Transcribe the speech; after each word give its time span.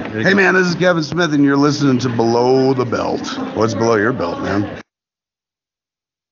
right. 0.00 0.26
Hey 0.26 0.34
man, 0.34 0.54
this 0.54 0.66
is 0.66 0.74
Kevin 0.74 1.02
Smith, 1.02 1.32
and 1.34 1.44
you're 1.44 1.56
listening 1.56 1.98
to 2.00 2.08
Below 2.08 2.74
the 2.74 2.84
Belt. 2.84 3.26
What's 3.56 3.74
below 3.74 3.96
your 3.96 4.12
belt, 4.12 4.40
man? 4.40 4.80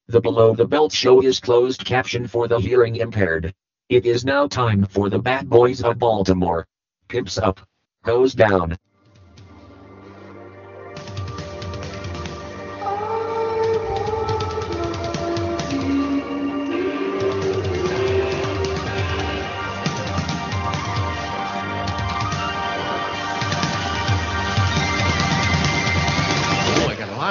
The 0.09 0.21
Below 0.21 0.55
the 0.55 0.67
Belt 0.67 0.93
show 0.93 1.23
is 1.23 1.41
closed 1.41 1.85
caption 1.85 2.27
for 2.27 2.49
the 2.49 2.59
hearing 2.59 2.97
impaired. 2.97 3.55
It 3.89 4.07
is 4.07 4.25
now 4.25 4.47
time 4.47 4.85
for 4.87 5.11
the 5.11 5.19
Bad 5.19 5.49
Boys 5.49 5.83
of 5.83 5.99
Baltimore. 5.99 6.67
Pimps 7.09 7.39
up. 7.39 7.61
Goes 8.05 8.35
down. 8.35 8.77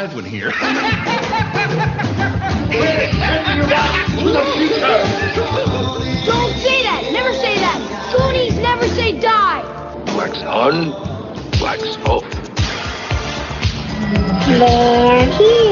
Live 0.02 0.16
one 0.16 0.26
here. 0.26 0.50
Don't 0.50 0.60
say 6.58 6.82
that! 6.84 7.10
Never 7.12 7.34
say 7.36 7.56
that! 7.60 7.80
Goonies 8.12 8.58
never 8.58 8.88
say 8.88 9.20
die! 9.20 9.62
Wax 10.18 10.40
on, 10.40 10.92
wax 11.62 11.98
off. 12.08 12.24
They're 14.48 15.71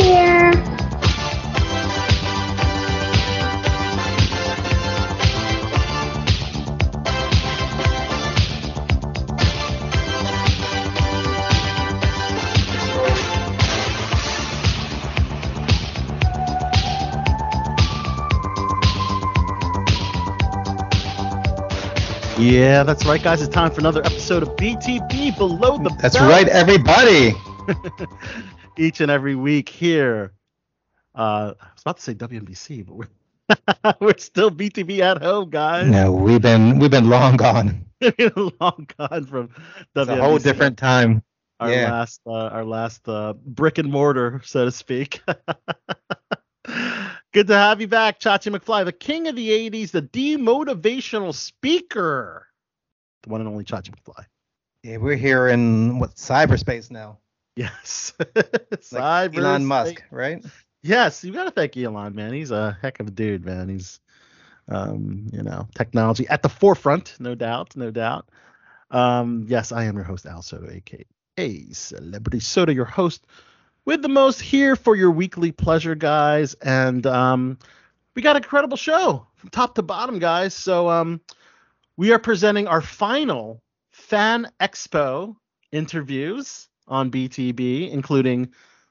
Yeah, 22.49 22.81
that's 22.81 23.05
right, 23.05 23.21
guys. 23.21 23.43
It's 23.43 23.53
time 23.53 23.69
for 23.69 23.79
another 23.79 24.03
episode 24.03 24.41
of 24.41 24.49
BTB 24.55 25.37
Below 25.37 25.77
the 25.77 25.95
That's 26.01 26.17
Belt. 26.17 26.31
right, 26.31 26.47
everybody. 26.47 27.35
Each 28.77 29.01
and 29.01 29.11
every 29.11 29.35
week 29.35 29.69
here. 29.69 30.33
Uh, 31.13 31.53
I 31.61 31.67
was 31.75 31.81
about 31.81 31.97
to 31.97 32.01
say 32.01 32.15
WNBC, 32.15 32.87
but 32.87 32.95
we're 32.95 33.93
we're 34.01 34.17
still 34.17 34.49
BTB 34.49 34.97
at 35.01 35.21
home, 35.21 35.51
guys. 35.51 35.85
No, 35.85 36.11
we've 36.11 36.41
been 36.41 36.79
we've 36.79 36.89
been 36.89 37.07
long 37.07 37.37
gone. 37.37 37.85
long 38.59 38.87
gone 38.97 39.25
from 39.25 39.51
It's 39.95 40.09
WNBC. 40.09 40.17
a 40.17 40.19
whole 40.19 40.39
different 40.39 40.79
time. 40.79 41.21
our 41.59 41.71
yeah. 41.71 41.91
last 41.91 42.19
uh, 42.25 42.31
our 42.31 42.65
last 42.65 43.07
uh, 43.07 43.33
brick 43.45 43.77
and 43.77 43.91
mortar, 43.91 44.41
so 44.43 44.65
to 44.65 44.71
speak. 44.71 45.21
Good 47.31 47.47
to 47.47 47.53
have 47.53 47.79
you 47.79 47.87
back, 47.87 48.19
Chachi 48.19 48.55
McFly, 48.55 48.85
the 48.85 48.91
king 48.91 49.27
of 49.27 49.35
the 49.35 49.49
80s, 49.69 49.91
the 49.91 50.01
demotivational 50.01 51.33
speaker. 51.33 52.47
The 53.21 53.29
one 53.29 53.41
and 53.41 53.47
only 53.47 53.63
Chachi 53.63 53.93
McFly. 53.93 54.25
Yeah, 54.81 54.97
we're 54.97 55.15
here 55.15 55.47
in 55.47 55.99
what 55.99 56.15
cyberspace 56.15 56.89
now. 56.89 57.19
Yes. 57.55 58.13
Like 58.91 59.35
Elon 59.37 59.65
Musk, 59.65 60.01
right? 60.09 60.43
Yes, 60.81 61.23
you 61.23 61.31
gotta 61.31 61.51
thank 61.51 61.77
Elon, 61.77 62.15
man. 62.15 62.33
He's 62.33 62.51
a 62.51 62.77
heck 62.81 62.99
of 62.99 63.07
a 63.07 63.11
dude, 63.11 63.45
man. 63.45 63.69
He's 63.69 63.99
um, 64.67 65.27
you 65.31 65.43
know, 65.43 65.67
technology 65.75 66.27
at 66.29 66.41
the 66.41 66.49
forefront, 66.49 67.15
no 67.19 67.35
doubt, 67.35 67.75
no 67.75 67.91
doubt. 67.91 68.29
Um, 68.91 69.45
yes, 69.47 69.71
I 69.71 69.83
am 69.83 69.95
your 69.95 70.03
host, 70.03 70.25
Al 70.25 70.41
Soto, 70.41 70.69
aka 70.69 71.71
Celebrity 71.73 72.39
Soda, 72.39 72.73
your 72.73 72.85
host 72.85 73.25
with 73.89 74.03
the 74.03 74.07
most 74.07 74.39
here 74.39 74.75
for 74.75 74.95
your 74.95 75.09
weekly 75.09 75.51
pleasure, 75.51 75.95
guys. 75.95 76.53
And 76.53 77.07
um, 77.07 77.57
we 78.13 78.21
got 78.21 78.35
an 78.35 78.43
incredible 78.43 78.77
show 78.77 79.25
from 79.33 79.49
top 79.49 79.73
to 79.73 79.81
bottom, 79.81 80.19
guys. 80.19 80.53
So 80.53 80.87
um, 80.87 81.21
we 81.97 82.11
are 82.11 82.19
presenting 82.19 82.67
our 82.67 82.81
final 82.81 83.63
Fan 83.89 84.47
Expo 84.59 85.35
interviews 85.71 86.67
on 86.87 87.09
BTB, 87.09 87.89
including 87.89 88.49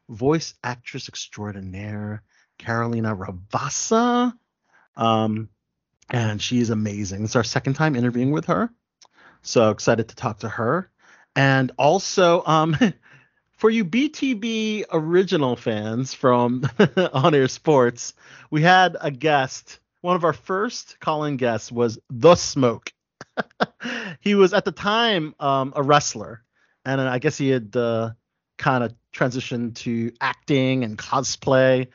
voice 0.09 0.55
actress 0.65 1.09
extraordinaire 1.09 2.25
Carolina 2.59 3.15
Ravassa. 3.15 4.33
Um, 4.97 5.49
and 6.11 6.43
she's 6.43 6.71
amazing. 6.71 7.23
It's 7.23 7.37
our 7.37 7.45
second 7.45 7.75
time 7.75 7.95
interviewing 7.95 8.33
with 8.33 8.47
her. 8.47 8.69
So 9.43 9.71
excited 9.71 10.09
to 10.09 10.17
talk 10.17 10.41
to 10.41 10.49
her. 10.49 10.91
And 11.37 11.71
also, 11.79 12.43
um, 12.45 12.77
for 13.59 13.69
you 13.69 13.85
BTB 13.85 14.85
original 14.93 15.57
fans 15.57 16.15
from 16.15 16.63
On 17.13 17.35
Air 17.35 17.49
Sports, 17.49 18.15
we 18.51 18.63
had 18.63 18.97
a 19.01 19.11
guest. 19.11 19.81
One 20.01 20.15
of 20.15 20.25
our 20.25 20.33
first 20.33 20.99
calling 21.01 21.37
guests 21.37 21.71
was 21.71 21.99
The 22.09 22.37
Smoke. 22.37 22.93
he 24.21 24.37
was 24.37 24.55
at 24.55 24.65
the 24.65 24.73
time 24.73 25.35
um, 25.41 25.73
a 25.75 25.83
wrestler, 25.83 26.45
and 26.85 27.01
I 27.01 27.19
guess 27.19 27.37
he 27.37 27.49
had 27.49 27.77
uh, 27.77 28.11
kind 28.59 28.85
of 28.85 28.95
transitioned 29.13 29.75
to 29.77 30.13
acting 30.21 30.85
and 30.85 30.97
cosplay. 30.97 31.89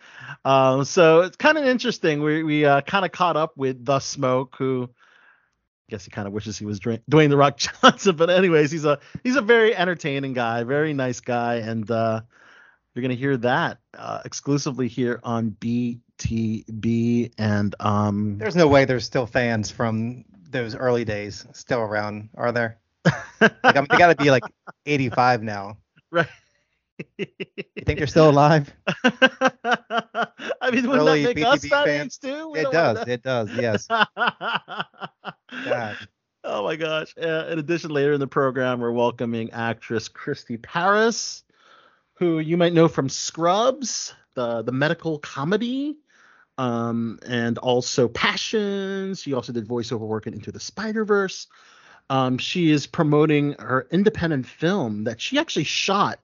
Um, 0.44 0.84
so 0.84 1.22
it's 1.22 1.38
kind 1.38 1.57
of 1.57 1.63
interesting. 1.63 2.22
We 2.22 2.44
we 2.44 2.66
uh, 2.66 2.81
kind 2.81 3.06
of 3.06 3.13
caught 3.13 3.38
up 3.38 3.56
with 3.56 3.85
The 3.85 4.00
Smoke, 4.00 4.56
who 4.57 4.90
guess 5.93 6.05
he 6.05 6.09
kind 6.11 6.27
of 6.27 6.33
wishes 6.33 6.57
he 6.57 6.65
was 6.65 6.79
Dwayne 6.79 6.99
Dwayne 7.09 7.29
the 7.29 7.37
Rock 7.37 7.57
Johnson. 7.83 8.15
But 8.15 8.31
anyways, 8.31 8.71
he's 8.71 8.83
a 8.85 8.99
he's 9.23 9.35
a 9.35 9.41
very 9.41 9.75
entertaining 9.75 10.33
guy, 10.33 10.63
very 10.63 10.91
nice 10.93 11.19
guy, 11.19 11.55
and 11.57 11.89
uh, 11.89 12.21
you're 12.93 13.01
gonna 13.03 13.13
hear 13.13 13.37
that 13.37 13.77
uh, 13.95 14.21
exclusively 14.25 14.87
here 14.87 15.19
on 15.23 15.51
BTB. 15.59 17.31
And 17.37 17.75
um, 17.79 18.39
There's 18.39 18.55
no 18.55 18.67
way 18.67 18.85
there's 18.85 19.05
still 19.05 19.27
fans 19.27 19.69
from 19.69 20.25
those 20.49 20.75
early 20.75 21.05
days 21.05 21.45
still 21.53 21.79
around, 21.81 22.29
are 22.35 22.51
there? 22.51 22.79
Like, 23.41 23.51
I 23.63 23.81
mean, 23.81 23.87
they 23.89 23.97
got 23.97 24.07
to 24.17 24.23
be 24.23 24.31
like 24.31 24.43
85 24.85 25.43
now. 25.43 25.77
right. 26.11 26.27
You 27.17 27.85
think 27.85 27.99
they're 27.99 28.07
still 28.07 28.29
alive? 28.29 28.73
I 29.13 30.71
mean, 30.71 30.87
wouldn't 30.87 31.07
Early 31.07 31.23
that 31.23 31.35
make 31.35 31.45
us 31.45 31.61
that 31.63 31.85
fans? 31.85 32.19
age 32.23 32.31
too? 32.31 32.51
We 32.51 32.59
It 32.59 32.71
does. 32.71 33.07
It 33.07 33.23
does. 33.23 33.49
Yes. 33.55 33.87
God. 34.15 35.97
Oh 36.45 36.63
my 36.63 36.77
gosh. 36.77 37.13
Uh, 37.21 37.47
in 37.49 37.59
addition, 37.59 37.89
later 37.89 38.13
in 38.13 38.19
the 38.19 38.27
program, 38.27 38.79
we're 38.79 38.91
welcoming 38.91 39.51
actress 39.51 40.07
Christy 40.07 40.55
Paris, 40.55 41.43
who 42.13 42.39
you 42.39 42.55
might 42.55 42.73
know 42.73 42.87
from 42.87 43.09
Scrubs, 43.09 44.13
the, 44.35 44.61
the 44.61 44.71
medical 44.71 45.19
comedy, 45.19 45.97
um, 46.57 47.19
and 47.25 47.57
also 47.57 48.07
Passions. 48.07 49.21
She 49.21 49.33
also 49.33 49.51
did 49.51 49.67
voiceover 49.67 50.07
work 50.07 50.27
in 50.27 50.33
Into 50.33 50.51
the 50.51 50.59
Spider 50.59 51.03
Verse. 51.03 51.47
Um, 52.09 52.37
she 52.37 52.71
is 52.71 52.87
promoting 52.87 53.55
her 53.59 53.87
independent 53.91 54.45
film 54.45 55.05
that 55.05 55.19
she 55.19 55.37
actually 55.37 55.63
shot 55.63 56.19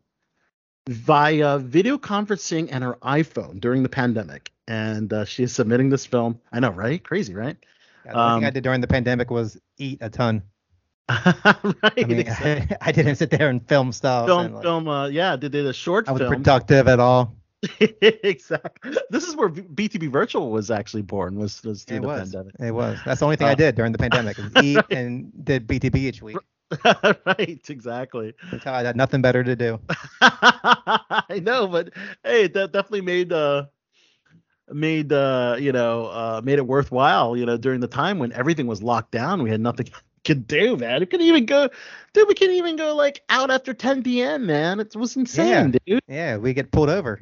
via 0.89 1.59
video 1.59 1.97
conferencing 1.97 2.67
and 2.71 2.83
her 2.83 2.95
iPhone 3.03 3.59
during 3.61 3.83
the 3.83 3.89
pandemic. 3.89 4.51
And 4.67 5.11
uh, 5.13 5.25
she 5.25 5.43
is 5.43 5.53
submitting 5.53 5.89
this 5.89 6.05
film. 6.05 6.39
I 6.51 6.59
know, 6.59 6.71
right? 6.71 7.03
Crazy, 7.03 7.33
right? 7.35 7.57
Yeah, 8.05 8.13
the 8.13 8.19
only 8.19 8.37
thing 8.39 8.43
I 8.45 8.47
Um, 8.47 8.53
did 8.53 8.63
during 8.63 8.81
the 8.81 8.87
pandemic 8.87 9.29
was 9.29 9.57
eat 9.77 9.99
a 10.01 10.09
ton. 10.09 10.41
right. 11.09 11.25
I 11.43 11.93
mean, 12.07 12.19
exactly. 12.19 12.77
I 12.81 12.91
didn't 12.91 13.15
sit 13.15 13.29
there 13.31 13.49
and 13.49 13.67
film 13.67 13.91
stuff. 13.91 14.29
and, 14.29 14.29
film 14.29 14.53
like, 14.53 14.63
film 14.63 14.87
uh 14.87 15.07
yeah 15.07 15.35
did 15.35 15.51
did 15.51 15.65
a 15.65 15.73
short 15.73 16.05
film? 16.05 16.17
I 16.17 16.19
was 16.19 16.29
film 16.29 16.33
productive 16.43 16.87
at 16.87 16.99
all. 16.99 17.35
exactly 17.81 18.95
this 19.09 19.27
is 19.27 19.35
where 19.35 19.49
btb 19.49 20.09
virtual 20.09 20.49
was 20.49 20.71
actually 20.71 21.01
born 21.01 21.35
was 21.37 21.61
was 21.63 21.83
through 21.83 21.97
It 21.97 22.01
the 22.01 22.07
was. 22.07 22.19
pandemic 22.31 22.55
It 22.59 22.71
was. 22.71 22.97
That's 23.05 23.19
the 23.19 23.25
only 23.25 23.35
thing 23.37 23.47
I 23.47 23.51
Uh, 23.51 23.55
did 23.55 23.75
during 23.75 23.91
the 23.91 23.97
pandemic. 23.97 24.37
Eat 24.61 24.79
and 24.91 25.31
did 25.43 25.67
BTB 25.67 25.95
each 25.95 26.21
week. 26.21 26.37
right 27.25 27.61
exactly 27.69 28.33
Until 28.51 28.73
I 28.73 28.83
had 28.83 28.95
nothing 28.95 29.21
better 29.21 29.43
to 29.43 29.55
do. 29.55 29.79
i 30.21 31.39
know 31.41 31.67
but 31.67 31.91
hey 32.23 32.47
that 32.47 32.71
definitely 32.71 33.01
made 33.01 33.31
uh 33.33 33.65
made 34.71 35.11
uh 35.11 35.55
you 35.59 35.71
know 35.71 36.05
uh 36.05 36.41
made 36.43 36.59
it 36.59 36.67
worthwhile 36.67 37.35
you 37.35 37.45
know 37.45 37.57
during 37.57 37.79
the 37.79 37.87
time 37.87 38.19
when 38.19 38.31
everything 38.33 38.67
was 38.67 38.83
locked 38.83 39.11
down 39.11 39.41
we 39.41 39.49
had 39.49 39.59
nothing 39.61 39.87
could 40.25 40.47
do 40.47 40.75
man 40.77 40.99
we 40.99 41.05
couldn't 41.05 41.25
even 41.25 41.45
go 41.45 41.69
dude 42.13 42.27
we 42.27 42.35
couldn't 42.35 42.55
even 42.55 42.75
go 42.75 42.93
like 42.95 43.23
out 43.29 43.49
after 43.49 43.73
10 43.73 44.03
p.m 44.03 44.45
man 44.45 44.79
it 44.79 44.95
was 44.95 45.15
insane 45.15 45.75
dude 45.87 46.01
Yeah, 46.07 46.37
we 46.37 46.53
get 46.53 46.71
pulled 46.71 46.89
over. 46.89 47.21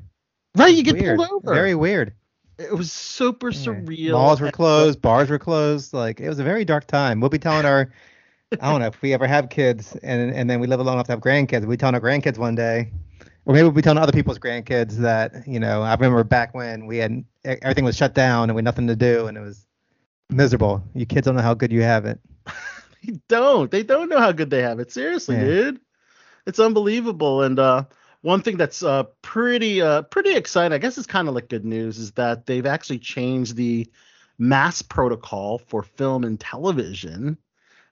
right 0.58 0.74
you 0.76 0.84
get 0.84 1.00
weird. 1.00 1.18
pulled 1.18 1.30
over 1.32 1.54
Very 1.54 1.76
weird. 1.76 2.14
it 2.58 2.74
was 2.76 2.92
super 2.92 3.52
Yeah. 3.52 3.54
surreal 3.54 4.12
Malls 4.14 4.42
were 4.42 4.52
closed, 4.52 5.02
bars 5.02 5.30
were 5.30 5.40
closed. 5.40 5.94
Like 5.94 6.20
it 6.20 6.28
was 6.28 6.40
a 6.40 6.44
very 6.44 6.66
dark 6.66 6.88
time. 6.88 7.22
We'll 7.22 7.30
be 7.30 7.40
telling 7.40 7.66
our 7.66 7.92
I 8.54 8.72
don't 8.72 8.80
know 8.80 8.88
if 8.88 9.02
we 9.02 9.14
ever 9.14 9.28
have 9.28 9.50
kids 9.50 9.96
and 10.04 10.34
and 10.34 10.50
then 10.50 10.60
we 10.60 10.68
live 10.68 10.80
long 10.80 10.94
enough 10.96 11.08
to 11.08 11.12
have 11.14 11.20
grandkids. 11.20 11.62
We'll 11.62 11.72
be 11.72 11.78
telling 11.78 11.96
our 11.96 12.02
grandkids 12.02 12.38
one 12.38 12.56
day, 12.56 12.92
or 13.46 13.54
maybe 13.54 13.64
we'll 13.64 13.72
be 13.72 13.82
telling 13.82 13.98
other 14.02 14.14
people's 14.14 14.40
grandkids 14.40 14.98
that 14.98 15.46
you 15.48 15.60
know 15.60 15.82
I 15.82 15.94
remember 15.94 16.24
back 16.24 16.54
when 16.54 16.86
we 16.86 16.98
had 16.98 17.24
everything 17.44 17.84
was 17.84 17.98
shut 17.98 18.14
down 18.14 18.50
and 18.50 18.56
we 18.56 18.60
had 18.60 18.66
nothing 18.66 18.88
to 18.88 18.96
do 18.96 19.28
and 19.28 19.38
it 19.38 19.42
was 19.42 19.66
miserable. 20.30 20.82
You 20.96 21.06
kids 21.06 21.26
don't 21.26 21.36
know 21.36 21.42
how 21.42 21.54
good 21.54 21.72
you 21.72 21.82
have 21.84 22.06
it. 22.06 22.20
They 23.06 23.20
don't. 23.30 23.70
They 23.70 23.84
don't 23.84 24.10
know 24.10 24.18
how 24.20 24.32
good 24.32 24.50
they 24.50 24.62
have 24.64 24.80
it. 24.80 24.92
Seriously, 24.92 25.36
Yeah. 25.36 25.44
dude. 25.46 25.80
it's 26.48 26.60
unbelievable. 26.60 27.44
And 27.44 27.58
uh, 27.60 27.84
one 28.22 28.42
thing 28.42 28.58
that's 28.58 28.82
uh, 28.82 29.04
pretty 29.22 29.82
uh, 29.82 30.02
pretty 30.02 30.34
exciting, 30.36 30.74
I 30.74 30.80
guess, 30.80 30.98
it's 30.98 31.06
kind 31.08 31.28
of 31.28 31.36
like 31.36 31.48
good 31.48 31.64
news, 31.64 32.00
is 32.00 32.12
that 32.14 32.48
they've 32.48 32.66
actually 32.66 33.00
changed 33.00 33.56
the 33.56 33.88
mass 34.40 34.82
protocol 34.82 35.60
for 35.60 35.84
film 35.84 36.24
and 36.24 36.40
television. 36.40 37.38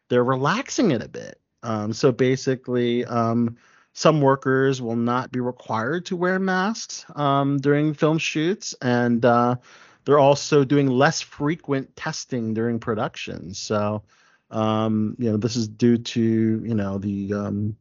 They're 0.09 0.23
relaxing 0.23 0.91
it 0.91 1.01
a 1.01 1.07
bit. 1.07 1.39
Um, 1.63 1.93
so 1.93 2.11
basically, 2.11 3.05
um, 3.05 3.57
some 3.93 4.21
workers 4.21 4.81
will 4.81 4.97
not 4.97 5.31
be 5.31 5.39
required 5.39 6.05
to 6.07 6.15
wear 6.15 6.37
masks 6.37 7.05
um, 7.15 7.57
during 7.57 7.93
film 7.93 8.17
shoots, 8.17 8.75
and 8.81 9.23
uh, 9.25 9.55
they're 10.03 10.19
also 10.19 10.63
doing 10.63 10.87
less 10.87 11.21
frequent 11.21 11.95
testing 11.95 12.53
during 12.53 12.79
production. 12.79 13.53
So, 13.53 14.03
um, 14.51 15.15
you 15.17 15.31
know, 15.31 15.37
this 15.37 15.55
is 15.55 15.67
due 15.67 15.97
to 15.97 16.21
you 16.21 16.75
know 16.75 16.97
the 16.97 17.33
um, 17.33 17.77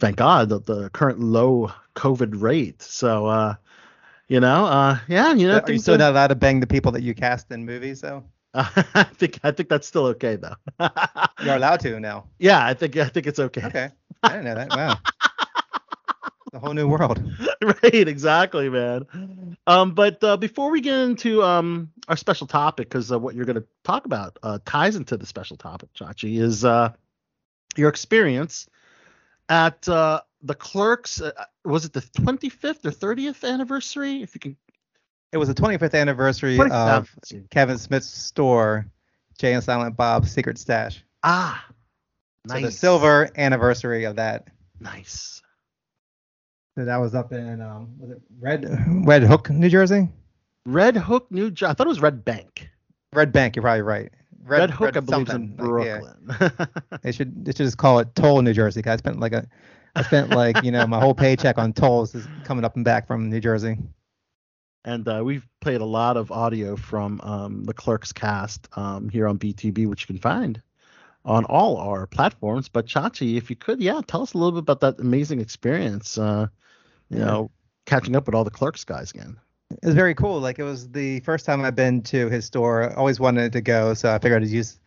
thank 0.00 0.16
God 0.16 0.48
the, 0.48 0.60
the 0.60 0.90
current 0.90 1.20
low 1.20 1.72
COVID 1.94 2.40
rate. 2.42 2.82
So, 2.82 3.26
uh, 3.26 3.54
you 4.28 4.40
know, 4.40 4.66
uh, 4.66 4.98
yeah, 5.08 5.32
you 5.32 5.46
know, 5.48 5.60
Are 5.60 5.72
you 5.72 5.78
still 5.78 5.98
not 5.98 6.10
allowed 6.10 6.28
to 6.28 6.34
bang 6.34 6.60
the 6.60 6.66
people 6.66 6.92
that 6.92 7.02
you 7.02 7.14
cast 7.14 7.50
in 7.52 7.64
movies, 7.64 8.00
though? 8.00 8.24
I 8.94 9.04
think 9.04 9.38
I 9.42 9.50
think 9.50 9.68
that's 9.68 9.86
still 9.86 10.06
okay 10.06 10.36
though. 10.36 10.54
You're 11.42 11.56
allowed 11.56 11.80
to 11.80 12.00
now. 12.00 12.24
yeah, 12.38 12.64
I 12.64 12.74
think 12.74 12.96
I 12.96 13.08
think 13.08 13.26
it's 13.26 13.38
okay. 13.38 13.64
Okay. 13.64 13.90
I 14.22 14.28
didn't 14.28 14.44
know 14.44 14.54
that. 14.54 14.70
Wow. 14.70 14.96
A 16.54 16.58
whole 16.58 16.72
new 16.72 16.88
world. 16.88 17.20
right, 17.62 18.08
exactly, 18.08 18.70
man. 18.70 19.06
Um, 19.66 19.92
but 19.92 20.22
uh, 20.24 20.36
before 20.38 20.70
we 20.70 20.80
get 20.80 20.96
into 21.00 21.42
um 21.42 21.90
our 22.08 22.16
special 22.16 22.46
topic, 22.46 22.88
because 22.88 23.12
uh, 23.12 23.18
what 23.18 23.34
you're 23.34 23.44
going 23.44 23.60
to 23.60 23.66
talk 23.84 24.06
about 24.06 24.38
uh, 24.42 24.58
ties 24.64 24.96
into 24.96 25.16
the 25.18 25.26
special 25.26 25.56
topic, 25.56 25.92
Chachi, 25.92 26.40
is 26.40 26.64
uh 26.64 26.92
your 27.76 27.90
experience 27.90 28.68
at 29.48 29.86
uh, 29.88 30.20
the 30.42 30.54
Clerks. 30.54 31.20
Uh, 31.20 31.32
was 31.64 31.84
it 31.84 31.92
the 31.92 32.00
25th 32.00 32.84
or 32.86 32.90
30th 32.90 33.44
anniversary? 33.46 34.22
If 34.22 34.34
you 34.34 34.40
can. 34.40 34.56
It 35.36 35.38
was 35.38 35.48
the 35.48 35.54
25th 35.54 35.92
anniversary 35.92 36.56
25th 36.56 36.72
of. 37.30 37.50
Kevin 37.50 37.76
Smith's 37.76 38.06
store, 38.06 38.86
Jay 39.38 39.52
and 39.52 39.62
Silent 39.62 39.94
Bob's 39.94 40.32
Secret 40.32 40.56
Stash. 40.56 41.04
Ah, 41.24 41.62
nice. 42.46 42.60
So 42.62 42.66
the 42.66 42.72
silver 42.72 43.30
anniversary 43.36 44.04
of 44.04 44.16
that. 44.16 44.48
Nice. 44.80 45.42
So 46.74 46.86
that 46.86 46.96
was 46.96 47.14
up 47.14 47.34
in 47.34 47.60
um, 47.60 47.98
was 47.98 48.12
it 48.12 48.22
Red 48.40 48.64
Red 49.06 49.24
Hook, 49.24 49.50
New 49.50 49.68
Jersey? 49.68 50.08
Red 50.64 50.96
Hook, 50.96 51.30
New 51.30 51.50
Jersey. 51.50 51.70
I 51.70 51.74
thought 51.74 51.86
it 51.86 51.90
was 51.90 52.00
Red 52.00 52.24
Bank. 52.24 52.70
Red 53.12 53.30
Bank, 53.30 53.56
you're 53.56 53.62
probably 53.62 53.82
right. 53.82 54.10
Red, 54.42 54.70
Hook, 54.70 54.96
I 54.96 55.00
believe, 55.00 55.28
is 55.28 55.34
in 55.34 55.54
something, 55.54 55.70
like, 55.70 55.84
yeah. 55.84 55.98
Brooklyn. 55.98 56.68
They 57.02 57.12
should 57.12 57.44
they 57.44 57.50
should 57.50 57.66
just 57.66 57.76
call 57.76 57.98
it 57.98 58.14
Toll, 58.14 58.40
New 58.40 58.54
Jersey. 58.54 58.80
'cause 58.80 58.94
I 58.94 58.96
spent 58.96 59.20
like 59.20 59.34
a 59.34 59.46
I 59.96 60.02
spent 60.02 60.30
like 60.30 60.62
you 60.64 60.70
know 60.70 60.86
my 60.86 60.98
whole 60.98 61.14
paycheck 61.14 61.58
on 61.58 61.74
tolls 61.74 62.14
is 62.14 62.26
coming 62.44 62.64
up 62.64 62.74
and 62.76 62.86
back 62.86 63.06
from 63.06 63.28
New 63.28 63.40
Jersey. 63.40 63.76
And 64.86 65.06
uh, 65.08 65.20
we've 65.24 65.46
played 65.60 65.80
a 65.80 65.84
lot 65.84 66.16
of 66.16 66.30
audio 66.32 66.76
from 66.76 67.20
um, 67.22 67.64
the 67.64 67.74
Clerks 67.74 68.12
cast 68.12 68.68
um, 68.78 69.08
here 69.10 69.26
on 69.28 69.38
BTB, 69.38 69.86
which 69.88 70.02
you 70.02 70.06
can 70.06 70.18
find 70.18 70.62
on 71.24 71.44
all 71.46 71.76
our 71.76 72.06
platforms. 72.06 72.68
But 72.68 72.86
Chachi, 72.86 73.36
if 73.36 73.50
you 73.50 73.56
could, 73.56 73.82
yeah, 73.82 74.00
tell 74.06 74.22
us 74.22 74.32
a 74.32 74.38
little 74.38 74.52
bit 74.52 74.60
about 74.60 74.80
that 74.80 75.00
amazing 75.00 75.40
experience. 75.40 76.16
Uh, 76.16 76.46
you 77.10 77.18
Yeah. 77.18 77.24
know, 77.26 77.50
catching 77.84 78.16
up 78.16 78.26
with 78.26 78.34
all 78.34 78.44
the 78.44 78.50
Clerks 78.50 78.84
guys 78.84 79.10
again. 79.10 79.36
It 79.70 79.84
was 79.86 79.94
very 79.94 80.14
cool. 80.14 80.40
Like 80.40 80.58
it 80.60 80.62
was 80.62 80.88
the 80.88 81.20
first 81.20 81.44
time 81.44 81.64
I've 81.64 81.74
been 81.74 82.00
to 82.02 82.28
his 82.30 82.44
store. 82.44 82.90
I 82.90 82.94
always 82.94 83.18
wanted 83.18 83.52
to 83.52 83.60
go, 83.60 83.94
so 83.94 84.12
I 84.14 84.18
figured 84.18 84.42
I'd 84.42 84.48
use 84.48 84.78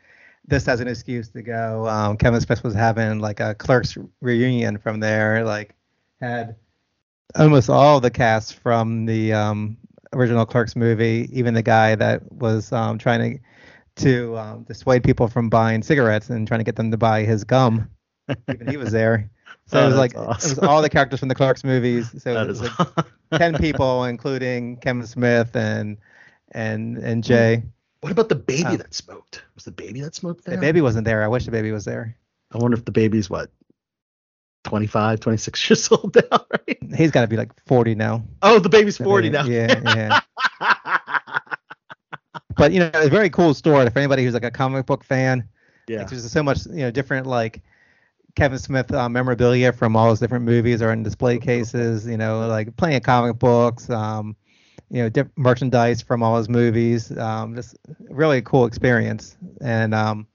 this 0.47 0.67
as 0.69 0.79
an 0.79 0.87
excuse 0.87 1.27
to 1.29 1.41
go. 1.41 1.87
Um, 1.87 2.15
Kevin 2.15 2.39
Smith 2.39 2.63
was 2.63 2.73
having 2.73 3.19
like 3.19 3.41
a 3.41 3.53
Clerks 3.55 3.97
reunion 4.21 4.77
from 4.77 5.01
there. 5.01 5.43
Like 5.43 5.75
had 6.21 6.55
almost 7.35 7.69
all 7.69 7.99
the 7.99 8.09
cast 8.09 8.55
from 8.55 9.05
the 9.05 9.33
um, 9.33 9.77
original 10.13 10.45
Clerks 10.45 10.75
movie, 10.75 11.29
even 11.31 11.53
the 11.53 11.61
guy 11.63 11.95
that 11.95 12.31
was 12.31 12.71
um, 12.71 12.97
trying 12.97 13.37
to 13.37 14.03
to 14.03 14.37
um, 14.37 14.63
dissuade 14.63 15.03
people 15.03 15.27
from 15.27 15.49
buying 15.49 15.81
cigarettes 15.83 16.29
and 16.29 16.47
trying 16.47 16.59
to 16.61 16.63
get 16.63 16.75
them 16.77 16.89
to 16.91 16.97
buy 16.97 17.23
his 17.23 17.43
gum. 17.43 17.89
even 18.49 18.67
he 18.67 18.77
was 18.77 18.91
there. 18.91 19.29
So 19.65 19.79
Oh, 19.79 19.83
it 19.83 19.85
was 19.87 19.95
that's 19.97 20.15
like 20.15 20.43
it 20.43 20.49
was 20.49 20.59
all 20.59 20.81
the 20.81 20.89
characters 20.89 21.19
from 21.19 21.27
the 21.29 21.35
Clerks 21.35 21.63
movies. 21.63 22.09
So 22.19 22.33
That 22.33 22.45
it 22.45 22.49
was 22.49 22.61
is 22.61 22.79
like 22.79 23.05
ten 23.33 23.55
people, 23.57 24.05
including 24.05 24.77
Kevin 24.77 25.05
Smith 25.05 25.55
and 25.55 25.97
and 26.51 26.97
and 26.97 27.23
Jay. 27.23 27.63
What 28.01 28.11
about 28.11 28.29
the 28.29 28.35
baby 28.35 28.63
Um, 28.63 28.77
that 28.77 28.93
smoked? 28.93 29.43
Was 29.55 29.65
the 29.65 29.71
baby 29.71 29.99
that 30.01 30.15
smoked 30.15 30.45
there? 30.45 30.55
The 30.55 30.61
baby 30.61 30.79
wasn't 30.81 31.05
there. 31.05 31.21
I 31.23 31.27
wish 31.27 31.45
the 31.45 31.51
baby 31.51 31.71
was 31.71 31.83
there. 31.83 32.15
I 32.53 32.57
wonder 32.57 32.77
if 32.77 32.85
the 32.85 32.91
baby's 32.91 33.29
what, 33.29 33.51
25, 34.63 35.19
26 35.19 35.69
years 35.69 35.91
old 35.91 36.15
now, 36.15 36.45
right? 36.51 36.77
He's 36.95 37.11
got 37.11 37.21
to 37.21 37.27
be 37.27 37.37
like 37.37 37.51
40 37.65 37.95
now. 37.95 38.23
Oh, 38.41 38.59
the 38.59 38.69
baby's 38.69 38.97
The 38.97 39.03
40 39.03 39.29
baby- 39.29 39.37
now. 39.37 39.45
Yeah, 39.45 40.19
yeah. 40.61 41.39
but 42.57 42.71
you 42.71 42.79
know, 42.79 42.87
it's 42.93 43.07
a 43.07 43.09
very 43.09 43.29
cool 43.29 43.53
store. 43.53 43.89
For 43.89 43.99
anybody 43.99 44.23
who's 44.23 44.33
like 44.33 44.43
a 44.43 44.51
comic 44.51 44.85
book 44.85 45.03
fan, 45.03 45.47
yeah. 45.87 45.99
like, 45.99 46.09
there's 46.09 46.29
so 46.31 46.43
much 46.43 46.65
you 46.67 46.79
know 46.79 46.91
different 46.91 47.27
like 47.27 47.61
Kevin 48.35 48.59
Smith 48.59 48.93
uh, 48.93 49.09
memorabilia 49.09 49.71
from 49.73 49.95
all 49.95 50.09
his 50.09 50.19
different 50.19 50.45
movies 50.45 50.81
are 50.81 50.91
in 50.91 51.03
display 51.03 51.37
cases. 51.37 52.05
You 52.05 52.17
know, 52.17 52.47
like 52.47 52.75
plenty 52.77 52.95
of 52.95 53.03
comic 53.03 53.39
books. 53.39 53.89
Um, 53.89 54.35
you 54.91 55.03
know, 55.03 55.09
diff- 55.09 55.27
merchandise 55.35 56.01
from 56.01 56.23
all 56.23 56.37
his 56.37 56.49
movies. 56.49 57.15
Um, 57.17 57.55
just 57.55 57.77
really 58.09 58.41
cool 58.41 58.65
experience. 58.65 59.37
And 59.61 59.93
um, 59.93 60.27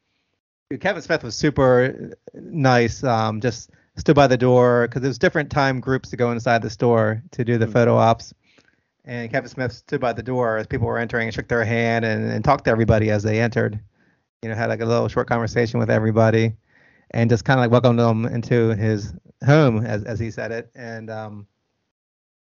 Kevin 0.80 1.02
Smith 1.02 1.22
was 1.24 1.34
super 1.34 2.12
nice. 2.34 3.02
Um, 3.02 3.40
just 3.40 3.70
stood 3.96 4.16
by 4.16 4.26
the 4.26 4.36
door 4.36 4.86
because 4.88 5.02
there's 5.02 5.18
different 5.18 5.50
time 5.50 5.80
groups 5.80 6.10
to 6.10 6.16
go 6.16 6.32
inside 6.32 6.62
the 6.62 6.70
store 6.70 7.22
to 7.32 7.44
do 7.44 7.58
the 7.58 7.66
Mhm. 7.66 7.72
photo 7.72 7.94
ops. 7.96 8.34
And 9.04 9.30
Kevin 9.30 9.48
Smith 9.50 9.72
stood 9.72 10.00
by 10.00 10.12
the 10.12 10.22
door 10.22 10.56
as 10.56 10.66
people 10.66 10.86
were 10.86 10.98
entering 10.98 11.28
and 11.28 11.34
shook 11.34 11.48
their 11.48 11.64
hand 11.64 12.04
and, 12.04 12.30
and 12.30 12.44
talked 12.44 12.64
to 12.64 12.70
everybody 12.70 13.10
as 13.10 13.22
they 13.22 13.40
entered. 13.40 13.78
You 14.42 14.48
know, 14.48 14.54
had 14.54 14.68
like 14.68 14.80
a 14.80 14.86
little 14.86 15.08
short 15.08 15.28
conversation 15.28 15.78
with 15.78 15.90
everybody 15.90 16.54
and 17.10 17.30
just 17.30 17.44
kind 17.44 17.58
of 17.58 17.62
like 17.64 17.70
welcomed 17.70 17.98
them 17.98 18.26
into 18.26 18.74
his 18.74 19.14
home, 19.44 19.84
as, 19.84 20.04
as 20.04 20.18
he 20.18 20.30
said 20.30 20.52
it. 20.52 20.70
And, 20.74 21.10
um, 21.10 21.46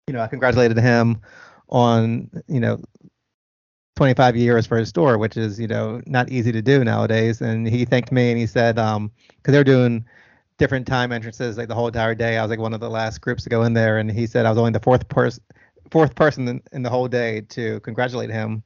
you 0.07 0.13
know, 0.13 0.21
I 0.21 0.27
congratulated 0.27 0.77
him 0.77 1.21
on, 1.69 2.29
you 2.47 2.59
know, 2.59 2.79
25 3.95 4.35
years 4.35 4.65
for 4.65 4.77
his 4.77 4.89
store, 4.89 5.17
which 5.17 5.37
is, 5.37 5.59
you 5.59 5.67
know, 5.67 6.01
not 6.05 6.29
easy 6.29 6.51
to 6.51 6.61
do 6.61 6.83
nowadays. 6.83 7.41
And 7.41 7.67
he 7.67 7.85
thanked 7.85 8.11
me 8.11 8.31
and 8.31 8.39
he 8.39 8.47
said, 8.47 8.79
um, 8.79 9.11
because 9.37 9.51
they're 9.51 9.63
doing 9.63 10.05
different 10.59 10.85
time 10.85 11.11
entrances 11.11 11.57
like 11.57 11.67
the 11.67 11.73
whole 11.73 11.87
entire 11.87 12.13
day. 12.13 12.37
I 12.37 12.43
was 12.43 12.51
like 12.51 12.59
one 12.59 12.73
of 12.73 12.79
the 12.79 12.89
last 12.89 13.21
groups 13.21 13.43
to 13.43 13.49
go 13.49 13.63
in 13.63 13.73
there, 13.73 13.97
and 13.97 14.11
he 14.11 14.27
said 14.27 14.45
I 14.45 14.49
was 14.49 14.59
only 14.59 14.71
the 14.71 14.79
fourth 14.79 15.07
person, 15.07 15.41
fourth 15.89 16.13
person 16.13 16.47
in, 16.47 16.61
in 16.71 16.83
the 16.83 16.89
whole 16.89 17.07
day 17.07 17.41
to 17.49 17.79
congratulate 17.79 18.29
him 18.29 18.61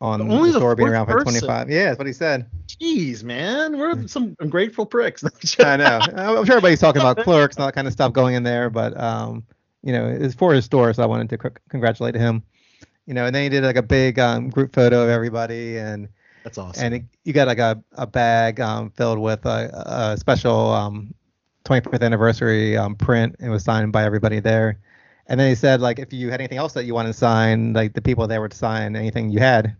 on 0.00 0.20
Only 0.22 0.50
the 0.50 0.58
store 0.58 0.74
being 0.74 0.88
around 0.88 1.06
for 1.06 1.20
25. 1.20 1.70
Yeah, 1.70 1.86
that's 1.86 1.98
what 1.98 2.06
he 2.06 2.12
said. 2.12 2.48
Jeez, 2.66 3.22
man. 3.22 3.78
We're 3.78 4.06
some 4.06 4.36
ungrateful 4.40 4.86
pricks. 4.86 5.24
I 5.58 5.76
know. 5.76 6.00
I'm 6.16 6.44
sure 6.44 6.56
everybody's 6.56 6.80
talking 6.80 7.00
about 7.00 7.18
clerks 7.18 7.56
and 7.56 7.62
all 7.62 7.68
that 7.68 7.74
kind 7.74 7.86
of 7.86 7.92
stuff 7.92 8.12
going 8.12 8.34
in 8.34 8.42
there, 8.42 8.70
but 8.70 8.98
um, 8.98 9.44
you 9.82 9.92
know, 9.92 10.06
it's 10.06 10.34
for 10.34 10.54
his 10.54 10.64
store, 10.64 10.92
so 10.94 11.02
I 11.02 11.06
wanted 11.06 11.30
to 11.30 11.38
c- 11.42 11.56
congratulate 11.68 12.14
him. 12.14 12.42
You 13.06 13.14
know, 13.14 13.26
and 13.26 13.34
then 13.34 13.42
he 13.42 13.48
did 13.50 13.64
like 13.64 13.76
a 13.76 13.82
big 13.82 14.18
um, 14.18 14.48
group 14.48 14.74
photo 14.74 15.02
of 15.02 15.10
everybody, 15.10 15.78
and 15.78 16.08
That's 16.42 16.58
awesome. 16.58 16.84
and 16.84 16.94
it, 16.94 17.04
you 17.24 17.32
got 17.32 17.48
like 17.48 17.58
a, 17.58 17.82
a 17.92 18.06
bag 18.06 18.60
um, 18.60 18.90
filled 18.90 19.18
with 19.18 19.44
a, 19.44 20.14
a 20.14 20.16
special 20.18 20.72
um, 20.72 21.14
25th 21.64 22.02
anniversary 22.02 22.76
um, 22.76 22.94
print. 22.94 23.36
It 23.40 23.48
was 23.48 23.64
signed 23.64 23.92
by 23.92 24.04
everybody 24.04 24.40
there. 24.40 24.78
And 25.26 25.40
then 25.40 25.48
he 25.48 25.54
said 25.54 25.80
like 25.80 25.98
if 25.98 26.12
you 26.12 26.30
had 26.30 26.40
anything 26.40 26.58
else 26.58 26.74
that 26.74 26.84
you 26.84 26.94
wanted 26.94 27.12
to 27.12 27.18
sign, 27.18 27.72
like 27.72 27.94
the 27.94 28.02
people 28.02 28.26
there 28.26 28.40
would 28.40 28.52
sign 28.52 28.96
anything 28.96 29.30
you 29.30 29.38
had. 29.38 29.76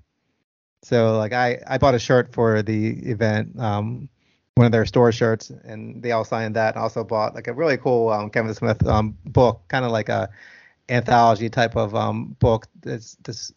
So 0.83 1.17
like 1.19 1.33
I 1.33 1.61
I 1.67 1.79
bought 1.79 1.95
a 1.95 1.99
shirt 1.99 2.33
for 2.33 2.63
the 2.63 2.91
event, 3.11 3.59
um, 3.59 4.09
one 4.55 4.67
of 4.67 4.73
their 4.73 4.87
store 4.87 5.13
shirts, 5.13 5.51
and 5.51 6.03
they 6.03 6.13
all 6.13 6.25
signed 6.25 6.57
that. 6.57 6.75
And 6.75 6.83
also 6.83 7.05
bought 7.05 7.35
like 7.35 7.49
a 7.49 7.53
really 7.53 7.77
cool 7.77 8.11
um, 8.11 8.31
Kevin 8.31 8.55
Smith 8.55 8.87
um, 8.87 9.17
book, 9.27 9.63
kind 9.69 9.85
of 9.85 9.91
like 9.91 10.09
a 10.09 10.31
anthology 10.89 11.49
type 11.51 11.77
of 11.77 11.95
um, 11.95 12.37
book 12.39 12.67
that's 12.83 13.17
this 13.25 13.53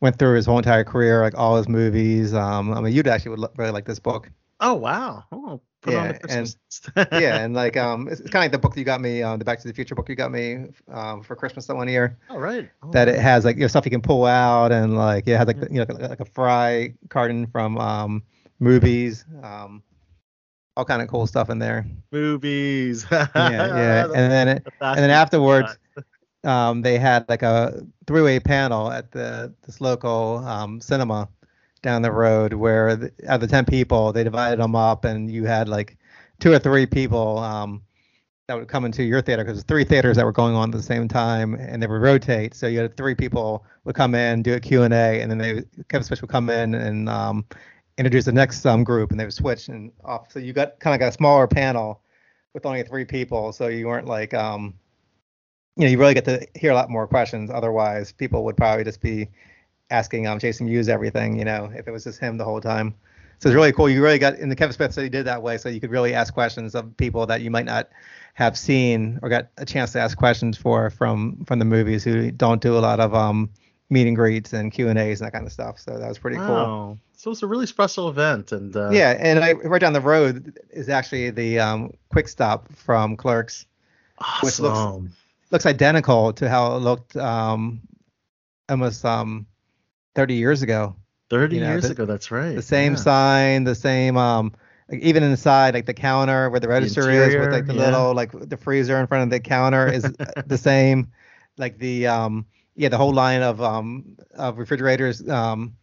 went 0.00 0.18
through 0.18 0.36
his 0.36 0.46
whole 0.46 0.58
entire 0.58 0.84
career, 0.84 1.22
like 1.22 1.36
all 1.36 1.56
his 1.56 1.68
movies. 1.68 2.32
Um, 2.34 2.72
I 2.72 2.80
mean, 2.80 2.92
you'd 2.92 3.06
actually 3.06 3.36
would 3.36 3.50
really 3.56 3.72
like 3.72 3.84
this 3.84 3.98
book. 3.98 4.30
oh 4.60 4.74
wow. 4.74 5.24
Oh, 5.32 5.60
put 5.82 5.92
Yeah, 5.92 6.12
Christmas. 6.12 6.56
yeah, 6.96 7.44
and 7.44 7.54
like 7.54 7.76
um, 7.86 8.08
it's, 8.08 8.20
it's 8.20 8.30
kind 8.30 8.42
of 8.42 8.44
like 8.44 8.52
the 8.52 8.58
book 8.58 8.76
you 8.76 8.84
got 8.84 9.00
me, 9.00 9.22
um, 9.22 9.38
the 9.38 9.44
Back 9.44 9.60
to 9.60 9.68
the 9.68 9.74
Future 9.74 9.94
book 9.94 10.08
you 10.08 10.14
got 10.14 10.30
me 10.32 10.66
um, 10.92 11.22
for 11.22 11.34
Christmas 11.36 11.66
that 11.66 11.76
one 11.76 11.88
year. 11.88 12.18
All 12.30 12.40
right. 12.40 12.70
Oh, 12.82 12.90
That 12.92 13.08
it 13.08 13.18
has 13.18 13.44
like 13.44 13.56
you 13.56 13.62
know, 13.62 13.68
stuff 13.68 13.84
you 13.84 13.90
can 13.90 14.02
pull 14.02 14.24
out, 14.26 14.72
and 14.72 14.96
like 14.96 15.26
it 15.26 15.36
has 15.36 15.46
like 15.46 15.60
the- 15.60 15.68
you 15.70 15.84
know 15.84 15.86
like, 15.88 16.10
like 16.10 16.20
a 16.20 16.24
fry 16.24 16.94
carton 17.08 17.46
from 17.46 17.78
um, 17.78 18.22
movies, 18.58 19.24
um, 19.42 19.82
all 20.76 20.84
kind 20.84 21.02
of 21.02 21.08
cool 21.08 21.26
stuff 21.26 21.50
in 21.50 21.58
there. 21.58 21.86
movies. 22.12 23.04
Yeah, 23.10 23.26
yeah, 23.34 24.04
and 24.04 24.32
then 24.32 24.48
it, 24.48 24.66
and 24.80 24.98
then 24.98 25.10
afterwards, 25.10 25.78
um, 26.44 26.82
they 26.82 26.98
had 26.98 27.28
like 27.28 27.42
a 27.42 27.82
three-way 28.06 28.40
panel 28.40 28.90
at 28.90 29.10
the 29.12 29.54
this 29.62 29.80
local 29.80 30.38
um, 30.46 30.80
cinema 30.80 31.28
down 31.82 32.02
the 32.02 32.12
road 32.12 32.52
where 32.52 32.96
the, 32.96 33.12
out 33.26 33.36
of 33.36 33.40
the 33.40 33.46
ten 33.46 33.64
people 33.64 34.12
they 34.12 34.24
divided 34.24 34.58
them 34.60 34.76
up 34.76 35.04
and 35.04 35.30
you 35.30 35.44
had 35.44 35.68
like 35.68 35.96
two 36.38 36.52
or 36.52 36.58
three 36.58 36.86
people 36.86 37.38
um, 37.38 37.82
that 38.48 38.58
would 38.58 38.68
come 38.68 38.84
into 38.84 39.04
your 39.04 39.22
theater 39.22 39.44
because 39.44 39.62
three 39.62 39.84
theaters 39.84 40.16
that 40.16 40.24
were 40.24 40.32
going 40.32 40.54
on 40.54 40.70
at 40.70 40.76
the 40.76 40.82
same 40.82 41.06
time 41.06 41.54
and 41.54 41.80
they 41.80 41.86
would 41.86 42.02
rotate. 42.02 42.54
So 42.54 42.66
you 42.66 42.80
had 42.80 42.96
three 42.96 43.14
people 43.14 43.64
would 43.84 43.94
come 43.94 44.14
in, 44.14 44.42
do 44.42 44.54
a 44.54 44.60
Q 44.60 44.82
and 44.82 44.92
then 44.92 45.38
they 45.38 45.62
Kevin 45.88 46.04
Smith 46.04 46.20
would 46.20 46.30
come 46.30 46.50
in 46.50 46.74
and 46.74 47.08
um, 47.08 47.44
introduce 47.96 48.24
the 48.24 48.32
next 48.32 48.66
um, 48.66 48.82
group, 48.82 49.10
and 49.10 49.20
they 49.20 49.24
would 49.24 49.34
switch 49.34 49.68
and 49.68 49.92
off. 50.04 50.32
So 50.32 50.40
you 50.40 50.52
got 50.52 50.80
kind 50.80 50.94
of 50.94 51.00
got 51.00 51.10
a 51.10 51.12
smaller 51.12 51.46
panel 51.46 52.02
with 52.54 52.66
only 52.66 52.82
three 52.82 53.04
people, 53.04 53.52
so 53.52 53.68
you 53.68 53.86
weren't 53.86 54.06
like 54.06 54.34
um, 54.34 54.74
you 55.76 55.84
know, 55.84 55.90
you 55.90 55.98
really 55.98 56.14
get 56.14 56.24
to 56.24 56.46
hear 56.56 56.72
a 56.72 56.74
lot 56.74 56.90
more 56.90 57.06
questions. 57.06 57.50
Otherwise, 57.50 58.10
people 58.12 58.44
would 58.44 58.56
probably 58.56 58.84
just 58.84 59.00
be 59.00 59.28
asking 59.90 60.26
um 60.26 60.38
Jason 60.38 60.66
Mewes 60.66 60.88
everything, 60.88 61.36
you 61.38 61.44
know, 61.44 61.70
if 61.74 61.86
it 61.88 61.90
was 61.90 62.04
just 62.04 62.18
him 62.20 62.36
the 62.38 62.44
whole 62.44 62.60
time. 62.60 62.94
So 63.38 63.48
it's 63.48 63.54
really 63.56 63.72
cool. 63.72 63.88
You 63.88 64.02
really 64.02 64.18
got 64.18 64.34
in 64.38 64.48
the 64.50 64.56
Kevin 64.56 64.74
Smith 64.74 64.92
study 64.92 65.08
did 65.08 65.24
that 65.26 65.42
way, 65.42 65.56
so 65.58 65.68
you 65.70 65.80
could 65.80 65.90
really 65.90 66.12
ask 66.14 66.34
questions 66.34 66.74
of 66.74 66.94
people 66.98 67.24
that 67.26 67.40
you 67.40 67.50
might 67.50 67.64
not 67.64 67.88
have 68.34 68.56
seen 68.56 69.18
or 69.22 69.28
got 69.28 69.48
a 69.56 69.64
chance 69.64 69.92
to 69.92 70.00
ask 70.00 70.16
questions 70.16 70.56
for 70.58 70.90
from 70.90 71.44
from 71.46 71.58
the 71.58 71.64
movies 71.64 72.04
who 72.04 72.30
don't 72.30 72.60
do 72.60 72.76
a 72.76 72.80
lot 72.80 73.00
of 73.00 73.14
um 73.14 73.48
meet 73.88 74.06
and 74.06 74.14
greets 74.14 74.52
and 74.52 74.70
Q 74.70 74.88
and 74.88 74.98
A's 74.98 75.20
and 75.20 75.26
that 75.26 75.32
kind 75.32 75.46
of 75.46 75.52
stuff. 75.52 75.78
So 75.78 75.98
that 75.98 76.06
was 76.08 76.18
pretty 76.18 76.36
cool. 76.36 76.46
Wow. 76.46 76.98
So 77.16 77.30
it's 77.30 77.42
a 77.42 77.46
really 77.46 77.66
special 77.66 78.08
event, 78.08 78.52
and 78.52 78.74
uh, 78.74 78.90
Yeah, 78.90 79.14
and 79.18 79.40
I, 79.44 79.52
right 79.52 79.80
down 79.80 79.92
the 79.92 80.00
road 80.00 80.58
is 80.70 80.88
actually 80.88 81.28
the 81.30 81.58
um, 81.58 81.92
Quick 82.08 82.28
Stop 82.28 82.72
from 82.74 83.16
Clerks. 83.16 83.66
which 84.42 84.58
looks- 84.60 84.78
Looks 85.50 85.66
identical 85.66 86.32
to 86.34 86.48
how 86.48 86.76
it 86.76 86.78
looked 86.78 87.16
um, 87.16 87.80
almost 88.68 89.04
um, 89.04 89.46
30 90.14 90.34
years 90.34 90.62
ago. 90.62 90.96
Thirty 91.30 91.56
you 91.56 91.62
know, 91.62 91.70
years 91.70 91.84
the- 91.84 91.92
ago. 91.92 92.06
That's 92.06 92.30
right. 92.30 92.56
The 92.56 92.62
same 92.62 92.92
yeah. 92.92 92.98
sign, 92.98 93.64
the 93.64 93.74
same 93.76 94.16
um, 94.16 94.52
like 94.90 95.00
even 95.00 95.22
inside 95.22 95.74
like 95.74 95.86
the 95.86 95.94
counter 95.94 96.50
where 96.50 96.58
the 96.58 96.66
register 96.68 97.08
is 97.08 97.36
with 97.36 97.52
like 97.52 97.66
the 97.66 97.74
yeah. 97.74 97.84
little 97.84 98.14
like 98.14 98.32
the 98.32 98.56
freezer 98.56 98.98
in 98.98 99.06
front 99.06 99.22
of 99.24 99.30
the 99.30 99.38
counter 99.38 99.86
is 99.86 100.04
uh, 100.04 100.42
the 100.46 100.58
same. 100.58 101.12
Like 101.56 101.78
the 101.78 102.08
um, 102.08 102.46
yeah, 102.74 102.88
the 102.88 102.96
whole 102.96 103.14
line 103.14 103.42
of 103.42 103.62
um 103.62 104.16
of 104.34 104.58
refrigerators 104.58 105.26
um, 105.28 105.76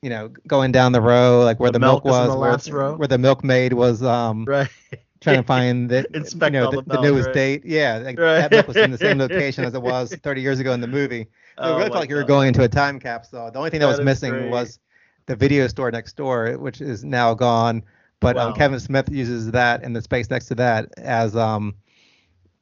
you 0.00 0.10
know, 0.10 0.28
going 0.46 0.70
down 0.70 0.92
the 0.92 1.00
row 1.00 1.42
like 1.44 1.58
where 1.58 1.70
The 1.70 1.78
the, 1.78 1.86
milk, 1.86 2.04
milk 2.04 2.28
was, 2.28 2.64
the 2.66 2.72
where, 2.72 2.92
where 2.92 3.08
the 3.08 3.18
milkmaid 3.18 3.72
was 3.72 4.02
um 4.02 4.44
Right. 4.44 4.68
trying 5.24 5.38
to 5.38 5.42
find 5.42 5.90
the 5.90 6.06
Inspect 6.14 6.44
you 6.44 6.52
know 6.52 6.66
the, 6.66 6.82
the 6.86 6.98
newest 6.98 7.30
right. 7.30 7.34
date. 7.34 7.64
Yeah, 7.64 7.98
like 7.98 8.18
Right. 8.18 8.36
that 8.36 8.52
book 8.52 8.68
was 8.68 8.80
in 8.80 8.90
the 8.90 8.98
same 8.98 9.18
location 9.18 9.64
as 9.64 9.74
it 9.74 9.82
was 9.82 10.16
30 10.22 10.42
years 10.42 10.60
ago 10.60 10.72
in 10.72 10.80
the 10.80 10.88
movie. 10.88 11.28
So 11.62 11.70
Oh 11.70 11.72
it 11.72 11.76
really 11.76 11.90
felt 11.90 12.02
like 12.02 12.10
you 12.10 12.16
were 12.16 12.24
going 12.24 12.48
into 12.48 12.62
a 12.62 12.68
time 12.68 13.00
capsule. 13.00 13.50
The 13.50 13.58
only 13.58 13.70
thing 13.70 13.80
that, 13.80 13.86
That 13.86 13.98
was 13.98 14.00
missing 14.00 14.32
great. 14.32 14.50
was 14.50 14.78
the 15.26 15.36
video 15.36 15.66
store 15.68 15.90
next 15.90 16.16
door, 16.16 16.58
which 16.58 16.80
is 16.80 17.04
now 17.04 17.34
gone. 17.34 17.82
But 18.20 18.36
um, 18.38 18.52
Kevin 18.52 18.80
Smith 18.80 19.10
uses 19.10 19.50
that 19.52 19.82
and 19.82 19.94
the 19.96 20.02
space 20.02 20.30
next 20.30 20.46
to 20.46 20.54
that 20.56 20.88
as 20.98 21.36
um, 21.36 21.74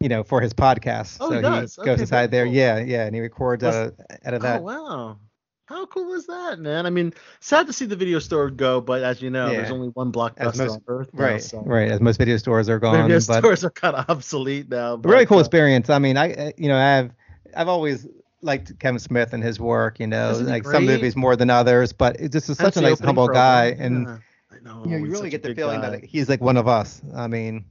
you 0.00 0.08
know, 0.08 0.22
for 0.22 0.40
his 0.40 0.52
podcast. 0.54 1.18
Oh, 1.20 1.30
so 1.30 1.38
he 1.38 1.42
goes 1.42 1.78
Okay, 1.78 2.00
inside 2.00 2.30
there. 2.30 2.44
cool. 2.44 2.54
Yeah, 2.54 2.78
yeah, 2.78 3.06
and 3.06 3.14
he 3.14 3.20
records 3.20 3.62
out 3.64 3.74
of, 3.74 3.94
out 4.24 4.34
of 4.34 4.42
that. 4.42 4.58
Oh 4.58 4.62
wow. 4.62 5.18
How 5.66 5.86
cool 5.86 6.12
is 6.14 6.26
that, 6.26 6.58
man? 6.58 6.86
I 6.86 6.90
mean, 6.90 7.14
sad 7.40 7.66
to 7.68 7.72
see 7.72 7.86
the 7.86 7.96
video 7.96 8.18
store 8.18 8.50
go, 8.50 8.80
but 8.80 9.02
as 9.02 9.22
you 9.22 9.30
know, 9.30 9.48
there's 9.52 9.70
only 9.70 9.88
one 9.88 10.10
blockbuster 10.12 10.58
most- 10.58 10.70
on 10.70 10.82
Earth. 10.88 11.10
now, 11.14 11.22
Right, 11.22 11.40
so 11.42 11.62
right. 11.62 11.90
As 11.90 12.00
most 12.00 12.18
video 12.18 12.36
stores 12.36 12.68
are 12.68 12.78
gone, 12.78 13.02
Video 13.02 13.20
but 13.20 13.38
stores 13.38 13.64
are 13.64 13.70
kind 13.70 13.94
of 13.96 14.04
obsolete 14.10 14.68
now. 14.68 14.94
a 14.94 14.96
really 14.98 15.24
cool 15.26 15.38
uh, 15.38 15.40
experience. 15.40 15.88
I 15.88 15.98
mean, 15.98 16.16
I 16.16 16.32
uh, 16.32 16.50
you 16.56 16.68
know 16.68 16.76
I've 16.78 17.12
I've 17.56 17.68
always 17.68 18.06
liked 18.42 18.76
Kevin 18.80 18.98
Smith 18.98 19.32
and 19.32 19.42
his 19.42 19.60
work. 19.60 20.00
You 20.00 20.08
know, 20.08 20.32
like 20.44 20.64
some 20.64 20.84
movies 20.84 21.14
more 21.14 21.36
than 21.36 21.48
others, 21.48 21.92
but 21.92 22.18
just 22.18 22.48
That's 22.48 22.58
such 22.58 22.76
a 22.76 22.80
nice 22.80 22.98
humble 22.98 23.28
guy, 23.28 23.66
and 23.78 24.06
Yeah, 24.06 24.18
I 24.50 24.58
know, 24.62 24.84
you 24.84 24.90
know 24.90 24.96
you 24.96 25.10
really 25.12 25.30
get 25.30 25.42
the 25.44 25.54
feeling 25.54 25.80
guy. 25.80 25.90
that 25.90 26.04
he's 26.04 26.28
like 26.28 26.40
one 26.40 26.56
of 26.56 26.66
us. 26.66 27.00
I 27.14 27.28
mean, 27.28 27.66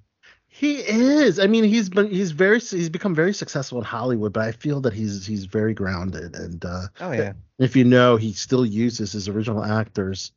He 0.53 0.79
is. 0.79 1.39
I 1.39 1.47
mean, 1.47 1.63
he's 1.63 1.87
been 1.87 2.11
he's 2.11 2.31
very 2.31 2.59
he's 2.59 2.89
become 2.89 3.15
very 3.15 3.33
successful 3.33 3.77
in 3.77 3.85
Hollywood, 3.85 4.33
but 4.33 4.43
I 4.43 4.51
feel 4.51 4.81
that 4.81 4.91
he's 4.91 5.25
he's 5.25 5.45
very 5.45 5.73
grounded. 5.73 6.35
And 6.35 6.63
uh, 6.65 6.87
oh 6.99 7.13
yeah, 7.13 7.33
if 7.57 7.77
you 7.77 7.85
know, 7.85 8.17
he 8.17 8.33
still 8.33 8.65
uses 8.65 9.13
his 9.13 9.29
original 9.29 9.63
actors. 9.63 10.33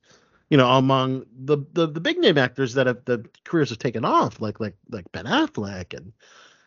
You 0.50 0.56
know, 0.56 0.70
among 0.70 1.26
the 1.36 1.58
the, 1.72 1.88
the 1.88 2.00
big 2.00 2.18
name 2.18 2.38
actors 2.38 2.74
that 2.74 2.86
have 2.86 3.04
the 3.04 3.26
careers 3.42 3.70
have 3.70 3.80
taken 3.80 4.04
off, 4.04 4.40
like 4.40 4.60
like 4.60 4.76
like 4.88 5.10
Ben 5.10 5.24
Affleck 5.24 5.94
and 5.94 6.12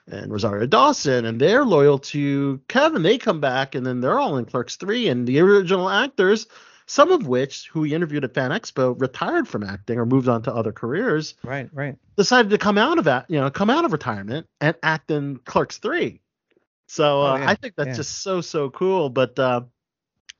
and 0.07 0.29
Rosario 0.29 0.65
Dawson, 0.65 1.23
and 1.23 1.39
they're 1.39 1.63
loyal 1.63 1.99
to 1.99 2.59
Kevin. 2.67 3.01
They 3.01 3.17
come 3.17 3.39
back, 3.39 3.75
and 3.75 3.85
then 3.85 4.01
they're 4.01 4.19
all 4.19 4.37
in 4.37 4.43
Clerks 4.43 4.75
three, 4.75 5.07
and 5.07 5.25
the 5.25 5.39
original 5.39 5.89
actors. 5.89 6.47
Some 6.89 7.11
of 7.11 7.27
which, 7.27 7.67
who 7.67 7.83
he 7.83 7.93
interviewed 7.93 8.23
at 8.23 8.33
Fan 8.33 8.51
Expo, 8.51 8.99
retired 8.99 9.45
from 9.47 9.63
acting 9.63 9.99
or 9.99 10.05
moved 10.05 10.29
on 10.29 10.41
to 10.43 10.53
other 10.55 10.71
careers 10.71 11.35
right, 11.43 11.69
right. 11.73 11.97
decided 12.15 12.49
to 12.51 12.57
come 12.57 12.77
out 12.77 12.97
of 12.97 13.03
that, 13.03 13.25
you 13.29 13.39
know, 13.39 13.49
come 13.49 13.69
out 13.69 13.83
of 13.83 13.91
retirement 13.91 14.47
and 14.61 14.73
act 14.81 15.11
in 15.11 15.37
Clerks 15.39 15.79
3. 15.79 16.21
So 16.87 17.21
uh, 17.21 17.33
Oh, 17.33 17.35
yeah, 17.35 17.49
I 17.49 17.55
think 17.55 17.75
that's 17.75 17.87
yeah. 17.87 17.93
just 17.95 18.21
so 18.21 18.39
so 18.39 18.69
cool. 18.69 19.09
But 19.09 19.37
uh, 19.37 19.61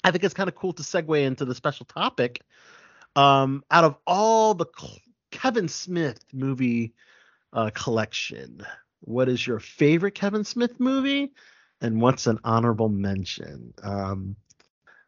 I 0.04 0.12
think 0.12 0.24
it's 0.24 0.34
kind 0.34 0.48
of 0.48 0.56
cool 0.56 0.72
to 0.74 0.84
segue 0.84 1.22
into 1.22 1.44
the 1.44 1.54
special 1.54 1.86
topic. 1.86 2.42
Um, 3.18 3.64
out 3.70 3.84
of 3.84 3.98
all 4.08 4.54
the 4.54 4.68
Cl- 4.78 5.02
Kevin 5.32 5.68
Smith 5.68 6.24
movie 6.34 6.94
uh, 7.52 7.72
collection, 7.74 8.66
what 9.02 9.28
is 9.28 9.46
your 9.46 9.60
favorite 9.60 10.16
Kevin 10.16 10.46
Smith 10.46 10.80
movie, 10.80 11.34
and 11.82 12.00
what's 12.00 12.26
an 12.28 12.40
honorable 12.46 12.88
mention? 12.90 13.74
Um, 13.84 14.38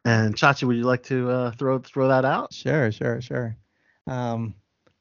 and 0.04 0.34
Chachi, 0.34 0.64
would 0.64 0.76
you 0.76 0.84
like 0.84 1.02
to 1.04 1.30
uh, 1.30 1.50
throw 1.52 1.78
throw 1.78 2.08
that 2.08 2.24
out? 2.24 2.52
Sure, 2.52 2.90
sure, 2.92 3.20
sure. 3.20 3.56
Um, 4.06 4.54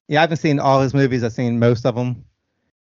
yeah, 0.07 0.19
I 0.19 0.21
haven't 0.21 0.37
seen 0.37 0.59
all 0.59 0.81
his 0.81 0.93
movies. 0.93 1.23
I've 1.23 1.33
seen 1.33 1.59
most 1.59 1.85
of 1.85 1.95
them. 1.95 2.25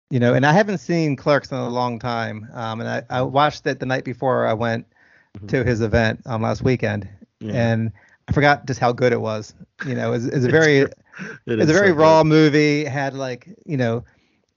You 0.09 0.19
know, 0.19 0.33
and 0.33 0.45
I 0.45 0.51
haven't 0.51 0.79
seen 0.79 1.15
Clerks 1.15 1.51
in 1.51 1.57
a 1.57 1.69
long 1.69 1.97
time. 1.97 2.47
Um, 2.53 2.81
and 2.81 2.89
I, 2.89 3.03
I 3.09 3.21
watched 3.21 3.65
it 3.65 3.79
the 3.79 3.85
night 3.85 4.03
before 4.03 4.45
I 4.45 4.53
went 4.53 4.85
Mhm. 5.39 5.47
to 5.49 5.63
his 5.63 5.79
event 5.81 6.21
um, 6.25 6.41
last 6.41 6.61
weekend, 6.61 7.07
Yeah, 7.39 7.53
and 7.53 7.91
I 8.27 8.33
forgot 8.33 8.65
just 8.65 8.79
how 8.81 8.91
good 8.91 9.13
it 9.13 9.21
was. 9.21 9.53
You 9.87 9.95
know, 9.95 10.11
it's, 10.11 10.25
it's 10.25 10.43
a 10.45 10.49
very 10.49 10.79
it 10.79 10.93
it's 11.47 11.69
a 11.69 11.73
very 11.73 11.89
so 11.89 11.95
good. 11.95 12.01
raw 12.01 12.23
movie. 12.23 12.83
Had 12.83 13.13
like 13.13 13.47
you 13.65 13.77
know 13.77 14.03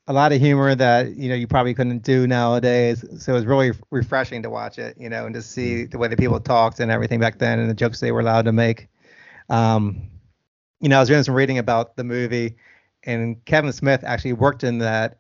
a 0.06 0.12
lot 0.12 0.32
of 0.32 0.40
humor 0.40 0.74
that 0.74 1.16
you 1.16 1.28
know 1.28 1.34
you 1.34 1.46
probably 1.46 1.74
couldn't 1.74 2.02
do 2.02 2.26
nowadays. 2.26 3.04
So 3.18 3.32
it 3.32 3.36
was 3.36 3.46
really 3.46 3.72
refreshing 3.90 4.42
to 4.42 4.50
watch 4.50 4.78
it. 4.78 4.96
You 4.98 5.08
know, 5.08 5.26
and 5.26 5.34
to 5.34 5.42
see 5.42 5.84
the 5.84 5.98
way 5.98 6.08
that 6.08 6.18
people 6.18 6.38
talked 6.40 6.80
and 6.80 6.90
everything 6.90 7.20
back 7.20 7.38
then 7.38 7.58
and 7.58 7.70
the 7.70 7.74
jokes 7.74 8.00
they 8.00 8.12
were 8.12 8.20
allowed 8.20 8.44
to 8.44 8.52
make. 8.52 8.88
Um, 9.48 10.10
you 10.80 10.88
know, 10.88 10.96
I 10.96 11.00
was 11.00 11.08
doing 11.08 11.22
some 11.22 11.34
reading 11.34 11.58
about 11.58 11.96
the 11.96 12.04
movie, 12.04 12.56
and 13.04 13.42
Kevin 13.46 13.72
Smith 13.72 14.04
actually 14.04 14.34
worked 14.34 14.64
in 14.64 14.78
that 14.78 15.18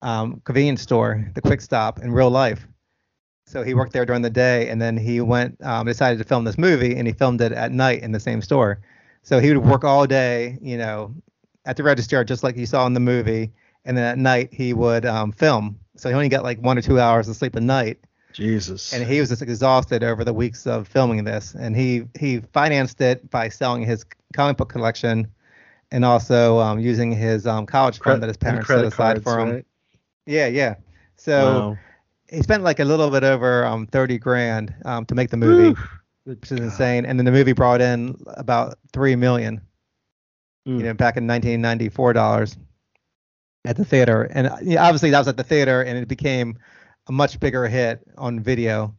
um, 0.00 0.40
convenience 0.44 0.82
store, 0.82 1.30
the 1.34 1.42
Quick 1.42 1.60
Stop, 1.60 1.98
in 1.98 2.12
real 2.12 2.30
life. 2.30 2.66
So 3.46 3.62
he 3.62 3.74
worked 3.74 3.92
there 3.92 4.06
during 4.06 4.22
the 4.22 4.30
day, 4.30 4.68
and 4.70 4.80
then 4.80 4.96
he 4.96 5.20
went 5.20 5.62
um, 5.62 5.86
decided 5.86 6.18
to 6.18 6.24
film 6.24 6.44
this 6.44 6.56
movie, 6.56 6.96
and 6.96 7.06
he 7.06 7.12
filmed 7.12 7.42
it 7.42 7.52
at 7.52 7.72
night 7.72 8.02
in 8.02 8.12
the 8.12 8.20
same 8.20 8.40
store. 8.40 8.80
So 9.22 9.38
he 9.38 9.52
would 9.54 9.66
work 9.66 9.84
all 9.84 10.06
day, 10.06 10.58
you 10.62 10.78
know, 10.78 11.14
at 11.66 11.76
the 11.76 11.82
register, 11.82 12.24
just 12.24 12.42
like 12.42 12.56
you 12.56 12.66
saw 12.66 12.86
in 12.86 12.94
the 12.94 13.00
movie, 13.00 13.52
and 13.84 13.96
then 13.96 14.04
at 14.04 14.18
night 14.18 14.52
he 14.52 14.72
would 14.72 15.04
um, 15.06 15.32
film. 15.32 15.78
So 15.96 16.08
he 16.08 16.14
only 16.14 16.28
got 16.28 16.42
like 16.42 16.58
one 16.58 16.76
or 16.78 16.82
two 16.82 16.98
hours 16.98 17.28
of 17.28 17.36
sleep 17.36 17.54
a 17.56 17.60
night, 17.60 17.98
Jesus. 18.32 18.92
and 18.92 19.04
he 19.04 19.20
was 19.20 19.28
just 19.28 19.42
exhausted 19.42 20.02
over 20.02 20.24
the 20.24 20.32
weeks 20.32 20.66
of 20.66 20.88
filming 20.88 21.24
this. 21.24 21.54
And 21.54 21.76
he 21.76 22.04
he 22.18 22.40
financed 22.52 23.00
it 23.00 23.30
by 23.30 23.48
selling 23.48 23.82
his 23.82 24.04
comic 24.32 24.56
book 24.56 24.68
collection, 24.70 25.28
and 25.92 26.04
also 26.04 26.58
um, 26.58 26.80
using 26.80 27.12
his 27.12 27.46
um, 27.46 27.66
college 27.66 28.00
Cre- 28.00 28.10
fund 28.10 28.22
that 28.22 28.28
his 28.28 28.36
parents 28.36 28.66
set 28.68 28.84
aside 28.84 28.96
cards, 28.96 29.24
for 29.24 29.38
him. 29.38 29.50
right? 29.52 29.66
Yeah, 30.26 30.46
yeah. 30.46 30.74
So 31.16 31.60
Wow. 31.60 31.78
he 32.30 32.42
spent 32.42 32.62
like 32.64 32.80
a 32.80 32.84
little 32.84 33.10
bit 33.10 33.22
over 33.22 33.64
um 33.64 33.86
30 33.86 34.18
grand 34.18 34.74
um 34.84 35.04
to 35.06 35.14
make 35.14 35.30
the 35.30 35.36
movie, 35.36 35.78
which 36.24 36.50
is 36.50 36.58
insane. 36.58 37.06
And 37.06 37.18
then 37.18 37.24
the 37.26 37.30
movie 37.32 37.52
brought 37.52 37.80
in 37.80 38.16
about 38.26 38.78
three 38.92 39.14
million, 39.14 39.60
Mm. 40.66 40.78
you 40.78 40.82
know, 40.84 40.94
back 40.94 41.16
in 41.18 41.26
1994 41.26 42.14
dollars 42.14 42.56
at 43.64 43.76
the 43.76 43.84
theater. 43.84 44.24
And 44.30 44.46
uh, 44.46 44.56
obviously 44.78 45.10
that 45.10 45.18
was 45.18 45.28
at 45.28 45.36
the 45.36 45.44
theater, 45.44 45.82
and 45.82 45.98
it 45.98 46.08
became 46.08 46.58
a 47.08 47.12
much 47.12 47.40
bigger 47.40 47.66
hit 47.66 48.00
on 48.16 48.40
video 48.40 48.94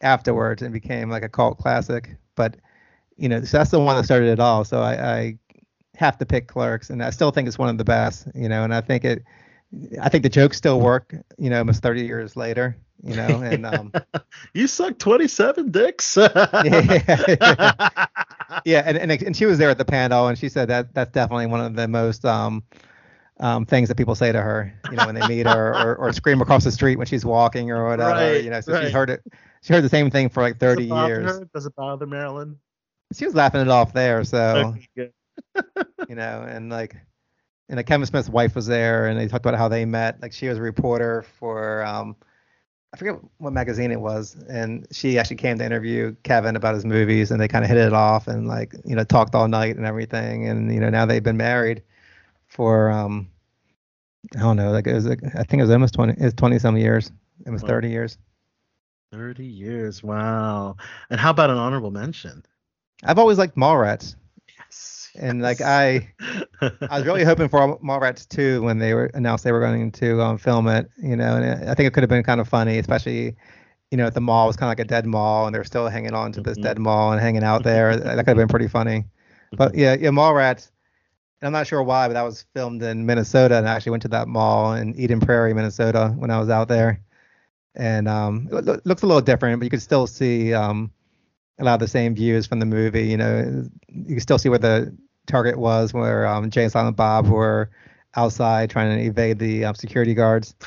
afterwards, 0.00 0.62
and 0.62 0.72
became 0.72 1.10
like 1.10 1.22
a 1.22 1.28
cult 1.28 1.58
classic. 1.58 2.16
But 2.34 2.56
you 3.16 3.28
know, 3.28 3.42
so 3.44 3.58
that's 3.58 3.70
the 3.70 3.80
one 3.80 3.96
that 3.96 4.04
started 4.04 4.28
it 4.28 4.40
all. 4.40 4.64
So 4.64 4.80
I, 4.80 5.16
I 5.16 5.38
have 5.96 6.18
to 6.18 6.26
pick 6.26 6.48
Clerks, 6.48 6.90
and 6.90 7.02
I 7.02 7.10
still 7.10 7.30
think 7.30 7.48
it's 7.48 7.58
one 7.58 7.68
of 7.68 7.78
the 7.78 7.84
best. 7.84 8.28
You 8.34 8.48
know, 8.48 8.64
and 8.64 8.74
I 8.74 8.80
think 8.80 9.04
it. 9.04 9.22
I 10.00 10.08
think 10.08 10.22
the 10.22 10.28
jokes 10.28 10.56
still 10.56 10.80
work, 10.80 11.16
you 11.36 11.50
know, 11.50 11.58
almost 11.58 11.82
30 11.82 12.06
years 12.06 12.36
later, 12.36 12.76
you 13.02 13.16
know, 13.16 13.26
and 13.26 13.66
um, 13.74 13.92
you 14.52 14.68
suck 14.68 14.98
27 14.98 15.72
dicks. 15.72 16.16
Yeah. 16.64 18.06
yeah, 18.64 18.82
and, 18.86 18.96
and 18.98 19.10
and 19.10 19.36
she 19.36 19.46
was 19.46 19.58
there 19.58 19.70
at 19.70 19.78
the 19.78 19.84
panel, 19.84 20.28
and 20.28 20.38
she 20.38 20.48
said 20.48 20.68
that 20.68 20.94
that's 20.94 21.10
definitely 21.10 21.46
one 21.46 21.60
of 21.60 21.74
the 21.74 21.88
most 21.88 22.24
um, 22.24 22.62
um, 23.40 23.64
things 23.66 23.88
that 23.88 23.96
people 23.96 24.14
say 24.14 24.32
to 24.32 24.40
her, 24.40 24.72
you 24.90 24.96
know, 24.96 25.04
when 25.06 25.14
they 25.14 25.26
meet 25.26 25.46
her, 25.46 25.72
or, 25.74 25.96
or 25.96 26.12
scream 26.12 26.40
across 26.40 26.64
the 26.64 26.70
street 26.72 26.96
when 26.96 27.06
she's 27.06 27.24
walking 27.24 27.70
or 27.70 27.86
whatever, 27.88 28.20
Right, 28.34 28.44
you 28.44 28.50
know. 28.50 28.60
So 28.60 28.72
right. 28.72 28.82
she's 28.82 28.92
heard 28.92 29.10
it. 29.10 29.22
She 29.62 29.72
heard 29.72 29.82
the 29.84 29.88
same 29.88 30.10
thing 30.10 30.28
for 30.28 30.42
like 30.42 30.58
Does 30.60 30.74
it 30.74 30.82
30 30.82 30.88
bother 30.88 31.08
years. 31.08 31.40
her? 31.40 31.48
Does 31.54 31.66
it 31.66 31.74
bother 31.76 32.06
Marilyn? 32.06 32.58
She 33.14 33.24
was 33.24 33.34
laughing 33.34 33.60
it 33.60 33.68
off 33.68 33.92
there, 33.92 34.24
so 34.24 34.76
Okay, 34.76 35.10
you 36.08 36.14
know, 36.14 36.44
and 36.48 36.70
like, 36.70 36.96
and 37.68 37.76
like 37.76 37.86
Kevin 37.86 38.06
Smith's 38.06 38.28
wife 38.28 38.54
was 38.54 38.66
there, 38.66 39.06
and 39.06 39.18
they 39.18 39.26
talked 39.28 39.44
about 39.44 39.58
how 39.58 39.68
they 39.68 39.84
met. 39.84 40.20
Like 40.22 40.32
she 40.32 40.48
was 40.48 40.58
a 40.58 40.62
reporter 40.62 41.22
for 41.22 41.84
um, 41.84 42.16
I 42.92 42.96
forget 42.96 43.16
what 43.38 43.52
magazine 43.52 43.90
it 43.90 44.00
was, 44.00 44.36
and 44.48 44.86
she 44.92 45.18
actually 45.18 45.36
came 45.36 45.58
to 45.58 45.64
interview 45.64 46.14
Kevin 46.24 46.56
about 46.56 46.74
his 46.74 46.84
movies, 46.84 47.30
and 47.30 47.40
they 47.40 47.48
kind 47.48 47.64
of 47.64 47.70
hit 47.70 47.78
it 47.78 47.92
off 47.92 48.28
and 48.28 48.46
like 48.46 48.74
you 48.84 48.94
know 48.94 49.04
talked 49.04 49.34
all 49.34 49.48
night 49.48 49.76
and 49.76 49.86
everything, 49.86 50.48
and 50.48 50.72
you 50.72 50.80
know 50.80 50.90
now 50.90 51.06
they've 51.06 51.22
been 51.22 51.36
married 51.36 51.82
for 52.54 52.90
um 52.90 53.28
I 54.36 54.40
don't 54.40 54.56
know 54.56 54.70
like 54.72 54.86
it 54.86 54.94
was 54.94 55.04
like, 55.06 55.20
I 55.34 55.42
think 55.42 55.60
it 55.60 55.64
was 55.64 55.70
almost 55.70 55.94
twenty 55.94 56.14
it's 56.16 56.34
twenty 56.34 56.58
some 56.58 56.76
years, 56.78 57.12
almost 57.46 57.64
Wow. 57.64 57.68
thirty 57.68 57.90
years. 57.90 58.16
30 59.12 59.46
years. 59.46 60.02
Wow. 60.02 60.76
And 61.08 61.20
how 61.20 61.30
about 61.30 61.48
an 61.50 61.56
honorable 61.56 61.92
mention? 61.92 62.42
I've 63.04 63.18
always 63.18 63.38
liked 63.38 63.54
Mallrats, 63.56 64.16
Yes. 64.58 65.10
and 65.14 65.40
like 65.40 65.60
I 65.60 66.12
I 66.60 66.98
was 66.98 67.04
really 67.04 67.22
hoping 67.22 67.48
for 67.48 67.78
Mallrats 67.78 68.28
2 68.28 68.62
when 68.62 68.78
they 68.78 68.92
were 68.94 69.10
announced 69.14 69.44
they 69.44 69.52
were 69.52 69.60
going 69.60 69.92
to 69.92 70.20
um, 70.20 70.36
film 70.38 70.66
it, 70.68 70.90
you 71.00 71.14
know, 71.14 71.36
and 71.36 71.68
I 71.70 71.74
think 71.74 71.86
it 71.86 71.92
could 71.92 72.02
have 72.02 72.10
been 72.10 72.24
kind 72.24 72.40
of 72.40 72.48
funny, 72.48 72.78
especially, 72.78 73.36
you 73.92 73.98
know, 73.98 74.06
if 74.06 74.14
the 74.14 74.20
mall 74.20 74.48
was 74.48 74.56
kind 74.56 74.66
of 74.66 74.70
like 74.72 74.80
a 74.84 74.88
dead 74.88 75.06
mall 75.06 75.46
and 75.46 75.54
they're 75.54 75.62
still 75.64 75.86
hanging 75.88 76.14
on 76.14 76.32
to 76.32 76.40
this 76.40 76.58
Mhm. 76.58 76.62
dead 76.62 76.78
mall 76.80 77.12
and 77.12 77.20
hanging 77.20 77.44
out 77.44 77.62
there. 77.70 77.96
that 77.96 78.16
could 78.16 78.28
have 78.28 78.36
been 78.36 78.48
pretty 78.48 78.68
funny. 78.68 79.04
But 79.52 79.76
yeah, 79.76 79.94
yeah, 79.94 80.10
Mallrats. 80.10 80.70
I'm 81.46 81.52
not 81.52 81.66
sure 81.66 81.82
why, 81.82 82.08
but 82.08 82.14
that 82.14 82.22
was 82.22 82.44
filmed 82.54 82.82
in 82.82 83.06
Minnesota, 83.06 83.56
and 83.56 83.68
I 83.68 83.74
actually 83.74 83.90
went 83.90 84.02
to 84.02 84.08
that 84.08 84.28
mall 84.28 84.74
in 84.74 84.94
Eden 84.98 85.20
Prairie, 85.20 85.54
Minnesota, 85.54 86.14
when 86.16 86.30
I 86.30 86.38
was 86.38 86.48
out 86.48 86.68
there. 86.68 87.00
And 87.74 88.08
um, 88.08 88.48
it 88.50 88.64
loo- 88.64 88.80
looks 88.84 89.02
a 89.02 89.06
little 89.06 89.20
different, 89.20 89.58
but 89.58 89.64
you 89.64 89.70
could 89.70 89.82
still 89.82 90.06
see 90.06 90.54
um, 90.54 90.90
a 91.58 91.64
lot 91.64 91.74
of 91.74 91.80
the 91.80 91.88
same 91.88 92.14
views 92.14 92.46
from 92.46 92.60
the 92.60 92.66
movie. 92.66 93.08
You 93.08 93.16
know, 93.16 93.64
you 93.88 94.04
can 94.06 94.20
still 94.20 94.38
see 94.38 94.48
where 94.48 94.58
the 94.58 94.96
target 95.26 95.58
was, 95.58 95.92
where 95.92 96.26
um, 96.26 96.50
Jay 96.50 96.62
and 96.62 96.72
Silent 96.72 96.96
Bob 96.96 97.28
were 97.28 97.70
outside 98.16 98.70
trying 98.70 98.96
to 98.96 99.04
evade 99.04 99.38
the 99.38 99.64
um, 99.64 99.74
security 99.74 100.14
guards. 100.14 100.54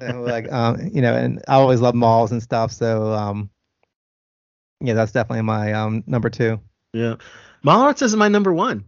Like, 0.00 0.50
um, 0.52 0.90
you 0.92 1.02
know, 1.02 1.14
and 1.14 1.42
I 1.48 1.54
always 1.54 1.80
love 1.80 1.94
malls 1.94 2.32
and 2.32 2.42
stuff, 2.42 2.70
so 2.72 3.12
um, 3.12 3.50
yeah, 4.80 4.94
that's 4.94 5.12
definitely 5.12 5.42
my 5.42 5.72
um 5.72 6.02
number 6.06 6.30
two. 6.30 6.60
Yeah. 6.92 7.16
Mallrats 7.64 8.02
is 8.02 8.16
my 8.16 8.28
number 8.28 8.52
one. 8.52 8.84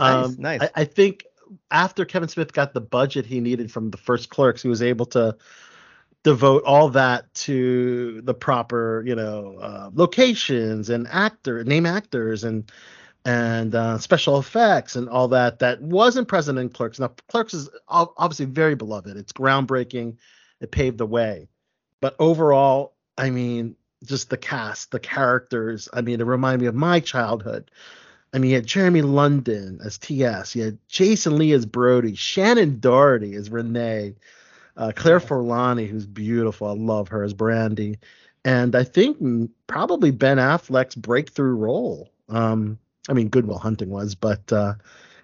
Nice, 0.00 0.26
Um, 0.26 0.36
nice. 0.38 0.60
I, 0.62 0.70
I 0.74 0.84
think 0.84 1.24
after 1.70 2.04
Kevin 2.04 2.28
Smith 2.28 2.52
got 2.52 2.74
the 2.74 2.80
budget 2.80 3.26
he 3.26 3.40
needed 3.40 3.70
from 3.70 3.90
the 3.90 3.96
first 3.96 4.30
clerks, 4.30 4.62
he 4.62 4.68
was 4.68 4.82
able 4.82 5.06
to 5.06 5.36
devote 6.22 6.64
all 6.64 6.90
that 6.90 7.32
to 7.34 8.20
the 8.22 8.34
proper, 8.34 9.02
you 9.06 9.14
know, 9.14 9.56
uh, 9.60 9.90
locations 9.92 10.90
and 10.90 11.06
actor, 11.08 11.64
name 11.64 11.86
actors 11.86 12.44
and 12.44 12.70
and 13.24 13.74
uh, 13.74 13.98
special 13.98 14.38
effects 14.38 14.96
and 14.96 15.08
all 15.08 15.28
that 15.28 15.58
that 15.58 15.82
wasn't 15.82 16.26
present 16.26 16.58
in 16.58 16.70
Clerks. 16.70 16.98
Now, 16.98 17.12
Clerks 17.28 17.52
is 17.52 17.68
obviously 17.86 18.46
very 18.46 18.74
beloved. 18.74 19.14
It's 19.16 19.32
groundbreaking. 19.32 20.16
It 20.60 20.70
paved 20.70 20.96
the 20.96 21.06
way. 21.06 21.48
But 22.00 22.16
overall, 22.18 22.94
I 23.18 23.28
mean, 23.28 23.76
just 24.04 24.30
the 24.30 24.38
cast, 24.38 24.90
the 24.90 25.00
characters. 25.00 25.88
I 25.92 26.00
mean, 26.00 26.20
it 26.20 26.24
reminded 26.24 26.62
me 26.62 26.66
of 26.68 26.74
my 26.74 27.00
childhood. 27.00 27.70
I 28.32 28.38
mean, 28.38 28.50
you 28.50 28.56
had 28.56 28.66
Jeremy 28.66 29.02
London 29.02 29.80
as 29.84 29.98
TS, 29.98 30.54
you 30.54 30.62
had 30.64 30.78
Jason 30.88 31.36
Lee 31.36 31.52
as 31.52 31.66
Brody, 31.66 32.12
Shannen 32.12 32.80
Doherty 32.80 33.34
as 33.34 33.50
Renee, 33.50 34.14
uh, 34.76 34.92
Claire 34.94 35.20
Forlani, 35.20 35.88
who's 35.88 36.06
beautiful. 36.06 36.68
I 36.68 36.72
love 36.72 37.08
her 37.08 37.24
as 37.24 37.34
Brandy, 37.34 37.98
and 38.44 38.76
I 38.76 38.84
think 38.84 39.18
probably 39.66 40.10
Ben 40.10 40.38
Affleck's 40.38 40.94
breakthrough 40.94 41.54
role. 41.54 42.10
Um, 42.28 42.78
I 43.08 43.12
mean, 43.12 43.28
Good 43.28 43.46
Will 43.46 43.58
Hunting 43.58 43.90
was, 43.90 44.14
but 44.14 44.52
uh, 44.52 44.74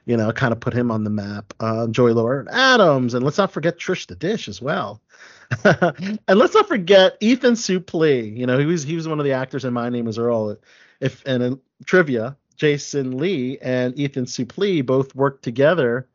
you 0.05 0.17
know, 0.17 0.33
kind 0.33 0.53
of 0.53 0.61
put 0.61 0.75
him 0.75 0.91
on 0.91 1.05
the 1.05 1.11
map. 1.11 1.53
Uh, 1.61 1.87
Joey 1.89 2.13
Lauren 2.13 2.49
Adams, 2.49 3.15
and 3.15 3.25
let's 3.25 3.39
not 3.39 3.53
forget 3.53 3.79
Trish 3.79 4.07
the 4.07 4.17
Dish 4.17 4.49
as 4.49 4.61
well. 4.61 5.01
and 5.65 6.19
let's 6.29 6.55
not 6.55 6.69
forget 6.69 7.17
Ethan 7.21 7.55
Suplee. 7.55 8.37
You 8.37 8.47
know, 8.47 8.59
he 8.59 8.67
was 8.67 8.83
he 8.83 8.97
was 8.97 9.07
one 9.07 9.21
of 9.21 9.25
the 9.25 9.33
actors 9.33 9.65
in 9.65 9.73
My 9.73 9.89
Name 9.89 10.09
Is 10.09 10.19
Earl. 10.19 10.57
If 11.01 11.23
and 11.27 11.43
in 11.43 11.61
trivia, 11.85 12.37
Jason 12.57 13.19
Lee 13.19 13.59
and 13.61 13.99
Ethan 13.99 14.25
Suplee 14.27 14.85
both 14.85 15.15
worked 15.15 15.43
together 15.45 16.09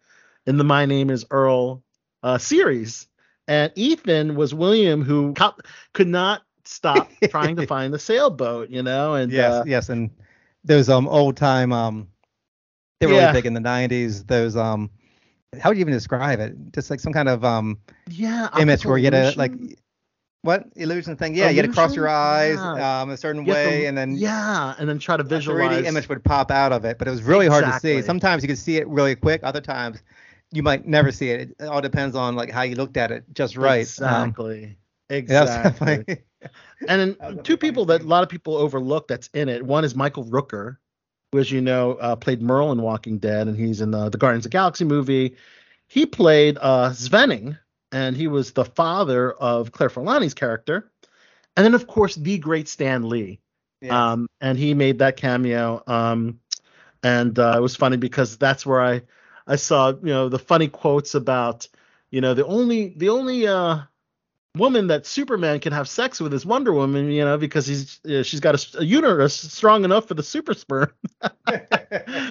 in 0.46 0.58
the 0.58 0.64
My 0.64 0.86
Name 0.86 1.10
Is 1.10 1.26
Earl 1.32 1.84
uh, 2.24 2.38
series. 2.38 3.08
And 3.48 3.72
Ethan 3.76 4.36
was 4.36 4.54
William, 4.54 5.02
who 5.04 5.34
co- 5.34 5.56
could 5.94 6.08
not 6.08 6.44
stop 6.66 7.14
trying 7.30 7.58
to 7.58 7.64
find 7.64 7.94
the 7.94 8.00
sailboat. 8.00 8.70
You 8.70 8.84
know, 8.84 9.16
and 9.16 9.38
yes, 9.38 9.62
uh, 9.62 9.66
yes, 9.66 9.90
and 9.90 10.12
those 10.64 10.90
um 10.90 11.08
old 11.08 11.38
time 11.38 11.72
um 11.74 12.08
they 13.00 13.08
were 13.08 13.14
Yeah. 13.14 13.26
really 13.26 13.28
big 13.28 13.46
in 13.46 13.54
the 13.54 13.62
'90s. 13.62 14.24
Those 14.26 14.56
um 14.58 14.90
how 15.60 15.70
would 15.70 15.78
you 15.78 15.82
even 15.82 15.94
describe 15.94 16.40
it? 16.40 16.56
Just 16.74 16.90
like 16.90 17.00
some 17.00 17.14
kind 17.14 17.30
of 17.30 17.44
um 17.46 17.80
yeah, 18.10 18.50
image 18.56 18.86
where 18.86 18.98
you 18.98 19.06
had 19.06 19.34
to 19.34 19.40
like. 19.40 19.54
What 20.44 20.66
illusion 20.76 21.16
thing? 21.16 21.36
Yeah, 21.36 21.50
you 21.50 21.58
had 21.58 21.66
to 21.68 21.72
cross 21.72 21.96
your 21.96 22.08
eyes 22.10 22.56
Yeah. 22.58 23.02
um 23.02 23.10
a 23.12 23.18
certain 23.18 23.46
have 23.46 23.56
to- 23.56 23.70
way, 23.70 23.86
and 23.86 23.98
then 23.98 24.12
yeah, 24.16 24.74
and 24.80 24.90
then 24.90 25.00
try 25.00 25.18
to 25.18 25.24
visualize 25.24 25.84
3D 25.84 25.88
image 25.88 26.10
would 26.10 26.24
pop 26.24 26.52
out 26.52 26.72
of 26.72 26.86
it. 26.86 26.98
But 26.98 27.08
it 27.08 27.12
was 27.12 27.24
really 27.24 27.48
hard 27.48 27.66
to 27.66 27.80
see. 27.80 28.02
Sometimes 28.02 28.44
you 28.44 28.48
could 28.48 28.58
see 28.58 28.78
it 28.78 28.88
really 28.88 29.16
quick. 29.16 29.42
Other 29.44 29.62
times 29.62 30.02
you 30.52 30.64
might 30.64 30.86
never 30.88 31.12
see 31.12 31.30
it. 31.30 31.56
It 31.60 31.66
all 31.66 31.82
depends 31.82 32.16
on 32.16 32.36
like 32.36 32.50
how 32.50 32.64
you 32.64 32.76
looked 32.76 32.98
at 32.98 33.12
it 33.12 33.24
just 33.34 33.56
right. 33.58 33.88
Um, 34.02 34.30
Exactly. 34.30 34.78
yeah, 35.10 35.18
Exactly. 35.18 36.06
and 36.88 37.02
then 37.02 37.16
That 37.20 37.30
was 37.30 37.38
a 37.38 37.44
two 37.44 37.58
people 37.58 37.86
that 37.86 38.02
a 38.02 38.08
lot 38.08 38.24
of 38.24 38.30
people 38.30 38.56
overlook 38.58 39.08
that's 39.08 39.30
in 39.34 39.48
it. 39.50 39.64
One 39.66 39.84
is 39.86 39.96
Michael 39.96 40.26
Rooker, 40.26 40.78
who, 41.32 41.40
as 41.40 41.52
you 41.52 41.62
know, 41.62 41.94
uh, 41.96 42.16
played 42.16 42.42
Merle 42.42 42.72
in 42.72 42.82
Walking 42.82 43.18
Dead, 43.20 43.48
and 43.48 43.56
he's 43.58 43.80
in 43.82 43.92
the, 43.92 44.10
the 44.10 44.18
Guardians 44.18 44.46
of 44.46 44.52
the 44.52 44.56
Galaxy 44.56 44.86
movie. 44.86 45.36
He 45.88 46.06
played 46.06 46.58
uh, 46.62 46.90
Svenning, 46.92 47.58
and 47.92 48.16
he 48.16 48.28
was 48.28 48.54
the 48.54 48.66
father 48.66 49.32
of 49.32 49.72
Claire 49.72 49.90
Forlani's 49.90 50.34
character. 50.34 50.92
And 51.56 51.66
then, 51.66 51.74
of 51.74 51.88
course, 51.88 52.16
the 52.16 52.38
great 52.38 52.68
Stan 52.68 53.10
Lee. 53.10 53.40
yeah. 53.82 54.12
Um, 54.12 54.28
and 54.40 54.58
he 54.58 54.74
made 54.74 55.00
that 55.00 55.18
cameo. 55.18 55.84
Um, 55.86 56.40
and 57.04 57.38
uh, 57.38 57.56
it 57.58 57.62
was 57.62 57.76
funny 57.76 57.98
because 57.98 58.38
that's 58.38 58.66
where 58.66 58.82
I 58.82 59.02
I 59.48 59.56
saw 59.56 59.90
you 59.90 59.98
know 60.14 60.30
the 60.30 60.40
funny 60.40 60.68
quotes 60.68 61.16
about 61.16 61.68
you 62.12 62.22
know 62.22 62.34
the 62.34 62.46
only 62.46 62.94
the 62.96 63.10
only 63.10 63.48
uh 63.48 63.80
woman 64.58 64.88
that 64.88 65.06
Superman 65.06 65.60
can 65.60 65.74
have 65.74 65.88
sex 65.88 66.20
with 66.20 66.34
is 66.34 66.46
Wonder 66.46 66.74
Woman, 66.74 67.10
you 67.10 67.24
know, 67.24 67.38
because 67.38 67.66
he's 67.66 68.00
uh, 68.06 68.24
she's 68.24 68.40
got 68.40 68.56
a, 68.56 68.80
a 68.80 68.84
uterus 68.84 69.34
strong 69.34 69.84
enough 69.86 70.08
for 70.08 70.14
the 70.14 70.24
super 70.24 70.54
sperm. 70.54 70.92
and 71.22 71.32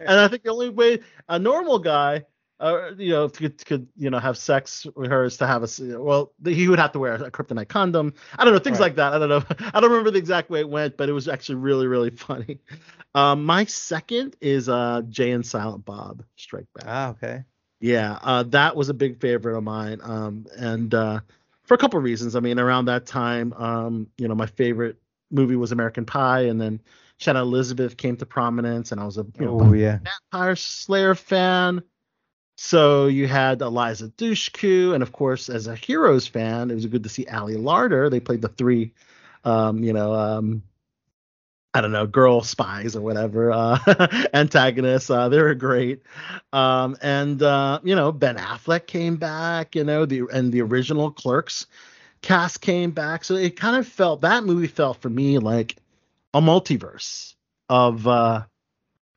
I 0.08 0.28
think 0.28 0.42
the 0.42 0.50
only 0.50 0.68
way 0.68 1.00
a 1.28 1.38
normal 1.38 1.78
guy, 1.78 2.26
uh, 2.60 2.90
you 2.96 3.10
know, 3.10 3.28
could 3.28 3.64
could 3.64 3.88
you 3.96 4.10
know 4.10 4.18
have 4.18 4.38
sex 4.38 4.86
with 4.94 5.10
her 5.10 5.24
is 5.24 5.38
to 5.38 5.46
have 5.46 5.62
a 5.64 5.98
well, 5.98 6.32
he 6.44 6.68
would 6.68 6.78
have 6.78 6.92
to 6.92 6.98
wear 6.98 7.14
a 7.14 7.30
kryptonite 7.30 7.68
condom. 7.68 8.14
I 8.38 8.44
don't 8.44 8.52
know 8.52 8.60
things 8.60 8.78
Right. 8.78 8.86
like 8.86 8.96
that. 8.96 9.14
I 9.14 9.18
don't 9.18 9.28
know. 9.28 9.42
I 9.74 9.80
don't 9.80 9.90
remember 9.90 10.10
the 10.10 10.18
exact 10.18 10.50
way 10.50 10.60
it 10.60 10.68
went, 10.68 10.96
but 10.96 11.08
it 11.08 11.12
was 11.12 11.28
actually 11.28 11.56
really 11.56 11.86
really 11.86 12.10
funny. 12.16 12.60
Um, 13.14 13.44
my 13.44 13.64
second 13.64 14.36
is 14.40 14.68
uh 14.68 15.02
Jay 15.08 15.32
and 15.32 15.44
Silent 15.44 15.84
Bob 15.84 16.24
Strike 16.36 16.68
Back. 16.74 16.84
ah, 16.86 17.08
okay. 17.10 17.44
Yeah, 17.80 18.18
uh, 18.22 18.42
that 18.44 18.76
was 18.76 18.90
a 18.90 18.94
big 18.94 19.18
favorite 19.20 19.56
of 19.56 19.64
mine. 19.64 20.00
Um, 20.02 20.46
and 20.58 20.92
uh, 20.94 21.20
for 21.64 21.74
a 21.74 21.78
couple 21.78 21.98
of 21.98 22.04
reasons. 22.04 22.36
I 22.36 22.40
mean, 22.40 22.58
around 22.58 22.86
that 22.86 23.06
time, 23.06 23.52
um, 23.54 24.08
you 24.18 24.28
know, 24.28 24.34
my 24.34 24.46
favorite 24.46 25.00
movie 25.30 25.56
was 25.56 25.72
American 25.72 26.04
Pie, 26.04 26.42
and 26.42 26.60
then 26.60 26.80
Shannon 27.18 27.42
Elizabeth 27.42 27.96
came 27.96 28.16
to 28.18 28.26
prominence, 28.26 28.92
and 28.92 29.00
I 29.00 29.04
was 29.04 29.16
a 29.18 29.26
you 29.38 29.46
know, 29.46 29.56
Oh 29.60 29.72
yeah. 29.72 29.98
Vampire 30.32 30.56
Slayer 30.56 31.14
fan. 31.14 31.82
So 32.62 33.06
you 33.06 33.26
had 33.26 33.62
Eliza 33.62 34.08
Dushku, 34.08 34.92
and 34.92 35.02
of 35.02 35.12
course, 35.12 35.48
as 35.48 35.66
a 35.66 35.74
Heroes 35.74 36.26
fan, 36.26 36.70
it 36.70 36.74
was 36.74 36.84
good 36.84 37.04
to 37.04 37.08
see 37.08 37.26
Ali 37.26 37.56
Larter. 37.56 38.10
They 38.10 38.20
played 38.20 38.42
the 38.42 38.48
three, 38.48 38.92
um, 39.46 39.82
you 39.82 39.94
know, 39.94 40.12
um, 40.12 40.62
I 41.72 41.80
don't 41.80 41.90
know, 41.90 42.06
girl 42.06 42.42
spies 42.42 42.96
or 42.96 43.00
whatever, 43.00 43.50
uh, 43.50 43.78
antagonists. 44.34 45.08
Uh, 45.08 45.30
they 45.30 45.40
were 45.40 45.54
great. 45.54 46.02
Um, 46.52 46.98
and 47.00 47.42
uh, 47.42 47.80
you 47.82 47.96
know, 47.96 48.12
Ben 48.12 48.36
Affleck 48.36 48.86
came 48.86 49.16
back, 49.16 49.74
you 49.74 49.82
know, 49.82 50.04
the 50.04 50.24
and 50.30 50.52
the 50.52 50.60
original 50.60 51.10
Clerks 51.10 51.66
cast 52.20 52.60
came 52.60 52.90
back. 52.90 53.24
So 53.24 53.36
it 53.36 53.56
kind 53.56 53.76
of 53.76 53.88
felt 53.88 54.20
that 54.20 54.44
movie 54.44 54.66
felt 54.66 55.00
for 55.00 55.08
me 55.08 55.38
like 55.38 55.76
a 56.34 56.42
multiverse 56.42 57.36
of 57.70 58.06
uh 58.06 58.42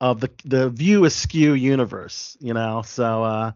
of 0.04 0.20
the 0.20 0.30
the 0.44 0.70
view 0.70 1.06
askew 1.06 1.54
universe, 1.54 2.36
you 2.42 2.54
know. 2.54 2.82
So 2.82 3.24
uh 3.24 3.52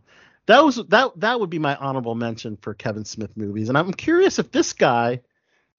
that 0.45 0.63
was 0.63 0.77
that 0.87 1.11
that 1.19 1.39
would 1.41 1.49
be 1.49 1.59
my 1.59 1.75
honorable 1.75 2.15
mention 2.15 2.55
for 2.55 2.73
Kevin 2.73 3.03
Smith 3.03 3.35
movies. 3.35 3.67
And 3.67 3.77
I'm 3.77 3.91
curious 3.93 4.39
if 4.39 4.49
this 4.49 4.71
guy 4.71 5.19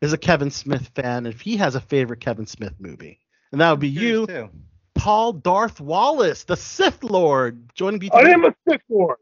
is 0.02 0.12
a 0.12 0.18
Kevin 0.18 0.50
Smith 0.50 0.90
fan, 0.94 1.24
if 1.24 1.40
he 1.40 1.56
has 1.56 1.74
a 1.74 1.80
favorite 1.80 2.20
Kevin 2.20 2.46
Smith 2.46 2.74
movie. 2.78 3.18
And 3.50 3.62
that 3.62 3.70
would 3.70 3.80
be 3.80 3.88
you, 3.88 4.26
Too. 4.26 4.50
Paul 4.94 5.32
Darth 5.32 5.80
Wallace, 5.80 6.44
the 6.44 6.56
Sith 6.56 7.02
Lord, 7.02 7.74
joining 7.74 7.98
BT. 7.98 8.14
I 8.14 8.28
am 8.28 8.44
a 8.44 8.54
Sith 8.68 8.82
Lord. 8.90 9.16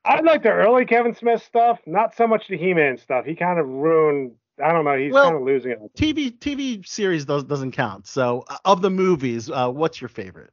I 0.06 0.20
like 0.22 0.42
the 0.44 0.50
early 0.50 0.86
Kevin 0.86 1.14
Smith 1.14 1.42
stuff, 1.42 1.78
not 1.84 2.16
so 2.16 2.26
much 2.26 2.48
the 2.48 2.56
He-Man 2.56 2.96
stuff. 2.96 3.26
He 3.26 3.34
kind 3.34 3.58
of 3.58 3.66
ruined. 3.66 4.32
I 4.62 4.72
don't 4.72 4.84
know. 4.84 4.96
He's 4.96 5.12
Well- 5.12 5.24
kind 5.24 5.36
of 5.36 5.42
losing 5.42 5.72
it. 5.72 5.80
TV 5.96 6.30
TV 6.38 6.86
series 6.86 7.24
does, 7.24 7.44
doesn't 7.44 7.72
count. 7.72 8.06
So 8.06 8.44
uh, 8.48 8.56
of 8.64 8.82
the 8.82 8.90
movies, 8.90 9.50
uh, 9.50 9.70
what's 9.70 10.00
your 10.00 10.08
favorite? 10.08 10.52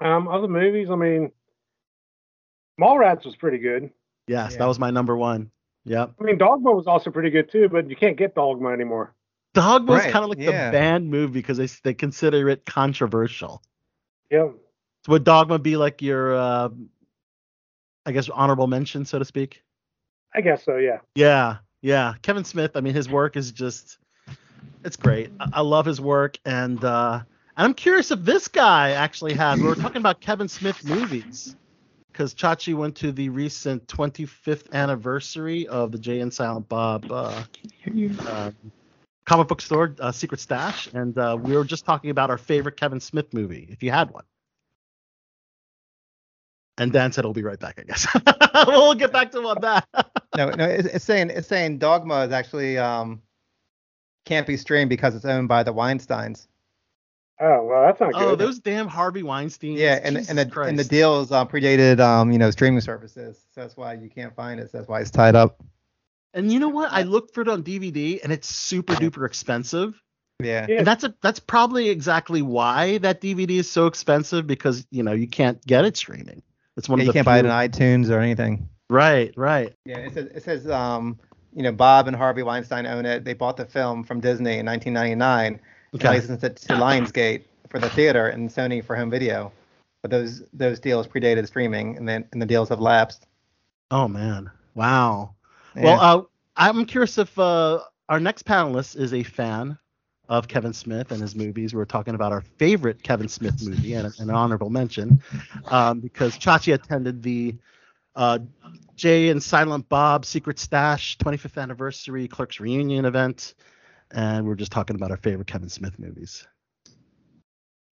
Um, 0.00 0.28
other 0.28 0.48
movies. 0.48 0.88
I 0.90 0.94
mean, 0.96 1.32
Mallrats 2.80 3.24
was 3.24 3.34
pretty 3.36 3.58
good. 3.58 3.90
Yes, 4.28 4.52
Yeah. 4.52 4.58
that 4.58 4.66
was 4.66 4.78
my 4.78 4.90
number 4.90 5.16
one. 5.16 5.50
Yep. 5.84 6.14
I 6.20 6.24
mean, 6.24 6.36
Dogma 6.38 6.72
was 6.72 6.86
also 6.86 7.10
pretty 7.10 7.30
good 7.30 7.50
too, 7.50 7.68
but 7.68 7.88
you 7.88 7.96
can't 7.96 8.16
get 8.16 8.34
Dogma 8.34 8.70
anymore. 8.70 9.14
Dogma 9.54 9.92
was 9.92 10.02
Right, 10.02 10.12
kind 10.12 10.24
of 10.24 10.28
like 10.28 10.38
yeah. 10.38 10.66
the 10.66 10.72
banned 10.72 11.08
movie 11.10 11.32
because 11.40 11.56
they 11.56 11.66
they 11.82 11.94
consider 11.94 12.48
it 12.48 12.66
controversial. 12.66 13.62
Yeah. 14.30 14.48
So 15.04 15.12
would 15.12 15.24
Dogma 15.24 15.58
be 15.58 15.76
like 15.76 16.02
your, 16.02 16.34
uh, 16.34 16.68
I 18.04 18.12
guess, 18.12 18.28
honorable 18.28 18.66
mention, 18.66 19.04
so 19.04 19.18
to 19.18 19.24
speak? 19.24 19.62
I 20.34 20.40
guess 20.42 20.64
so. 20.64 20.76
Yeah. 20.76 20.98
Yeah, 21.14 21.58
yeah. 21.82 22.14
Kevin 22.22 22.44
Smith. 22.44 22.72
I 22.74 22.80
mean, 22.80 22.94
his 22.94 23.08
work 23.08 23.36
is 23.36 23.52
just, 23.52 23.98
it's 24.84 24.96
great. 24.96 25.30
I, 25.40 25.48
I 25.54 25.60
love 25.60 25.86
his 25.86 26.00
work, 26.00 26.38
and 26.44 26.82
uh, 26.84 27.20
and 27.56 27.64
I'm 27.64 27.74
curious 27.74 28.10
if 28.10 28.20
this 28.20 28.48
guy 28.48 28.90
actually 28.92 29.34
has. 29.34 29.58
We 29.58 29.66
were 29.66 29.74
talking 29.74 29.98
about 29.98 30.20
Kevin 30.20 30.48
Smith 30.48 30.84
movies 30.84 31.56
because 32.12 32.34
Chachi 32.34 32.74
went 32.74 32.96
to 32.96 33.12
the 33.12 33.28
recent 33.28 33.86
25th 33.88 34.72
anniversary 34.72 35.66
of 35.68 35.92
the 35.92 35.98
Jay 35.98 36.20
and 36.20 36.32
Silent 36.32 36.68
Bob 36.68 37.10
uh, 37.10 37.42
um, 38.26 38.54
comic 39.26 39.48
book 39.48 39.60
store, 39.60 39.94
uh, 40.00 40.12
Secret 40.12 40.40
Stash, 40.40 40.88
and 40.94 41.16
uh, 41.18 41.36
we 41.40 41.56
were 41.56 41.64
just 41.64 41.84
talking 41.84 42.10
about 42.10 42.30
our 42.30 42.38
favorite 42.38 42.76
Kevin 42.76 43.00
Smith 43.00 43.34
movie, 43.34 43.68
if 43.70 43.82
you 43.82 43.90
had 43.90 44.10
one. 44.10 44.24
And 46.78 46.92
Dan 46.92 47.10
said 47.12 47.24
he'll 47.24 47.32
be 47.32 47.42
right 47.42 47.58
back, 47.58 47.78
I 47.78 47.84
guess. 47.84 48.06
we'll 48.66 48.94
get 48.94 49.12
back 49.12 49.30
to 49.32 49.38
him 49.38 49.46
on 49.46 49.60
that. 49.62 49.86
No, 50.36 50.50
no, 50.50 50.64
it's, 50.66 50.86
it's 50.86 51.04
saying 51.04 51.30
it's 51.30 51.48
saying 51.48 51.78
Dogma 51.78 52.26
is 52.26 52.32
actually 52.32 52.76
um 52.76 53.22
can't 54.26 54.46
be 54.46 54.56
streamed 54.56 54.90
because 54.90 55.14
it's 55.14 55.24
owned 55.24 55.48
by 55.48 55.62
the 55.62 55.72
Weinsteins. 55.72 56.46
Oh 57.40 57.64
well, 57.64 57.82
that's 57.82 58.00
not 58.00 58.12
good. 58.12 58.22
Oh, 58.22 58.34
those 58.34 58.58
damn 58.58 58.88
Harvey 58.88 59.22
Weinstein. 59.22 59.76
Yeah, 59.76 60.00
and 60.02 60.16
and 60.16 60.38
the 60.38 60.60
and 60.62 60.78
the 60.78 60.84
deal 60.84 61.20
is 61.20 61.32
uh, 61.32 61.46
predated 61.46 62.00
um 62.00 62.30
you 62.30 62.38
know 62.38 62.50
streaming 62.50 62.80
services, 62.80 63.46
so 63.54 63.62
that's 63.62 63.76
why 63.76 63.94
you 63.94 64.10
can't 64.10 64.34
find 64.34 64.60
it. 64.60 64.70
So 64.70 64.78
that's 64.78 64.88
why 64.88 65.00
it's 65.00 65.10
tied 65.10 65.34
up. 65.34 65.62
And 66.34 66.52
you 66.52 66.58
know 66.58 66.68
what? 66.68 66.92
I 66.92 67.02
looked 67.02 67.34
for 67.34 67.40
it 67.40 67.48
on 67.48 67.62
DVD, 67.62 68.20
and 68.22 68.32
it's 68.32 68.48
super 68.48 68.94
duper 68.94 69.24
expensive. 69.24 70.00
Yeah. 70.42 70.66
Yeah. 70.68 70.78
And 70.78 70.86
that's 70.86 71.04
a 71.04 71.14
that's 71.22 71.40
probably 71.40 71.88
exactly 71.88 72.42
why 72.42 72.98
that 72.98 73.20
DVD 73.20 73.52
is 73.52 73.70
so 73.70 73.86
expensive 73.86 74.46
because 74.46 74.86
you 74.90 75.02
know 75.02 75.12
you 75.12 75.28
can't 75.28 75.64
get 75.66 75.84
it 75.84 75.96
streaming. 75.96 76.42
It's 76.76 76.88
one 76.88 76.98
Yeah, 76.98 77.04
of 77.04 77.06
you 77.08 77.12
can't 77.12 77.24
buy 77.24 77.38
it 77.38 77.42
few- 77.42 77.50
on 77.50 77.68
iTunes 77.68 78.10
or 78.10 78.18
anything. 78.20 78.68
Right, 78.88 79.32
right. 79.36 79.72
Yeah, 79.84 79.98
it 79.98 80.14
says 80.14 80.26
it 80.26 80.42
says 80.42 80.68
um 80.70 81.18
you 81.54 81.62
know 81.62 81.72
Bob 81.72 82.06
and 82.06 82.16
Harvey 82.16 82.42
Weinstein 82.42 82.86
own 82.86 83.06
it. 83.06 83.24
They 83.24 83.34
bought 83.34 83.56
the 83.56 83.64
film 83.64 84.04
from 84.04 84.20
Disney 84.20 84.58
in 84.58 84.66
1999 84.66 85.46
and 85.54 85.60
Okay. 85.94 86.08
licensed 86.08 86.44
it 86.44 86.56
to 86.56 86.74
Lionsgate 86.74 87.44
for 87.70 87.78
the 87.78 87.88
theater 87.90 88.28
and 88.28 88.48
Sony 88.50 88.84
for 88.84 88.94
home 88.96 89.10
video. 89.10 89.52
But 90.02 90.10
those 90.10 90.42
those 90.52 90.78
deals 90.78 91.06
predated 91.08 91.46
streaming, 91.46 91.96
and 91.96 92.08
then 92.08 92.24
and 92.32 92.40
the 92.40 92.46
deals 92.46 92.68
have 92.68 92.80
lapsed. 92.80 93.26
Oh 93.90 94.06
man, 94.06 94.50
wow. 94.74 95.34
Yeah. 95.74 95.82
Well, 95.84 96.00
uh, 96.00 96.22
I'm 96.56 96.84
curious 96.84 97.18
if 97.18 97.36
uh, 97.38 97.80
our 98.08 98.20
next 98.20 98.44
panelist 98.44 98.96
is 98.96 99.12
a 99.14 99.22
fan 99.22 99.78
of 100.28 100.48
Kevin 100.48 100.72
Smith 100.72 101.12
and 101.12 101.20
his 101.20 101.34
movies. 101.34 101.74
We're 101.74 101.84
talking 101.84 102.14
about 102.14 102.32
our 102.32 102.40
favorite 102.40 103.02
Kevin 103.02 103.28
Smith 103.28 103.62
movie 103.62 103.94
and 103.94 104.12
an 104.18 104.30
honorable 104.30 104.70
mention 104.70 105.22
um, 105.66 106.00
because 106.00 106.36
Chachi 106.38 106.74
attended 106.74 107.22
the 107.22 107.54
uh, 108.14 108.38
Jay 108.96 109.28
and 109.28 109.42
Silent 109.42 109.88
Bob 109.88 110.24
Secret 110.24 110.58
Stash 110.58 111.18
25th 111.18 111.60
anniversary 111.60 112.26
Clerks 112.28 112.60
reunion 112.60 113.04
event, 113.04 113.54
and 114.10 114.46
we're 114.46 114.54
just 114.54 114.72
talking 114.72 114.96
about 114.96 115.10
our 115.10 115.18
favorite 115.18 115.46
Kevin 115.46 115.68
Smith 115.68 115.98
movies. 115.98 116.46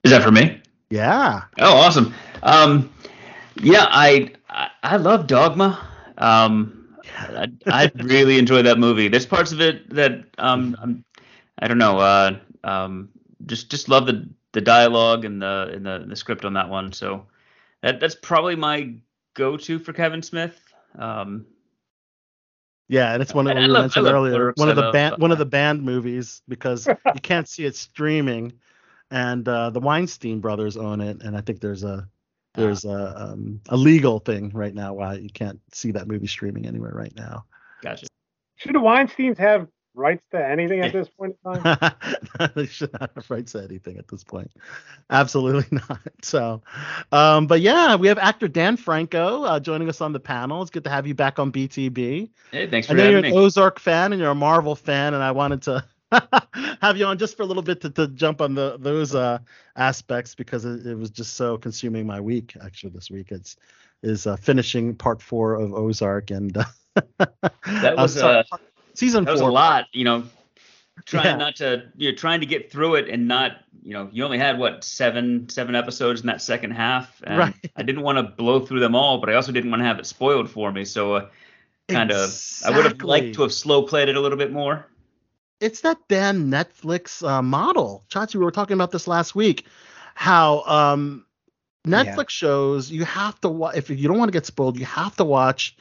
Is 0.03 0.11
that 0.11 0.23
for 0.23 0.33
me? 0.33 0.61
Yeah. 0.91 1.43
Oh, 1.59 1.77
awesome. 1.77 2.15
Um, 2.43 2.93
yeah, 3.57 3.87
I 3.89 4.33
I, 4.49 4.71
I 4.83 4.97
love 4.97 5.27
Dogma. 5.27 5.89
Um, 6.19 6.85
I, 7.19 7.49
I 7.67 7.91
really 7.97 8.39
enjoy 8.39 8.63
that 8.63 8.79
movie. 8.79 9.09
There's 9.09 9.27
parts 9.27 9.53
of 9.53 9.61
it 9.61 9.89
that 9.91 10.25
um, 10.39 10.77
I'm, 10.81 11.05
I 11.59 11.69
don't 11.69 11.79
know. 11.79 11.99
Uh, 11.99 12.39
um, 12.65 13.11
just 13.47 13.71
just 13.71 13.89
love 13.89 14.07
the 14.07 14.29
the 14.53 14.61
dialogue 14.61 15.25
and 15.25 15.41
the 15.43 15.71
and 15.75 15.85
the 15.87 16.05
the 16.09 16.17
script 16.17 16.45
on 16.45 16.55
that 16.55 16.69
one. 16.69 16.93
So 16.93 17.27
that 17.83 18.01
that's 18.01 18.15
probably 18.15 18.57
my 18.57 18.95
go-to 19.35 19.79
for 19.79 19.93
Kevin 19.93 20.23
Smith. 20.23 20.61
Um, 20.99 21.47
Yeah, 22.89 23.13
and 23.15 23.23
it's 23.23 23.35
one 23.35 23.47
of 23.47 23.57
I- 23.57 23.61
I 23.63 23.67
love- 23.67 23.83
mentioned 23.85 24.07
earlier. 24.07 24.33
Clerks, 24.35 24.61
One 24.61 24.69
of 24.69 24.79
I 24.79 24.81
the 24.81 24.85
love, 24.87 24.93
band 24.93 25.15
one 25.19 25.33
of 25.33 25.39
the 25.39 25.47
band 25.47 25.83
movies 25.83 26.43
because 26.49 26.87
you 26.87 27.21
can't 27.23 27.49
see 27.49 27.65
it 27.65 27.75
streaming, 27.77 28.53
and 29.11 29.49
uh, 29.49 29.71
the 29.71 29.81
Weinstein 29.81 30.41
brothers 30.41 30.77
own 30.77 31.01
it, 31.01 31.23
and 31.23 31.37
I 31.37 31.41
think 31.41 31.61
there's 31.61 31.85
a 31.85 32.09
there's 32.55 32.85
a 32.85 33.15
um, 33.33 33.61
a 33.69 33.77
legal 33.77 34.21
thing 34.21 34.51
right 34.51 34.75
now 34.75 34.93
why 34.95 35.15
you 35.15 35.31
can't 35.31 35.61
see 35.73 35.91
that 35.93 36.07
movie 36.07 36.29
streaming 36.29 36.67
anywhere 36.67 36.93
right 36.95 37.15
now. 37.17 37.45
gotcha. 37.83 38.07
Should 38.57 38.75
the 38.75 38.79
Weinsteins 38.79 39.39
have 39.39 39.67
rights 39.95 40.23
to 40.33 40.45
anything 40.45 40.81
at 40.81 40.93
this 40.93 41.09
point 41.09 41.37
in 41.45 41.55
time? 41.63 41.91
they 42.55 42.67
should 42.67 42.93
not 42.93 43.11
have 43.15 43.31
rights 43.31 43.53
to 43.53 43.63
anything 43.63 43.99
at 43.99 44.09
this 44.09 44.25
point. 44.25 44.51
Absolutely 45.11 45.67
not. 45.89 46.01
So, 46.23 46.63
um, 47.13 47.47
but 47.47 47.61
yeah, 47.61 47.97
we 47.97 48.09
have 48.09 48.19
actor 48.19 48.49
Dan 48.49 48.77
Franco 48.77 49.45
uh, 49.45 49.61
joining 49.61 49.89
us 49.89 50.01
on 50.01 50.13
the 50.13 50.21
panel. 50.21 50.63
It's 50.63 50.71
good 50.71 50.85
to 50.85 50.91
have 50.91 51.07
you 51.07 51.15
back 51.15 51.39
on 51.39 51.53
BTB. 51.53 52.31
Hey, 52.51 52.67
thanks 52.67 52.87
for 52.87 52.93
I 52.93 52.95
for 52.95 52.99
know 52.99 53.05
you're 53.05 53.17
having 53.17 53.31
an 53.33 53.37
me. 53.37 53.45
Ozark 53.45 53.79
fan 53.79 54.13
and 54.13 54.21
you're 54.21 54.31
a 54.31 54.35
Marvel 54.35 54.75
fan, 54.75 55.15
and 55.15 55.23
I 55.23 55.33
wanted 55.33 55.63
to 55.63 55.85
have 56.81 56.97
you 56.97 57.07
on 57.07 57.19
just 57.19 57.37
for 57.37 57.43
a 57.43 57.47
little 57.47 57.63
bit 57.63 57.81
to, 57.83 57.91
to 57.91 58.09
jump 58.09 58.41
on 58.41 58.55
the 58.55 58.77
those 58.79 59.15
uh, 59.15 59.39
aspects 59.77 60.35
because 60.35 60.65
it, 60.65 60.87
it 60.87 60.97
was 60.97 61.11
just 61.11 61.35
so 61.35 61.57
consuming 61.57 62.07
my 62.07 62.21
week. 62.21 62.57
Actually, 62.63 62.91
this 62.91 63.11
week 63.11 63.33
it's 63.33 63.57
is 64.03 64.27
uh, 64.27 64.37
finishing 64.37 64.95
part 64.95 65.23
four 65.23 65.55
of 65.55 65.73
Ozark, 65.73 66.31
and 66.31 66.57
uh, 66.57 66.65
That 67.19 67.97
was 67.97 68.19
sorry, 68.19 68.45
uh, 68.53 68.57
season 68.95 69.25
that 69.25 69.33
was 69.33 69.41
four. 69.41 69.51
a 69.51 69.53
lot. 69.53 69.87
You 69.93 70.05
know, 70.05 70.25
trying 71.05 71.25
Yeah. 71.27 71.37
not 71.37 71.57
to 71.57 71.85
you're 71.97 72.15
trying 72.15 72.41
to 72.41 72.47
get 72.47 72.71
through 72.71 72.95
it 72.97 73.09
and 73.09 73.29
not 73.29 73.59
you 73.83 73.93
know 73.93 74.09
you 74.13 74.25
only 74.25 74.39
had 74.39 74.59
what 74.59 74.85
seven 74.85 75.49
seven 75.49 75.75
episodes 75.75 76.21
in 76.23 76.27
that 76.29 76.41
second 76.41 76.71
half 76.71 77.21
and 77.25 77.39
Right. 77.39 77.55
i 77.77 77.83
didn't 77.83 78.03
want 78.03 78.17
to 78.19 78.23
blow 78.23 78.61
through 78.61 78.81
them 78.81 78.95
all 78.95 79.19
but 79.19 79.29
i 79.29 79.35
also 79.35 79.53
didn't 79.53 79.71
want 79.71 79.81
to 79.81 79.85
have 79.85 79.99
it 79.99 80.07
spoiled 80.07 80.49
for 80.49 80.73
me 80.73 80.85
so 80.85 81.15
uh, 81.15 81.29
kind 81.89 82.11
of 82.11 82.31
i 82.65 82.71
would 82.71 82.85
have 82.87 83.03
liked 83.03 83.35
to 83.35 83.43
have 83.43 83.53
slow 83.53 83.83
played 83.83 84.09
it 84.09 84.17
a 84.17 84.21
little 84.21 84.39
bit 84.39 84.53
more 84.53 84.87
it's 85.61 85.81
that 85.83 85.99
damn 86.09 86.51
Netflix 86.51 87.27
uh, 87.27 87.41
model. 87.41 88.05
Chachi, 88.11 88.35
we 88.35 88.45
were 88.45 88.51
talking 88.51 88.75
about 88.75 88.91
this 88.91 89.07
last 89.07 89.35
week. 89.35 89.67
How 90.15 90.63
um, 90.65 91.25
Netflix 91.87 92.31
shows 92.31 92.91
you 92.91 93.05
have 93.05 93.41
to 93.43 93.49
watch 93.49 93.77
if 93.77 93.89
you 93.89 94.09
don't 94.09 94.19
want 94.19 94.29
to 94.29 94.33
get 94.33 94.45
spoiled, 94.47 94.79
you 94.79 94.85
have 94.85 95.17
to 95.17 95.25
watch 95.25 95.77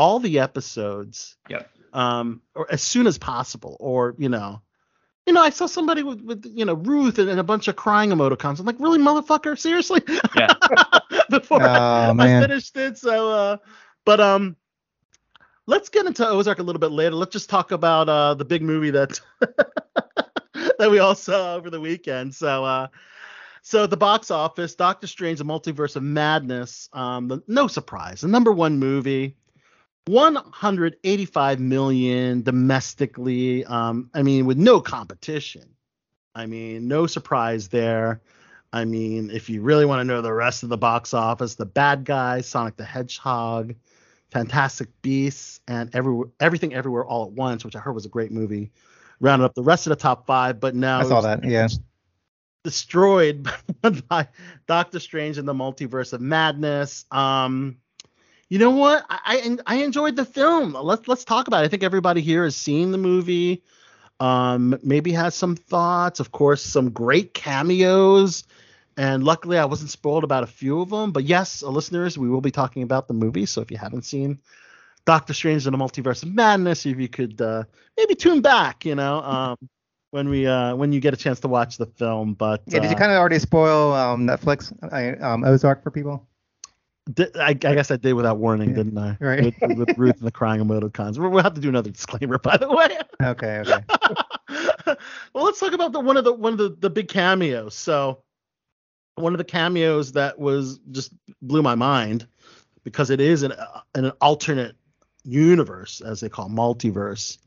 all 0.00 0.18
the 0.18 0.38
episodes. 0.38 1.36
Yep. 1.50 1.70
Um, 1.92 2.40
or 2.54 2.66
as 2.72 2.82
soon 2.82 3.06
as 3.06 3.18
possible, 3.18 3.76
or 3.80 4.14
you 4.16 4.30
know, 4.30 4.62
you 5.26 5.34
know, 5.34 5.42
I 5.42 5.50
saw 5.50 5.66
somebody 5.66 6.02
with, 6.02 6.22
with 6.22 6.46
you 6.46 6.64
know 6.64 6.74
Ruth 6.74 7.18
and, 7.18 7.28
and 7.28 7.38
a 7.38 7.44
bunch 7.44 7.68
of 7.68 7.76
crying 7.76 8.08
emoticons. 8.10 8.60
I'm 8.60 8.66
like, 8.66 8.80
really, 8.80 8.98
motherfucker, 8.98 9.58
seriously? 9.58 10.00
Yeah. 10.34 10.54
Before 11.30 11.62
Oh, 11.62 11.66
I 11.66 12.12
man. 12.14 12.42
finished 12.42 12.76
it, 12.76 12.96
so 12.96 13.28
uh, 13.30 13.56
but 14.06 14.20
um, 14.20 14.56
let's 15.66 15.90
get 15.90 16.06
into 16.06 16.26
Ozark 16.26 16.60
a 16.60 16.62
little 16.62 16.80
bit 16.80 16.92
later. 16.92 17.14
Let's 17.14 17.32
just 17.32 17.50
talk 17.50 17.70
about 17.72 18.08
uh 18.08 18.34
the 18.34 18.44
big 18.46 18.62
movie 18.62 18.90
that 18.92 19.20
that 20.78 20.90
we 20.90 20.98
all 20.98 21.14
saw 21.14 21.56
over 21.56 21.68
the 21.68 21.80
weekend. 21.80 22.34
So 22.34 22.64
uh 22.64 22.86
so 23.62 23.84
at 23.84 23.90
the 23.90 23.96
box 23.96 24.30
office, 24.30 24.74
Doctor 24.74 25.06
Strange: 25.06 25.38
The 25.38 25.44
Multiverse 25.44 25.94
of 25.96 26.02
Madness, 26.02 26.88
um, 26.94 27.28
the, 27.28 27.42
no 27.46 27.66
surprise, 27.66 28.22
the 28.22 28.28
number 28.28 28.52
one 28.52 28.78
movie, 28.78 29.36
185 30.06 31.60
million 31.60 32.42
domestically. 32.42 33.64
Um, 33.64 34.10
I 34.14 34.22
mean, 34.22 34.46
with 34.46 34.58
no 34.58 34.80
competition. 34.80 35.74
I 36.34 36.46
mean, 36.46 36.88
no 36.88 37.06
surprise 37.06 37.68
there. 37.68 38.20
I 38.72 38.84
mean, 38.84 39.30
if 39.30 39.50
you 39.50 39.62
really 39.62 39.84
want 39.84 40.00
to 40.00 40.04
know 40.04 40.22
the 40.22 40.32
rest 40.32 40.62
of 40.62 40.68
the 40.68 40.78
box 40.78 41.12
office, 41.12 41.56
The 41.56 41.66
Bad 41.66 42.04
Guy, 42.04 42.40
Sonic 42.40 42.76
the 42.76 42.84
Hedgehog, 42.84 43.74
Fantastic 44.30 44.88
Beasts, 45.02 45.60
and 45.66 45.94
every, 45.94 46.22
Everything 46.38 46.72
Everywhere 46.72 47.04
All 47.04 47.26
at 47.26 47.32
Once, 47.32 47.64
which 47.64 47.74
I 47.74 47.80
heard 47.80 47.94
was 47.94 48.06
a 48.06 48.10
great 48.10 48.30
movie, 48.30 48.70
rounded 49.18 49.44
up 49.44 49.54
the 49.54 49.62
rest 49.62 49.86
of 49.86 49.90
the 49.90 49.96
top 49.96 50.26
five. 50.26 50.60
But 50.60 50.76
now 50.76 51.00
I 51.00 51.04
saw 51.04 51.20
that. 51.20 51.44
Yeah. 51.44 51.66
destroyed 52.62 53.48
by 54.08 54.28
Doctor 54.68 55.00
Strange 55.00 55.36
and 55.36 55.48
the 55.48 55.54
Multiverse 55.54 56.12
of 56.12 56.20
Madness. 56.20 57.06
Um, 57.10 57.78
you 58.50 58.58
know 58.58 58.70
what? 58.70 59.06
I, 59.08 59.56
I 59.66 59.74
I 59.74 59.76
enjoyed 59.84 60.16
the 60.16 60.24
film. 60.24 60.74
Let's 60.74 61.06
let's 61.08 61.24
talk 61.24 61.46
about 61.46 61.62
it. 61.62 61.66
I 61.66 61.68
think 61.68 61.84
everybody 61.84 62.20
here 62.20 62.44
has 62.44 62.56
seen 62.56 62.90
the 62.90 62.98
movie. 62.98 63.62
Um, 64.18 64.78
maybe 64.82 65.12
has 65.12 65.34
some 65.34 65.56
thoughts. 65.56 66.20
Of 66.20 66.32
course, 66.32 66.62
some 66.62 66.90
great 66.90 67.32
cameos. 67.32 68.44
And 68.96 69.22
luckily, 69.22 69.56
I 69.56 69.64
wasn't 69.64 69.90
spoiled 69.90 70.24
about 70.24 70.42
a 70.42 70.48
few 70.48 70.80
of 70.80 70.90
them. 70.90 71.12
But 71.12 71.24
yes, 71.24 71.62
uh, 71.62 71.70
listeners, 71.70 72.18
we 72.18 72.28
will 72.28 72.40
be 72.40 72.50
talking 72.50 72.82
about 72.82 73.06
the 73.06 73.14
movie. 73.14 73.46
So 73.46 73.62
if 73.62 73.70
you 73.70 73.78
haven't 73.78 74.04
seen 74.04 74.40
Doctor 75.06 75.32
Strange 75.32 75.66
and 75.66 75.72
the 75.72 75.78
Multiverse 75.78 76.24
of 76.24 76.34
Madness, 76.34 76.84
if 76.84 76.98
you 76.98 77.08
could 77.08 77.40
uh, 77.40 77.62
maybe 77.96 78.16
tune 78.16 78.42
back, 78.42 78.84
you 78.84 78.96
know, 78.96 79.22
um, 79.22 79.56
when 80.10 80.28
we 80.28 80.48
uh, 80.48 80.74
when 80.74 80.92
you 80.92 81.00
get 81.00 81.14
a 81.14 81.16
chance 81.16 81.38
to 81.40 81.48
watch 81.48 81.78
the 81.78 81.86
film. 81.86 82.34
But 82.34 82.64
Yeah. 82.66 82.80
Did 82.80 82.90
you 82.90 82.96
uh, 82.96 82.98
kind 82.98 83.12
of 83.12 83.18
already 83.18 83.38
spoil 83.38 83.94
um, 83.94 84.26
Netflix 84.26 84.72
I, 84.92 85.12
um, 85.24 85.44
Ozark 85.44 85.84
for 85.84 85.92
people? 85.92 86.26
I, 87.18 87.48
I 87.50 87.54
guess 87.54 87.90
I 87.90 87.96
did 87.96 88.12
without 88.14 88.38
warning, 88.38 88.70
Yeah. 88.70 88.76
didn't 88.76 88.98
I? 88.98 89.16
Right. 89.20 89.44
With, 89.60 89.76
with 89.78 89.98
Ruth 89.98 90.18
and 90.18 90.26
the 90.26 90.32
crying 90.32 90.60
emoticons. 90.60 91.18
We'll 91.18 91.30
we'll 91.30 91.42
have 91.42 91.54
to 91.54 91.60
do 91.60 91.68
another 91.68 91.90
disclaimer, 91.90 92.38
by 92.38 92.56
the 92.56 92.70
way. 92.70 92.98
Okay, 93.22 93.58
okay. 93.66 93.84
well, 95.34 95.44
let's 95.44 95.60
talk 95.60 95.72
about 95.72 95.92
the 95.92 96.00
one 96.00 96.16
of 96.16 96.24
the 96.24 96.32
one 96.32 96.52
of 96.52 96.58
the, 96.58 96.76
the 96.78 96.90
big 96.90 97.08
cameos. 97.08 97.74
So, 97.74 98.22
one 99.16 99.32
of 99.34 99.38
the 99.38 99.44
cameos 99.44 100.12
that 100.12 100.38
was 100.38 100.78
just 100.90 101.12
blew 101.42 101.62
my 101.62 101.74
mind 101.74 102.26
because 102.84 103.10
it 103.10 103.20
is 103.20 103.42
an 103.42 103.52
an 103.94 104.10
alternate 104.20 104.76
universe, 105.24 106.00
as 106.00 106.20
they 106.20 106.28
call 106.28 106.46
it, 106.46 106.52
multiverse, 106.52 107.38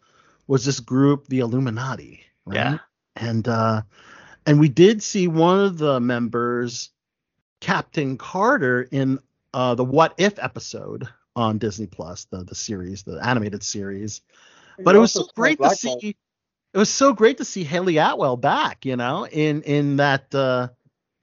was 0.47 0.65
this 0.65 0.79
group, 0.79 1.27
the 1.27 1.39
Illuminati. 1.39 2.21
Right? 2.45 2.55
Yeah. 2.55 2.77
And 3.15 3.47
uh, 3.47 3.81
and 4.45 4.59
we 4.59 4.69
did 4.69 5.01
see 5.01 5.27
one 5.27 5.59
of 5.59 5.77
the 5.77 5.99
members, 5.99 6.89
Captain 7.61 8.17
Carter, 8.17 8.87
in 8.91 9.19
uh, 9.53 9.75
the 9.75 9.85
What 9.85 10.13
If 10.17 10.39
episode 10.39 11.07
on 11.35 11.57
Disney 11.57 11.87
Plus, 11.87 12.25
the 12.25 12.43
the 12.43 12.55
series, 12.55 13.03
the 13.03 13.19
animated 13.25 13.63
series. 13.63 14.21
But 14.79 14.95
it 14.95 14.99
was 14.99 15.13
so 15.13 15.27
great 15.35 15.59
to 15.59 15.69
see. 15.69 16.15
It 16.73 16.77
was 16.77 16.89
so 16.89 17.13
great 17.13 17.37
to 17.37 17.45
see 17.45 17.63
Hayley 17.63 17.97
Atwell 17.97 18.37
back, 18.37 18.85
you 18.85 18.95
know, 18.95 19.27
in 19.27 19.61
in 19.63 19.97
that 19.97 20.33
uh, 20.33 20.69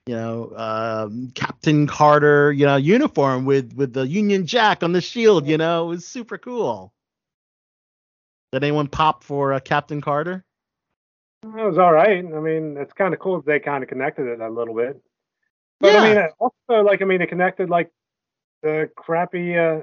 you 0.07 0.14
know 0.14 0.53
um, 0.57 1.33
Captain 1.35 1.87
Carter, 1.87 2.53
you 2.53 2.66
know, 2.66 2.77
uniform 2.77 3.45
with 3.45 3.73
with 3.75 3.93
the 3.93 4.07
Union 4.07 4.47
Jack 4.47 4.83
on 4.83 4.93
the 4.93 5.01
shield. 5.01 5.49
You 5.49 5.59
know, 5.59 5.87
it 5.87 5.88
was 5.88 6.07
super 6.07 6.38
cool. 6.38 6.93
Did 8.53 8.64
anyone 8.64 8.88
pop 8.88 9.25
for 9.25 9.53
uh, 9.53 9.61
Captain 9.61 10.01
Carter? 10.01 10.45
It 11.43 11.49
was 11.49 11.79
all 11.79 11.93
right. 11.93 12.19
I 12.19 12.40
mean, 12.40 12.77
it's 12.77 12.93
kind 12.93 13.14
of 13.14 13.21
cool 13.21 13.37
that 13.37 13.47
they 13.47 13.61
kind 13.61 13.83
of 13.83 13.88
connected 13.88 14.27
it 14.27 14.40
a 14.40 14.49
little 14.49 14.75
bit. 14.75 15.01
But 15.81 15.95
Yeah. 15.95 16.01
I 16.01 16.14
mean, 16.14 16.29
also 16.38 16.83
like 16.85 17.03
I 17.03 17.05
mean, 17.05 17.23
it 17.23 17.29
connected 17.29 17.71
like 17.71 17.90
the 18.62 18.90
crappy 18.96 19.57
uh, 19.57 19.81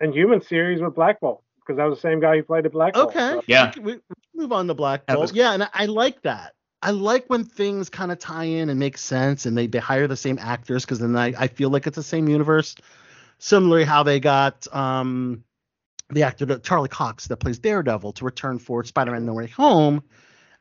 Inhuman 0.00 0.42
series 0.42 0.80
with 0.80 0.94
Black 0.94 1.20
Bolt 1.20 1.42
because 1.60 1.76
that 1.78 1.84
was 1.84 1.98
the 1.98 2.02
same 2.02 2.20
guy 2.20 2.36
who 2.36 2.42
played 2.42 2.64
the 2.64 2.70
Black 2.70 2.94
Bolt. 2.94 3.08
Okay. 3.08 3.30
So, 3.32 3.42
Yeah. 3.46 3.72
We, 3.80 3.94
we 3.94 4.00
move 4.34 4.52
on 4.52 4.66
to 4.68 4.74
Black 4.74 5.06
Bolt. 5.06 5.18
was- 5.20 5.32
Yeah, 5.32 5.52
and 5.52 5.62
I, 5.64 5.68
I 5.72 5.86
like 5.86 6.22
that. 6.22 6.52
I 6.82 6.90
like 6.90 7.24
when 7.28 7.42
things 7.44 7.88
kind 7.88 8.12
of 8.12 8.18
tie 8.18 8.44
in 8.44 8.68
and 8.68 8.78
make 8.78 8.98
sense, 8.98 9.46
and 9.46 9.56
they, 9.56 9.66
they 9.66 9.78
hire 9.78 10.06
the 10.06 10.16
same 10.16 10.38
actors 10.38 10.84
because 10.84 10.98
then 11.00 11.16
I, 11.16 11.32
I 11.38 11.48
feel 11.48 11.70
like 11.70 11.86
it's 11.86 11.96
the 11.96 12.02
same 12.02 12.28
universe. 12.28 12.76
Similarly, 13.38 13.84
how 13.84 14.02
they 14.02 14.20
got 14.20 14.66
um 14.74 15.42
the 16.10 16.22
actor 16.22 16.58
Charlie 16.58 16.88
Cox 16.88 17.26
that 17.28 17.38
plays 17.38 17.58
Daredevil 17.58 18.12
to 18.12 18.24
return 18.24 18.58
for 18.60 18.84
Spider-Man 18.84 19.26
No 19.26 19.32
Way 19.34 19.48
Home, 19.48 20.02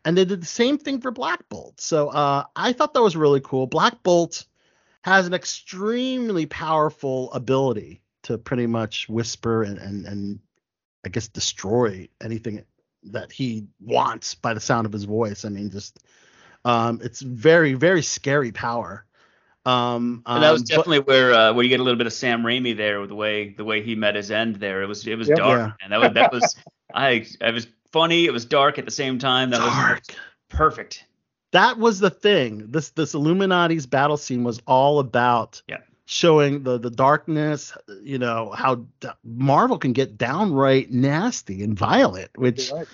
and 0.06 0.18
they 0.18 0.26
did 0.26 0.42
the 0.42 0.46
same 0.48 0.78
thing 0.80 1.00
for 1.02 1.12
Black 1.12 1.48
Bolt. 1.50 1.80
So 1.80 2.08
uh, 2.10 2.46
I 2.56 2.74
thought 2.74 2.94
that 2.96 3.02
was 3.04 3.16
really 3.16 3.42
cool. 3.42 3.68
Black 3.68 4.02
Bolt 4.02 4.46
has 5.06 5.28
an 5.28 5.36
extremely 5.36 6.48
powerful 6.48 7.32
ability 7.34 8.02
to 8.24 8.40
pretty 8.40 8.66
much 8.66 9.08
whisper 9.08 9.62
and 9.62 9.78
and 9.78 10.06
and 10.08 10.40
I 11.06 11.10
guess 11.10 11.28
destroy 11.28 12.10
anything 12.24 12.66
that 13.12 13.32
he 13.32 13.68
wants 13.80 14.34
by 14.34 14.56
the 14.56 14.60
sound 14.60 14.88
of 14.88 14.92
his 14.94 15.04
voice. 15.04 15.46
I 15.46 15.50
mean, 15.50 15.70
just 15.70 16.00
um, 16.66 17.02
it's 17.04 17.22
very 17.22 17.76
very 17.76 18.02
scary 18.02 18.52
power. 18.52 19.06
Um, 19.64 20.24
And 20.26 20.44
that 20.44 20.52
was 20.52 20.62
um, 20.62 20.66
but- 20.66 20.70
definitely 20.76 21.00
where 21.02 21.34
uh, 21.36 21.54
where 21.54 21.64
you 21.64 21.70
get 21.70 21.80
a 21.80 21.84
little 21.84 22.00
bit 22.00 22.08
of 22.08 22.14
Sam 22.14 22.42
Raimi 22.42 22.76
there 22.76 23.00
with 23.00 23.10
the 23.10 23.16
way 23.16 23.50
the 23.54 23.64
way 23.64 23.84
he 23.84 23.94
met 23.94 24.16
his 24.16 24.32
end 24.32 24.56
there. 24.56 24.82
It 24.82 24.88
was 24.88 25.06
it 25.06 25.18
was 25.20 25.28
dark 25.28 25.40
Yeah. 25.40 25.72
and 25.84 25.92
that 25.94 26.00
was 26.02 26.14
that 26.16 26.32
was 26.34 26.56
I 26.96 27.26
it 27.42 27.54
was 27.54 27.68
funny. 27.92 28.26
It 28.26 28.34
was 28.34 28.46
dark 28.46 28.80
at 28.80 28.86
the 28.86 28.92
same 28.92 29.20
time. 29.20 29.52
That 29.52 29.60
dark. 29.60 30.02
was 30.08 30.16
perfect. 30.50 31.06
That 31.56 31.78
was 31.80 32.00
the 32.00 32.10
thing. 32.12 32.66
This 32.72 32.90
this 32.92 33.14
Illuminati's 33.16 33.86
battle 33.88 34.18
scene 34.18 34.44
was 34.44 34.62
all 34.68 35.00
about 35.00 35.62
Yeah. 35.68 35.78
showing 36.06 36.64
the 36.64 36.78
the 36.78 36.92
darkness. 36.92 37.74
You 38.04 38.20
know 38.20 38.52
how 38.56 38.86
d- 39.00 39.10
Marvel 39.24 39.78
can 39.78 39.94
get 39.94 40.18
downright 40.18 40.92
nasty 40.92 41.64
and 41.64 41.78
violent, 41.78 42.30
which 42.38 42.70
you're 42.70 42.86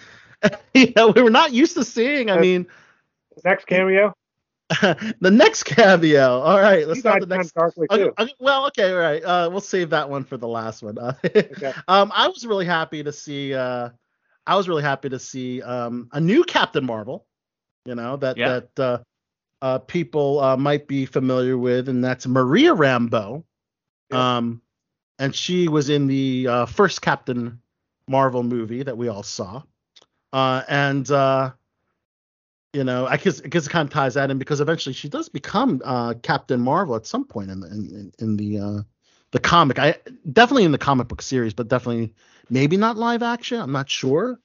right. 0.44 0.56
you 0.74 0.94
know 0.96 1.10
we 1.10 1.22
were 1.22 1.30
not 1.30 1.54
used 1.54 1.76
to 1.76 1.84
seeing. 1.84 2.30
I 2.30 2.38
Uh, 2.38 2.42
mean, 2.42 2.68
Next 3.46 3.66
cameo, 3.66 4.14
the 4.82 5.32
next 5.32 5.64
cameo. 5.64 6.40
All 6.40 6.60
right, 6.60 6.88
let's 6.88 6.98
he 6.98 7.00
start 7.02 7.22
the 7.22 7.28
next. 7.28 7.48
of 7.48 7.54
darkly 7.54 7.88
Okay, 7.90 8.04
too. 8.04 8.14
okay, 8.20 8.34
well, 8.40 8.68
okay, 8.68 8.92
all 8.92 9.00
right. 9.00 9.24
Uh, 9.24 9.50
we'll 9.52 9.62
save 9.62 9.90
that 9.92 10.10
one 10.10 10.24
for 10.24 10.38
the 10.38 10.48
last 10.48 10.84
one. 10.84 10.98
Uh, 10.98 11.14
Okay. 11.26 11.74
um, 11.88 12.12
I 12.16 12.28
was 12.28 12.46
really 12.46 12.66
happy 12.66 13.04
to 13.04 13.12
see. 13.12 13.54
Uh, 13.54 13.90
I 14.48 14.56
was 14.56 14.68
really 14.70 14.84
happy 14.84 15.10
to 15.10 15.20
see 15.20 15.62
um, 15.62 16.10
a 16.14 16.20
new 16.22 16.44
Captain 16.44 16.86
Marvel. 16.86 17.26
You 17.86 17.96
know 17.96 18.18
that 18.18 18.38
Yeah. 18.38 18.62
that 18.76 18.80
uh, 18.80 18.98
uh, 19.62 19.80
people 19.80 20.40
uh, 20.40 20.58
might 20.58 20.88
be 20.88 21.06
familiar 21.06 21.58
with, 21.58 21.90
and 21.90 22.04
that's 22.04 22.28
Maria 22.28 22.74
Rambeau. 22.74 23.44
Yeah. 24.12 24.38
Um, 24.38 24.62
and 25.20 25.36
she 25.36 25.68
was 25.68 25.90
in 25.90 26.08
the 26.08 26.48
uh, 26.48 26.66
first 26.66 27.02
Captain 27.02 27.62
Marvel 28.08 28.44
movie 28.44 28.84
that 28.84 28.98
we 28.98 29.08
all 29.08 29.24
saw. 29.24 29.64
Uh, 30.34 30.64
and 30.68 31.10
uh, 31.12 31.52
you 32.74 32.84
know, 32.84 33.06
I 33.06 33.18
guess, 33.18 33.42
I 33.42 33.48
guess 33.48 33.66
it 33.66 33.70
kind 33.70 33.88
of 33.88 33.94
ties 33.94 34.14
that 34.14 34.32
in 34.32 34.38
because 34.38 34.62
eventually 34.62 34.94
she 34.94 35.10
does 35.10 35.30
become 35.30 35.82
uh, 35.84 36.14
Captain 36.22 36.62
Marvel 36.62 36.96
at 36.96 37.06
some 37.06 37.26
point 37.26 37.52
in 37.52 37.60
the 37.60 37.68
in, 37.68 37.86
in, 37.90 38.12
in 38.20 38.38
the 38.38 38.60
uh, 38.60 38.82
the 39.32 39.40
comic. 39.40 39.78
I 39.80 39.98
definitely 40.32 40.64
in 40.64 40.72
the 40.72 40.78
comic 40.78 41.08
book 41.08 41.22
series, 41.22 41.54
but 41.54 41.68
definitely 41.68 42.14
maybe 42.50 42.78
not 42.78 42.98
live 42.98 43.24
action. 43.24 43.60
I'm 43.60 43.72
not 43.72 43.90
sure. 43.90 44.40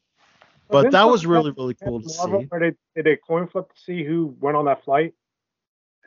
But 0.69 0.83
didn't 0.83 0.93
that 0.93 1.05
was 1.09 1.25
really 1.27 1.53
really 1.53 1.75
cool 1.75 2.01
to 2.03 2.09
see. 2.09 2.23
Where 2.31 2.61
they 2.61 2.73
did 3.03 3.07
a 3.13 3.17
coin 3.17 3.47
flip 3.49 3.73
to 3.73 3.81
see 3.81 4.05
who 4.05 4.35
went 4.41 4.57
on 4.57 4.65
that 4.67 4.85
flight, 4.85 5.15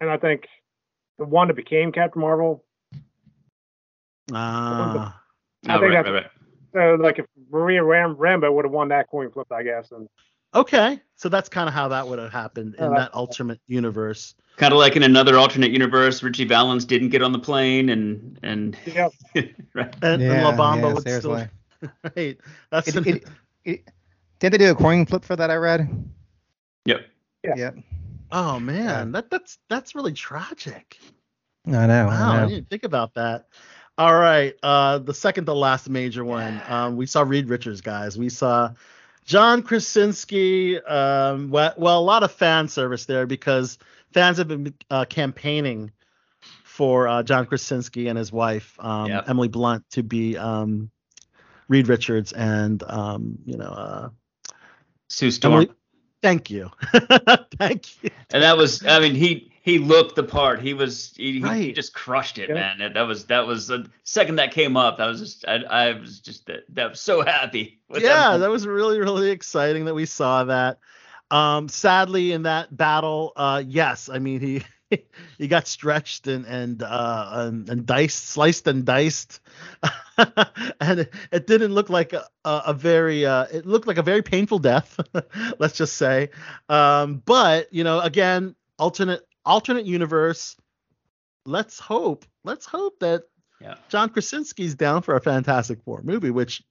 and 0.01 0.09
I 0.09 0.17
think 0.17 0.47
the 1.17 1.25
one 1.25 1.47
that 1.47 1.55
became 1.55 1.91
Captain 1.91 2.21
Marvel. 2.21 2.63
Ah, 4.31 5.21
I 5.67 5.75
Oh, 5.75 5.79
think 5.79 5.93
right, 5.93 6.05
that's- 6.05 6.05
right, 6.05 6.23
right. 6.23 6.31
So 6.73 7.01
like 7.01 7.17
if 7.19 7.25
Maria 7.51 7.83
Ram- 7.83 8.15
Rambeau 8.15 8.53
would 8.53 8.65
have 8.65 8.71
won 8.71 8.89
that 8.89 9.09
coin 9.09 9.31
flip, 9.31 9.51
I 9.51 9.63
guess, 9.63 9.91
and 9.91 10.07
okay. 10.53 11.01
So 11.15 11.27
that's 11.27 11.49
kind 11.49 11.67
of 11.67 11.73
how 11.73 11.87
that 11.87 12.07
would 12.07 12.19
have 12.19 12.31
happened 12.31 12.75
in 12.75 12.83
Oh, 12.83 12.89
that 12.89 12.95
that's- 12.95 13.15
alternate 13.15 13.59
universe. 13.67 14.35
Kind 14.57 14.73
of 14.73 14.79
like 14.79 14.95
in 14.95 15.03
another 15.03 15.37
alternate 15.37 15.71
universe, 15.71 16.21
Ritchie 16.21 16.45
Valens 16.45 16.85
didn't 16.85 17.09
get 17.09 17.23
on 17.23 17.31
the 17.31 17.39
plane 17.39 17.89
and 17.89 18.37
and 18.43 18.77
yeah, 18.85 19.09
right. 19.73 19.95
And, 20.03 20.21
Yeah, 20.21 20.33
and 20.33 20.43
La 20.43 20.51
Bamba 20.51 20.81
yeah, 20.81 20.93
would 20.93 21.03
seriously. 21.03 21.47
still 21.81 21.91
right. 22.15 22.37
That's 22.69 22.87
It, 22.89 22.95
an- 22.97 23.07
it, 23.07 23.23
it, 23.65 23.87
did 24.39 24.53
they 24.53 24.57
do 24.57 24.71
a 24.71 24.75
coin 24.75 25.05
flip 25.05 25.23
for 25.23 25.35
that? 25.35 25.51
I 25.51 25.55
read. 25.55 25.89
Yep. 26.85 27.05
Yeah. 27.43 27.53
Yep. 27.55 27.75
oh 28.31 28.59
man, 28.59 29.11
that 29.13 29.29
that's 29.29 29.57
that's 29.69 29.95
really 29.95 30.13
tragic. 30.13 30.97
I 31.67 31.87
know. 31.87 32.07
Wow, 32.07 32.31
I 32.33 32.43
I 32.43 32.47
didn't 32.47 32.69
think 32.69 32.83
about 32.83 33.13
that. 33.15 33.47
All 33.97 34.15
right, 34.17 34.55
uh, 34.63 34.99
the 34.99 35.13
second 35.13 35.45
to 35.45 35.53
last 35.53 35.89
major 35.89 36.23
one. 36.23 36.61
Um, 36.67 36.95
we 36.95 37.05
saw 37.05 37.21
Reed 37.21 37.49
Richards, 37.49 37.81
guys. 37.81 38.17
We 38.17 38.29
saw 38.29 38.71
John 39.25 39.61
Krasinski. 39.61 40.79
Um, 40.81 41.49
well, 41.49 41.73
well, 41.77 41.99
a 41.99 42.01
lot 42.01 42.23
of 42.23 42.31
fan 42.31 42.69
service 42.69 43.05
there 43.05 43.25
because 43.25 43.77
fans 44.13 44.37
have 44.37 44.47
been 44.47 44.73
uh, 44.89 45.03
campaigning 45.05 45.91
for 46.63 47.09
uh, 47.09 47.23
John 47.23 47.45
Krasinski 47.45 48.07
and 48.07 48.17
his 48.17 48.31
wife 48.31 48.77
um, 48.79 49.07
Yep. 49.07 49.25
Emily 49.27 49.47
Blunt 49.49 49.83
to 49.91 50.01
be 50.03 50.37
um, 50.37 50.89
Reed 51.67 51.89
Richards 51.89 52.31
and 52.31 52.81
um, 52.87 53.37
you 53.45 53.57
know 53.57 53.65
uh, 53.69 54.09
Sue 55.09 55.31
Storm. 55.31 55.53
Emily. 55.53 55.69
Thank 56.21 56.49
you, 56.49 56.69
thank 57.57 58.03
you. 58.03 58.09
And 58.31 58.43
that 58.43 58.57
was, 58.57 58.85
I 58.85 58.99
mean, 58.99 59.15
he 59.15 59.51
he 59.61 59.79
looked 59.79 60.15
the 60.17 60.23
part. 60.23 60.61
He 60.61 60.73
was, 60.73 61.13
he, 61.15 61.39
he- 61.39 61.63
he 61.67 61.71
just 61.73 61.93
crushed 61.93 62.37
it, 62.37 62.49
Yeah. 62.49 62.55
man. 62.55 62.79
That, 62.79 62.93
that 62.95 63.01
was 63.03 63.25
that 63.27 63.47
was 63.47 63.67
the 63.67 63.89
second 64.03 64.35
that 64.35 64.51
came 64.51 64.75
up. 64.75 64.97
That 64.97 65.05
was 65.07 65.19
just, 65.21 65.45
I, 65.47 65.55
I 65.69 65.93
was 65.99 66.19
just 66.19 66.45
that, 66.47 66.63
that 66.75 66.89
was 66.89 66.99
so 66.99 67.23
happy. 67.23 67.79
with 67.87 68.03
yeah, 68.03 68.31
that. 68.31 68.37
that 68.39 68.49
was 68.49 68.67
really 68.67 68.99
really 68.99 69.29
exciting 69.29 69.85
that 69.85 69.93
we 69.95 70.05
saw 70.05 70.43
that. 70.45 70.79
Um, 71.31 71.69
sadly, 71.69 72.33
in 72.33 72.43
that 72.43 72.75
battle, 72.75 73.31
uh, 73.37 73.63
yes, 73.65 74.09
I 74.09 74.19
mean 74.19 74.41
he 74.41 74.63
he 75.37 75.47
got 75.47 75.67
stretched 75.67 76.27
and 76.27 76.45
and 76.45 76.83
uh, 76.83 77.29
and, 77.31 77.69
and 77.69 77.85
diced, 77.85 78.27
sliced 78.27 78.67
and 78.67 78.85
diced, 78.85 79.39
and 80.79 81.01
it, 81.01 81.13
it 81.31 81.47
didn't 81.47 81.73
look 81.73 81.89
like 81.89 82.13
a, 82.13 82.25
a, 82.43 82.73
very 82.73 83.25
uh, 83.25 83.45
it 83.51 83.65
looked 83.65 83.87
like 83.87 83.97
a 83.97 84.03
very 84.03 84.21
painful 84.21 84.59
death, 84.59 84.99
let's 85.59 85.77
just 85.77 85.95
say. 85.97 86.29
Um, 86.67 87.21
but 87.25 87.71
you 87.73 87.83
know, 87.83 87.99
again, 87.99 88.55
alternate 88.77 89.21
alternate 89.45 89.85
universe. 89.85 90.55
Let's 91.45 91.79
hope. 91.79 92.25
Let's 92.43 92.65
hope 92.65 92.99
that 92.99 93.23
Yeah. 93.61 93.75
John 93.89 94.09
Krasinski's 94.09 94.75
down 94.75 95.01
for 95.01 95.15
a 95.15 95.21
Fantastic 95.21 95.81
Four 95.83 96.01
movie, 96.03 96.31
which 96.31 96.63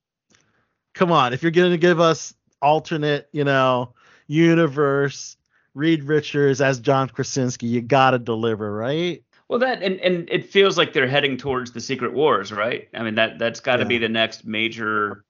come 0.95 1.13
on, 1.13 1.33
if 1.33 1.43
you're 1.43 1.53
going 1.53 1.73
to 1.73 1.79
give 1.79 2.01
us 2.01 2.35
alternate, 2.61 3.29
you 3.33 3.45
know, 3.45 3.95
universe, 4.27 5.38
Reed 5.79 6.05
Richards 6.05 6.61
as 6.61 6.81
John 6.81 7.09
Krasinski, 7.09 7.69
you 7.69 7.81
got 7.81 8.11
to 8.11 8.19
deliver, 8.19 8.75
right? 8.75 9.23
Well, 9.49 9.61
that 9.61 9.83
and 9.83 9.99
and 10.01 10.29
it 10.29 10.51
feels 10.51 10.77
like 10.77 10.93
they're 10.93 11.09
heading 11.09 11.37
towards 11.37 11.73
the 11.73 11.81
Secret 11.81 12.13
Wars, 12.13 12.53
right? 12.53 12.89
I 12.93 13.03
mean, 13.03 13.15
that 13.15 13.39
that's 13.39 13.61
got 13.61 13.77
to 13.77 13.87
be 13.87 13.97
the 13.97 14.09
next 14.09 14.45
major 14.45 15.25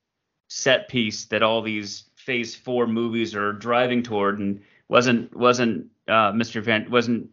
set 0.48 0.88
piece 0.88 1.26
that 1.26 1.42
all 1.42 1.62
these 1.62 2.04
Phase 2.16 2.56
Four 2.56 2.86
movies 2.86 3.34
are 3.34 3.52
driving 3.52 4.02
toward. 4.02 4.40
And 4.40 4.60
wasn't 4.88 5.36
wasn't 5.36 5.86
uh, 6.08 6.32
Mr. 6.32 6.62
Van 6.62 6.90
wasn't 6.90 7.28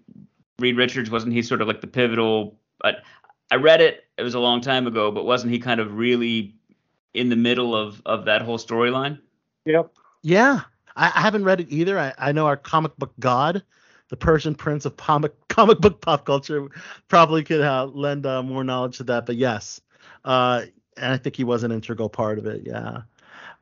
Reed 0.60 0.78
Richards 0.78 1.10
wasn't 1.10 1.34
he 1.34 1.42
sort 1.42 1.62
of 1.62 1.68
like 1.68 1.82
the 1.82 1.88
pivotal? 1.88 2.60
But 2.82 2.98
I 3.50 3.56
read 3.56 3.82
it 3.82 4.04
it 4.18 4.24
was 4.24 4.36
a 4.36 4.40
long 4.40 4.62
time 4.62 4.86
ago, 4.86 5.10
but 5.10 5.26
wasn't 5.26 5.54
he 5.54 5.60
kind 5.60 5.80
of 5.80 5.96
really 5.96 6.54
in 7.14 7.30
the 7.30 7.36
middle 7.36 7.76
of 7.76 8.02
of 8.06 8.26
that 8.26 8.42
whole 8.42 8.60
storyline? 8.60 9.20
Yep. 9.66 9.92
Yeah, 10.22 10.62
I, 10.96 11.12
I 11.16 11.22
haven't 11.22 11.44
read 11.44 11.62
it 11.62 11.68
either. 11.70 12.00
I, 12.00 12.14
I 12.18 12.32
know 12.32 12.48
our 12.48 12.58
comic 12.58 12.96
book 12.98 13.14
god, 13.20 13.64
the 14.10 14.18
Persian 14.18 14.56
prince 14.56 14.86
of 14.86 14.98
comic 14.98 15.34
comic 15.48 15.80
book 15.80 16.02
pop 16.02 16.26
culture, 16.26 16.68
probably 17.08 17.44
could 17.44 17.62
uh, 17.62 17.86
lend 17.86 18.26
uh, 18.26 18.44
more 18.44 18.64
knowledge 18.64 18.98
to 18.98 19.04
that. 19.06 19.26
But 19.26 19.36
yes, 19.36 19.82
uh, 20.24 20.64
and 20.98 21.14
I 21.14 21.18
think 21.18 21.36
he 21.36 21.44
was 21.44 21.64
an 21.64 21.72
integral 21.72 22.10
part 22.10 22.38
of 22.38 22.46
it. 22.46 22.64
Yeah. 22.66 23.02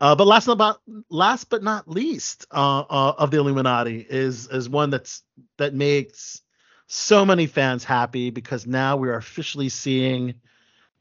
Uh, 0.01 0.15
but 0.15 0.27
last 0.27 0.47
about 0.47 0.81
last 1.09 1.49
but 1.49 1.63
not 1.63 1.87
least 1.87 2.45
uh, 2.51 2.83
uh, 2.89 3.13
of 3.17 3.31
the 3.31 3.37
Illuminati 3.37 4.05
is 4.09 4.47
is 4.47 4.67
one 4.67 4.89
that's 4.89 5.23
that 5.57 5.73
makes 5.73 6.41
so 6.87 7.25
many 7.25 7.47
fans 7.47 7.83
happy 7.83 8.29
because 8.29 8.67
now 8.67 8.97
we 8.97 9.09
are 9.09 9.15
officially 9.15 9.69
seeing 9.69 10.33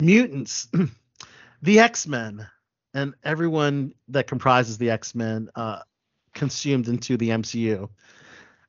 mutants, 0.01 0.69
the 1.63 1.81
X 1.81 2.07
Men, 2.07 2.47
and 2.95 3.15
everyone 3.25 3.93
that 4.09 4.27
comprises 4.27 4.79
the 4.79 4.91
X 4.91 5.15
Men 5.15 5.51
uh, 5.55 5.81
consumed 6.35 6.89
into 6.89 7.17
the 7.17 7.31
MCU, 7.31 7.89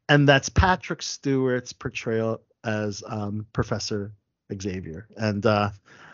and 0.10 0.28
that's 0.28 0.50
Patrick 0.50 1.02
Stewart's 1.02 1.74
portrayal 1.74 2.42
as 2.64 3.04
um, 3.08 3.46
Professor 3.54 4.14
Xavier. 4.62 5.08
And 5.18 5.46
uh, 5.46 5.72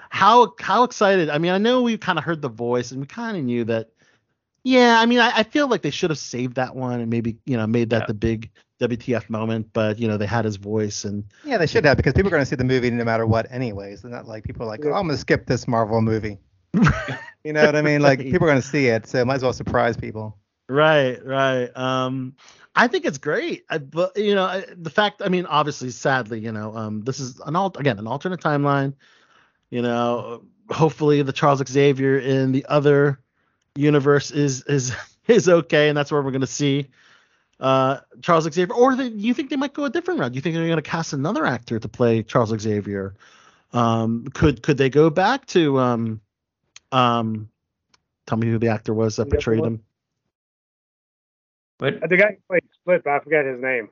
how 0.10 0.54
how 0.60 0.84
excited? 0.84 1.30
I 1.30 1.38
mean, 1.38 1.52
I 1.52 1.58
know 1.58 1.82
we 1.82 1.98
kind 1.98 2.18
of 2.18 2.26
heard 2.26 2.42
the 2.42 2.50
voice 2.50 2.92
and 2.92 3.02
we 3.02 3.08
kind 3.08 3.38
of 3.38 3.44
knew 3.44 3.64
that. 3.66 3.90
Yeah, 4.64 5.00
I 5.00 5.06
mean, 5.06 5.20
I, 5.20 5.32
I, 5.38 5.44
feel 5.44 5.70
like 5.70 5.84
they 5.84 5.90
should 5.90 6.10
have 6.10 6.20
saved 6.20 6.56
that 6.56 6.76
one 6.76 7.00
and 7.00 7.10
maybe 7.10 7.38
you 7.46 7.56
know 7.56 7.66
made 7.66 7.92
that 7.92 8.02
yeah. 8.02 8.08
the 8.08 8.14
big 8.14 8.52
WTF 8.82 9.30
moment, 9.30 9.70
but 9.72 10.00
you 10.00 10.08
know 10.08 10.18
they 10.18 10.26
had 10.26 10.44
his 10.44 10.58
voice 10.58 11.06
and 11.06 11.24
yeah, 11.46 11.58
they 11.58 11.66
should 11.68 11.86
have 11.86 11.96
because 11.96 12.14
people 12.14 12.28
are 12.28 12.32
going 12.32 12.42
to 12.42 12.46
see 12.46 12.58
the 12.58 12.66
movie 12.66 12.90
no 12.90 13.06
matter 13.06 13.26
what, 13.26 13.50
anyways. 13.52 14.02
They're 14.02 14.12
not 14.12 14.28
like 14.28 14.44
people 14.44 14.64
are 14.64 14.68
like, 14.68 14.86
oh, 14.86 14.94
I'm 14.94 15.06
going 15.06 15.12
to 15.12 15.18
skip 15.18 15.46
this 15.46 15.68
Marvel 15.68 16.02
movie. 16.02 16.38
you 17.44 17.54
know 17.54 17.66
what 17.66 17.76
I 17.76 17.82
mean? 17.82 18.02
Like 18.02 18.20
people 18.20 18.48
are 18.48 18.52
going 18.52 18.62
to 18.62 18.68
see 18.68 18.88
it, 18.88 19.08
so 19.08 19.24
might 19.24 19.36
as 19.36 19.44
well 19.44 19.54
surprise 19.54 19.96
people. 19.96 20.38
Right, 20.70 21.26
right. 21.26 21.76
Um, 21.76 22.36
I 22.76 22.88
think 22.88 23.04
it's 23.04 23.18
great. 23.18 23.66
I, 23.70 23.80
but 23.80 24.16
you 24.16 24.36
know, 24.36 24.46
I, 24.46 24.66
the 24.78 24.92
fact, 24.92 25.24
I 25.26 25.28
mean, 25.28 25.48
obviously, 25.48 25.90
sadly, 25.90 26.40
you 26.40 26.52
know, 26.52 26.76
um, 26.78 27.02
this 27.02 27.20
is 27.20 27.40
an 27.40 27.56
alt 27.56 27.78
again 27.80 27.98
an 27.98 28.08
alternate 28.08 28.40
timeline. 28.40 28.94
You 29.72 29.82
know, 29.82 30.44
hopefully 30.70 31.24
the 31.24 31.34
Charles 31.34 31.62
Xavier 31.68 32.20
in 32.20 32.52
the 32.52 32.66
other 32.68 33.20
universe 33.76 34.30
is 34.30 34.62
is 34.64 34.96
is 35.28 35.50
okay, 35.50 35.90
and 35.90 35.98
that's 35.98 36.12
where 36.12 36.22
we're 36.22 36.32
going 36.32 36.42
to 36.42 36.48
see 36.48 36.88
uh, 37.60 37.98
Charles 38.22 38.44
Xavier. 38.44 38.74
Or 38.74 38.96
do 38.96 39.08
you 39.08 39.34
think 39.34 39.50
they 39.50 39.56
might 39.56 39.74
go 39.74 39.86
a 39.86 39.90
different 39.90 40.20
route? 40.20 40.34
Do 40.34 40.36
you 40.36 40.42
think 40.42 40.54
they're 40.54 40.66
going 40.66 40.78
to 40.78 40.84
cast 40.84 41.14
another 41.14 41.48
actor 41.48 41.80
to 41.80 41.88
play 41.90 42.22
Charles 42.22 42.58
Xavier? 42.58 43.16
Um, 43.74 44.26
could 44.36 44.62
could 44.62 44.78
they 44.78 44.92
go 44.92 45.10
back 45.10 45.48
to 45.48 45.80
um, 45.80 46.22
um, 46.92 47.50
tell 48.28 48.38
me 48.38 48.48
who 48.48 48.60
the 48.60 48.68
actor 48.68 48.94
was 48.94 49.16
that 49.16 49.32
portrayed 49.32 49.66
him? 49.66 49.84
What? 51.80 52.08
The 52.08 52.18
guy 52.18 52.32
who 52.32 52.38
played 52.48 52.64
Split, 52.74 53.04
but 53.04 53.12
I 53.12 53.20
forget 53.20 53.46
his 53.46 53.60
name. 53.60 53.90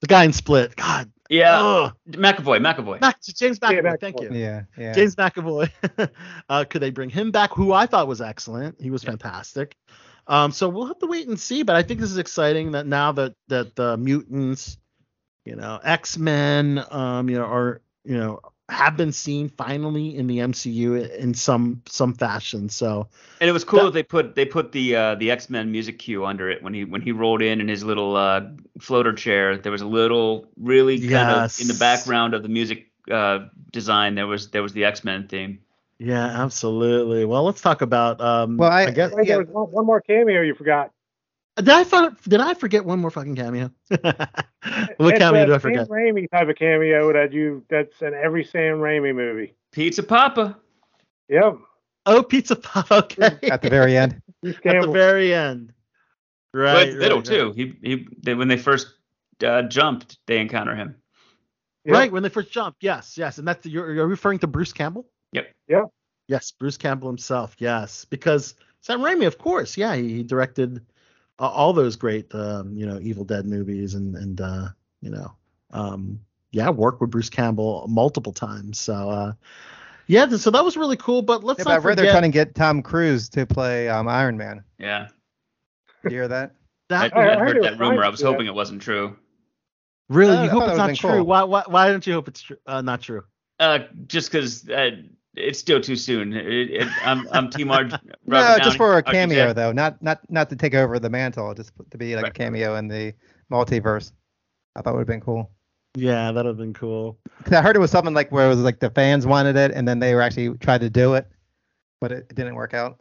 The 0.00 0.06
guy 0.06 0.24
in 0.24 0.32
Split. 0.32 0.76
God. 0.76 1.10
Yeah. 1.28 1.60
Ugh. 1.60 1.94
McAvoy. 2.10 2.60
McAvoy. 2.60 3.00
Mac- 3.00 3.20
James 3.22 3.58
McAvoy. 3.58 3.72
Yeah, 3.72 3.80
McAvoy. 3.82 4.00
Thank 4.00 4.20
you. 4.20 4.30
Yeah. 4.32 4.62
Yeah. 4.76 4.92
James 4.92 5.16
McAvoy. 5.16 5.70
uh, 6.48 6.64
could 6.64 6.82
they 6.82 6.90
bring 6.90 7.10
him 7.10 7.30
back? 7.30 7.52
Who 7.54 7.72
I 7.72 7.86
thought 7.86 8.08
was 8.08 8.20
excellent. 8.20 8.80
He 8.80 8.90
was 8.90 9.04
yeah. 9.04 9.10
fantastic. 9.10 9.76
Um, 10.26 10.52
so 10.52 10.68
we'll 10.68 10.86
have 10.86 10.98
to 11.00 11.06
wait 11.06 11.28
and 11.28 11.38
see. 11.38 11.62
But 11.62 11.76
I 11.76 11.82
think 11.82 12.00
this 12.00 12.10
is 12.10 12.18
exciting 12.18 12.72
that 12.72 12.86
now 12.86 13.12
that 13.12 13.34
that 13.48 13.74
the 13.76 13.96
mutants, 13.96 14.78
you 15.44 15.56
know, 15.56 15.80
X 15.82 16.18
Men, 16.18 16.84
um, 16.90 17.28
you 17.28 17.36
know, 17.36 17.44
are 17.44 17.80
you 18.04 18.16
know 18.16 18.40
have 18.70 18.96
been 18.96 19.12
seen 19.12 19.48
finally 19.48 20.16
in 20.16 20.26
the 20.26 20.38
MCU 20.38 21.10
in 21.16 21.34
some 21.34 21.82
some 21.86 22.14
fashion. 22.14 22.68
So 22.68 23.08
and 23.40 23.48
it 23.48 23.52
was 23.52 23.64
cool 23.64 23.80
that, 23.80 23.84
that 23.86 23.92
they 23.92 24.02
put 24.02 24.34
they 24.34 24.44
put 24.44 24.72
the 24.72 24.96
uh, 24.96 25.14
the 25.16 25.30
X 25.30 25.50
Men 25.50 25.70
music 25.70 25.98
cue 25.98 26.24
under 26.24 26.48
it 26.48 26.62
when 26.62 26.72
he 26.72 26.84
when 26.84 27.02
he 27.02 27.12
rolled 27.12 27.42
in 27.42 27.60
in 27.60 27.68
his 27.68 27.84
little 27.84 28.16
uh, 28.16 28.42
floater 28.78 29.12
chair. 29.12 29.56
There 29.58 29.72
was 29.72 29.82
a 29.82 29.86
little 29.86 30.46
really 30.56 30.98
kind 30.98 31.10
yes. 31.10 31.58
of 31.58 31.62
in 31.62 31.68
the 31.68 31.78
background 31.78 32.34
of 32.34 32.42
the 32.42 32.48
music 32.48 32.90
uh, 33.10 33.46
design. 33.72 34.14
There 34.14 34.26
was 34.26 34.50
there 34.50 34.62
was 34.62 34.72
the 34.72 34.84
X 34.84 35.04
Men 35.04 35.28
theme. 35.28 35.60
Yeah, 35.98 36.24
absolutely. 36.42 37.26
Well, 37.26 37.44
let's 37.44 37.60
talk 37.60 37.82
about. 37.82 38.22
Um, 38.22 38.56
well, 38.56 38.70
I, 38.70 38.84
I 38.84 38.90
guess 38.90 39.12
Wait, 39.12 39.26
yeah. 39.26 39.36
there 39.36 39.44
was 39.44 39.68
one 39.70 39.84
more 39.84 40.00
cameo 40.00 40.40
you 40.40 40.54
forgot. 40.54 40.92
Did 41.64 41.68
I 41.68 41.84
find, 41.84 42.16
did 42.22 42.40
I 42.40 42.54
forget 42.54 42.84
one 42.84 43.00
more 43.00 43.10
fucking 43.10 43.36
cameo? 43.36 43.70
what 43.88 44.00
it's 44.02 45.18
cameo 45.18 45.42
a 45.42 45.46
did 45.46 45.54
I 45.54 45.58
forget? 45.58 45.86
Sam 45.86 45.96
Raimi 45.96 46.30
type 46.30 46.48
of 46.48 46.56
cameo 46.56 47.12
that 47.12 47.32
you 47.32 47.64
that's 47.68 48.00
in 48.02 48.14
every 48.14 48.44
Sam 48.44 48.78
Raimi 48.78 49.14
movie. 49.14 49.54
Pizza 49.72 50.02
Poppa. 50.02 50.58
Yep. 51.28 51.58
Oh, 52.06 52.22
Pizza 52.22 52.56
Poppa. 52.56 52.94
Okay. 53.04 53.50
At 53.50 53.62
the 53.62 53.70
very 53.70 53.96
end. 53.96 54.20
At 54.44 54.62
the 54.62 54.90
very 54.90 55.34
end. 55.34 55.72
Right. 56.52 56.72
But 56.72 56.74
right, 56.74 56.94
Little 56.94 57.18
right. 57.18 57.26
too. 57.26 57.52
He 57.52 57.74
he. 57.82 58.08
They, 58.22 58.34
when 58.34 58.48
they 58.48 58.56
first 58.56 58.94
uh, 59.44 59.62
jumped, 59.62 60.18
they 60.26 60.38
encounter 60.38 60.74
him. 60.74 60.96
Yep. 61.84 61.94
Right 61.94 62.12
when 62.12 62.22
they 62.22 62.28
first 62.28 62.50
jumped. 62.50 62.82
Yes, 62.82 63.16
yes, 63.16 63.38
and 63.38 63.46
that's 63.46 63.64
you're, 63.66 63.94
you're 63.94 64.06
referring 64.06 64.38
to 64.40 64.46
Bruce 64.46 64.72
Campbell. 64.72 65.06
Yep. 65.32 65.52
Yep. 65.68 65.84
Yes, 66.28 66.52
Bruce 66.52 66.76
Campbell 66.76 67.08
himself. 67.08 67.56
Yes, 67.58 68.04
because 68.04 68.54
Sam 68.80 69.00
Raimi, 69.00 69.26
of 69.26 69.38
course. 69.38 69.76
Yeah, 69.76 69.96
he, 69.96 70.16
he 70.16 70.22
directed 70.22 70.84
all 71.48 71.72
those 71.72 71.96
great, 71.96 72.32
um, 72.34 72.76
you 72.76 72.86
know, 72.86 72.98
Evil 73.00 73.24
Dead 73.24 73.46
movies, 73.46 73.94
and 73.94 74.16
and 74.16 74.40
uh, 74.40 74.68
you 75.00 75.10
know, 75.10 75.32
um, 75.72 76.20
yeah, 76.52 76.68
worked 76.70 77.00
with 77.00 77.10
Bruce 77.10 77.30
Campbell 77.30 77.86
multiple 77.88 78.32
times. 78.32 78.78
So, 78.78 79.10
uh, 79.10 79.32
yeah, 80.06 80.26
th- 80.26 80.40
so 80.40 80.50
that 80.50 80.64
was 80.64 80.76
really 80.76 80.96
cool. 80.96 81.22
But 81.22 81.42
let's 81.44 81.58
Yeah, 81.58 81.64
not 81.64 81.70
but 81.70 81.76
I've 81.76 81.84
read 81.84 81.92
forget 81.92 82.04
they're 82.04 82.12
trying 82.12 82.30
to 82.30 82.34
get 82.34 82.54
Tom 82.54 82.82
Cruise 82.82 83.28
to 83.30 83.46
play 83.46 83.88
um, 83.88 84.08
Iron 84.08 84.36
Man. 84.36 84.62
Yeah. 84.78 85.08
Did 86.02 86.12
you 86.12 86.18
hear 86.18 86.28
that? 86.28 86.54
I, 86.90 87.08
that. 87.08 87.16
I- 87.16 87.20
I 87.20 87.34
I 87.34 87.38
heard 87.38 87.56
heard 87.56 87.62
that 87.64 87.78
rumor. 87.78 87.96
fine, 87.96 88.04
I 88.04 88.08
was 88.08 88.20
yeah. 88.20 88.26
hoping 88.28 88.46
it 88.46 88.54
wasn't 88.54 88.82
true. 88.82 89.16
really, 90.08 90.32
you 90.42 90.50
thought 90.50 90.60
hope 90.62 90.68
it's 90.70 90.78
not 90.78 90.94
true. 90.96 91.10
cool. 91.10 91.24
Why, 91.26 91.42
why, 91.44 91.62
why 91.66 91.88
don't 91.88 92.06
you 92.06 92.14
hope 92.14 92.28
it's 92.28 92.42
tr- 92.42 92.54
uh, 92.66 92.82
not 92.82 93.00
true? 93.02 93.22
Uh, 93.60 93.80
just 94.06 94.30
because 94.32 94.68
uh, 94.68 94.90
it's 95.40 95.58
still 95.58 95.80
too 95.80 95.96
soon. 95.96 96.32
It, 96.32 96.46
it, 96.70 96.88
I'm 97.04 97.28
I'm 97.32 97.50
Team 97.50 97.70
Ar- 97.70 97.84
Robert 98.26 98.58
no, 98.58 98.58
just 98.64 98.76
for 98.76 98.98
a 98.98 99.02
RJ. 99.02 99.10
cameo 99.12 99.52
though, 99.52 99.72
not 99.72 100.00
not 100.02 100.20
not 100.30 100.48
to 100.50 100.56
take 100.56 100.74
over 100.74 100.98
the 100.98 101.10
mantle, 101.10 101.52
just 101.54 101.72
to 101.90 101.98
be 101.98 102.14
like 102.16 102.28
a 102.28 102.30
cameo 102.30 102.76
in 102.76 102.88
the 102.88 103.14
multiverse. 103.50 104.12
I 104.76 104.82
thought 104.82 104.94
would 104.94 105.00
have 105.00 105.06
been 105.06 105.20
cool. 105.20 105.50
Yeah, 105.96 106.30
that'd 106.30 106.46
have 106.46 106.56
been 106.58 106.72
cool. 106.74 107.18
'Cause 107.44 107.52
I 107.54 107.62
heard 107.62 107.74
it 107.74 107.80
was 107.80 107.90
something 107.90 108.14
like 108.14 108.30
where 108.30 108.46
it 108.46 108.48
was 108.50 108.58
like 108.58 108.78
the 108.80 108.90
fans 108.90 109.26
wanted 109.26 109.56
it, 109.56 109.72
and 109.72 109.86
then 109.88 109.98
they 109.98 110.14
were 110.14 110.22
actually 110.22 110.56
tried 110.58 110.82
to 110.82 110.90
do 110.90 111.14
it, 111.14 111.26
but 112.00 112.12
it, 112.12 112.26
it 112.30 112.36
didn't 112.36 112.54
work 112.54 112.74
out. 112.74 113.00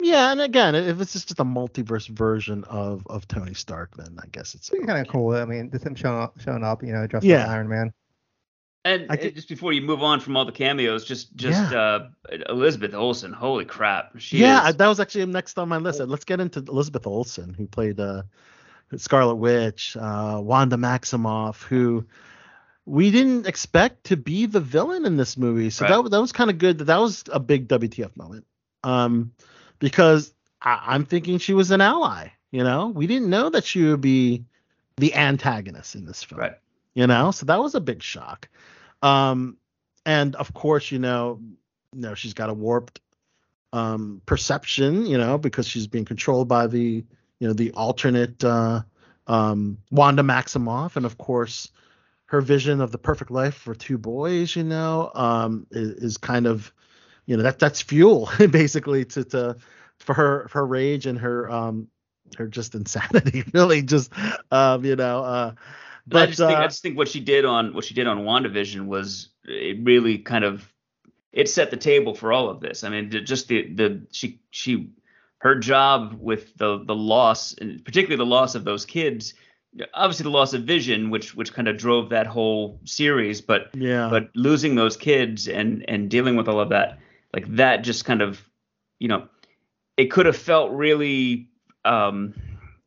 Yeah, 0.00 0.30
and 0.30 0.40
again, 0.40 0.74
if 0.76 1.00
it's 1.00 1.12
just 1.12 1.32
a 1.40 1.44
multiverse 1.44 2.08
version 2.08 2.64
of 2.64 3.04
of 3.08 3.26
Tony 3.28 3.52
Stark, 3.52 3.96
then 3.96 4.16
I 4.22 4.26
guess 4.30 4.54
it's 4.54 4.70
It's 4.70 4.86
kind 4.86 4.98
of 5.04 5.12
cool. 5.12 5.34
I 5.34 5.44
mean, 5.44 5.70
just 5.70 5.84
him 5.84 5.94
showing 5.96 6.22
up, 6.22 6.40
showing 6.40 6.62
up, 6.64 6.82
you 6.82 6.92
know, 6.92 7.06
dressed 7.06 7.26
Yeah. 7.26 7.40
like 7.40 7.48
Iron 7.48 7.68
Man. 7.68 7.92
And 8.84 9.06
I 9.10 9.16
could- 9.16 9.34
just 9.34 9.48
before 9.48 9.72
you 9.72 9.82
move 9.82 10.02
on 10.02 10.20
from 10.20 10.36
all 10.36 10.44
the 10.44 10.52
cameos, 10.52 11.04
just 11.04 11.34
just 11.36 11.72
uh, 11.74 12.06
Elizabeth 12.48 12.94
Olsen. 12.94 13.32
Holy 13.32 13.64
crap, 13.64 14.12
she 14.18 14.38
yeah, 14.38 14.68
is. 14.68 14.76
that 14.76 14.86
was 14.86 15.00
actually 15.00 15.26
next 15.26 15.58
on 15.58 15.68
my 15.68 15.78
list. 15.78 16.00
Let's 16.00 16.24
get 16.24 16.40
into 16.40 16.60
Elizabeth 16.60 17.06
Olsen, 17.06 17.54
who 17.54 17.66
played 17.66 17.98
uh, 18.00 18.22
Scarlet 18.96 19.34
Witch, 19.36 19.96
uh, 19.98 20.40
Wanda 20.42 20.76
Maximoff, 20.76 21.62
who 21.64 22.06
we 22.86 23.10
didn't 23.10 23.46
expect 23.46 24.04
to 24.04 24.16
be 24.16 24.46
the 24.46 24.60
villain 24.60 25.04
in 25.04 25.16
this 25.16 25.36
movie. 25.36 25.70
So 25.70 25.84
Right. 25.84 26.02
that 26.04 26.10
that 26.10 26.20
was 26.20 26.32
kind 26.32 26.48
of 26.48 26.58
good. 26.58 26.78
That 26.78 26.98
was 27.00 27.24
a 27.32 27.40
big 27.40 27.68
WTF 27.68 28.16
moment, 28.16 28.46
um, 28.84 29.32
because 29.80 30.32
I, 30.62 30.82
I'm 30.86 31.04
thinking 31.04 31.38
she 31.38 31.52
was 31.52 31.70
an 31.72 31.80
ally. 31.80 32.28
You 32.52 32.64
know, 32.64 32.86
we 32.88 33.06
didn't 33.06 33.28
know 33.28 33.50
that 33.50 33.64
she 33.64 33.82
would 33.84 34.00
be 34.00 34.44
the 34.96 35.14
antagonist 35.14 35.94
in 35.96 36.06
this 36.06 36.22
film. 36.22 36.40
Right. 36.40 36.54
You 36.94 37.06
know, 37.06 37.30
so 37.30 37.46
that 37.46 37.60
was 37.60 37.74
a 37.74 37.80
big 37.80 38.02
shock. 38.02 38.48
Um, 39.02 39.56
and 40.04 40.34
of 40.36 40.52
course, 40.54 40.90
you 40.90 40.98
know, 40.98 41.40
you 41.94 42.00
know, 42.00 42.14
she's 42.14 42.34
got 42.34 42.50
a 42.50 42.54
warped 42.54 43.00
um 43.72 44.22
perception, 44.26 45.04
you 45.06 45.18
know, 45.18 45.36
because 45.38 45.66
she's 45.68 45.86
being 45.86 46.04
controlled 46.06 46.48
by 46.48 46.66
the, 46.66 47.04
you 47.40 47.46
know, 47.46 47.52
the 47.52 47.70
alternate 47.72 48.42
uh 48.42 48.82
um 49.26 49.78
Wanda 49.90 50.22
Maximoff, 50.22 50.96
and 50.96 51.04
of 51.06 51.18
course 51.18 51.70
her 52.26 52.40
vision 52.42 52.80
of 52.80 52.92
the 52.92 52.98
perfect 52.98 53.30
life 53.30 53.54
for 53.54 53.74
two 53.74 53.98
boys, 53.98 54.56
you 54.56 54.64
know, 54.64 55.10
um 55.14 55.66
is, 55.70 55.90
is 55.92 56.16
kind 56.18 56.46
of 56.46 56.72
you 57.26 57.36
know, 57.36 57.42
that 57.42 57.58
that's 57.58 57.82
fuel 57.82 58.30
basically 58.50 59.04
to 59.04 59.24
to 59.24 59.56
for 59.98 60.14
her 60.14 60.48
her 60.52 60.64
rage 60.66 61.06
and 61.06 61.18
her 61.18 61.50
um 61.50 61.88
her 62.36 62.46
just 62.46 62.74
insanity, 62.74 63.44
really 63.52 63.82
just 63.82 64.12
um, 64.50 64.84
you 64.84 64.96
know, 64.96 65.22
uh 65.24 65.52
But 66.08 66.22
I 66.22 66.26
just 66.26 66.38
think 66.38 66.58
I 66.58 66.64
uh, 66.64 66.68
just 66.68 66.82
think 66.82 66.96
what 66.96 67.08
she 67.08 67.20
did 67.20 67.44
on 67.44 67.74
what 67.74 67.84
she 67.84 67.94
did 67.94 68.06
on 68.06 68.20
WandaVision 68.20 68.86
was 68.86 69.30
it 69.44 69.78
really 69.82 70.18
kind 70.18 70.44
of 70.44 70.70
it 71.32 71.48
set 71.48 71.70
the 71.70 71.76
table 71.76 72.14
for 72.14 72.32
all 72.32 72.48
of 72.48 72.60
this. 72.60 72.84
I 72.84 72.88
mean, 72.88 73.10
just 73.10 73.48
the 73.48 73.72
the 73.72 74.06
she 74.10 74.40
she 74.50 74.90
her 75.38 75.54
job 75.54 76.16
with 76.18 76.56
the 76.56 76.82
the 76.84 76.94
loss 76.94 77.52
and 77.54 77.84
particularly 77.84 78.16
the 78.16 78.26
loss 78.26 78.54
of 78.54 78.64
those 78.64 78.84
kids 78.84 79.34
obviously 79.94 80.24
the 80.24 80.30
loss 80.30 80.54
of 80.54 80.62
vision, 80.62 81.10
which 81.10 81.34
which 81.34 81.52
kind 81.52 81.68
of 81.68 81.76
drove 81.76 82.10
that 82.10 82.26
whole 82.26 82.80
series, 82.84 83.40
but 83.40 83.74
Yeah. 83.74 84.08
but 84.08 84.30
losing 84.34 84.74
those 84.74 84.96
kids 84.96 85.48
and 85.48 85.84
and 85.88 86.10
dealing 86.10 86.36
with 86.36 86.48
all 86.48 86.60
of 86.60 86.70
that, 86.70 86.98
like 87.34 87.46
that 87.56 87.82
just 87.84 88.04
kind 88.04 88.22
of, 88.22 88.40
you 88.98 89.08
know, 89.08 89.28
it 89.96 90.06
could 90.06 90.26
have 90.26 90.36
felt 90.36 90.72
really 90.72 91.48
um, 91.84 92.34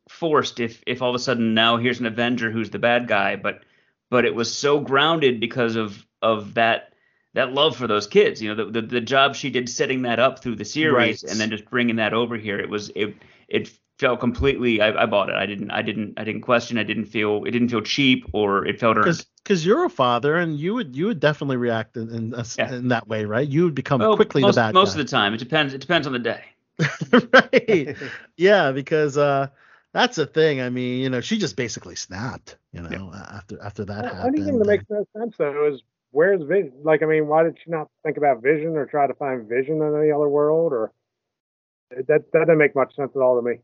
forced 0.08 0.60
if 0.60 0.82
if 0.86 1.00
all 1.02 1.08
of 1.10 1.14
a 1.14 1.18
sudden 1.18 1.54
now 1.54 1.76
here's 1.76 2.00
an 2.00 2.06
Avenger 2.06 2.50
who's 2.50 2.70
the 2.70 2.78
bad 2.78 3.08
guy, 3.08 3.36
but 3.36 3.62
but 4.10 4.24
it 4.24 4.34
was 4.34 4.52
so 4.52 4.80
grounded 4.80 5.40
because 5.40 5.76
of 5.76 6.04
of 6.20 6.54
that 6.54 6.92
that 7.34 7.52
love 7.52 7.76
for 7.76 7.86
those 7.86 8.06
kids. 8.06 8.42
You 8.42 8.54
know, 8.54 8.64
the 8.66 8.80
the, 8.80 8.86
the 8.86 9.00
job 9.00 9.34
she 9.34 9.50
did 9.50 9.68
setting 9.68 10.02
that 10.02 10.18
up 10.18 10.40
through 10.42 10.56
the 10.56 10.64
series 10.64 11.22
Right. 11.22 11.30
and 11.30 11.40
then 11.40 11.50
just 11.50 11.68
bringing 11.70 11.96
that 11.96 12.12
over 12.12 12.36
here. 12.36 12.58
It 12.58 12.68
was 12.68 12.90
it 12.94 13.14
it 13.48 13.70
felt 13.98 14.20
completely. 14.20 14.80
I, 14.80 15.02
I 15.04 15.06
bought 15.06 15.28
it. 15.30 15.36
I 15.36 15.46
didn't 15.46 15.70
I 15.70 15.82
didn't 15.82 16.14
I 16.18 16.24
didn't 16.24 16.42
question. 16.42 16.78
I 16.78 16.82
didn't 16.82 17.06
feel 17.06 17.44
it 17.44 17.52
didn't 17.52 17.68
feel 17.68 17.82
cheap 17.82 18.26
or 18.32 18.66
it 18.66 18.80
felt 18.80 18.96
earned. 18.96 19.04
because 19.04 19.24
because 19.44 19.64
you're 19.64 19.84
a 19.84 19.90
father 19.90 20.36
and 20.36 20.58
you 20.58 20.74
would 20.74 20.94
you 20.96 21.06
would 21.06 21.20
definitely 21.20 21.56
react 21.56 21.96
in 21.96 22.10
in, 22.14 22.34
a- 22.34 22.44
Yeah. 22.58 22.74
in 22.74 22.88
that 22.88 23.06
way, 23.08 23.24
right? 23.24 23.48
You 23.48 23.64
would 23.64 23.74
become 23.74 24.00
Well, 24.00 24.16
quickly 24.16 24.42
most, 24.42 24.56
the 24.56 24.60
bad 24.60 24.74
guy. 24.74 24.80
most 24.80 24.94
guy. 24.94 25.00
of 25.00 25.06
the 25.06 25.10
time. 25.10 25.34
It 25.34 25.38
depends. 25.38 25.72
It 25.74 25.80
depends 25.80 26.06
on 26.06 26.12
the 26.12 26.18
day. 26.18 26.42
right. 27.32 27.96
Yeah, 28.36 28.72
because 28.72 29.16
uh 29.16 29.48
that's 29.92 30.16
the 30.16 30.26
thing. 30.26 30.60
I 30.60 30.70
mean, 30.70 31.00
you 31.00 31.10
know, 31.10 31.20
she 31.20 31.38
just 31.38 31.56
basically 31.56 31.96
snapped, 31.96 32.56
you 32.72 32.82
know, 32.82 33.12
after 33.14 33.62
after 33.62 33.84
that 33.86 34.04
Well, 34.04 34.14
happened. 34.14 34.36
Anything 34.36 34.58
that 34.58 34.66
makes 34.66 34.84
no 34.90 35.06
sense 35.16 35.36
though 35.38 35.68
is 35.72 35.82
where's 36.10 36.42
Vision? 36.42 36.72
Like, 36.82 37.02
I 37.02 37.06
mean, 37.06 37.26
why 37.28 37.42
did 37.44 37.58
she 37.62 37.70
not 37.70 37.88
think 38.04 38.16
about 38.16 38.42
Vision 38.42 38.76
or 38.76 38.86
try 38.86 39.06
to 39.06 39.14
find 39.14 39.48
Vision 39.48 39.82
in 39.82 39.96
any 39.96 40.10
other 40.10 40.28
world? 40.28 40.72
Or 40.72 40.92
that 41.90 42.06
that 42.32 42.32
doesn't 42.32 42.58
make 42.58 42.74
much 42.74 42.94
sense 42.96 43.12
at 43.14 43.22
all 43.22 43.36
to 43.36 43.42
me. 43.42 43.58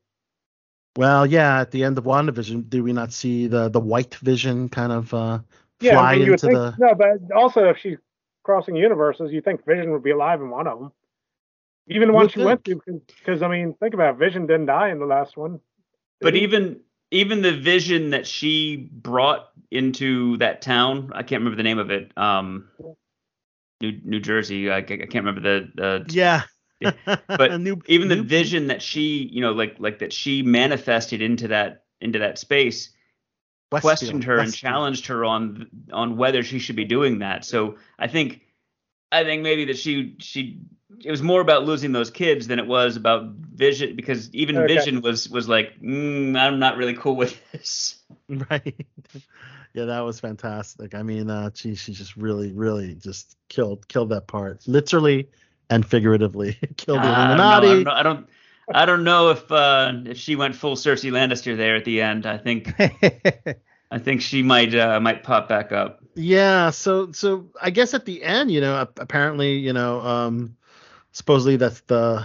well, 0.96 1.26
yeah, 1.26 1.60
at 1.60 1.70
the 1.70 1.84
end 1.84 1.98
of 1.98 2.04
WandaVision, 2.04 2.68
do 2.68 2.82
we 2.82 2.92
not 2.92 3.12
see 3.12 3.46
the 3.46 3.68
the 3.68 3.80
white 3.80 4.14
vision 4.16 4.68
kind 4.68 4.92
of 4.92 5.14
uh 5.14 5.40
Yeah, 5.80 6.00
fly 6.00 6.02
I 6.12 6.16
mean, 6.16 6.22
you 6.24 6.30
would 6.32 6.40
into 6.40 6.46
think 6.46 6.52
the 6.54 6.78
no, 6.78 6.94
but 6.94 7.32
also 7.36 7.68
if 7.68 7.78
she's 7.78 7.98
crossing 8.42 8.76
universes, 8.76 9.32
you 9.32 9.40
think 9.42 9.64
Vision 9.66 9.92
would 9.92 10.02
be 10.02 10.10
alive 10.10 10.40
in 10.40 10.50
one 10.50 10.66
of 10.66 10.78
them. 10.80 10.92
Even 11.88 12.08
the 12.08 12.14
one 12.14 12.24
would 12.24 12.32
she 12.32 12.40
went 12.40 12.64
to, 12.64 12.80
because 12.86 13.42
I 13.42 13.48
mean, 13.48 13.74
think 13.74 13.94
about 13.94 14.14
it, 14.14 14.18
Vision 14.18 14.46
didn't 14.46 14.66
die 14.66 14.90
in 14.90 14.98
the 14.98 15.06
last 15.06 15.36
one. 15.36 15.60
But 16.20 16.36
even 16.36 16.80
even 17.10 17.42
the 17.42 17.56
vision 17.56 18.10
that 18.10 18.26
she 18.26 18.76
brought 18.76 19.48
into 19.70 20.36
that 20.38 20.62
town, 20.62 21.10
I 21.14 21.22
can't 21.22 21.40
remember 21.40 21.56
the 21.56 21.62
name 21.62 21.78
of 21.78 21.90
it. 21.90 22.12
Um, 22.16 22.68
New 23.80 24.00
New 24.04 24.20
Jersey. 24.20 24.70
I, 24.70 24.78
I 24.78 24.82
can't 24.82 25.14
remember 25.14 25.40
the. 25.40 25.70
the 25.74 26.06
Yeah. 26.08 26.42
But 27.26 27.60
new, 27.60 27.80
even 27.86 28.08
the 28.08 28.16
new- 28.16 28.22
vision 28.22 28.68
that 28.68 28.82
she, 28.82 29.28
you 29.32 29.40
know, 29.40 29.52
like 29.52 29.76
like 29.78 29.98
that 30.00 30.12
she 30.12 30.42
manifested 30.42 31.22
into 31.22 31.48
that 31.48 31.84
into 32.00 32.20
that 32.20 32.38
space, 32.38 32.90
Westfield, 33.72 33.82
questioned 33.82 34.24
her 34.24 34.38
and 34.38 34.54
challenged 34.54 35.06
her 35.06 35.24
on 35.24 35.68
on 35.92 36.16
whether 36.16 36.42
she 36.42 36.58
should 36.58 36.76
be 36.76 36.84
doing 36.84 37.20
that. 37.20 37.44
So 37.44 37.76
I 37.98 38.06
think 38.06 38.42
I 39.10 39.24
think 39.24 39.42
maybe 39.42 39.64
that 39.66 39.78
she 39.78 40.16
she 40.18 40.60
it 41.04 41.10
was 41.10 41.22
more 41.22 41.40
about 41.40 41.64
losing 41.64 41.92
those 41.92 42.10
kids 42.10 42.46
than 42.46 42.58
it 42.58 42.66
was 42.66 42.96
about 42.96 43.26
Vision 43.32 43.96
because 43.96 44.32
even 44.34 44.64
Okay. 44.64 44.66
Vision 44.66 45.00
was 45.02 45.28
was 45.28 45.48
like 45.48 45.78
mm, 45.80 46.38
I'm 46.38 46.58
not 46.58 46.76
really 46.76 46.94
cool 46.94 47.16
with 47.16 47.40
this. 47.52 47.96
Right. 48.28 48.86
yeah, 49.74 49.86
that 49.86 50.00
was 50.00 50.20
fantastic. 50.20 50.94
I 50.94 51.02
mean, 51.02 51.30
uh, 51.30 51.50
she 51.54 51.74
she 51.74 51.92
just 51.92 52.16
really, 52.16 52.52
really 52.52 52.94
just 52.94 53.36
killed 53.48 53.88
killed 53.88 54.10
that 54.10 54.26
part, 54.26 54.66
literally 54.68 55.30
and 55.70 55.84
figuratively. 55.86 56.58
killed 56.76 57.02
the 57.02 57.14
I 57.14 57.34
don't 57.36 57.48
know, 57.48 57.56
I 57.56 57.60
don't 57.60 57.84
know. 57.84 57.90
I 57.92 58.02
don't, 58.02 58.28
I 58.72 58.84
don't 58.86 59.04
know 59.04 59.30
if 59.30 59.50
uh, 59.52 59.92
if 60.06 60.16
she 60.18 60.36
went 60.36 60.54
full 60.54 60.76
Cersei 60.76 61.10
Lannister 61.10 61.56
there 61.56 61.76
at 61.76 61.84
the 61.84 62.00
end. 62.00 62.26
I 62.26 62.38
think 62.38 62.74
I 63.90 63.98
think 63.98 64.22
she 64.22 64.42
might 64.42 64.74
uh, 64.74 65.00
might 65.00 65.22
pop 65.22 65.48
back 65.48 65.72
up. 65.72 66.00
Yeah, 66.14 66.70
so 66.70 67.12
so 67.12 67.50
I 67.60 67.70
guess 67.70 67.94
at 67.94 68.04
the 68.04 68.22
end, 68.22 68.50
you 68.50 68.60
know, 68.60 68.86
apparently, 68.98 69.58
you 69.58 69.72
know, 69.72 70.00
um 70.00 70.56
supposedly 71.18 71.56
that's 71.56 71.80
the 71.82 72.24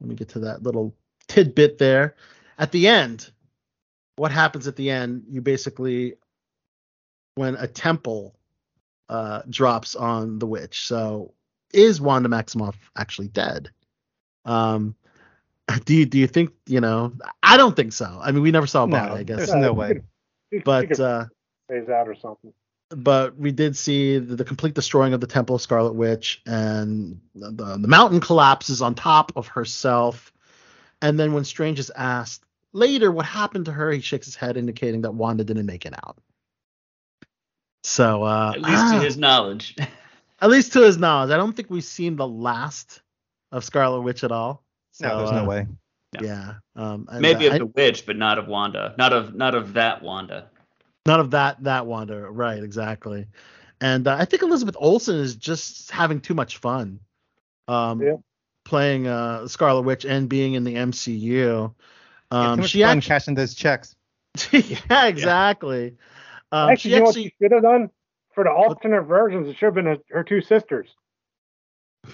let 0.00 0.08
me 0.08 0.14
get 0.14 0.30
to 0.30 0.38
that 0.40 0.62
little 0.62 0.94
tidbit 1.28 1.76
there. 1.76 2.16
At 2.58 2.72
the 2.72 2.88
end, 2.88 3.30
what 4.16 4.32
happens 4.32 4.66
at 4.66 4.76
the 4.76 4.90
end, 4.90 5.24
you 5.28 5.42
basically 5.42 6.14
when 7.34 7.54
a 7.56 7.66
temple 7.66 8.34
uh 9.10 9.42
drops 9.50 9.94
on 9.94 10.38
the 10.38 10.46
witch. 10.46 10.86
So 10.86 11.34
is 11.74 12.00
Wanda 12.00 12.30
Maximoff 12.30 12.76
actually 12.96 13.28
dead? 13.28 13.70
Um 14.46 14.96
do 15.84 15.94
you 15.94 16.06
do 16.06 16.18
you 16.18 16.26
think, 16.26 16.50
you 16.66 16.80
know, 16.80 17.12
I 17.42 17.58
don't 17.58 17.76
think 17.76 17.92
so. 17.92 18.18
I 18.22 18.32
mean, 18.32 18.42
we 18.42 18.50
never 18.50 18.66
saw 18.66 18.86
No, 18.86 18.96
about 18.96 19.10
it, 19.16 19.20
I 19.20 19.22
guess. 19.22 19.52
no 19.52 19.72
way. 19.74 19.88
could- 19.88 20.04
she- 20.50 20.58
she 20.58 20.62
But 20.64 20.98
uh 20.98 21.26
phase 21.68 21.88
out 21.90 22.08
or 22.08 22.14
something. 22.14 22.52
But 22.90 23.36
we 23.36 23.52
did 23.52 23.76
see 23.76 24.18
the, 24.18 24.36
the 24.36 24.44
complete 24.44 24.74
destroying 24.74 25.14
of 25.14 25.20
the 25.20 25.26
Temple 25.26 25.56
of 25.56 25.62
Scarlet 25.62 25.94
Witch, 25.94 26.42
and 26.46 27.20
the, 27.34 27.50
the, 27.50 27.78
the 27.78 27.88
mountain 27.88 28.20
collapses 28.20 28.82
on 28.82 28.94
top 28.94 29.32
of 29.36 29.46
herself. 29.46 30.32
And 31.00 31.18
then 31.18 31.32
when 31.32 31.44
Strange 31.44 31.78
is 31.78 31.90
asked 31.94 32.44
later 32.72 33.10
what 33.10 33.26
happened 33.26 33.66
to 33.66 33.72
her, 33.72 33.90
he 33.90 34.00
shakes 34.00 34.26
his 34.26 34.34
head, 34.34 34.56
indicating 34.56 35.02
that 35.02 35.12
Wanda 35.12 35.44
didn't 35.44 35.66
make 35.66 35.86
it 35.86 35.94
out. 35.94 36.18
So 37.82 38.24
uh, 38.24 38.52
At 38.54 38.62
least 38.62 38.76
ah, 38.76 38.98
to 38.98 39.04
his 39.04 39.16
knowledge. 39.16 39.76
at 40.40 40.50
least 40.50 40.72
to 40.74 40.82
his 40.82 40.98
knowledge, 40.98 41.30
I 41.30 41.36
don't 41.36 41.54
think 41.54 41.70
we've 41.70 41.84
seen 41.84 42.16
the 42.16 42.26
last 42.26 43.00
of 43.52 43.64
Scarlet 43.64 44.02
Witch 44.02 44.24
at 44.24 44.32
all. 44.32 44.64
So, 44.92 45.08
no, 45.08 45.18
there's 45.18 45.30
uh, 45.30 45.42
no 45.42 45.48
way. 45.48 45.66
No. 46.20 46.26
Yeah, 46.26 46.54
um, 46.74 47.08
Maybe 47.20 47.48
uh, 47.48 47.52
of 47.52 47.58
the 47.60 47.66
witch, 47.66 48.04
but 48.04 48.16
not 48.16 48.38
of 48.38 48.48
Wanda. 48.48 48.96
Not 48.98 49.12
of 49.12 49.32
not 49.34 49.54
of 49.54 49.74
that 49.74 50.02
Wanda. 50.02 50.50
None 51.06 51.20
of 51.20 51.30
that 51.32 51.62
that 51.64 51.86
Wanda, 51.86 52.30
right? 52.30 52.62
Exactly. 52.62 53.26
And 53.80 54.06
uh, 54.06 54.16
I 54.18 54.26
think 54.26 54.42
Elizabeth 54.42 54.76
Olsen 54.78 55.16
is 55.16 55.36
just 55.36 55.90
having 55.90 56.20
too 56.20 56.34
much 56.34 56.58
fun, 56.58 57.00
um, 57.68 58.02
Yeah. 58.02 58.16
playing 58.64 59.06
uh, 59.06 59.48
Scarlet 59.48 59.82
Witch 59.82 60.04
and 60.04 60.28
being 60.28 60.54
in 60.54 60.64
the 60.64 60.74
MCU. 60.74 61.18
Yeah, 61.22 61.68
Um, 62.30 62.56
too 62.56 62.62
much 62.62 62.70
she 62.70 62.82
fun 62.82 62.98
actually, 62.98 63.08
cashing 63.08 63.34
those 63.34 63.54
checks. 63.54 63.96
yeah, 64.52 65.06
exactly. 65.06 65.96
Um, 66.52 66.70
actually, 66.70 66.90
she 66.90 66.96
you 66.96 67.02
what 67.02 67.08
actually, 67.10 67.24
she 67.24 67.34
should 67.40 67.52
have 67.52 67.62
done 67.62 67.90
for 68.34 68.44
the 68.44 68.50
alternate 68.50 69.02
versions? 69.02 69.48
It 69.48 69.56
should 69.56 69.66
have 69.66 69.74
been 69.74 69.86
her, 69.86 69.98
her 70.10 70.24
two 70.24 70.40
sisters. 70.42 70.88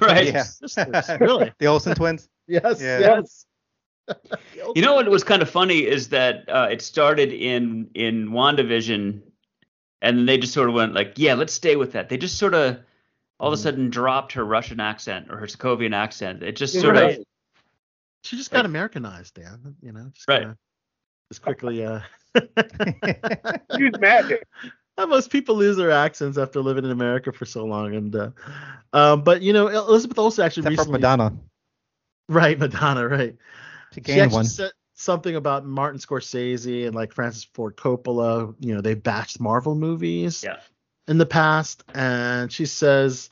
Right. 0.00 0.26
Yeah. 0.26 0.42
Sisters, 0.42 1.08
really? 1.20 1.52
the 1.58 1.66
Olsen 1.66 1.94
twins. 1.94 2.28
yes, 2.46 2.80
Yeah. 2.80 3.00
yes. 3.00 3.45
You 4.74 4.82
know 4.82 4.94
what 4.94 5.08
was 5.08 5.22
kind 5.24 5.42
of 5.42 5.48
funny 5.50 5.86
is 5.86 6.08
that 6.10 6.48
uh, 6.48 6.68
it 6.70 6.82
started 6.82 7.32
in 7.32 7.88
in 7.94 8.28
WandaVision, 8.30 9.20
and 10.02 10.18
then 10.18 10.26
they 10.26 10.38
just 10.38 10.52
sort 10.52 10.68
of 10.68 10.74
went 10.74 10.92
like, 10.94 11.14
yeah, 11.16 11.34
let's 11.34 11.52
stay 11.52 11.76
with 11.76 11.92
that. 11.92 12.08
They 12.08 12.16
just 12.16 12.36
sort 12.38 12.54
of 12.54 12.78
all 13.38 13.52
of 13.52 13.54
a 13.54 13.56
Mhm. 13.56 13.62
sudden 13.62 13.90
dropped 13.90 14.32
her 14.32 14.44
Russian 14.44 14.80
accent 14.80 15.28
or 15.30 15.36
her 15.38 15.46
Sokovian 15.46 15.94
accent. 15.94 16.42
It 16.42 16.56
just 16.56 16.78
sort 16.80 16.96
right. 16.96 17.18
of 17.18 17.24
She 18.24 18.36
just 18.36 18.50
got 18.50 18.64
Americanized, 18.66 19.34
Dan. 19.34 19.76
You 19.82 19.92
know, 19.92 20.10
just 20.14 20.28
Right. 20.28 20.40
kinda- 20.40 20.56
Just 21.30 21.42
quickly, 21.42 21.84
uh. 21.84 22.00
Use 23.78 23.98
magic. 23.98 24.46
Most 24.98 25.30
people 25.30 25.56
lose 25.56 25.76
their 25.76 25.90
accents 25.90 26.38
after 26.38 26.60
living 26.60 26.84
in 26.84 26.90
America 26.90 27.30
for 27.32 27.44
so 27.44 27.64
long, 27.64 27.94
and 27.94 28.14
uh, 28.16 28.30
um, 28.94 29.22
but 29.22 29.42
you 29.42 29.52
know 29.52 29.68
Elizabeth 29.68 30.18
Olsen 30.18 30.44
actually 30.44 30.62
Except 30.62 30.76
for 30.88 30.92
recently, 30.92 31.00
Madonna. 31.00 31.36
right? 32.30 32.58
Madonna, 32.58 33.06
right? 33.08 33.36
She 33.96 34.00
She 34.00 34.04
gained 34.04 34.20
actually 34.22 34.36
one. 34.36 34.44
said 34.44 34.72
something 34.94 35.36
about 35.36 35.64
Martin 35.66 35.98
Scorsese 36.00 36.86
and 36.86 36.94
like 36.94 37.12
Francis 37.12 37.44
Ford 37.44 37.76
Coppola. 37.76 38.54
You 38.60 38.74
know, 38.74 38.80
they 38.82 38.94
bashed 38.94 39.40
Marvel 39.40 39.74
movies 39.74 40.44
Yeah. 40.44 40.60
in 41.08 41.18
the 41.18 41.26
past, 41.26 41.82
and 41.94 42.52
she 42.52 42.66
says 42.66 43.30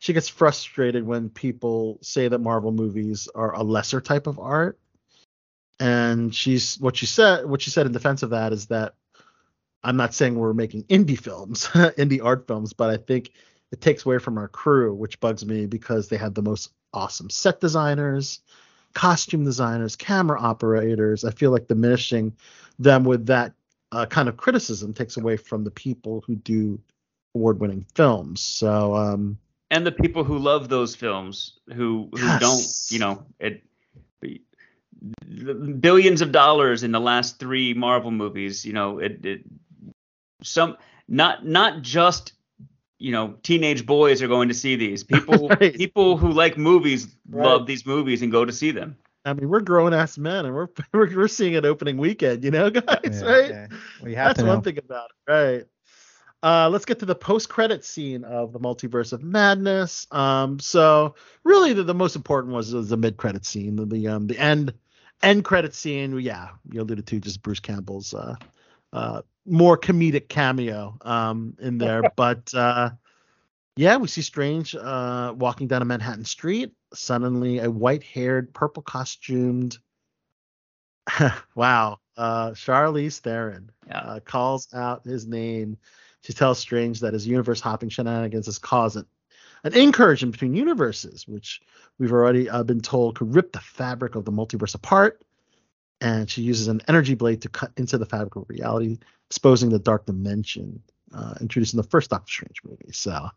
she 0.00 0.12
gets 0.12 0.28
frustrated 0.28 1.06
when 1.06 1.30
people 1.30 1.98
say 2.02 2.26
that 2.28 2.38
Marvel 2.40 2.72
movies 2.72 3.28
are 3.34 3.54
a 3.54 3.62
lesser 3.62 4.00
type 4.00 4.26
of 4.26 4.38
art. 4.38 4.78
And 5.78 6.34
she's 6.34 6.78
what 6.78 6.96
she 6.96 7.06
said. 7.06 7.46
What 7.46 7.62
she 7.62 7.70
said 7.70 7.86
in 7.86 7.92
defense 7.92 8.22
of 8.22 8.30
that 8.30 8.52
is 8.52 8.66
that 8.66 8.94
I'm 9.82 9.96
not 9.96 10.12
saying 10.12 10.34
we're 10.34 10.52
making 10.52 10.84
indie 10.84 11.18
films, 11.18 11.66
indie 11.68 12.22
art 12.22 12.46
films, 12.46 12.72
but 12.74 12.90
I 12.90 12.96
think 12.98 13.32
it 13.72 13.80
takes 13.80 14.04
away 14.04 14.18
from 14.18 14.36
our 14.38 14.48
crew, 14.48 14.92
which 14.94 15.20
bugs 15.20 15.46
me 15.46 15.66
because 15.66 16.08
they 16.08 16.16
have 16.18 16.34
the 16.34 16.42
most 16.42 16.70
awesome 16.92 17.30
set 17.30 17.60
designers, 17.60 18.40
costume 18.94 19.44
designers, 19.44 19.96
camera 19.96 20.40
operators. 20.40 21.24
I 21.24 21.30
feel 21.30 21.50
like 21.50 21.68
diminishing 21.68 22.32
them 22.78 23.04
with 23.04 23.26
that 23.26 23.52
uh, 23.92 24.06
kind 24.06 24.28
of 24.28 24.36
criticism 24.36 24.92
takes 24.92 25.16
away 25.16 25.36
from 25.36 25.64
the 25.64 25.70
people 25.70 26.22
who 26.26 26.36
do 26.36 26.80
award-winning 27.34 27.86
films. 27.94 28.40
So 28.40 28.94
um, 28.94 29.38
and 29.70 29.86
the 29.86 29.92
people 29.92 30.24
who 30.24 30.38
love 30.38 30.68
those 30.68 30.96
films 30.96 31.58
who 31.74 32.08
who 32.12 32.18
Yes. 32.18 32.40
don't, 32.40 32.92
you 32.92 32.98
know, 32.98 33.24
it 33.38 33.62
billions 35.80 36.20
of 36.20 36.32
dollars 36.32 36.82
in 36.82 36.92
the 36.92 37.00
last 37.00 37.38
three 37.38 37.72
Marvel 37.74 38.10
movies. 38.10 38.64
You 38.64 38.72
know, 38.72 38.98
it, 38.98 39.24
it 39.24 39.42
some 40.42 40.76
not 41.08 41.46
not 41.46 41.82
just 41.82 42.32
you 43.00 43.12
know 43.12 43.34
teenage 43.42 43.84
boys 43.86 44.22
are 44.22 44.28
going 44.28 44.48
to 44.48 44.54
see 44.54 44.76
these 44.76 45.04
people 45.14 45.48
Right. 45.48 45.74
people 45.74 46.16
who 46.16 46.32
like 46.32 46.56
movies 46.58 47.08
Right. 47.30 47.44
love 47.44 47.66
these 47.66 47.86
movies 47.86 48.22
and 48.22 48.30
go 48.30 48.44
to 48.44 48.52
see 48.52 48.70
them 48.70 48.96
I 49.24 49.34
mean, 49.34 49.50
we're 49.50 49.60
grown 49.60 49.92
ass 49.92 50.16
men, 50.16 50.46
and 50.46 50.54
we're, 50.54 50.68
we're 50.94 51.14
we're 51.16 51.28
seeing 51.28 51.54
it 51.54 51.66
opening 51.66 51.98
weekend, 51.98 52.44
you 52.44 52.50
know, 52.50 52.70
guys, 52.70 53.22
Yeah, 53.22 53.22
right? 53.22 53.50
yeah. 53.50 53.66
We 54.02 54.14
have 54.14 54.28
That's 54.28 54.40
to 54.40 54.46
one 54.46 54.62
thing 54.62 54.78
about 54.78 55.10
it, 55.10 55.32
right? 55.32 55.66
Uh, 56.42 56.70
let's 56.70 56.86
get 56.86 57.00
to 57.00 57.06
the 57.06 57.14
post-credit 57.14 57.84
scene 57.84 58.24
of 58.24 58.52
the 58.52 58.58
Multiverse 58.60 59.12
of 59.12 59.22
Madness. 59.22 60.06
Um, 60.10 60.58
so 60.58 61.16
really, 61.44 61.74
the, 61.74 61.82
the 61.82 61.94
most 61.94 62.16
important 62.16 62.54
was, 62.54 62.72
was 62.72 62.88
the 62.88 62.96
mid-credit 62.96 63.44
scene, 63.44 63.76
the, 63.76 63.84
the 63.84 64.08
um 64.08 64.26
the 64.26 64.38
end 64.38 64.72
end 65.22 65.44
credit 65.44 65.74
scene. 65.74 66.18
Yeah, 66.18 66.48
you 66.70 66.80
alluded 66.80 67.06
to 67.08 67.20
just 67.20 67.42
Bruce 67.42 67.60
Campbell's 67.60 68.14
uh, 68.14 68.36
uh, 68.92 69.22
more 69.46 69.78
comedic 69.78 70.28
cameo 70.28 70.96
um 71.02 71.56
in 71.60 71.78
there, 71.78 72.02
but 72.02 72.52
uh, 72.54 72.90
yeah, 73.76 73.96
we 73.96 74.08
see 74.08 74.22
Strange 74.22 74.74
uh, 74.74 75.32
walking 75.36 75.66
down 75.66 75.82
a 75.82 75.84
Manhattan 75.86 76.24
street. 76.24 76.72
Suddenly, 76.92 77.60
a 77.60 77.70
white-haired, 77.70 78.52
purple-costumed, 78.52 79.78
wow, 81.54 81.98
uh, 82.16 82.50
Charlize 82.50 83.18
Theron 83.20 83.70
Yeah. 83.86 83.98
uh, 83.98 84.20
calls 84.20 84.68
out 84.74 85.04
his 85.04 85.26
name. 85.26 85.76
She 86.22 86.32
tells 86.32 86.58
Strange 86.58 87.00
that 87.00 87.14
his 87.14 87.26
universe-hopping 87.26 87.88
shenanigans 87.88 88.46
has 88.46 88.58
caused 88.58 88.96
an, 88.96 89.06
an 89.64 89.74
incursion 89.74 90.30
between 90.30 90.54
universes, 90.54 91.26
which 91.26 91.62
we've 91.98 92.12
already 92.12 92.50
uh, 92.50 92.62
been 92.64 92.80
told 92.80 93.16
could 93.16 93.34
rip 93.34 93.52
the 93.52 93.60
fabric 93.60 94.14
of 94.14 94.24
the 94.24 94.32
multiverse 94.32 94.74
apart. 94.74 95.22
And 96.00 96.30
she 96.30 96.42
uses 96.42 96.68
an 96.68 96.80
energy 96.88 97.14
blade 97.14 97.42
to 97.42 97.48
cut 97.48 97.72
into 97.76 97.98
the 97.98 98.06
fabric 98.06 98.36
of 98.36 98.48
reality, 98.48 98.98
exposing 99.28 99.68
the 99.68 99.78
dark 99.78 100.06
dimension, 100.06 100.82
uh, 101.14 101.34
introducing 101.40 101.76
the 101.76 101.88
first 101.88 102.10
Doctor 102.10 102.30
Strange 102.32 102.62
movie. 102.64 102.92
So, 102.92 103.28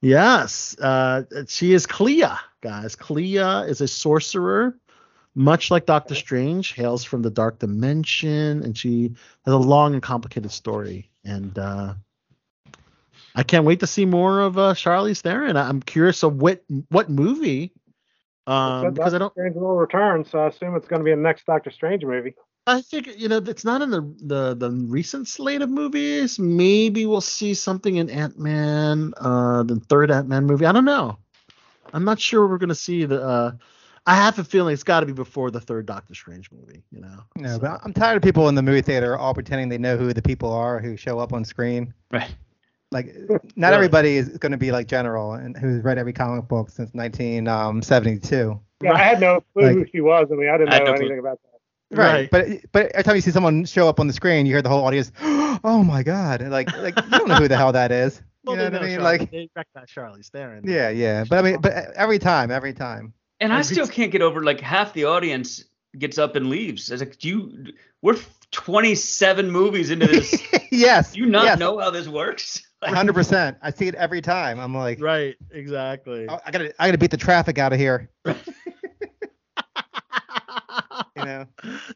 yes, 0.00 0.76
uh, 0.80 1.22
she 1.46 1.72
is 1.72 1.86
Clea, 1.86 2.24
guys. 2.60 2.96
Clea 2.96 3.38
is 3.68 3.80
a 3.80 3.86
sorcerer, 3.86 4.76
much 5.34 5.70
like 5.70 5.86
Doctor 5.86 6.16
Strange, 6.16 6.72
hails 6.72 7.04
from 7.04 7.22
the 7.22 7.30
dark 7.30 7.60
dimension, 7.60 8.64
and 8.64 8.76
she 8.76 9.12
has 9.44 9.54
a 9.54 9.56
long 9.58 9.94
and 9.94 10.02
complicated 10.02 10.50
story. 10.50 11.10
And 11.24 11.56
uh, 11.58 11.94
I 13.36 13.44
can't 13.44 13.64
wait 13.64 13.80
to 13.80 13.86
see 13.86 14.04
more 14.04 14.40
of 14.40 14.58
uh, 14.58 14.74
Charlize 14.74 15.20
Theron. 15.20 15.56
I'm 15.56 15.80
curious 15.80 16.24
of 16.24 16.42
what 16.42 16.64
what 16.88 17.08
movie, 17.08 17.72
um, 18.48 18.82
Said 18.84 18.94
because 18.94 19.14
I 19.14 19.18
don't. 19.18 19.32
Strange 19.32 19.56
will 19.56 19.76
return, 19.76 20.24
so 20.24 20.38
I 20.40 20.48
assume 20.48 20.74
it's 20.74 20.88
going 20.88 21.00
to 21.00 21.04
be 21.04 21.10
in 21.12 21.18
the 21.22 21.28
next 21.28 21.46
Doctor 21.46 21.70
Strange 21.70 22.04
movie. 22.04 22.34
I 22.66 22.82
think 22.82 23.08
you 23.18 23.28
know 23.28 23.38
it's 23.38 23.64
not 23.64 23.80
in 23.82 23.90
the 23.90 24.02
the 24.20 24.54
the 24.54 24.70
recent 24.70 25.26
slate 25.28 25.62
of 25.62 25.70
movies. 25.70 26.38
Maybe 26.38 27.06
we'll 27.06 27.20
see 27.20 27.54
something 27.54 27.96
in 27.96 28.10
Ant 28.10 28.38
Man, 28.38 29.14
uh, 29.16 29.62
the 29.62 29.76
third 29.88 30.10
Ant 30.10 30.28
Man 30.28 30.44
movie. 30.46 30.66
I 30.66 30.72
don't 30.72 30.84
know. 30.84 31.18
I'm 31.94 32.04
not 32.04 32.20
sure 32.20 32.46
we're 32.46 32.58
gonna 32.58 32.74
see 32.74 33.04
the. 33.04 33.22
Uh, 33.22 33.52
I 34.06 34.14
have 34.14 34.38
a 34.38 34.44
feeling 34.44 34.72
it's 34.72 34.82
got 34.84 35.00
to 35.00 35.06
be 35.06 35.12
before 35.12 35.50
the 35.50 35.60
third 35.60 35.84
Doctor 35.86 36.14
Strange 36.14 36.50
movie. 36.50 36.82
You 36.90 37.00
know. 37.00 37.18
No, 37.36 37.48
So- 37.54 37.58
but 37.58 37.80
I'm 37.84 37.92
tired 37.92 38.16
of 38.16 38.22
people 38.22 38.48
in 38.48 38.54
the 38.54 38.62
movie 38.62 38.82
theater 38.82 39.16
all 39.16 39.34
pretending 39.34 39.68
they 39.68 39.78
know 39.78 39.96
who 39.96 40.12
the 40.12 40.22
people 40.22 40.50
are 40.52 40.78
who 40.78 40.96
show 40.96 41.18
up 41.18 41.32
on 41.32 41.44
screen. 41.44 41.92
Right. 42.10 42.30
Like, 42.90 43.06
uh, 43.30 43.38
not 43.56 43.68
Really? 43.68 43.74
everybody 43.76 44.16
is 44.16 44.28
going 44.38 44.52
to 44.52 44.58
be 44.58 44.72
like 44.72 44.86
General 44.88 45.34
and 45.34 45.56
who's 45.56 45.82
read 45.84 45.98
every 45.98 46.12
comic 46.12 46.48
book 46.48 46.70
since 46.70 46.90
1972. 46.94 48.50
Um, 48.50 48.60
yeah, 48.82 48.92
I 48.92 48.98
had 48.98 49.20
no 49.20 49.40
clue 49.52 49.62
Like- 49.66 49.74
who 49.76 49.86
she 49.92 50.00
was. 50.00 50.28
I 50.30 50.34
mean, 50.36 50.48
I 50.48 50.56
didn't 50.58 50.72
I 50.72 50.78
know 50.78 50.84
no 50.84 50.92
clue. 50.94 51.00
anything 51.00 51.18
about 51.18 51.38
that. 51.42 51.96
Right. 51.96 52.30
But 52.30 52.48
but 52.72 52.86
every 52.92 53.02
time 53.04 53.14
you 53.16 53.22
see 53.22 53.30
someone 53.30 53.64
show 53.64 53.88
up 53.88 53.98
on 53.98 54.06
the 54.08 54.12
screen, 54.12 54.44
you 54.44 54.52
hear 54.52 54.60
the 54.60 54.68
whole 54.68 54.84
audience, 54.84 55.10
"Oh 55.22 55.82
my 55.82 56.02
God!" 56.02 56.42
And 56.42 56.50
Like 56.50 56.70
like 56.76 56.94
you 57.02 57.10
don't 57.10 57.28
know 57.28 57.36
who 57.36 57.48
the 57.48 57.56
hell 57.56 57.72
that 57.72 57.90
is. 57.92 58.20
Well, 58.44 58.56
you 58.56 58.62
know 58.62 58.70
they 58.70 58.76
what 58.78 58.82
I 58.82 58.86
mean? 58.88 58.98
Charlize- 59.00 59.02
Like 59.20 59.30
they 59.30 59.50
recognize 59.56 59.88
Charlize 59.88 60.30
Theron. 60.30 60.62
yeah, 60.66 60.88
yeah. 60.90 61.24
But 61.28 61.38
I 61.38 61.42
mean, 61.42 61.60
but 61.60 61.72
every 61.96 62.18
time, 62.18 62.50
every 62.50 62.72
time. 62.72 63.12
And 63.40 63.52
I 63.52 63.62
still 63.62 63.86
can't 63.86 64.12
get 64.12 64.22
over 64.22 64.42
like 64.44 64.60
half 64.60 64.92
the 64.94 65.04
audience 65.04 65.64
gets 65.98 66.18
up 66.18 66.36
and 66.36 66.48
leaves. 66.48 66.90
It's 66.90 67.00
like, 67.02 67.18
do 67.18 67.28
you? 67.28 67.72
We're 68.00 68.16
27 68.52 69.50
movies 69.50 69.90
into 69.90 70.06
this. 70.06 70.34
yes. 70.70 71.12
Do 71.12 71.20
you 71.20 71.26
not 71.26 71.44
yes, 71.44 71.58
know 71.58 71.78
how 71.78 71.90
this 71.90 72.06
works? 72.08 72.62
Like, 72.80 72.94
100%. 72.94 73.56
I 73.60 73.70
see 73.70 73.88
it 73.88 73.94
every 73.96 74.20
time. 74.20 74.60
I'm 74.60 74.74
like, 74.74 75.00
Right. 75.00 75.36
Exactly. 75.50 76.26
"Oh, 76.28 76.38
I 76.46 76.50
gotta, 76.52 76.72
I 76.80 76.86
gotta 76.86 76.98
beat 76.98 77.10
the 77.10 77.16
traffic 77.16 77.58
out 77.58 77.72
of 77.72 77.78
here. 77.78 78.08
You 81.16 81.24
know. 81.24 81.46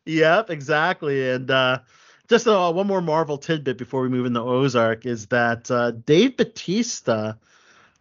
Yep, 0.04 0.50
exactly. 0.50 1.30
And 1.30 1.48
uh, 1.48 1.78
just 2.28 2.48
uh, 2.48 2.72
one 2.72 2.86
more 2.88 3.00
Marvel 3.00 3.38
tidbit 3.38 3.78
before 3.78 4.02
we 4.02 4.08
move 4.08 4.26
into 4.26 4.40
Ozark 4.40 5.06
is 5.06 5.26
that 5.26 5.70
uh, 5.70 5.92
Dave 5.92 6.36
Bautista 6.36 7.38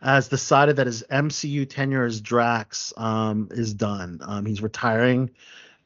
has 0.01 0.29
decided 0.29 0.77
that 0.77 0.87
his 0.87 1.03
MCU 1.11 1.69
tenure 1.69 2.05
as 2.05 2.21
Drax 2.21 2.91
um, 2.97 3.49
is 3.51 3.73
done. 3.73 4.19
Um, 4.23 4.45
he's 4.47 4.63
retiring 4.63 5.29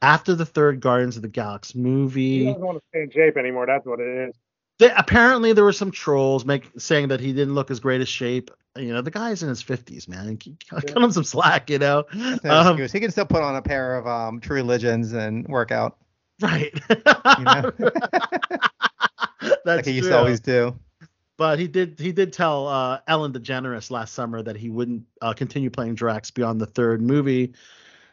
after 0.00 0.34
the 0.34 0.46
third 0.46 0.80
Guardians 0.80 1.16
of 1.16 1.22
the 1.22 1.28
Galaxy 1.28 1.78
movie. 1.78 2.38
He 2.38 2.46
doesn't 2.46 2.62
want 2.64 2.78
to 2.78 2.84
stay 2.88 3.02
in 3.02 3.10
shape 3.10 3.36
anymore. 3.36 3.66
That's 3.66 3.84
what 3.84 4.00
it 4.00 4.28
is. 4.28 4.34
They, 4.78 4.90
apparently, 4.90 5.52
there 5.52 5.64
were 5.64 5.72
some 5.72 5.90
trolls 5.90 6.44
make 6.44 6.70
saying 6.78 7.08
that 7.08 7.20
he 7.20 7.32
didn't 7.32 7.54
look 7.54 7.70
as 7.70 7.80
great 7.80 8.00
as 8.00 8.08
shape. 8.08 8.50
You 8.76 8.92
know, 8.92 9.00
the 9.00 9.10
guy's 9.10 9.42
in 9.42 9.48
his 9.48 9.62
50s, 9.62 10.06
man. 10.06 10.38
Cut 10.68 10.90
him 10.90 11.10
some 11.10 11.24
slack, 11.24 11.70
you 11.70 11.78
know. 11.78 12.04
Um. 12.44 12.76
He 12.78 13.00
can 13.00 13.10
still 13.10 13.26
put 13.26 13.42
on 13.42 13.56
a 13.56 13.62
pair 13.62 13.96
of 13.96 14.06
um, 14.06 14.40
True 14.40 14.56
Religions 14.56 15.12
and 15.12 15.48
work 15.48 15.72
out. 15.72 15.96
Right. 16.40 16.74
You 16.90 17.44
know? 17.44 17.72
That's 19.40 19.66
like 19.66 19.84
he 19.86 19.92
used 19.92 20.04
true. 20.04 20.10
to 20.10 20.18
always 20.18 20.40
do. 20.40 20.78
But 21.36 21.58
he 21.58 21.68
did 21.68 21.98
he 21.98 22.12
did 22.12 22.32
tell 22.32 22.66
uh, 22.66 23.00
Ellen 23.06 23.32
DeGeneres 23.32 23.90
last 23.90 24.14
summer 24.14 24.42
that 24.42 24.56
he 24.56 24.70
wouldn't 24.70 25.04
uh, 25.20 25.34
continue 25.34 25.68
playing 25.68 25.94
Drax 25.94 26.30
beyond 26.30 26.60
the 26.60 26.66
third 26.66 27.02
movie, 27.02 27.52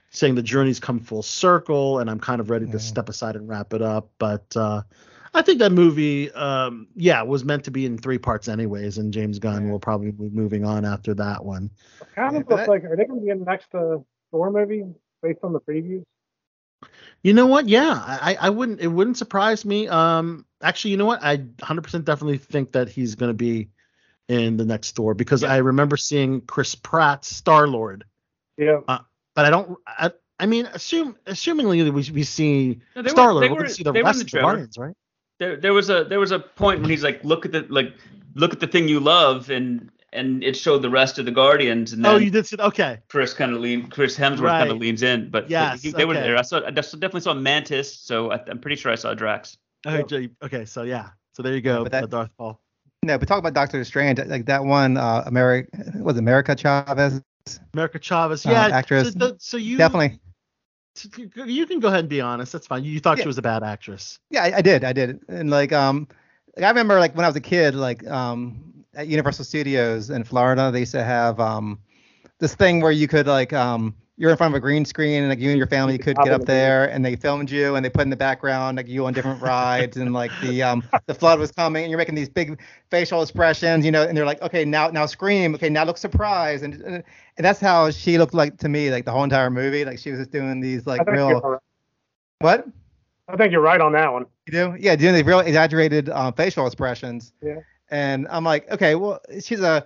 saying 0.09 0.35
the 0.35 0.43
journey's 0.43 0.79
come 0.79 0.99
full 0.99 1.23
circle 1.23 1.99
and 1.99 2.09
I'm 2.09 2.19
kind 2.19 2.41
of 2.41 2.49
ready 2.49 2.65
to 2.65 2.79
step 2.79 3.07
aside 3.07 3.35
and 3.35 3.47
wrap 3.47 3.73
it 3.73 3.81
up. 3.81 4.09
But 4.17 4.55
uh, 4.57 4.81
I 5.33 5.41
think 5.41 5.59
that 5.59 5.71
movie, 5.71 6.31
um, 6.31 6.87
yeah, 6.95 7.21
was 7.23 7.43
meant 7.43 7.63
to 7.65 7.71
be 7.71 7.85
in 7.85 7.97
three 7.97 8.17
parts 8.19 8.47
anyways, 8.47 8.97
and 8.99 9.11
James 9.11 9.39
Gunn 9.39 9.65
Yeah. 9.65 9.71
will 9.71 9.79
probably 9.79 10.11
be 10.11 10.29
moving 10.29 10.63
on 10.65 10.85
after 10.85 11.13
that 11.15 11.43
one. 11.43 11.71
Kind 12.15 12.37
of 12.37 12.47
but 12.47 12.55
looks 12.57 12.67
like, 12.67 12.83
are 12.83 12.95
they 12.95 13.05
going 13.05 13.19
to 13.19 13.25
be 13.25 13.31
in 13.31 13.39
the 13.39 13.45
next 13.45 13.73
uh, 13.73 13.97
Thor 14.31 14.51
movie 14.51 14.83
based 15.21 15.39
on 15.43 15.53
the 15.53 15.59
previews? 15.59 16.03
You 17.23 17.33
know 17.33 17.45
what? 17.47 17.67
Yeah, 17.69 17.93
I, 18.05 18.37
I 18.39 18.49
wouldn't. 18.49 18.81
It 18.81 18.87
wouldn't 18.87 19.17
surprise 19.17 19.63
me. 19.65 19.87
Um, 19.87 20.45
actually, 20.61 20.91
you 20.91 20.97
know 20.97 21.05
what? 21.05 21.23
I 21.23 21.37
100% 21.37 22.03
definitely 22.03 22.37
think 22.37 22.73
that 22.73 22.89
he's 22.89 23.15
going 23.15 23.29
to 23.29 23.33
be 23.33 23.69
in 24.27 24.57
the 24.57 24.65
next 24.65 24.95
Thor 24.95 25.13
because 25.13 25.43
I 25.43 25.57
remember 25.57 25.95
seeing 25.97 26.41
Chris 26.41 26.75
Pratt 26.75 27.23
Star 27.25 27.67
Lord, 27.67 28.03
Yeah. 28.57 28.81
but 28.87 29.05
I 29.37 29.49
don't. 29.49 29.77
I, 29.87 30.11
I 30.39 30.45
mean, 30.45 30.65
assume 30.67 31.15
assumingly 31.25 31.83
we 31.91 32.11
we 32.11 32.23
see 32.23 32.81
No, 32.95 33.03
Star 33.07 33.31
Lord. 33.31 33.43
they 33.43 33.47
We're 33.47 33.53
were- 33.53 33.57
going 33.59 33.69
to 33.69 33.73
see 33.73 33.83
the 33.83 33.91
they 33.93 33.99
were 34.03 34.09
in 34.09 34.17
rest 34.17 34.19
the 34.19 34.25
of 34.25 34.31
the. 34.31 34.39
Guardians, 34.41 34.77
right? 34.77 34.95
There, 35.39 35.55
there 35.57 35.73
was 35.73 35.89
a 35.89 36.03
there 36.03 36.19
was 36.19 36.31
a 36.31 36.39
point 36.39 36.81
when 36.81 36.89
he's 36.89 37.03
like, 37.03 37.23
look 37.23 37.45
at 37.45 37.51
the 37.51 37.65
like, 37.69 37.93
look 38.35 38.53
at 38.53 38.59
the 38.59 38.67
thing 38.67 38.87
you 38.87 38.99
love, 38.99 39.49
and 39.49 39.89
and 40.11 40.43
it 40.43 40.55
showed 40.55 40.81
the 40.83 40.89
rest 40.89 41.17
of 41.17 41.25
the 41.25 41.31
Guardians, 41.31 41.91
and 41.93 42.05
then 42.05 42.13
Oh, 42.15 42.17
you 42.17 42.29
did 42.29 42.45
see. 42.45 42.55
Okay, 42.59 42.99
Chris 43.09 43.33
kind 43.33 43.53
of 43.53 43.59
lean, 43.61 43.87
Chris 43.89 44.15
Hemsworth 44.17 44.49
kind 44.59 44.69
of 44.71 44.77
leans 44.77 45.01
in, 45.01 45.29
but 45.31 45.49
Yes, 45.49 45.81
he- 45.81 45.91
they 45.91 46.05
were 46.05 46.13
there. 46.13 46.37
I 46.37 46.43
saw, 46.43 46.57
I 46.63 46.69
definitely 46.71 47.21
saw 47.21 47.33
Mantis, 47.33 47.97
so 47.99 48.31
I, 48.31 48.39
I'm 48.47 48.59
pretty 48.59 48.75
sure 48.75 48.91
I 48.91 48.95
saw 48.95 49.13
Drax. 49.15 49.57
okay, 49.87 50.29
okay. 50.43 50.65
So 50.65 50.83
yeah, 50.83 51.09
so 51.33 51.41
there 51.41 51.53
you 51.55 51.61
go, 51.61 51.83
but 51.83 51.91
that- 51.93 52.03
uh, 52.03 52.07
Darth 52.07 52.29
Paul. 52.37 52.59
No, 53.01 53.17
but 53.17 53.27
talk 53.27 53.39
about 53.39 53.53
Doctor 53.53 53.83
Strange. 53.83 54.17
Like 54.19 54.45
that 54.45 54.63
one, 54.63 54.95
uh, 54.95 55.23
America 55.25 55.67
was 55.95 56.17
America 56.17 56.55
Chavez. 56.55 57.21
America 57.73 57.99
Chavez, 57.99 58.45
Uh, 58.45 58.51
yeah, 58.51 58.67
actress. 58.67 59.11
So, 59.11 59.19
the, 59.19 59.35
so 59.39 59.57
you 59.57 59.77
Definitely. 59.77 60.19
You 61.45 61.65
can 61.65 61.79
go 61.79 61.87
ahead 61.87 62.01
and 62.01 62.09
be 62.09 62.21
honest. 62.21 62.53
That's 62.53 62.67
fine. 62.67 62.83
You 62.83 62.99
thought 62.99 63.17
Yeah. 63.17 63.23
she 63.23 63.27
was 63.27 63.37
a 63.37 63.41
bad 63.41 63.63
actress. 63.63 64.19
Yeah, 64.29 64.43
I, 64.43 64.57
I 64.57 64.61
did. 64.61 64.83
I 64.83 64.93
did. 64.93 65.19
And 65.27 65.49
like, 65.49 65.71
um, 65.73 66.07
like 66.55 66.65
I 66.65 66.69
remember 66.69 66.99
like 66.99 67.15
when 67.15 67.25
I 67.25 67.27
was 67.27 67.35
a 67.35 67.41
kid, 67.41 67.75
like, 67.75 68.05
um, 68.07 68.73
at 68.93 69.07
Universal 69.07 69.45
Studios 69.45 70.09
in 70.09 70.23
Florida, 70.23 70.69
they 70.71 70.81
used 70.81 70.91
to 70.91 71.03
have 71.03 71.39
um, 71.39 71.79
this 72.39 72.53
thing 72.55 72.79
where 72.81 72.91
you 72.91 73.07
could 73.07 73.25
like, 73.27 73.51
um, 73.53 73.95
you're 74.15 74.29
in 74.29 74.37
front 74.37 74.53
of 74.53 74.57
a 74.57 74.59
green 74.59 74.85
screen 74.85 75.23
and 75.23 75.29
like 75.29 75.39
you 75.39 75.49
and 75.49 75.57
your 75.57 75.67
family 75.67 75.97
could 75.97 76.15
get 76.17 76.31
up 76.31 76.45
there 76.45 76.85
and 76.85 77.03
they 77.03 77.15
filmed 77.15 77.49
you 77.49 77.75
and 77.75 77.83
they 77.83 77.89
put 77.89 78.03
in 78.03 78.09
the 78.09 78.15
background 78.15 78.77
like 78.77 78.87
you 78.87 79.05
on 79.05 79.13
different 79.13 79.41
rides 79.41 79.97
and 79.97 80.13
like 80.13 80.31
the 80.41 80.61
um 80.61 80.83
the 81.07 81.15
flood 81.15 81.39
was 81.39 81.51
coming 81.51 81.83
and 81.83 81.89
you're 81.89 81.97
making 81.97 82.13
these 82.13 82.29
big 82.29 82.59
facial 82.91 83.23
expressions 83.23 83.83
you 83.83 83.91
know 83.91 84.03
and 84.03 84.15
they're 84.15 84.25
like 84.25 84.41
okay 84.41 84.63
now 84.63 84.87
now 84.89 85.05
scream 85.05 85.55
okay 85.55 85.69
now 85.69 85.83
look 85.83 85.97
surprised 85.97 86.63
and 86.63 86.75
and, 86.75 87.03
and 87.37 87.45
that's 87.45 87.59
how 87.59 87.89
she 87.89 88.17
looked 88.19 88.35
like 88.35 88.57
to 88.57 88.69
me 88.69 88.91
like 88.91 89.03
the 89.03 89.11
whole 89.11 89.23
entire 89.23 89.49
movie 89.49 89.83
like 89.83 89.97
she 89.97 90.11
was 90.11 90.19
just 90.19 90.31
doing 90.31 90.59
these 90.59 90.85
like 90.85 91.05
real 91.07 91.29
you're, 91.29 91.61
what 92.39 92.67
I 93.27 93.37
think 93.37 93.51
you're 93.51 93.61
right 93.61 93.79
on 93.79 93.93
that 93.93 94.11
one. 94.11 94.25
you 94.47 94.51
do? 94.51 94.75
Yeah, 94.79 94.95
doing 94.95 95.13
these 95.13 95.23
real 95.23 95.39
exaggerated 95.39 96.09
uh, 96.09 96.31
facial 96.31 96.65
expressions. 96.67 97.31
Yeah. 97.41 97.59
And 97.89 98.27
I'm 98.29 98.43
like, 98.43 98.69
okay, 98.71 98.95
well, 98.95 99.21
she's 99.41 99.61
a 99.61 99.85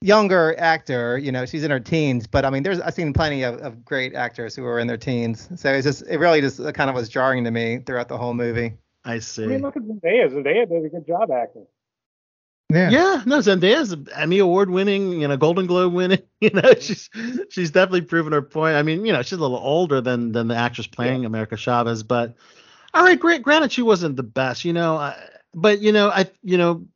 younger 0.00 0.54
actor, 0.58 1.18
you 1.18 1.32
know, 1.32 1.46
she's 1.46 1.64
in 1.64 1.70
her 1.70 1.80
teens, 1.80 2.26
but 2.26 2.44
I 2.44 2.50
mean, 2.50 2.62
there's 2.62 2.80
I've 2.80 2.94
seen 2.94 3.12
plenty 3.12 3.42
of, 3.42 3.56
of 3.56 3.84
great 3.84 4.14
actors 4.14 4.54
who 4.54 4.64
are 4.64 4.78
in 4.78 4.86
their 4.86 4.96
teens. 4.96 5.48
So 5.56 5.72
it's 5.72 5.86
just 5.86 6.04
it 6.08 6.18
really 6.18 6.40
just 6.40 6.58
kind 6.74 6.90
of 6.90 6.94
was 6.96 7.08
jarring 7.08 7.44
to 7.44 7.50
me 7.50 7.78
throughout 7.78 8.08
the 8.08 8.18
whole 8.18 8.34
movie. 8.34 8.74
I 9.04 9.20
see. 9.20 9.44
I 9.44 9.46
mean, 9.46 9.62
look 9.62 9.76
at 9.76 9.82
Zendaya. 9.82 10.30
Zendaya 10.30 10.68
did 10.68 10.84
a 10.84 10.88
good 10.88 11.06
job 11.06 11.30
acting. 11.30 11.66
Yeah. 12.68 12.90
Yeah, 12.90 13.22
no, 13.26 13.38
Zendaya's 13.38 13.92
an 13.92 14.08
Emmy 14.12 14.40
Award 14.40 14.70
winning, 14.70 15.20
you 15.20 15.28
know, 15.28 15.36
Golden 15.36 15.66
Globe 15.66 15.92
winning. 15.92 16.22
You 16.38 16.50
know, 16.50 16.74
she's 16.78 17.08
she's 17.48 17.70
definitely 17.70 18.02
proven 18.02 18.34
her 18.34 18.42
point. 18.42 18.76
I 18.76 18.82
mean, 18.82 19.06
you 19.06 19.12
know, 19.14 19.22
she's 19.22 19.38
a 19.38 19.40
little 19.40 19.56
older 19.56 20.02
than 20.02 20.32
than 20.32 20.48
the 20.48 20.54
actress 20.54 20.86
playing 20.86 21.24
America 21.24 21.56
Chavez, 21.56 22.02
but 22.02 22.34
all 22.92 23.02
right, 23.02 23.18
great. 23.18 23.42
Granted, 23.42 23.72
she 23.72 23.80
wasn't 23.80 24.16
the 24.16 24.22
best, 24.22 24.62
you 24.62 24.74
know, 24.74 24.96
I, 24.96 25.16
but 25.54 25.80
you 25.80 25.92
know, 25.92 26.10
I 26.10 26.30
you 26.42 26.58
know, 26.58 26.86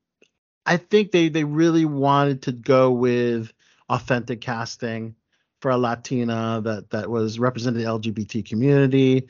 I 0.70 0.76
think 0.76 1.10
they 1.10 1.28
they 1.28 1.44
really 1.44 1.84
wanted 1.84 2.42
to 2.42 2.52
go 2.52 2.92
with 2.92 3.52
authentic 3.88 4.40
casting 4.40 5.16
for 5.60 5.72
a 5.72 5.76
Latina 5.76 6.60
that 6.64 6.90
that 6.90 7.10
was 7.10 7.38
represented 7.40 7.82
the 7.82 7.86
LGBT 7.88 8.48
community. 8.48 9.26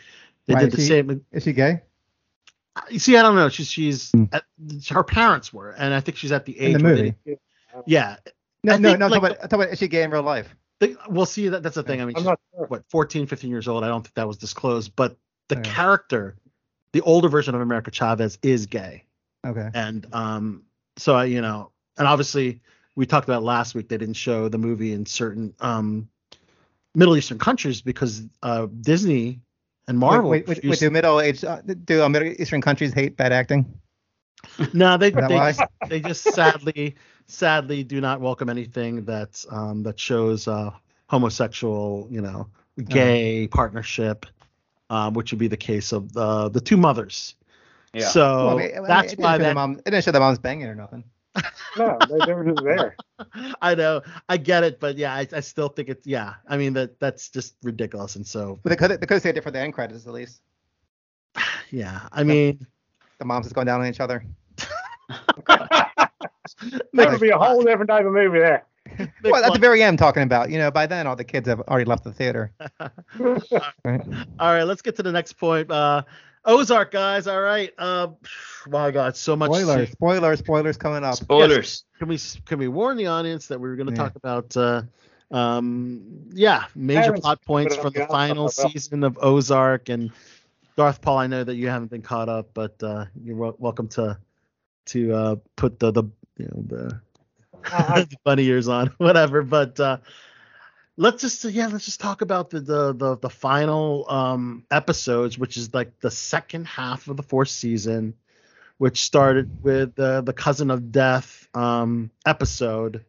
They 0.46 0.54
Why 0.54 0.60
did 0.60 0.68
is 0.68 0.74
the 0.74 0.82
she- 0.82 0.88
same. 0.88 1.24
Is 1.32 1.44
she 1.44 1.52
gay? 1.54 1.80
You 2.90 2.98
see, 2.98 3.16
I 3.16 3.22
don't 3.22 3.34
know. 3.36 3.48
She's 3.48 3.68
she's 3.70 4.10
Hmm. 4.12 4.24
at, 4.32 4.44
her 4.90 5.02
parents 5.02 5.52
were, 5.52 5.70
and 5.70 5.92
I 5.92 6.00
think 6.00 6.16
she's 6.18 6.30
at 6.30 6.44
the 6.44 6.58
age 6.60 6.74
In 6.74 6.82
the 6.82 6.88
movie? 6.88 7.14
they- 7.24 7.38
yeah, 7.86 8.16
No, 8.62 8.74
I 8.74 8.76
no, 8.78 8.88
think, 8.90 8.98
no. 9.00 9.06
I'm 9.06 9.10
like, 9.10 9.20
talking 9.22 9.36
about, 9.36 9.52
I'm 9.54 9.60
about 9.60 9.72
is 9.72 9.78
she 9.78 9.88
gay 9.88 10.02
in 10.02 10.10
real 10.10 10.22
life? 10.22 10.54
the, 10.80 10.96
we'll 11.08 11.26
see. 11.26 11.48
That 11.48 11.62
that's 11.62 11.74
the 11.74 11.82
thing. 11.82 12.00
I 12.00 12.04
mean, 12.04 12.16
I'm 12.16 12.20
she's, 12.22 12.26
not 12.26 12.40
sure. 12.54 12.66
what 12.66 12.84
14, 12.90 13.26
15 13.26 13.50
years 13.50 13.66
old. 13.66 13.82
I 13.82 13.88
don't 13.88 14.02
think 14.02 14.14
that 14.14 14.28
was 14.28 14.36
disclosed, 14.36 14.94
but 14.94 15.16
the 15.48 15.58
Okay. 15.58 15.70
character, 15.70 16.36
the 16.92 17.00
older 17.02 17.28
version 17.28 17.54
of 17.54 17.60
America 17.60 17.90
Chavez, 17.90 18.38
is 18.42 18.66
gay, 18.66 19.04
Okay. 19.46 19.68
and 19.74 20.06
um, 20.12 20.62
so 21.00 21.14
I, 21.14 21.24
you 21.24 21.40
know, 21.40 21.72
and 21.96 22.06
obviously 22.06 22.60
we 22.96 23.06
talked 23.06 23.26
about 23.28 23.42
last 23.42 23.74
week. 23.74 23.88
They 23.88 23.98
didn't 23.98 24.14
show 24.14 24.48
the 24.48 24.58
movie 24.58 24.92
in 24.92 25.06
certain 25.06 25.54
um 25.60 26.08
Middle 26.94 27.16
Eastern 27.16 27.38
countries 27.38 27.80
because 27.82 28.22
uh 28.42 28.66
Disney 28.80 29.40
and 29.88 29.98
Marvel. 29.98 30.30
Wait, 30.30 30.46
wait, 30.46 30.64
wait, 30.64 30.78
do 30.78 30.90
middle 30.90 31.20
age 31.20 31.44
uh, 31.44 31.60
do 31.62 32.02
uh, 32.02 32.08
Middle 32.08 32.28
Eastern 32.28 32.60
countries 32.60 32.92
hate 32.92 33.16
bad 33.16 33.32
acting? 33.32 33.80
No, 34.72 34.96
they 34.96 35.10
they 35.10 35.28
just, 35.28 35.62
they 35.88 36.00
just 36.00 36.24
sadly 36.24 36.96
sadly 37.26 37.82
do 37.84 38.00
not 38.00 38.20
welcome 38.20 38.48
anything 38.48 39.04
that 39.04 39.44
um 39.50 39.82
that 39.84 39.98
shows 39.98 40.48
uh 40.48 40.70
homosexual, 41.08 42.06
you 42.10 42.20
know, 42.20 42.48
gay 42.84 43.48
partnership, 43.48 44.26
um, 44.90 45.14
which 45.14 45.32
would 45.32 45.38
be 45.38 45.48
the 45.48 45.56
case 45.56 45.92
of 45.92 46.12
the 46.12 46.48
the 46.50 46.60
two 46.60 46.76
mothers. 46.76 47.34
Yeah. 47.92 48.08
So 48.08 48.46
Well, 48.46 48.58
I 48.58 48.62
mean, 48.62 48.70
I 48.70 48.74
mean, 48.74 48.88
that's 48.88 49.12
it 49.12 49.18
why 49.18 49.34
show 49.34 49.38
the 49.38 49.44
that 49.44 49.54
mom, 49.54 49.72
it 49.78 49.84
didn't 49.84 50.04
show 50.04 50.12
the 50.12 50.20
mom's 50.20 50.38
banging 50.38 50.66
or 50.66 50.74
nothing. 50.74 51.04
No, 51.76 51.96
they, 52.08 52.26
they 52.26 52.32
were 52.32 52.44
just 52.44 52.64
there. 52.64 52.96
I 53.62 53.74
know 53.74 54.02
I 54.28 54.36
get 54.36 54.64
it, 54.64 54.80
but 54.80 54.96
yeah, 54.96 55.14
I, 55.14 55.26
I 55.32 55.40
still 55.40 55.68
think 55.68 55.88
it's 55.88 56.06
yeah. 56.06 56.34
I 56.48 56.56
mean 56.56 56.72
that 56.74 56.98
that's 56.98 57.28
just 57.28 57.54
ridiculous, 57.62 58.16
and 58.16 58.26
so 58.26 58.58
But 58.62 58.70
they 58.70 58.76
could 58.76 59.00
they 59.00 59.06
could 59.06 59.22
say 59.22 59.30
it 59.30 59.42
for 59.42 59.50
the 59.50 59.60
end 59.60 59.72
credits 59.72 60.06
at 60.06 60.12
least. 60.12 60.42
yeah. 61.70 62.08
I 62.12 62.24
mean, 62.24 62.66
The 63.18 63.24
moms 63.24 63.46
is 63.46 63.52
going 63.52 63.66
down 63.66 63.80
on 63.80 63.86
each 63.86 64.00
other. 64.00 64.24
That 66.92 67.12
would 67.12 67.20
be 67.20 67.30
a 67.30 67.38
whole 67.38 67.62
different 67.62 67.88
type 67.88 68.04
of 68.04 68.12
movie 68.12 68.40
there. 68.40 68.66
Well, 69.22 69.44
at 69.44 69.52
the 69.52 69.58
very 69.58 69.82
end, 69.82 69.98
talking 69.98 70.22
about 70.24 70.50
you 70.50 70.58
know 70.58 70.70
by 70.70 70.86
then 70.86 71.06
all 71.06 71.14
the 71.14 71.24
kids 71.24 71.48
have 71.48 71.60
already 71.60 71.84
left 71.84 72.02
the 72.02 72.12
theater. 72.12 72.52
Right? 72.80 74.02
All 74.38 74.52
right, 74.52 74.64
let's 74.64 74.82
get 74.82 74.96
to 74.96 75.02
the 75.02 75.12
next 75.12 75.34
point. 75.34 75.70
Uh, 75.70 76.02
Ozark, 76.44 76.90
guys. 76.90 77.26
All 77.26 77.40
right. 77.40 77.72
Uh, 77.78 78.08
my 78.68 78.90
God, 78.90 79.16
so 79.16 79.36
much. 79.36 79.50
Spoilers, 79.50 79.90
spoilers, 79.90 80.38
spoilers 80.38 80.76
coming 80.76 81.04
up. 81.04 81.14
Spoilers. 81.16 81.84
Can 81.98 82.08
we 82.08 82.18
can 82.46 82.58
we 82.58 82.68
warn 82.68 82.96
the 82.96 83.06
audience 83.06 83.46
that 83.48 83.60
we 83.60 83.68
were 83.68 83.76
going 83.76 83.88
to 83.88 83.92
Yeah. 83.92 83.98
talk 84.08 84.16
about? 84.16 84.56
Uh, 84.56 84.82
um, 85.30 86.02
yeah, 86.32 86.64
major 86.74 87.12
plot 87.12 87.40
points 87.44 87.76
from 87.76 87.92
the 87.92 88.00
the 88.00 88.06
final 88.06 88.48
season 88.48 89.04
of 89.04 89.18
Ozark 89.22 89.88
and 89.88 90.10
Darth 90.76 91.00
Paul. 91.00 91.18
I 91.18 91.26
know 91.28 91.44
that 91.44 91.54
you 91.54 91.68
haven't 91.68 91.90
been 91.90 92.02
caught 92.02 92.28
up, 92.28 92.50
but 92.54 92.82
uh, 92.82 93.04
you're 93.22 93.36
wel- 93.36 93.56
welcome 93.58 93.86
to 93.88 94.18
to 94.86 95.14
uh, 95.14 95.36
put 95.56 95.78
the 95.78 95.92
the 95.92 96.04
you 96.38 96.46
know 96.46 96.62
the 96.66 97.00
Uh, 97.72 98.04
the 98.10 98.16
bunny 98.24 98.44
ears 98.44 98.66
on, 98.66 98.86
whatever. 98.98 99.42
But 99.42 99.78
uh, 99.78 99.98
let's 101.00 101.22
just 101.22 101.44
yeah, 101.46 101.68
let's 101.68 101.86
just 101.86 102.00
talk 102.00 102.22
about 102.22 102.50
the 102.50 102.60
the 102.60 102.92
the, 102.92 103.16
the 103.18 103.30
final 103.30 104.06
um, 104.10 104.64
episodes, 104.70 105.38
which 105.38 105.56
is 105.56 105.74
like 105.74 105.98
the 106.00 106.10
second 106.10 106.66
half 106.66 107.08
of 107.08 107.16
the 107.16 107.22
fourth 107.24 107.48
season, 107.48 108.14
which 108.78 109.00
started 109.02 109.64
with 109.64 109.98
uh, 109.98 110.20
the 110.20 110.34
cousin 110.34 110.70
of 110.70 110.92
death 110.92 111.48
um, 111.54 112.10
episode, 112.26 113.04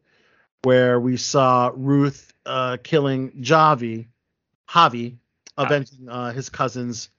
where 0.64 1.00
we 1.00 1.18
saw 1.18 1.72
Ruth 1.76 2.34
uh, 2.46 2.78
killing 2.84 3.32
Javi, 3.42 4.08
Javi, 4.70 5.18
avenging 5.58 6.10
uh, 6.10 6.32
his 6.32 6.50
cousin's. 6.50 7.10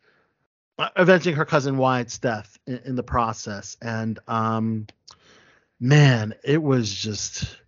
uh, 0.78 0.88
Avenging 0.96 1.36
her 1.36 1.44
cousin 1.44 1.76
Wyatt's 1.76 2.18
death 2.18 2.58
in, 2.66 2.80
in 2.86 2.96
the 2.96 3.02
process, 3.04 3.76
and 3.82 4.18
um, 4.26 4.86
man, 5.78 6.34
it 6.44 6.62
was 6.62 6.92
just 6.92 7.58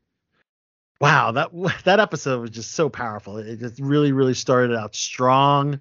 wow. 1.04 1.32
That 1.32 1.50
that 1.84 2.00
episode 2.00 2.40
was 2.40 2.50
just 2.50 2.72
so 2.72 2.88
powerful. 2.88 3.38
It 3.38 3.58
just 3.58 3.78
really, 3.78 4.12
really 4.12 4.34
started 4.34 4.76
out 4.76 4.94
strong. 4.94 5.80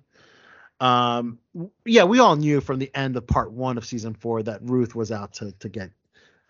Um, 0.79 1.39
yeah, 1.85 2.03
we 2.03 2.19
all 2.19 2.35
knew 2.35 2.59
from 2.59 2.79
the 2.79 2.91
end 2.93 3.15
of 3.15 3.25
part 3.25 3.51
one 3.51 3.77
of 3.77 3.85
season 3.85 4.15
four 4.15 4.43
that 4.43 4.59
Ruth 4.63 4.95
was 4.95 5.11
out 5.11 5.33
to 5.35 5.51
to 5.59 5.69
get 5.69 5.91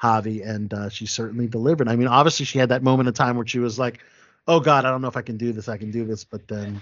Javi, 0.01 0.47
and 0.47 0.73
uh, 0.73 0.89
she 0.89 1.05
certainly 1.05 1.47
delivered. 1.47 1.87
I 1.87 1.95
mean, 1.95 2.07
obviously 2.07 2.45
she 2.45 2.57
had 2.57 2.69
that 2.69 2.83
moment 2.83 3.09
of 3.09 3.15
time 3.15 3.37
where 3.37 3.47
she 3.47 3.59
was 3.59 3.77
like, 3.77 3.99
"Oh 4.47 4.59
God, 4.59 4.85
I 4.85 4.91
don't 4.91 5.01
know 5.01 5.07
if 5.07 5.17
I 5.17 5.21
can 5.21 5.37
do 5.37 5.51
this. 5.53 5.69
I 5.69 5.77
can 5.77 5.91
do 5.91 6.05
this," 6.05 6.23
but 6.23 6.47
then, 6.47 6.81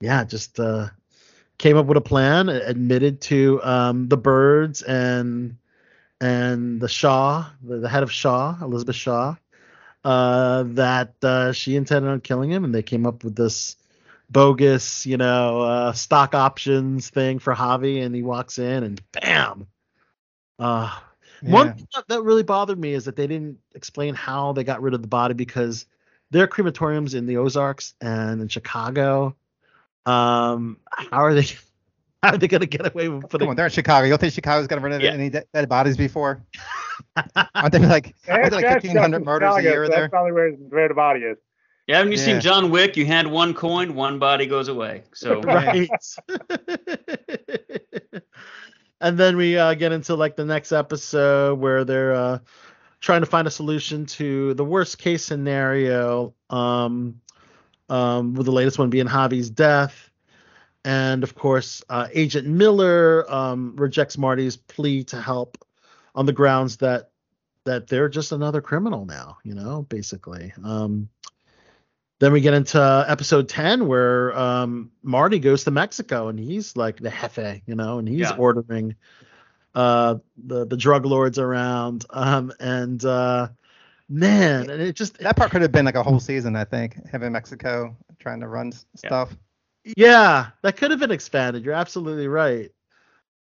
yeah, 0.00 0.24
just 0.24 0.58
uh, 0.58 0.88
came 1.58 1.76
up 1.76 1.86
with 1.86 1.98
a 1.98 2.02
plan, 2.02 2.48
admitted 2.48 3.20
to 3.22 3.62
um, 3.62 4.08
the 4.08 4.16
birds 4.16 4.82
and 4.82 5.56
and 6.20 6.80
the 6.80 6.88
Shaw, 6.88 7.46
the, 7.62 7.78
the 7.78 7.88
head 7.88 8.04
of 8.04 8.12
Shaw, 8.12 8.56
Elizabeth 8.62 8.94
Shaw, 8.94 9.34
uh, 10.04 10.64
that 10.68 11.14
uh, 11.22 11.52
she 11.52 11.76
intended 11.76 12.10
on 12.10 12.20
killing 12.20 12.50
him, 12.50 12.64
and 12.64 12.74
they 12.74 12.82
came 12.82 13.06
up 13.06 13.24
with 13.24 13.36
this 13.36 13.76
bogus, 14.30 15.04
you 15.06 15.16
know, 15.16 15.60
uh, 15.60 15.92
stock 15.92 16.34
options 16.34 17.10
thing 17.10 17.38
for 17.38 17.54
Javi, 17.54 18.04
and 18.04 18.14
he 18.14 18.22
walks 18.22 18.58
in 18.58 18.82
and 18.82 19.00
bam. 19.12 19.66
Uh, 20.58 20.90
One 21.42 21.66
Yeah. 21.66 21.72
thing 21.72 21.88
that- 21.94 22.08
that 22.08 22.22
really 22.22 22.44
bothered 22.44 22.78
me 22.78 22.92
is 22.94 23.06
that 23.06 23.16
they 23.16 23.26
didn't 23.26 23.58
explain 23.74 24.14
how 24.14 24.52
they 24.52 24.62
got 24.62 24.80
rid 24.80 24.94
of 24.94 25.02
the 25.02 25.08
body 25.08 25.34
because 25.34 25.86
there 26.30 26.44
are 26.44 26.48
crematoriums 26.48 27.14
in 27.14 27.26
the 27.26 27.38
Ozarks 27.38 27.94
and 28.00 28.40
in 28.40 28.46
Chicago. 28.48 29.34
Um, 30.06 30.78
how 30.90 31.24
are 31.24 31.34
they? 31.34 31.46
How 32.24 32.34
are 32.34 32.38
they 32.38 32.46
gonna 32.48 32.66
get 32.66 32.86
away 32.94 33.08
with 33.08 33.28
Come 33.30 33.48
on, 33.48 33.56
they're 33.56 33.66
in 33.66 33.72
Chicago. 33.72 34.04
You 34.04 34.10
don't 34.10 34.20
think 34.20 34.32
Chicago's 34.32 34.66
gonna 34.68 34.80
run 34.80 34.92
into 34.92 35.06
Yeah. 35.06 35.12
any 35.12 35.28
de- 35.30 35.44
dead 35.52 35.68
bodies 35.68 35.96
before? 35.96 36.40
Aren't 37.54 37.72
they 37.72 37.78
like, 37.80 38.14
aren't 38.28 38.50
there 38.52 38.60
like 38.62 38.82
fifteen 38.82 38.96
hundred 38.96 39.18
from 39.18 39.24
murders 39.24 39.56
a 39.56 39.62
year 39.62 39.84
so 39.86 39.90
there? 39.90 40.00
That's 40.02 40.10
probably 40.10 40.32
where, 40.32 40.52
where 40.52 40.88
the 40.88 40.94
body 40.94 41.20
is. 41.20 41.38
Yeah, 41.88 41.96
haven't 41.98 42.12
you 42.12 42.18
Yeah. 42.18 42.24
seen 42.24 42.40
John 42.40 42.70
Wick? 42.70 42.96
You 42.96 43.06
had 43.06 43.26
one 43.26 43.54
coin, 43.54 43.94
one 43.94 44.20
body 44.20 44.46
goes 44.46 44.68
away. 44.68 45.02
So 45.14 45.40
right. 45.42 45.90
and 49.00 49.18
then 49.18 49.36
we 49.36 49.58
uh, 49.58 49.74
get 49.74 49.90
into 49.92 50.14
like 50.14 50.36
the 50.36 50.44
next 50.44 50.70
episode 50.72 51.58
where 51.58 51.84
they're 51.84 52.14
uh, 52.14 52.38
trying 53.00 53.22
to 53.22 53.26
find 53.26 53.48
a 53.48 53.50
solution 53.50 54.06
to 54.06 54.54
the 54.54 54.64
worst 54.64 54.98
case 54.98 55.24
scenario. 55.24 56.34
Um, 56.50 57.20
um, 57.88 58.32
with 58.34 58.46
the 58.46 58.52
latest 58.52 58.78
one 58.78 58.88
being 58.88 59.06
Javi's 59.06 59.50
death. 59.50 60.08
And 60.84 61.22
of 61.22 61.34
course, 61.34 61.82
uh, 61.88 62.08
Agent 62.12 62.46
Miller 62.48 63.24
um, 63.32 63.76
rejects 63.76 64.18
Marty's 64.18 64.56
plea 64.56 65.04
to 65.04 65.20
help 65.20 65.64
on 66.14 66.26
the 66.26 66.32
grounds 66.32 66.78
that 66.78 67.10
that 67.64 67.86
they're 67.86 68.08
just 68.08 68.32
another 68.32 68.60
criminal 68.60 69.06
now, 69.06 69.38
you 69.44 69.54
know, 69.54 69.82
basically. 69.82 70.52
Um, 70.64 71.08
then 72.18 72.32
we 72.32 72.40
get 72.40 72.54
into 72.54 73.04
episode 73.08 73.48
10 73.48 73.86
where 73.86 74.36
um, 74.36 74.90
Marty 75.02 75.38
goes 75.38 75.64
to 75.64 75.70
Mexico 75.70 76.28
and 76.28 76.38
he's 76.38 76.76
like 76.76 76.98
the 76.98 77.10
jefe, 77.10 77.62
you 77.66 77.74
know, 77.76 77.98
and 77.98 78.08
he's 78.08 78.20
Yeah. 78.30 78.36
ordering 78.36 78.96
uh, 79.74 80.16
the 80.44 80.66
the 80.66 80.76
drug 80.76 81.06
lords 81.06 81.38
around. 81.38 82.04
Um, 82.10 82.52
and 82.60 83.04
uh, 83.04 83.48
man, 84.08 84.70
and 84.70 84.82
it 84.82 84.96
just 84.96 85.18
That 85.18 85.36
part 85.36 85.50
could 85.52 85.62
have 85.62 85.72
been 85.72 85.84
like 85.84 85.94
a 85.94 86.02
whole 86.02 86.20
season, 86.20 86.56
I 86.56 86.64
think. 86.64 86.96
Having 87.08 87.32
Mexico 87.32 87.96
trying 88.18 88.40
to 88.40 88.48
run 88.48 88.72
Yeah. 88.72 88.98
stuff. 89.08 89.36
Yeah, 89.84 90.48
that 90.62 90.76
could 90.76 90.90
have 90.90 91.00
been 91.00 91.10
expanded. 91.10 91.64
You're 91.64 91.74
absolutely 91.74 92.28
right. 92.28 92.70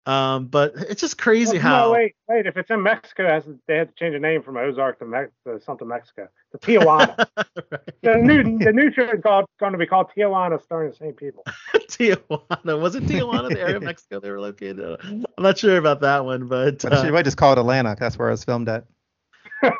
Um, 0.06 0.46
but 0.46 0.72
it's 0.76 1.02
just 1.02 1.18
crazy 1.18 1.58
Well, 1.58 1.62
how 1.62 1.84
No, 1.84 1.92
wait, 1.92 2.14
wait. 2.26 2.46
If 2.46 2.56
it's 2.56 2.70
in 2.70 2.82
Mexico, 2.82 3.24
it 3.26 3.30
has 3.30 3.44
they 3.68 3.76
had 3.76 3.88
to 3.88 3.94
change 3.94 4.14
the 4.14 4.18
name 4.18 4.42
from 4.42 4.56
Ozark 4.56 4.98
to, 5.00 5.04
Mex- 5.04 5.30
to 5.46 5.60
something 5.60 5.86
Mexico. 5.86 6.28
To 6.52 6.58
Tijuana. 6.58 7.28
the 8.02 8.16
new 8.16 8.58
the 8.58 8.72
new 8.72 8.90
show 8.92 9.10
is 9.10 9.20
called 9.22 9.44
going 9.60 9.72
to 9.72 9.78
be 9.78 9.86
called 9.86 10.10
Tijuana, 10.16 10.60
starring 10.62 10.90
the 10.90 10.96
same 10.96 11.12
people. 11.12 11.44
Tijuana. 11.74 12.80
Was 12.80 12.94
it 12.94 13.04
Tijuana, 13.04 13.50
the 13.50 13.60
area 13.60 13.76
of 13.76 13.82
Mexico 13.84 14.20
they 14.20 14.30
were 14.30 14.40
located? 14.40 14.78
in? 15.04 15.26
I'm 15.36 15.44
not 15.44 15.58
sure 15.58 15.76
about 15.76 16.00
that 16.00 16.24
one, 16.24 16.48
but 16.48 16.80
But 16.82 16.92
uh, 16.92 17.02
you 17.04 17.12
might 17.12 17.24
just 17.24 17.36
call 17.36 17.52
it 17.52 17.58
Atlanta. 17.58 17.94
That's 17.98 18.18
where 18.18 18.28
it 18.28 18.32
was 18.32 18.44
filmed 18.44 18.70
at. 18.70 18.86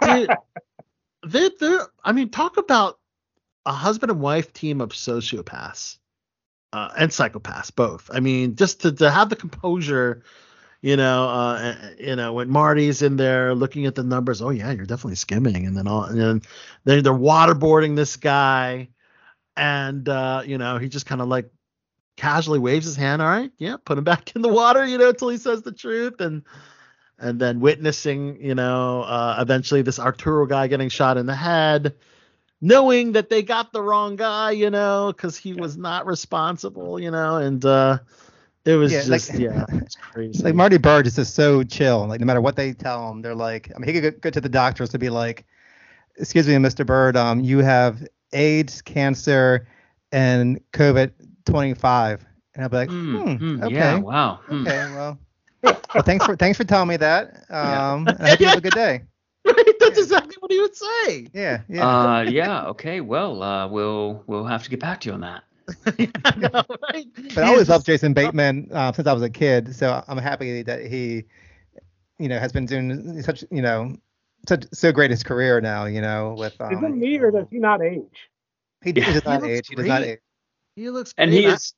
dude, 0.03 0.31
they 1.27 1.51
they 1.59 1.79
I 2.05 2.13
mean, 2.13 2.29
talk 2.29 2.59
about 2.59 2.99
a 3.65 3.73
husband 3.73 4.11
and 4.11 4.21
wife 4.21 4.53
team 4.53 4.83
of 4.83 4.91
sociopaths 4.91 5.99
uh, 6.73 6.91
and 6.99 7.11
psychopaths, 7.11 7.75
both. 7.75 8.11
I 8.13 8.21
mean, 8.21 8.57
just 8.57 8.83
to, 8.83 8.93
to 8.93 9.11
have 9.11 9.29
the 9.29 9.37
composure, 9.37 10.23
You 10.83 10.97
know, 10.97 11.29
uh, 11.29 11.75
uh, 11.77 11.91
you 11.99 12.17
know 12.17 12.33
when 12.33 12.49
Marty's 12.49 13.03
in 13.03 13.17
there 13.17 13.55
looking 13.55 13.85
at 13.85 13.95
the 13.95 14.03
numbers. 14.03 14.41
Oh 14.41 14.49
yeah, 14.49 14.73
you're 14.73 14.87
definitely 14.87 15.17
skimming, 15.17 15.67
and 15.67 15.77
then 15.77 15.87
all, 15.87 16.05
and 16.05 16.19
then 16.19 16.43
they're, 16.85 17.03
they're 17.03 17.13
waterboarding 17.13 17.97
this 17.97 18.17
guy, 18.17 18.89
and 19.57 20.09
uh, 20.09 20.43
you 20.47 20.57
know 20.57 20.79
he 20.79 20.89
just 20.89 21.05
kind 21.05 21.21
of 21.21 21.29
like 21.29 21.51
casually 22.17 22.59
waves 22.59 22.87
his 22.87 22.97
hand. 22.97 23.21
All 23.21 23.29
right, 23.29 23.53
yeah, 23.59 23.77
put 23.85 23.99
him 23.99 24.05
back 24.05 24.35
in 24.35 24.41
the 24.41 24.49
water. 24.49 24.87
You 24.87 24.97
know, 24.97 25.11
until 25.11 25.29
he 25.29 25.37
says 25.37 25.61
the 25.61 25.73
truth, 25.73 26.21
and 26.23 26.45
and 27.19 27.39
then 27.39 27.61
witnessing, 27.61 28.43
you 28.43 28.55
know, 28.55 29.03
uh, 29.03 29.37
eventually 29.39 29.83
this 29.83 29.99
Arturo 29.99 30.47
guy 30.47 30.67
getting 30.69 30.89
shot 30.89 31.19
in 31.19 31.27
the 31.27 31.35
head, 31.37 31.95
knowing 32.61 33.13
that 33.13 33.31
they 33.31 33.43
got 33.43 33.73
the 33.73 33.83
wrong 33.83 34.17
guy, 34.17 34.51
you 34.53 34.71
know, 34.71 35.13
because 35.15 35.37
he 35.37 35.55
was 35.55 35.77
not 35.77 36.07
responsible, 36.07 37.01
you 37.01 37.11
know, 37.11 37.37
and 37.37 37.65
uh, 37.65 37.99
it 38.65 38.75
was 38.75 38.93
Yeah, 38.93 38.99
like- 39.01 39.21
just 39.23 39.35
yeah, 39.35 39.67
it's 39.83 39.97
crazy. 39.97 40.43
Like 40.45 40.55
Marty 40.55 40.79
Bird 40.79 41.07
is 41.07 41.17
just 41.17 41.35
so 41.35 41.63
chill. 41.63 42.07
Like 42.07 42.21
no 42.21 42.27
matter 42.27 42.41
what 42.41 42.57
they 42.57 42.73
tell 42.73 43.11
him, 43.11 43.23
they're 43.23 43.35
like, 43.35 43.71
I 43.75 43.79
mean, 43.79 43.93
he 43.95 44.01
could 44.01 44.21
go, 44.21 44.31
to 44.31 44.41
the 44.41 44.49
doctors 44.49 44.91
to 44.91 44.99
be 44.99 45.11
like, 45.11 45.45
"Excuse 46.17 46.47
me, 46.47 46.55
Mr. 46.55 46.85
Bird, 46.85 47.17
um, 47.17 47.41
you 47.41 47.59
have 47.59 48.07
AIDS, 48.33 48.83
cancer, 48.83 49.67
and 50.13 50.61
COVID 50.73 51.13
25." 51.47 52.25
And 52.55 52.65
I'll 52.65 52.69
be 52.69 52.77
like, 52.77 52.91
Hmm, 52.91 53.19
hmm, 53.19 53.35
hmm, 53.37 53.63
okay, 53.65 53.75
Yeah. 53.75 53.99
Wow. 54.01 54.41
hmm. 54.47 54.67
okay, 54.67 54.93
well, 54.95 55.19
well, 55.63 56.03
thanks 56.03 56.25
for 56.25 56.37
thanks 56.37 56.59
for 56.59 56.65
telling 56.65 56.89
me 56.89 56.97
that. 56.99 57.47
Um, 57.51 58.09
I 58.21 58.29
hope 58.29 58.41
you 58.41 58.47
have 58.47 58.57
a 58.57 58.61
good 58.61 58.75
day. 58.75 59.03
right, 59.47 59.75
that's 59.81 59.99
exactly 59.99 60.37
what 60.41 60.51
he 60.53 60.61
would 60.61 60.77
say. 60.77 61.27
Yeah, 61.33 61.63
yeah. 61.69 61.89
Uh, 61.89 62.23
yeah. 62.23 62.67
Okay. 62.67 63.01
Well, 63.01 63.43
uh, 63.43 63.69
we'll 63.69 64.23
we'll 64.27 64.45
have 64.45 64.63
to 64.65 64.71
get 64.71 64.81
back 64.81 65.01
to 65.03 65.09
you 65.09 65.15
on 65.15 65.21
that. 65.21 65.45
yeah, 65.99 66.07
I 66.25 66.37
know, 66.37 66.65
right? 66.93 67.07
but 67.35 67.45
I 67.45 67.49
always 67.49 67.69
loved 67.69 67.87
Jason 67.87 68.13
Bateman 68.13 68.69
uh, 68.73 68.93
since 68.93 69.07
I 69.07 69.13
was 69.13 69.23
a 69.23 69.31
kid, 69.31 69.75
so 69.75 70.03
I'm 70.09 70.19
happy 70.19 70.63
that 70.63 70.85
he, 70.85 71.25
you 72.19 72.29
know, 72.29 72.39
has 72.39 72.53
been 72.53 72.67
doing 72.67 73.23
such, 73.23 73.45
you 73.53 73.63
know, 73.63 73.97
such 74.49 74.67
so 74.73 74.91
great 74.93 75.11
his 75.13 75.23
career 75.23 75.61
now. 75.61 75.85
You 75.87 76.01
know, 76.01 76.35
with 76.37 76.55
Is 76.55 76.79
it 76.83 76.85
um, 76.85 76.99
me 76.99 77.19
or 77.19 77.31
does 77.31 77.47
he 77.51 77.59
not 77.59 77.83
age? 77.83 78.31
he, 78.83 78.91
Yeah. 78.91 79.05
he 79.05 79.13
does 79.13 79.25
not 79.25 79.43
looks 79.43 79.53
age. 79.53 79.69
He 79.69 79.75
does 79.77 79.87
not 79.87 80.03
age. 80.03 80.19
He 80.77 80.91
looks 80.91 81.15
and 81.17 81.31
great. 81.31 81.41
he 81.41 81.47
is 81.47 81.75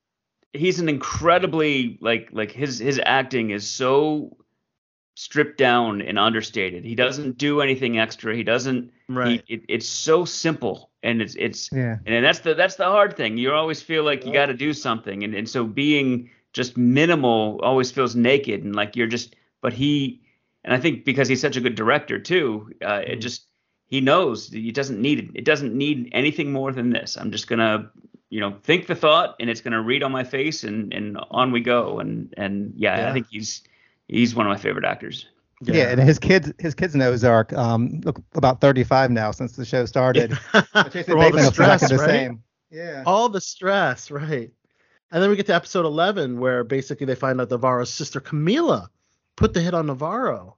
he's 0.52 0.80
an 0.80 0.88
incredibly 0.88 1.98
like 2.00 2.28
like 2.32 2.50
his 2.50 2.78
his 2.78 3.00
acting 3.04 3.50
is 3.50 3.68
so 3.68 4.36
stripped 5.14 5.58
down 5.58 6.00
and 6.00 6.18
understated. 6.18 6.84
He 6.84 6.94
doesn't 6.94 7.36
do 7.38 7.60
anything 7.60 7.98
extra. 7.98 8.34
He 8.34 8.42
doesn't 8.42 8.90
right. 9.08 9.42
he, 9.46 9.54
it, 9.54 9.64
it's 9.68 9.86
so 9.86 10.24
simple 10.24 10.90
and 11.02 11.20
it's 11.20 11.34
it's 11.34 11.70
Yeah. 11.72 11.98
and 12.06 12.24
that's 12.24 12.40
the 12.40 12.54
that's 12.54 12.76
the 12.76 12.84
hard 12.86 13.16
thing. 13.16 13.36
You 13.36 13.52
always 13.52 13.82
feel 13.82 14.04
like 14.04 14.24
you 14.24 14.32
got 14.32 14.46
to 14.46 14.54
do 14.54 14.72
something 14.72 15.22
and 15.22 15.34
and 15.34 15.48
so 15.48 15.64
being 15.64 16.30
just 16.52 16.76
minimal 16.76 17.60
always 17.62 17.90
feels 17.90 18.14
naked 18.14 18.62
and 18.64 18.74
like 18.76 18.94
you're 18.96 19.06
just 19.06 19.36
but 19.62 19.72
he 19.72 20.20
and 20.64 20.74
i 20.74 20.78
think 20.78 21.02
because 21.04 21.26
he's 21.26 21.40
such 21.40 21.56
a 21.56 21.60
good 21.62 21.74
director 21.74 22.18
too 22.18 22.70
uh, 22.84 23.00
it 23.06 23.16
just 23.16 23.46
he 23.86 24.00
knows 24.00 24.48
he 24.48 24.70
doesn't 24.72 25.00
need 25.00 25.18
it. 25.18 25.28
It 25.34 25.44
doesn't 25.44 25.74
need 25.74 26.08
anything 26.12 26.52
more 26.52 26.72
than 26.72 26.90
this. 26.90 27.16
I'm 27.18 27.30
just 27.30 27.46
gonna 27.46 27.90
you 28.30 28.40
know 28.40 28.56
think 28.62 28.86
the 28.86 28.94
thought 28.94 29.36
and 29.40 29.50
it's 29.50 29.60
gonna 29.60 29.82
read 29.82 30.02
on 30.02 30.10
my 30.12 30.24
face 30.24 30.64
and 30.64 30.92
and 30.94 31.18
on 31.30 31.52
we 31.52 31.60
go 31.60 32.00
and 32.00 32.32
and 32.38 32.72
yeah, 32.76 32.96
Yeah. 32.98 33.10
i 33.10 33.12
think 33.12 33.26
he's 33.30 33.62
he's 34.12 34.34
one 34.34 34.46
of 34.46 34.50
my 34.50 34.56
favorite 34.58 34.84
actors 34.84 35.26
Yeah. 35.62 35.88
and 35.90 36.00
his 36.00 36.18
kids, 36.18 36.52
his 36.58 36.74
kids' 36.74 36.94
nose 36.94 37.24
arc, 37.24 37.52
um, 37.52 38.00
look 38.04 38.20
about 38.34 38.60
35 38.60 39.10
now 39.10 39.30
since 39.30 39.52
the 39.52 39.64
show 39.64 39.84
started. 39.86 40.38
But 40.52 40.92
Jason 40.92 41.04
From 41.14 41.18
all 41.20 41.30
the 41.30 41.36
Bateman 41.38 41.44
exactly 41.46 41.52
stress, 41.52 41.88
the 41.90 41.96
right? 41.98 42.06
same. 42.08 42.42
Yeah. 42.70 43.02
all 43.06 43.28
the 43.28 43.40
stress, 43.40 44.10
right? 44.10 44.50
And 45.10 45.22
then 45.22 45.28
we 45.28 45.36
get 45.36 45.46
to 45.46 45.54
episode 45.54 45.84
11 45.84 46.40
where 46.40 46.64
basically 46.64 47.04
they 47.06 47.14
find 47.14 47.38
out 47.40 47.50
Navarro's 47.50 47.92
sister 47.92 48.18
Camila 48.20 48.86
put 49.36 49.52
the 49.52 49.60
hit 49.60 49.74
on 49.74 49.86
Navarro. 49.86 50.56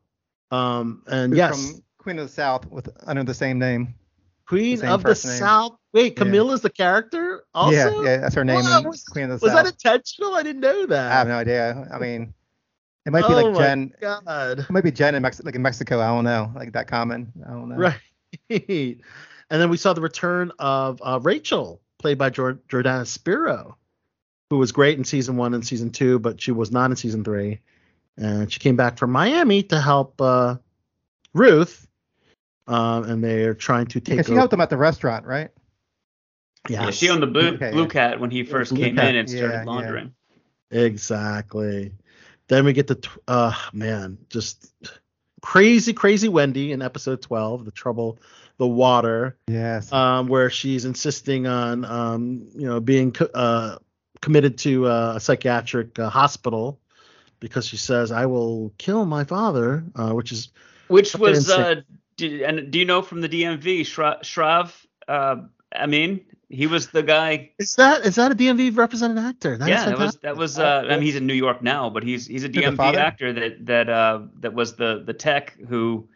Um, 0.52 1.02
and 1.08 1.32
Who's 1.32 1.38
yes, 1.38 1.72
From 1.72 1.82
Queen 1.98 2.18
of 2.20 2.26
the 2.28 2.32
South 2.32 2.66
with 2.70 2.88
under 3.06 3.24
the 3.24 3.34
same 3.34 3.58
name. 3.58 3.94
Queen 4.46 4.76
same 4.76 4.90
of 4.90 5.02
the 5.02 5.08
name. 5.08 5.16
South. 5.16 5.76
Wait, 5.92 6.12
Yeah. 6.16 6.24
Camila's 6.24 6.60
the 6.60 6.70
character 6.70 7.44
also? 7.54 7.72
Yeah, 7.72 8.02
yeah, 8.02 8.16
that's 8.18 8.34
her 8.36 8.44
name. 8.44 8.62
Wow, 8.64 8.82
was- 8.82 9.02
Queen 9.04 9.24
of 9.30 9.40
the 9.40 9.44
Was 9.44 9.52
South. 9.52 9.64
that 9.64 9.72
intentional? 9.74 10.34
I 10.34 10.42
didn't 10.44 10.60
know 10.60 10.86
that. 10.86 11.10
I 11.10 11.14
have 11.14 11.28
no 11.28 11.36
idea. 11.38 11.88
I 11.92 11.98
mean, 11.98 12.32
it 13.06 13.12
might 13.12 13.26
be 13.26 13.34
oh 13.34 13.42
like 13.42 13.52
my 13.54 13.58
Jen. 13.60 13.94
God. 14.00 14.58
It 14.60 14.70
might 14.70 14.84
be 14.84 14.90
Jen 14.92 15.14
in 15.14 15.22
Mex- 15.22 15.42
like 15.44 15.54
in 15.54 15.62
Mexico. 15.62 16.00
I 16.00 16.08
don't 16.08 16.24
know. 16.24 16.50
Like 16.54 16.72
that 16.72 16.86
common. 16.88 17.32
I 17.46 17.50
don't 17.50 17.68
know. 17.68 17.76
Right. 17.76 17.98
and 18.50 19.00
then 19.50 19.70
we 19.70 19.76
saw 19.76 19.92
the 19.92 20.00
return 20.00 20.52
of 20.58 21.00
uh, 21.04 21.20
Rachel, 21.22 21.80
played 21.98 22.18
by 22.18 22.30
Jor- 22.30 22.60
Jordana 22.68 23.06
Spiro, 23.06 23.76
who 24.50 24.58
was 24.58 24.72
great 24.72 24.98
in 24.98 25.04
season 25.04 25.36
one 25.36 25.54
and 25.54 25.66
season 25.66 25.90
two, 25.90 26.18
but 26.18 26.40
she 26.40 26.52
was 26.52 26.70
not 26.72 26.90
in 26.90 26.96
season 26.96 27.24
three. 27.24 27.60
And 28.16 28.50
she 28.52 28.60
came 28.60 28.76
back 28.76 28.96
from 28.98 29.10
Miami 29.10 29.62
to 29.64 29.80
help 29.80 30.20
uh, 30.20 30.56
Ruth. 31.32 31.86
Um, 32.66 33.04
and 33.04 33.22
they're 33.22 33.54
trying 33.54 33.86
to 33.88 34.00
take 34.00 34.16
Because 34.16 34.26
she 34.26 34.32
over. 34.32 34.38
helped 34.40 34.50
them 34.52 34.60
at 34.62 34.70
the 34.70 34.76
restaurant, 34.78 35.26
right? 35.26 35.50
yeah 36.70 36.84
Yes, 36.86 36.94
she 36.94 37.10
owned 37.10 37.22
the 37.22 37.26
blue, 37.26 37.48
Okay, 37.56 37.72
blue 37.72 37.82
yeah. 37.82 37.88
cat 37.88 38.20
when 38.20 38.30
he 38.30 38.42
first 38.42 38.72
Blue 38.72 38.82
came 38.84 38.96
Cat, 38.96 39.08
in 39.10 39.16
and 39.16 39.28
started 39.28 39.48
yeah, 39.52 39.58
yeah. 39.58 39.64
laundering 39.64 40.14
exactly. 40.70 41.92
Then 42.48 42.64
we 42.64 42.72
get 42.72 42.86
the, 42.86 42.96
tw- 42.96 43.18
uh, 43.26 43.54
man, 43.72 44.18
just 44.28 44.72
crazy, 45.40 45.92
crazy 45.92 46.28
Wendy 46.28 46.72
in 46.72 46.82
episode 46.82 47.22
12, 47.22 47.64
The 47.64 47.70
Trouble, 47.70 48.18
the 48.58 48.66
Water. 48.66 49.36
Yes. 49.48 49.92
um, 49.92 50.28
where 50.28 50.50
she's 50.50 50.84
insisting 50.84 51.46
on, 51.46 51.84
um, 51.84 52.48
you 52.54 52.66
know, 52.66 52.80
being 52.80 53.12
co- 53.12 53.30
uh, 53.34 53.78
committed 54.20 54.58
to 54.58 54.86
uh, 54.86 55.14
a 55.16 55.20
psychiatric 55.20 55.98
uh, 55.98 56.08
hospital 56.08 56.80
because 57.40 57.66
she 57.66 57.76
says, 57.76 58.10
"I 58.10 58.26
will 58.26 58.72
kill 58.78 59.04
my 59.04 59.24
father," 59.24 59.84
uh, 59.96 60.12
which 60.12 60.32
is 60.32 60.50
Which 60.88 61.14
was 61.14 61.38
insane. 61.38 61.60
uh 61.60 61.74
do, 62.16 62.44
and 62.44 62.70
do 62.70 62.78
you 62.78 62.84
know 62.84 63.02
from 63.02 63.20
the 63.20 63.28
DMV 63.28 63.80
Shra- 63.82 64.20
Shrav 64.22 64.72
uh 65.08 65.42
I 65.74 65.86
mean 65.86 66.24
he 66.48 66.66
was 66.66 66.88
the 66.88 67.02
guy 67.02 67.50
is 67.58 67.74
that 67.74 68.04
is 68.06 68.14
that 68.16 68.32
a 68.32 68.34
DMV 68.34 68.76
represented 68.76 69.18
actor? 69.18 69.56
That 69.56 69.64
is 69.64 69.70
yeah 69.70 69.86
that 69.86 69.98
was 69.98 70.16
that 70.16 70.36
was 70.36 70.58
uh 70.58 70.84
I 70.86 70.94
mean 70.94 71.02
he's 71.02 71.16
in 71.16 71.26
New 71.26 71.34
York 71.34 71.62
now 71.62 71.90
but 71.90 72.02
he's 72.02 72.26
he's 72.26 72.44
a 72.44 72.48
DMV 72.48 72.94
actor 72.96 73.32
that 73.32 73.66
that 73.66 73.88
uh 73.88 74.22
that 74.40 74.54
was 74.54 74.76
the 74.76 75.02
the 75.04 75.14
tech 75.14 75.56
who 75.68 76.08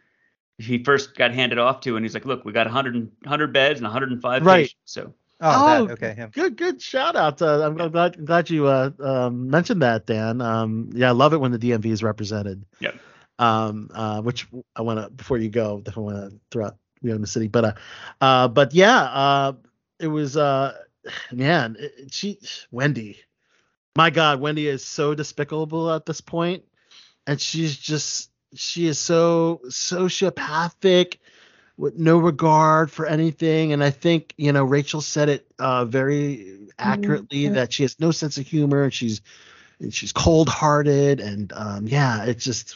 he 0.57 0.83
first 0.83 1.15
got 1.15 1.33
handed 1.33 1.57
off 1.57 1.81
to 1.81 1.95
and 1.95 2.05
he's 2.05 2.13
like 2.13 2.25
look 2.25 2.45
we 2.45 2.51
got 2.51 2.67
100 2.67 3.11
100 3.23 3.53
beds 3.53 3.79
and 3.79 3.85
105 3.85 4.45
Right. 4.45 4.63
patients 4.63 4.75
so 4.85 5.13
oh, 5.41 5.81
oh, 5.81 5.85
that, 5.85 5.93
okay. 5.93 6.13
Him. 6.13 6.31
Good, 6.33 6.57
good 6.57 6.81
shout 6.81 7.15
out. 7.15 7.41
Uh, 7.41 7.65
I'm 7.65 7.75
glad, 7.75 7.91
glad, 7.91 8.25
glad 8.25 8.49
you 8.49 8.67
uh, 8.67 8.91
um, 8.99 9.49
mentioned 9.49 9.81
that, 9.81 10.05
Dan. 10.05 10.41
Um, 10.41 10.89
yeah, 10.93 11.09
I 11.09 11.11
love 11.11 11.33
it 11.33 11.37
when 11.37 11.51
the 11.51 11.59
DMV 11.59 11.85
is 11.87 12.03
represented. 12.03 12.65
Yep. 12.79 12.95
Um, 13.39 13.89
uh, 13.93 14.21
which 14.21 14.47
I 14.75 14.81
want 14.81 14.99
to 14.99 15.09
before 15.09 15.37
you 15.37 15.49
go, 15.49 15.79
definitely 15.79 16.13
want 16.13 16.31
to 16.31 16.39
throw 16.51 16.65
out 16.65 16.75
know, 17.03 17.15
in 17.15 17.21
the 17.21 17.27
city, 17.27 17.47
but 17.47 17.65
uh, 17.65 17.73
uh, 18.21 18.47
but 18.47 18.73
yeah, 18.73 19.01
uh, 19.01 19.53
it 19.99 20.07
was 20.07 20.35
uh, 20.35 20.75
man, 21.31 21.77
it, 21.79 22.13
she 22.13 22.39
Wendy, 22.71 23.19
my 23.95 24.09
God, 24.09 24.39
Wendy 24.41 24.67
is 24.67 24.85
so 24.85 25.15
despicable 25.15 25.91
at 25.91 26.05
this 26.05 26.21
point, 26.21 26.63
and 27.25 27.39
she's 27.39 27.77
just 27.77 28.31
she 28.55 28.87
is 28.87 28.99
so 28.99 29.61
sociopathic 29.67 31.17
with 31.79 31.97
no 31.97 32.17
regard 32.17 32.91
for 32.91 33.05
anything. 33.05 33.71
And 33.71 33.83
I 33.83 33.89
think, 33.89 34.33
you 34.37 34.51
know, 34.51 34.65
Rachel 34.65 34.99
said 34.99 35.29
it 35.29 35.47
uh, 35.59 35.85
very 35.85 36.57
accurately 36.77 37.47
that 37.49 37.71
she 37.71 37.83
has 37.83 37.99
no 37.99 38.11
sense 38.11 38.37
of 38.37 38.45
humor 38.45 38.83
and 38.83 38.93
she's 38.93 39.21
and 39.79 39.93
she's 39.93 40.11
cold 40.11 40.49
hearted 40.49 41.21
and 41.21 41.53
um, 41.55 41.87
yeah, 41.87 42.25
it's 42.25 42.43
just 42.43 42.75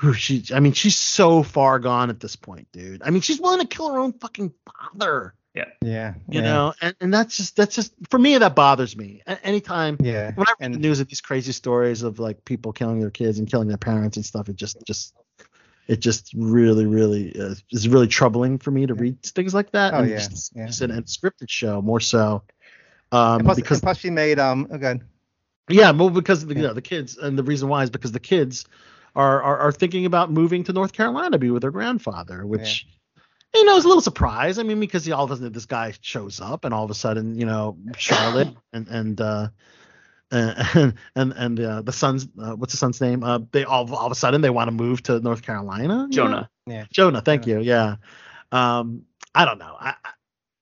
whew, 0.00 0.12
she 0.12 0.44
I 0.52 0.60
mean, 0.60 0.72
she's 0.72 0.96
so 0.96 1.42
far 1.42 1.78
gone 1.78 2.10
at 2.10 2.20
this 2.20 2.36
point, 2.36 2.68
dude. 2.72 3.02
I 3.02 3.10
mean, 3.10 3.22
she's 3.22 3.40
willing 3.40 3.60
to 3.60 3.66
kill 3.66 3.92
her 3.92 3.98
own 3.98 4.12
fucking 4.14 4.52
father. 4.92 5.34
Yeah. 5.54 5.64
Yeah. 5.80 6.14
You 6.28 6.40
yeah, 6.40 6.42
know, 6.42 6.74
and, 6.82 6.94
and 7.00 7.14
that's 7.14 7.36
just 7.36 7.56
that's 7.56 7.74
just 7.74 7.94
for 8.10 8.18
me 8.18 8.36
that 8.36 8.54
bothers 8.54 8.94
me. 8.96 9.22
A- 9.26 9.42
anytime 9.44 9.96
Yeah. 10.00 10.32
when 10.34 10.46
I 10.46 10.52
read 10.60 10.74
the 10.74 10.78
news 10.78 11.00
of 11.00 11.08
these 11.08 11.22
crazy 11.22 11.52
stories 11.52 12.02
of 12.02 12.18
like 12.18 12.44
people 12.44 12.72
killing 12.72 13.00
their 13.00 13.10
kids 13.10 13.38
and 13.38 13.50
killing 13.50 13.68
their 13.68 13.78
parents 13.78 14.16
and 14.18 14.26
stuff, 14.26 14.48
it 14.50 14.56
just 14.56 14.76
just 14.86 15.14
it 15.88 16.00
just 16.00 16.32
really 16.36 16.84
really 16.84 17.34
uh, 17.40 17.54
is 17.70 17.88
really 17.88 18.06
troubling 18.08 18.58
for 18.58 18.70
me 18.70 18.84
to 18.86 18.94
Yeah. 18.94 19.00
read 19.00 19.22
things 19.22 19.54
like 19.54 19.70
that. 19.72 19.94
Oh, 19.94 19.98
and 20.00 20.10
yeah, 20.10 20.16
just- 20.18 20.52
yeah. 20.54 20.66
just 20.66 20.82
an 20.82 20.90
unscripted 20.90 21.48
show 21.48 21.80
more 21.80 22.00
so. 22.00 22.42
Um, 23.12 23.42
plus, 23.44 23.56
because 23.56 23.80
plus 23.80 23.98
she 23.98 24.10
made 24.10 24.38
um. 24.38 24.66
Oh, 24.70 24.76
good. 24.78 25.00
yeah, 25.70 25.92
well, 25.92 26.10
because 26.10 26.44
the, 26.44 26.54
you 26.54 26.62
know 26.62 26.74
the 26.74 26.82
kids, 26.82 27.16
and 27.16 27.38
the 27.38 27.44
reason 27.44 27.68
why 27.68 27.82
is 27.84 27.88
because 27.90 28.12
the 28.12 28.20
kids 28.20 28.66
are, 29.16 29.42
are 29.42 29.58
are 29.58 29.72
thinking 29.72 30.06
about 30.06 30.30
moving 30.30 30.62
to 30.64 30.72
North 30.72 30.92
Carolina 30.92 31.30
to 31.30 31.38
be 31.38 31.50
with 31.50 31.62
her 31.62 31.70
grandfather, 31.70 32.46
which 32.46 32.86
you 33.54 33.64
know 33.64 33.76
is 33.76 33.84
a 33.84 33.88
little 33.88 34.02
surprise. 34.02 34.58
I 34.58 34.62
mean, 34.62 34.78
because 34.78 35.04
he 35.04 35.12
all 35.12 35.24
of 35.24 35.30
a 35.30 35.36
sudden 35.36 35.52
this 35.52 35.66
guy 35.66 35.94
shows 36.00 36.40
up, 36.40 36.64
and 36.64 36.72
all 36.72 36.84
of 36.84 36.90
a 36.90 36.94
sudden, 36.94 37.34
you 37.34 37.46
know, 37.46 37.76
Charlotte 37.96 38.54
and 38.72 38.86
and 38.88 39.20
uh, 39.20 39.48
and 40.30 40.94
and 41.16 41.32
and 41.36 41.60
uh, 41.60 41.82
the 41.82 41.92
son's 41.92 42.28
uh, 42.38 42.54
what's 42.54 42.72
the 42.72 42.78
son's 42.78 43.00
name? 43.00 43.24
Uh, 43.24 43.40
they 43.52 43.64
all 43.64 43.92
all 43.94 44.06
of 44.06 44.12
a 44.12 44.16
sudden 44.16 44.42
they 44.42 44.50
want 44.50 44.68
to 44.68 44.72
move 44.72 45.02
to 45.04 45.18
North 45.20 45.42
Carolina. 45.42 45.82
you 45.84 45.88
know? 45.88 46.08
Jonah 46.10 46.50
Jonah, 46.92 47.20
thank 47.20 47.46
you. 47.46 47.60
Yeah. 47.60 47.96
Um, 48.52 49.02
I 49.34 49.44
don't 49.44 49.58
know. 49.58 49.76
I, 49.78 49.94
I 50.04 50.10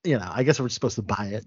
you 0.03 0.17
know, 0.17 0.29
I 0.31 0.43
guess 0.43 0.59
we're 0.59 0.69
supposed 0.69 0.95
to 0.95 1.01
buy 1.01 1.31
it. 1.33 1.45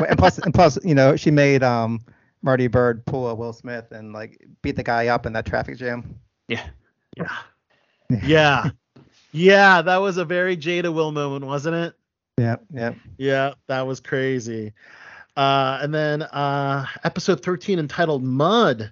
and 0.00 0.18
plus, 0.18 0.38
and 0.44 0.52
plus, 0.52 0.78
you 0.84 0.94
know, 0.94 1.16
she 1.16 1.30
made 1.30 1.62
um 1.62 2.00
Marty 2.42 2.66
Bird 2.66 3.06
pull 3.06 3.28
a 3.28 3.34
Will 3.34 3.52
Smith 3.52 3.92
and 3.92 4.12
like 4.12 4.44
beat 4.62 4.76
the 4.76 4.82
guy 4.82 5.08
up 5.08 5.26
in 5.26 5.32
that 5.32 5.46
traffic 5.46 5.78
jam. 5.78 6.18
Yeah. 6.50 6.66
Yeah. 7.16 7.28
Yeah. 8.24 8.70
Yeah, 9.32 9.82
that 9.82 9.98
was 9.98 10.16
a 10.16 10.24
very 10.24 10.56
Jada 10.56 10.92
Will 10.92 11.12
moment, 11.12 11.44
wasn't 11.46 11.76
it? 11.76 11.94
Yeah, 12.36 12.56
yeah. 12.74 12.94
Yeah, 13.18 13.54
that 13.68 13.86
was 13.86 14.00
crazy. 14.00 14.72
Uh, 15.36 15.78
and 15.80 15.94
then 15.94 16.22
uh, 16.22 16.86
episode 17.04 17.40
13 17.44 17.78
entitled 17.78 18.24
Mud. 18.24 18.90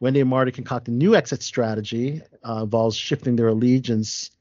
Wendy 0.00 0.20
and 0.20 0.28
Marty 0.28 0.50
concoct 0.50 0.88
a 0.88 0.90
new 0.90 1.14
exit 1.14 1.42
strategy. 1.44 2.22
Uh, 2.46 2.62
involves 2.64 2.96
shifting 2.96 3.36
their 3.36 3.46
allegiance 3.48 4.32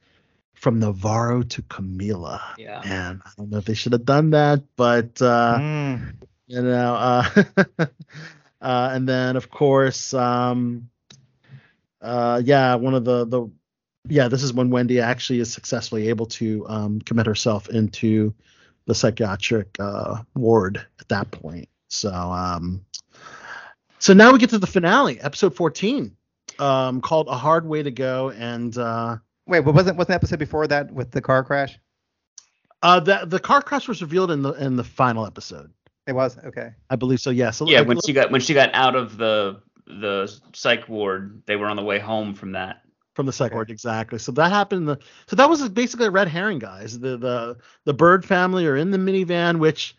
from 0.55 0.79
Navarro 0.79 1.43
to 1.43 1.61
Camila. 1.61 2.41
Yeah. 2.57 2.81
And 2.83 3.21
I 3.23 3.29
don't 3.37 3.51
know 3.51 3.59
if 3.59 3.65
they 3.65 3.75
should 3.75 3.91
have 3.93 4.05
done 4.05 4.31
that, 4.31 4.63
but 4.75 5.21
uh, 5.21 5.59
Mm. 5.59 6.15
you 6.47 6.61
know, 6.63 6.95
uh, 6.95 7.43
uh, 8.61 8.89
and 8.91 9.07
then 9.07 9.35
of 9.35 9.51
course, 9.51 10.15
um, 10.15 10.89
uh, 12.05 12.41
yeah, 12.43 12.75
one 12.75 12.93
of 12.93 13.05
the 13.05 13.25
the 13.25 13.49
yeah, 14.07 14.27
this 14.27 14.43
is 14.43 14.53
when 14.53 14.69
Wendy 14.69 14.99
actually 14.99 15.39
is 15.39 15.51
successfully 15.51 16.09
able 16.09 16.27
to 16.27 16.65
um, 16.69 17.01
commit 17.01 17.25
herself 17.25 17.69
into 17.69 18.33
the 18.85 18.93
psychiatric 18.93 19.75
uh, 19.79 20.21
ward 20.35 20.85
at 20.99 21.07
that 21.09 21.31
point. 21.31 21.67
So, 21.87 22.11
um, 22.11 22.85
so 23.97 24.13
now 24.13 24.31
we 24.31 24.37
get 24.37 24.51
to 24.51 24.59
the 24.59 24.67
finale, 24.67 25.19
episode 25.21 25.55
14, 25.55 26.15
um, 26.59 27.01
called 27.01 27.27
"A 27.27 27.35
Hard 27.35 27.67
Way 27.67 27.81
to 27.83 27.91
Go," 27.91 28.29
and 28.29 28.77
uh, 28.77 29.17
Wait, 29.47 29.61
but 29.61 29.73
wasn't 29.73 29.97
wasn't 29.97 30.09
the 30.09 30.15
episode 30.15 30.39
before 30.39 30.67
that 30.67 30.91
with 30.91 31.11
the 31.11 31.21
car 31.21 31.43
crash? 31.43 31.79
uh, 32.81 32.99
the 32.99 33.25
the 33.25 33.39
car 33.39 33.61
crash 33.61 33.87
was 33.87 34.01
revealed 34.01 34.31
in 34.31 34.41
the 34.41 34.53
in 34.53 34.75
the 34.75 34.83
final 34.83 35.25
episode. 35.25 35.71
It 36.07 36.13
was 36.13 36.37
okay. 36.37 36.69
I 36.89 36.95
believe 36.95 37.19
so. 37.19 37.31
Yeah. 37.31 37.51
So 37.51 37.67
Yeah, 37.67 37.79
like, 37.79 37.87
when 37.87 37.99
she 38.05 38.13
got 38.13 38.31
when 38.31 38.41
she 38.41 38.53
got 38.53 38.73
out 38.73 38.95
of 38.95 39.17
the 39.17 39.61
the 39.87 40.31
psych 40.53 40.87
ward, 40.89 41.41
they 41.45 41.55
were 41.55 41.67
on 41.67 41.75
the 41.77 41.83
way 41.83 41.99
home 41.99 42.33
from 42.33 42.53
that. 42.53 42.81
from 43.13 43.25
the 43.25 43.31
psych 43.33 43.53
ward 43.53 43.69
exactly. 43.69 44.19
So 44.19 44.31
that 44.33 44.51
happened 44.51 44.81
in 44.81 44.85
the 44.85 44.99
so 45.27 45.35
that 45.37 45.49
was 45.49 45.67
basically 45.69 46.07
a 46.07 46.11
red 46.11 46.27
herring 46.27 46.59
guys. 46.59 46.99
The 46.99 47.17
the 47.17 47.57
the 47.85 47.93
bird 47.93 48.25
family 48.25 48.65
are 48.67 48.75
in 48.75 48.91
the 48.91 48.97
minivan 48.97 49.59
which 49.59 49.95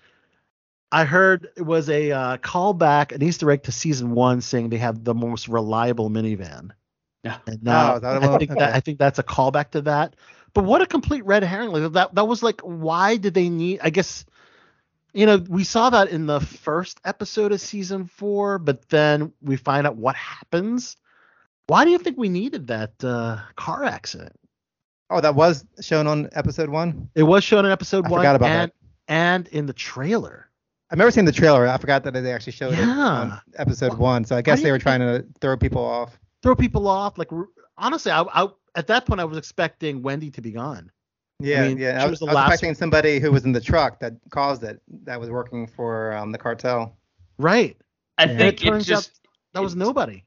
i 0.92 1.04
heard 1.04 1.48
it 1.56 1.62
was 1.62 1.88
a 1.90 2.12
uh, 2.12 2.36
callback 2.38 3.12
an 3.12 3.22
easter 3.22 3.50
egg 3.50 3.62
to 3.64 3.72
season 3.72 4.12
one 4.12 4.40
saying 4.40 4.68
they 4.68 4.76
have 4.78 5.02
the 5.04 5.14
most 5.14 5.48
reliable 5.48 6.10
minivan. 6.10 6.70
Yeah. 7.24 7.38
and 7.46 7.62
now 7.62 7.98
Oh, 8.02 8.34
i 8.34 8.38
think 8.38 8.50
that 8.50 8.74
i 8.74 8.80
think 8.80 8.98
that's 8.98 9.18
a 9.18 9.22
callback 9.24 9.70
to 9.72 9.82
that. 9.82 10.14
But 10.54 10.64
what 10.64 10.80
a 10.80 10.86
complete 10.86 11.24
red 11.26 11.42
herring. 11.42 11.70
Like 11.70 11.92
that 11.92 12.14
that 12.14 12.28
was 12.28 12.42
like 12.42 12.60
why 12.60 13.16
did 13.16 13.34
they 13.34 13.48
need 13.48 13.80
i 13.82 13.90
guess 13.90 14.24
you 15.16 15.26
know 15.26 15.38
we 15.48 15.64
saw 15.64 15.90
that 15.90 16.08
in 16.10 16.26
the 16.26 16.40
first 16.40 17.00
episode 17.04 17.50
of 17.52 17.60
season 17.60 18.06
four 18.06 18.58
but 18.58 18.88
then 18.90 19.32
we 19.40 19.56
find 19.56 19.86
out 19.86 19.96
what 19.96 20.14
happens 20.16 20.96
why 21.68 21.84
do 21.84 21.90
you 21.90 21.98
think 21.98 22.16
we 22.16 22.28
needed 22.28 22.68
that 22.68 22.92
uh, 23.02 23.38
car 23.56 23.82
accident? 23.82 24.38
Oh, 25.10 25.20
that 25.20 25.34
was 25.34 25.64
shown 25.80 26.06
on 26.06 26.28
episode 26.32 26.68
one. 26.68 27.08
It 27.16 27.24
was 27.24 27.42
shown 27.42 27.64
in 27.64 27.72
episode 27.72 28.06
I 28.06 28.08
one 28.08 28.20
forgot 28.20 28.36
about 28.36 28.50
and, 28.50 28.70
that. 28.70 28.74
and 29.08 29.48
in 29.48 29.66
the 29.66 29.72
trailer. 29.72 30.48
I've 30.90 30.98
never 30.98 31.10
seen 31.10 31.24
the 31.24 31.32
trailer. 31.32 31.66
I 31.66 31.76
forgot 31.78 32.04
that 32.04 32.12
they 32.14 32.32
actually 32.32 32.52
showed 32.52 32.74
it 32.74 32.78
Yeah. 32.78 32.88
on 32.88 33.40
episode 33.56 33.90
Well, 33.94 33.98
one. 33.98 34.24
So 34.24 34.36
I 34.36 34.42
guess 34.42 34.62
they 34.62 34.70
were 34.70 34.78
trying 34.78 35.00
to 35.00 35.24
throw 35.40 35.56
people 35.56 35.84
off. 35.84 36.16
Throw 36.42 36.54
people 36.54 36.86
off. 36.86 37.18
Like 37.18 37.30
honestly, 37.76 38.12
I, 38.12 38.22
I 38.22 38.48
at 38.76 38.86
that 38.86 39.06
point 39.06 39.20
I 39.20 39.24
was 39.24 39.38
expecting 39.38 40.02
Wendy 40.02 40.30
to 40.30 40.40
be 40.40 40.52
gone. 40.52 40.92
Yeah, 41.40 41.68
mean, 41.68 41.78
yeah. 41.78 41.98
she 41.98 42.04
I 42.04 42.06
was 42.06 42.10
was, 42.10 42.20
the 42.20 42.26
I 42.26 42.34
was 42.34 42.34
last 42.34 42.48
expecting 42.48 42.74
somebody 42.74 43.18
who 43.20 43.32
was 43.32 43.44
in 43.44 43.52
the 43.52 43.60
truck 43.60 44.00
that 44.00 44.14
caused 44.30 44.62
it, 44.64 44.80
that 45.04 45.20
was 45.20 45.30
working 45.30 45.66
for 45.66 46.12
um, 46.14 46.32
the 46.32 46.38
cartel. 46.38 46.96
Right. 47.38 47.76
I 48.18 48.26
Yeah. 48.26 48.36
And 48.38 48.38
think 48.38 48.62
it 48.62 48.62
it 48.62 48.70
turns 48.70 48.86
just 48.86 49.10
out 49.10 49.10
that 49.54 49.62
was 49.62 49.74
nobody. 49.76 50.24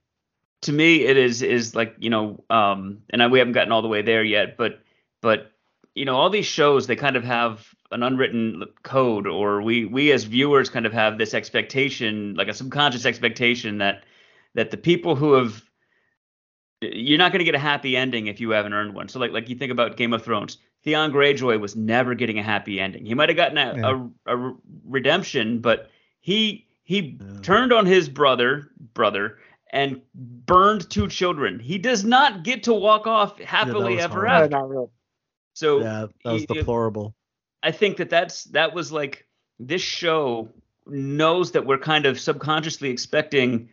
to 0.62 0.72
me 0.74 1.05
it 1.05 1.18
is 1.18 1.41
is 1.41 1.76
like 1.76 1.95
you 1.99 2.10
know 2.10 2.43
um 2.49 3.01
and 3.10 3.22
I, 3.24 3.28
we 3.28 3.39
haven't 3.39 3.53
gotten 3.53 3.72
all 3.72 3.82
the 3.82 3.88
way 3.88 4.01
there 4.01 4.24
yet 4.24 4.57
but 4.57 4.82
but 5.22 5.51
you 5.95 6.05
know 6.05 6.16
all 6.16 6.30
these 6.30 6.45
shows 6.45 6.88
they 6.88 6.95
kind 6.95 7.16
of 7.16 7.24
have 7.24 7.74
an 7.91 8.03
unwritten 8.03 8.64
code 8.84 9.28
or 9.28 9.62
we 9.62 9.86
we 9.86 10.12
as 10.12 10.24
viewers 10.26 10.70
kind 10.70 10.86
of 10.86 10.93
have 10.93 11.18
this 11.18 11.34
expectation 11.34 12.36
like 12.36 12.47
a 12.47 12.53
subconscious 12.53 13.05
expectation 13.05 13.78
that 13.80 14.03
that 14.55 14.72
the 14.72 14.78
people 14.78 15.16
who 15.16 15.34
have 15.34 15.64
you're 16.82 17.18
not 17.18 17.32
going 17.32 17.39
to 17.39 17.45
get 17.45 17.55
a 17.55 17.60
happy 17.60 17.95
ending 17.97 18.28
if 18.28 18.39
you 18.39 18.51
haven't 18.51 18.74
earned 18.74 18.93
one 18.93 19.07
so 19.10 19.20
like 19.20 19.32
like 19.32 19.49
you 19.49 19.55
think 19.55 19.72
about 19.72 19.97
game 19.97 20.14
of 20.14 20.24
thrones 20.24 20.57
theon 20.84 21.12
greyjoy 21.12 21.60
was 21.60 21.76
never 21.76 22.16
getting 22.16 22.40
a 22.40 22.44
happy 22.44 22.80
ending 22.80 23.06
he 23.06 23.14
might 23.14 23.30
have 23.30 23.36
gotten 23.36 23.58
a, 23.58 23.76
Yeah. 23.78 24.06
a, 24.28 24.38
a 24.38 24.56
redemption 24.86 25.60
but 25.60 25.90
he 26.22 26.68
he 26.84 27.18
Yeah. 27.22 27.42
turned 27.42 27.72
on 27.74 27.86
his 27.86 28.10
brother 28.10 28.70
brother 28.94 29.38
and 29.72 30.02
burned 30.16 30.90
two 30.90 31.08
children. 31.08 31.60
He 31.60 31.78
does 31.78 32.04
not 32.04 32.42
get 32.44 32.64
to 32.64 32.74
walk 32.74 33.06
off 33.06 33.40
happily 33.40 33.98
was 33.98 34.04
ever 34.06 34.14
horrible. 34.26 34.32
After. 34.46 34.50
not 34.50 34.68
really. 34.70 34.88
So 35.54 35.80
yeah, 35.82 36.06
that 36.24 36.32
was 36.34 36.42
you- 36.42 36.48
you- 36.50 36.56
deplorable. 36.62 37.14
I 37.62 37.72
think 37.72 37.98
that 37.98 38.10
that's 38.10 38.46
that 38.46 38.74
was 38.74 38.92
like 38.92 39.28
this 39.60 39.84
show 39.84 40.50
knows 40.88 41.52
that 41.52 41.68
we're 41.68 41.78
kind 41.78 42.08
of 42.08 42.20
subconsciously 42.20 42.90
expecting 42.90 43.70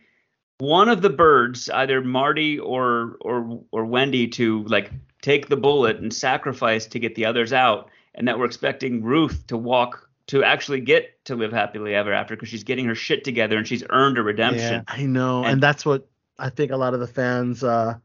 one 0.59 0.89
of 0.89 1.01
the 1.01 1.09
birds, 1.09 1.69
either 1.69 2.01
Marty 2.01 2.59
or 2.59 3.17
or 3.21 3.61
or 3.71 3.85
Wendy, 3.85 4.27
to 4.29 4.63
like 4.63 4.91
take 5.21 5.49
the 5.49 5.57
bullet 5.57 5.97
and 5.97 6.13
sacrifice 6.13 6.85
to 6.87 6.99
get 6.99 7.15
the 7.15 7.25
others 7.25 7.53
out, 7.53 7.89
and 8.15 8.27
that 8.27 8.39
we're 8.39 8.45
expecting 8.45 9.03
Ruth 9.03 9.45
to 9.47 9.57
walk 9.57 10.09
to 10.27 10.43
actually 10.43 10.81
get 10.81 11.23
to 11.25 11.35
live 11.35 11.53
happily 11.53 11.95
ever 11.95 12.11
after 12.11 12.35
because 12.35 12.49
she's 12.49 12.63
getting 12.63 12.85
her 12.85 12.95
shit 12.95 13.23
together 13.23 13.57
and 13.57 13.67
she's 13.67 13.83
earned 13.89 14.17
a 14.17 14.23
redemption. 14.23 14.73
Yeah, 14.73 14.83
I 14.87 15.03
know, 15.05 15.39
and, 15.43 15.53
And- 15.53 15.63
that's 15.63 15.85
what 15.85 16.07
I 16.37 16.49
think 16.49 16.71
a 16.71 16.77
lot 16.77 16.93
of 16.93 16.99
the 16.99 17.07
fans 17.07 17.63
uh, 17.63 17.95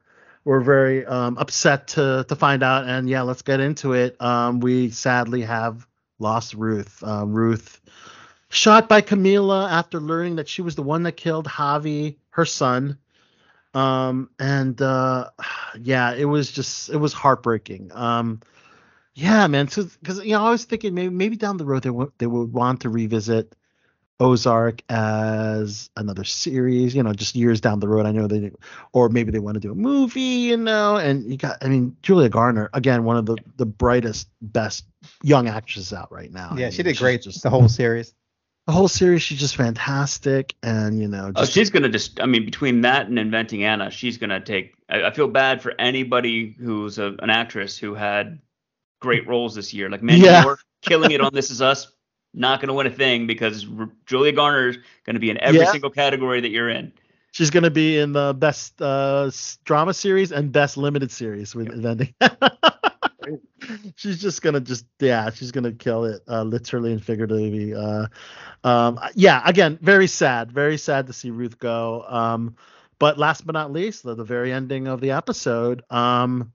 were 0.44 0.60
very 0.60 1.04
um, 1.06 1.36
upset 1.38 1.88
to 1.88 2.24
to 2.28 2.36
find 2.36 2.62
out. 2.62 2.86
And 2.86 3.08
yeah, 3.08 3.22
let's 3.22 3.42
get 3.42 3.60
into 3.60 3.92
it. 3.94 4.20
Um, 4.20 4.60
we 4.60 4.90
sadly 4.90 5.42
have 5.42 5.86
lost 6.18 6.54
Ruth. 6.54 7.02
Uh, 7.02 7.24
Ruth 7.26 7.80
shot 8.52 8.88
by 8.88 9.02
Camila 9.02 9.70
after 9.70 10.00
learning 10.00 10.36
that 10.36 10.48
she 10.48 10.62
was 10.62 10.76
the 10.76 10.84
one 10.84 11.04
that 11.04 11.14
killed 11.18 11.46
Javi, 11.48 12.18
her 12.30 12.46
son. 12.46 12.98
Um, 13.74 14.30
and 14.38 14.80
uh, 14.82 15.30
yeah, 15.80 16.14
it 16.14 16.26
was 16.26 16.50
just 16.52 16.90
it 16.90 16.96
was 16.96 17.12
heartbreaking. 17.12 17.92
Um, 17.94 18.40
yeah, 19.14 19.46
man. 19.48 19.68
So 19.68 19.84
Because 19.84 20.24
you 20.24 20.32
know, 20.32 20.44
I 20.44 20.50
was 20.50 20.64
thinking 20.64 20.94
maybe 20.94 21.14
maybe 21.14 21.36
down 21.36 21.58
the 21.58 21.66
road 21.66 21.84
they 21.84 21.90
would 21.90 22.12
they 22.18 22.26
would 22.26 22.52
want 22.52 22.82
to 22.82 22.90
revisit 22.90 23.54
Ozark 24.20 24.82
as 24.88 25.90
another 25.96 26.24
series, 26.24 26.94
you 26.94 27.02
know, 27.02 27.12
just 27.12 27.36
years 27.36 27.60
down 27.60 27.80
the 27.80 27.88
road. 27.88 28.06
I 28.06 28.12
know 28.12 28.28
they, 28.28 28.52
or 28.92 29.08
maybe 29.10 29.32
they 29.32 29.40
want 29.40 29.56
to 29.56 29.60
do 29.60 29.72
a 29.72 29.76
movie, 29.76 30.20
you 30.20 30.56
know. 30.58 30.96
And 30.96 31.24
you 31.30 31.36
got, 31.38 31.58
I 31.64 31.68
mean, 31.68 31.96
Julia 32.02 32.28
Garner, 32.30 32.70
again, 32.74 33.04
one 33.04 33.16
of 33.18 33.26
the 33.26 33.38
the 33.56 33.66
brightest, 33.66 34.28
best 34.42 34.86
young 35.24 35.48
actresses 35.48 35.92
out 35.92 36.12
right 36.12 36.32
now. 36.32 36.50
I 36.50 36.60
Yeah, 36.60 36.62
mean, 36.62 36.70
she 36.70 36.82
did 36.84 36.96
great 36.98 37.22
Just 37.22 37.42
the 37.42 37.50
whole 37.50 37.68
series. 37.68 38.14
The 38.66 38.72
whole 38.72 38.88
series, 38.88 39.22
she's 39.22 39.40
just 39.40 39.56
fantastic, 39.56 40.54
and 40.62 41.00
you 41.00 41.08
know, 41.08 41.32
Oh, 41.34 41.44
she's 41.44 41.70
gonna 41.70 41.88
just. 41.88 42.20
I 42.20 42.26
mean, 42.26 42.44
between 42.44 42.82
that 42.82 43.06
and 43.08 43.18
inventing 43.18 43.64
Anna, 43.64 43.90
she's 43.90 44.18
gonna 44.18 44.40
take. 44.40 44.74
I, 44.88 45.04
I 45.04 45.10
feel 45.12 45.28
bad 45.28 45.60
for 45.62 45.72
anybody 45.78 46.54
who's 46.58 46.98
a, 46.98 47.14
an 47.20 47.30
actress 47.30 47.76
who 47.76 47.94
had 47.94 48.38
great 49.00 49.26
roles 49.26 49.54
this 49.54 49.74
year, 49.74 49.90
like 49.90 50.02
Mandy 50.02 50.26
Yeah. 50.26 50.42
Moore, 50.44 50.58
killing 50.82 51.10
it 51.10 51.20
on 51.20 51.34
This 51.34 51.50
Is 51.50 51.60
Us. 51.60 51.90
Not 52.34 52.60
gonna 52.60 52.72
win 52.74 52.86
a 52.86 52.90
thing 52.90 53.26
because 53.26 53.66
R- 53.78 53.90
Julia 54.06 54.32
Garner's 54.32 54.76
gonna 55.04 55.18
be 55.18 55.30
in 55.30 55.38
every 55.38 55.60
Yeah. 55.60 55.72
single 55.72 55.90
category 55.90 56.40
that 56.40 56.48
you're 56.50 56.70
in. 56.70 56.92
she's 57.32 57.50
gonna 57.50 57.70
be 57.70 57.98
in 57.98 58.12
the 58.12 58.32
best 58.32 58.80
uh, 58.80 59.30
drama 59.64 59.92
series 59.92 60.30
and 60.32 60.52
best 60.52 60.76
limited 60.76 61.10
series 61.10 61.54
with 61.54 61.68
inventing. 61.68 62.14
she's 63.96 64.20
just 64.20 64.42
gonna 64.42 64.60
just 64.60 64.86
yeah, 65.00 65.30
she's 65.30 65.52
gonna 65.52 65.72
kill 65.72 66.04
it, 66.04 66.22
uh, 66.28 66.42
literally 66.42 66.92
and 66.92 67.04
figuratively. 67.04 67.74
Uh, 67.74 68.06
um, 68.64 68.98
yeah, 69.14 69.42
again, 69.44 69.78
very 69.82 70.06
sad, 70.06 70.52
very 70.52 70.78
sad 70.78 71.06
to 71.06 71.12
see 71.12 71.30
Ruth 71.30 71.58
go. 71.58 72.04
Um, 72.06 72.56
but 72.98 73.18
last 73.18 73.44
but 73.46 73.52
not 73.52 73.72
least, 73.72 74.04
the, 74.04 74.14
the 74.14 74.24
very 74.24 74.52
ending 74.52 74.86
of 74.86 75.00
the 75.00 75.12
episode, 75.12 75.82
um, 75.90 76.52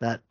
that 0.00 0.22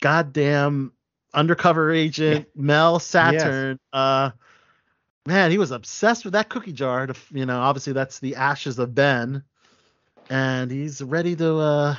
goddamn 0.00 0.92
undercover 1.34 1.92
agent 1.92 2.48
Mel 2.54 2.98
Sattem. 2.98 3.78
Uh, 3.92 4.30
man, 5.26 5.50
he 5.50 5.58
was 5.58 5.70
obsessed 5.70 6.24
with 6.24 6.32
that 6.32 6.48
cookie 6.48 6.72
jar. 6.72 7.06
To, 7.06 7.14
you 7.30 7.46
know, 7.46 7.60
obviously 7.60 7.92
that's 7.92 8.18
the 8.20 8.36
ashes 8.36 8.78
of 8.78 8.94
Ben, 8.94 9.44
and 10.28 10.70
he's 10.70 11.02
ready 11.02 11.36
to 11.36 11.56
uh, 11.56 11.96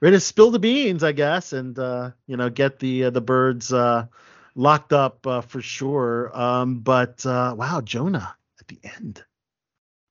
ready 0.00 0.16
to 0.16 0.20
spill 0.20 0.50
the 0.50 0.58
beans, 0.58 1.02
I 1.04 1.12
guess, 1.12 1.52
and 1.52 1.78
uh, 1.78 2.10
you 2.26 2.36
know, 2.36 2.50
get 2.50 2.78
the 2.78 3.04
uh, 3.04 3.10
the 3.10 3.20
birds 3.20 3.72
uh, 3.72 4.06
locked 4.54 4.92
up 4.92 5.26
uh, 5.26 5.40
for 5.40 5.60
sure. 5.60 6.30
Um, 6.38 6.80
but 6.80 7.24
uh, 7.26 7.54
wow, 7.56 7.80
Jonah 7.80 8.34
at 8.60 8.68
the 8.68 8.78
end. 8.98 9.24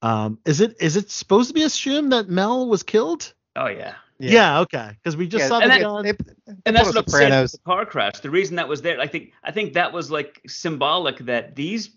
Um, 0.02 0.40
is 0.46 0.62
it 0.62 0.78
is 0.80 0.96
it 0.96 1.12
supposed 1.12 1.50
to 1.50 1.54
be 1.54 1.64
assumed 1.64 2.12
that 2.14 2.30
Mel 2.30 2.68
was 2.68 2.84
killed? 2.84 3.34
Oh 3.56 3.68
yeah. 3.68 3.96
Yeah, 4.22 4.60
okay, 4.62 4.92
because 5.02 5.16
we 5.16 5.28
just 5.30 5.44
Yeah, 5.44 5.48
saw 5.48 5.60
and 5.60 5.72
the 5.72 5.76
that- 5.76 5.82
gun. 5.82 6.04
They- 6.04 6.12
they 6.12 6.54
And 6.66 6.76
that's 6.76 6.88
what 6.88 6.98
I'm 6.98 7.08
saying. 7.08 7.30
The 7.30 7.58
car 7.66 7.86
crash. 7.86 8.20
The 8.20 8.30
reason 8.30 8.58
that 8.58 8.68
was 8.68 8.82
there, 8.82 9.00
I 9.00 9.08
think, 9.08 9.32
I 9.44 9.52
think 9.52 9.74
that 9.76 9.94
was 9.94 10.12
like 10.12 10.42
symbolic 10.46 11.20
that 11.20 11.56
these 11.56 11.90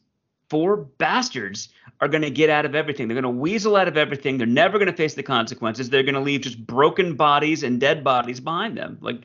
four 0.53 0.77
bastards 0.77 1.71
are 2.03 2.09
going 2.09 2.21
to 2.21 2.31
get 2.31 2.51
out 2.51 2.67
of 2.67 2.75
everything. 2.75 3.09
They're 3.09 3.15
going 3.15 3.23
to 3.23 3.41
weasel 3.41 3.75
out 3.75 3.89
of 3.89 3.97
everything. 3.97 4.37
They're 4.37 4.47
never 4.47 4.77
going 4.77 4.91
to 4.91 4.97
face 4.97 5.15
the 5.15 5.23
consequences. 5.23 5.89
They're 5.89 6.03
going 6.03 6.15
to 6.15 6.21
leave 6.21 6.43
just 6.43 6.67
broken 6.67 7.15
bodies 7.15 7.63
and 7.63 7.81
dead 7.81 8.05
bodies 8.05 8.39
behind 8.39 8.77
them. 8.77 8.99
Like, 9.01 9.23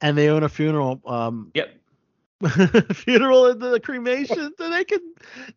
and 0.00 0.16
they 0.16 0.30
own 0.30 0.42
a 0.42 0.48
funeral 0.48 1.02
um 1.04 1.50
yep. 1.52 1.76
funeral 2.94 3.46
and 3.46 3.60
the 3.60 3.78
cremation 3.80 4.54
so 4.56 4.70
they 4.70 4.84
can 4.84 5.00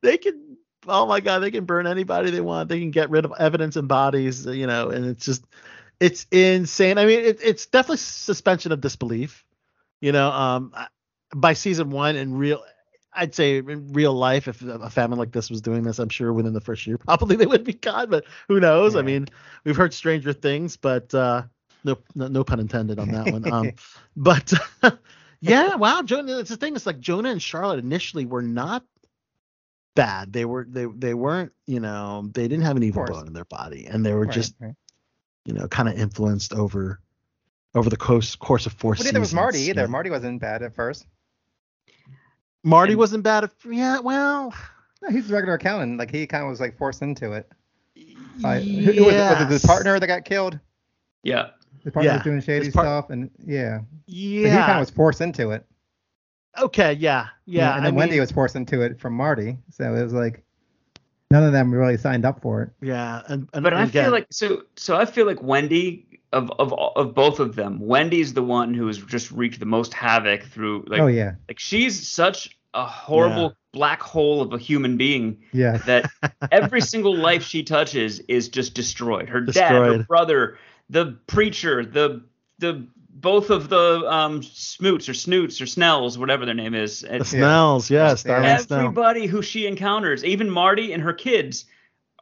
they 0.01 0.17
can 0.17 0.57
oh 0.87 1.05
my 1.05 1.19
god 1.19 1.39
they 1.39 1.51
can 1.51 1.63
burn 1.63 1.85
anybody 1.85 2.31
they 2.31 2.41
want 2.41 2.67
they 2.67 2.79
can 2.79 2.91
get 2.91 3.09
rid 3.11 3.23
of 3.23 3.31
evidence 3.37 3.75
and 3.75 3.87
bodies 3.87 4.45
you 4.47 4.65
know 4.65 4.89
and 4.89 5.05
it's 5.05 5.23
just 5.23 5.45
it's 5.99 6.25
insane 6.31 6.97
i 6.97 7.05
mean 7.05 7.19
it, 7.19 7.39
it's 7.43 7.67
definitely 7.67 7.97
suspension 7.97 8.71
of 8.71 8.81
disbelief 8.81 9.45
you 9.99 10.11
know 10.11 10.31
um 10.31 10.73
by 11.35 11.53
season 11.53 11.91
one 11.91 12.15
in 12.15 12.33
real 12.33 12.63
i'd 13.13 13.35
say 13.35 13.57
in 13.57 13.91
real 13.93 14.13
life 14.13 14.47
if 14.47 14.61
a 14.61 14.89
family 14.89 15.17
like 15.17 15.31
this 15.31 15.49
was 15.49 15.61
doing 15.61 15.83
this 15.83 15.99
i'm 15.99 16.09
sure 16.09 16.31
within 16.33 16.53
the 16.53 16.61
first 16.61 16.85
year 16.87 16.97
probably 17.05 17.35
they 17.35 17.45
would 17.45 17.63
be 17.63 17.73
caught 17.73 18.09
but 18.09 18.25
who 18.47 18.59
knows 18.59 18.95
i 18.95 19.01
mean 19.01 19.27
we've 19.63 19.75
heard 19.77 19.93
stranger 19.93 20.33
things 20.33 20.77
but 20.77 21.13
uh 21.13 21.41
no 21.83 21.97
no, 22.15 22.27
no 22.27 22.43
pun 22.43 22.59
intended 22.59 22.99
on 22.99 23.09
that 23.09 23.31
one 23.31 23.51
um 23.51 23.71
but 24.15 24.53
yeah 25.41 25.75
wow 25.75 26.01
jonah 26.01 26.39
it's 26.39 26.49
the 26.49 26.57
thing 26.57 26.75
it's 26.75 26.85
like 26.85 26.99
jonah 26.99 27.29
and 27.29 27.41
charlotte 27.41 27.79
initially 27.79 28.25
were 28.25 28.41
not 28.43 28.83
bad 29.95 30.31
they 30.31 30.45
were 30.45 30.65
they 30.69 30.85
they 30.85 31.13
weren't 31.13 31.51
you 31.67 31.79
know 31.79 32.29
they 32.33 32.47
didn't 32.47 32.63
have 32.63 32.77
an 32.77 32.83
evil 32.83 33.03
bone 33.03 33.27
in 33.27 33.33
their 33.33 33.45
body 33.45 33.85
and 33.87 34.05
they 34.05 34.13
were 34.13 34.25
Right, 34.25 34.31
just 34.31 34.55
right. 34.59 34.73
you 35.45 35.53
know 35.53 35.67
kind 35.67 35.89
of 35.89 35.95
influenced 35.97 36.53
over 36.53 37.01
over 37.75 37.89
the 37.89 37.97
course 37.97 38.35
course 38.35 38.65
of 38.65 38.73
four 38.73 38.95
Well, 38.97 39.03
neither 39.05 39.19
was 39.19 39.33
Marty 39.33 39.59
you 39.61 39.69
either. 39.71 39.81
know. 39.83 39.87
Marty 39.87 40.09
wasn't 40.09 40.39
bad 40.39 40.61
at 40.63 40.75
first. 40.75 41.05
Marty 42.63 42.93
And- 42.93 42.99
wasn't 42.99 43.23
bad 43.23 43.43
at 43.45 43.51
yeah 43.69 43.99
well 43.99 44.53
No, 45.01 45.09
he's 45.09 45.29
a 45.31 45.33
regular 45.33 45.55
accountant. 45.55 45.97
Like 45.97 46.11
he 46.11 46.27
kind 46.27 46.43
of 46.43 46.49
was 46.49 46.59
like 46.59 46.77
forced 46.77 47.01
into 47.01 47.31
it. 47.33 47.51
By, 48.41 48.59
who, 48.61 48.91
who 48.93 49.05
was, 49.05 49.13
was 49.13 49.41
it 49.41 49.49
yes. 49.49 49.61
the 49.61 49.67
partner 49.67 49.99
that 49.99 50.07
got 50.07 50.25
killed? 50.25 50.59
Yeah. 51.23 51.49
The 51.83 51.91
partner 51.91 52.11
Yeah, 52.11 52.15
was 52.17 52.23
doing 52.23 52.41
shady 52.41 52.65
his 52.65 52.73
part- 52.73 52.85
stuff, 52.85 53.09
and 53.09 53.29
yeah, 53.45 53.79
But 53.79 54.13
he 54.13 54.43
kind 54.43 54.71
of 54.73 54.79
was 54.79 54.89
forced 54.91 55.21
into 55.21 55.49
it. 55.51 55.65
okay 56.59 56.93
yeah 56.93 57.27
yeah 57.45 57.71
and 57.75 57.81
I 57.81 57.85
then 57.85 57.95
Wendy 57.95 58.13
mean, 58.15 58.19
was 58.21 58.31
forced 58.31 58.55
into 58.55 58.81
it 58.81 58.99
from 58.99 59.13
Marty. 59.13 59.57
So 59.71 59.93
it 59.95 60.03
was 60.03 60.13
like 60.13 60.43
none 61.31 61.43
of 61.43 61.53
them 61.53 61.73
really 61.73 61.97
signed 61.97 62.25
up 62.25 62.41
for 62.41 62.61
it. 62.63 62.69
yeah 62.85 63.21
and, 63.27 63.47
and 63.53 63.63
But 63.63 63.73
I 63.73 63.83
again, 63.83 64.03
feel 64.05 64.11
like 64.11 64.27
so 64.31 64.63
so 64.75 64.97
I 64.97 65.05
feel 65.05 65.25
like 65.25 65.41
Wendy 65.41 66.10
of 66.33 66.51
of 66.59 66.73
of 66.73 67.13
both 67.13 67.39
of 67.39 67.55
them, 67.55 67.79
Wendy's 67.79 68.33
the 68.33 68.43
one 68.43 68.73
who 68.73 68.87
has 68.87 68.97
just 68.97 69.31
wreaked 69.31 69.59
the 69.59 69.65
most 69.65 69.93
havoc 69.93 70.43
through 70.43 70.85
like 70.87 71.01
oh 71.01 71.07
yeah, 71.07 71.35
like 71.47 71.59
she's 71.59 72.07
such 72.07 72.57
a 72.73 72.85
horrible 72.85 73.53
black 73.73 74.01
hole 74.01 74.41
of 74.41 74.53
a 74.53 74.57
human 74.57 74.97
being 74.97 75.41
yeah. 75.51 75.77
that 75.77 76.09
every 76.51 76.81
single 76.81 77.15
life 77.15 77.43
she 77.43 77.63
touches 77.63 78.19
is 78.21 78.49
just 78.49 78.73
destroyed. 78.73 79.29
Her 79.29 79.41
dad, 79.41 79.73
her 79.73 80.03
brother, 80.03 80.57
the 80.89 81.17
preacher, 81.27 81.85
the 81.85 82.23
the 82.59 82.87
both 83.09 83.49
of 83.49 83.69
the 83.69 84.03
um 84.07 84.41
smoots 84.41 85.09
or 85.09 85.13
snoots 85.13 85.59
or 85.61 85.65
snells, 85.65 86.17
whatever 86.17 86.45
their 86.45 86.55
name 86.55 86.73
is. 86.73 87.01
the 87.01 87.25
snells 87.25 87.89
yes 87.89 88.23
Yeah. 88.25 88.77
Everybody 88.77 89.27
who 89.27 89.41
she 89.41 89.67
encounters, 89.67 90.23
even 90.23 90.49
Marty 90.49 90.93
and 90.93 91.03
her 91.03 91.13
kids, 91.13 91.65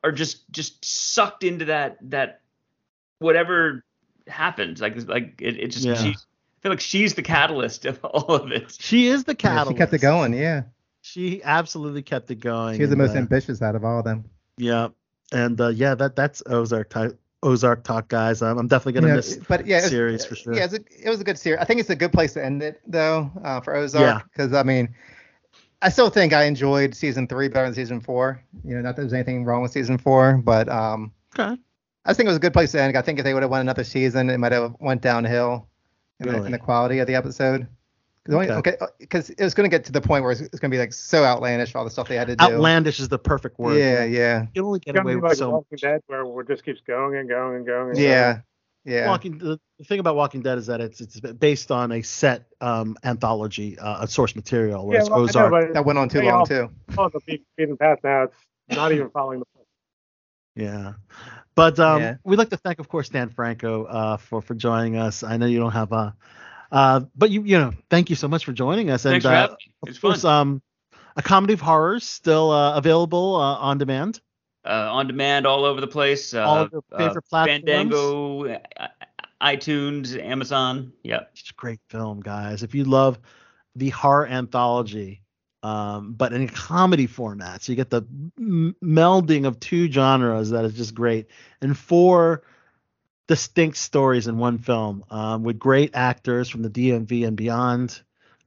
are 0.04 0.12
just 0.12 0.50
just 0.52 0.84
sucked 0.84 1.44
into 1.44 1.66
that 1.66 1.98
that 2.10 2.42
whatever 3.20 3.84
happens. 4.30 4.82
Like 4.82 4.96
like 5.08 5.42
it, 5.42 5.58
it 5.60 5.68
just 5.68 5.86
Yeah. 5.86 5.96
she, 5.96 6.10
I 6.10 6.62
feel 6.62 6.72
like 6.72 6.80
she's 6.82 7.14
the 7.16 7.22
catalyst 7.24 7.86
of 7.86 8.04
all 8.06 8.36
of 8.36 8.52
it. 8.52 8.76
she 8.80 9.08
is 9.08 9.24
the 9.24 9.32
Yeah, 9.34 9.36
catalyst 9.36 9.72
she 9.72 9.78
kept 9.78 9.94
it 9.94 10.02
going. 10.02 10.34
Yeah, 10.34 10.64
she 11.02 11.42
absolutely 11.44 12.02
kept 12.02 12.30
it 12.32 12.40
going 12.40 12.76
she 12.76 12.82
was 12.82 12.90
the 12.90 12.96
most 12.96 13.16
uh, 13.16 13.20
ambitious 13.20 13.62
out 13.62 13.76
of 13.76 13.84
all 13.86 14.00
of 14.00 14.06
them. 14.06 14.26
Yeah, 14.58 14.90
and 15.32 15.60
uh, 15.60 15.70
yeah, 15.70 15.96
that 15.96 16.16
that's 16.16 16.44
Ozark 16.48 16.90
ty- 16.90 17.12
Ozark 17.42 17.84
talk, 17.86 18.10
guys. 18.10 18.42
I'm, 18.42 18.58
I'm 18.58 18.68
definitely 18.68 18.94
gonna 18.94 19.08
You 19.08 19.14
know, 19.14 19.18
miss. 19.18 19.38
but 19.48 19.66
yeah, 19.66 19.78
it 19.78 19.82
was- 19.84 19.90
series 19.92 20.26
for 20.26 20.36
sure. 20.36 20.54
Yeah, 20.54 20.66
it 20.66 20.72
was, 20.72 20.74
a, 20.80 21.08
it 21.08 21.10
was 21.10 21.22
a 21.22 21.24
good 21.24 21.40
series. 21.40 21.60
I 21.62 21.66
think 21.66 21.80
it's 21.80 21.90
a 21.90 21.96
good 21.96 22.12
place 22.12 22.34
to 22.34 22.44
end 22.44 22.62
it 22.62 22.82
though 22.86 23.32
uh, 23.44 23.62
for 23.62 23.74
Ozark 23.76 24.30
because 24.32 24.54
I 24.54 24.64
mean, 24.64 24.94
I 25.82 25.88
still 25.88 26.10
think 26.10 26.34
I 26.34 26.44
enjoyed 26.44 26.94
season 26.94 27.26
three 27.28 27.48
better 27.48 27.66
than 27.68 27.74
season 27.74 28.02
four. 28.02 28.44
You 28.66 28.76
know, 28.76 28.82
not 28.82 28.98
that 28.98 29.04
there's 29.04 29.14
anything 29.14 29.46
wrong 29.46 29.62
with 29.62 29.72
season 29.72 29.98
four, 29.98 30.36
but 30.44 30.68
um, 30.68 31.14
Okay. 31.40 31.58
I 32.06 32.14
think 32.14 32.26
it 32.28 32.30
was 32.30 32.38
a 32.38 32.42
good 32.42 32.54
place 32.54 32.72
to 32.72 32.82
end. 32.82 32.98
I 32.98 33.02
think 33.02 33.20
if 33.20 33.26
they 33.26 33.34
would 33.34 33.44
have 33.44 33.52
won 33.52 33.62
another 33.62 33.84
season, 33.84 34.30
it 34.30 34.38
might 34.38 34.52
have 34.52 34.76
went 34.80 35.02
downhill 35.02 35.68
in, 36.20 36.28
the, 36.28 36.44
in 36.44 36.52
the 36.52 36.58
quality 36.58 37.00
of 37.00 37.08
the 37.08 37.16
episode. 37.16 37.68
Because 38.26 38.50
Okay. 38.50 38.76
okay, 38.82 39.34
it 39.38 39.44
was 39.44 39.54
going 39.54 39.70
to 39.70 39.76
get 39.76 39.86
to 39.86 39.92
the 39.92 40.02
point 40.02 40.24
where 40.24 40.32
it's, 40.32 40.42
it's 40.42 40.60
going 40.60 40.70
to 40.70 40.76
be 40.76 40.80
like 40.80 40.94
so 40.94 41.24
outlandish 41.24 41.74
all 41.74 41.84
the 41.84 41.90
stuff 41.90 42.08
they 42.08 42.16
had 42.16 42.28
to 42.28 42.36
do. 42.36 42.44
Outlandish 42.44 43.00
is 43.00 43.10
the 43.10 43.18
perfect 43.18 43.58
word. 43.60 43.78
Yeah, 43.80 44.04
yeah, 44.04 44.46
You 44.54 44.66
only 44.66 44.78
It's 44.78 44.86
get 44.86 44.96
gonna 44.96 45.06
away 45.06 45.14
be 45.14 45.22
with 45.22 45.30
like 45.32 45.38
so. 45.38 45.50
Walking 45.52 45.78
Dead, 45.82 46.02
where 46.08 46.42
it 46.42 46.48
just 46.48 46.64
keeps 46.64 46.82
going 46.82 47.18
and 47.18 47.28
going 47.28 47.58
and 47.58 47.66
going. 47.66 47.90
And 47.92 47.98
yeah, 47.98 48.42
yeah. 48.86 49.08
Walking. 49.08 49.38
The, 49.38 49.60
the 49.80 49.86
thing 49.86 50.00
about 50.00 50.16
Walking 50.16 50.42
Dead 50.42 50.58
is 50.58 50.68
that 50.68 50.82
it's 50.82 51.02
it's 51.02 51.20
based 51.20 51.72
on 51.72 51.92
a 51.92 52.02
set 52.02 52.46
um, 52.62 52.98
anthology, 53.04 53.80
uh, 53.80 54.04
a 54.04 54.08
source 54.08 54.36
material, 54.36 54.86
whereas 54.86 55.08
Yeah, 55.08 55.16
well, 55.16 55.28
I 55.38 55.50
know, 55.50 55.74
that 55.74 55.86
went 55.86 55.98
on 55.98 56.10
too 56.10 56.22
long 56.22 56.32
all 56.42 56.46
too. 56.46 56.70
follow 56.92 57.10
the 57.10 57.40
beaten 57.58 57.78
path 57.78 58.00
now. 58.04 58.24
It's 58.24 58.76
not 58.76 58.92
even 58.92 59.10
following 59.10 59.40
the. 59.40 59.46
Yeah. 60.56 60.94
But 61.56 61.80
um, 61.80 62.02
Yeah. 62.02 62.16
we'd 62.24 62.38
like 62.38 62.50
to 62.50 62.58
thank, 62.58 62.80
of 62.80 62.88
course, 62.88 63.10
Dan 63.10 63.30
Franco 63.30 63.86
uh, 63.86 64.18
for 64.18 64.42
for 64.42 64.56
joining 64.56 64.96
us. 64.98 65.24
I 65.24 65.38
know 65.38 65.46
you 65.46 65.60
don't 65.60 65.72
have 65.72 65.92
a, 65.92 66.16
uh, 66.72 67.02
but 67.16 67.30
you 67.32 67.44
you 67.44 67.58
know, 67.58 67.74
thank 67.90 68.10
you 68.10 68.16
so 68.16 68.28
much 68.28 68.46
for 68.46 68.54
joining 68.54 68.90
us. 68.90 69.04
Thanks 69.04 69.26
and 69.26 69.32
for 69.32 69.54
uh, 69.54 69.56
me. 69.56 69.74
It's 69.88 69.98
of 69.98 70.02
course, 70.02 70.22
fun. 70.22 70.36
um, 70.52 70.62
a 71.16 71.22
comedy 71.22 71.54
of 71.54 71.62
horrors 71.62 72.06
still 72.06 72.52
uh, 72.52 72.76
available 72.78 73.36
uh, 73.36 73.56
on 73.58 73.78
demand. 73.78 74.22
uh, 74.66 74.90
on 74.92 75.08
demand 75.08 75.46
all 75.48 75.66
over 75.66 75.82
the 75.82 75.88
place. 75.88 76.34
Uh, 76.34 76.44
All 76.44 76.58
of 76.58 76.72
your 76.72 76.84
favorite 76.98 77.18
uh, 77.18 77.30
platforms? 77.30 77.64
Fandango, 77.66 78.46
uh, 78.46 78.88
iTunes, 79.42 80.18
Amazon. 80.22 80.92
Yeah. 81.04 81.22
It's 81.34 81.50
a 81.50 81.54
great 81.54 81.80
film, 81.90 82.20
guys. 82.22 82.62
If 82.64 82.76
you 82.76 82.84
love 82.84 83.20
the 83.76 83.90
horror 83.90 84.28
anthology, 84.28 85.22
um, 85.64 86.14
but 86.14 86.34
in 86.34 86.44
a 86.44 86.48
comedy 86.48 87.08
format, 87.08 87.62
so 87.64 87.72
you 87.72 87.76
get 87.76 87.90
the 87.90 88.04
m- 88.38 88.76
melding 88.84 89.46
of 89.46 89.60
two 89.60 89.92
genres 89.92 90.52
that 90.52 90.66
is 90.66 90.74
just 90.74 90.94
great, 90.96 91.28
and 91.62 91.78
four 91.78 92.44
distinct 93.28 93.78
stories 93.78 94.28
in 94.28 94.38
one 94.38 94.58
film 94.58 95.04
um, 95.12 95.44
with 95.44 95.60
great 95.60 95.92
actors 95.94 96.50
from 96.50 96.64
the 96.64 96.70
DMV 96.70 97.28
and 97.28 97.38
beyond, 97.38 98.02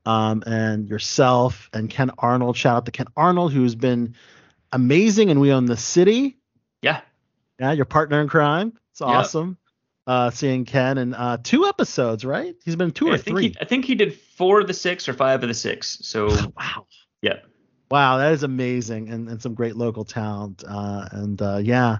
um, 0.06 0.42
and 0.46 0.88
yourself 0.88 1.70
and 1.72 1.88
Ken 1.88 2.10
Arnold. 2.18 2.56
Shout 2.56 2.76
out 2.78 2.86
to 2.86 2.92
Ken 2.92 3.06
Arnold, 3.16 3.52
who's 3.52 3.74
been 3.74 4.14
amazing, 4.72 5.30
and 5.30 5.40
we 5.40 5.52
own 5.52 5.66
the 5.66 5.76
city. 5.76 6.38
Yeah. 6.82 7.02
Yeah, 7.60 7.72
your 7.72 7.84
partner 7.84 8.20
in 8.20 8.28
crime. 8.28 8.72
It's 8.90 9.00
Yep. 9.00 9.08
awesome. 9.08 9.58
Uh, 10.04 10.30
seeing 10.30 10.64
Ken 10.64 10.98
in 10.98 11.14
uh, 11.14 11.36
two 11.40 11.66
episodes, 11.66 12.24
right? 12.24 12.56
He's 12.64 12.74
been 12.74 12.90
two 12.90 13.06
I 13.06 13.12
or 13.12 13.18
think 13.18 13.38
three. 13.38 13.48
He, 13.50 13.56
I 13.60 13.64
think 13.64 13.84
he 13.84 13.94
did 13.94 14.14
four 14.14 14.60
of 14.60 14.66
the 14.66 14.74
six 14.74 15.08
or 15.08 15.12
five 15.12 15.44
of 15.44 15.48
the 15.48 15.54
six. 15.54 15.98
So 16.02 16.26
wow. 16.58 16.86
Yeah. 17.22 17.38
Wow, 17.90 18.16
that 18.18 18.32
is 18.32 18.42
amazing, 18.42 19.10
and, 19.10 19.28
and 19.28 19.40
some 19.40 19.54
great 19.54 19.76
local 19.76 20.04
talent. 20.04 20.64
Uh, 20.66 21.08
and 21.12 21.40
uh, 21.42 21.58
yeah, 21.62 21.98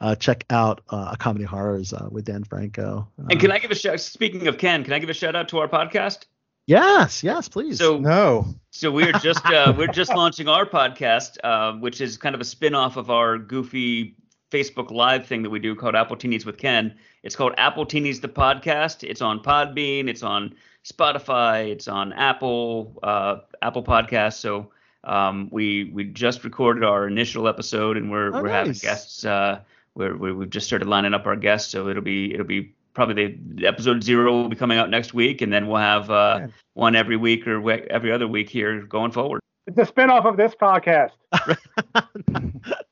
uh, 0.00 0.14
check 0.14 0.44
out 0.50 0.80
uh, 0.90 1.10
a 1.12 1.16
comedy 1.16 1.44
horrors 1.44 1.92
uh, 1.92 2.08
with 2.10 2.24
Dan 2.24 2.44
Franco. 2.44 3.06
Uh, 3.18 3.26
And 3.30 3.40
can 3.40 3.50
I 3.52 3.58
give 3.58 3.70
a 3.70 3.74
shout? 3.74 4.00
Speaking 4.00 4.46
of 4.46 4.58
Ken, 4.58 4.82
can 4.84 4.92
I 4.92 4.98
give 4.98 5.10
a 5.10 5.14
shout 5.14 5.36
out 5.36 5.48
to 5.48 5.58
our 5.58 5.68
podcast? 5.68 6.24
Yes, 6.66 7.22
yes, 7.22 7.48
please. 7.48 7.78
So 7.78 7.98
No. 7.98 8.46
So 8.70 8.90
we're 8.90 9.12
just 9.12 9.44
uh, 9.46 9.72
we're 9.76 9.86
just 9.86 10.14
launching 10.16 10.48
our 10.48 10.66
podcast, 10.66 11.36
uh, 11.44 11.74
which 11.74 12.00
is 12.00 12.16
kind 12.16 12.34
of 12.34 12.40
a 12.40 12.44
spin-off 12.44 12.96
of 12.96 13.10
our 13.10 13.38
goofy 13.38 14.16
Facebook 14.50 14.90
Live 14.90 15.26
thing 15.26 15.42
that 15.42 15.50
we 15.50 15.58
do 15.58 15.74
called 15.74 15.94
Apple 15.94 16.16
Teenies 16.16 16.44
with 16.44 16.58
Ken. 16.58 16.96
It's 17.22 17.36
called 17.36 17.54
Apple 17.56 17.86
Teenies 17.86 18.20
the 18.20 18.28
podcast. 18.28 19.08
It's 19.08 19.20
on 19.22 19.40
Podbean, 19.40 20.08
it's 20.08 20.22
on 20.22 20.54
Spotify, 20.86 21.68
it's 21.70 21.88
on 21.88 22.12
Apple 22.12 22.98
uh, 23.02 23.38
Apple 23.62 23.82
Podcasts. 23.82 24.34
So 24.38 24.70
um, 25.04 25.48
we 25.50 25.90
we 25.92 26.04
just 26.04 26.44
recorded 26.44 26.84
our 26.84 27.06
initial 27.08 27.48
episode, 27.48 27.96
and 27.96 28.10
we're 28.10 28.34
Oh, 28.34 28.42
we're 28.42 28.48
having 28.50 28.72
guests. 28.74 29.24
Uh, 29.24 29.60
we're, 29.94 30.16
we 30.16 30.32
we've 30.32 30.50
just 30.50 30.66
started 30.66 30.86
lining 30.88 31.14
up 31.14 31.26
our 31.26 31.36
guests, 31.36 31.70
so 31.72 31.88
it'll 31.88 32.02
be 32.02 32.32
it'll 32.32 32.46
be 32.46 32.72
probably 32.94 33.38
the 33.54 33.66
episode 33.66 34.02
zero 34.02 34.32
will 34.32 34.48
be 34.48 34.56
coming 34.56 34.78
out 34.78 34.88
next 34.90 35.12
week, 35.12 35.42
and 35.42 35.52
then 35.52 35.66
we'll 35.66 35.76
have 35.76 36.10
uh, 36.10 36.38
Yeah. 36.42 36.46
one 36.74 36.94
every 36.96 37.16
week 37.16 37.46
or 37.46 37.68
every 37.90 38.12
other 38.12 38.28
week 38.28 38.48
here 38.48 38.80
going 38.82 39.10
forward. 39.10 39.40
It's 39.66 39.76
a 39.78 39.92
spinoff 39.92 40.24
of 40.24 40.36
this 40.36 40.54
podcast. 40.54 41.10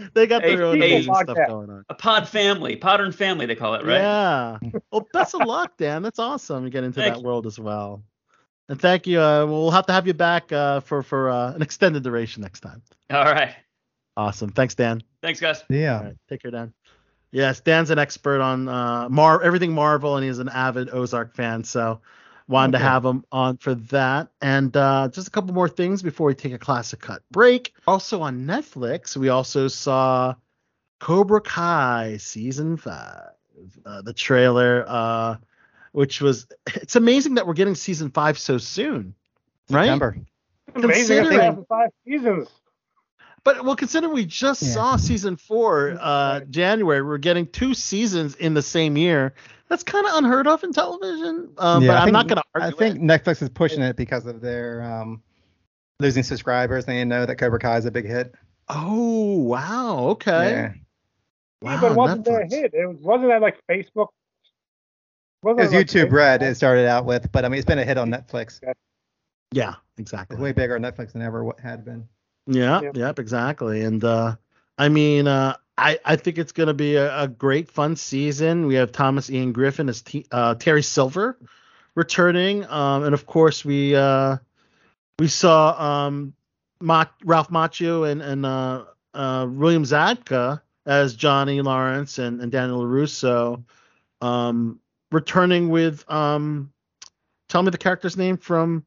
they 0.14 0.26
got 0.26 0.42
Hey, 0.42 0.56
their 0.56 0.64
own 0.66 0.80
hey, 0.80 0.94
amazing 0.96 1.14
stuff 1.14 1.26
podcast. 1.36 1.46
going 1.48 1.70
on. 1.70 1.84
A 1.88 1.94
pod 1.94 2.28
family, 2.28 2.78
modern 2.82 3.12
family, 3.12 3.46
they 3.46 3.54
call 3.54 3.74
it, 3.74 3.84
right? 3.84 3.98
Yeah. 3.98 4.58
Well, 4.90 5.06
best 5.12 5.34
of 5.34 5.46
luck, 5.46 5.76
Dan. 5.76 6.02
That's 6.02 6.18
awesome. 6.18 6.64
You 6.64 6.70
get 6.70 6.84
into 6.84 7.00
Thank 7.00 7.14
that 7.14 7.20
you. 7.20 7.26
world 7.26 7.46
as 7.46 7.58
well. 7.58 8.02
And 8.68 8.80
thank 8.80 9.06
you. 9.06 9.20
Uh, 9.20 9.44
we'll 9.46 9.70
have 9.70 9.86
to 9.86 9.92
have 9.92 10.06
you 10.06 10.14
back 10.14 10.50
uh, 10.52 10.80
for 10.80 11.02
for 11.02 11.28
uh, 11.30 11.52
an 11.52 11.60
extended 11.62 12.02
duration 12.02 12.42
next 12.42 12.60
time. 12.60 12.82
All 13.10 13.24
right. 13.24 13.54
Awesome. 14.16 14.50
Thanks, 14.50 14.74
Dan. 14.74 15.02
Thanks, 15.22 15.40
guys. 15.40 15.64
Yeah. 15.68 15.98
All 15.98 16.04
right, 16.04 16.16
take 16.28 16.42
care, 16.42 16.50
Dan. 16.50 16.72
Yes, 17.32 17.58
Dan's 17.60 17.90
an 17.90 17.98
expert 17.98 18.40
on 18.40 18.68
uh, 18.68 19.08
Mar 19.08 19.42
everything 19.42 19.72
Marvel, 19.72 20.16
and 20.16 20.24
he's 20.24 20.38
an 20.38 20.48
avid 20.48 20.88
Ozark 20.94 21.34
fan. 21.34 21.64
So 21.64 22.00
Wanted 22.46 22.72
to 22.72 22.78
have 22.78 23.04
him 23.04 23.24
on 23.32 23.56
for 23.56 23.74
that. 23.74 24.28
And 24.42 24.76
uh, 24.76 25.08
just 25.10 25.28
a 25.28 25.30
couple 25.30 25.54
more 25.54 25.68
things 25.68 26.02
before 26.02 26.26
we 26.26 26.34
take 26.34 26.52
a 26.52 26.58
classic 26.58 27.00
cut 27.00 27.22
break. 27.30 27.72
Also 27.86 28.20
on 28.20 28.44
Netflix, 28.44 29.16
we 29.16 29.30
also 29.30 29.66
saw 29.68 30.34
Cobra 31.00 31.40
Kai 31.40 32.18
season 32.18 32.76
five, 32.76 33.30
uh, 33.86 34.02
the 34.02 34.12
trailer, 34.12 34.84
uh, 34.86 35.36
which 35.92 36.20
was. 36.20 36.46
It's 36.74 36.96
amazing 36.96 37.36
that 37.36 37.46
we're 37.46 37.54
getting 37.54 37.74
season 37.74 38.10
five 38.10 38.38
so 38.38 38.58
soon, 38.58 39.14
right? 39.70 39.84
September. 39.86 40.16
Amazing. 40.74 40.90
It's 40.90 41.28
Considering- 41.28 41.64
five 41.66 41.90
seasons. 42.04 42.48
But 43.42 43.62
well, 43.64 43.76
considering 43.76 44.14
we 44.14 44.24
just 44.24 44.62
Yeah. 44.62 44.68
saw 44.70 44.96
season 44.96 45.36
four, 45.36 45.98
uh, 46.00 46.40
January, 46.48 47.02
we're 47.02 47.18
getting 47.18 47.46
two 47.46 47.74
seasons 47.74 48.34
in 48.36 48.54
the 48.54 48.62
same 48.62 48.96
year. 48.96 49.34
That's 49.68 49.82
kind 49.82 50.06
of 50.06 50.12
unheard 50.16 50.46
of 50.46 50.62
in 50.62 50.72
television. 50.72 51.50
Um, 51.58 51.82
Yeah, 51.82 51.88
but 51.88 51.96
I 51.96 51.98
I'm 52.00 52.04
think- 52.06 52.12
not 52.12 52.28
going 52.28 52.36
to 52.36 52.44
argue. 52.54 52.68
I 52.76 52.78
think 52.78 52.96
it. 52.96 53.02
Netflix 53.02 53.42
is 53.42 53.48
pushing 53.48 53.82
it 53.82 53.96
because 53.96 54.26
of 54.26 54.40
their 54.40 54.82
um, 54.82 55.22
losing 56.00 56.22
subscribers. 56.22 56.84
They 56.84 57.02
know 57.04 57.24
that 57.26 57.36
Cobra 57.36 57.58
Kai 57.58 57.78
is 57.78 57.86
a 57.86 57.90
big 57.90 58.06
hit. 58.06 58.34
Oh 58.68 59.38
wow. 59.38 59.98
Okay. 60.10 60.50
Yeah. 60.50 60.72
Wow. 61.62 61.70
yeah, 61.74 61.80
but 61.80 61.92
it 61.92 61.94
wasn't 61.96 62.26
Netflix. 62.26 62.50
that 62.50 62.56
hit. 62.56 62.74
It 62.74 62.86
was, 62.86 62.96
wasn't 63.00 63.28
that 63.30 63.40
like 63.42 63.58
Facebook? 63.70 64.08
Wasn't 65.42 65.60
It 65.60 65.62
was 65.64 65.72
like 65.72 65.86
YouTube 65.86 66.08
Facebook? 66.08 66.12
Red 66.12 66.42
it 66.42 66.54
started 66.56 66.86
out 66.88 67.04
with, 67.04 67.30
but 67.32 67.44
I 67.44 67.48
mean 67.48 67.58
it's 67.58 67.66
been 67.66 67.78
a 67.78 67.84
hit 67.84 67.98
on 67.98 68.10
Netflix. 68.10 68.60
Yeah. 69.52 69.70
It's 69.96 70.00
Exactly. 70.12 70.36
way 70.38 70.52
bigger 70.52 70.74
on 70.74 70.82
Netflix 70.82 71.12
than 71.12 71.22
ever 71.22 71.44
what 71.44 71.60
had 71.60 71.84
been. 71.84 72.08
Yeah, 72.46 72.80
Yep. 72.82 72.96
yep, 72.96 73.18
exactly. 73.18 73.82
And 73.82 74.02
uh 74.04 74.36
I 74.78 74.88
mean, 74.88 75.26
uh 75.26 75.56
I 75.76 75.98
I 76.04 76.16
think 76.16 76.38
it's 76.38 76.52
going 76.52 76.68
to 76.68 76.74
be 76.74 76.96
a, 76.96 77.22
a 77.22 77.28
great 77.28 77.68
fun 77.68 77.96
season. 77.96 78.66
We 78.66 78.76
have 78.76 78.92
Thomas 78.92 79.30
Ian 79.30 79.52
Griffith 79.52 79.88
as 79.88 80.02
T, 80.02 80.26
uh, 80.30 80.54
Terry 80.54 80.82
Silver 80.82 81.38
returning, 81.94 82.64
um, 82.66 83.04
and 83.04 83.14
of 83.14 83.26
course 83.26 83.64
we 83.64 83.94
uh 83.94 84.36
we 85.18 85.28
saw 85.28 86.04
um 86.06 86.34
Ma- 86.80 87.06
Ralph 87.24 87.50
Macchio 87.50 88.10
and 88.10 88.22
and 88.22 88.46
uh, 88.46 88.84
uh 89.14 89.46
William 89.50 89.84
Zabka 89.84 90.60
as 90.86 91.14
Johnny 91.14 91.60
Lawrence 91.60 92.18
and, 92.18 92.40
and 92.40 92.52
Daniel 92.52 92.86
Russo 92.86 93.64
um 94.20 94.80
returning 95.10 95.70
with 95.70 96.08
um 96.10 96.72
tell 97.48 97.62
me 97.62 97.70
the 97.70 97.78
character's 97.78 98.16
name 98.16 98.36
from 98.36 98.84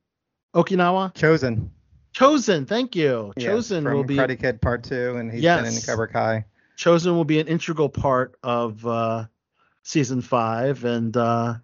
Okinawa 0.55 1.13
Chozen. 1.13 1.69
Chozen, 2.13 2.67
thank 2.67 2.95
you. 2.95 3.33
Yeah, 3.35 3.49
Chozen 3.49 3.91
will 3.91 4.03
be 4.03 4.15
Karate 4.17 4.39
Kid 4.39 4.61
Part 4.61 4.83
Two, 4.83 5.17
and 5.17 5.31
he's 5.31 5.43
been 5.43 5.59
in 5.59 5.73
Yes. 5.73 5.85
Cobra 5.85 6.07
Kai. 6.07 6.45
Chozen 6.77 7.13
will 7.13 7.25
be 7.25 7.39
an 7.39 7.47
integral 7.47 7.89
part 7.89 8.37
of 8.43 8.85
uh, 8.85 9.25
season 9.83 10.21
five, 10.21 10.83
and 10.83 11.15
uh, 11.17 11.55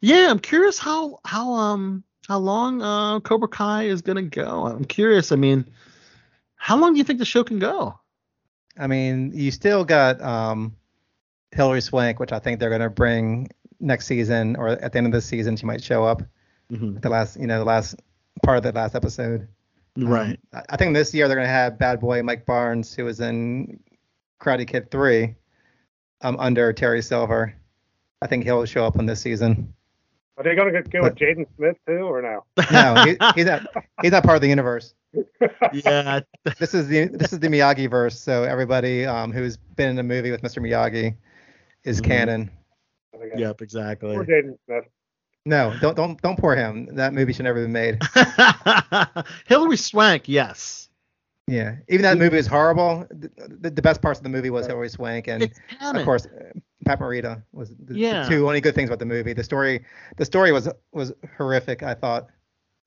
yeah, 0.00 0.28
I'm 0.30 0.40
curious 0.40 0.78
how 0.78 1.20
how 1.24 1.52
um 1.54 2.02
how 2.26 2.38
long 2.38 2.82
uh, 2.82 3.20
Cobra 3.20 3.48
Kai 3.48 3.84
is 3.84 4.02
gonna 4.02 4.22
go. 4.22 4.66
I'm 4.66 4.84
curious. 4.84 5.32
I 5.32 5.36
mean, 5.36 5.66
how 6.56 6.76
long 6.76 6.92
do 6.92 6.98
you 6.98 7.04
think 7.04 7.18
the 7.18 7.24
show 7.24 7.44
can 7.44 7.58
go? 7.58 7.98
I 8.78 8.86
mean, 8.86 9.32
you 9.34 9.50
still 9.50 9.84
got 9.84 10.20
um, 10.20 10.76
Hilary 11.52 11.80
Swank, 11.80 12.18
which 12.18 12.32
I 12.32 12.38
think 12.38 12.58
they're 12.60 12.70
gonna 12.70 12.90
bring 12.90 13.48
next 13.78 14.06
season 14.06 14.56
or 14.56 14.68
at 14.68 14.92
the 14.92 14.98
end 14.98 15.06
of 15.06 15.12
this 15.12 15.26
season. 15.26 15.56
She 15.56 15.66
might 15.66 15.82
show 15.82 16.04
up. 16.04 16.22
Mhm. 16.72 17.00
The 17.00 17.08
last, 17.08 17.38
you 17.38 17.46
know, 17.46 17.58
the 17.58 17.64
last 17.64 17.96
part 18.42 18.58
of 18.58 18.62
the 18.62 18.72
last 18.72 18.94
episode. 18.94 19.48
Um, 19.96 20.06
Right. 20.08 20.40
I 20.52 20.62
I 20.70 20.76
think 20.76 20.94
this 20.94 21.12
year 21.14 21.28
they're 21.28 21.36
gonna 21.36 21.48
have 21.48 21.78
Bad 21.78 22.00
Boy 22.00 22.22
Mike 22.22 22.46
Barnes, 22.46 22.94
who 22.94 23.04
was 23.04 23.20
in 23.20 23.80
Karate 24.40 24.66
Kid 24.66 24.90
Three, 24.90 25.34
um, 26.22 26.36
under 26.38 26.72
Terry 26.72 27.02
Silver. 27.02 27.54
I 28.22 28.26
think 28.26 28.44
he'll 28.44 28.64
show 28.64 28.84
up 28.84 28.98
on 28.98 29.06
this 29.06 29.20
season. 29.20 29.72
Are 30.36 30.44
they 30.44 30.54
gonna 30.54 30.82
go 30.82 31.02
with 31.02 31.16
Jaden 31.16 31.46
Smith 31.56 31.76
too, 31.86 31.98
or 31.98 32.22
no? 32.22 32.44
No, 32.72 33.04
he, 33.04 33.16
he's 33.34 33.46
not. 33.46 33.66
He's 34.02 34.12
not 34.12 34.24
part 34.24 34.36
of 34.36 34.42
the 34.42 34.48
universe. 34.48 34.94
yeah. 35.72 36.20
This 36.58 36.72
is 36.74 36.88
the 36.88 37.06
this 37.08 37.32
is 37.32 37.40
the 37.40 37.48
Miyagi 37.48 37.90
verse. 37.90 38.18
So 38.18 38.44
everybody 38.44 39.04
um, 39.04 39.32
who's 39.32 39.56
been 39.56 39.90
in 39.90 39.98
a 39.98 40.02
movie 40.02 40.30
with 40.30 40.40
Mr. 40.42 40.58
Miyagi 40.62 41.16
is 41.84 42.00
Mhm. 42.00 42.04
canon. 42.04 42.50
Okay. 43.14 43.38
Yep. 43.40 43.60
Exactly. 43.60 44.16
Or 44.16 44.24
Jaden 44.24 44.56
Smith. 44.66 44.84
No, 45.46 45.74
don't 45.80 45.96
don't 45.96 46.20
don't 46.22 46.38
pour 46.38 46.54
him. 46.54 46.86
That 46.94 47.12
movie 47.14 47.32
should 47.32 47.44
never 47.44 47.64
be 47.66 47.70
made. 47.72 47.98
Hilary 49.46 49.76
Swank. 49.78 50.28
Yes. 50.28 50.89
Yeah, 51.46 51.76
even 51.88 52.02
that 52.02 52.16
movie 52.18 52.36
is 52.38 52.46
horrible. 52.46 53.06
The, 53.10 53.30
the, 53.60 53.70
the 53.70 53.82
best 53.82 54.00
parts 54.02 54.20
of 54.20 54.22
the 54.24 54.28
movie 54.28 54.50
was 54.50 54.66
Hilary 54.66 54.88
Swank 54.88 55.26
and 55.26 55.50
of 55.80 56.04
course 56.04 56.28
Pat 56.86 57.00
Morita 57.00 57.42
was 57.52 57.74
the, 57.84 57.96
Yeah. 57.98 58.22
the 58.22 58.28
two 58.28 58.46
only 58.46 58.60
good 58.60 58.74
things 58.74 58.88
about 58.88 59.00
the 59.00 59.06
movie. 59.06 59.32
The 59.32 59.42
story 59.44 59.84
the 60.16 60.24
story 60.24 60.52
was 60.52 60.68
was 60.92 61.12
horrific. 61.36 61.82
I 61.82 61.94
thought 61.94 62.28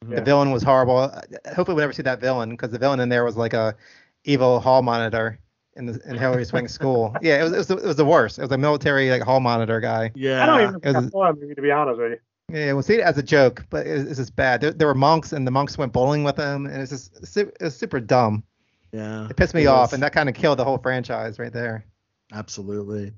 Yeah. 0.08 0.16
the 0.16 0.22
villain 0.22 0.52
was 0.52 0.64
horrible. 0.64 0.98
Uh, 0.98 1.22
Hopefully 1.56 1.76
we'll 1.76 1.84
never 1.84 1.94
see 1.94 2.04
that 2.04 2.22
villain 2.22 2.52
because 2.52 2.72
the 2.72 2.80
villain 2.80 3.00
in 3.02 3.10
there 3.10 3.26
was 3.26 3.36
like 3.36 3.54
a 3.54 3.76
evil 4.24 4.60
hall 4.62 4.82
monitor 4.82 5.40
in 5.76 5.86
the 5.86 6.00
in 6.08 6.18
Hilary 6.18 6.46
Swank's 6.46 6.74
school. 6.80 7.14
Yeah, 7.22 7.42
it 7.42 7.44
was, 7.44 7.52
it 7.52 7.58
was 7.58 7.68
the- 7.68 7.78
it 7.78 7.86
was 7.86 7.96
the 7.98 8.06
worst. 8.06 8.38
It 8.40 8.44
was 8.44 8.52
a 8.52 8.58
military 8.58 9.10
like 9.12 9.24
hall 9.24 9.42
monitor 9.42 9.82
guy. 9.82 10.12
Yeah. 10.16 10.42
I 10.42 10.46
don't 10.46 10.62
even 10.62 10.74
think 10.80 10.86
it 10.86 10.96
I 10.96 11.10
saw 11.10 11.26
that 11.34 11.40
movie 11.42 11.56
to 11.56 11.62
be 11.62 11.72
honest 11.72 12.00
with 12.00 12.12
you. 12.12 12.18
Yeah, 12.52 12.74
we'll 12.74 12.84
see 12.84 12.96
it 12.96 13.02
as 13.02 13.18
a 13.18 13.24
joke, 13.24 13.66
but 13.70 13.88
it's, 13.88 14.04
it's 14.10 14.20
just 14.20 14.36
bad. 14.36 14.62
There, 14.62 14.72
there 14.72 14.88
were 14.88 14.94
monks, 14.96 15.32
and 15.34 15.48
the 15.48 15.52
monks 15.52 15.78
went 15.78 15.94
bowling 15.94 16.24
with 16.24 16.36
them, 16.36 16.66
and 16.66 16.82
it's 16.82 16.92
just 16.92 17.26
su- 17.26 17.52
it 17.60 17.64
was 17.64 17.76
super 17.76 18.00
dumb. 18.00 18.44
Yeah. 18.92 19.28
It 19.30 19.36
pissed 19.38 19.54
me 19.54 19.64
It 19.64 19.68
off, 19.68 19.88
was. 19.90 19.94
and 19.94 20.04
that 20.04 20.14
kind 20.14 20.30
of 20.30 20.36
killed 20.36 20.60
the 20.60 20.64
whole 20.66 20.78
franchise 20.78 21.40
right 21.40 21.52
there. 21.54 21.86
Absolutely. 22.32 23.14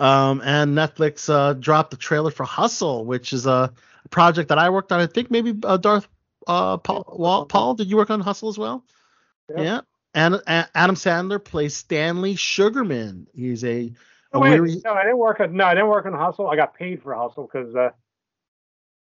Um, 0.00 0.40
and 0.44 0.76
Netflix 0.76 1.28
uh, 1.32 1.52
dropped 1.52 1.90
the 1.92 1.96
trailer 1.96 2.30
for 2.30 2.44
Hustle, 2.44 3.04
which 3.04 3.32
is 3.32 3.46
a 3.46 3.72
project 4.10 4.48
that 4.48 4.58
I 4.58 4.70
worked 4.70 4.90
on. 4.90 5.00
I 5.00 5.06
think 5.06 5.30
maybe 5.30 5.54
uh, 5.62 5.76
Darth 5.76 6.08
uh, 6.48 6.76
Paul, 6.78 7.04
Wal- 7.16 7.46
Paul, 7.46 7.74
did 7.74 7.88
you 7.88 7.96
work 7.96 8.10
on 8.10 8.20
Hustle 8.20 8.48
as 8.48 8.58
well? 8.58 8.84
Yeah. 9.54 9.62
Yeah. 9.62 9.80
And 10.14 10.34
A- 10.46 10.68
Adam 10.74 10.96
Sandler 10.96 11.42
plays 11.42 11.76
Stanley 11.76 12.34
Sugarman. 12.34 13.28
He's 13.34 13.62
a, 13.64 13.68
a 13.68 13.92
No, 14.34 14.40
wait, 14.40 14.50
weary. 14.60 14.80
no, 14.84 14.94
I 14.94 15.02
didn't 15.04 15.18
work 15.18 15.38
on. 15.40 15.54
No, 15.54 15.64
I 15.64 15.74
didn't 15.74 15.88
work 15.88 16.06
on 16.06 16.12
Hustle. 16.12 16.48
I 16.48 16.56
got 16.56 16.74
paid 16.74 17.02
for 17.02 17.14
Hustle 17.14 17.48
because 17.52 17.74
uh, 17.76 17.90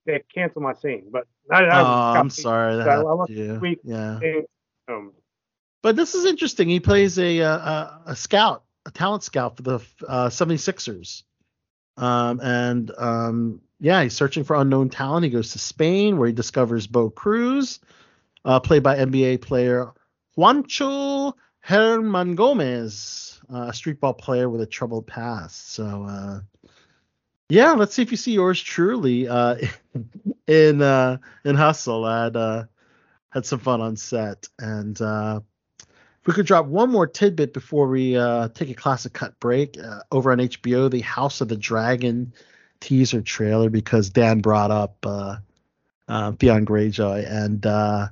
they 0.06 0.22
canceled 0.34 0.64
my 0.64 0.74
scene. 0.74 1.04
But 1.10 1.26
I, 1.50 1.62
Oh, 1.62 1.66
I 1.66 1.68
got 1.70 2.16
I'm 2.16 2.30
sorry 2.30 2.76
that 2.76 2.88
I- 2.88 2.92
I 2.92 2.94
happened 2.96 3.18
want 3.18 3.28
to 3.30 3.34
you. 3.34 3.54
week- 3.60 3.80
Yeah. 3.84 4.20
Um, 4.88 5.12
But 5.82 5.96
this 5.96 6.14
is 6.14 6.24
interesting. 6.24 6.68
He 6.68 6.80
plays 6.80 7.18
a 7.18 7.38
a, 7.38 7.50
a, 7.52 8.02
a 8.06 8.16
scout, 8.16 8.64
a 8.86 8.90
talent 8.90 9.22
scout 9.22 9.56
for 9.56 9.62
the 9.62 9.74
uh, 10.06 10.28
76ers. 10.28 11.22
Um, 11.96 12.40
and 12.40 12.90
um, 12.98 13.60
yeah, 13.80 14.02
he's 14.02 14.14
searching 14.14 14.44
for 14.44 14.56
unknown 14.56 14.88
talent. 14.90 15.24
He 15.24 15.30
goes 15.30 15.52
to 15.52 15.58
Spain 15.58 16.16
where 16.18 16.26
he 16.28 16.32
discovers 16.32 16.86
Bo 16.86 17.10
Cruz, 17.10 17.80
uh, 18.44 18.60
played 18.60 18.82
by 18.82 18.96
NBA 18.96 19.40
player 19.42 19.92
Juancho 20.38 21.34
Hernangómez, 21.66 23.40
uh, 23.52 23.68
a 23.68 23.72
street 23.74 24.00
ball 24.00 24.14
player 24.14 24.48
with 24.48 24.60
a 24.60 24.66
troubled 24.66 25.06
past. 25.06 25.70
So 25.72 26.04
uh, 26.08 26.40
yeah, 27.52 27.72
let's 27.72 27.94
see 27.94 28.00
if 28.00 28.10
you 28.10 28.16
see 28.16 28.32
yours 28.32 28.62
truly 28.62 29.28
uh, 29.28 29.56
in 30.46 30.80
uh, 30.80 31.18
in 31.44 31.54
Hustle. 31.54 32.06
Had 32.06 32.34
uh, 32.34 32.64
had 33.28 33.44
some 33.44 33.58
fun 33.58 33.82
on 33.82 33.94
set, 33.96 34.48
and 34.58 34.98
uh, 35.00 35.40
if 35.78 36.26
we 36.26 36.32
could 36.32 36.46
drop 36.46 36.64
one 36.64 36.90
more 36.90 37.06
tidbit 37.06 37.52
before 37.52 37.88
we 37.88 38.16
uh, 38.16 38.48
take 38.48 38.70
a 38.70 38.74
classic 38.74 39.12
cut 39.12 39.38
break 39.38 39.76
uh, 39.78 40.00
over 40.10 40.32
on 40.32 40.38
HBO, 40.38 40.90
the 40.90 41.00
House 41.00 41.42
of 41.42 41.48
the 41.48 41.56
Dragon 41.56 42.32
teaser 42.80 43.20
trailer, 43.20 43.68
because 43.68 44.08
Dan 44.08 44.40
brought 44.40 44.70
up 44.70 44.96
uh, 45.04 45.36
uh, 46.08 46.32
Theon 46.32 46.64
Greyjoy, 46.64 47.30
and 47.30 47.66
uh, 47.66 48.08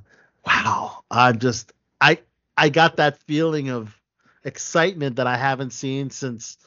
wow, 0.46 1.02
I'm 1.10 1.38
just 1.38 1.72
I 1.98 2.18
I 2.58 2.68
got 2.68 2.96
that 2.96 3.22
feeling 3.22 3.70
of 3.70 3.98
excitement 4.44 5.16
that 5.16 5.26
I 5.26 5.38
haven't 5.38 5.72
seen 5.72 6.10
since 6.10 6.58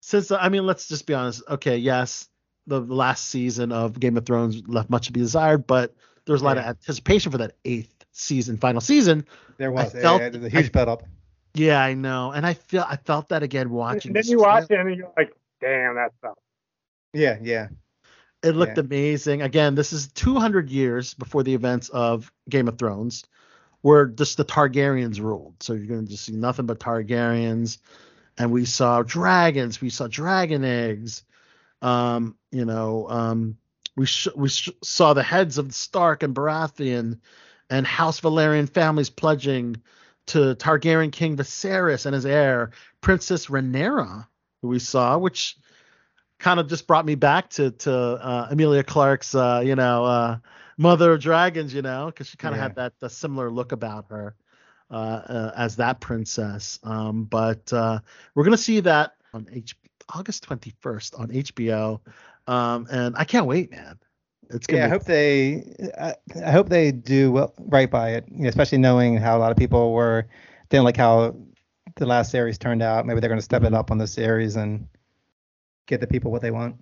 since 0.00 0.30
I 0.30 0.48
mean, 0.48 0.66
let's 0.66 0.88
just 0.88 1.06
be 1.06 1.14
honest. 1.14 1.42
Okay, 1.48 1.76
yes, 1.76 2.28
the, 2.66 2.80
the 2.80 2.94
last 2.94 3.26
season 3.26 3.72
of 3.72 3.98
Game 3.98 4.16
of 4.16 4.26
Thrones 4.26 4.62
left 4.66 4.90
much 4.90 5.06
to 5.06 5.12
be 5.12 5.20
desired, 5.20 5.66
but 5.66 5.94
there 6.26 6.32
was 6.32 6.42
a 6.42 6.44
lot 6.44 6.58
of 6.58 6.64
anticipation 6.64 7.32
for 7.32 7.38
that 7.38 7.56
eighth 7.64 8.04
season, 8.12 8.56
final 8.56 8.80
season. 8.80 9.26
There 9.58 9.70
was 9.70 9.94
yeah, 9.94 10.00
felt- 10.00 10.20
yeah, 10.22 10.28
there's 10.28 10.44
a 10.44 10.48
huge 10.48 10.72
build-up. 10.72 11.02
Yeah, 11.54 11.82
I 11.82 11.94
know, 11.94 12.30
and 12.30 12.46
I 12.46 12.54
feel 12.54 12.84
I 12.88 12.96
felt 12.96 13.30
that 13.30 13.42
again 13.42 13.70
watching. 13.70 14.10
and 14.10 14.16
then 14.16 14.30
you 14.30 14.38
watch 14.38 14.70
it 14.70 14.78
and 14.78 14.94
you're 14.96 15.12
like, 15.16 15.32
damn, 15.60 15.96
that 15.96 16.12
stuff. 16.18 16.38
Yeah, 17.12 17.38
yeah. 17.42 17.68
It 18.42 18.52
looked 18.54 18.78
Yeah. 18.78 18.84
amazing. 18.84 19.42
Again, 19.42 19.74
this 19.74 19.92
is 19.92 20.08
200 20.12 20.70
years 20.70 21.12
before 21.14 21.42
the 21.42 21.54
events 21.54 21.88
of 21.88 22.32
Game 22.48 22.68
of 22.68 22.78
Thrones, 22.78 23.24
where 23.82 24.06
just 24.06 24.36
the 24.36 24.44
Targaryens 24.44 25.20
ruled. 25.20 25.56
So 25.60 25.72
you're 25.74 25.86
going 25.88 26.04
to 26.04 26.10
just 26.10 26.24
see 26.24 26.32
nothing 26.32 26.66
but 26.66 26.78
Targaryens, 26.78 27.78
and 28.38 28.50
we 28.50 28.64
saw 28.64 29.02
dragons. 29.02 29.80
We 29.80 29.90
saw 29.90 30.06
dragon 30.08 30.64
eggs. 30.64 31.22
Um, 31.82 32.36
you 32.50 32.64
know, 32.64 33.08
um, 33.08 33.56
we 33.96 34.06
sh- 34.06 34.28
we 34.36 34.48
sh- 34.48 34.70
saw 34.82 35.14
the 35.14 35.22
heads 35.22 35.58
of 35.58 35.74
Stark 35.74 36.22
and 36.22 36.34
Baratheon, 36.34 37.18
and 37.70 37.86
House 37.86 38.20
Velaryon 38.20 38.68
families 38.68 39.10
pledging 39.10 39.76
to 40.26 40.54
Targaryen 40.56 41.10
King 41.12 41.36
Viserys 41.36 42.06
and 42.06 42.14
his 42.14 42.26
heir, 42.26 42.70
Princess 43.00 43.46
Rhaenyra, 43.46 44.26
who 44.62 44.68
we 44.68 44.78
saw, 44.78 45.18
which 45.18 45.56
kind 46.38 46.60
of 46.60 46.68
just 46.68 46.86
brought 46.86 47.06
me 47.06 47.14
back 47.14 47.50
to 47.50 47.70
to 47.70 47.92
uh, 47.92 48.48
Emilia 48.50 48.82
Clarke's, 48.84 49.34
uh, 49.34 49.62
you 49.64 49.74
know, 49.74 50.04
uh, 50.04 50.38
Mother 50.76 51.12
of 51.12 51.20
Dragons, 51.20 51.74
you 51.74 51.82
know, 51.82 52.06
because 52.06 52.28
she 52.28 52.36
kind 52.36 52.54
of 52.54 52.58
Yeah. 52.58 52.62
had 52.64 52.74
that 52.76 52.92
the 53.00 53.10
similar 53.10 53.50
look 53.50 53.72
about 53.72 54.06
her 54.10 54.34
as 54.90 55.76
that 55.76 56.00
princess. 56.00 56.78
Um, 56.82 57.24
but 57.24 57.72
uh, 57.72 58.00
we're 58.34 58.44
gonna 58.44 58.56
see 58.56 58.80
that 58.80 59.14
on 59.32 59.46
H- 59.52 59.76
August 60.14 60.48
21st 60.48 61.18
on 61.18 61.28
HBO, 61.28 62.00
um, 62.46 62.86
and 62.90 63.14
I 63.16 63.24
can't 63.24 63.46
wait, 63.46 63.70
man. 63.70 63.98
It's 64.50 64.66
gonna 64.66 64.80
Yeah, 64.80 64.86
I 64.86 64.88
hope 64.88 65.04
they. 65.04 65.64
I, 65.98 66.14
I 66.44 66.50
hope 66.50 66.68
they 66.68 66.92
do 66.92 67.32
well, 67.32 67.54
right 67.58 67.90
by 67.90 68.10
it, 68.10 68.24
you 68.30 68.42
know, 68.42 68.48
especially 68.48 68.78
knowing 68.78 69.16
how 69.16 69.36
a 69.36 69.40
lot 69.40 69.52
of 69.52 69.56
people 69.56 69.92
were 69.92 70.26
didn't 70.68 70.84
like 70.84 70.96
how 70.96 71.36
the 71.96 72.06
last 72.06 72.30
series 72.30 72.58
turned 72.58 72.82
out. 72.82 73.06
Maybe 73.06 73.20
they're 73.20 73.28
going 73.28 73.38
to 73.38 73.44
step 73.44 73.64
it 73.64 73.74
up 73.74 73.90
on 73.90 73.98
this 73.98 74.12
series 74.12 74.56
and 74.56 74.88
get 75.86 76.00
the 76.00 76.06
people 76.06 76.30
what 76.30 76.42
they 76.42 76.50
want. 76.50 76.76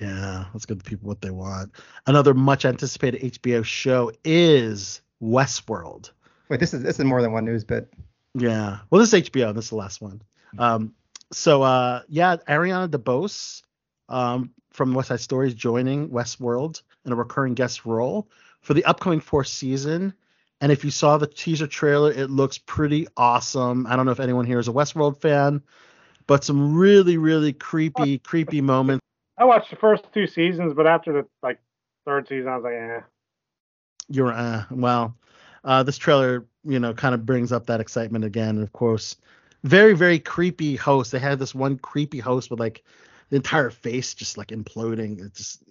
Yeah, 0.00 0.46
let's 0.52 0.66
give 0.66 0.78
the 0.78 0.84
people 0.84 1.08
what 1.08 1.20
they 1.22 1.30
want. 1.30 1.72
Another 2.06 2.34
much 2.34 2.64
anticipated 2.64 3.22
HBO 3.22 3.64
show 3.64 4.12
is 4.24 5.00
Westworld. 5.22 6.10
Wait, 6.48 6.60
this 6.60 6.74
is 6.74 6.82
this 6.82 6.98
is 6.98 7.04
more 7.04 7.22
than 7.22 7.32
one 7.32 7.44
news 7.44 7.64
bit. 7.64 7.92
Yeah. 8.34 8.78
Well, 8.90 9.00
this 9.00 9.12
is 9.12 9.22
HBO. 9.30 9.54
This 9.54 9.64
is 9.64 9.70
the 9.70 9.76
last 9.76 10.00
one. 10.00 10.22
Um, 10.58 10.94
so 11.32 11.62
uh, 11.62 12.02
yeah, 12.08 12.36
Ariana 12.48 12.88
DeBose 12.88 13.62
um, 14.08 14.50
from 14.72 14.94
West 14.94 15.08
Side 15.08 15.20
Story 15.20 15.48
is 15.48 15.54
joining 15.54 16.10
Westworld 16.10 16.82
in 17.04 17.12
a 17.12 17.16
recurring 17.16 17.54
guest 17.54 17.84
role 17.84 18.28
for 18.60 18.74
the 18.74 18.84
upcoming 18.84 19.20
fourth 19.20 19.48
season. 19.48 20.14
And 20.60 20.72
if 20.72 20.84
you 20.84 20.90
saw 20.90 21.18
the 21.18 21.26
teaser 21.26 21.66
trailer, 21.66 22.10
it 22.10 22.30
looks 22.30 22.58
pretty 22.58 23.06
awesome. 23.16 23.86
I 23.86 23.96
don't 23.96 24.06
know 24.06 24.12
if 24.12 24.20
anyone 24.20 24.46
here 24.46 24.58
is 24.58 24.68
a 24.68 24.72
Westworld 24.72 25.20
fan, 25.20 25.62
but 26.26 26.44
some 26.44 26.76
really, 26.76 27.18
really 27.18 27.52
creepy, 27.52 28.18
creepy 28.18 28.60
moments. 28.60 29.02
I 29.38 29.44
watched 29.44 29.70
the 29.70 29.76
first 29.76 30.04
two 30.14 30.26
seasons, 30.26 30.72
but 30.74 30.86
after 30.86 31.12
the 31.12 31.26
like 31.42 31.58
third 32.06 32.26
season, 32.28 32.48
I 32.48 32.56
was 32.56 32.64
like, 32.64 32.74
eh. 32.74 33.00
You're 34.08 34.32
uh, 34.32 34.64
well, 34.70 35.16
uh, 35.66 35.82
this 35.82 35.98
trailer, 35.98 36.46
you 36.64 36.78
know, 36.78 36.94
kind 36.94 37.14
of 37.14 37.26
brings 37.26 37.52
up 37.52 37.66
that 37.66 37.80
excitement 37.80 38.24
again. 38.24 38.62
Of 38.62 38.72
course, 38.72 39.16
very 39.64 39.94
very 39.94 40.20
creepy 40.20 40.76
host. 40.76 41.12
They 41.12 41.18
had 41.18 41.40
this 41.40 41.54
one 41.54 41.76
creepy 41.76 42.20
host 42.20 42.50
with 42.50 42.60
like 42.60 42.84
the 43.28 43.36
entire 43.36 43.70
face 43.70 44.14
just 44.14 44.38
like 44.38 44.48
imploding. 44.48 45.20
It 45.20 45.34
just 45.34 45.62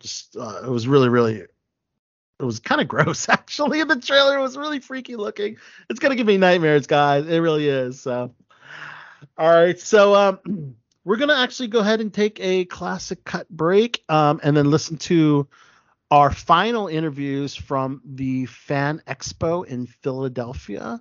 just 0.00 0.36
uh, 0.36 0.62
it 0.64 0.70
was 0.70 0.88
really 0.88 1.10
really 1.10 1.34
it 1.36 2.44
was 2.44 2.58
kind 2.58 2.80
of 2.80 2.88
gross 2.88 3.28
actually 3.28 3.84
the 3.84 4.00
trailer. 4.00 4.40
Was 4.40 4.56
really 4.56 4.80
freaky 4.80 5.16
looking. 5.16 5.58
It's 5.90 6.00
gonna 6.00 6.16
give 6.16 6.26
me 6.26 6.38
nightmares, 6.38 6.86
guys. 6.86 7.26
It 7.28 7.38
really 7.38 7.68
is. 7.68 8.00
So, 8.00 8.34
all 9.38 9.50
right, 9.50 9.78
so 9.78 10.14
um. 10.14 10.74
We're 11.04 11.16
gonna 11.16 11.34
actually 11.34 11.66
go 11.66 11.80
ahead 11.80 12.00
and 12.00 12.14
take 12.14 12.38
a 12.38 12.64
classic 12.64 13.24
cut 13.24 13.48
break, 13.48 14.04
um, 14.08 14.38
and 14.44 14.56
then 14.56 14.70
listen 14.70 14.98
to 14.98 15.48
our 16.12 16.30
final 16.30 16.88
interviews 16.88 17.54
from 17.54 18.02
the 18.04 18.44
Fan 18.44 19.00
Expo 19.06 19.64
in 19.64 19.86
Philadelphia. 19.86 21.00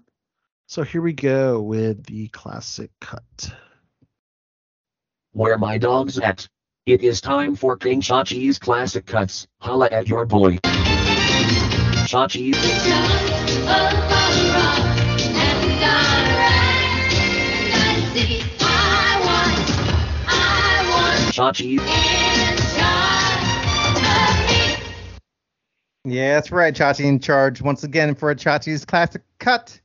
So 0.67 0.83
here 0.83 1.01
we 1.01 1.11
go 1.11 1.59
with 1.61 2.05
the 2.05 2.29
classic 2.29 2.91
cut. 3.01 3.51
Where 5.33 5.57
my 5.57 5.77
dog's 5.77 6.17
at? 6.17 6.47
It 6.85 7.03
is 7.03 7.19
time 7.19 7.57
for 7.57 7.75
King 7.75 7.99
Chachi's 7.99 8.57
classic 8.57 9.05
cuts. 9.05 9.47
Holla 9.59 9.89
at 9.91 10.07
your 10.07 10.25
boy. 10.25 10.59
Chachi. 12.07 12.53
Chachi. 21.33 22.50
Yeah, 26.03 26.35
that's 26.35 26.51
right. 26.51 26.73
Chachi 26.73 27.05
in 27.05 27.19
charge 27.19 27.61
once 27.61 27.83
again 27.83 28.15
for 28.15 28.31
a 28.31 28.35
Chachi's 28.35 28.85
classic 28.85 29.21
cut, 29.39 29.79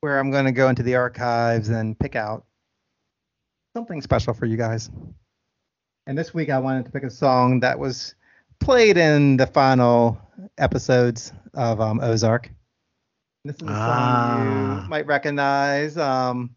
where 0.00 0.18
I'm 0.18 0.30
going 0.30 0.44
to 0.44 0.52
go 0.52 0.68
into 0.68 0.82
the 0.82 0.96
archives 0.96 1.68
and 1.70 1.98
pick 1.98 2.14
out 2.14 2.44
something 3.74 4.02
special 4.02 4.34
for 4.34 4.46
you 4.46 4.56
guys. 4.56 4.90
And 6.06 6.18
this 6.18 6.34
week 6.34 6.50
I 6.50 6.58
wanted 6.58 6.84
to 6.86 6.90
pick 6.90 7.04
a 7.04 7.10
song 7.10 7.60
that 7.60 7.78
was 7.78 8.14
played 8.58 8.98
in 8.98 9.36
the 9.38 9.46
final 9.46 10.20
episodes 10.58 11.32
of 11.54 11.80
um, 11.80 12.00
Ozark. 12.00 12.50
This 13.44 13.56
is 13.56 13.62
a 13.62 13.66
song 13.66 13.74
Ah. 13.78 14.82
you 14.82 14.88
might 14.90 15.06
recognize. 15.06 15.96
Um, 15.96 16.54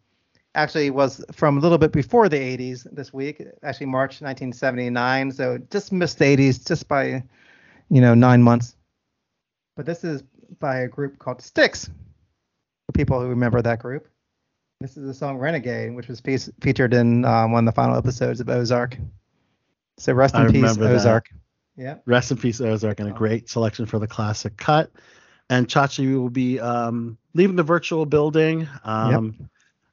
actually, 0.55 0.89
was 0.89 1.23
from 1.31 1.57
a 1.57 1.61
little 1.61 1.77
bit 1.77 1.93
before 1.93 2.27
the 2.27 2.37
80s 2.37 2.85
this 2.93 3.13
week, 3.13 3.41
actually 3.63 3.85
March 3.85 4.19
1979. 4.21 5.31
So 5.31 5.57
just 5.71 5.93
missed 5.93 6.19
the 6.19 6.25
80s 6.25 6.67
just 6.67 6.89
by 6.89 7.23
you 7.93 8.01
know, 8.01 8.15
nine 8.15 8.41
months. 8.41 8.75
But 9.77 9.85
this 9.85 10.03
is 10.03 10.23
by 10.59 10.77
a 10.77 10.87
group 10.87 11.19
called 11.19 11.43
Styx. 11.43 11.85
For 11.85 12.91
people 12.93 13.21
who 13.21 13.27
remember 13.27 13.61
that 13.61 13.79
group, 13.79 14.07
this 14.81 14.97
is 14.97 15.05
the 15.05 15.13
song 15.13 15.37
"Renegade," 15.37 15.93
which 15.95 16.07
was 16.07 16.19
fe- 16.19 16.51
featured 16.59 16.93
in 16.95 17.23
um, 17.23 17.51
one 17.51 17.67
of 17.67 17.73
the 17.73 17.75
final 17.75 17.95
episodes 17.95 18.39
of 18.41 18.49
Ozark. 18.49 18.97
So 19.99 20.11
rest 20.13 20.33
I 20.33 20.41
in 20.41 20.47
peace, 20.47 20.55
remember 20.55 20.85
that. 20.85 20.95
Ozark. 20.95 21.29
Yeah. 21.77 21.97
Rest 22.05 22.31
in 22.31 22.37
peace, 22.37 22.59
Ozark, 22.59 22.99
and 22.99 23.09
a 23.09 23.13
great 23.13 23.47
selection 23.47 23.85
for 23.85 23.99
the 23.99 24.07
classic 24.07 24.57
cut. 24.57 24.91
And 25.49 25.67
Chachi 25.67 26.19
will 26.19 26.29
be 26.29 26.59
um, 26.59 27.17
leaving 27.35 27.55
the 27.55 27.63
virtual 27.63 28.07
building. 28.07 28.67
Um, 28.83 29.49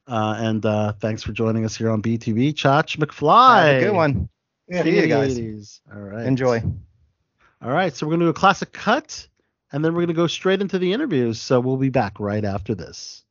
uh, 0.06 0.36
and 0.39 0.64
uh, 0.64 0.94
thanks 1.01 1.22
for 1.22 1.32
joining 1.32 1.66
us 1.66 1.77
here 1.77 1.90
on 1.90 2.01
BTV. 2.01 2.55
Chach 2.55 2.97
McFly. 2.97 3.66
Have 3.66 3.77
a 3.77 3.85
good 3.85 3.94
one. 3.94 4.28
King 4.72 4.82
See 4.85 5.01
you 5.01 5.06
guys. 5.06 5.81
All 5.93 6.01
right. 6.01 6.27
Enjoy. 6.27 6.62
All 7.62 7.70
right, 7.70 7.95
so 7.95 8.07
we're 8.07 8.12
going 8.12 8.20
to 8.20 8.27
do 8.27 8.31
a 8.31 8.35
classic 8.35 8.73
cut, 8.73 9.28
and 9.70 9.85
then 9.85 9.93
we're 9.93 10.01
going 10.01 10.09
to 10.09 10.15
go 10.15 10.27
straight 10.27 10.62
into 10.62 10.78
the 10.78 10.95
interviews. 10.95 11.39
So 11.39 11.61
we'll 11.61 11.77
be 11.77 11.91
back 11.91 12.19
right 12.19 12.45
after 12.45 12.74
this. 12.74 13.23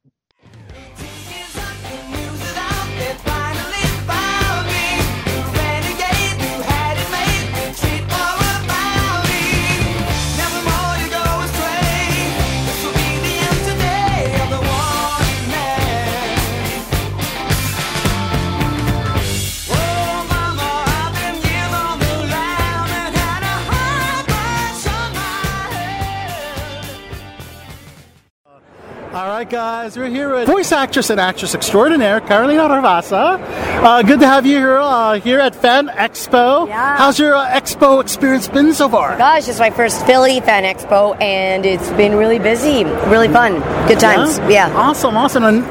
Right, 29.39 29.49
guys, 29.49 29.97
we're 29.97 30.09
here 30.09 30.35
with 30.35 30.47
voice 30.49 30.73
actress 30.73 31.09
and 31.09 31.17
actress 31.17 31.55
extraordinaire 31.55 32.19
Carolina 32.19 32.67
Ravassa. 32.67 33.37
Uh, 33.79 34.01
good 34.01 34.19
to 34.19 34.27
have 34.27 34.45
you 34.45 34.57
here 34.57 34.77
uh, 34.77 35.13
here 35.21 35.39
at 35.39 35.55
Fan 35.55 35.87
Expo. 35.87 36.67
Yeah. 36.67 36.97
How's 36.97 37.17
your 37.17 37.33
uh, 37.33 37.47
expo 37.47 38.01
experience 38.01 38.45
been 38.49 38.73
so 38.73 38.89
far? 38.89 39.17
Gosh, 39.17 39.47
it's 39.47 39.57
my 39.57 39.69
first 39.69 40.05
Philly 40.05 40.41
Fan 40.41 40.65
Expo, 40.65 41.19
and 41.21 41.65
it's 41.65 41.89
been 41.91 42.15
really 42.15 42.39
busy, 42.39 42.83
really 42.83 43.29
fun, 43.29 43.53
good 43.87 43.97
times. 43.97 44.37
Yeah. 44.51 44.69
Awesome, 44.75 45.15
awesome. 45.15 45.45
And 45.45 45.61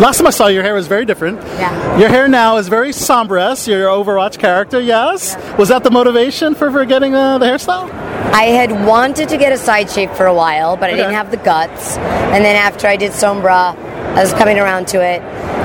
last 0.00 0.18
time 0.18 0.26
I 0.26 0.30
saw 0.30 0.48
your 0.48 0.64
hair 0.64 0.74
was 0.74 0.88
very 0.88 1.04
different. 1.04 1.40
Yeah. 1.42 1.96
Your 2.00 2.08
hair 2.08 2.26
now 2.26 2.56
is 2.56 2.66
very 2.66 2.92
sombres. 2.92 3.68
Your 3.68 3.86
Overwatch 3.86 4.36
character, 4.40 4.80
yes. 4.80 5.36
Was 5.56 5.68
that 5.68 5.84
the 5.84 5.92
motivation 5.92 6.56
for, 6.56 6.72
for 6.72 6.84
getting 6.84 7.14
uh, 7.14 7.38
the 7.38 7.46
hairstyle? 7.46 7.88
I 8.32 8.46
had 8.46 8.84
wanted 8.84 9.28
to 9.28 9.36
get 9.36 9.52
a 9.52 9.58
side 9.58 9.88
shave 9.88 10.10
for 10.16 10.26
a 10.26 10.34
while, 10.34 10.76
but 10.76 10.90
I 10.90 10.96
didn't 10.96 11.14
have 11.14 11.30
the 11.30 11.36
guts. 11.36 11.98
And 11.98 12.44
then 12.44 12.56
after 12.56 12.88
I 12.88 12.96
did 12.96 13.12
Sombra, 13.12 13.76
I 13.76 14.20
was 14.20 14.32
coming 14.32 14.58
around 14.58 14.88
to 14.88 15.00
it, 15.00 15.22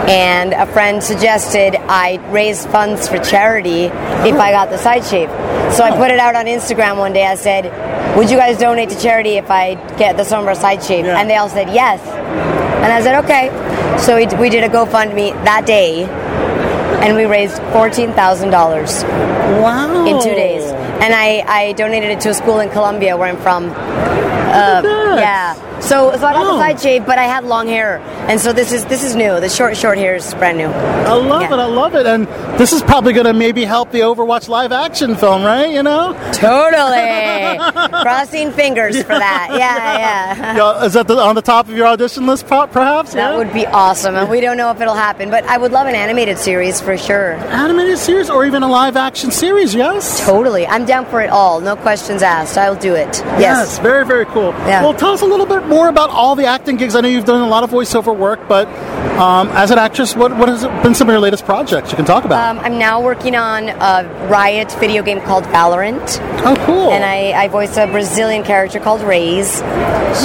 and 0.10 0.54
a 0.54 0.66
friend 0.74 1.04
suggested 1.04 1.76
I 1.88 2.18
raise 2.32 2.66
funds 2.66 3.08
for 3.08 3.20
charity 3.20 3.84
if 3.86 4.36
I 4.36 4.52
got 4.52 4.70
the 4.72 4.78
side 4.78 5.06
shave. 5.06 5.30
So 5.74 5.84
I 5.84 5.92
put 5.96 6.10
it 6.12 6.20
out 6.20 6.36
on 6.36 6.46
Instagram 6.46 6.98
one 6.98 7.14
day. 7.14 7.26
I 7.28 7.36
said, 7.36 7.66
"Would 8.18 8.30
you 8.32 8.38
guys 8.38 8.58
donate 8.58 8.90
to 8.90 9.00
charity 9.00 9.38
if 9.38 9.52
I 9.52 9.76
get 9.98 10.18
the 10.18 10.24
Sombra 10.24 10.56
side 10.56 10.84
shave?" 10.84 11.06
Yeah. 11.06 11.20
And 11.20 11.30
they 11.30 11.36
all 11.38 11.50
said 11.50 11.70
yes. 11.70 12.02
And 12.84 12.92
I 12.92 13.02
said, 13.02 13.24
"Okay." 13.24 13.50
So 14.00 14.16
we, 14.16 14.26
we 14.42 14.50
did 14.50 14.64
a 14.64 14.70
GoFundMe 14.70 15.34
that 15.46 15.66
day, 15.68 16.06
and 17.06 17.16
we 17.16 17.26
raised 17.26 17.62
fourteen 17.72 18.12
thousand 18.14 18.50
dollars 18.50 19.04
Wow. 19.62 20.06
in 20.08 20.22
two 20.24 20.34
days. 20.34 20.64
And 21.04 21.14
I, 21.14 21.44
I 21.48 21.72
donated 21.74 22.10
it 22.10 22.20
to 22.22 22.30
a 22.30 22.34
school 22.34 22.60
in 22.60 22.70
Colombia 22.72 23.16
where 23.16 23.30
I'm 23.30 23.38
from. 23.42 23.70
Uh, 23.70 24.82
yeah. 25.20 25.54
So, 25.82 26.12
so 26.18 26.26
I 26.28 26.34
got 26.34 26.46
Oh. 26.46 26.54
the 26.58 26.60
side 26.60 26.80
shave, 26.82 27.06
but 27.06 27.18
I 27.18 27.24
had 27.24 27.44
long 27.44 27.68
hair, 27.68 28.00
and 28.28 28.40
so 28.40 28.54
this 28.54 28.72
is 28.72 28.86
this 28.86 29.04
is 29.04 29.16
new. 29.16 29.40
The 29.40 29.50
short 29.50 29.76
short 29.78 29.98
hair 29.98 30.16
is 30.16 30.34
brand 30.36 30.58
new. 30.58 30.68
I 30.68 31.14
love 31.14 31.42
Yeah. 31.44 31.54
it. 31.54 31.60
I 31.60 31.66
love 31.66 31.96
it. 31.96 32.06
And 32.06 32.28
this 32.58 32.74
is 32.74 32.82
probably 32.82 33.14
going 33.14 33.26
to 33.26 33.34
maybe 33.34 33.64
help 33.66 33.92
the 33.92 34.00
Overwatch 34.02 34.48
live 34.50 34.72
action 34.72 35.16
film, 35.16 35.44
right? 35.44 35.70
You 35.70 35.84
know? 35.84 36.14
Totally. 36.34 37.58
Crossing 38.04 38.52
fingers 38.52 38.98
for 39.02 39.18
that. 39.18 39.50
Yeah, 39.52 39.98
yeah. 39.98 40.56
Yeah, 40.60 40.84
Is 40.84 40.94
that 40.94 41.08
the, 41.08 41.18
on 41.18 41.36
the 41.36 41.42
top 41.42 41.68
of 41.70 41.76
your 41.76 41.88
audition 41.88 42.26
list, 42.26 42.48
perhaps? 42.48 43.14
That 43.14 43.32
yeah? 43.32 43.38
would 43.38 43.54
be 43.54 43.66
awesome, 43.68 44.16
and 44.16 44.30
we 44.30 44.42
don't 44.42 44.58
know 44.58 44.72
if 44.72 44.82
it'll 44.82 44.94
happen, 44.96 45.30
but 45.30 45.44
I 45.46 45.58
would 45.58 45.72
love 45.72 45.88
an 45.88 45.96
animated 45.96 46.38
series 46.38 46.82
for 46.82 46.98
sure. 46.98 47.34
Animated 47.50 47.98
series 47.98 48.30
or 48.30 48.46
even 48.46 48.64
a 48.64 48.68
live 48.68 48.98
action 48.98 49.32
series, 49.32 49.74
yes? 49.76 50.26
Totally, 50.26 50.66
I'm 50.68 50.86
down 50.86 51.06
for 51.06 51.22
it 51.22 51.30
all. 51.30 51.62
No 51.62 51.76
questions 51.76 52.24
asked. 52.24 52.58
I'll 52.58 52.76
do 52.76 52.96
it. 52.96 53.22
Yes. 53.40 53.80
very, 53.80 54.06
very 54.06 54.26
cool. 54.26 54.52
Yeah. 54.68 54.82
Well, 54.84 54.94
tell 54.94 55.12
us 55.12 55.22
a 55.22 55.26
little 55.26 55.46
bit 55.46 55.66
more 55.70 55.88
about 55.88 56.10
all 56.10 56.36
the 56.36 56.46
acting 56.46 56.76
gigs. 56.76 56.96
I 56.96 57.02
know 57.02 57.08
you've 57.08 57.26
done 57.26 57.42
a 57.42 57.48
lot 57.48 57.64
of 57.64 57.70
voiceover 57.70 58.16
work, 58.16 58.48
but 58.48 58.68
um, 59.20 59.50
as 59.50 59.72
an 59.72 59.78
actress, 59.78 60.16
what, 60.16 60.36
what 60.38 60.50
has 60.50 60.64
been 60.84 60.96
some 60.96 61.08
of 61.10 61.14
your 61.14 61.20
latest 61.20 61.46
projects 61.46 61.92
you 61.92 61.96
can 61.96 62.06
talk 62.06 62.26
about? 62.26 62.58
Um, 62.58 62.64
I'm 62.64 62.80
now 62.80 63.02
working 63.02 63.36
on 63.36 63.70
a 63.70 64.28
Riot 64.30 64.72
video 64.80 65.04
game 65.04 65.22
called 65.22 65.44
Valorant. 65.46 66.20
oh, 66.46 66.56
cool. 66.66 66.92
And 66.92 67.04
I, 67.04 67.44
I 67.44 67.48
voice 67.50 67.78
a 67.78 67.86
Brazilian 67.88 68.44
character 68.44 68.80
called 68.80 69.02
Raze. 69.02 69.62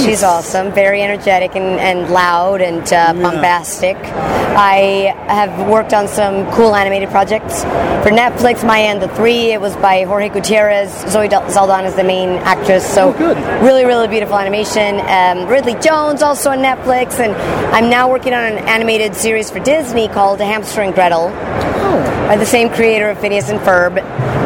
She's 0.03 0.23
awesome, 0.23 0.71
very 0.71 1.01
energetic 1.01 1.55
and, 1.55 1.79
and 1.79 2.09
loud 2.11 2.61
and 2.61 2.81
uh, 2.91 3.13
bombastic. 3.13 3.97
I 3.97 5.13
have 5.27 5.67
worked 5.69 5.93
on 5.93 6.07
some 6.07 6.49
cool 6.53 6.73
animated 6.75 7.09
projects 7.09 7.63
for 7.63 8.11
Netflix. 8.11 8.65
Maya 8.65 8.85
and 8.85 9.01
the 9.01 9.09
Three. 9.09 9.51
It 9.51 9.59
was 9.59 9.75
by 9.75 10.03
Jorge 10.03 10.29
Gutierrez. 10.29 10.89
Zoe 11.11 11.29
Saldana 11.29 11.87
is 11.87 11.95
the 11.95 12.03
main 12.03 12.29
actress. 12.39 12.85
So 12.85 13.11
good. 13.13 13.37
really, 13.61 13.83
really 13.83 14.07
beautiful 14.07 14.37
animation. 14.37 14.99
Um, 15.01 15.34
Um, 15.35 15.47
Ridley 15.47 15.75
Jones 15.75 16.21
also 16.21 16.51
on 16.51 16.59
Netflix, 16.59 17.19
and 17.19 17.33
I'm 17.73 17.89
now 17.89 18.09
working 18.09 18.33
on 18.33 18.53
an 18.53 18.57
animated 18.59 19.15
series 19.15 19.49
for 19.49 19.59
Disney 19.59 20.07
called 20.07 20.39
Hamster 20.39 20.81
and 20.81 20.93
Gretel 20.93 21.29
oh. 21.29 22.27
by 22.27 22.37
the 22.37 22.45
same 22.45 22.69
creator 22.69 23.09
of 23.09 23.19
Phineas 23.19 23.49
and 23.49 23.59
Ferb, 23.59 23.95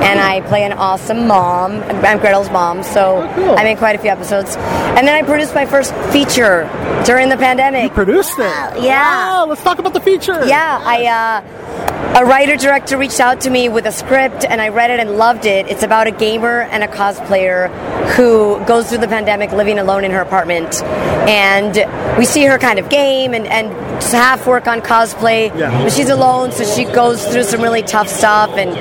and 0.03 0.19
I 0.19 0.41
play 0.41 0.63
an 0.63 0.73
awesome 0.73 1.27
mom. 1.27 1.81
I'm 1.83 2.19
Gretel's 2.19 2.49
mom, 2.49 2.83
so 2.83 3.17
Oh, 3.21 3.33
cool. 3.35 3.57
I 3.57 3.63
made 3.63 3.77
quite 3.77 3.95
a 3.95 3.99
few 3.99 4.09
episodes. 4.09 4.55
And 4.57 5.07
then 5.07 5.15
I 5.15 5.23
produced 5.25 5.53
my 5.55 5.65
first 5.65 5.93
feature 6.11 6.69
during 7.05 7.29
the 7.29 7.37
pandemic. 7.37 7.83
You 7.83 7.89
produced 7.89 8.37
it. 8.37 8.81
Yeah. 8.83 9.01
Wow, 9.01 9.45
let's 9.47 9.63
talk 9.63 9.79
about 9.79 9.93
the 9.93 10.01
feature. 10.01 10.45
Yeah, 10.45 10.81
I 10.83 11.05
uh, 11.05 12.19
a 12.21 12.25
writer 12.25 12.55
director 12.55 12.97
reached 12.97 13.19
out 13.19 13.41
to 13.41 13.49
me 13.49 13.69
with 13.69 13.85
a 13.85 13.91
script, 13.91 14.43
and 14.47 14.59
I 14.61 14.69
read 14.69 14.89
it 14.91 14.99
and 14.99 15.17
loved 15.17 15.45
it. 15.45 15.67
It's 15.67 15.83
about 15.83 16.07
a 16.07 16.11
gamer 16.11 16.61
and 16.61 16.83
a 16.83 16.87
cosplayer 16.87 17.69
who 18.15 18.63
goes 18.65 18.89
through 18.89 18.97
the 18.99 19.07
pandemic 19.07 19.51
living 19.51 19.79
alone 19.79 20.03
in 20.03 20.11
her 20.11 20.21
apartment, 20.21 20.81
and 21.29 22.17
we 22.17 22.25
see 22.25 22.43
her 22.45 22.57
kind 22.57 22.79
of 22.79 22.89
game 22.89 23.33
and 23.33 23.45
and 23.47 23.71
half 24.03 24.47
work 24.47 24.67
on 24.67 24.81
cosplay. 24.81 25.55
Yeah. 25.57 25.83
But 25.83 25.91
she's 25.91 26.09
alone, 26.09 26.51
so 26.51 26.63
she 26.63 26.85
goes 26.85 27.25
through 27.27 27.43
some 27.43 27.61
really 27.61 27.83
tough 27.83 28.07
stuff 28.07 28.49
and 28.57 28.71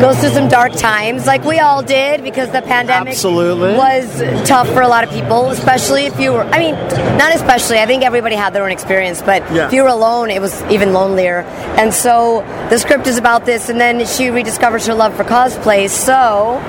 goes 0.00 0.18
through 0.20 0.30
some 0.32 0.48
dark 0.48 0.72
times, 0.72 1.26
like 1.26 1.44
we 1.44 1.58
all 1.60 1.82
did, 1.82 2.22
because 2.24 2.50
the 2.50 2.62
pandemic 2.62 3.10
Absolutely. 3.12 3.74
was 3.76 4.48
tough 4.48 4.68
for 4.68 4.80
a 4.82 4.88
lot 4.88 5.04
of 5.04 5.10
people, 5.10 5.50
especially 5.50 6.06
if 6.06 6.18
you 6.18 6.32
were. 6.32 6.44
I 6.44 6.58
mean, 6.58 6.74
not 7.18 7.34
especially. 7.34 7.78
I 7.78 7.86
think 7.86 8.02
everybody 8.02 8.34
had 8.34 8.52
their 8.54 8.64
own 8.64 8.70
experience, 8.70 9.22
but 9.22 9.42
Yeah. 9.52 9.66
if 9.66 9.72
you 9.72 9.82
were 9.82 9.88
alone, 9.88 10.30
it 10.30 10.40
was 10.40 10.62
even 10.70 10.92
lonelier. 10.92 11.40
And 11.78 11.92
so 11.92 12.44
the 12.70 12.78
script 12.78 13.06
is 13.06 13.18
about 13.18 13.44
this, 13.44 13.68
and 13.68 13.80
then 13.80 14.04
she 14.06 14.28
rediscovers 14.28 14.86
her 14.86 14.94
love 14.94 15.14
for 15.14 15.24
cosplay. 15.24 15.88
So 15.88 16.60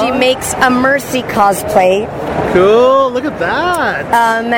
she 0.00 0.10
makes 0.10 0.52
a 0.54 0.70
Mercy 0.70 1.22
cosplay. 1.22 2.06
Cool. 2.52 3.10
Look 3.10 3.24
at 3.24 3.38
that. 3.38 4.04
Um, 4.06 4.52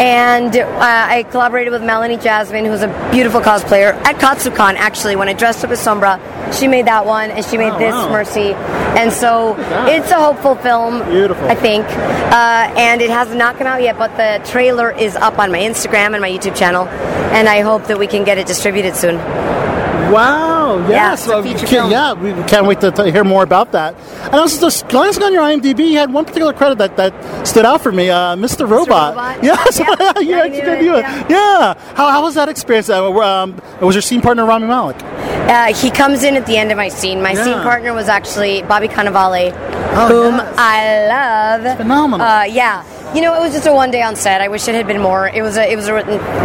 and 0.00 0.56
uh, 0.56 0.76
I 0.80 1.22
collaborated 1.30 1.72
with 1.72 1.82
Melanie 1.82 2.16
Jasmine, 2.16 2.64
who's 2.64 2.82
a 2.82 3.08
beautiful 3.12 3.40
cosplayer, 3.40 3.94
at 4.04 4.16
Katsucon, 4.16 4.74
actually, 4.74 5.16
when 5.16 5.28
I 5.28 5.32
dressed 5.32 5.64
up 5.64 5.70
as 5.70 5.80
Sombra. 5.84 6.20
She 6.52 6.68
made 6.68 6.86
that 6.86 7.06
one, 7.06 7.30
and 7.30 7.44
she 7.44 7.56
made 7.56 7.72
Oh, 7.72 7.78
this 7.78 7.92
wow. 7.92 8.10
Mercy. 8.10 8.52
And 8.52 9.12
so 9.12 9.56
it's 9.88 10.10
a 10.10 10.16
hopeful 10.20 10.54
film. 10.56 11.04
Beautiful. 11.08 11.44
I 11.48 11.54
think. 11.54 11.84
Uh, 11.86 12.72
and 12.76 13.00
it 13.00 13.10
has 13.10 13.34
not 13.34 13.56
come 13.58 13.66
out 13.66 13.82
yet, 13.82 13.98
but 13.98 14.16
the 14.16 14.44
trailer 14.50 14.90
is 14.90 15.16
up 15.16 15.38
on 15.38 15.50
my 15.52 15.58
Instagram 15.58 16.12
and 16.12 16.20
my 16.20 16.30
YouTube 16.30 16.56
channel. 16.56 16.86
And 16.88 17.48
I 17.48 17.60
hope 17.60 17.84
that 17.86 17.98
we 17.98 18.06
can 18.06 18.24
get 18.24 18.38
it 18.38 18.46
distributed 18.46 18.94
soon. 18.96 19.16
Wow. 20.12 20.78
Yeah, 20.80 20.88
Yes. 20.88 21.20
it's 21.20 21.28
a 21.28 21.30
Well, 21.32 21.42
feature 21.42 21.60
we 21.62 21.66
film. 21.66 21.90
Yeah, 21.90 22.12
we 22.14 22.32
can't 22.44 22.66
wait 22.66 22.80
to, 22.80 22.90
to 22.92 23.10
hear 23.10 23.24
more 23.24 23.42
about 23.42 23.72
that. 23.72 23.94
And 24.24 24.34
I 24.34 24.40
was 24.40 24.58
just 24.58 24.88
glancing 24.88 25.22
on 25.22 25.32
your 25.32 25.42
IMDb, 25.42 25.90
you 25.90 25.98
had 25.98 26.12
one 26.12 26.24
particular 26.24 26.52
credit 26.52 26.78
that, 26.78 26.96
that 26.96 27.46
stood 27.46 27.64
out 27.64 27.80
for 27.80 27.92
me, 27.92 28.10
uh, 28.10 28.36
Mr. 28.36 28.68
Robot. 28.68 29.14
Robot? 29.16 29.42
Yes. 29.42 29.78
Yeah. 29.78 29.94
yeah, 30.00 30.18
you 30.20 30.34
actually 30.34 30.60
did 30.62 30.80
do 30.80 30.94
it. 30.96 31.00
yeah. 31.00 31.26
Yeah. 31.28 31.74
How, 31.94 32.10
how 32.10 32.22
was 32.22 32.34
that 32.34 32.48
experience? 32.48 32.88
Uh, 32.88 33.10
um, 33.20 33.60
was 33.80 33.94
your 33.94 34.02
scene 34.02 34.20
partner 34.20 34.44
Rami 34.46 34.66
Malek? 34.66 34.96
Uh, 35.02 35.72
he 35.74 35.90
comes 35.90 36.24
in 36.24 36.34
at 36.36 36.46
the 36.46 36.56
end 36.56 36.70
of 36.70 36.76
my 36.76 36.88
scene. 36.88 37.22
My 37.22 37.32
Yeah. 37.32 37.44
scene 37.44 37.62
partner 37.62 37.92
was 37.94 38.08
actually 38.08 38.62
Bobby 38.62 38.88
Cannavale, 38.88 39.52
Oh, 39.98 40.08
whom 40.08 40.34
yes. 40.36 40.54
I 40.58 41.06
love. 41.62 41.76
Phenomenal. 41.78 42.26
Uh, 42.26 42.44
yeah. 42.44 42.82
You 43.14 43.22
know, 43.22 43.34
it 43.34 43.40
was 43.40 43.52
just 43.52 43.66
a 43.66 43.72
one 43.72 43.90
day 43.90 44.02
on 44.02 44.16
set. 44.16 44.40
I 44.40 44.48
wish 44.48 44.68
it 44.68 44.74
had 44.74 44.86
been 44.86 45.00
more. 45.00 45.28
It 45.28 45.42
was 45.42 45.56
a 45.56 45.70
it 45.70 45.76
was 45.76 45.88
a 45.88 46.02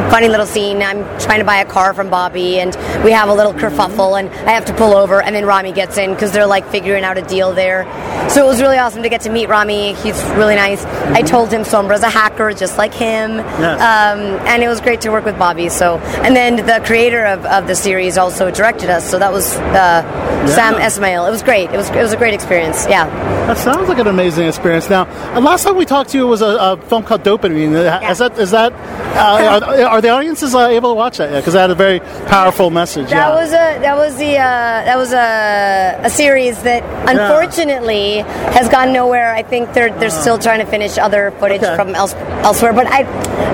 funny 0.09 0.29
little 0.29 0.45
scene. 0.45 0.81
I'm 0.81 1.03
trying 1.19 1.39
to 1.39 1.45
buy 1.45 1.57
a 1.57 1.65
car 1.65 1.93
from 1.93 2.09
Bobby, 2.09 2.59
and 2.59 2.75
we 3.03 3.11
have 3.11 3.29
a 3.29 3.33
little 3.33 3.53
kerfuffle, 3.53 4.19
and 4.19 4.29
I 4.47 4.51
have 4.51 4.65
to 4.65 4.73
pull 4.73 4.95
over, 4.95 5.21
and 5.21 5.35
then 5.35 5.45
Rami 5.45 5.73
gets 5.73 5.97
in 5.97 6.13
because 6.13 6.31
they're 6.31 6.45
like 6.45 6.65
figuring 6.67 7.03
out 7.03 7.17
a 7.17 7.23
deal 7.23 7.53
there. 7.53 7.83
So 8.29 8.45
it 8.45 8.47
was 8.47 8.61
really 8.61 8.77
awesome 8.77 9.03
to 9.03 9.09
get 9.09 9.21
to 9.21 9.29
meet 9.29 9.49
Rami. 9.49 9.93
He's 9.95 10.21
really 10.31 10.55
nice. 10.55 10.85
I 10.85 11.21
told 11.21 11.51
him 11.51 11.63
Sombra's 11.63 12.03
a 12.03 12.09
hacker, 12.09 12.53
just 12.53 12.77
like 12.77 12.93
him. 12.93 13.37
Yes. 13.37 13.81
Um, 13.81 14.19
and 14.47 14.63
it 14.63 14.67
was 14.69 14.79
great 14.79 15.01
to 15.01 15.09
work 15.09 15.25
with 15.25 15.37
Bobby. 15.37 15.67
So, 15.67 15.97
and 16.23 16.35
then 16.35 16.55
the 16.55 16.81
creator 16.85 17.25
of, 17.25 17.45
of 17.45 17.67
the 17.67 17.75
series 17.75 18.17
also 18.17 18.49
directed 18.51 18.89
us. 18.89 19.09
So 19.09 19.19
that 19.19 19.33
was 19.33 19.55
uh, 19.57 20.47
Sam 20.47 20.75
Esmail. 20.75 21.27
It 21.27 21.31
was 21.31 21.43
great. 21.43 21.69
It 21.71 21.77
was 21.77 21.89
it 21.89 22.01
was 22.01 22.13
a 22.13 22.17
great 22.17 22.33
experience. 22.33 22.85
Yeah. 22.87 23.07
That 23.47 23.57
sounds 23.57 23.89
like 23.89 23.97
an 23.97 24.07
amazing 24.07 24.47
experience. 24.47 24.89
Now, 24.89 25.05
last 25.39 25.63
time 25.63 25.75
we 25.75 25.85
talked 25.85 26.11
to 26.11 26.17
you 26.17 26.27
was 26.27 26.41
a, 26.41 26.50
a 26.59 26.77
film 26.87 27.03
called 27.03 27.23
Dopamine. 27.23 27.73
Uh, 27.75 28.09
Is 28.11 28.17
that 28.19 28.37
is 28.39 28.51
that 28.51 28.73
uh, 28.73 29.61
are, 29.65 29.85
are 29.87 30.01
the 30.01 30.09
audiences 30.09 30.53
uh, 30.55 30.67
able 30.67 30.91
to 30.91 30.95
watch 30.95 31.17
that? 31.17 31.31
Because 31.35 31.53
that 31.53 31.61
had 31.61 31.71
a 31.71 31.75
very 31.75 31.99
powerful 32.27 32.69
message. 32.69 33.09
That 33.09 33.29
yeah. 33.29 33.35
was 33.35 33.49
a 33.51 33.79
that 33.81 33.97
was 33.97 34.15
the 34.17 34.37
uh, 34.37 34.85
that 34.87 34.97
was 34.97 35.13
a, 35.13 35.99
a 36.03 36.09
series 36.09 36.61
that 36.63 36.83
unfortunately 37.09 38.19
has 38.53 38.69
gone 38.69 38.93
nowhere. 38.93 39.33
I 39.33 39.43
think 39.43 39.73
they're 39.73 39.91
they're 39.99 40.09
still 40.09 40.37
trying 40.37 40.59
to 40.59 40.65
finish 40.65 40.97
other 40.97 41.31
footage 41.39 41.61
Okay. 41.61 41.75
from 41.75 41.95
else, 41.95 42.13
elsewhere. 42.43 42.73
But 42.73 42.87
I, 42.87 43.01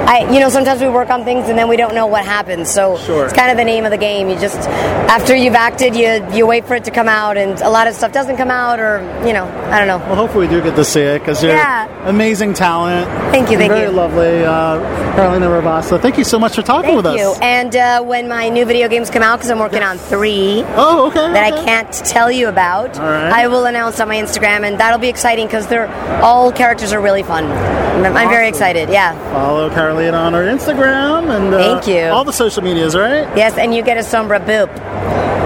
I 0.05 0.31
you 0.31 0.39
know 0.39 0.49
sometimes 0.49 0.81
we 0.81 0.87
work 0.89 1.09
on 1.09 1.23
things 1.23 1.49
and 1.49 1.57
then 1.57 1.67
we 1.67 1.77
don't 1.77 1.93
know 1.95 2.07
what 2.07 2.25
happens. 2.25 2.69
So 2.69 2.97
Sure. 2.97 3.25
it's 3.25 3.33
kind 3.33 3.51
of 3.51 3.57
the 3.57 3.63
name 3.65 3.85
of 3.85 3.91
the 3.91 3.97
game. 3.97 4.29
You 4.29 4.37
just 4.39 4.57
after 5.09 5.35
you've 5.35 5.55
acted, 5.55 5.95
you 5.95 6.25
you 6.35 6.45
wait 6.47 6.65
for 6.65 6.75
it 6.75 6.83
to 6.85 6.91
come 6.91 7.07
out, 7.09 7.37
and 7.37 7.59
a 7.61 7.69
lot 7.69 7.87
of 7.87 7.93
stuff 7.95 8.11
doesn't 8.11 8.37
come 8.37 8.51
out, 8.51 8.79
or 8.79 8.99
you 9.25 9.33
know 9.33 9.45
I 9.71 9.79
don't 9.79 9.87
know. 9.87 9.97
Well, 10.07 10.15
hopefully 10.15 10.47
we 10.47 10.53
do 10.55 10.61
get 10.61 10.75
to 10.75 10.85
see 10.85 11.01
it 11.01 11.19
because 11.19 11.43
you're 11.43 11.53
Yeah. 11.53 11.87
amazing 12.09 12.53
talent. 12.53 12.86
Thank 13.31 13.51
you, 13.51 13.57
thank 13.57 13.71
very 13.71 13.89
you. 13.89 13.91
lovely, 13.91 14.43
uh, 14.43 14.79
Carolina 15.15 15.47
Ravassa. 15.47 16.01
Thank 16.01 16.17
you 16.17 16.23
so 16.23 16.39
much 16.39 16.55
for 16.55 16.61
talking 16.61 16.95
with 16.95 17.05
us. 17.05 17.15
Thank 17.15 17.29
with 17.29 17.37
you. 17.39 17.41
us. 17.41 17.41
And 17.41 17.75
uh, 17.75 18.03
when 18.03 18.27
my 18.27 18.49
new 18.49 18.65
video 18.65 18.87
games 18.87 19.09
come 19.09 19.23
out, 19.23 19.37
because 19.37 19.49
I'm 19.49 19.59
working 19.59 19.83
on 19.83 19.97
three. 19.97 20.63
Oh, 20.75 21.07
okay. 21.07 21.33
that 21.33 21.53
okay. 21.53 21.61
I 21.61 21.65
can't 21.65 21.91
tell 21.93 22.31
you 22.31 22.47
about. 22.47 22.97
Right. 22.97 23.31
I 23.31 23.47
will 23.47 23.65
announce 23.65 23.99
on 23.99 24.07
my 24.07 24.17
Instagram, 24.17 24.67
and 24.67 24.79
that'll 24.79 24.99
be 24.99 25.09
exciting 25.09 25.47
because 25.47 25.67
they're 25.67 25.87
all 26.21 26.51
characters 26.51 26.93
are 26.93 27.01
really 27.01 27.23
fun. 27.23 27.45
I'm, 27.45 28.15
I'm 28.15 28.29
very 28.29 28.47
excited. 28.47 28.89
Yeah. 28.89 29.13
Follow 29.33 29.69
Carolina 29.69 30.17
on 30.17 30.33
her 30.33 30.45
Instagram 30.45 31.35
and 31.35 31.53
uh, 31.53 31.57
Thank 31.57 31.87
you. 31.87 32.05
all 32.05 32.23
the 32.23 32.33
social 32.33 32.61
medias, 32.63 32.95
right? 32.95 33.25
Yes, 33.35 33.57
and 33.57 33.73
you 33.73 33.83
get 33.83 33.97
a 33.97 34.01
sombra 34.01 34.39
boop. 34.43 34.67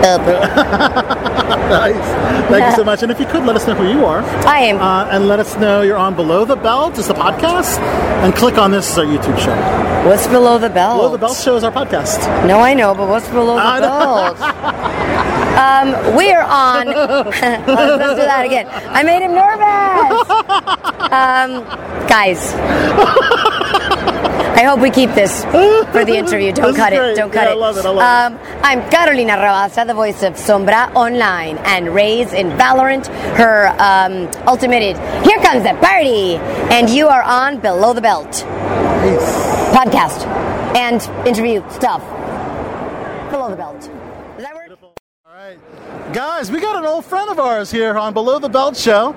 Boop. 0.02 0.42
nice. 1.70 2.50
Thank 2.50 2.66
you 2.66 2.76
so 2.76 2.84
much. 2.84 3.04
And 3.04 3.12
if 3.12 3.20
you 3.20 3.26
could 3.26 3.46
let 3.46 3.56
us 3.56 3.68
know 3.68 3.76
who 3.76 3.88
you 3.88 4.06
are. 4.06 4.22
I 4.46 4.60
am. 4.60 4.78
Uh, 4.78 5.06
and 5.12 5.28
let 5.28 5.40
us 5.40 5.56
know 5.58 5.82
you're 5.82 5.98
on 5.98 6.16
Below 6.16 6.46
the 6.46 6.56
Belt 6.56 6.98
is 6.98 7.08
the 7.08 7.14
podcast. 7.14 7.80
And 8.24 8.34
click 8.36 8.58
on 8.58 8.72
this 8.72 8.92
is 8.92 8.98
our 8.98 9.06
YouTube 9.06 9.38
show. 9.40 9.56
What's 10.08 10.28
below 10.28 10.58
the 10.58 10.70
belt? 10.70 10.98
Below 10.98 11.12
the 11.12 11.18
Belt 11.18 11.38
show 11.38 11.56
is 11.56 11.64
our 11.64 11.72
podcast. 11.72 12.20
No, 12.48 12.60
I 12.60 12.74
know, 12.74 12.94
but 12.94 13.08
what's 13.08 13.28
below 13.30 13.56
the 13.56 13.82
belt? 13.82 14.42
um, 15.58 16.16
we're 16.16 16.42
on. 16.42 16.88
let's, 16.88 17.42
let's 17.68 18.16
do 18.16 18.26
that 18.26 18.44
again. 18.46 18.68
I 18.90 19.04
made 19.04 19.22
him 19.22 19.34
nervous. 19.34 20.30
Um, 21.12 21.64
guys. 22.08 22.54
I 24.62 24.66
hope 24.66 24.80
we 24.80 24.92
keep 24.92 25.10
this 25.16 25.44
for 25.46 26.06
the 26.06 26.16
interview. 26.24 26.52
Don't 26.52 26.76
cut 26.76 26.94
great. 26.94 27.14
it. 27.14 27.16
Don't 27.16 27.34
cut 27.34 27.46
Yeah, 27.46 27.54
I 27.54 27.56
love 27.56 27.78
it. 27.78 27.84
I 27.84 27.90
love 27.90 28.34
um, 28.34 28.40
I'm 28.62 28.88
Carolina 28.92 29.34
Ravassa, 29.34 29.88
the 29.88 29.96
voice 29.96 30.22
of 30.22 30.34
Sombra 30.34 30.94
Online 30.94 31.58
and 31.66 31.96
Raze 31.96 32.32
in 32.32 32.50
Valorant. 32.52 33.08
Her 33.38 33.70
um, 33.80 34.30
ultimated, 34.48 34.98
here 35.26 35.40
comes 35.40 35.64
the 35.64 35.74
party, 35.82 36.36
and 36.70 36.92
you 36.92 37.08
are 37.08 37.24
on 37.24 37.60
Below 37.60 37.94
the 37.94 38.02
Belt 38.02 38.46
podcast 39.74 40.28
and 40.78 41.02
interview 41.28 41.68
stuff. 41.72 42.04
Below 43.32 43.50
the 43.50 43.56
Belt. 43.56 44.01
Does 46.14 46.16
that 46.16 46.28
work? 46.28 46.38
Guys, 46.38 46.52
we 46.52 46.60
got 46.60 46.76
an 46.78 46.86
old 46.86 47.06
friend 47.06 47.30
of 47.30 47.40
ours 47.40 47.72
here 47.72 47.98
on 47.98 48.14
Below 48.14 48.40
the 48.40 48.50
Belt 48.50 48.78
show. 48.78 49.14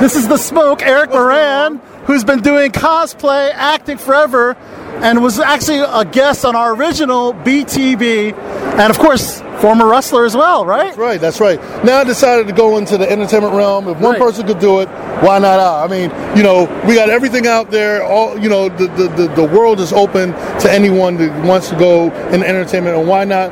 This 0.00 0.16
is 0.16 0.28
the 0.28 0.36
smoke, 0.36 0.82
Eric 0.82 1.10
Moran, 1.10 1.78
who's 2.06 2.24
been 2.24 2.40
doing 2.40 2.72
cosplay, 2.72 3.50
acting 3.54 3.98
forever, 3.98 4.56
and 5.02 5.22
was 5.22 5.38
actually 5.38 5.78
a 5.80 6.04
guest 6.04 6.44
on 6.44 6.56
our 6.56 6.74
original 6.74 7.32
BTB, 7.34 8.32
and 8.34 8.90
of 8.90 8.98
course, 8.98 9.40
former 9.60 9.86
wrestler 9.86 10.24
as 10.24 10.34
well, 10.36 10.64
right? 10.66 10.86
That's 10.88 10.98
right. 10.98 11.20
That's 11.20 11.40
right. 11.40 11.84
Now 11.84 11.98
I 12.00 12.04
decided 12.04 12.46
to 12.46 12.52
go 12.52 12.76
into 12.78 12.96
the 12.98 13.10
entertainment 13.10 13.54
realm. 13.54 13.88
If 13.88 13.98
one 14.00 14.12
Right. 14.12 14.20
person 14.20 14.46
could 14.46 14.58
do 14.58 14.80
it, 14.80 14.88
why 15.22 15.38
not 15.38 15.58
I? 15.60 15.84
I 15.84 15.88
mean, 15.88 16.10
you 16.36 16.42
know, 16.42 16.64
we 16.86 16.94
got 16.94 17.08
everything 17.10 17.46
out 17.46 17.70
there. 17.70 18.02
All 18.04 18.38
you 18.38 18.48
know, 18.48 18.68
the 18.68 18.86
the, 18.88 19.08
the, 19.08 19.28
the 19.34 19.44
world 19.44 19.80
is 19.80 19.92
open 19.92 20.32
to 20.60 20.70
anyone 20.70 21.16
that 21.18 21.44
wants 21.44 21.68
to 21.70 21.76
go 21.78 22.10
in 22.32 22.42
entertainment, 22.42 22.96
and 22.96 23.08
why 23.08 23.24
not? 23.24 23.50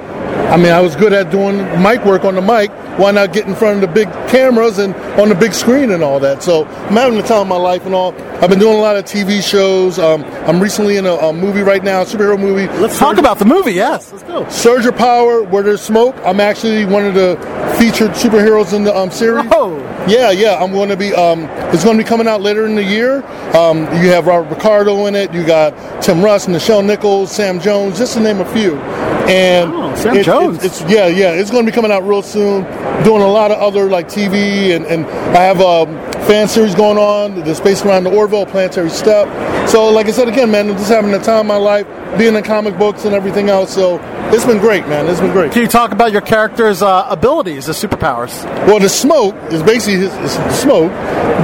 I 0.50 0.56
mean, 0.56 0.72
I 0.72 0.80
was 0.80 0.94
good 0.94 1.12
at 1.12 1.30
doing 1.30 1.58
mic 1.82 2.04
work 2.04 2.24
on 2.24 2.34
the 2.34 2.42
mic. 2.42 2.70
Why 2.98 3.10
not 3.10 3.32
get 3.32 3.46
in 3.46 3.54
front 3.56 3.82
of 3.82 3.88
the 3.88 3.92
big 3.92 4.08
cameras 4.28 4.78
and 4.78 4.94
on 5.18 5.28
the 5.28 5.34
big 5.34 5.52
screen 5.52 5.90
and 5.90 6.02
all 6.02 6.20
that? 6.20 6.42
So 6.42 6.64
I'm 6.64 6.94
having 6.94 7.18
the 7.18 7.24
time 7.24 7.42
of 7.42 7.48
my 7.48 7.56
life 7.56 7.86
and 7.86 7.94
all. 7.94 8.14
I've 8.40 8.50
been 8.50 8.58
doing 8.58 8.76
a 8.76 8.80
lot 8.80 8.96
of 8.96 9.04
TV 9.04 9.42
shows. 9.42 9.98
Um, 9.98 10.22
I'm 10.46 10.60
recently 10.60 10.96
in 10.96 11.06
a, 11.06 11.14
a 11.14 11.32
movie 11.32 11.62
right 11.62 11.82
now, 11.82 12.02
a 12.02 12.04
superhero 12.04 12.38
movie. 12.38 12.66
Let's 12.78 12.98
talk 12.98 13.16
about 13.18 13.38
the 13.38 13.46
movie. 13.46 13.72
Yes, 13.72 14.12
let's 14.12 14.24
go. 14.24 14.48
Surge 14.48 14.86
of 14.86 14.96
Power, 14.96 15.42
Where 15.42 15.62
There's 15.62 15.82
Smoke. 15.82 16.14
I'm 16.24 16.40
actually 16.40 16.84
one 16.84 17.04
of 17.04 17.14
the 17.14 17.36
featured 17.78 18.12
superheroes 18.12 18.72
in 18.74 18.84
the 18.84 18.94
um, 18.94 19.10
series. 19.10 19.46
Oh. 19.50 19.93
Yeah, 20.06 20.30
yeah. 20.30 20.56
I'm 20.62 20.72
going 20.72 20.90
to 20.90 20.96
be. 20.96 21.12
Um, 21.14 21.44
it's 21.72 21.82
going 21.84 21.96
to 21.96 22.04
be 22.04 22.08
coming 22.08 22.28
out 22.28 22.40
later 22.42 22.66
in 22.66 22.74
the 22.74 22.84
year. 22.84 23.24
Um, 23.56 23.78
you 24.02 24.10
have 24.10 24.26
Robert 24.26 24.54
Picardo 24.54 25.06
in 25.06 25.14
it. 25.14 25.32
You 25.32 25.44
got 25.46 26.02
Tim 26.02 26.22
Russ, 26.22 26.46
Nichelle 26.46 26.84
Nichols, 26.84 27.30
Sam 27.32 27.58
Jones, 27.60 27.98
just 27.98 28.14
to 28.14 28.20
name 28.20 28.40
a 28.40 28.52
few. 28.52 28.76
And 28.76 29.72
Oh, 29.72 29.94
Sam 29.94 30.16
it- 30.16 30.24
Jones. 30.24 30.62
It's, 30.62 30.82
it's 30.82 30.90
yeah, 30.92 31.06
yeah. 31.06 31.30
It's 31.32 31.50
going 31.50 31.64
to 31.64 31.70
be 31.70 31.74
coming 31.74 31.90
out 31.90 32.02
real 32.06 32.22
soon. 32.22 32.64
Doing 33.04 33.22
a 33.22 33.28
lot 33.28 33.50
of 33.50 33.58
other 33.58 33.88
like 33.88 34.08
TV 34.08 34.76
and 34.76 34.84
and 34.86 35.06
I 35.36 35.42
have 35.42 35.60
a 35.60 35.86
fan 36.24 36.48
series 36.48 36.74
going 36.74 36.98
on. 36.98 37.34
The 37.44 37.54
Space 37.54 37.84
Around 37.84 38.04
the 38.04 38.14
Orville 38.14 38.46
Planetary 38.46 38.90
Step. 38.90 39.28
So 39.68 39.90
like 39.90 40.06
I 40.06 40.10
said 40.10 40.28
again, 40.28 40.50
man, 40.50 40.70
I'm 40.70 40.76
just 40.76 40.88
having 40.88 41.10
the 41.10 41.18
time 41.18 41.40
of 41.40 41.46
my 41.46 41.56
life, 41.56 41.86
being 42.18 42.34
in 42.34 42.42
comic 42.42 42.78
books 42.78 43.04
and 43.04 43.14
everything 43.14 43.48
else. 43.48 43.74
So 43.74 44.00
it's 44.32 44.44
been 44.44 44.58
great, 44.58 44.86
man. 44.88 45.06
It's 45.06 45.20
been 45.20 45.32
great. 45.32 45.52
Can 45.52 45.62
you 45.62 45.68
talk 45.68 45.92
about 45.92 46.12
your 46.12 46.22
character's 46.22 46.82
uh, 46.82 47.06
abilities, 47.08 47.66
the 47.66 47.72
superpowers? 47.72 48.44
Well, 48.66 48.80
the 48.80 48.88
smoke 48.88 49.34
is 49.52 49.62
basically 49.62 49.98
his, 49.98 50.14
is 50.14 50.36
the 50.36 50.52
smoke. 50.52 50.92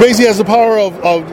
Basically, 0.00 0.26
has 0.26 0.38
the 0.38 0.44
power 0.44 0.78
of, 0.78 0.98
of 1.04 1.26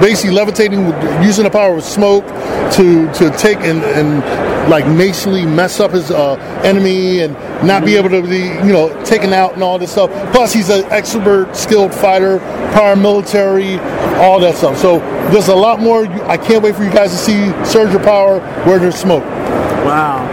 basically 0.00 0.32
levitating, 0.32 0.86
using 1.22 1.44
the 1.44 1.50
power 1.50 1.76
of 1.76 1.84
smoke 1.84 2.26
to 2.72 3.10
to 3.14 3.30
take 3.38 3.58
and, 3.58 3.82
and 3.82 4.68
like 4.70 4.86
nasally 4.86 5.46
mess 5.46 5.80
up 5.80 5.92
his 5.92 6.10
uh, 6.10 6.34
enemy 6.62 7.20
and 7.20 7.32
not 7.66 7.84
be 7.84 7.96
able 7.96 8.10
to 8.10 8.22
be 8.22 8.40
you 8.66 8.72
know 8.72 8.88
taken 9.04 9.32
out 9.32 9.54
and 9.54 9.62
all 9.62 9.78
this 9.78 9.92
stuff. 9.92 10.10
Plus, 10.32 10.52
he's 10.52 10.68
an 10.68 10.84
expert, 10.86 11.54
skilled 11.56 11.94
fighter, 11.94 12.38
paramilitary, 12.88 13.78
all 14.18 14.40
that 14.40 14.56
stuff. 14.56 14.76
So 14.78 14.98
there's 15.30 15.48
a 15.48 15.54
lot 15.54 15.80
more. 15.80 16.06
I 16.26 16.36
can't 16.36 16.62
wait 16.62 16.74
for 16.74 16.84
you 16.84 16.90
guys 16.90 17.10
to 17.10 17.16
see 17.16 17.50
Surge 17.64 17.94
of 17.94 18.02
Power 18.02 18.40
where 18.64 18.78
there's 18.78 18.96
smoke. 18.96 19.24
Wow. 19.24 20.26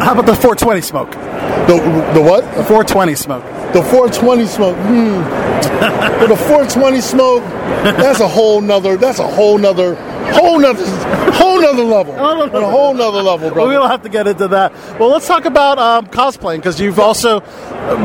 How 0.00 0.12
about 0.12 0.26
the 0.26 0.34
420 0.34 0.80
smoke? 0.80 1.10
The 1.10 1.76
the 2.14 2.22
what? 2.22 2.44
The 2.56 2.64
420 2.64 3.14
smoke. 3.14 3.44
The 3.72 3.82
420 3.82 4.46
smoke. 4.46 4.76
Hmm. 4.76 5.52
The 6.22 6.36
420 6.36 7.00
smoke, 7.00 7.42
that's 7.82 8.20
a 8.20 8.28
whole 8.28 8.60
nother. 8.60 8.96
That's 8.96 9.18
a 9.18 9.26
whole 9.26 9.58
nother, 9.58 9.96
whole 10.40 10.58
nother, 10.58 10.84
whole 11.32 11.60
nother 11.60 11.82
level. 11.82 12.14
A 12.14 12.70
whole 12.70 12.94
nother 12.94 13.22
level, 13.22 13.46
Well, 13.46 13.54
brother. 13.54 13.68
we 13.68 13.74
don't 13.74 13.90
have 13.90 14.02
to 14.02 14.08
get 14.08 14.26
into 14.26 14.48
that. 14.48 14.72
Well, 14.98 15.10
let's 15.10 15.26
talk 15.26 15.44
about 15.44 15.78
um, 15.78 16.06
cosplaying 16.06 16.56
because 16.56 16.80
you've 16.80 16.98
also 16.98 17.40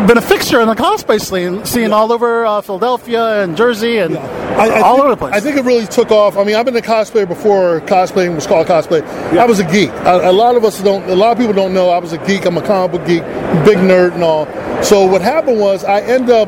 been 0.08 0.18
a 0.18 0.22
fixture 0.22 0.60
in 0.62 0.68
the 0.68 0.76
cosplay 0.76 1.20
scene, 1.20 1.66
scene 1.66 1.92
all 1.94 2.12
over 2.12 2.46
uh, 2.46 2.62
Philadelphia 2.62 3.44
and 3.44 3.56
Jersey 3.56 3.98
and 3.98 4.18
I, 4.18 4.68
I 4.68 4.82
all 4.82 4.96
think, 4.96 5.06
over 5.06 5.10
the 5.12 5.18
place. 5.18 5.34
I 5.34 5.40
think 5.40 5.58
it 5.58 5.66
really 5.66 5.86
took 5.86 6.12
off. 6.12 6.38
I 6.38 6.44
mean, 6.44 6.56
I've 6.56 6.66
been 6.66 6.76
a 6.76 6.82
cosplayer 6.82 7.28
before 7.28 7.82
cosplaying 7.82 8.36
was 8.36 8.48
called 8.48 8.68
cosplay. 8.68 9.04
I 9.38 9.46
was 9.46 9.60
a 9.60 9.64
geek. 9.72 9.90
A, 9.90 10.30
a 10.30 10.34
lot 10.34 10.56
of 10.56 10.66
us 10.66 10.82
don't. 10.82 11.08
A 11.10 11.16
lot 11.16 11.32
of 11.32 11.38
people 11.38 11.54
don't 11.54 11.74
know 11.74 11.90
I 11.90 12.00
was 12.00 12.14
a 12.14 12.18
geek. 12.26 12.46
I'm 12.46 12.58
a 12.58 12.62
comic 12.62 12.92
book 12.92 13.08
geek, 13.08 13.22
big 13.66 13.78
nerd 13.78 14.14
and 14.14 14.24
all. 14.24 14.48
So 14.84 15.06
what 15.06 15.22
happened 15.22 15.60
was 15.60 15.84
I 15.84 16.02
ended 16.02 16.32
up 16.32 16.48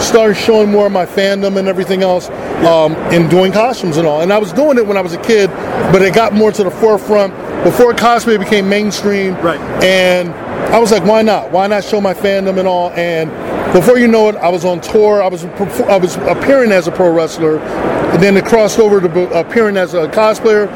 started 0.00 0.34
showing 0.34 0.70
more 0.70 0.86
of 0.86 0.92
my 0.92 1.06
fandom 1.06 1.56
and 1.56 1.68
everything 1.68 2.02
else 2.02 2.28
um, 2.64 2.94
in 3.12 3.28
doing 3.28 3.52
costumes 3.52 3.96
and 3.96 4.06
all. 4.06 4.20
And 4.20 4.32
I 4.32 4.38
was 4.38 4.52
doing 4.52 4.78
it 4.78 4.86
when 4.86 4.96
I 4.96 5.00
was 5.00 5.14
a 5.14 5.22
kid, 5.22 5.50
but 5.92 6.02
it 6.02 6.14
got 6.14 6.32
more 6.32 6.52
to 6.52 6.64
the 6.64 6.70
forefront 6.70 7.34
before 7.64 7.92
cosplay 7.92 8.38
became 8.38 8.68
mainstream. 8.68 9.34
Right. 9.36 9.60
And 9.82 10.30
I 10.72 10.78
was 10.78 10.92
like, 10.92 11.04
why 11.04 11.22
not? 11.22 11.50
Why 11.50 11.66
not 11.66 11.84
show 11.84 12.00
my 12.00 12.14
fandom 12.14 12.58
and 12.58 12.68
all? 12.68 12.90
And 12.90 13.30
before 13.72 13.98
you 13.98 14.08
know 14.08 14.28
it, 14.28 14.36
I 14.36 14.48
was 14.48 14.64
on 14.64 14.80
tour. 14.80 15.22
I 15.22 15.28
was 15.28 15.44
I 15.44 15.96
was 15.96 16.16
appearing 16.16 16.72
as 16.72 16.88
a 16.88 16.92
pro 16.92 17.12
wrestler, 17.12 17.58
and 17.58 18.22
then 18.22 18.36
it 18.36 18.44
crossed 18.44 18.78
over 18.78 19.00
to 19.00 19.38
appearing 19.38 19.76
as 19.76 19.94
a 19.94 20.08
cosplayer, 20.08 20.68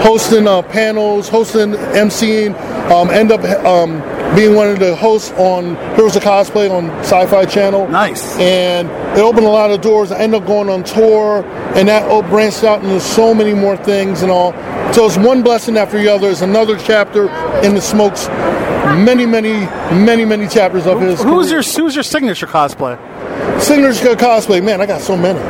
hosting 0.00 0.46
uh, 0.46 0.62
panels, 0.62 1.28
hosting, 1.28 1.72
emceeing. 1.72 2.54
Um, 2.90 3.10
end 3.10 3.32
up 3.32 3.42
um, 3.64 4.00
being 4.36 4.54
one 4.54 4.68
of 4.68 4.78
the 4.78 4.94
hosts 4.94 5.32
on 5.32 5.76
Heroes 5.96 6.14
of 6.14 6.22
Cosplay 6.22 6.70
on 6.70 6.90
Sci-Fi 7.00 7.46
Channel. 7.46 7.88
Nice. 7.88 8.38
And 8.38 8.88
it 9.16 9.22
opened 9.22 9.46
a 9.46 9.50
lot 9.50 9.70
of 9.70 9.80
doors. 9.80 10.12
I 10.12 10.18
ended 10.18 10.42
up 10.42 10.46
going 10.46 10.68
on 10.68 10.84
tour, 10.84 11.42
and 11.74 11.88
that 11.88 12.06
branched 12.28 12.62
out 12.62 12.84
into 12.84 13.00
so 13.00 13.34
many 13.34 13.54
more 13.54 13.76
things 13.76 14.22
and 14.22 14.30
all. 14.30 14.52
So 14.92 15.06
it's 15.06 15.16
one 15.16 15.42
blessing 15.42 15.76
after 15.76 15.98
the 15.98 16.08
other. 16.08 16.30
It's 16.30 16.42
another 16.42 16.78
chapter 16.78 17.28
in 17.64 17.74
the 17.74 17.80
smokes. 17.80 18.28
Many, 18.28 19.26
many, 19.26 19.52
many, 20.04 20.24
many 20.24 20.46
chapters 20.46 20.86
of 20.86 21.00
his. 21.00 21.20
Who's 21.22 21.46
career. 21.46 21.62
your 21.62 21.62
Who's 21.62 21.94
your 21.94 22.04
signature 22.04 22.46
cosplay? 22.46 22.98
signature 23.60 24.14
cosplay? 24.14 24.62
Man, 24.62 24.80
I 24.80 24.86
got 24.86 25.00
so 25.00 25.16
many. 25.16 25.40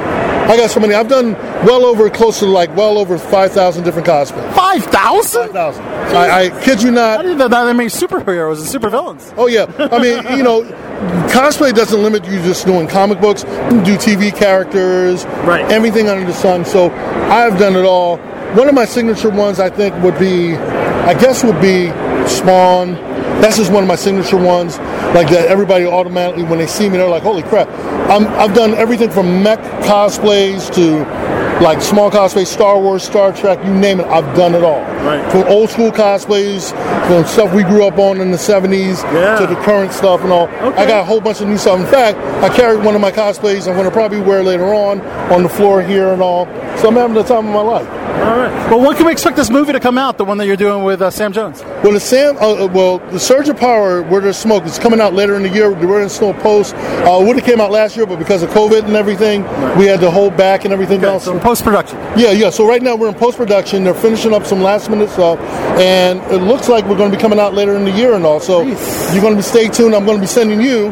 I 0.49 0.57
got 0.57 0.71
so 0.71 0.81
many. 0.81 0.95
I've 0.95 1.09
done 1.09 1.33
well 1.67 1.85
over, 1.85 2.09
close 2.09 2.39
to 2.39 2.47
like 2.47 2.75
well 2.77 2.99
over 2.99 3.19
five 3.19 3.53
thousand 3.53 3.85
different 3.85 4.07
cosplays. 4.07 4.53
Five 4.55 4.85
thousand? 4.85 5.43
Five 5.43 5.53
thousand. 5.53 5.85
I, 5.85 6.45
I 6.45 6.63
kid 6.65 6.83
you 6.83 6.91
not. 6.93 7.19
I 7.19 7.23
didn't 7.23 7.39
know 7.39 7.49
that 7.49 7.77
many 7.77 7.89
superheroes 7.89 8.59
and 8.59 8.83
supervillains. 8.83 9.35
Oh 9.37 9.49
yeah. 9.49 9.67
I 9.79 9.99
mean, 10.01 10.37
you 10.39 10.43
know, 10.45 10.63
cosplay 11.31 11.75
doesn't 11.75 12.01
limit 12.03 12.25
you 12.27 12.41
just 12.43 12.65
doing 12.65 12.87
comic 12.87 13.21
books. 13.21 13.43
You 13.43 13.49
can 13.49 13.85
do 13.85 13.97
TV 13.97 14.35
characters, 14.35 15.25
Right. 15.45 15.65
Everything 15.71 16.09
under 16.09 16.25
the 16.25 16.33
sun. 16.33 16.65
So 16.65 16.91
I've 16.93 17.59
done 17.59 17.75
it 17.77 17.85
all. 17.85 18.19
One 18.55 18.69
of 18.69 18.75
my 18.75 18.85
signature 18.85 19.31
ones, 19.31 19.59
I 19.59 19.69
think, 19.69 19.95
would 20.03 20.19
be, 20.19 20.55
I 20.55 21.15
guess, 21.15 21.43
would 21.45 21.61
be 21.61 21.89
Spawn. 22.29 22.95
That's 23.47 23.59
just 23.59 23.71
one 23.71 23.85
of 23.85 23.89
my 23.89 23.95
signature 23.95 24.37
ones. 24.39 24.77
Like 25.15 25.31
that, 25.31 25.47
everybody 25.47 25.87
automatically 25.87 26.43
when 26.43 26.59
they 26.59 26.67
see 26.67 26.89
me, 26.89 26.99
they're 26.99 27.09
like, 27.09 27.23
"Holy 27.23 27.45
crap!" 27.45 27.69
I'm, 28.11 28.27
I've 28.27 28.57
done 28.57 28.75
everything 28.75 29.09
from 29.09 29.41
mech 29.41 29.61
cosplays 29.85 30.69
to 30.75 31.05
like 31.63 31.81
small 31.81 32.11
cosplays, 32.11 32.49
Star 32.49 32.77
Wars, 32.81 33.05
Star 33.05 33.33
Trek, 33.33 33.65
you 33.65 33.73
name 33.73 34.01
it. 34.01 34.07
I've 34.09 34.37
done 34.37 34.57
it 34.57 34.65
all. 34.65 34.81
Right. 35.07 35.31
From 35.31 35.45
old 35.45 35.71
school 35.71 35.93
cosplays, 35.93 36.73
from 37.07 37.25
stuff 37.25 37.55
we 37.55 37.63
grew 37.63 37.87
up 37.87 37.99
on 37.99 38.21
in 38.21 38.33
the 38.33 38.37
'70s 38.37 39.05
Yeah. 39.15 39.39
to 39.39 39.47
the 39.47 39.55
current 39.63 39.93
stuff 39.93 40.23
and 40.23 40.33
all. 40.33 40.49
Okay. 40.49 40.83
I 40.83 40.85
got 40.85 41.03
a 41.03 41.05
whole 41.05 41.21
bunch 41.21 41.41
of 41.41 41.47
new 41.47 41.57
stuff. 41.57 41.79
In 41.79 41.87
fact, 41.87 42.19
I 42.43 42.49
carried 42.53 42.85
one 42.85 42.97
of 42.97 43.01
my 43.01 43.13
cosplays. 43.13 43.69
I'm 43.69 43.75
going 43.75 43.85
to 43.85 43.93
probably 43.93 44.21
wear 44.21 44.43
later 44.43 44.75
on 44.75 45.01
on 45.31 45.45
the 45.45 45.49
floor 45.49 45.83
here 45.83 46.09
and 46.13 46.21
all. 46.21 46.47
So 46.79 46.89
I'm 46.89 46.97
having 46.97 47.15
the 47.15 47.23
time 47.23 47.47
of 47.47 47.55
my 47.55 47.61
life. 47.61 47.87
All 48.17 48.37
right. 48.39 48.71
Well, 48.71 48.81
when 48.81 48.97
can 48.97 49.07
we 49.07 49.13
expect 49.13 49.37
this 49.37 49.51
movie 49.51 49.73
to 49.73 49.81
come 49.81 49.99
out? 49.99 50.19
The 50.19 50.25
one 50.25 50.39
that 50.39 50.47
you're 50.47 50.57
doing 50.57 50.83
with 50.85 51.03
uh, 51.03 51.11
Sam 51.11 51.33
Jones? 51.33 51.63
Well, 51.63 51.93
the 51.93 52.01
Sam, 52.01 52.37
uh, 52.39 52.65
uh, 52.65 52.67
well, 52.67 52.99
the 52.99 53.21
Surge 53.21 53.49
of 53.49 53.57
Power, 53.57 54.03
Where 54.03 54.21
There's 54.21 54.37
Smoke, 54.39 54.65
is 54.65 54.79
coming 54.79 55.01
out 55.01 55.13
later 55.13 55.37
in 55.37 55.43
the 55.43 55.49
year. 55.51 55.71
We're 55.71 56.03
in 56.03 56.09
still 56.09 56.35
post. 56.35 56.75
Uh, 56.75 57.23
would 57.25 57.37
have 57.37 57.45
came 57.45 57.61
out 57.61 57.71
last 57.71 57.97
year, 57.97 58.07
but 58.07 58.19
because 58.19 58.43
of 58.43 58.51
COVID 58.51 58.85
and 58.85 58.97
everything, 58.97 59.43
we 59.79 59.85
had 59.85 60.01
to 60.01 60.11
hold 60.11 60.37
back 60.37 60.65
and 60.65 60.73
everything 60.73 61.05
else. 61.05 61.25
So 61.25 61.39
post 61.39 61.63
production. 61.63 61.99
Yeah, 62.19 62.33
yeah. 62.33 62.51
So 62.51 62.67
right 62.67 62.83
now 62.83 62.97
we're 62.97 63.09
in 63.09 63.15
post 63.15 63.37
production. 63.37 63.85
They're 63.85 63.95
finishing 63.95 64.33
up 64.33 64.47
some 64.47 64.63
last 64.63 64.89
minute 64.91 65.11
stuff, 65.11 65.39
and 65.79 66.21
it 66.33 66.39
looks 66.39 66.69
like 66.69 66.87
we're 66.87 66.97
going 66.97 67.11
to 67.11 67.17
be 67.17 67.21
coming 67.21 67.39
out 67.39 67.53
later 67.55 67.77
in 67.77 67.85
the 67.85 67.93
year 67.93 68.15
and 68.15 68.25
all. 68.25 68.41
So 68.41 68.63
you're 68.63 69.23
going 69.23 69.35
to 69.35 69.37
be 69.37 69.43
stay 69.43 69.69
tuned. 69.69 69.95
I'm 69.95 70.07
going 70.07 70.17
to 70.17 70.23
be 70.23 70.27
sending 70.27 70.61
you 70.61 70.89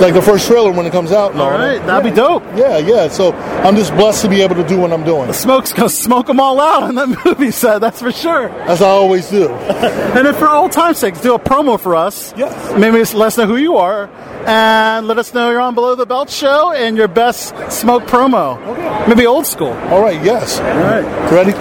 like 0.00 0.14
the 0.14 0.22
first 0.22 0.46
trailer 0.46 0.70
when 0.70 0.86
it 0.86 0.92
comes 0.92 1.10
out. 1.10 1.32
And 1.32 1.40
all, 1.40 1.50
All 1.50 1.58
right, 1.58 1.84
that'd 1.84 2.08
be 2.08 2.16
dope. 2.16 2.44
Yeah, 2.54 2.78
yeah. 2.78 3.08
So 3.08 3.32
I'm 3.32 3.74
just 3.74 3.92
blessed 3.94 4.22
to 4.22 4.28
be 4.28 4.42
able 4.42 4.54
to 4.54 4.66
do 4.66 4.78
what 4.78 4.92
I'm 4.92 5.04
doing, 5.04 5.26
The 5.26 5.34
Smoke's 5.34 5.72
gonna 5.72 5.88
smoke 5.88 6.26
them 6.28 6.38
all 6.38 6.60
out 6.60 6.67
on 6.82 6.94
that 6.96 7.08
movie 7.24 7.50
set. 7.50 7.80
That's 7.80 8.00
for 8.00 8.12
sure. 8.12 8.48
as 8.68 8.82
I 8.82 8.88
always 8.88 9.28
do. 9.30 9.48
And 10.18 10.26
then 10.26 10.34
for 10.34 10.48
old 10.48 10.72
time's 10.72 10.98
sake, 10.98 11.20
do 11.20 11.34
a 11.34 11.38
promo 11.38 11.78
for 11.78 11.94
us. 11.94 12.34
Yes. 12.36 12.78
Maybe 12.78 12.98
let 12.98 13.26
us 13.28 13.38
know 13.38 13.46
who 13.46 13.56
you 13.56 13.76
are, 13.76 14.08
and 14.46 15.06
let 15.06 15.18
us 15.18 15.32
know 15.34 15.50
you're 15.50 15.60
on 15.60 15.74
Below 15.74 15.94
the 15.94 16.06
Belt 16.06 16.28
show 16.30 16.72
and 16.72 16.96
your 16.96 17.08
best 17.08 17.54
smoke 17.70 18.04
promo. 18.04 18.56
Okay. 18.66 19.04
Maybe 19.08 19.26
old 19.26 19.46
school. 19.46 19.72
All 19.90 20.00
right. 20.02 20.20
Yes. 20.24 20.58
All 20.58 20.66
right. 20.66 21.04
Ready? 21.30 21.52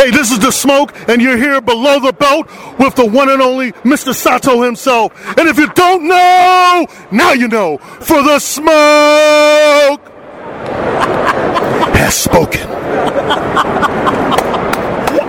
Hey, 0.00 0.10
this 0.10 0.30
is 0.30 0.38
the 0.40 0.50
smoke, 0.52 0.92
and 1.08 1.20
you're 1.22 1.36
here 1.38 1.60
below 1.60 1.98
the 2.00 2.12
belt 2.12 2.46
with 2.78 2.94
the 2.96 3.06
one 3.06 3.28
and 3.30 3.40
only 3.42 3.72
Mr. 3.82 4.14
Sato 4.14 4.62
himself. 4.62 5.12
And 5.38 5.48
if 5.48 5.58
you 5.58 5.68
don't 5.72 6.06
know, 6.06 6.86
now 7.10 7.32
you 7.32 7.48
know. 7.48 7.78
For 7.78 8.22
the 8.22 8.38
smoke 8.38 10.00
has 11.96 12.14
spoken. 12.14 12.60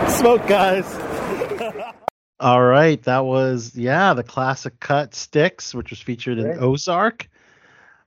Smoke, 0.10 0.48
guys. 0.48 0.86
All 2.40 2.64
right, 2.64 3.02
that 3.04 3.26
was 3.26 3.76
yeah 3.76 4.14
the 4.14 4.24
classic 4.24 4.80
cut 4.80 5.16
Styx, 5.16 5.74
which 5.74 5.90
was 5.90 6.02
featured 6.02 6.38
in 6.38 6.60
Ozark. 6.60 7.30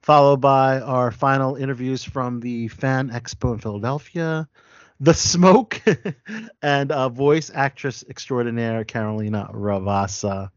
followed 0.03 0.41
by 0.41 0.81
our 0.81 1.11
final 1.11 1.57
interviews 1.57 2.05
from 2.05 2.41
the 2.41 2.69
Fan 2.69 3.11
Expo 3.11 3.53
in 3.55 3.59
Philadelphia, 3.59 4.49
The 5.01 5.15
Smoke, 5.15 5.83
and 6.63 6.93
uh, 6.93 7.09
voice 7.09 7.51
actress 7.55 8.05
extraordinaire 8.09 8.85
Carolina 8.85 9.51
Ravassa. 9.53 10.51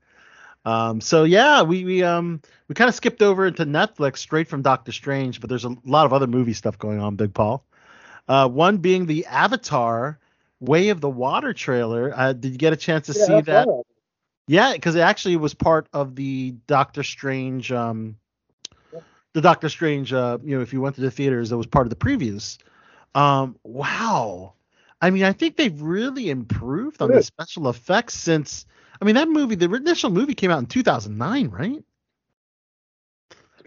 Um, 0.66 1.02
so 1.02 1.24
yeah, 1.24 1.64
we 1.64 1.84
we 1.86 2.04
um 2.04 2.42
we 2.68 2.76
kind 2.76 2.88
of 2.88 2.96
skipped 2.96 3.22
over 3.22 3.48
into 3.48 3.66
Netflix 3.66 4.18
straight 4.18 4.48
from 4.48 4.62
Doctor 4.62 4.92
Strange, 4.92 5.42
but 5.42 5.50
there's 5.50 5.66
a 5.66 5.76
lot 5.86 6.06
of 6.06 6.14
other 6.14 6.28
movie 6.28 6.54
stuff 6.54 6.78
going 6.78 7.00
on, 7.00 7.16
Big 7.16 7.34
Paul. 7.34 7.64
Uh, 8.28 8.48
one 8.48 8.78
being 8.78 9.06
the 9.08 9.26
Avatar 9.26 10.20
Way 10.60 10.90
of 10.90 11.02
the 11.02 11.10
Water 11.10 11.54
trailer. 11.54 12.14
Uh, 12.16 12.34
did 12.34 12.52
you 12.52 12.58
get 12.58 12.74
a 12.74 12.78
chance 12.78 13.08
to 13.08 13.14
Yeah, 13.14 13.26
see 13.26 13.42
that? 13.42 13.68
right. 13.68 13.84
Yeah, 14.48 14.74
because 14.74 14.96
it 14.96 15.00
actually 15.00 15.38
was 15.38 15.54
part 15.54 15.88
of 15.94 16.16
the 16.16 16.56
Doctor 16.68 17.04
Strange, 17.04 17.72
um, 17.72 18.18
the 19.34 19.42
Doctor 19.42 19.70
Strange. 19.70 20.14
Uh, 20.14 20.38
you 20.44 20.56
know, 20.56 20.62
if 20.62 20.74
you 20.74 20.82
went 20.82 20.96
to 20.96 21.02
the 21.02 21.12
theaters, 21.12 21.52
it 21.52 21.56
was 21.56 21.68
part 21.68 21.88
of 21.88 21.90
the 21.90 21.96
previews. 21.96 22.58
Um, 23.16 23.58
wow. 23.64 24.54
I 25.02 25.10
mean, 25.10 25.24
I 25.24 25.34
think 25.34 25.58
they've 25.58 25.82
really 25.82 26.30
improved 26.30 27.02
on 27.02 27.12
the 27.12 27.24
special 27.24 27.70
effects 27.70 28.14
since. 28.14 28.66
I 29.02 29.06
mean, 29.06 29.15
that 29.15 29.28
movie, 29.28 29.56
the 29.56 29.73
initial 29.73 30.11
movie 30.11 30.36
came 30.36 30.52
out 30.52 30.60
in 30.60 30.68
2009, 30.68 31.49
right? 31.49 31.84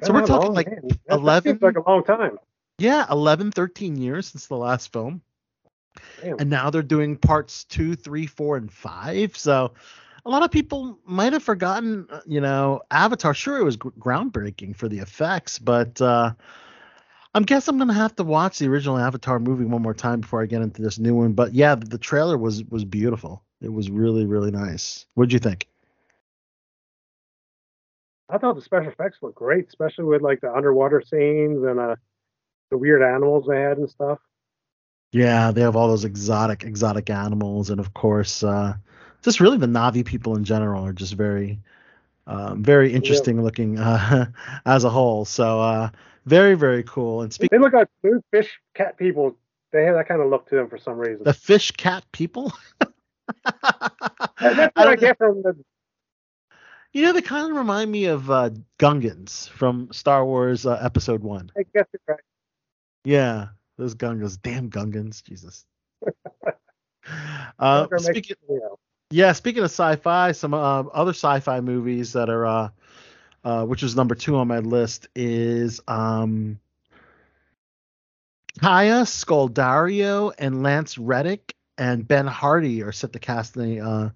So 0.03 0.13
we're 0.13 0.27
talking 0.27 0.47
long, 0.49 0.55
like 0.55 0.69
man. 0.69 0.81
That- 0.83 0.99
that 1.07 1.15
11 1.15 1.53
seems 1.53 1.63
like 1.63 1.77
a 1.77 1.89
long 1.91 2.05
time. 2.05 2.39
Yeah, 2.79 3.07
11, 3.11 3.53
13 3.53 3.97
years 3.97 4.29
since 4.29 4.47
the 4.47 4.57
last 4.57 4.93
film. 4.93 5.23
Damn. 6.23 6.39
And 6.41 6.51
now 6.51 6.71
they're 6.71 6.83
doing 6.83 7.17
parts 7.17 7.65
two, 7.65 7.95
three, 7.95 8.27
four, 8.27 8.57
and 8.57 8.71
five. 8.73 9.37
So 9.37 9.73
a 10.27 10.31
lot 10.31 10.43
of 10.43 10.51
people 10.51 10.99
might 11.05 11.33
have 11.33 11.43
forgotten, 11.43 12.07
uh, 12.11 12.21
you 12.27 12.41
know, 12.41 12.81
Avatar. 12.91 13.33
Sure, 13.35 13.59
it 13.59 13.65
was 13.65 13.77
gr- 13.77 13.91
groundbreaking 14.01 14.75
for 14.75 14.89
the 14.89 14.99
effects, 14.99 15.59
but 15.61 16.01
uh, 16.01 16.33
I 17.33 17.41
guess 17.41 17.69
I'm 17.69 17.79
gonna 17.79 17.93
have 17.95 18.17
to 18.17 18.25
watch 18.25 18.59
the 18.59 18.67
original 18.67 18.99
Avatar 18.99 19.39
movie 19.39 19.65
one 19.65 19.83
more 19.83 19.95
time 19.95 20.21
before 20.21 20.43
I 20.43 20.47
get 20.47 20.63
into 20.63 20.83
this 20.83 20.99
new 20.99 21.15
one. 21.15 21.33
But 21.33 21.55
yeah, 21.55 21.77
the, 21.77 21.87
the 21.87 21.99
trailer 21.99 22.37
was 22.39 22.65
was 22.65 22.85
beautiful. 22.85 23.45
It 23.65 23.73
was 23.73 23.91
really, 23.91 24.27
really 24.27 24.51
nice. 24.51 25.07
What'd 25.15 25.33
you 25.33 25.39
think? 25.39 25.67
I 28.29 28.39
thought 28.39 28.55
the 28.55 28.63
special 28.63 28.91
effects 28.91 29.19
looked 29.23 29.37
great, 29.37 29.69
especially 29.69 30.05
with 30.05 30.23
like 30.23 30.41
the 30.41 30.53
underwater 30.53 31.03
scenes 31.03 31.63
and 31.65 31.79
uh 31.79 31.97
the 32.71 32.79
weird 32.79 33.03
animals 33.03 33.47
they 33.49 33.61
had 33.61 33.79
and 33.79 33.89
stuff. 33.89 34.19
Yeah, 35.13 35.53
they 35.53 35.61
have 35.61 35.77
all 35.77 35.89
those 35.89 36.05
exotic, 36.05 36.65
exotic 36.65 37.09
animals, 37.09 37.71
and 37.71 37.79
of 37.79 37.95
course, 37.95 38.43
uh, 38.43 38.75
just 39.23 39.39
really 39.39 39.59
the 39.59 39.67
Na'vi 39.67 40.05
people 40.05 40.37
in 40.37 40.43
general 40.43 40.85
are 40.85 40.93
just 40.93 41.15
very, 41.15 41.61
um, 42.27 42.65
very 42.65 42.93
interesting 42.93 43.41
looking 43.41 43.79
uh, 43.81 44.27
as 44.67 44.83
a 44.83 44.91
whole. 44.91 45.25
So, 45.25 45.61
uh, 45.61 45.91
very, 46.27 46.57
very 46.57 46.83
cool. 46.83 47.23
And 47.23 47.33
speaking 47.33 47.57
They 47.57 47.65
look 47.65 47.75
like 47.75 47.89
fish 48.33 48.59
cat 48.75 48.99
people. 48.99 49.37
They 49.73 49.85
have 49.85 49.95
that 49.95 50.09
kind 50.09 50.21
of 50.21 50.31
look 50.31 50.49
to 50.49 50.57
them 50.57 50.69
for 50.69 50.79
some 50.79 50.99
reason. 50.99 51.23
the 51.23 51.33
fish 51.33 51.71
cat 51.71 52.05
people, 52.11 52.53
That's 53.45 54.77
what 54.77 54.89
I, 54.89 54.97
get 54.97 55.19
from 55.19 55.43
the. 55.43 55.57
you 56.93 57.03
know, 57.03 57.13
they 57.13 57.23
kind 57.23 57.51
of 57.51 57.57
remind 57.57 57.91
me 57.91 58.07
of 58.07 58.31
uh, 58.31 58.51
Gungans 58.79 59.49
from 59.49 59.89
Star 59.93 60.25
Wars 60.25 60.67
uh, 60.67 60.79
Episode 60.83 61.23
One. 61.23 61.51
I 61.57 61.63
guess 61.75 61.87
you're 61.93 62.01
right. 62.07 62.21
Yeah, 63.05 63.49
those 63.77 63.95
Gungans, 63.95 64.39
damn 64.41 64.71
Gungans, 64.71 65.23
Jesus. 65.23 65.67
uh, 67.59 67.87
speaking, 67.99 68.37
Yeah, 69.11 69.33
speaking 69.33 69.63
of 69.63 69.71
sci-fi, 69.71 70.33
some 70.33 70.55
uh, 70.55 70.81
other 70.81 71.13
sci-fi 71.13 71.61
movies 71.61 72.13
that 72.15 72.31
are, 72.31 72.47
uh, 72.47 72.69
uh, 73.45 73.65
which 73.65 73.83
is 73.83 73.95
number 73.95 74.15
two 74.15 74.37
on 74.37 74.49
my 74.49 74.61
list, 74.61 75.09
is 75.15 75.81
um, 75.87 76.59
Kaya 78.61 79.03
Scodelario 79.03 80.33
and 80.39 80.63
Lance 80.63 80.97
Reddick 80.97 81.55
and 81.77 82.07
Ben 82.07 82.27
Hardy 82.27 82.83
are 82.83 82.93
set 82.93 83.13
to 83.13 83.19
cast 83.19 83.57
a, 83.57 83.81
uh, 83.81 84.11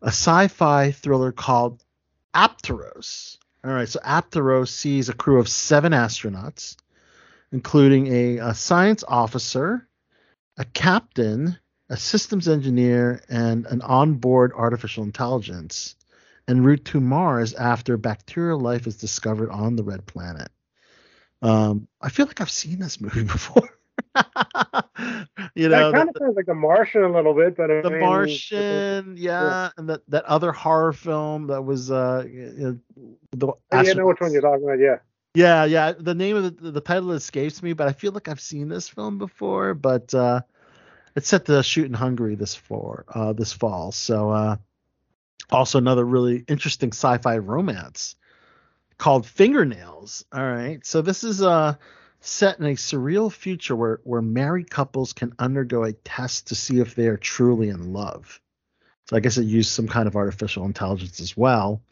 a 0.00 0.08
sci-fi 0.08 0.92
thriller 0.92 1.32
called 1.32 1.82
Apteros. 2.34 3.38
All 3.64 3.70
right, 3.70 3.88
so 3.88 4.00
Apteros 4.00 4.68
sees 4.68 5.08
a 5.08 5.14
crew 5.14 5.38
of 5.38 5.48
seven 5.48 5.92
astronauts, 5.92 6.76
including 7.52 8.08
a, 8.08 8.38
a 8.38 8.54
science 8.54 9.04
officer, 9.06 9.86
a 10.56 10.64
captain, 10.64 11.58
a 11.88 11.96
systems 11.96 12.48
engineer, 12.48 13.22
and 13.28 13.66
an 13.66 13.82
onboard 13.82 14.52
artificial 14.52 15.04
intelligence, 15.04 15.94
en 16.48 16.62
route 16.62 16.84
to 16.86 17.00
Mars 17.00 17.54
after 17.54 17.96
bacterial 17.96 18.58
life 18.58 18.86
is 18.86 18.96
discovered 18.96 19.50
on 19.50 19.76
the 19.76 19.84
red 19.84 20.06
planet. 20.06 20.50
Um, 21.40 21.88
I 22.00 22.08
feel 22.08 22.26
like 22.26 22.40
I've 22.40 22.50
seen 22.50 22.78
this 22.78 23.00
movie 23.00 23.22
before. 23.24 23.68
you 25.54 25.68
know, 25.68 25.90
that 25.90 25.96
kind 25.96 26.08
of 26.08 26.16
sounds 26.18 26.36
like 26.36 26.46
The 26.46 26.54
Martian 26.54 27.02
a 27.02 27.12
little 27.12 27.34
bit, 27.34 27.56
but 27.56 27.70
I 27.70 27.82
the 27.82 27.90
mean, 27.90 28.00
Martian, 28.00 29.16
yeah, 29.16 29.70
and 29.76 29.88
that, 29.88 30.02
that 30.08 30.24
other 30.24 30.52
horror 30.52 30.92
film 30.92 31.46
that 31.46 31.62
was 31.62 31.90
uh, 31.90 32.24
you 32.28 32.52
know, 32.96 33.16
the 33.32 33.46
Yeah, 33.72 33.90
I 33.90 33.92
know 33.94 34.06
which 34.06 34.20
one 34.20 34.32
you're 34.32 34.42
talking 34.42 34.64
about. 34.64 34.78
Yeah. 34.78 34.98
yeah, 35.34 35.64
yeah. 35.64 35.92
The 35.92 36.14
name 36.14 36.36
of 36.36 36.56
the, 36.56 36.70
the 36.70 36.80
title 36.80 37.12
escapes 37.12 37.62
me, 37.62 37.72
but 37.72 37.88
I 37.88 37.92
feel 37.92 38.12
like 38.12 38.28
I've 38.28 38.40
seen 38.40 38.68
this 38.68 38.88
film 38.88 39.18
before. 39.18 39.74
But 39.74 40.12
uh, 40.12 40.42
it's 41.16 41.28
set 41.28 41.46
to 41.46 41.62
shoot 41.62 41.86
in 41.86 41.94
Hungary 41.94 42.34
this 42.34 42.54
for 42.54 43.04
uh, 43.14 43.32
this 43.32 43.52
fall. 43.52 43.92
So 43.92 44.30
uh, 44.30 44.56
also 45.50 45.78
another 45.78 46.04
really 46.04 46.44
interesting 46.48 46.90
sci-fi 46.90 47.38
romance 47.38 48.16
called 48.98 49.26
Fingernails. 49.26 50.24
All 50.32 50.42
right, 50.44 50.84
so 50.84 51.02
this 51.02 51.24
is 51.24 51.42
uh, 51.42 51.74
set 52.24 52.60
in 52.60 52.66
a 52.66 52.74
surreal 52.74 53.30
future 53.30 53.74
where 53.74 54.00
where 54.04 54.22
married 54.22 54.70
couples 54.70 55.12
can 55.12 55.34
undergo 55.38 55.82
a 55.82 55.92
test 55.92 56.48
to 56.48 56.54
see 56.54 56.80
if 56.80 56.94
they 56.94 57.08
are 57.08 57.16
truly 57.16 57.68
in 57.68 57.92
love. 57.92 58.40
So 59.06 59.16
I 59.16 59.20
guess 59.20 59.36
it 59.36 59.44
used 59.44 59.70
some 59.70 59.88
kind 59.88 60.06
of 60.06 60.16
artificial 60.16 60.64
intelligence 60.64 61.20
as 61.20 61.36
well. 61.36 61.82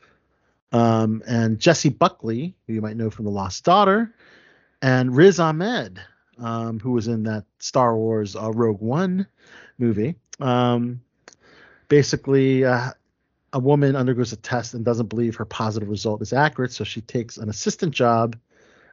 Um, 0.72 1.22
and 1.26 1.58
Jessie 1.58 1.88
Buckley, 1.88 2.54
who 2.66 2.74
you 2.74 2.80
might 2.80 2.96
know 2.96 3.10
from 3.10 3.24
The 3.24 3.32
Lost 3.32 3.64
Daughter, 3.64 4.14
and 4.80 5.16
Riz 5.16 5.40
Ahmed, 5.40 6.00
um, 6.38 6.78
who 6.78 6.92
was 6.92 7.08
in 7.08 7.24
that 7.24 7.44
Star 7.58 7.96
Wars 7.96 8.36
uh, 8.36 8.52
Rogue 8.52 8.80
One 8.80 9.26
movie. 9.78 10.14
Um, 10.38 11.00
basically, 11.88 12.64
uh, 12.64 12.92
a 13.52 13.58
woman 13.58 13.96
undergoes 13.96 14.32
a 14.32 14.36
test 14.36 14.74
and 14.74 14.84
doesn't 14.84 15.08
believe 15.08 15.34
her 15.36 15.44
positive 15.44 15.88
result 15.88 16.22
is 16.22 16.32
accurate, 16.32 16.70
so 16.70 16.84
she 16.84 17.00
takes 17.00 17.36
an 17.36 17.48
assistant 17.48 17.92
job 17.92 18.36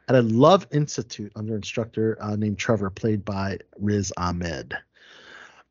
at 0.08 0.14
a 0.14 0.22
Love 0.22 0.66
Institute 0.72 1.32
under 1.36 1.54
instructor 1.54 2.16
uh, 2.20 2.34
named 2.36 2.58
Trevor, 2.58 2.90
played 2.90 3.24
by 3.24 3.58
Riz 3.78 4.12
Ahmed. 4.16 4.74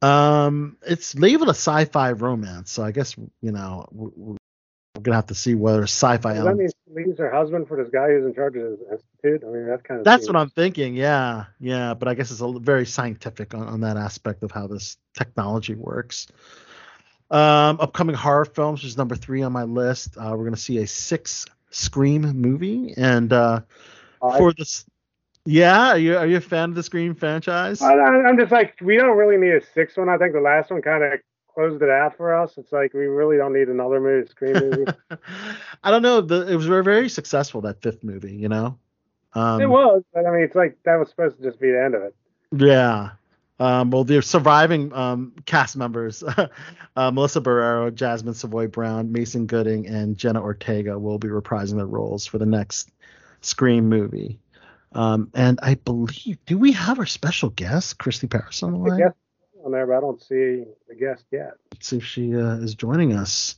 Um, 0.01 0.77
it's 0.85 1.15
labeled 1.15 1.49
a 1.49 1.51
sci-fi 1.51 2.11
romance, 2.11 2.71
so 2.71 2.83
I 2.83 2.91
guess 2.91 3.17
you 3.17 3.51
know 3.51 3.87
we're, 3.91 4.09
we're 4.15 4.37
gonna 5.01 5.15
have 5.15 5.27
to 5.27 5.35
see 5.35 5.55
whether 5.55 5.83
sci-fi 5.83 6.35
Does 6.35 6.43
that 6.43 6.55
mean 6.55 6.69
she 6.69 6.93
leaves 6.93 7.17
her 7.17 7.31
husband 7.31 7.67
for 7.67 7.77
this 7.81 7.91
guy 7.91 8.09
who's 8.09 8.25
in 8.25 8.35
charge 8.35 8.55
of 8.57 8.63
his 8.63 8.79
institute? 8.91 9.43
I 9.43 9.51
mean, 9.51 9.67
that 9.67 9.83
kind 9.83 9.99
of. 9.99 10.05
That's 10.05 10.27
what 10.27 10.35
I'm 10.35 10.51
thinking. 10.51 10.95
Yeah, 10.95 11.45
yeah. 11.59 11.95
But 11.95 12.07
I 12.07 12.13
guess 12.13 12.29
it's 12.29 12.41
a 12.41 12.59
very 12.59 12.85
scientific 12.85 13.55
on, 13.55 13.67
on 13.67 13.81
that 13.81 13.97
aspect 13.97 14.43
of 14.43 14.51
how 14.51 14.67
this 14.67 14.97
technology 15.15 15.73
works. 15.73 16.27
Um, 17.29 17.81
upcoming 17.81 18.15
horror 18.15 18.45
films 18.45 18.83
is 18.83 18.97
number 18.97 19.15
three 19.15 19.41
on 19.41 19.51
my 19.51 19.63
list. 19.63 20.15
Uh, 20.15 20.35
we're 20.37 20.45
gonna 20.45 20.57
see 20.57 20.77
a 20.77 20.87
six 20.87 21.47
Scream 21.69 22.21
movie, 22.21 22.93
and 22.95 23.33
uh, 23.33 23.61
for 24.19 24.53
this, 24.53 24.85
yeah, 25.45 25.91
are 25.91 25.97
you 25.97 26.17
are 26.17 26.27
you 26.27 26.37
a 26.37 26.41
fan 26.41 26.69
of 26.69 26.75
the 26.75 26.83
Scream 26.83 27.15
franchise? 27.15 27.81
I, 27.81 27.93
I- 27.93 28.27
I'm 28.27 28.37
just 28.37 28.51
like, 28.51 28.75
we 28.81 28.97
don't 28.97 29.17
really 29.17 29.37
need 29.37 29.53
a 29.53 29.65
sixth 29.73 29.97
one. 29.97 30.09
I 30.09 30.17
think 30.17 30.33
the 30.33 30.41
last 30.41 30.71
one 30.71 30.81
kind 30.81 31.03
of 31.03 31.19
closed 31.53 31.81
it 31.81 31.89
out 31.89 32.17
for 32.17 32.35
us. 32.35 32.53
It's 32.57 32.71
like 32.71 32.93
we 32.93 33.05
really 33.05 33.37
don't 33.37 33.53
need 33.53 33.69
another 33.69 33.99
movie, 33.99 34.27
Scream 34.29 34.53
movie. 34.53 34.85
I 35.83 35.91
don't 35.91 36.01
know. 36.01 36.21
The, 36.21 36.51
it 36.51 36.55
was 36.55 36.65
very, 36.65 36.83
very 36.83 37.09
successful 37.09 37.61
that 37.61 37.81
fifth 37.81 38.03
movie. 38.03 38.35
You 38.35 38.49
know. 38.49 38.77
Um, 39.33 39.61
it 39.61 39.69
was, 39.69 40.03
but 40.13 40.25
I 40.25 40.31
mean, 40.31 40.41
it's 40.41 40.55
like 40.55 40.77
that 40.83 40.95
was 40.95 41.09
supposed 41.09 41.37
to 41.37 41.43
just 41.43 41.59
be 41.59 41.71
the 41.71 41.83
end 41.83 41.95
of 41.95 42.03
it. 42.03 42.15
Yeah. 42.51 43.11
Um, 43.59 43.89
well, 43.89 44.03
the 44.03 44.21
surviving 44.21 44.93
um, 44.93 45.33
cast 45.45 45.75
members, 45.75 46.23
uh, 46.95 47.11
Melissa 47.11 47.41
Barrera, 47.41 47.93
Jasmine 47.93 48.35
Savoy 48.35 48.67
Brown, 48.67 49.11
Mason 49.11 49.47
Gooding, 49.47 49.87
and 49.87 50.15
Jenna 50.17 50.41
Ortega 50.41 50.97
will 50.97 51.17
be 51.17 51.27
reprising 51.27 51.75
their 51.77 51.87
roles 51.87 52.25
for 52.25 52.37
the 52.37 52.45
next 52.45 52.91
Scream 53.41 53.87
movie. 53.89 54.39
Um, 54.93 55.29
and 55.33 55.59
I 55.61 55.75
believe, 55.75 56.37
do 56.45 56.57
we 56.57 56.71
have 56.71 56.97
our 56.99 57.05
special 57.05 57.49
guest, 57.49 57.97
Christy 57.99 58.27
Paris, 58.27 58.63
on 58.63 58.71
the 58.71 58.77
The 58.79 58.89
line? 58.89 58.99
guest 58.99 59.15
on 59.63 59.71
there, 59.71 59.85
but 59.85 59.97
I 59.97 59.99
don't 59.99 60.21
see 60.21 60.63
the 60.87 60.95
guest 60.97 61.25
yet. 61.31 61.51
Let's 61.73 61.87
see 61.87 61.97
if 61.97 62.05
she 62.05 62.35
uh, 62.35 62.55
is 62.57 62.73
joining 62.75 63.13
us. 63.13 63.55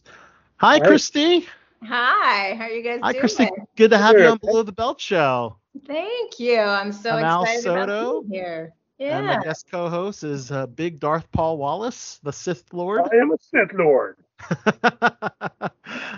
Hi, 0.58 0.78
Hi. 0.78 0.80
Christy. 0.80 1.48
Hi, 1.84 2.56
how 2.56 2.66
are 2.66 2.70
you 2.72 2.84
guys 2.84 3.00
Hi, 3.04 3.12
doing? 3.14 3.20
Christy. 3.22 3.48
Good 3.78 3.92
to 3.92 3.98
have 3.98 4.18
you 4.18 4.26
on 4.26 4.38
Below 4.40 4.64
the 4.64 4.72
Belt 4.74 5.00
Show. 5.00 5.56
Thank 5.88 6.40
you. 6.40 6.58
I'm 6.60 6.92
so 6.92 7.12
I'm 7.12 7.24
Al 7.24 7.44
excited 7.44 7.64
Soto. 7.64 7.82
about 8.18 8.30
being 8.30 8.44
here. 8.44 8.74
And 9.00 9.28
my 9.28 9.42
guest 9.42 9.68
co-host 9.72 10.24
is 10.24 10.52
uh, 10.52 10.68
Big 10.68 11.00
Darth 11.00 11.32
Paul 11.32 11.58
Wallace, 11.58 12.20
the 12.22 12.34
Sith 12.34 12.74
Lord. 12.74 13.02
I 13.12 13.16
am 13.16 13.32
a 13.32 13.38
Sith 13.40 13.74
Lord. 13.74 14.18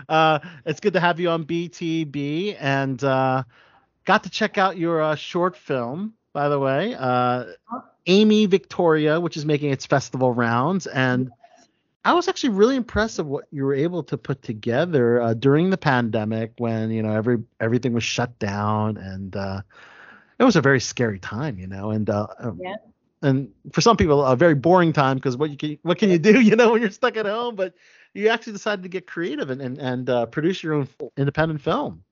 uh, 0.10 0.40
it's 0.66 0.80
good 0.80 0.94
to 0.94 1.00
have 1.00 1.20
you 1.20 1.30
on 1.30 1.46
BTB, 1.46 2.58
and 2.60 3.04
uh, 3.04 3.44
got 4.06 4.24
to 4.24 4.30
check 4.30 4.58
out 4.58 4.78
your 4.78 5.02
uh, 5.02 5.16
short 5.16 5.56
film, 5.56 6.14
by 6.34 6.50
the 6.50 6.60
way, 6.60 6.96
uh, 6.98 7.46
Amy 8.08 8.48
Victoria, 8.48 9.20
which 9.20 9.38
is 9.38 9.46
making 9.46 9.72
its 9.72 9.86
festival 9.86 10.34
rounds, 10.34 10.88
and 10.88 11.32
I 12.04 12.14
was 12.14 12.28
actually 12.28 12.50
really 12.52 12.76
impressed 12.76 13.20
of 13.20 13.28
what 13.28 13.46
you 13.52 13.64
were 13.64 13.76
able 13.76 14.04
to 14.06 14.18
put 14.18 14.42
together 14.42 15.22
uh, 15.22 15.34
during 15.36 15.70
the 15.70 15.78
pandemic 15.78 16.54
when 16.58 16.90
you 16.90 17.04
know 17.04 17.12
every 17.14 17.44
everything 17.60 17.94
was 17.94 18.04
shut 18.04 18.40
down 18.40 18.98
and 18.98 19.36
uh, 19.36 19.62
it 20.42 20.44
was 20.44 20.56
a 20.56 20.62
very 20.62 20.80
scary 20.80 21.20
time, 21.20 21.60
you 21.60 21.68
know, 21.68 21.92
and 21.92 22.10
uh, 22.10 22.26
um, 22.40 22.58
Yeah. 22.60 22.78
and 23.22 23.52
for 23.72 23.82
some 23.82 23.96
people 23.96 24.26
a 24.26 24.36
very 24.36 24.56
boring 24.56 24.92
time 24.92 25.18
because 25.18 25.38
what 25.38 25.52
you 25.52 25.58
can 25.58 25.78
what 25.84 26.00
can 26.00 26.10
you 26.10 26.18
do, 26.18 26.42
you 26.50 26.56
know, 26.56 26.72
when 26.72 26.82
you're 26.82 26.90
stuck 26.90 27.16
at 27.16 27.28
home, 27.28 27.56
but 27.56 27.76
you 28.16 28.28
actually 28.28 28.54
decided 28.54 28.82
to 28.82 28.90
get 28.90 29.06
creative 29.06 29.52
and 29.52 29.62
and, 29.62 29.78
and 29.78 30.10
uh, 30.10 30.26
produce 30.26 30.64
your 30.64 30.74
own 30.74 30.88
independent 31.16 31.62
film. 31.62 32.04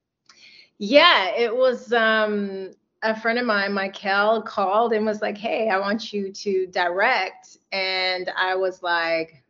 Yeah, 0.77 1.31
it 1.35 1.53
was 1.53 1.91
um, 1.91 2.71
a 3.01 3.19
friend 3.19 3.39
of 3.39 3.47
mine, 3.47 3.73
Michael, 3.73 4.43
called 4.43 4.93
and 4.93 5.07
was 5.07 5.23
like, 5.23 5.37
"Hey, 5.37 5.69
I 5.69 5.79
want 5.79 6.13
you 6.13 6.31
to 6.31 6.67
direct," 6.67 7.57
and 7.71 8.29
I 8.37 8.53
was 8.53 8.83
like, 8.83 9.43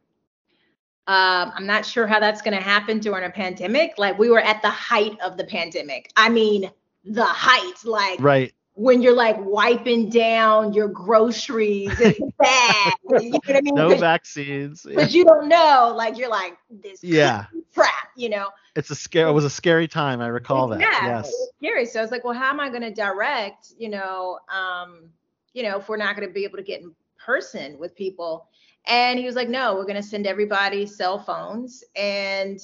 um, 1.08 1.52
"I'm 1.54 1.66
not 1.66 1.86
sure 1.86 2.08
how 2.08 2.22
that's 2.22 2.42
going 2.42 2.56
to 2.56 2.64
happen 2.64 3.00
during 3.00 3.26
a 3.26 3.30
pandemic. 3.30 3.96
Like 3.98 4.18
we 4.18 4.30
were 4.30 4.40
at 4.40 4.62
the 4.62 4.70
height 4.70 5.20
of 5.20 5.36
the 5.36 5.44
pandemic. 5.44 6.14
I 6.16 6.30
mean, 6.30 6.72
the 7.04 7.26
height. 7.26 7.84
Like 7.84 8.22
Right. 8.22 8.54
When 8.80 9.02
you're 9.02 9.16
like 9.16 9.36
wiping 9.40 10.10
down 10.10 10.74
your 10.74 10.88
groceries 10.88 12.00
it's 12.00 12.20
bad. 12.40 12.94
you 13.18 13.32
know 13.32 13.40
what 13.46 13.56
I 13.58 13.62
mean? 13.62 13.76
No 13.76 13.94
vaccines. 13.96 14.84
Because 14.84 15.14
you 15.14 15.26
don't 15.26 15.50
know. 15.50 15.94
Like 15.96 16.18
you're 16.18 16.30
like 16.30 16.58
this 16.70 17.04
Yeah. 17.04 17.46
crap. 17.74 17.92
You 18.16 18.30
know. 18.30 18.48
It's 18.76 18.90
a 18.90 18.96
scare. 18.96 19.28
It 19.28 19.34
was 19.34 19.44
a 19.44 19.50
scary 19.50 19.88
time. 19.88 20.22
I 20.22 20.28
recall 20.28 20.68
that. 20.70 20.80
Yeah, 20.80 21.08
Yes. 21.08 21.34
scary. 21.58 21.86
So 21.86 22.00
I 22.00 22.02
was 22.02 22.12
like, 22.12 22.24
well, 22.24 22.34
how 22.34 22.50
am 22.50 22.60
I 22.60 22.70
going 22.70 22.82
to 22.84 22.94
direct? 22.94 23.74
You 23.78 23.90
know, 23.90 24.40
um, 24.50 25.10
you 25.54 25.64
know, 25.64 25.78
if 25.80 25.90
we're 25.90 25.98
not 25.98 26.16
going 26.16 26.28
to 26.28 26.34
be 26.34 26.44
able 26.46 26.58
to 26.58 26.64
get 26.64 26.82
in 26.82 26.94
person 27.18 27.78
with 27.78 27.96
people. 27.96 28.48
And 28.88 29.20
he 29.20 29.26
was 29.26 29.36
like, 29.36 29.50
no, 29.50 29.76
we're 29.76 29.84
going 29.84 29.96
to 29.98 30.04
send 30.04 30.26
everybody 30.26 30.86
cell 30.86 31.20
phones 31.20 31.84
and 31.96 32.60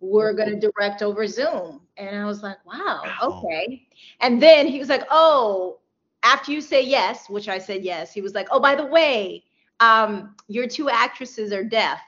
we're 0.00 0.32
going 0.32 0.48
to 0.48 0.70
direct 0.70 1.02
over 1.02 1.26
Zoom. 1.26 1.80
And 1.96 2.16
I 2.16 2.24
was 2.24 2.42
like, 2.42 2.64
wow, 2.64 3.14
okay. 3.22 3.86
And 4.20 4.40
then 4.40 4.66
he 4.66 4.78
was 4.78 4.88
like, 4.88 5.04
oh, 5.10 5.78
after 6.22 6.52
you 6.52 6.60
say 6.60 6.82
yes, 6.82 7.28
which 7.28 7.48
I 7.48 7.58
said 7.58 7.82
yes, 7.84 8.12
he 8.12 8.20
was 8.20 8.34
like, 8.34 8.48
oh, 8.50 8.60
by 8.60 8.74
the 8.74 8.86
way, 8.86 9.44
um, 9.80 10.34
your 10.48 10.66
two 10.66 10.88
actresses 10.88 11.52
are 11.52 11.64
deaf. 11.64 12.00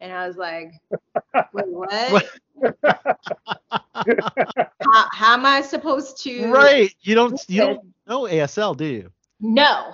And 0.00 0.12
I 0.12 0.26
was 0.26 0.36
like, 0.36 0.72
wait, 1.52 1.66
what? 1.68 2.24
how, 4.82 5.06
how 5.12 5.34
am 5.34 5.46
I 5.46 5.60
supposed 5.60 6.22
to? 6.24 6.50
Right. 6.50 6.94
You 7.02 7.14
don't. 7.14 7.42
You 7.48 7.60
don't 7.60 7.94
know 8.06 8.22
ASL, 8.22 8.76
do 8.76 8.84
you? 8.84 9.12
No. 9.40 9.92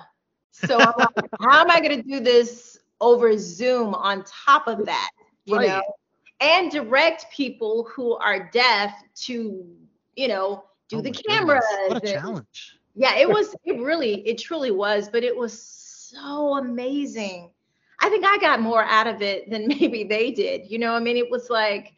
So 0.51 0.81
I'm 0.81 0.93
like, 0.97 1.09
how 1.41 1.61
am 1.61 1.71
I 1.71 1.79
going 1.81 2.01
to 2.01 2.07
do 2.07 2.19
this 2.19 2.77
over 3.01 3.37
Zoom 3.37 3.93
on 3.93 4.23
top 4.23 4.67
of 4.67 4.85
that? 4.85 5.09
You 5.45 5.57
Right. 5.57 5.67
know, 5.67 5.81
and 6.39 6.71
direct 6.71 7.27
people 7.31 7.87
who 7.93 8.15
are 8.15 8.49
deaf 8.51 8.93
to, 9.15 9.65
you 10.15 10.27
know, 10.27 10.63
do 10.89 10.97
oh 10.97 11.01
the 11.01 11.11
cameras. 11.11 11.63
Oh 11.67 11.87
What 11.89 12.03
a 12.03 12.07
and- 12.07 12.21
challenge. 12.21 12.79
yeah, 12.95 13.15
it 13.15 13.29
was. 13.29 13.55
It 13.63 13.79
really, 13.79 14.27
it 14.27 14.37
truly 14.37 14.71
was. 14.71 15.09
But 15.09 15.23
it 15.23 15.35
was 15.35 15.59
so 15.61 16.57
amazing. 16.57 17.51
I 17.99 18.09
think 18.09 18.25
I 18.25 18.37
got 18.37 18.61
more 18.61 18.83
out 18.83 19.07
of 19.07 19.21
it 19.21 19.49
than 19.49 19.67
maybe 19.79 20.03
they 20.03 20.31
did. 20.31 20.69
You 20.69 20.79
know, 20.79 20.93
I 20.93 20.99
mean, 20.99 21.17
it 21.17 21.29
was 21.29 21.49
like, 21.49 21.93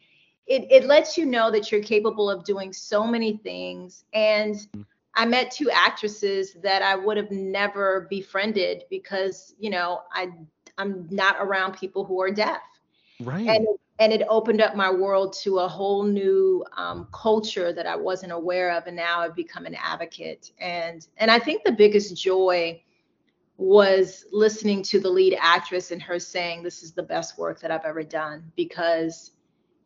it 0.46 0.66
it 0.70 0.84
lets 0.84 1.18
you 1.18 1.26
know 1.26 1.50
that 1.50 1.70
you're 1.70 1.82
capable 1.82 2.30
of 2.30 2.44
doing 2.44 2.72
so 2.72 3.06
many 3.06 3.36
things. 3.38 4.04
And 4.12 4.54
mm. 4.54 4.86
I 5.14 5.26
met 5.26 5.50
two 5.50 5.68
actresses 5.70 6.54
that 6.62 6.80
I 6.80 6.94
would 6.94 7.16
have 7.16 7.30
never 7.32 8.06
befriended 8.08 8.84
because, 8.88 9.54
you 9.58 9.68
know, 9.70 10.02
I 10.12 10.30
I'm 10.78 11.08
not 11.10 11.36
around 11.40 11.76
people 11.76 12.04
who 12.04 12.22
are 12.22 12.30
deaf 12.30 12.62
Right. 13.20 13.48
and 13.48 13.66
and 14.00 14.12
it 14.12 14.22
opened 14.28 14.60
up 14.60 14.76
my 14.76 14.90
world 14.90 15.32
to 15.42 15.58
a 15.58 15.66
whole 15.68 16.04
new 16.04 16.64
um, 16.76 17.08
culture 17.12 17.72
that 17.72 17.86
I 17.86 17.96
wasn't 17.96 18.30
aware 18.32 18.70
of, 18.70 18.86
and 18.86 18.94
now 18.94 19.20
I've 19.20 19.34
become 19.34 19.66
an 19.66 19.74
advocate. 19.74 20.52
And 20.60 21.06
and 21.16 21.30
I 21.30 21.38
think 21.38 21.64
the 21.64 21.72
biggest 21.72 22.16
joy 22.16 22.82
was 23.56 24.24
listening 24.30 24.82
to 24.84 25.00
the 25.00 25.10
lead 25.10 25.36
actress 25.40 25.90
and 25.90 26.00
her 26.02 26.20
saying, 26.20 26.62
"This 26.62 26.82
is 26.84 26.92
the 26.92 27.02
best 27.02 27.38
work 27.38 27.60
that 27.60 27.72
I've 27.72 27.84
ever 27.84 28.04
done," 28.04 28.52
because 28.54 29.32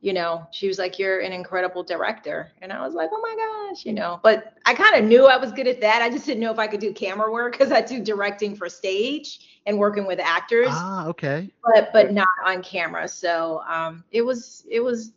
you 0.03 0.13
know 0.13 0.47
she 0.51 0.67
was 0.69 0.79
like, 0.79 0.99
"You're 0.99 1.21
an 1.21 1.33
incredible 1.33 1.83
director," 1.85 2.51
and 2.61 2.73
I 2.73 2.85
was 2.85 2.93
like, 2.93 3.09
"Oh 3.13 3.21
my 3.21 3.35
gosh," 3.71 3.87
you 3.87 3.93
know. 3.93 4.21
But 4.23 4.55
I 4.67 4.75
kind 4.75 4.97
of 4.97 5.05
knew 5.09 5.27
I 5.27 5.37
was 5.37 5.53
good 5.53 5.69
at 5.69 5.81
that. 5.81 6.03
I 6.03 6.11
just 6.11 6.27
didn't 6.27 6.41
know 6.41 6.53
if 6.53 6.59
I 6.59 6.67
could 6.67 6.81
do 6.81 6.93
camera 6.93 7.31
work 7.33 7.53
because 7.53 7.73
I 7.73 7.81
do 7.81 8.03
directing 8.03 8.55
for 8.57 8.69
stage 8.69 9.61
and 9.65 9.79
working 9.79 10.05
with 10.05 10.19
actors 10.19 10.67
Ah, 10.71 11.07
okay. 11.07 11.49
but 11.65 11.91
but 11.93 12.13
not 12.13 12.29
on 12.45 12.63
camera. 12.63 13.07
So 13.07 13.63
um, 13.69 14.05
it 14.11 14.23
was 14.23 14.67
it 14.69 14.81
was 14.81 15.13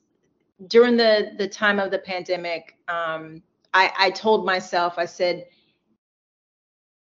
during 0.68 0.96
the 0.98 1.34
the 1.38 1.48
time 1.48 1.80
of 1.80 1.90
the 1.90 2.00
pandemic. 2.00 2.78
Um, 2.88 3.42
I 3.74 3.92
I 3.98 4.12
told 4.12 4.46
myself 4.46 4.94
I 4.98 5.06
said 5.06 5.48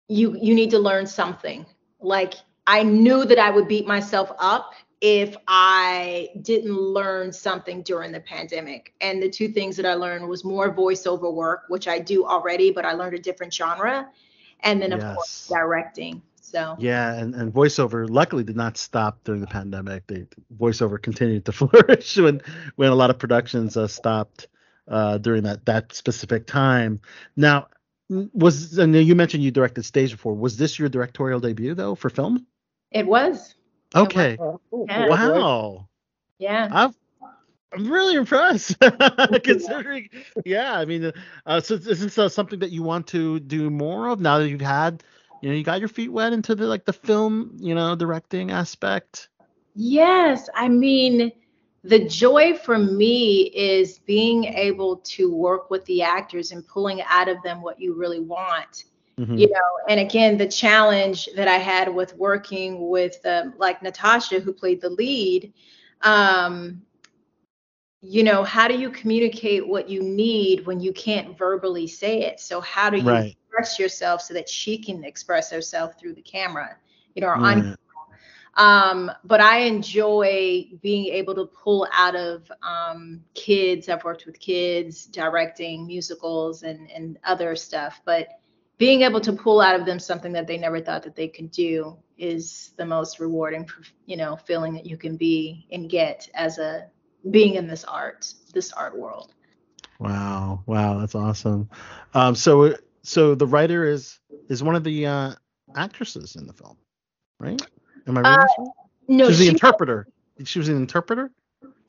you 0.09 0.35
you 0.41 0.55
need 0.55 0.71
to 0.71 0.79
learn 0.79 1.07
something. 1.07 1.67
Like 2.01 2.35
I 2.67 2.83
knew 2.83 3.27
that 3.27 3.39
I 3.39 3.51
would 3.51 3.69
beat 3.69 3.87
myself 3.87 4.33
up 4.39 4.73
if 5.01 5.37
I 5.47 6.31
didn't 6.43 6.77
learn 6.77 7.33
something 7.33 7.83
during 7.83 8.13
the 8.13 8.21
pandemic. 8.21 8.95
And 9.01 9.23
the 9.23 9.29
two 9.29 9.49
things 9.49 9.77
that 9.77 9.87
I 9.87 9.95
learned 9.95 10.27
was 10.27 10.45
more 10.45 10.75
voiceover 10.75 11.33
work, 11.33 11.65
which 11.69 11.87
I 11.87 11.99
do 11.99 12.25
already, 12.25 12.71
but 12.71 12.85
I 12.85 12.93
learned 12.93 13.15
a 13.15 13.19
different 13.19 13.53
genre, 13.53 14.09
and 14.61 14.81
then 14.81 14.93
of 14.93 15.05
course 15.15 15.49
directing. 15.49 16.23
So 16.41 16.77
Yeah, 16.79 17.13
and, 17.13 17.35
and 17.35 17.53
voiceover 17.53 18.09
luckily 18.09 18.45
did 18.45 18.57
not 18.57 18.79
stop 18.79 19.25
during 19.25 19.41
the 19.41 19.49
pandemic. 19.49 20.07
The 20.07 20.27
voiceover 20.57 21.03
continued 21.03 21.45
to 21.47 21.53
flourish 21.53 22.17
when 22.17 22.41
when 22.77 22.91
a 22.91 22.95
lot 22.95 23.11
of 23.11 23.19
productions 23.19 23.77
uh, 23.77 23.89
stopped 23.89 24.49
uh, 24.89 25.19
during 25.19 25.43
that 25.43 25.67
that 25.67 25.93
specific 25.93 26.47
time. 26.47 27.01
Now, 27.37 27.67
was 28.09 28.79
and 28.79 28.95
you 28.95 29.15
mentioned 29.15 29.43
you 29.43 29.51
directed 29.51 29.83
stage 29.83 30.13
before. 30.13 30.35
Was 30.35 30.57
this 30.57 30.79
your 30.79 30.89
directorial 30.89 31.41
debut 31.41 31.75
though 31.75 31.97
for 31.97 32.09
film? 32.09 32.47
it 32.93 33.07
was. 33.07 33.56
Okay. 33.95 34.39
Yeah. 34.73 35.09
Wow. 35.09 35.89
Yeah. 36.39 36.69
I'm 36.71 36.95
I'm 37.73 37.91
really 37.91 38.15
impressed 38.15 38.77
considering. 39.45 40.09
Yeah, 40.45 40.79
I 40.79 40.85
mean, 40.85 41.13
uh, 41.45 41.61
so 41.61 41.75
is 41.75 42.01
this 42.01 42.19
uh, 42.19 42.29
something 42.29 42.61
that 42.61 42.71
you 42.71 42.83
want 42.83 43.07
to 43.09 43.41
do 43.41 43.71
more 43.71 44.09
of 44.09 44.21
now 44.21 44.39
that 44.39 44.49
you've 44.49 44.61
had, 44.61 45.03
you 45.43 45.51
know, 45.51 45.55
you 45.55 45.65
got 45.65 45.81
your 45.81 45.89
feet 45.89 46.11
wet 46.11 46.33
into 46.33 46.55
the 46.55 46.67
like 46.67 46.85
the 46.85 46.93
film, 46.93 47.57
you 47.59 47.75
know, 47.75 47.95
directing 47.95 48.51
aspect? 48.51 49.29
Yes, 49.75 50.49
I 50.55 50.69
mean, 50.69 51.33
the 51.85 52.09
joy 52.09 52.57
for 52.57 52.79
me 52.79 53.51
is 53.55 53.99
being 53.99 54.45
able 54.45 54.97
to 54.99 55.33
work 55.33 55.71
with 55.71 55.85
the 55.85 56.03
actors 56.03 56.53
and 56.53 56.67
pulling 56.67 57.03
out 57.03 57.29
of 57.29 57.43
them 57.43 57.61
what 57.63 57.81
you 57.81 57.95
really 57.95 58.21
want. 58.21 58.85
Mhm. 59.19 59.39
You 59.39 59.49
know, 59.51 59.61
and 59.89 60.01
again, 60.01 60.37
the 60.39 60.47
challenge 60.49 61.29
that 61.37 61.49
I 61.49 61.57
had 61.59 61.95
with 61.95 62.15
working 62.17 62.89
with 62.89 63.17
um, 63.27 63.55
like 63.59 63.83
Natasha, 63.83 64.41
who 64.41 64.53
played 64.53 64.81
the 64.81 64.91
lead, 64.91 65.53
um, 66.03 66.83
you 68.01 68.23
know, 68.23 68.45
how 68.45 68.69
do 68.69 68.79
you 68.79 68.91
communicate 68.91 69.67
what 69.67 69.89
you 69.89 70.03
need 70.03 70.67
when 70.67 70.81
you 70.81 70.93
can't 70.93 71.37
verbally 71.37 71.87
say 71.87 72.23
it? 72.23 72.41
So 72.41 72.61
how 72.61 72.91
do 72.91 72.99
you 72.99 73.15
Right. 73.15 73.37
express 73.51 73.79
yourself 73.79 74.23
so 74.23 74.35
that 74.35 74.49
she 74.49 74.79
can 74.79 75.05
express 75.05 75.51
herself 75.51 75.99
through 75.99 76.15
the 76.15 76.23
camera, 76.23 76.77
you 77.15 77.23
know, 77.23 77.29
or 77.29 77.39
on 77.45 77.63
Right. 77.63 77.77
um, 78.57 79.11
but 79.25 79.41
I 79.41 79.61
enjoy 79.61 80.69
being 80.83 81.07
able 81.07 81.35
to 81.35 81.47
pull 81.47 81.87
out 81.93 82.17
of 82.17 82.51
um, 82.63 83.23
kids. 83.35 83.89
I've 83.89 84.05
worked 84.05 84.27
with 84.27 84.39
kids, 84.41 85.07
directing 85.07 85.87
musicals 85.87 86.63
and 86.63 86.91
and 86.91 87.19
other 87.25 87.55
stuff. 87.57 88.01
But 88.05 88.29
being 88.79 89.03
able 89.03 89.21
to 89.21 89.33
pull 89.33 89.61
out 89.61 89.79
of 89.79 89.87
them 89.87 89.99
something 89.99 90.33
that 90.33 90.47
they 90.47 90.59
never 90.59 90.81
thought 90.81 91.03
that 91.03 91.17
they 91.17 91.29
could 91.29 91.51
do 91.51 91.97
is 92.19 92.73
the 92.77 92.85
most 92.85 93.21
rewarding, 93.21 93.69
you 94.07 94.17
know, 94.17 94.37
feeling 94.37 94.75
that 94.75 94.87
you 94.87 94.97
can 94.97 95.17
be 95.17 95.67
and 95.71 95.89
get 95.89 96.29
as 96.35 96.59
a 96.59 96.87
being 97.31 97.55
in 97.55 97.67
this 97.67 97.85
art, 97.85 98.33
this 98.53 98.73
art 98.73 98.97
world. 98.97 99.33
Wow, 99.99 100.63
wow, 100.67 100.99
that's 100.99 101.15
awesome. 101.15 101.69
Um, 102.15 102.35
so 102.35 102.75
so 103.03 103.35
the 103.35 103.47
writer 103.47 103.85
is 103.85 104.19
is 104.49 104.63
one 104.63 104.75
of 104.75 104.85
the 104.85 105.07
uh, 105.07 105.33
actresses 105.75 106.37
in 106.37 106.47
the 106.47 106.53
film, 106.53 106.77
right? 107.41 107.61
Am 108.07 108.19
I 108.19 108.21
reading 108.21 108.35
Uh, 108.35 108.47
right? 108.59 108.69
no, 109.09 109.25
she 109.25 109.31
was 109.31 109.39
the 109.39 109.45
she- 109.45 109.51
interpreter. 109.51 110.07
She 110.45 110.59
was 110.59 110.69
an 110.69 110.77
interpreter. 110.77 111.31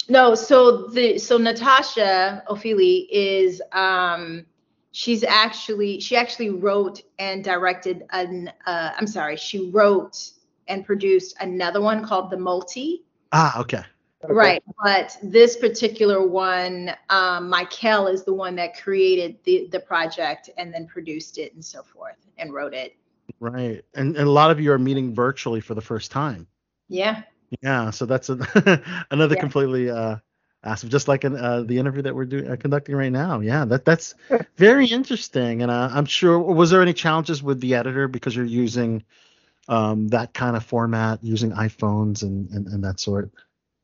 No, 0.09 0.35
so 0.35 0.87
the 0.87 1.17
so 1.17 1.37
Natasha 1.37 2.43
Ophelia 2.47 3.05
is 3.11 3.61
um 3.73 4.45
she's 4.91 5.23
actually 5.23 5.99
she 5.99 6.15
actually 6.15 6.49
wrote 6.49 7.01
and 7.19 7.43
directed 7.43 8.03
an 8.11 8.51
uh 8.65 8.91
I'm 8.97 9.07
sorry, 9.07 9.35
she 9.37 9.69
wrote 9.69 10.31
and 10.67 10.85
produced 10.85 11.35
another 11.39 11.81
one 11.81 12.05
called 12.05 12.29
The 12.29 12.37
Multi. 12.37 13.03
Ah, 13.31 13.59
okay. 13.61 13.83
Right, 14.27 14.63
but 14.83 15.15
this 15.21 15.55
particular 15.55 16.25
one, 16.25 16.91
um, 17.09 17.49
Michael 17.49 18.07
is 18.07 18.23
the 18.23 18.33
one 18.33 18.55
that 18.55 18.75
created 18.75 19.37
the 19.43 19.67
the 19.71 19.79
project 19.79 20.49
and 20.57 20.73
then 20.73 20.87
produced 20.87 21.37
it 21.37 21.53
and 21.53 21.63
so 21.63 21.83
forth 21.83 22.17
and 22.37 22.53
wrote 22.53 22.73
it. 22.73 22.95
Right. 23.39 23.83
And, 23.93 24.15
and 24.15 24.27
a 24.27 24.31
lot 24.31 24.51
of 24.51 24.59
you 24.59 24.71
are 24.71 24.79
meeting 24.79 25.13
virtually 25.13 25.61
for 25.61 25.75
the 25.75 25.81
first 25.81 26.11
time. 26.11 26.47
Yeah. 26.89 27.23
Yeah. 27.61 27.91
So 27.91 28.05
that's 28.05 28.29
a, 28.29 28.37
another 29.11 29.35
Yeah. 29.35 29.41
completely 29.41 29.89
uh, 29.89 30.17
awesome, 30.63 30.89
just 30.89 31.07
like 31.07 31.23
in, 31.23 31.35
uh, 31.35 31.63
the 31.63 31.77
interview 31.77 32.01
that 32.01 32.15
we're 32.15 32.25
doing 32.25 32.49
uh, 32.49 32.55
conducting 32.55 32.95
right 32.95 33.11
now. 33.11 33.39
Yeah. 33.39 33.65
That 33.65 33.85
that's 33.85 34.15
very 34.57 34.87
interesting. 34.87 35.61
And 35.61 35.71
uh, 35.71 35.89
I'm 35.91 36.05
sure 36.05 36.39
was 36.39 36.69
there 36.69 36.81
any 36.81 36.93
challenges 36.93 37.41
with 37.41 37.59
the 37.61 37.75
editor 37.75 38.07
because 38.07 38.35
you're 38.35 38.45
using 38.45 39.03
um, 39.67 40.07
that 40.09 40.33
kind 40.33 40.55
of 40.55 40.65
format, 40.65 41.23
using 41.23 41.51
iPhones 41.51 42.23
and, 42.23 42.49
and, 42.51 42.67
and 42.67 42.83
that 42.83 42.99
sort. 42.99 43.31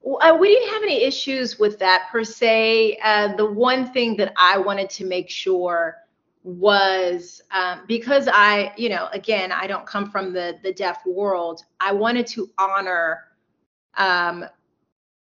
We 0.05 0.49
didn't 0.49 0.73
have 0.73 0.83
any 0.83 1.03
issues 1.03 1.57
with 1.57 1.79
that 1.79 2.07
per 2.11 2.23
se. 2.23 2.97
Uh, 3.01 3.35
the 3.35 3.45
one 3.45 3.91
thing 3.91 4.17
that 4.17 4.33
I 4.35 4.57
wanted 4.57 4.89
to 4.91 5.05
make 5.05 5.29
sure 5.29 5.97
was 6.43 7.41
um, 7.51 7.81
because 7.87 8.27
I, 8.31 8.73
you 8.75 8.89
know, 8.89 9.07
again, 9.13 9.51
I 9.51 9.65
don't 9.65 9.85
come 9.85 10.11
from 10.11 10.33
the 10.33 10.59
the 10.61 10.73
deaf 10.73 11.05
world. 11.05 11.63
I 11.79 11.93
wanted 11.93 12.27
to 12.27 12.49
honor 12.57 13.23
um, 13.97 14.45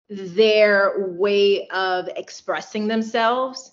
their 0.08 1.06
way 1.16 1.66
of 1.68 2.08
expressing 2.16 2.86
themselves. 2.86 3.72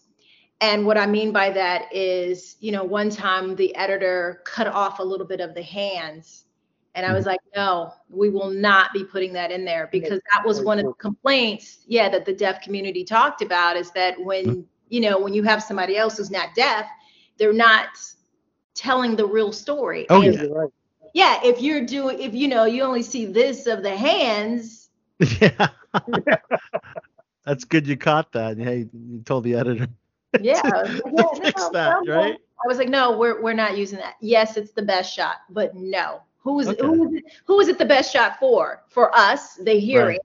And 0.62 0.86
what 0.86 0.98
I 0.98 1.08
mean 1.08 1.32
by 1.32 1.50
that 1.52 1.94
is, 1.94 2.56
you 2.60 2.72
know, 2.72 2.84
one 2.84 3.10
time 3.10 3.56
the 3.56 3.76
editor 3.76 4.42
cut 4.46 4.68
off 4.68 5.00
a 5.00 5.04
little 5.04 5.26
bit 5.26 5.40
of 5.40 5.56
the 5.56 5.64
hands. 5.64 6.46
And 6.94 7.06
I 7.06 7.14
was 7.14 7.26
like, 7.26 7.40
no, 7.56 7.94
we 8.10 8.30
will 8.30 8.52
not 8.52 8.92
be 8.94 9.04
putting 9.04 9.34
that 9.34 9.50
in 9.50 9.64
there 9.64 9.88
because 9.92 10.20
that 10.32 10.46
was 10.46 10.62
one 10.62 10.78
of 10.78 10.86
the 10.86 10.94
complaints, 10.94 11.80
yeah, 11.88 12.10
that 12.10 12.26
the 12.26 12.34
deaf 12.34 12.62
community 12.62 13.04
talked 13.04 13.42
about 13.42 13.78
is 13.78 13.92
that 13.92 14.20
when, 14.22 14.66
you 14.90 15.00
know, 15.00 15.18
when 15.18 15.34
you 15.34 15.42
have 15.44 15.64
somebody 15.64 15.96
else 15.96 16.18
who's 16.18 16.30
not 16.30 16.54
deaf, 16.54 16.86
they're 17.38 17.54
not 17.54 17.88
telling 18.76 19.16
the 19.16 19.26
real 19.26 19.54
story. 19.54 20.06
Oh, 20.10 20.22
And, 20.22 20.34
yeah. 20.34 20.66
yeah, 21.14 21.40
if 21.44 21.62
you're 21.62 21.86
doing, 21.86 22.20
if 22.20 22.34
you 22.34 22.50
know, 22.50 22.66
you 22.66 22.84
only 22.84 23.04
see 23.04 23.26
this 23.26 23.68
of 23.68 23.84
the 23.84 23.96
hands, 23.96 24.90
yeah. 25.42 25.70
That's 27.46 27.64
good 27.66 27.88
you 27.88 27.98
caught 27.98 28.32
that. 28.34 28.58
Hey, 28.58 28.88
you 28.94 29.22
told 29.24 29.44
the 29.44 29.56
editor. 29.56 29.88
yeah, 30.40 30.62
I 30.66 30.84
was 30.84 31.02
like, 31.14 31.44
fix 31.44 31.64
no, 31.64 31.72
that, 31.74 31.96
right? 32.08 32.38
I 32.64 32.68
was 32.68 32.78
like, 32.78 32.90
no, 32.90 33.18
we're 33.18 33.42
we're 33.42 33.54
not 33.54 33.78
using 33.78 34.00
that. 34.00 34.16
Yes, 34.22 34.58
it's 34.58 34.72
the 34.72 34.82
best 34.84 35.14
shot, 35.14 35.38
but 35.50 35.76
no. 35.76 36.22
Who 36.40 36.60
is 36.60 36.70
Okay. 36.70 36.80
who 36.80 37.08
is 37.08 37.14
it, 37.16 37.24
who 37.46 37.60
is 37.60 37.68
it 37.68 37.78
the 37.78 37.86
best 37.86 38.12
shot 38.14 38.40
for? 38.40 38.84
For 38.90 39.16
us, 39.16 39.56
the 39.56 39.80
hearing, 39.80 40.18
Right. 40.18 40.22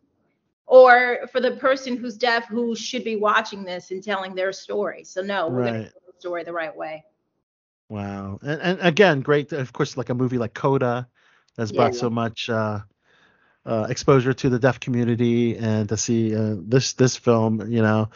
or 0.67 1.21
for 1.33 1.41
the 1.41 1.53
person 1.57 1.97
who's 1.97 2.17
deaf 2.17 2.47
who 2.49 2.75
should 2.75 3.05
be 3.05 3.17
watching 3.17 3.65
this 3.65 3.91
and 3.91 4.03
telling 4.03 4.35
their 4.35 4.53
story. 4.53 5.05
So 5.05 5.23
no, 5.23 5.49
we're 5.49 5.65
gonna 5.65 5.79
Right. 5.79 5.83
tell 5.83 6.03
the 6.07 6.13
story 6.19 6.45
the 6.45 6.53
right 6.53 6.75
way. 6.75 7.05
Wow. 7.89 8.39
And, 8.43 8.61
and 8.61 8.81
again, 8.81 9.21
great. 9.21 9.53
Of 9.53 9.73
course, 9.73 9.97
like 9.97 10.11
a 10.11 10.15
movie 10.15 10.39
like 10.39 10.55
Coda 10.55 11.09
has 11.59 11.73
Yeah. 11.73 11.73
brought 11.73 11.95
so 11.95 12.11
much 12.11 12.49
uh, 12.49 12.81
uh, 13.67 13.87
exposure 13.91 14.33
to 14.33 14.49
the 14.49 14.59
deaf 14.59 14.81
community, 14.81 15.57
and 15.57 15.89
to 15.89 15.97
see 15.97 16.35
uh, 16.35 16.57
this 16.59 16.95
this 16.95 17.17
film, 17.17 17.71
you 17.71 17.83
know, 17.83 18.09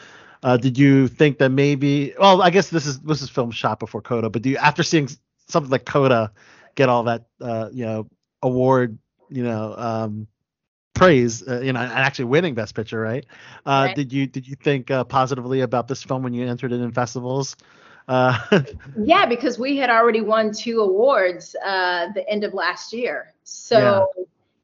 uh, 0.42 0.56
did 0.56 0.78
you 0.78 1.08
think 1.08 1.38
that 1.38 1.50
maybe? 1.50 2.14
Well, 2.18 2.42
I 2.42 2.50
guess 2.50 2.70
this 2.70 2.86
is 2.86 3.00
this 3.00 3.22
is 3.22 3.28
film 3.28 3.50
shot 3.50 3.78
before 3.78 4.00
Coda, 4.02 4.30
but 4.30 4.42
do 4.42 4.50
you 4.50 4.56
after 4.56 4.82
seeing 4.82 5.08
something 5.48 5.70
like 5.70 5.84
Coda 5.84 6.32
get 6.74 6.88
all 6.88 7.04
that 7.04 7.26
uh, 7.40 7.68
you 7.72 7.84
know 7.84 8.06
award, 8.42 8.98
you 9.28 9.42
know, 9.42 9.74
um, 9.76 10.26
praise, 10.94 11.46
uh, 11.46 11.60
you 11.60 11.72
know, 11.72 11.80
and 11.80 11.92
actually 11.92 12.26
winning 12.26 12.54
Best 12.54 12.74
Picture, 12.74 13.00
right? 13.00 13.26
Uh, 13.66 13.86
Right. 13.86 13.96
Did 13.96 14.12
you 14.12 14.26
did 14.26 14.46
you 14.46 14.56
think 14.56 14.90
uh, 14.90 15.04
positively 15.04 15.60
about 15.60 15.88
this 15.88 16.02
film 16.02 16.22
when 16.22 16.34
you 16.34 16.46
entered 16.46 16.72
it 16.72 16.80
in 16.80 16.92
festivals? 16.92 17.56
Uh, 18.08 18.38
Yeah, 18.96 19.26
because 19.26 19.58
we 19.58 19.76
had 19.76 19.88
already 19.88 20.20
won 20.20 20.52
two 20.52 20.80
awards 20.80 21.54
uh, 21.64 22.08
the 22.12 22.28
end 22.28 22.44
of 22.44 22.54
last 22.54 22.92
year. 22.92 23.32
So, 23.44 24.10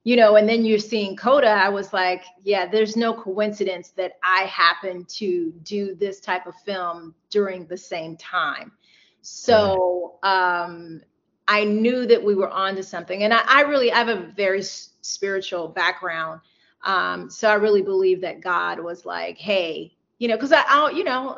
you 0.07 0.15
know, 0.15 0.37
and 0.37 0.49
then 0.49 0.65
you're 0.65 0.79
seeing 0.79 1.17
Coda. 1.17 1.49
I 1.49 1.69
was 1.69 1.93
like, 1.93 2.25
yeah, 2.45 2.65
there's 2.69 2.97
no 2.97 3.13
coincidence 3.13 3.91
that 3.97 4.13
I 4.23 4.43
happen 4.43 5.05
to 5.17 5.53
do 5.65 5.97
this 5.97 6.21
type 6.21 6.47
of 6.47 6.55
film 6.65 7.13
during 7.29 7.67
the 7.67 7.77
same 7.77 8.17
time. 8.17 8.71
So, 9.21 10.21
um, 10.23 11.01
I 11.49 11.65
knew 11.65 12.07
that 12.07 12.23
we 12.23 12.37
were 12.37 12.49
onto 12.49 12.83
something, 12.85 13.25
and 13.25 13.35
I, 13.35 13.41
I 13.49 13.61
really 13.63 13.91
I 13.91 13.99
have 13.99 14.09
a 14.09 14.33
very 14.37 14.61
s- 14.61 14.91
spiritual 15.01 15.67
background. 15.67 16.41
Um, 16.85 17.29
so 17.29 17.51
I 17.51 17.55
really 17.55 17.83
believe 17.83 18.21
that 18.21 18.41
God 18.41 18.79
was 18.79 19.05
like, 19.07 19.39
hey, 19.39 19.97
you 20.21 20.29
know, 20.29 20.37
because 20.37 20.53
I, 20.53 20.63
I, 20.69 20.91
you 20.91 21.03
know, 21.03 21.37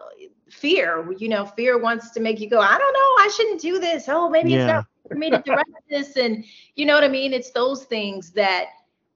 fear, 0.50 1.10
you 1.18 1.30
know, 1.30 1.46
fear 1.46 1.78
wants 1.78 2.10
to 2.10 2.20
make 2.20 2.38
you 2.38 2.50
go, 2.50 2.60
I 2.60 2.76
don't 2.76 2.92
know, 2.92 3.24
I 3.24 3.30
shouldn't 3.34 3.62
do 3.62 3.78
this. 3.78 4.04
Oh, 4.08 4.28
maybe 4.28 4.52
it's 4.54 4.66
not 4.66 4.84
for 5.08 5.14
me 5.14 5.30
to 5.30 5.38
direct 5.38 5.70
this, 5.88 6.16
and 6.16 6.44
you 6.76 6.86
know 6.86 6.94
what 6.94 7.04
I 7.04 7.08
mean. 7.08 7.32
It's 7.32 7.50
those 7.50 7.84
things 7.84 8.30
that, 8.32 8.66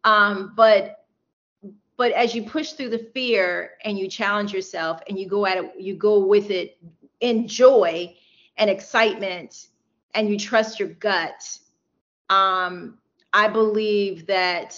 um, 0.05 0.55
but 0.57 1.05
but 1.97 2.13
as 2.13 2.35
you 2.35 2.43
push 2.43 2.73
through 2.73 2.91
the 2.91 3.11
fear 3.15 3.73
and 3.85 3.99
you 3.99 4.09
challenge 4.09 4.53
yourself 4.53 5.01
and 5.09 5.19
you 5.19 5.29
go 5.29 5.47
at 5.47 5.59
it, 5.59 5.73
you 5.79 5.95
go 5.95 6.19
with 6.19 6.51
it 6.51 6.79
in 7.21 7.47
joy 7.47 8.15
and 8.57 8.69
excitement, 8.69 9.69
and 10.15 10.29
you 10.29 10.39
trust 10.39 10.81
your 10.81 10.89
gut. 10.89 11.59
Um, 12.29 12.99
I 13.33 13.49
believe 13.49 14.27
that 14.27 14.77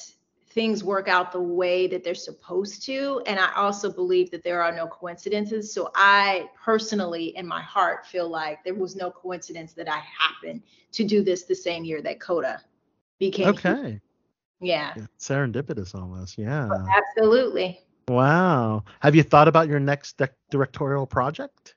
things 0.54 0.84
work 0.84 1.08
out 1.08 1.32
the 1.32 1.40
way 1.40 1.88
that 1.88 2.04
they're 2.04 2.14
supposed 2.14 2.84
to. 2.84 3.20
And 3.26 3.40
I 3.40 3.52
also 3.56 3.92
believe 3.92 4.30
that 4.30 4.44
there 4.44 4.62
are 4.62 4.70
no 4.70 4.86
coincidences. 4.86 5.72
So 5.72 5.90
I 5.96 6.48
personally, 6.64 7.36
in 7.36 7.46
my 7.46 7.60
heart, 7.60 8.06
feel 8.06 8.28
like 8.28 8.62
there 8.62 8.74
was 8.74 8.94
no 8.94 9.10
coincidence 9.10 9.72
that 9.72 9.88
I 9.88 9.98
happened 9.98 10.62
to 10.92 11.04
do 11.04 11.24
this 11.24 11.42
the 11.42 11.56
same 11.56 11.84
year 11.84 12.00
that 12.02 12.20
Coda 12.20 12.62
became. 13.18 13.48
okay. 13.48 14.00
Yeah, 14.60 14.94
Serendipitous 15.18 15.94
almost. 15.94 16.38
Yeah. 16.38 16.70
absolutely. 16.96 17.80
Wow. 18.08 18.84
Have 19.00 19.14
you 19.14 19.22
thought 19.22 19.48
about 19.48 19.68
your 19.68 19.80
next 19.80 20.16
dec- 20.16 20.30
directorial 20.50 21.06
project? 21.06 21.74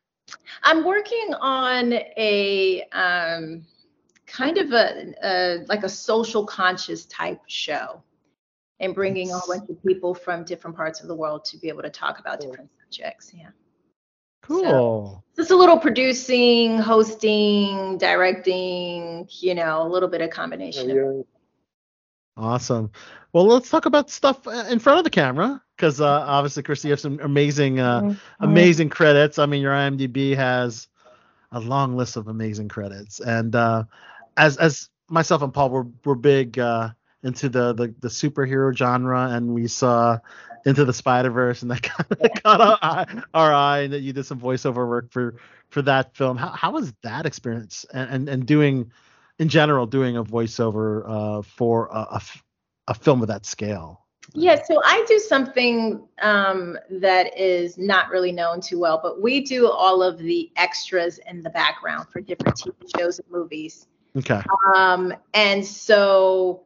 I'm 0.64 0.86
working 0.86 1.34
on 1.40 1.94
a 1.94 2.84
um, 2.94 3.66
kind 4.26 4.58
of 4.58 4.72
a, 4.72 5.14
a 5.24 5.66
like 5.68 5.84
a 5.84 5.90
social 5.90 6.46
conscious 6.46 7.06
type 7.06 7.42
show 7.48 8.04
and 8.80 8.94
bringing 8.94 9.32
a 9.32 9.38
whole 9.38 9.56
bunch 9.56 9.70
of 9.70 9.84
people 9.84 10.14
from 10.14 10.44
different 10.44 10.76
parts 10.76 11.02
of 11.02 11.08
the 11.08 11.16
world 11.16 11.46
to 11.46 11.58
be 11.58 11.68
able 11.70 11.82
to 11.82 11.90
talk 11.90 12.20
about 12.20 12.40
different 12.40 12.70
subjects. 12.84 13.32
Yeah. 13.36 13.50
Cool. 14.44 15.24
Just 15.36 15.52
a 15.52 15.56
little 15.56 15.78
producing, 15.78 16.78
hosting, 16.78 17.98
directing, 17.98 19.28
you 19.30 19.56
know, 19.56 19.82
a 19.82 19.88
little 19.88 20.08
bit 20.08 20.22
of 20.22 20.30
combination. 20.30 20.92
of 20.92 21.26
Awesome. 22.38 22.92
Well, 23.34 23.46
let's 23.46 23.70
talk 23.70 23.88
about 23.88 24.10
stuff 24.10 24.48
uh, 24.48 24.66
in 24.70 24.80
front 24.80 25.00
of 25.00 25.04
the 25.04 25.10
camera 25.10 25.62
because 25.76 26.00
uh, 26.00 26.06
obviously, 26.08 26.64
Christy, 26.64 26.88
you 26.88 26.92
have 26.92 27.00
some 27.00 27.20
amazing, 27.22 27.80
uh, 27.80 28.02
Mm-hmm. 28.02 28.44
amazing 28.44 28.90
credits. 28.90 29.40
I 29.40 29.48
mean, 29.48 29.62
your 29.62 29.74
IMDb 29.74 30.36
has 30.36 30.88
a 31.52 31.60
long 31.60 31.98
list 31.98 32.16
of 32.16 32.28
amazing 32.28 32.70
credits, 32.70 33.20
and 33.20 33.56
uh, 33.56 33.84
as 34.38 34.58
as 34.58 34.90
myself 35.10 35.42
and 35.42 35.54
Paul, 35.54 35.70
we're 35.72 35.86
we're 36.06 36.16
big 36.16 36.60
uh, 36.60 36.90
into 37.28 37.50
the, 37.50 37.74
the 37.74 37.94
the 38.00 38.08
superhero 38.08 38.76
genre, 38.76 39.30
and 39.30 39.54
we 39.54 39.68
saw 39.68 40.20
into 40.66 40.86
the 40.86 40.94
Spider 40.94 41.30
Verse, 41.30 41.62
and 41.62 41.72
that 41.72 41.82
kind 41.84 42.12
of 42.12 42.44
caught 42.44 42.62
our 42.62 42.78
eye, 42.82 43.22
our 43.34 43.54
eye, 43.54 43.80
and 43.80 43.94
that 43.94 44.02
you 44.02 44.14
did 44.14 44.26
some 44.26 44.40
voiceover 44.40 44.88
work 44.88 45.12
for 45.12 45.36
for 45.70 45.82
that 45.84 46.16
film. 46.16 46.38
How 46.38 46.50
how 46.50 46.72
was 46.72 46.94
that 47.04 47.26
experience, 47.26 47.86
and 47.94 48.10
and, 48.10 48.30
and 48.30 48.46
doing 48.46 48.92
in 49.38 49.50
general 49.50 49.86
doing 49.86 50.18
a 50.18 50.24
voiceover 50.24 51.04
uh, 51.08 51.42
for 51.44 51.90
a 52.88 52.94
film 52.94 53.22
of 53.22 53.28
that 53.28 53.46
scale? 53.46 54.08
Yeah, 54.34 54.62
so 54.64 54.82
I 54.84 55.06
do 55.08 55.20
something 55.20 56.06
um, 56.22 56.78
that 56.90 57.38
is 57.40 57.78
not 57.78 58.10
really 58.10 58.32
known 58.32 58.60
too 58.60 58.80
well, 58.80 59.00
but 59.02 59.22
we 59.22 59.42
do 59.42 59.70
all 59.70 60.04
of 60.04 60.18
the 60.18 60.52
extras 60.58 61.20
in 61.30 61.44
the 61.44 61.50
background 61.50 62.08
for 62.12 62.20
different 62.20 62.58
TV 62.58 62.74
shows 62.98 63.20
and 63.20 63.32
movies. 63.32 63.88
Okay. 64.18 64.42
Um, 64.76 65.14
and 65.34 65.66
so, 65.66 66.64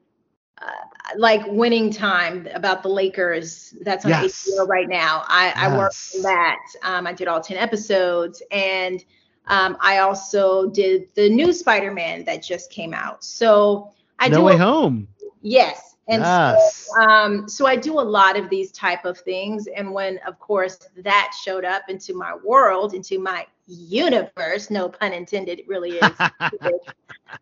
uh, 0.61 0.71
like 1.17 1.41
Winning 1.47 1.91
Time 1.91 2.47
about 2.53 2.83
the 2.83 2.89
Lakers, 2.89 3.73
that's 3.81 4.05
on 4.05 4.13
Yes. 4.13 4.23
HBO 4.23 4.65
right 4.65 4.87
now. 4.89 5.23
I, 5.27 5.53
I 5.57 5.77
worked 5.77 5.95
on 6.15 6.23
that. 6.23 6.59
Um, 6.83 7.07
I 7.07 7.13
did 7.13 7.27
all 7.27 7.41
10 7.41 7.57
episodes. 7.57 8.41
And 8.51 9.03
um, 9.47 9.77
I 9.81 9.99
also 9.99 10.69
did 10.69 11.07
the 11.15 11.29
new 11.29 11.51
Spider 11.53 11.91
Man 11.91 12.23
that 12.25 12.43
just 12.43 12.71
came 12.71 12.93
out. 12.93 13.23
So 13.23 13.91
I 14.19 14.29
no 14.29 14.37
do 14.37 14.43
way 14.43 14.55
a- 14.55 14.57
home. 14.57 15.07
Yes. 15.41 15.95
And 16.07 16.23
Yes. 16.23 16.89
so, 16.89 17.01
um, 17.01 17.47
so 17.47 17.65
I 17.67 17.75
do 17.75 17.99
a 17.99 18.01
lot 18.01 18.37
of 18.37 18.49
these 18.49 18.71
type 18.71 19.05
of 19.05 19.17
things. 19.19 19.67
And 19.67 19.93
when, 19.93 20.19
of 20.27 20.39
course, 20.39 20.77
that 20.97 21.31
showed 21.41 21.65
up 21.65 21.83
into 21.89 22.13
my 22.13 22.35
world, 22.43 22.93
into 22.93 23.19
my 23.19 23.45
universe, 23.67 24.69
no 24.69 24.89
pun 24.89 25.13
intended, 25.13 25.59
it 25.59 25.67
really 25.67 25.97
is. 25.97 26.17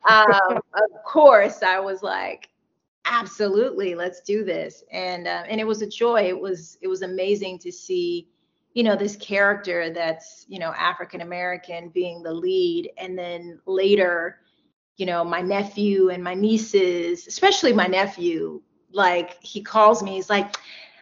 um, 0.09 0.57
of 0.73 1.03
course, 1.05 1.63
I 1.63 1.79
was 1.79 2.03
like, 2.03 2.48
absolutely, 3.09 3.95
let's 3.95 4.21
do 4.21 4.43
this. 4.43 4.83
And 4.91 5.27
uh, 5.27 5.43
and 5.47 5.59
it 5.59 5.67
was 5.67 5.81
a 5.81 5.87
joy. 5.87 6.27
It 6.27 6.39
was 6.39 6.77
it 6.81 6.87
was 6.87 7.01
amazing 7.01 7.59
to 7.59 7.71
see, 7.71 8.29
you 8.73 8.83
know, 8.83 8.95
this 8.95 9.15
character 9.15 9.89
that's 9.89 10.45
you 10.47 10.59
know 10.59 10.71
African 10.71 11.21
American 11.21 11.89
being 11.89 12.23
the 12.23 12.33
lead, 12.33 12.91
and 12.97 13.17
then 13.17 13.59
later, 13.65 14.39
you 14.95 15.05
know, 15.05 15.23
my 15.23 15.41
nephew 15.41 16.09
and 16.09 16.23
my 16.23 16.33
nieces, 16.33 17.27
especially 17.27 17.73
my 17.73 17.87
nephew, 17.87 18.61
like 18.91 19.41
he 19.41 19.61
calls 19.61 20.03
me, 20.03 20.15
he's 20.15 20.29
like, 20.29 20.55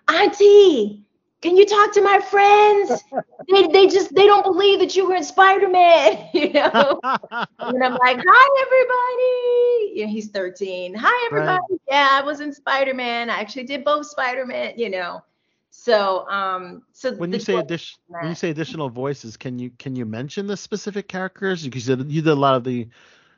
Auntie, 0.08 1.06
can 1.42 1.56
you 1.56 1.66
talk 1.66 1.94
to 1.94 2.02
my 2.02 2.20
friends? 2.20 3.04
they, 3.52 3.68
they 3.68 3.88
just 3.88 4.14
they 4.16 4.26
don't 4.26 4.44
believe 4.44 4.80
that 4.80 4.96
you 4.96 5.08
were 5.08 5.16
in 5.16 5.24
Spider-Man, 5.24 6.30
you 6.34 6.54
know. 6.54 7.00
and 7.04 7.84
I'm 7.84 7.96
like, 7.96 8.20
hi 8.26 8.64
everybody. 8.66 9.67
Yeah, 9.98 10.06
he's 10.06 10.28
13. 10.28 10.94
Hi 10.94 11.26
everybody. 11.26 11.60
Right. 11.72 11.82
Yeah, 11.90 12.10
I 12.12 12.22
was 12.22 12.40
in 12.40 12.54
Spider-Man. 12.54 13.32
I 13.32 13.40
actually 13.40 13.64
did 13.64 13.84
both 13.84 14.06
Spider-Man, 14.06 14.74
you 14.78 14.92
know. 14.92 15.24
So 15.72 16.30
um 16.30 16.84
so 16.94 17.16
When 17.16 17.34
you 17.34 17.40
say 17.40 17.58
addition, 17.58 17.98
when 18.08 18.30
you 18.30 18.36
say 18.36 18.52
additional 18.52 18.90
voices, 18.90 19.38
can 19.38 19.58
you 19.58 19.72
can 19.80 19.96
you 19.96 20.06
mention 20.06 20.46
the 20.46 20.56
specific 20.56 21.08
characters? 21.08 21.64
Because 21.64 21.90
you 21.90 21.96
did, 21.96 22.28
a 22.28 22.36
lot 22.36 22.54
of 22.54 22.64
the 22.64 22.88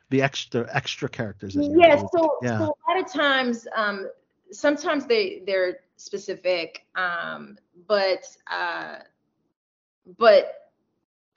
the 0.10 0.22
extra 0.22 0.68
extra 0.73 1.07
characters. 1.07 1.56
yeah 1.56 1.95
so, 2.14 2.38
yeah. 2.41 2.57
so 2.57 2.65
a 2.65 2.91
lot 2.91 2.99
of 3.02 3.10
times 3.10 3.65
um 3.77 4.10
sometimes 4.52 5.06
they 5.06 5.41
they're 5.45 5.80
specific 5.95 6.86
um 6.95 7.57
but 7.88 8.26
uh 8.52 8.98
but 10.18 10.72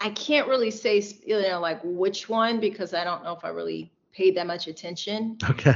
i 0.01 0.09
can't 0.11 0.49
really 0.49 0.71
say 0.71 1.03
you 1.27 1.43
know 1.43 1.61
like 1.61 1.81
which 1.85 2.29
one 2.29 2.59
because 2.61 2.95
i 2.95 3.05
don't 3.05 3.23
know 3.23 3.33
if 3.35 3.45
i 3.45 3.49
really 3.49 3.93
paid 4.13 4.37
that 4.37 4.47
much 4.47 4.67
attention 4.69 5.39
Okay. 5.51 5.75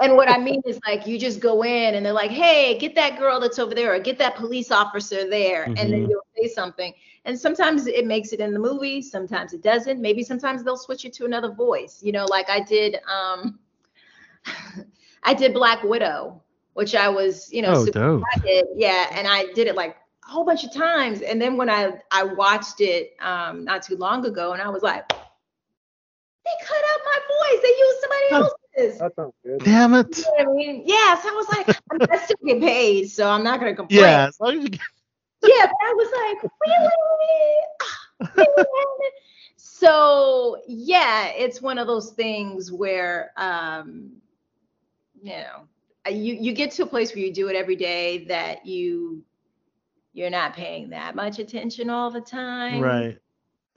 and 0.00 0.16
what 0.16 0.28
i 0.28 0.38
mean 0.38 0.60
is 0.66 0.78
like 0.86 1.06
you 1.06 1.18
just 1.18 1.40
go 1.40 1.62
in 1.64 1.94
and 1.94 2.04
they're 2.04 2.12
like 2.12 2.30
hey 2.30 2.78
get 2.78 2.94
that 2.94 3.18
girl 3.18 3.40
that's 3.40 3.58
over 3.58 3.74
there 3.74 3.94
or 3.94 3.98
get 3.98 4.18
that 4.18 4.36
police 4.36 4.70
officer 4.70 5.28
there 5.28 5.72
and 5.76 5.92
then 5.92 6.00
Mhm. 6.00 6.08
you'll 6.08 6.26
say 6.36 6.48
something 6.48 6.92
and 7.24 7.38
sometimes 7.38 7.86
it 7.86 8.06
makes 8.06 8.32
it 8.32 8.40
in 8.40 8.52
the 8.52 8.58
movie 8.58 9.00
sometimes 9.02 9.52
it 9.52 9.62
doesn't 9.62 10.00
maybe 10.00 10.22
sometimes 10.22 10.62
they'll 10.62 10.76
switch 10.76 11.04
it 11.04 11.12
to 11.12 11.24
another 11.24 11.50
voice 11.50 12.02
you 12.02 12.12
know 12.12 12.26
like 12.26 12.48
i 12.50 12.60
did 12.60 12.96
um 13.10 13.58
i 15.24 15.34
did 15.34 15.52
black 15.52 15.82
widow 15.82 16.42
which 16.74 16.94
i 16.94 17.08
was 17.08 17.52
you 17.52 17.62
know 17.62 17.72
Oh, 17.72 17.84
super 17.84 17.98
dope. 17.98 18.28
excited. 18.34 18.64
yeah 18.76 19.08
and 19.12 19.26
i 19.26 19.44
did 19.54 19.66
it 19.66 19.74
like 19.74 19.96
a 20.26 20.30
whole 20.30 20.44
bunch 20.44 20.64
of 20.64 20.72
times 20.72 21.20
and 21.22 21.40
then 21.40 21.56
when 21.56 21.68
i 21.70 21.92
i 22.10 22.22
watched 22.24 22.80
it 22.80 23.12
um 23.20 23.64
not 23.64 23.82
too 23.82 23.96
long 23.96 24.24
ago 24.26 24.52
and 24.52 24.62
i 24.62 24.68
was 24.68 24.82
like 24.82 25.04
they 25.10 25.16
cut 25.88 25.90
out 25.90 26.28
my 26.34 26.56
voice 26.64 26.79
they 27.62 27.68
used 27.68 28.00
somebody 28.00 28.30
else's 28.76 28.98
That 28.98 29.14
sounds 29.16 29.34
good. 29.44 29.60
Damn 29.64 29.94
it. 29.94 30.16
you 30.18 30.24
know 30.24 30.30
what 30.30 30.48
I 30.48 30.52
mean? 30.52 30.82
Yes, 30.86 31.24
I 31.26 31.30
was 31.32 31.48
like, 31.56 31.68
I, 31.90 31.94
mean, 31.98 32.08
I 32.10 32.18
still 32.24 32.36
get 32.46 32.60
paid, 32.60 33.10
so 33.10 33.28
I'm 33.28 33.42
not 33.42 33.58
gonna 33.60 33.74
complain. 33.74 34.00
Yeah. 34.00 34.28
As 34.28 34.38
long 34.40 34.56
as 34.58 34.62
you 34.64 34.68
get- 34.70 34.80
Yeah, 35.42 35.66
but 35.66 35.76
I 35.82 35.94
was 35.94 36.12
like, 36.42 36.52
really? 36.66 38.36
Really? 38.36 38.66
so 39.56 40.58
yeah, 40.68 41.28
it's 41.28 41.62
one 41.62 41.78
of 41.78 41.86
those 41.86 42.10
things 42.10 42.70
where 42.70 43.32
um, 43.38 44.12
you 45.22 45.32
know, 45.32 45.62
uh, 46.06 46.10
you 46.10 46.34
you 46.34 46.52
get 46.52 46.70
to 46.72 46.82
a 46.82 46.86
place 46.86 47.14
where 47.14 47.24
you 47.24 47.32
do 47.32 47.48
it 47.48 47.56
every 47.56 47.76
day 47.76 48.24
that 48.26 48.66
you 48.66 49.22
you're 50.12 50.28
not 50.30 50.54
paying 50.54 50.90
that 50.90 51.14
much 51.14 51.38
attention 51.38 51.88
all 51.88 52.10
the 52.10 52.20
time. 52.20 52.80
right. 52.80 53.18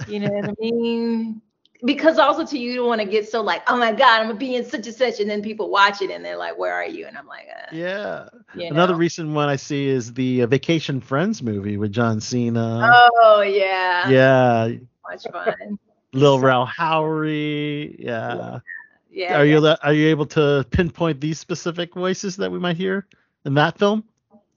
You 0.07 0.19
know 0.19 0.29
what 0.29 0.45
I 0.49 0.53
mean? 0.59 1.41
Because 1.85 2.17
also 2.17 2.45
to 2.45 2.57
you 2.57 2.69
you 2.71 2.75
don't 2.77 2.87
want 2.87 3.01
to 3.01 3.07
get 3.07 3.27
so 3.29 3.41
like, 3.41 3.61
oh 3.67 3.77
my 3.77 3.91
God, 3.91 4.21
I'm 4.21 4.27
gonna 4.27 4.39
be 4.39 4.55
in 4.55 4.63
such 4.63 4.87
and 4.87 4.95
such, 4.95 5.19
and 5.19 5.29
then 5.29 5.41
people 5.41 5.69
watch 5.69 6.01
it 6.01 6.09
and 6.11 6.23
they're 6.23 6.37
like, 6.37 6.57
where 6.57 6.73
are 6.73 6.85
you? 6.85 7.05
And 7.05 7.17
I'm 7.17 7.27
like, 7.27 7.47
uh, 7.53 7.67
Yeah. 7.73 8.29
you 8.55 8.67
Another 8.67 8.95
recent 8.95 9.31
one 9.31 9.49
I 9.49 9.57
see 9.57 9.87
is 9.87 10.13
the 10.13 10.43
uh, 10.43 10.47
Vacation 10.47 11.01
Friends 11.01 11.43
movie 11.43 11.75
with 11.77 11.91
John 11.91 12.21
Cena. 12.21 12.89
Oh 13.21 13.41
yeah. 13.41 14.09
yeah. 14.09 14.69
Much 15.09 15.23
fun. 15.31 15.77
Lil 16.13 16.39
Rel 16.39 16.65
Howery. 16.65 17.95
Yeah. 17.99 18.59
Yeah. 19.11 19.39
Are 19.39 19.45
you 19.45 19.59
le- 19.59 19.77
are 19.83 19.93
you 19.93 20.07
able 20.07 20.25
to 20.27 20.65
pinpoint 20.71 21.19
these 21.19 21.39
specific 21.39 21.93
voices 21.93 22.37
that 22.37 22.51
we 22.51 22.59
might 22.59 22.77
hear 22.77 23.05
in 23.45 23.53
that 23.55 23.77
film? 23.77 24.03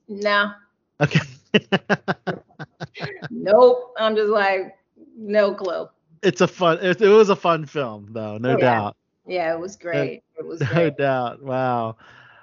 No. 0.09 0.53
Okay. 1.01 1.21
Nope. 3.31 3.95
I'm 3.99 4.17
just 4.17 4.31
like, 4.31 4.77
no 5.17 5.55
clue. 5.55 5.89
It's 6.23 6.41
a 6.41 6.49
fun. 6.49 6.79
It, 6.83 7.01
it 7.01 7.09
was 7.09 7.29
a 7.31 7.37
fun 7.37 7.67
film 7.67 8.09
though, 8.11 8.39
no 8.39 8.51
Oh, 8.51 8.59
yeah. 8.59 8.59
doubt. 8.59 8.97
Yeah, 9.27 9.53
it 9.55 9.61
was 9.61 9.77
great. 9.77 10.23
It 10.39 10.47
was 10.47 10.61
No 10.61 10.67
great. 10.69 10.97
doubt. 10.97 11.43
Wow. 11.43 11.97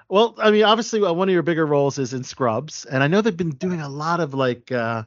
Well, 0.08 0.34
I 0.38 0.50
mean, 0.50 0.64
obviously, 0.64 1.02
uh, 1.02 1.12
one 1.12 1.28
of 1.28 1.32
your 1.32 1.42
bigger 1.42 1.64
roles 1.66 1.98
is 1.98 2.12
in 2.12 2.24
Scrubs, 2.24 2.84
and 2.84 3.02
I 3.02 3.06
know 3.08 3.20
they've 3.22 3.36
been 3.36 3.50
doing 3.50 3.80
a 3.80 3.88
lot 3.88 4.20
of 4.20 4.34
like 4.34 4.70
uh, 4.70 5.04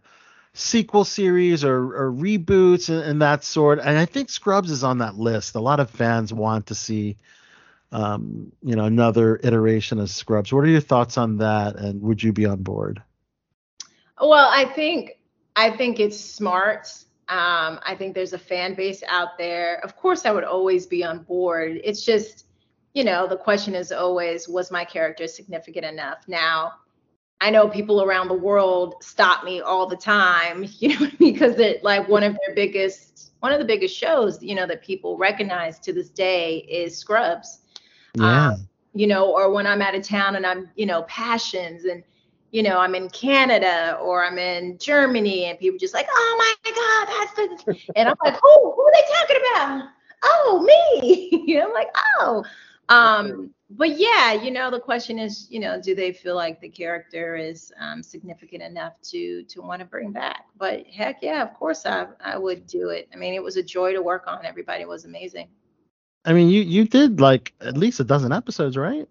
sequel 0.54 1.06
series 1.06 1.64
or, 1.64 1.76
or 1.96 2.12
reboots 2.12 2.90
and, 2.90 3.04
and 3.04 3.22
that 3.22 3.44
sort. 3.44 3.80
And 3.80 3.98
I 3.98 4.06
think 4.06 4.30
Scrubs 4.30 4.72
is 4.72 4.84
on 4.84 4.98
that 4.98 5.16
list. 5.16 5.54
A 5.56 5.60
lot 5.60 5.80
of 5.80 5.92
fans 5.92 6.34
want 6.34 6.68
to 6.68 6.76
see, 6.76 7.18
um, 7.92 8.52
you 8.64 8.76
know, 8.76 8.86
another 8.86 9.40
iteration 9.44 10.00
of 10.00 10.10
Scrubs. 10.10 10.52
What 10.52 10.64
are 10.64 10.68
your 10.68 10.82
thoughts 10.82 11.18
on 11.18 11.38
that? 11.38 11.76
And 11.76 12.02
would 12.02 12.24
you 12.24 12.34
be 12.34 12.48
on 12.48 12.64
board? 12.64 13.02
Well, 14.20 14.50
I 14.52 14.66
think 14.66 15.12
I 15.56 15.70
think 15.78 16.00
it's 16.00 16.20
smart. 16.20 16.92
Um, 17.30 17.80
I 17.86 17.96
think 17.98 18.16
there's 18.16 18.34
a 18.34 18.40
fan 18.40 18.74
base 18.74 19.04
out 19.08 19.38
there. 19.38 19.84
Of 19.84 19.96
course, 19.98 20.26
I 20.26 20.32
would 20.32 20.46
always 20.46 20.86
be 20.86 21.04
on 21.04 21.24
board. 21.24 21.82
It's 21.84 22.06
just, 22.06 22.46
you 22.94 23.04
know, 23.04 23.28
the 23.28 23.36
question 23.36 23.76
is 23.76 23.92
always, 23.92 24.48
was 24.48 24.72
my 24.72 24.86
character 24.86 25.28
significant 25.28 25.86
enough? 25.86 26.20
Now, 26.28 26.74
I 27.42 27.50
know 27.50 27.68
people 27.68 28.02
around 28.02 28.30
the 28.30 28.34
world 28.34 28.96
stop 29.02 29.44
me 29.44 29.62
all 29.62 29.88
the 29.88 29.98
time, 29.98 30.66
you 30.80 30.98
know, 31.00 31.12
because 31.20 31.60
it 31.60 31.84
like 31.84 32.08
one 32.08 32.24
of 32.24 32.38
their 32.46 32.56
biggest, 32.56 33.34
one 33.42 33.52
of 33.52 33.60
the 33.60 33.66
biggest 33.66 33.96
shows, 33.96 34.42
you 34.42 34.56
know, 34.56 34.66
that 34.66 34.82
people 34.82 35.18
recognize 35.18 35.80
to 35.80 35.94
this 35.94 36.10
day 36.10 36.60
is 36.70 36.98
Scrubs. 36.98 37.60
Yeah. 38.16 38.56
you 38.94 39.06
know, 39.06 39.32
or 39.32 39.52
when 39.52 39.68
I'm 39.68 39.82
out 39.82 39.94
of 39.94 40.02
town 40.02 40.38
and 40.38 40.46
I'm, 40.46 40.72
you 40.76 40.88
know, 40.88 41.04
passions 41.04 41.86
and, 41.86 42.04
you 42.52 42.64
know, 42.64 42.80
I'm 42.80 42.96
in 42.96 43.10
Canada 43.10 43.98
or 44.02 44.24
I'm 44.24 44.38
in 44.38 44.78
Germany 44.78 45.46
and 45.46 45.60
people 45.60 45.78
just 45.78 45.94
like, 45.94 46.08
oh 46.10 46.56
my 46.64 46.72
God, 46.72 47.08
that's 47.08 47.66
the, 47.66 47.92
and 47.96 48.08
I'm 48.08 48.16
like, 48.24 48.36
who, 48.42 48.72
who 48.72 48.82
are 48.82 48.92
they 48.94 49.14
talking 49.14 49.38
about? 49.52 49.90
Oh, 50.24 50.64
me. 50.66 51.44
you 51.48 51.60
know, 51.60 51.68
I'm 51.68 51.74
like, 51.74 51.90
oh. 52.20 52.44
Um, 52.90 53.54
but 53.70 53.98
yeah, 53.98 54.32
you 54.32 54.50
know, 54.50 54.72
the 54.72 54.80
question 54.80 55.20
is, 55.20 55.48
you 55.50 55.60
know, 55.60 55.82
do 55.82 55.94
they 55.94 56.14
feel 56.14 56.36
like 56.36 56.62
the 56.62 56.70
character 56.70 57.36
is 57.36 57.74
um, 57.82 58.02
significant 58.02 58.64
enough 58.64 58.94
to 59.10 59.44
to 59.44 59.62
want 59.62 59.82
to 59.82 59.86
bring 59.86 60.12
back? 60.12 60.46
But 60.58 60.88
heck 60.88 61.22
yeah, 61.22 61.44
of 61.44 61.54
course 61.54 61.86
I 61.86 62.08
I 62.24 62.38
would 62.38 62.66
do 62.66 62.90
it. 62.90 63.10
I 63.14 63.18
mean, 63.18 63.34
it 63.34 63.44
was 63.44 63.58
a 63.58 63.64
joy 63.64 63.92
to 63.92 64.02
work 64.02 64.24
on. 64.26 64.46
Everybody 64.46 64.86
was 64.86 65.04
amazing. 65.04 65.50
I 66.24 66.32
mean, 66.32 66.48
you 66.48 66.62
you 66.62 66.86
did 66.86 67.20
like 67.20 67.54
at 67.60 67.78
least 67.78 68.00
a 68.00 68.06
dozen 68.06 68.32
episodes, 68.32 68.78
right? 68.78 69.10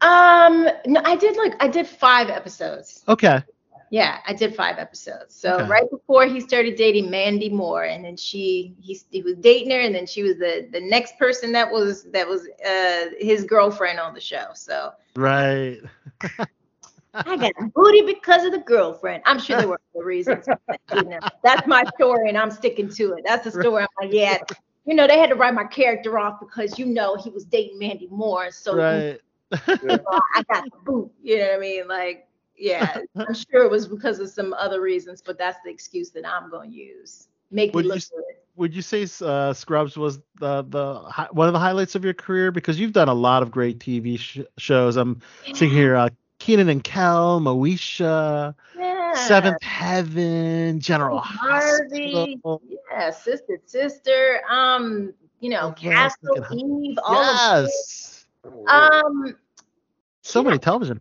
Um, 0.00 0.68
no, 0.86 1.00
I 1.04 1.16
did 1.16 1.36
like 1.36 1.54
I 1.62 1.68
did 1.68 1.86
five 1.86 2.28
episodes. 2.30 3.04
Okay. 3.08 3.42
Yeah, 3.90 4.18
I 4.26 4.32
did 4.34 4.54
five 4.54 4.78
episodes. 4.78 5.34
So 5.34 5.60
Okay. 5.60 5.64
right 5.64 5.88
before 5.90 6.26
he 6.26 6.40
started 6.40 6.76
dating 6.76 7.10
Mandy 7.10 7.48
Moore, 7.48 7.84
and 7.84 8.04
then 8.04 8.16
she 8.16 8.74
he, 8.80 8.98
he 9.10 9.22
was 9.22 9.34
dating 9.36 9.70
her, 9.72 9.80
and 9.80 9.94
then 9.94 10.06
she 10.06 10.22
was 10.22 10.36
the 10.38 10.68
the 10.72 10.80
next 10.80 11.18
person 11.18 11.52
that 11.52 11.70
was 11.70 12.04
that 12.12 12.26
was 12.28 12.48
uh 12.66 13.10
his 13.18 13.44
girlfriend 13.44 13.98
on 14.00 14.14
the 14.14 14.20
show. 14.20 14.48
So 14.54 14.92
Right. 15.16 15.80
I 17.24 17.36
got 17.36 17.52
booty 17.74 18.02
because 18.02 18.44
of 18.44 18.52
the 18.52 18.58
girlfriend. 18.58 19.22
I'm 19.26 19.38
sure 19.38 19.56
there 19.56 19.68
were 19.68 19.80
other 19.94 20.04
reasons. 20.04 20.48
you 20.92 21.04
know, 21.04 21.18
that's 21.42 21.66
my 21.66 21.84
story, 21.98 22.28
and 22.28 22.38
I'm 22.38 22.50
sticking 22.50 22.88
to 22.90 23.14
it. 23.14 23.24
That's 23.26 23.44
the 23.44 23.50
story. 23.52 23.82
I'm 23.82 24.06
like, 24.06 24.14
yeah, 24.14 24.38
you 24.84 24.94
know, 24.94 25.06
they 25.06 25.18
had 25.18 25.30
to 25.30 25.36
write 25.36 25.54
my 25.54 25.64
character 25.64 26.18
off 26.18 26.40
because 26.40 26.78
you 26.78 26.86
know 26.86 27.16
he 27.16 27.30
was 27.30 27.44
dating 27.44 27.78
Mandy 27.78 28.08
Moore, 28.10 28.50
so 28.50 28.76
Right. 28.76 29.20
You 29.80 30.00
I 30.34 30.42
got 30.50 30.64
the 30.70 30.78
boot. 30.84 31.12
You 31.22 31.38
know 31.38 31.46
what 31.48 31.56
I 31.56 31.60
mean? 31.60 31.88
Like, 31.88 32.28
yeah, 32.56 33.00
I'm 33.26 33.34
sure 33.34 33.64
it 33.64 33.70
was 33.70 33.86
because 33.88 34.18
of 34.20 34.28
some 34.28 34.52
other 34.54 34.80
reasons, 34.80 35.22
but 35.22 35.38
that's 35.38 35.58
the 35.64 35.70
excuse 35.70 36.10
that 36.10 36.26
I'm 36.26 36.50
going 36.50 36.70
to 36.70 36.76
use. 36.76 37.28
Make 37.50 37.74
Would 37.74 37.84
me 37.84 37.86
you 37.86 37.90
look 37.90 37.98
s- 37.98 38.10
good. 38.10 38.24
Would 38.56 38.74
you 38.74 38.82
say 38.82 39.06
uh, 39.24 39.52
Scrubs 39.52 39.96
was 39.96 40.18
the 40.38 40.62
the 40.68 41.00
hi- 41.00 41.28
one 41.30 41.46
of 41.48 41.52
the 41.52 41.58
highlights 41.60 41.94
of 41.94 42.04
your 42.04 42.14
career 42.14 42.50
because 42.50 42.78
you've 42.80 42.92
done 42.92 43.08
a 43.08 43.14
lot 43.14 43.42
of 43.42 43.50
great 43.50 43.78
TV 43.80 44.16
sh- 44.16 44.40
shows? 44.58 44.96
I'm 44.96 45.20
seeing 45.52 45.70
here 45.70 45.94
uh, 45.96 46.08
Kenan 46.38 46.68
and 46.68 46.82
Kel, 46.82 47.40
Moesha, 47.40 48.54
Yeah. 48.74 49.12
Seventh 49.12 49.62
Heaven, 49.62 50.80
General 50.80 51.20
Harvey, 51.20 52.40
Hospital. 52.42 52.62
yeah, 52.90 53.10
sister, 53.10 53.58
sister, 53.64 54.40
um, 54.50 55.12
you 55.40 55.50
know, 55.50 55.70
Oh, 55.70 55.74
yeah, 55.80 55.92
Castle 55.94 56.38
Eve, 56.50 56.98
all 57.04 57.30
of. 57.30 57.40
Yes, 57.64 58.15
Um, 58.68 59.36
so 60.22 60.42
many 60.42 60.58
television. 60.58 61.00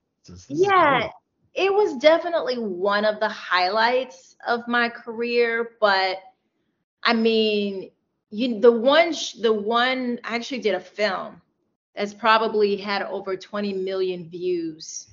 Yeah, 0.49 1.09
it 1.53 1.73
was 1.73 1.95
definitely 1.97 2.57
one 2.57 3.05
of 3.05 3.19
the 3.19 3.29
highlights 3.29 4.35
of 4.47 4.67
my 4.67 4.89
career, 4.89 5.71
but 5.79 6.17
I 7.03 7.13
mean, 7.13 7.91
you 8.29 8.59
the 8.59 8.71
one 8.71 9.13
sh- 9.13 9.33
the 9.33 9.53
one 9.53 10.19
I 10.23 10.35
actually 10.35 10.59
did 10.59 10.75
a 10.75 10.79
film 10.79 11.41
that's 11.95 12.13
probably 12.13 12.75
had 12.75 13.03
over 13.03 13.37
20 13.37 13.73
million 13.73 14.29
views. 14.29 15.07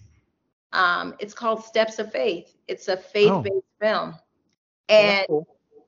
Um, 0.73 1.15
it's 1.21 1.35
called 1.35 1.63
Steps 1.65 1.99
of 1.99 2.11
Faith. 2.11 2.57
It's 2.67 2.89
a 2.89 2.97
faith-based 2.97 3.67
film. 3.81 4.15
And 4.89 5.27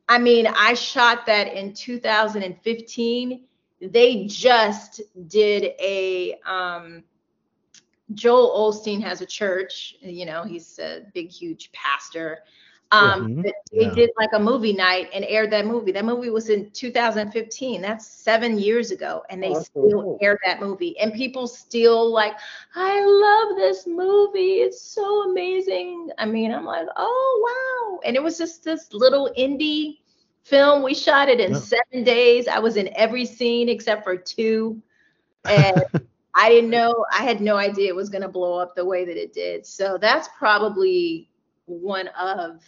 I 0.09 0.19
mean, 0.19 0.47
I 0.47 0.75
shot 0.75 1.27
that 1.27 1.53
in 1.55 1.73
2015. 1.73 3.45
They 3.93 4.27
just 4.27 5.01
did 5.29 5.65
a 5.81 6.35
um, 6.47 7.05
Joel 8.13 8.71
Osteen 8.73 9.03
has 9.03 9.21
a 9.21 9.27
church, 9.27 9.97
you 10.01 10.27
know, 10.27 10.45
he's 10.45 10.79
a 10.79 11.03
big, 11.15 11.31
huge 11.31 11.73
pastor. 11.73 12.39
Um, 12.93 13.27
Mhm. 13.27 13.43
but 13.43 13.53
they 13.79 13.89
Yeah. 13.89 13.91
did 13.91 14.11
like 14.19 14.31
a 14.35 14.39
movie 14.39 14.73
night 14.73 15.09
and 15.15 15.25
aired 15.25 15.51
that 15.53 15.67
movie. 15.67 15.93
That 15.93 16.05
movie 16.05 16.31
was 16.31 16.49
in 16.49 16.71
2015. 16.71 17.81
That's 17.83 18.07
seven 18.07 18.59
years 18.59 18.91
ago, 18.91 19.23
and 19.31 19.43
they 19.43 19.55
Oh, 19.55 19.67
still 19.81 20.05
cool. 20.05 20.21
aired 20.21 20.39
that 20.45 20.61
movie. 20.61 20.99
And 20.99 21.13
people 21.13 21.47
still 21.47 22.11
like, 22.13 22.35
I 22.75 23.05
love 23.05 23.57
this 23.57 23.87
movie. 23.87 24.61
It's 24.63 24.81
so 24.81 25.31
amazing. 25.31 26.11
I 26.19 26.27
mean, 26.27 26.53
I'm 26.53 26.65
like, 26.65 26.87
oh 26.97 27.43
wow. 27.97 28.01
And 28.07 28.17
it 28.17 28.23
was 28.23 28.39
just 28.39 28.65
this 28.65 28.93
little 28.93 29.31
indie 29.39 29.99
film. 30.45 30.83
We 30.83 30.95
shot 30.95 31.29
it 31.29 31.41
in 31.41 31.53
Yeah. 31.53 31.59
seven 31.59 32.05
days. 32.05 32.49
I 32.49 32.59
was 32.59 32.77
in 32.77 32.89
every 32.95 33.25
scene 33.27 33.69
except 33.69 34.05
for 34.05 34.17
two. 34.17 34.81
And 35.47 35.85
I 36.35 36.49
didn't 36.49 36.71
know, 36.71 37.05
I 37.13 37.23
had 37.23 37.43
no 37.43 37.57
idea 37.57 37.89
it 37.89 37.95
was 37.95 38.09
going 38.09 38.23
to 38.23 38.29
blow 38.29 38.59
up 38.59 38.75
the 38.75 38.85
way 38.85 39.05
that 39.05 39.23
it 39.23 39.35
did. 39.35 39.67
So 39.67 39.99
that's 39.99 40.29
probably 40.39 41.29
one 41.67 42.09
of 42.19 42.63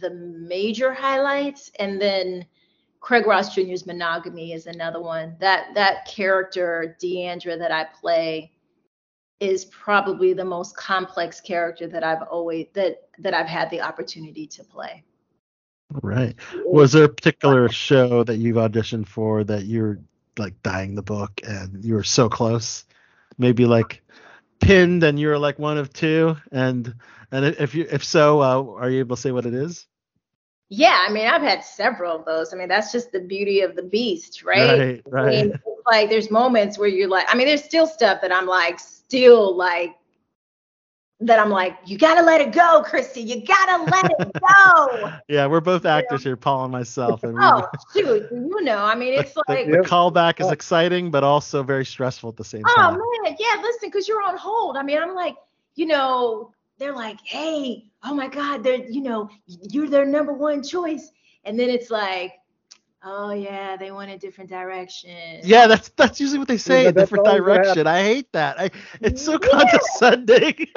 the 0.00 0.10
major 0.10 0.92
highlights. 0.92 1.70
And 1.78 2.00
then 2.00 2.44
Craig 3.00 3.26
Ross 3.26 3.54
Jr.'s 3.54 3.86
monogamy 3.86 4.52
is 4.52 4.66
another 4.66 5.00
one. 5.00 5.36
That 5.38 5.68
that 5.74 6.06
character, 6.06 6.96
Deandra, 7.00 7.56
that 7.56 7.70
I 7.70 7.84
play 7.84 8.50
is 9.40 9.64
probably 9.66 10.32
the 10.32 10.44
most 10.44 10.76
complex 10.76 11.40
character 11.40 11.86
that 11.86 12.02
I've 12.02 12.22
always 12.22 12.66
that 12.74 13.08
that 13.20 13.32
I've 13.32 13.46
had 13.46 13.70
the 13.70 13.80
opportunity 13.80 14.46
to 14.48 14.64
play. 14.64 15.04
Right. 15.90 16.34
Was 16.66 16.92
there 16.92 17.04
a 17.04 17.08
particular 17.08 17.68
show 17.68 18.22
that 18.24 18.36
you've 18.36 18.56
auditioned 18.56 19.08
for 19.08 19.44
that 19.44 19.64
you're 19.64 19.98
like 20.36 20.62
dying 20.62 20.94
the 20.94 21.02
book 21.02 21.40
and 21.46 21.84
you 21.84 21.94
were 21.94 22.04
so 22.04 22.28
close? 22.28 22.84
Maybe 23.38 23.64
like 23.64 24.02
pinned 24.60 25.02
and 25.04 25.18
you're 25.18 25.38
like 25.38 25.58
one 25.58 25.78
of 25.78 25.92
two 25.92 26.36
and 26.52 26.94
and 27.30 27.44
if 27.44 27.74
you 27.74 27.86
if 27.90 28.04
so, 28.04 28.42
uh, 28.42 28.80
are 28.80 28.90
you 28.90 29.00
able 29.00 29.16
to 29.16 29.22
say 29.22 29.32
what 29.32 29.46
it 29.46 29.54
is? 29.54 29.86
Yeah, 30.70 31.06
I 31.08 31.10
mean, 31.10 31.26
I've 31.26 31.42
had 31.42 31.64
several 31.64 32.16
of 32.16 32.26
those. 32.26 32.52
I 32.52 32.56
mean, 32.56 32.68
that's 32.68 32.92
just 32.92 33.10
the 33.10 33.20
beauty 33.20 33.62
of 33.62 33.74
the 33.74 33.82
beast, 33.82 34.42
right? 34.44 35.02
Right, 35.06 35.26
I 35.26 35.30
mean, 35.30 35.60
like 35.86 36.10
there's 36.10 36.30
moments 36.30 36.78
where 36.78 36.88
you're 36.88 37.08
like, 37.08 37.26
I 37.28 37.36
mean, 37.36 37.46
there's 37.46 37.64
still 37.64 37.86
stuff 37.86 38.20
that 38.20 38.32
I'm 38.32 38.46
like, 38.46 38.78
still 38.78 39.56
like, 39.56 39.94
that 41.20 41.40
I'm 41.40 41.50
like, 41.50 41.76
you 41.84 41.98
gotta 41.98 42.22
let 42.22 42.40
it 42.40 42.52
go, 42.52 42.82
Christy. 42.84 43.20
You 43.20 43.44
gotta 43.44 43.84
let 43.84 44.04
it 44.10 44.16
go. 44.48 45.10
Yeah, 45.28 45.46
we're 45.46 45.60
both 45.60 45.84
actors 45.84 46.22
here, 46.22 46.36
Paul 46.36 46.64
and 46.64 46.72
myself, 46.72 47.24
and 47.24 47.34
we, 47.34 47.40
oh, 47.42 47.66
shoot, 47.92 48.28
you 48.30 48.62
know, 48.62 48.78
I 48.78 48.94
mean, 48.94 49.14
it's 49.14 49.34
the, 49.34 49.42
like, 49.48 49.66
the 49.66 49.78
callback 49.78 50.40
is 50.40 50.50
exciting 50.52 51.10
but 51.10 51.24
also 51.24 51.62
very 51.62 51.84
stressful 51.84 52.28
at 52.30 52.36
the 52.36 52.44
same 52.44 52.62
oh 52.66 52.74
time. 52.76 53.00
Oh 53.00 53.22
man, 53.24 53.36
yeah, 53.38 53.60
listen, 53.60 53.88
because 53.88 54.06
you're 54.06 54.22
on 54.22 54.36
hold. 54.36 54.76
I 54.76 54.82
mean, 54.82 54.98
I'm 54.98 55.14
like, 55.14 55.34
you 55.74 55.86
know, 55.86 56.52
they're 56.78 56.94
like, 56.94 57.18
hey, 57.24 57.84
oh 58.04 58.14
my 58.14 58.28
God, 58.28 58.62
they're, 58.62 58.84
you 58.88 59.02
know, 59.02 59.28
you're 59.46 59.88
their 59.88 60.06
number 60.06 60.32
one 60.32 60.62
choice. 60.62 61.10
And 61.44 61.58
then 61.58 61.68
it's 61.68 61.90
like, 61.90 62.34
oh 63.02 63.32
yeah, 63.32 63.76
they 63.76 63.90
went 63.90 64.10
a 64.10 64.18
different 64.18 64.50
direction. 64.50 65.40
Yeah, 65.42 65.66
that's 65.66 65.88
that's 65.90 66.20
usually 66.20 66.38
what 66.38 66.48
they 66.48 66.58
say, 66.58 66.84
Yeah, 66.84 66.90
a 66.90 66.92
different 66.92 67.24
direction. 67.24 67.86
I 67.86 68.02
hate 68.02 68.32
that. 68.32 68.60
I 68.60 68.70
it's 69.00 69.24
so 69.24 69.38
condescending. 69.38 70.68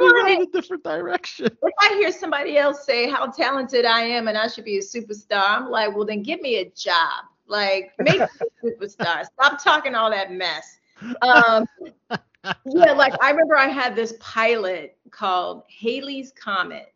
We 0.00 0.12
went 0.12 0.28
in 0.30 0.42
a 0.42 0.46
different 0.46 0.84
direction. 0.84 1.46
If 1.46 1.74
I 1.78 1.88
hear 1.94 2.12
somebody 2.12 2.58
else 2.58 2.84
say 2.84 3.08
how 3.08 3.26
talented 3.26 3.84
I 3.84 4.02
am 4.02 4.28
and 4.28 4.36
I 4.36 4.48
should 4.48 4.64
be 4.64 4.78
a 4.78 4.82
superstar, 4.82 5.48
I'm 5.50 5.70
like, 5.70 5.94
well, 5.94 6.04
then 6.04 6.22
give 6.22 6.40
me 6.40 6.56
a 6.56 6.70
job. 6.70 7.24
Like, 7.46 7.92
make 7.98 8.20
me 8.20 8.26
a 8.26 8.66
superstar. 8.66 9.24
Stop 9.24 9.62
talking 9.62 9.94
all 9.94 10.10
that 10.10 10.32
mess. 10.32 10.78
Um, 11.22 11.66
yeah, 12.66 12.92
like 12.92 13.14
I 13.22 13.30
remember 13.30 13.56
I 13.56 13.68
had 13.68 13.96
this 13.96 14.14
pilot 14.20 14.96
called 15.10 15.62
Haley's 15.68 16.32
Comet, 16.32 16.92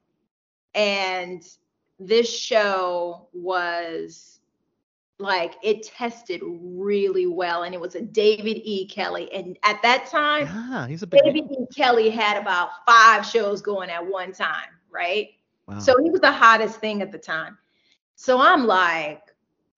and 0.75 1.43
this 1.99 2.29
show 2.29 3.29
was 3.33 4.41
like 5.23 5.55
it 5.63 5.85
tested 5.85 6.43
really 6.45 7.27
well, 7.27 7.63
and 7.63 7.75
it 7.75 7.81
was 7.81 7.95
a 7.95 8.03
David 8.03 8.61
E. 8.65 8.87
Kelley, 8.87 9.33
and 9.33 9.59
at 9.63 9.81
that 9.83 10.07
time, 10.07 10.47
Ah, 10.51 10.87
he's 10.89 11.03
a 11.03 11.07
big 11.07 11.23
David 11.25 11.51
E. 11.51 11.67
Kelley 11.75 12.11
had 12.11 12.37
about 12.37 12.71
five 12.87 13.25
shows 13.25 13.63
going 13.63 13.91
at 13.91 14.05
one 14.05 14.33
time, 14.33 14.69
right? 14.91 15.31
Wow. 15.67 15.79
So 15.79 15.95
he 16.03 16.11
was 16.11 16.21
the 16.21 16.33
hottest 16.33 16.81
thing 16.81 17.03
at 17.03 17.13
the 17.13 17.19
time. 17.19 17.57
So 18.17 18.41
I'm 18.41 18.67
like, 18.67 19.23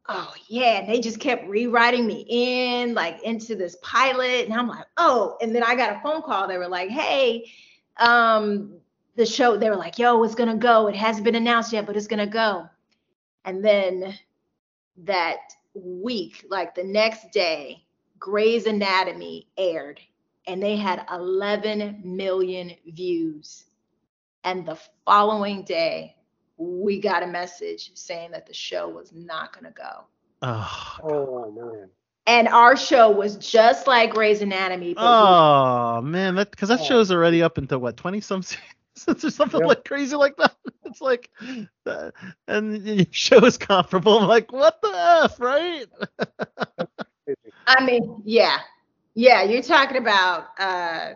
oh 0.09 0.33
yeah, 0.49 0.81
and 0.81 0.89
they 0.89 1.01
just 1.01 1.21
kept 1.21 1.47
rewriting 1.49 2.07
me 2.07 2.25
in, 2.29 2.95
like 2.95 3.23
into 3.23 3.55
this 3.55 3.77
pilot, 3.83 4.47
and 4.47 4.55
I'm 4.55 4.69
like, 4.69 4.87
oh, 4.97 5.37
and 5.41 5.55
then 5.55 5.63
I 5.63 5.75
got 5.75 5.97
a 5.97 6.01
phone 6.01 6.23
call. 6.23 6.49
They 6.49 6.59
were 6.59 6.69
like, 6.69 6.91
hey, 6.91 7.51
um, 7.99 8.75
the 9.17 9.27
show. 9.27 9.57
They 9.57 9.71
were 9.71 9.77
like, 9.77 9.99
yo, 9.99 10.23
it's 10.25 10.35
gonna 10.35 10.57
go. 10.57 10.89
It 10.89 10.97
hasn't 10.97 11.25
been 11.25 11.35
announced 11.37 11.73
yet, 11.73 11.87
but 11.87 11.97
it's 11.97 12.07
gonna 12.07 12.27
go. 12.27 12.69
And 13.45 13.65
then 13.65 14.19
that 14.99 15.39
week, 15.75 16.45
like 16.49 16.75
the 16.75 16.85
next 16.85 17.31
day, 17.33 17.85
Grey's 18.19 18.67
Anatomy 18.67 19.49
aired, 19.57 20.01
and 20.47 20.63
they 20.63 20.77
had 20.77 21.05
11 21.13 22.03
million 22.05 22.73
views. 22.87 23.65
And 24.45 24.67
the 24.67 24.79
following 25.05 25.65
day, 25.65 26.17
we 26.57 27.01
got 27.01 27.23
a 27.23 27.27
message 27.27 27.91
saying 27.95 28.31
that 28.33 28.47
the 28.47 28.55
show 28.55 28.89
was 28.89 29.13
not 29.13 29.53
going 29.53 29.73
to 29.73 29.79
go. 29.79 30.05
Oh, 30.43 30.99
Oh 31.03 31.51
man. 31.51 31.89
And 32.27 32.49
our 32.49 32.77
show 32.77 33.11
was 33.11 33.37
just 33.37 33.87
like 33.87 34.15
Grey's 34.15 34.41
Anatomy. 34.41 34.95
But 34.95 35.03
we- 35.03 35.07
oh 35.09 36.01
man, 36.03 36.37
that 36.37 36.51
because 36.51 36.71
that 36.71 36.81
oh. 36.81 36.85
show's 36.85 37.11
already 37.11 37.43
up 37.43 37.59
into 37.59 37.79
what 37.79 37.97
twenty 37.97 38.21
some 38.21 38.43
seasons 38.97 39.25
or 39.25 39.31
something 39.31 39.63
Yep. 39.63 39.71
like 39.71 39.85
crazy 39.85 40.17
like 40.17 40.37
that. 40.37 40.55
It's 40.87 41.01
like, 41.01 41.31
uh, 41.87 42.11
and 42.47 42.87
your 42.87 43.07
show 43.11 43.45
is 43.45 43.59
comparable. 43.59 44.19
I'm 44.19 44.29
like, 44.29 44.53
what 44.53 44.81
the 44.83 45.21
f, 45.25 45.41
right? 45.41 45.87
I 47.67 47.85
mean, 47.85 48.23
yeah, 48.25 48.59
yeah, 49.15 49.43
you're 49.43 49.63
talking 49.63 49.99
about 49.99 50.47
uh, 50.59 51.13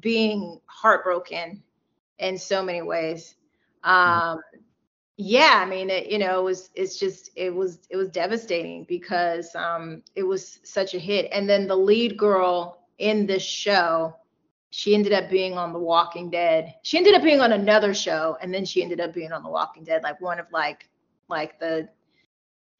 being 0.00 0.60
heartbroken 0.66 1.62
in 2.18 2.38
so 2.38 2.62
many 2.62 2.82
ways. 2.82 3.34
Um, 3.84 4.38
yeah, 5.16 5.62
I 5.64 5.66
mean, 5.66 5.90
it, 5.90 6.10
you 6.10 6.18
know, 6.18 6.40
it 6.40 6.44
was, 6.44 6.70
it's 6.74 6.98
just, 6.98 7.30
it 7.36 7.54
was, 7.54 7.80
it 7.90 7.96
was 7.96 8.08
devastating 8.10 8.84
because 8.88 9.54
um, 9.54 10.02
it 10.14 10.24
was 10.24 10.60
such 10.64 10.94
a 10.94 10.98
hit. 10.98 11.28
And 11.32 11.48
then 11.48 11.66
the 11.68 11.76
lead 11.76 12.16
girl 12.16 12.86
in 12.98 13.26
this 13.26 13.42
show, 13.42 14.16
she 14.74 14.94
ended 14.94 15.12
up 15.12 15.28
being 15.28 15.58
on 15.58 15.74
The 15.74 15.78
Walking 15.78 16.30
Dead. 16.30 16.74
She 16.82 16.96
ended 16.96 17.14
up 17.14 17.22
being 17.22 17.40
on 17.42 17.52
another 17.52 17.92
show, 17.92 18.38
and 18.40 18.52
then 18.52 18.64
she 18.64 18.82
ended 18.82 19.00
up 19.00 19.12
being 19.12 19.30
on 19.30 19.42
The 19.42 19.50
Walking 19.50 19.84
Dead, 19.84 20.02
like 20.02 20.18
one 20.22 20.40
of 20.40 20.46
like, 20.50 20.88
like 21.28 21.60
the 21.60 21.90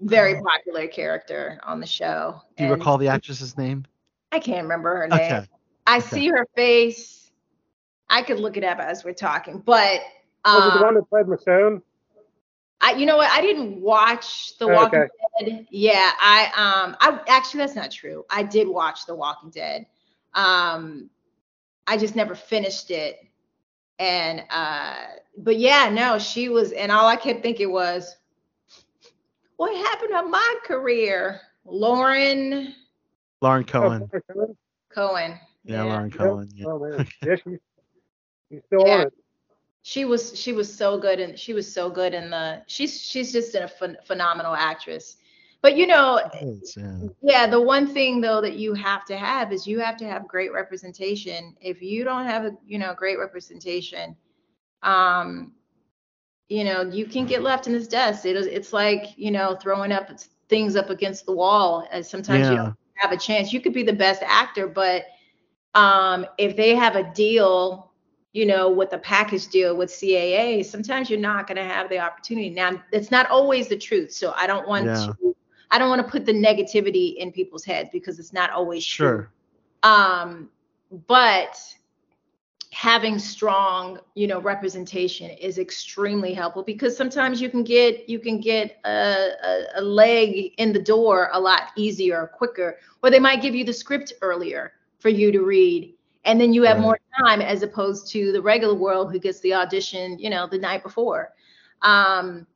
very 0.00 0.40
popular 0.40 0.86
character 0.88 1.60
on 1.64 1.80
the 1.80 1.86
show. 1.86 2.40
Do 2.56 2.64
you 2.64 2.70
And- 2.72 2.78
recall 2.80 2.96
the 2.96 3.08
actress's 3.08 3.58
name? 3.58 3.84
I 4.32 4.38
can't 4.38 4.62
remember 4.62 4.96
her 4.96 5.06
name. 5.08 5.18
Okay. 5.20 5.46
I 5.86 5.98
Okay. 5.98 6.06
see 6.08 6.28
her 6.28 6.48
face. 6.56 7.30
I 8.08 8.22
could 8.22 8.40
look 8.40 8.56
it 8.56 8.64
up 8.64 8.78
as 8.78 9.04
we're 9.04 9.12
talking, 9.12 9.58
but 9.58 10.00
Was 10.46 10.66
it 10.66 10.70
the 10.70 10.78
um, 10.78 10.82
one 10.82 10.94
that 10.94 11.08
played 11.10 11.26
Michonne? 11.26 11.82
I, 12.80 12.92
you 12.94 13.04
know 13.04 13.18
what? 13.18 13.30
I 13.30 13.42
didn't 13.42 13.80
watch 13.82 14.56
The 14.56 14.66
Walking 14.66 15.00
Okay. 15.00 15.08
Dead. 15.46 15.66
Yeah, 15.70 16.10
I 16.20 16.46
um, 16.56 16.96
I 17.00 17.20
actually 17.28 17.58
that's 17.58 17.74
not 17.76 17.90
true. 17.90 18.24
I 18.30 18.42
did 18.42 18.66
watch 18.66 19.04
The 19.04 19.14
Walking 19.14 19.50
Dead. 19.50 19.86
Um, 20.34 21.10
I 21.86 21.96
just 21.96 22.16
never 22.16 22.34
finished 22.34 22.90
it. 22.90 23.18
And 23.98 24.42
uh, 24.50 24.94
but 25.36 25.58
yeah, 25.58 25.88
no, 25.90 26.18
she 26.18 26.48
was, 26.48 26.72
and 26.72 26.90
all 26.90 27.06
I 27.06 27.16
kept 27.16 27.42
thinking 27.42 27.72
was, 27.72 28.16
what 29.56 29.74
happened 29.76 30.10
to 30.12 30.22
my 30.22 30.54
career, 30.64 31.40
Lauren 31.64 32.74
Lauren 33.40 33.64
Cohan. 33.64 34.10
Oh, 34.36 34.56
Cohan? 34.92 35.38
Yeah, 35.64 35.82
Lauren 35.84 36.10
Cohan. 36.10 36.48
Yeah. 36.54 36.66
Oh 36.68 36.78
man. 36.78 37.06
Yeah, 37.24 37.36
she's, 37.36 37.58
she's 38.50 38.60
still 38.66 38.86
Yeah. 38.86 38.94
on 38.94 39.06
it. 39.06 39.12
she 39.82 40.04
was 40.04 40.38
she 40.38 40.52
was 40.52 40.72
so 40.72 40.98
good 40.98 41.20
and 41.20 41.38
she 41.38 41.52
was 41.52 41.72
so 41.72 41.90
good 41.90 42.14
in 42.14 42.30
the 42.30 42.62
she's 42.66 43.00
she's 43.00 43.32
just 43.32 43.54
a 43.54 43.70
phen- 43.80 44.02
phenomenal 44.04 44.54
actress 44.54 45.16
but 45.62 45.76
you 45.76 45.86
know 45.86 46.20
yeah. 46.76 46.98
yeah 47.22 47.46
the 47.46 47.60
one 47.60 47.86
thing 47.86 48.20
though 48.20 48.40
that 48.40 48.56
you 48.56 48.74
have 48.74 49.04
to 49.04 49.16
have 49.16 49.52
is 49.52 49.66
you 49.66 49.78
have 49.78 49.96
to 49.96 50.06
have 50.06 50.28
great 50.28 50.52
representation 50.52 51.56
if 51.60 51.80
you 51.82 52.04
don't 52.04 52.26
have 52.26 52.44
a 52.44 52.56
you 52.66 52.78
know 52.78 52.94
great 52.94 53.18
representation 53.18 54.14
um 54.82 55.52
you 56.48 56.64
know 56.64 56.82
you 56.82 57.06
can 57.06 57.24
get 57.24 57.42
left 57.42 57.66
in 57.66 57.72
this 57.72 57.88
dust 57.88 58.26
it 58.26 58.36
is 58.36 58.46
it's 58.46 58.72
like 58.72 59.16
you 59.16 59.30
know 59.30 59.56
throwing 59.56 59.92
up 59.92 60.10
things 60.52 60.76
up 60.76 60.90
against 60.90 61.24
the 61.24 61.32
wall 61.32 61.88
as 61.90 62.10
sometimes 62.10 62.50
you 62.50 62.56
don't 62.56 62.74
have 62.96 63.10
a 63.10 63.16
chance. 63.16 63.54
You 63.54 63.60
could 63.60 63.72
be 63.72 63.82
the 63.82 63.92
best 63.92 64.22
actor, 64.22 64.68
but 64.68 65.06
um, 65.74 66.26
if 66.36 66.56
they 66.56 66.74
have 66.74 66.94
a 66.94 67.10
deal, 67.14 67.90
you 68.34 68.44
know, 68.44 68.70
with 68.70 68.92
a 68.92 68.98
package 68.98 69.48
deal 69.48 69.74
with 69.74 69.90
CAA, 69.90 70.62
sometimes 70.64 71.08
you're 71.08 71.18
not 71.18 71.46
going 71.46 71.56
to 71.56 71.64
have 71.64 71.88
the 71.88 71.98
opportunity. 71.98 72.50
Now, 72.50 72.82
it's 72.92 73.10
not 73.10 73.30
always 73.30 73.68
the 73.68 73.78
truth. 73.78 74.12
So 74.12 74.34
I 74.36 74.46
don't 74.46 74.68
want 74.68 74.86
Yeah. 74.86 75.06
to, 75.06 75.31
I 75.72 75.78
don't 75.78 75.88
want 75.88 76.04
to 76.04 76.10
put 76.10 76.26
the 76.26 76.32
negativity 76.34 77.16
in 77.16 77.32
people's 77.32 77.64
heads 77.64 77.88
because 77.90 78.18
it's 78.18 78.32
not 78.32 78.50
always 78.50 78.84
true. 78.84 79.06
Sure. 79.06 79.32
Um, 79.82 80.50
but 81.08 81.58
having 82.72 83.18
strong, 83.18 83.98
you 84.14 84.26
know, 84.26 84.40
representation 84.40 85.30
is 85.30 85.58
extremely 85.58 86.34
helpful 86.34 86.62
because 86.62 86.96
sometimes 86.96 87.40
you 87.40 87.48
can 87.48 87.64
get 87.64 88.08
you 88.08 88.18
can 88.18 88.38
get 88.38 88.78
a, 88.84 89.30
a, 89.44 89.64
a 89.76 89.82
leg 89.82 90.52
in 90.58 90.72
the 90.72 90.78
door 90.78 91.30
a 91.32 91.40
lot 91.40 91.70
easier 91.76 92.20
or 92.22 92.26
quicker, 92.26 92.78
or 93.02 93.10
they 93.10 93.18
might 93.18 93.40
give 93.40 93.54
you 93.54 93.64
the 93.64 93.72
script 93.72 94.12
earlier 94.20 94.74
for 94.98 95.08
you 95.08 95.32
to 95.32 95.42
read, 95.42 95.94
and 96.26 96.38
then 96.40 96.52
you 96.52 96.62
have 96.64 96.78
more 96.78 96.98
time 97.18 97.40
as 97.40 97.62
opposed 97.62 98.10
to 98.12 98.30
the 98.32 98.40
regular 98.42 98.74
world 98.74 99.10
who 99.10 99.18
gets 99.18 99.40
the 99.40 99.54
audition, 99.54 100.18
you 100.18 100.28
know, 100.28 100.46
the 100.46 100.58
night 100.58 100.82
before. 100.82 101.32
Um, 101.80 102.46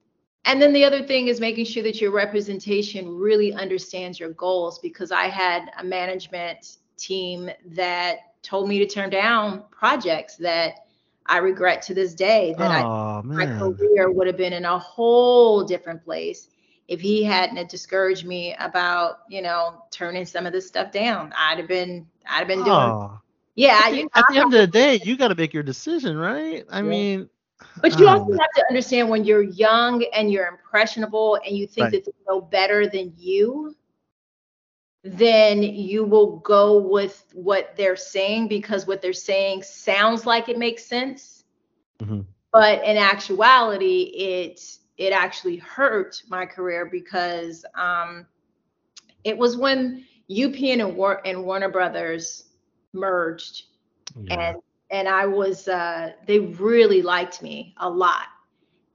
and 0.47 0.63
then 0.63 0.73
the 0.73 0.85
other 0.85 1.03
thing 1.03 1.29
is 1.29 1.41
making 1.41 1.67
sure 1.67 1.83
that 1.83 2.01
your 2.01 2.13
representation 2.13 3.17
really 3.17 3.53
understands 3.53 4.19
your 4.19 4.31
goals 4.31 4.79
because 4.79 5.13
I 5.13 5.25
had 5.29 5.71
a 5.79 5.85
management 5.85 6.79
team 6.97 7.51
that 7.73 8.19
told 8.43 8.69
me 8.69 8.79
to 8.79 8.87
turn 8.87 9.11
down 9.11 9.65
projects 9.71 10.37
that 10.37 10.87
I 11.27 11.39
regret 11.39 11.83
to 11.83 11.95
this 11.95 12.15
day 12.15 12.55
that 12.59 12.71
I 12.71 12.83
Oh 12.83 13.23
my 13.25 13.47
career 13.47 14.11
would 14.11 14.27
have 14.29 14.37
been 14.37 14.53
in 14.53 14.65
a 14.65 14.79
whole 14.79 15.65
different 15.65 16.05
place 16.05 16.49
if 16.89 17.01
he 17.01 17.25
hadn't 17.25 17.69
discouraged 17.69 18.25
me 18.25 18.55
about, 18.61 19.21
you 19.29 19.43
know, 19.43 19.83
turning 19.91 20.25
some 20.25 20.47
of 20.47 20.53
this 20.53 20.69
stuff 20.69 20.93
down. 20.93 21.33
I'd 21.37 21.59
have 21.59 21.69
been 21.69 22.07
I'd 22.29 22.39
have 22.39 22.49
been 22.49 22.63
doing 22.63 22.97
Oh. 22.97 23.21
yeah, 23.57 23.83
At 23.85 23.91
the, 23.91 23.97
you 23.97 24.03
know, 24.05 24.09
at 24.15 24.25
the 24.29 24.39
end 24.39 24.55
of 24.55 24.61
the 24.61 24.67
day, 24.69 25.01
you 25.03 25.17
got 25.17 25.29
to 25.29 25.35
make 25.35 25.53
your 25.53 25.63
decision, 25.65 26.17
right? 26.17 26.65
I 26.71 26.83
mean, 26.83 27.29
But 27.81 27.99
you 27.99 28.07
oh, 28.07 28.11
also 28.11 28.33
have 28.33 28.51
to 28.57 28.65
understand 28.69 29.09
when 29.09 29.25
you're 29.25 29.43
young 29.43 30.05
and 30.15 30.31
you're 30.31 30.47
impressionable 30.47 31.39
and 31.47 31.57
you 31.57 31.67
think 31.67 31.85
Right. 31.85 31.93
that 31.93 32.05
they 32.05 32.13
know 32.29 32.41
better 32.41 32.89
than 32.89 33.13
you, 33.17 33.75
then 35.03 35.63
you 35.63 36.05
will 36.05 36.39
go 36.39 36.79
with 36.79 37.25
what 37.33 37.75
they're 37.77 37.97
saying 37.97 38.49
because 38.49 38.87
what 38.87 39.01
they're 39.01 39.13
saying 39.13 39.63
sounds 39.63 40.27
like 40.27 40.49
it 40.49 40.59
makes 40.59 40.85
sense. 40.85 41.45
Mhm. 42.01 42.27
But 42.53 42.83
in 42.85 42.97
actuality, 42.97 44.03
it 44.17 44.61
it 44.97 45.13
actually 45.13 45.57
hurt 45.57 46.23
my 46.29 46.47
career 46.47 46.87
because 46.87 47.65
um, 47.75 48.27
it 49.25 49.37
was 49.37 49.57
when 49.57 50.05
UPN 50.31 50.81
and, 50.81 50.97
War- 50.97 51.21
and 51.27 51.45
Warner 51.45 51.69
Brothers 51.69 52.45
merged 52.93 53.65
and 54.31 54.57
and 54.91 55.09
I 55.09 55.27
was 55.27 55.69
uh, 55.69 56.13
they 56.27 56.39
really 56.39 57.03
liked 57.03 57.43
me 57.43 57.75
a 57.79 57.89
lot, 57.89 58.27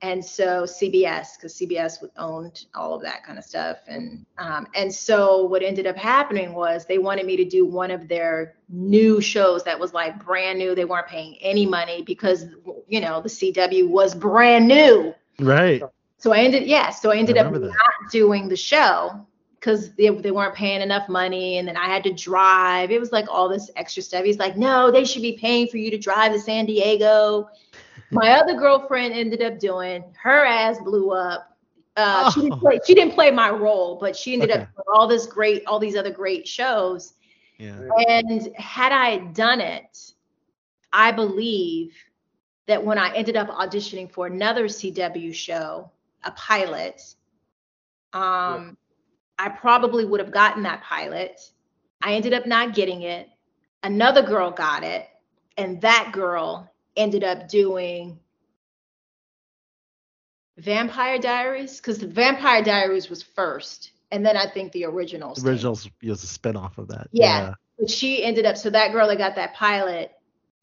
and 0.01 0.23
so 0.23 0.63
CBS 0.63 1.37
because 1.37 1.53
CBS 1.57 2.01
would- 2.01 2.11
owned 2.17 2.65
all 2.75 2.93
of 2.93 3.01
that 3.03 3.23
kind 3.23 3.37
of 3.37 3.45
stuff, 3.45 3.77
and 3.87 4.25
um, 4.37 4.67
and 4.75 4.93
so 4.93 5.45
what 5.45 5.61
ended 5.61 5.87
up 5.87 5.97
happening 5.97 6.53
was 6.53 6.85
they 6.85 6.97
wanted 6.97 7.25
me 7.25 7.35
to 7.37 7.45
do 7.45 7.65
one 7.65 7.91
of 7.91 8.07
their 8.07 8.55
new 8.69 9.19
shows 9.21 9.63
that 9.63 9.79
was 9.79 9.93
like 9.93 10.23
brand 10.23 10.57
new. 10.59 10.75
They 10.75 10.85
weren't 10.85 11.07
paying 11.07 11.35
any 11.41 11.65
money 11.65 12.01
because 12.03 12.45
you 12.87 13.01
know 13.01 13.21
the 13.21 13.29
CW 13.29 13.87
was 13.89 14.15
brand 14.15 14.67
new. 14.67 15.13
right. 15.39 15.81
So 16.17 16.31
I 16.31 16.41
ended, 16.41 16.67
yeah. 16.67 16.91
So 16.91 17.09
I 17.11 17.17
ended 17.17 17.37
up 17.37 17.47
remember 17.47 17.67
that. 17.67 17.73
not 17.73 18.11
doing 18.11 18.47
the 18.47 18.55
show 18.55 19.25
because 19.61 19.93
they, 19.93 20.09
they 20.09 20.31
weren't 20.31 20.55
paying 20.55 20.81
enough 20.81 21.07
money, 21.07 21.59
and 21.59 21.67
then 21.67 21.77
I 21.77 21.85
had 21.85 22.03
to 22.05 22.13
drive. 22.13 22.89
It 22.89 22.99
was 22.99 23.11
like 23.11 23.27
all 23.29 23.47
this 23.47 23.69
extra 23.75 24.01
stuff. 24.01 24.25
He's 24.25 24.39
like, 24.39 24.57
no, 24.57 24.89
they 24.91 25.05
should 25.05 25.21
be 25.21 25.37
paying 25.39 25.67
for 25.67 25.77
you 25.77 25.91
to 25.91 25.99
drive 25.99 26.33
to 26.33 26.39
San 26.39 26.65
Diego. 26.65 27.47
My 28.09 28.31
other 28.31 28.55
girlfriend 28.55 29.13
ended 29.13 29.43
up 29.43 29.59
doing. 29.59 30.03
Her 30.21 30.43
ass 30.45 30.79
blew 30.79 31.11
up. 31.11 31.55
Uh, 31.95 32.31
she, 32.31 32.41
didn't 32.41 32.59
play, 32.59 32.79
she 32.87 32.95
didn't 32.95 33.13
play 33.13 33.29
my 33.29 33.51
role, 33.51 33.97
but 33.99 34.15
she 34.15 34.33
ended 34.33 34.49
Okay. 34.49 34.61
up 34.63 34.67
doing 34.73 34.85
all 34.95 35.07
this 35.07 35.27
great, 35.27 35.63
all 35.67 35.77
these 35.77 35.95
other 35.95 36.11
great 36.11 36.47
shows. 36.47 37.13
Yeah. 37.57 37.77
And 38.07 38.49
had 38.55 38.91
I 38.91 39.17
done 39.17 39.61
it, 39.61 40.13
I 40.91 41.11
believe 41.11 41.95
that 42.65 42.83
when 42.83 42.97
I 42.97 43.13
ended 43.13 43.35
up 43.37 43.49
auditioning 43.49 44.11
for 44.11 44.25
another 44.25 44.65
CW 44.65 45.33
show, 45.35 45.91
a 46.23 46.31
pilot, 46.31 47.01
um, 48.13 48.77
I 49.41 49.49
probably 49.49 50.05
would 50.05 50.19
have 50.19 50.31
gotten 50.31 50.61
that 50.63 50.83
pilot. 50.83 51.41
I 52.03 52.13
ended 52.13 52.31
up 52.33 52.45
not 52.45 52.75
getting 52.75 53.01
it. 53.01 53.27
Another 53.81 54.21
girl 54.21 54.51
got 54.51 54.83
it, 54.83 55.07
and 55.57 55.81
that 55.81 56.11
girl 56.13 56.71
ended 56.95 57.23
up 57.23 57.47
doing 57.47 58.19
Vampire 60.57 61.17
Diaries 61.17 61.77
because 61.77 61.97
the 61.97 62.05
Vampire 62.05 62.61
Diaries 62.61 63.09
was 63.09 63.23
first, 63.23 63.93
and 64.11 64.23
then 64.23 64.37
I 64.37 64.45
think 64.45 64.73
the 64.73 64.85
originals. 64.85 65.41
The 65.41 65.49
originals 65.49 65.89
was 66.03 66.23
a 66.23 66.27
spinoff 66.27 66.77
of 66.77 66.87
that. 66.89 67.07
Yeah. 67.11 67.55
But 67.79 67.89
she 67.89 68.23
ended 68.23 68.45
up, 68.45 68.57
so 68.57 68.69
that 68.69 68.91
girl 68.91 69.07
that 69.07 69.17
got 69.17 69.33
that 69.37 69.55
pilot, 69.55 70.11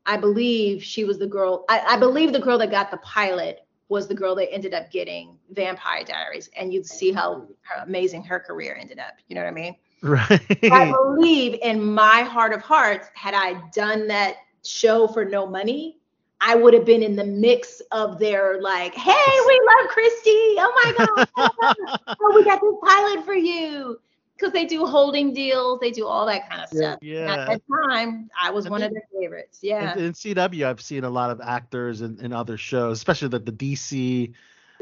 I 0.07 0.19
believe 0.19 0.85
she 0.85 1.03
was 1.03 1.19
the 1.19 1.27
girl, 1.27 1.65
I, 1.69 1.81
I 1.81 1.99
believe 1.99 2.33
the 2.33 2.39
girl 2.39 2.59
that 2.59 2.71
got 2.71 2.93
the 2.93 2.99
pilot 2.99 3.67
was 3.89 4.07
the 4.07 4.15
girl 4.15 4.35
that 4.35 4.53
ended 4.53 4.75
up 4.75 4.91
getting 4.91 5.39
Vampire 5.51 6.05
Diaries. 6.05 6.51
And 6.57 6.73
you'd 6.73 6.87
see 6.87 7.13
how, 7.13 7.47
how 7.63 7.83
amazing 7.83 8.23
her 8.25 8.39
career 8.39 8.77
ended 8.79 8.99
up. 8.99 9.15
You 9.29 9.35
know 9.35 9.43
what 9.43 9.49
I 9.49 9.53
mean? 9.53 9.77
Right. 10.03 10.41
I 10.71 10.93
believe 10.93 11.59
in 11.63 11.83
my 11.83 12.23
heart 12.23 12.53
of 12.53 12.63
hearts, 12.63 13.09
had 13.15 13.35
I 13.35 13.63
done 13.75 14.07
that 14.09 14.37
show 14.65 15.09
for 15.09 15.25
no 15.25 15.47
money, 15.47 15.99
I 16.41 16.55
would 16.55 16.73
have 16.75 16.85
been 16.85 17.03
in 17.03 17.17
the 17.17 17.25
mix 17.25 17.81
of 17.91 18.19
their 18.19 18.61
like, 18.61 18.95
hey, 18.95 19.41
we 19.47 19.61
love 19.67 19.91
Christy. 19.91 20.55
Oh 20.59 20.73
my 20.85 21.25
God. 21.37 22.07
oh, 22.21 22.33
we 22.35 22.45
got 22.45 22.61
this 22.61 22.75
pilot 22.85 23.25
for 23.25 23.35
you. 23.35 23.99
Because 24.39 24.53
they 24.53 24.67
do 24.67 24.87
holding 24.87 25.35
deals, 25.35 25.81
they 25.81 25.91
do 25.91 26.07
all 26.07 26.25
that 26.27 26.49
kind 26.49 26.63
of 26.63 26.69
stuff. 26.69 26.99
Yeah. 27.03 27.35
At 27.35 27.49
that 27.49 27.63
time, 27.89 28.31
I 28.41 28.51
was 28.51 28.69
one 28.69 28.83
of 28.83 28.93
their 28.93 29.03
favorites. 29.13 29.59
Yeah. 29.63 29.95
In, 29.95 29.99
in 29.99 30.13
CW, 30.13 30.65
I've 30.65 30.81
seen 30.81 31.05
a 31.05 31.11
lot 31.11 31.31
of 31.31 31.41
actors 31.41 32.03
in, 32.03 32.21
in 32.21 32.33
other 32.33 32.57
shows, 32.57 32.99
especially 32.99 33.29
the, 33.29 33.41
the 33.41 33.53
DC 33.53 34.33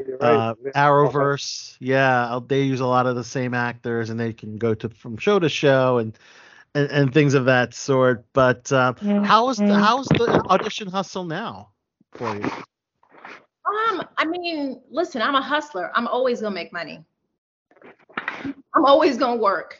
You're 0.05 0.23
uh. 0.23 0.53
Arrowverse. 0.75 1.75
Yeah, 1.79 2.35
uh, 2.35 2.39
they 2.39 2.61
use 2.63 2.81
a 2.81 2.85
lot 2.85 3.07
of 3.07 3.15
the 3.15 3.23
same 3.23 3.53
actors, 3.53 4.09
and 4.09 4.19
they 4.19 4.33
can 4.33 4.57
go 4.57 4.75
to 4.75 4.89
from 4.89 5.17
show 5.17 5.39
to 5.39 5.49
show 5.49 5.97
and 5.97 6.17
and, 6.75 6.91
and 6.91 7.13
things 7.13 7.33
of 7.33 7.45
that 7.45 7.73
sort. 7.73 8.25
But 8.33 8.71
um, 8.71 8.95
how 9.23 9.49
is 9.49 9.57
the 9.57 9.73
how's 9.73 10.07
the 10.07 10.43
audition 10.49 10.87
hustle 10.87 11.25
now 11.25 11.69
for 12.13 12.35
you? 12.35 12.43
Um, 12.43 14.03
I 14.17 14.25
mean, 14.25 14.81
listen, 14.89 15.21
I'm 15.21 15.35
a 15.35 15.41
hustler. 15.41 15.91
I'm 15.95 16.07
always 16.07 16.41
gonna 16.41 16.53
make 16.53 16.71
money. 16.71 17.03
I'm 18.77 18.85
always 18.85 19.17
gonna 19.17 19.41
work. 19.41 19.79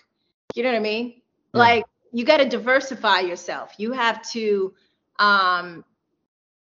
You 0.56 0.64
know 0.64 0.72
what 0.72 0.78
I 0.78 0.82
mean? 0.82 1.22
Like 1.53 1.86
you 2.11 2.26
got 2.26 2.38
to 2.38 2.49
diversify 2.49 3.19
yourself. 3.19 3.74
You 3.78 3.91
have 3.91 4.28
to, 4.32 4.74
um, 5.19 5.86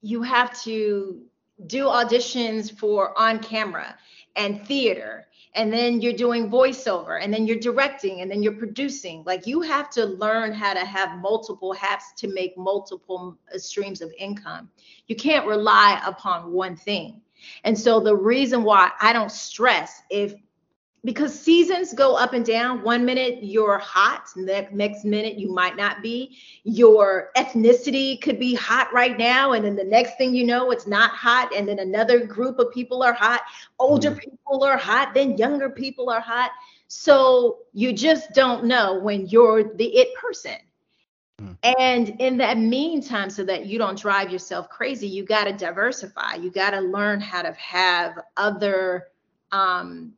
you 0.02 0.22
have 0.22 0.60
to 0.62 1.24
do 1.66 1.86
auditions 1.86 2.72
for 2.72 3.20
on 3.20 3.40
camera 3.40 3.98
and 4.36 4.66
theater, 4.66 5.28
and 5.56 5.74
then 5.74 6.02
you're 6.02 6.14
doing 6.14 6.52
voiceover, 6.52 7.20
and 7.22 7.34
then 7.34 7.48
you're 7.48 7.60
directing, 7.60 8.22
and 8.22 8.30
then 8.30 8.44
you're 8.44 8.54
producing. 8.54 9.24
Like 9.26 9.48
you 9.48 9.62
have 9.62 9.90
to 9.92 10.06
learn 10.06 10.54
how 10.54 10.74
to 10.76 10.86
have 10.86 11.18
multiple 11.18 11.74
hats 11.74 12.14
to 12.18 12.28
make 12.28 12.56
multiple 12.56 13.38
uh, 13.54 13.58
streams 13.58 14.02
of 14.02 14.14
income. 14.20 14.70
You 15.08 15.16
can't 15.16 15.48
rely 15.48 16.00
upon 16.06 16.52
one 16.52 16.76
thing. 16.76 17.22
And 17.64 17.78
so 17.78 18.00
the 18.00 18.16
reason 18.16 18.64
why 18.64 18.92
I 19.02 19.14
don't 19.14 19.32
stress 19.32 20.02
if 20.10 20.36
because 21.06 21.38
seasons 21.38 21.94
go 21.94 22.16
up 22.16 22.34
and 22.34 22.46
down. 22.46 22.84
One 22.84 23.06
minute 23.06 23.40
you're 23.42 23.78
hot, 23.78 24.28
next 24.36 25.06
minute 25.06 25.38
you 25.38 25.54
might 25.54 25.76
not 25.76 26.02
be. 26.02 26.38
Your 26.64 27.32
ethnicity 27.38 28.22
could 28.22 28.40
be 28.40 28.54
hot 28.54 28.92
right 28.94 29.18
now, 29.18 29.54
and 29.54 29.64
then 29.64 29.76
the 29.76 29.84
next 29.84 30.18
thing 30.18 30.34
you 30.34 30.46
know, 30.46 30.72
it's 30.72 30.88
not 30.88 31.12
hot, 31.12 31.54
and 31.56 31.68
then 31.68 31.80
another 31.80 32.26
group 32.26 32.60
of 32.60 32.72
people 32.74 33.02
are 33.04 33.14
hot. 33.14 33.42
Older 33.80 34.12
people 34.12 34.64
are 34.64 34.78
hot, 34.78 35.14
then 35.14 35.38
younger 35.38 35.70
people 35.70 36.10
are 36.10 36.22
hot. 36.22 36.52
So 36.88 37.60
you 37.74 37.94
just 37.94 38.34
don't 38.34 38.66
know 38.66 39.00
when 39.00 39.28
you're 39.28 39.76
the 39.76 39.86
it 39.86 40.14
person. 40.16 40.58
And 41.64 42.10
in 42.20 42.38
that 42.38 42.58
meantime, 42.58 43.30
so 43.30 43.44
that 43.46 43.66
you 43.66 43.78
don't 43.78 43.98
drive 43.98 44.30
yourself 44.30 44.70
crazy, 44.70 45.08
you 45.08 45.24
got 45.24 45.46
to 45.46 45.54
diversify. 45.54 46.36
You 46.36 46.52
got 46.52 46.72
to 46.72 46.82
learn 46.82 47.22
how 47.22 47.44
to 47.44 47.54
have 47.54 48.20
other, 48.36 49.08
um, 49.52 50.14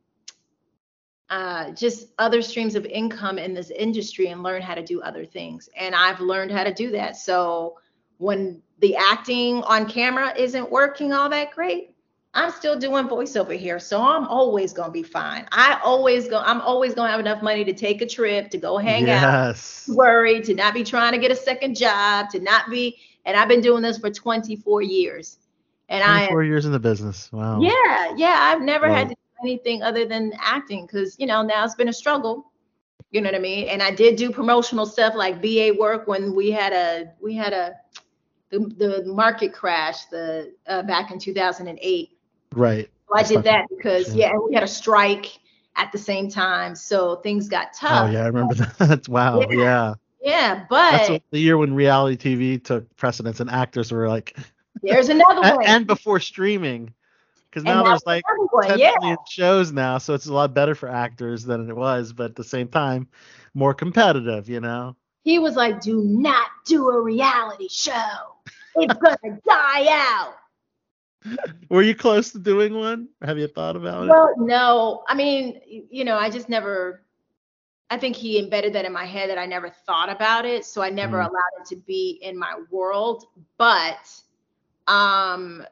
uh, 1.32 1.70
just 1.70 2.08
other 2.18 2.42
streams 2.42 2.74
of 2.74 2.84
income 2.84 3.38
in 3.38 3.54
this 3.54 3.70
industry 3.70 4.26
and 4.26 4.42
learn 4.42 4.60
how 4.60 4.74
to 4.74 4.82
do 4.82 5.00
other 5.00 5.24
things. 5.24 5.66
And 5.74 5.94
I've 5.94 6.20
learned 6.20 6.52
how 6.52 6.62
to 6.62 6.74
do 6.74 6.90
that. 6.90 7.16
So 7.16 7.78
when 8.18 8.60
the 8.80 8.94
acting 8.96 9.62
on 9.62 9.88
camera 9.88 10.34
isn't 10.36 10.70
working 10.70 11.14
all 11.14 11.30
that 11.30 11.52
great, 11.52 11.94
I'm 12.34 12.50
still 12.50 12.78
doing 12.78 13.08
voiceover 13.08 13.56
here, 13.56 13.78
so 13.78 14.02
I'm 14.02 14.26
always 14.26 14.74
gonna 14.74 14.92
be 14.92 15.02
fine. 15.02 15.46
I 15.52 15.80
always 15.82 16.28
go. 16.28 16.38
I'm 16.38 16.60
always 16.60 16.94
gonna 16.94 17.10
have 17.10 17.20
enough 17.20 17.42
money 17.42 17.64
to 17.64 17.72
take 17.72 18.02
a 18.02 18.06
trip, 18.06 18.50
to 18.50 18.58
go 18.58 18.76
hang 18.76 19.04
out, 19.04 19.48
yes. 19.48 19.86
to 19.86 19.94
worry, 19.94 20.40
to 20.42 20.54
not 20.54 20.74
be 20.74 20.84
trying 20.84 21.12
to 21.12 21.18
get 21.18 21.30
a 21.30 21.36
second 21.36 21.76
job, 21.76 22.28
to 22.30 22.40
not 22.40 22.70
be. 22.70 22.98
And 23.24 23.36
I've 23.38 23.48
been 23.48 23.60
doing 23.62 23.82
this 23.82 23.98
for 23.98 24.10
24 24.10 24.82
years, 24.82 25.38
and 25.88 26.02
I 26.02 26.26
24 26.26 26.44
years 26.44 26.64
in 26.66 26.72
the 26.72 26.80
business. 26.80 27.30
Wow. 27.32 27.60
yeah, 27.60 28.14
yeah. 28.16 28.36
I've 28.40 28.62
never 28.62 28.88
Wow. 28.88 28.94
had 28.94 29.08
to 29.10 29.16
anything 29.42 29.82
other 29.82 30.04
than 30.04 30.32
acting 30.38 30.86
because, 30.86 31.16
you 31.18 31.26
know, 31.26 31.42
now 31.42 31.64
it's 31.64 31.74
been 31.74 31.88
a 31.88 31.92
struggle. 31.92 32.52
You 33.10 33.20
know 33.20 33.28
what 33.28 33.36
I 33.36 33.40
mean? 33.40 33.68
And 33.68 33.82
I 33.82 33.90
did 33.90 34.16
do 34.16 34.30
promotional 34.30 34.86
stuff 34.86 35.14
like 35.14 35.42
BA 35.42 35.74
work 35.78 36.06
when 36.06 36.34
we 36.34 36.50
had 36.50 36.72
a 36.72 37.12
we 37.20 37.34
had 37.34 37.52
a 37.52 37.74
the, 38.50 38.58
the 38.58 39.04
market 39.04 39.52
crash 39.52 40.06
the 40.06 40.54
uh, 40.66 40.82
back 40.82 41.10
in 41.10 41.18
2008. 41.18 42.10
Right. 42.54 42.90
So 43.08 43.14
I 43.18 43.22
did 43.22 43.44
that 43.44 43.66
because 43.68 44.14
yeah. 44.14 44.32
yeah, 44.32 44.38
we 44.38 44.54
had 44.54 44.62
a 44.62 44.68
strike 44.68 45.38
at 45.76 45.92
the 45.92 45.98
same 45.98 46.30
time, 46.30 46.74
so 46.74 47.16
things 47.16 47.48
got 47.48 47.74
tough. 47.74 48.08
Oh 48.08 48.12
yeah, 48.12 48.24
I 48.24 48.26
remember 48.26 48.54
that. 48.54 49.08
wow. 49.08 49.40
Yeah. 49.40 49.46
Yeah. 49.50 49.94
Yeah, 50.22 50.64
but 50.70 50.92
That's 50.92 51.10
what, 51.10 51.22
the 51.32 51.40
year 51.40 51.58
when 51.58 51.74
reality 51.74 52.36
TV 52.36 52.62
took 52.62 52.94
precedence 52.96 53.40
and 53.40 53.50
actors 53.50 53.90
were 53.90 54.08
like, 54.08 54.36
there's 54.82 55.08
another 55.08 55.40
one. 55.56 55.66
and 55.66 55.84
before 55.84 56.20
streaming, 56.20 56.94
because 57.52 57.66
now 57.66 57.82
there's 57.84 58.06
like 58.06 58.26
another 58.28 58.78
10 58.78 58.80
yeah. 58.80 58.92
million 59.00 59.18
shows 59.28 59.72
now, 59.72 59.98
so 59.98 60.14
it's 60.14 60.26
a 60.26 60.34
lot 60.34 60.54
better 60.54 60.74
for 60.74 60.88
actors 60.88 61.44
than 61.44 61.68
it 61.70 61.76
was, 61.76 62.12
but 62.12 62.30
at 62.32 62.36
the 62.36 62.44
same 62.44 62.68
time, 62.68 63.08
more 63.54 63.74
competitive, 63.74 64.48
you 64.48 64.60
know. 64.60 64.96
he 65.24 65.38
was 65.38 65.56
like, 65.56 65.80
"Do 65.80 66.02
not 66.02 66.48
do 66.66 66.88
a 66.90 67.00
reality 67.00 67.68
show. 67.68 68.36
It's 68.76 68.98
gonna 68.98 69.40
die 69.46 69.86
out." 69.90 70.34
Were 71.70 71.82
you 71.82 71.94
close 71.94 72.32
to 72.32 72.38
doing 72.38 72.74
one? 72.74 73.08
Have 73.22 73.38
you 73.38 73.48
thought 73.48 73.76
about 73.76 74.08
it? 74.08 74.10
Well, 74.10 74.34
no. 74.38 75.04
I 75.08 75.14
mean, 75.14 75.60
you 75.90 76.04
know, 76.04 76.16
I 76.16 76.30
just 76.30 76.48
never. 76.48 77.02
I 77.90 77.98
think 77.98 78.16
he 78.16 78.38
embedded 78.38 78.72
that 78.74 78.86
in 78.86 78.92
my 78.92 79.04
head 79.04 79.30
that 79.30 79.38
I 79.38 79.46
never 79.46 79.70
thought 79.70 80.08
about 80.10 80.46
it, 80.46 80.64
so 80.64 80.82
I 80.82 80.90
never 80.90 81.18
Mm. 81.18 81.28
allowed 81.28 81.60
it 81.60 81.66
to 81.68 81.76
be 81.76 82.18
in 82.22 82.38
my 82.38 82.60
world. 82.70 83.26
But 83.58 83.98
um, 84.88 85.64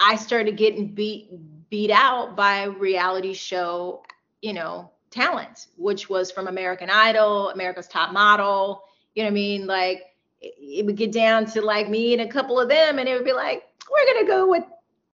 I 0.00 0.16
started 0.16 0.56
getting 0.56 0.88
beat 0.94 1.30
beat 1.70 1.90
out 1.90 2.36
by 2.36 2.64
reality 2.64 3.32
show, 3.32 4.04
you 4.42 4.52
know, 4.52 4.90
talent, 5.10 5.66
which 5.76 6.08
was 6.08 6.30
from 6.30 6.46
American 6.46 6.90
Idol, 6.90 7.50
America's 7.50 7.88
Top 7.88 8.12
Model. 8.12 8.82
You 9.14 9.22
know 9.22 9.28
what 9.28 9.32
I 9.32 9.34
mean? 9.34 9.66
Like 9.66 10.02
it, 10.40 10.84
would 10.84 10.96
get 10.96 11.12
down 11.12 11.46
to 11.46 11.62
like 11.62 11.88
me 11.88 12.12
and 12.12 12.22
a 12.22 12.28
couple 12.28 12.60
of 12.60 12.68
them, 12.68 12.98
and 12.98 13.08
it 13.08 13.14
would 13.14 13.24
be 13.24 13.32
like, 13.32 13.64
we're 13.90 14.14
gonna 14.14 14.26
go 14.26 14.48
with, 14.48 14.64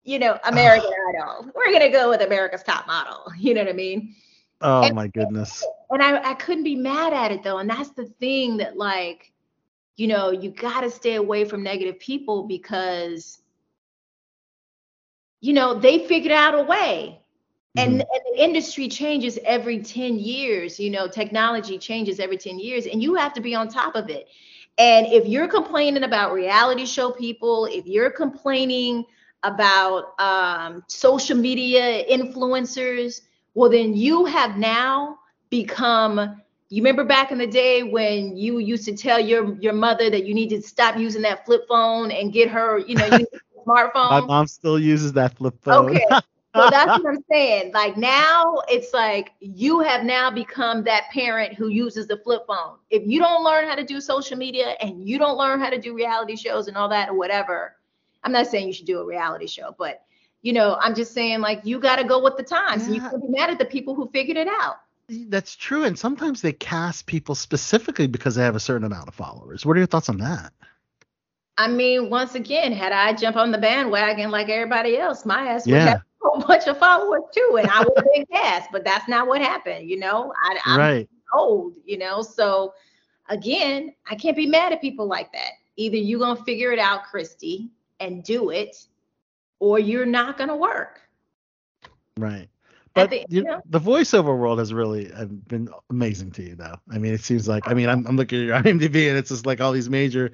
you 0.04 0.20
know, 0.20 0.38
American 0.46 0.92
Idol. 1.10 1.52
We're 1.56 1.72
gonna 1.74 1.92
go 1.92 2.10
with 2.10 2.22
America's 2.22 2.64
Top 2.64 2.88
Model. 2.88 3.32
You 3.38 3.54
know 3.54 3.62
what 3.62 3.70
I 3.70 3.74
mean? 3.74 4.16
oh 4.62 4.84
and- 4.84 4.96
my 4.96 5.08
goodness. 5.08 5.66
and 5.90 6.02
I, 6.04 6.32
I 6.32 6.34
couldn't 6.36 6.64
be 6.64 6.76
mad 6.76 7.14
at 7.14 7.32
it 7.32 7.44
though 7.44 7.60
and 7.60 7.70
that's 7.70 7.92
the 7.92 8.06
thing 8.06 8.58
that 8.58 8.76
like 8.78 9.32
you 9.96 10.08
know 10.08 10.32
you 10.32 10.52
got 10.52 10.82
to 10.82 10.92
stay 10.92 11.16
away 11.16 11.46
from 11.46 11.64
negative 11.64 11.98
people 12.00 12.44
because 12.44 13.39
you 15.42 15.54
know 15.54 15.74
they 15.74 16.06
figured 16.08 16.32
out 16.32 16.56
a 16.56 16.64
way. 16.64 17.20
And, 17.78 17.94
and 17.94 18.02
the 18.02 18.44
industry 18.44 18.88
changes 18.90 19.40
every 19.46 19.80
10 19.82 20.20
years 20.20 20.80
you 20.80 20.90
know 20.90 21.08
technology 21.08 21.78
changes 21.78 22.20
every 22.20 22.38
10 22.38 22.60
years 22.60 22.86
and 22.86 23.02
you 23.02 23.16
have 23.16 23.34
to 23.34 23.42
be 23.42 23.56
on 23.56 23.68
top 23.70 23.96
of 23.96 24.10
it. 24.10 24.28
And 24.78 25.08
if 25.08 25.28
you're 25.28 25.48
complaining 25.48 26.04
about 26.04 26.34
reality 26.34 26.86
show 26.86 27.12
people 27.12 27.66
if 27.66 27.86
you're 27.86 28.12
complaining 28.12 29.06
about 29.44 30.20
um, 30.20 30.84
social 30.88 31.38
media 31.38 32.04
influencers 32.06 33.22
well 33.54 33.70
then 33.70 33.94
you 33.96 34.26
have 34.26 34.58
now 34.58 35.18
become 35.50 36.42
you 36.70 36.84
remember 36.84 37.04
back 37.04 37.32
in 37.32 37.38
the 37.38 37.48
day 37.48 37.84
when 37.84 38.36
you 38.38 38.60
used 38.60 38.86
to 38.86 38.96
tell 38.96 39.20
your 39.20 39.56
your 39.56 39.74
mother 39.74 40.10
that 40.10 40.26
you 40.26 40.34
need 40.34 40.50
to 40.50 40.62
stop 40.62 40.98
using 40.98 41.22
that 41.22 41.46
flip 41.46 41.68
phone 41.68 42.12
and 42.12 42.34
get 42.34 42.50
her 42.50 42.80
you 42.80 42.96
know 42.96 43.06
you 43.08 43.26
smartphone 43.70 44.10
My 44.10 44.22
mom 44.22 44.48
still 44.48 44.80
uses 44.80 45.14
that 45.14 45.38
flip 45.38 45.56
phone. 45.62 45.92
Okay. 45.92 46.06
So 46.56 46.68
that's 46.72 47.04
what 47.04 47.14
I'm 47.14 47.24
saying. 47.30 47.74
Like 47.74 47.96
now 47.96 48.64
it's 48.68 48.92
like 48.92 49.34
you 49.40 49.82
have 49.82 50.04
now 50.04 50.32
become 50.32 50.84
that 50.86 51.04
parent 51.12 51.54
who 51.54 51.68
uses 51.68 52.08
the 52.08 52.18
flip 52.18 52.48
phone. 52.48 52.78
If 52.90 53.04
you 53.06 53.20
don't 53.20 53.44
learn 53.44 53.68
how 53.68 53.76
to 53.76 53.84
do 53.84 54.02
social 54.02 54.36
media 54.36 54.76
and 54.82 55.08
you 55.08 55.20
don't 55.20 55.38
learn 55.38 55.60
how 55.60 55.70
to 55.70 55.80
do 55.80 55.94
reality 55.94 56.36
shows 56.36 56.68
and 56.68 56.76
all 56.76 56.90
that 56.90 57.08
or 57.08 57.14
whatever, 57.14 57.76
I'm 58.24 58.32
not 58.32 58.48
saying 58.48 58.66
you 58.66 58.74
should 58.74 58.88
do 58.88 59.00
a 59.00 59.06
reality 59.06 59.46
show, 59.46 59.76
but 59.78 60.02
you 60.42 60.54
know, 60.54 60.78
I'm 60.82 60.96
just 60.96 61.14
saying 61.14 61.40
like 61.40 61.62
you 61.66 61.80
got 61.80 61.98
to 61.98 62.04
go 62.04 62.22
with 62.22 62.36
the 62.36 62.44
times 62.44 62.86
and 62.86 62.96
you 62.96 63.02
can't 63.02 63.22
be 63.22 63.28
mad 63.28 63.52
at 63.52 63.60
the 63.60 63.66
people 63.66 63.94
who 63.94 64.10
figured 64.12 64.38
it 64.38 64.48
out. 64.48 64.78
That's 65.08 65.56
true. 65.56 65.84
And 65.84 65.98
sometimes 65.98 66.42
they 66.42 66.54
cast 66.54 67.06
people 67.06 67.36
specifically 67.36 68.08
because 68.08 68.36
they 68.36 68.44
have 68.44 68.56
a 68.56 68.60
certain 68.60 68.86
amount 68.86 69.08
of 69.08 69.14
followers. 69.14 69.66
What 69.68 69.76
are 69.76 69.80
your 69.80 69.88
thoughts 69.88 70.10
on 70.10 70.18
that? 70.18 70.52
I 71.60 71.68
mean, 71.68 72.10
once 72.10 72.36
again, 72.36 72.72
had 72.72 72.94
I 72.94 73.12
jumped 73.14 73.38
on 73.38 73.52
the 73.52 73.58
bandwagon 73.58 74.32
like 74.32 74.48
everybody 74.48 74.98
else, 74.98 75.26
my 75.26 75.46
ass 75.50 75.66
would 75.66 75.74
Yeah. 75.74 75.86
have 75.90 75.98
a 75.98 76.04
whole 76.22 76.42
bunch 76.48 76.68
of 76.68 76.78
followers 76.80 77.24
too, 77.36 77.58
and 77.60 77.70
I 77.70 77.80
would 77.82 77.92
have 77.98 78.06
been 78.14 78.26
cast. 78.32 78.72
But 78.72 78.86
that's 78.86 79.10
not 79.10 79.28
what 79.28 79.42
happened, 79.42 79.90
you 79.90 80.00
know. 80.00 80.34
I, 80.42 80.58
I'm 80.66 80.80
Right. 80.80 81.10
old, 81.34 81.74
you 81.86 81.98
know. 81.98 82.22
So 82.22 82.74
again, 83.28 83.94
I 84.10 84.16
can't 84.16 84.38
be 84.38 84.48
mad 84.48 84.72
at 84.72 84.80
people 84.80 85.06
like 85.06 85.34
that. 85.34 85.52
Either 85.76 85.98
you're 85.98 86.20
gonna 86.22 86.42
figure 86.46 86.72
it 86.72 86.80
out, 86.80 87.04
Christy, 87.04 87.70
and 88.00 88.24
do 88.24 88.52
it, 88.52 88.78
or 89.60 89.80
you're 89.80 90.06
not 90.06 90.38
gonna 90.38 90.56
work. 90.56 91.02
Right. 92.18 92.48
But 92.94 93.10
the- 93.10 93.26
you, 93.30 93.40
you 93.40 93.44
know? 93.44 93.62
the 93.70 93.80
voiceover 93.80 94.38
world 94.38 94.60
has 94.60 94.74
really 94.74 95.12
uh, 95.12 95.26
been 95.26 95.70
amazing 95.90 96.32
to 96.32 96.42
you, 96.44 96.56
though. 96.56 96.76
I 96.90 96.98
mean, 97.00 97.14
it 97.14 97.22
seems 97.22 97.48
like 97.50 97.70
I 97.70 97.74
mean, 97.74 97.90
I'm, 97.90 98.08
I'm 98.08 98.16
looking 98.16 98.40
at 98.40 98.46
your 98.46 98.56
IMDb 98.64 99.10
and 99.10 99.18
it's 99.18 99.30
just 99.30 99.46
like 99.46 99.60
all 99.62 99.72
these 99.74 99.90
major, 99.90 100.32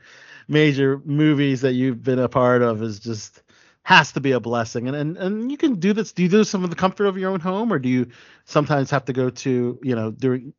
major 0.48 1.02
movies 1.06 1.62
that 1.62 1.74
you've 1.74 2.04
been 2.04 2.20
a 2.20 2.30
part 2.30 2.62
of 2.62 2.82
is 2.82 3.00
just 3.00 3.42
has 3.84 4.12
to 4.14 4.20
be 4.20 4.32
a 4.32 4.40
blessing. 4.40 4.88
And 4.88 4.98
and 4.98 5.18
and 5.18 5.52
you 5.52 5.58
can 5.58 5.76
do 5.76 5.94
this. 5.94 6.12
Do 6.12 6.24
you 6.24 6.30
do 6.30 6.44
some 6.44 6.64
of 6.64 6.70
the 6.70 6.76
comfort 6.76 7.06
of 7.06 7.18
your 7.18 7.32
own 7.32 7.40
home, 7.40 7.72
or 7.72 7.80
do 7.80 7.88
you 7.88 8.08
sometimes 8.46 8.90
have 8.92 9.06
to 9.06 9.14
go 9.14 9.30
to 9.30 9.80
you 9.82 9.96
know 9.96 10.12
during, 10.12 10.54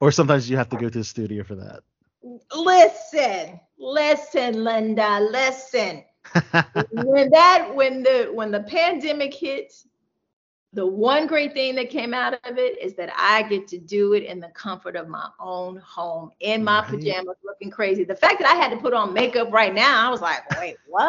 or 0.00 0.12
sometimes 0.12 0.50
you 0.50 0.56
have 0.56 0.68
to 0.70 0.76
go 0.76 0.88
to 0.88 0.98
the 0.98 1.04
studio 1.04 1.44
for 1.44 1.54
that? 1.54 1.80
Listen, 2.54 3.60
listen, 3.78 4.64
Linda, 4.64 5.20
listen. 5.20 6.04
when 6.92 7.30
that 7.30 7.74
when 7.74 8.02
the 8.02 8.30
when 8.32 8.50
the 8.50 8.60
pandemic 8.60 9.32
hit, 9.32 9.72
the 10.74 10.86
one 10.86 11.26
great 11.26 11.54
thing 11.54 11.74
that 11.76 11.88
came 11.88 12.12
out 12.12 12.34
of 12.34 12.58
it 12.58 12.78
is 12.80 12.94
that 12.94 13.10
I 13.16 13.42
get 13.44 13.66
to 13.68 13.78
do 13.78 14.12
it 14.12 14.22
in 14.24 14.38
the 14.38 14.48
comfort 14.48 14.96
of 14.96 15.08
my 15.08 15.28
own 15.40 15.78
home 15.78 16.30
in 16.40 16.62
my 16.62 16.82
pajamas 16.82 17.36
looking 17.42 17.70
crazy. 17.70 18.04
The 18.04 18.14
fact 18.14 18.38
that 18.40 18.48
I 18.48 18.54
had 18.54 18.70
to 18.70 18.76
put 18.76 18.92
on 18.92 19.14
makeup 19.14 19.50
right 19.50 19.74
now, 19.74 20.06
I 20.06 20.10
was 20.10 20.20
like, 20.20 20.48
wait, 20.58 20.76
what? 20.86 21.08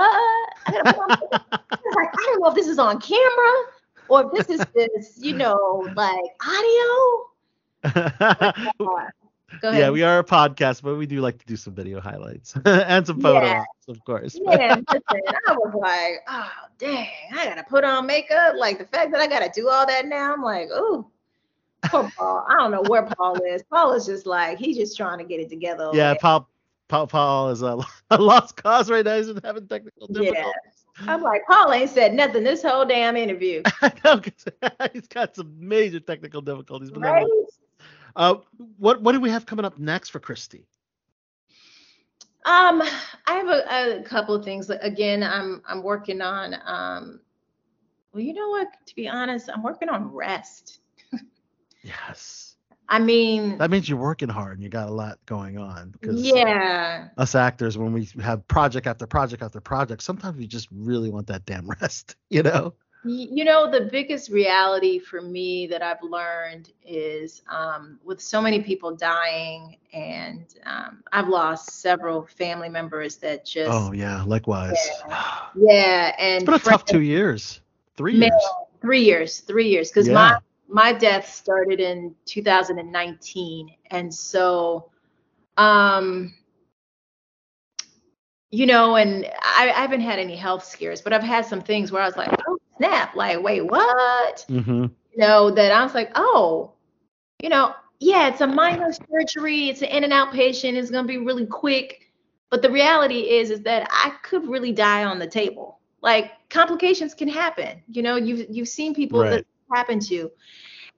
I, 0.66 0.72
gotta 0.72 0.94
put 0.94 1.02
on 1.02 1.10
makeup? 1.10 1.46
I 1.52 1.78
was 1.84 1.96
like, 1.96 2.08
I 2.08 2.24
don't 2.26 2.42
know 2.42 2.50
if 2.50 2.56
this 2.56 2.68
is 2.68 2.80
on 2.80 3.02
camera 3.02 3.64
or 4.08 4.26
if 4.26 4.48
this 4.48 4.60
is 4.60 4.66
just, 4.76 5.24
you 5.24 5.34
know, 5.34 5.88
like 5.96 6.20
audio. 6.46 7.26
Uh, 8.80 9.04
Go 9.62 9.70
ahead. 9.70 9.80
Yeah, 9.82 9.90
we 9.90 10.04
are 10.04 10.20
a 10.20 10.24
podcast, 10.24 10.82
but 10.84 10.96
we 10.96 11.06
do 11.06 11.22
like 11.22 11.38
to 11.40 11.46
do 11.46 11.56
some 11.56 11.74
video 11.74 12.00
highlights 12.00 12.54
and 12.66 13.06
some 13.06 13.20
photos, 13.20 13.50
Yeah. 13.50 13.64
of 13.88 14.04
course. 14.06 14.38
Yeah, 14.42 14.76
listen, 14.92 15.22
I 15.48 15.54
was 15.54 15.74
like, 15.80 16.22
oh 16.28 16.52
dang, 16.78 17.10
I 17.36 17.46
gotta 17.46 17.64
put 17.64 17.84
on 17.84 18.06
makeup. 18.06 18.54
Like 18.58 18.78
the 18.78 18.86
fact 18.86 19.12
that 19.12 19.22
I 19.22 19.28
gotta 19.28 19.52
do 19.54 19.70
all 19.70 19.86
that 19.88 20.06
now, 20.08 20.34
I'm 20.34 20.42
like, 20.44 20.68
ooh, 20.70 21.06
poor 21.86 22.10
Paul. 22.18 22.46
I 22.50 22.56
don't 22.58 22.72
know 22.72 22.84
where 22.88 23.04
Paul 23.04 23.42
is. 23.44 23.64
Paul 23.64 23.94
is 23.94 24.06
just 24.06 24.26
like 24.26 24.58
he's 24.58 24.78
just 24.78 24.96
trying 24.98 25.18
to 25.18 25.24
get 25.24 25.40
it 25.40 25.50
together. 25.50 25.90
yeah. 25.94 26.14
Paul, 26.20 26.48
Paul, 26.88 27.08
Paul 27.08 27.50
is 27.50 27.62
a, 27.62 27.78
a 28.12 28.18
lost 28.22 28.56
cause 28.56 28.90
right 28.90 29.04
now. 29.06 29.18
He's 29.18 29.28
having 29.44 29.68
technical 29.68 30.08
difficulties. 30.08 30.36
Yeah. 30.46 30.52
I'm 31.08 31.22
like, 31.22 31.44
Paul 31.48 31.72
ain't 31.72 31.90
said 31.90 32.14
nothing 32.14 32.44
this 32.44 32.62
whole 32.62 32.84
damn 32.84 33.16
interview. 33.16 33.62
I 33.82 33.94
know, 34.04 34.22
He's 34.92 35.08
got 35.08 35.34
some 35.34 35.56
major 35.58 36.02
technical 36.02 36.42
difficulties. 36.42 36.92
But 36.92 37.00
Right? 37.02 37.26
Uh, 38.20 38.36
what 38.78 39.02
what 39.02 39.14
do 39.14 39.20
we 39.22 39.30
have 39.30 39.46
coming 39.46 39.66
up 39.66 39.80
next 39.80 40.10
for 40.10 40.20
Christy? 40.20 40.68
Um, 42.46 42.82
I 43.26 43.34
have 43.34 43.48
a, 43.48 44.00
a 44.02 44.04
couple 44.04 44.36
of 44.36 44.44
things. 44.44 44.70
Again, 44.70 45.24
I'm 45.24 45.62
I'm 45.68 45.82
working 45.82 46.22
on 46.22 46.54
um 46.66 47.22
well, 48.14 48.22
you 48.24 48.34
know 48.34 48.50
what? 48.50 48.68
To 48.88 48.96
be 48.96 49.08
honest, 49.08 49.50
I'm 49.54 49.64
working 49.64 49.90
on 49.90 50.12
rest. 50.12 50.82
Yes. 51.82 52.58
I 52.90 53.00
mean, 53.00 53.58
That 53.60 53.70
means 53.70 53.88
you're 53.88 54.00
working 54.00 54.28
hard 54.30 54.58
and 54.58 54.64
you 54.64 54.70
got 54.70 54.90
a 54.90 54.92
lot 54.92 55.20
going 55.28 55.58
on. 55.58 55.94
'cause 56.02 56.16
yeah. 56.22 57.08
Us 57.18 57.36
actors, 57.36 57.78
when 57.78 57.94
we 57.94 58.10
have 58.22 58.46
project 58.48 58.86
after 58.88 59.06
project 59.08 59.44
after 59.44 59.62
project, 59.62 60.02
sometimes 60.04 60.38
we 60.38 60.48
just 60.48 60.68
really 60.72 61.10
want 61.10 61.28
that 61.28 61.46
damn 61.46 61.70
rest. 61.70 62.16
You 62.30 62.44
know. 62.44 62.74
You 63.06 63.46
know, 63.46 63.72
the 63.72 63.88
biggest 63.90 64.30
reality 64.30 65.00
for 65.00 65.22
me 65.22 65.68
that 65.68 65.82
I've 65.82 66.04
learned 66.04 66.74
is 66.86 67.42
um, 67.50 67.98
with 68.04 68.20
so 68.20 68.42
many 68.42 68.62
people 68.62 68.94
dying, 68.94 69.78
and 69.94 70.54
um, 70.66 71.02
I've 71.14 71.30
lost 71.30 71.80
several 71.80 72.26
family 72.26 72.68
members 72.68 73.16
that 73.18 73.46
just, 73.46 73.72
Oh 73.72 73.94
yeah, 73.94 74.22
likewise. 74.24 74.76
yeah, 75.56 76.14
and 76.20 76.42
It's 76.42 76.46
been 76.46 76.56
a 76.56 76.60
tough 76.60 76.84
two 76.84 77.00
years. 77.00 77.62
Three 77.96 78.16
years. 78.16 78.34
Three 78.82 79.02
years. 79.02 79.40
Three 79.40 79.70
years. 79.70 79.90
Because 79.90 80.08
Yeah. 80.08 80.16
my 80.16 80.38
my 80.68 80.92
death 80.92 81.28
started 81.34 81.80
in 81.80 82.14
2019, 82.26 83.76
and 83.92 84.14
so, 84.14 84.92
um, 85.56 86.34
you 88.52 88.66
know, 88.66 88.98
and 88.98 89.26
I, 89.42 89.70
I 89.70 89.82
haven't 89.82 90.02
had 90.02 90.20
any 90.20 90.36
health 90.36 90.66
scares, 90.66 91.02
but 91.02 91.14
I've 91.14 91.24
had 91.24 91.46
some 91.46 91.62
things 91.62 91.94
where 91.94 92.02
I 92.02 92.06
was 92.06 92.18
like, 92.18 92.30
oh 92.48 92.58
snap, 92.80 93.16
like 93.16 93.42
wait, 93.44 93.62
what? 93.62 94.46
Mm-hmm. 94.50 94.84
You 94.84 95.18
know, 95.18 95.52
that 95.52 95.72
I 95.72 95.84
was 95.84 95.94
like, 95.94 96.12
oh, 96.16 96.74
you 97.42 97.50
know, 97.50 97.74
yeah, 98.00 98.30
it's 98.30 98.42
a 98.42 98.48
minor 98.48 98.92
surgery, 99.12 99.70
it's 99.70 99.82
an 99.82 99.90
in 99.90 100.04
and 100.04 100.14
out 100.14 100.32
patient, 100.34 100.78
it's 100.78 100.90
gonna 100.92 101.08
be 101.08 101.18
really 101.18 101.46
quick. 101.46 102.12
But 102.50 102.62
the 102.64 102.72
reality 102.72 103.30
is, 103.30 103.52
is 103.52 103.62
that 103.64 103.88
I 103.92 104.14
could 104.24 104.48
really 104.48 104.72
die 104.72 105.04
on 105.04 105.20
the 105.20 105.28
table. 105.28 105.80
Like 106.02 106.32
complications 106.50 107.14
can 107.14 107.28
happen. 107.28 107.84
You 107.90 108.02
know, 108.02 108.16
you've 108.16 108.48
you've 108.50 108.70
seen 108.70 108.96
people 108.96 109.20
Right. 109.22 109.30
that 109.32 109.46
happen 109.74 110.00
to. 110.02 110.32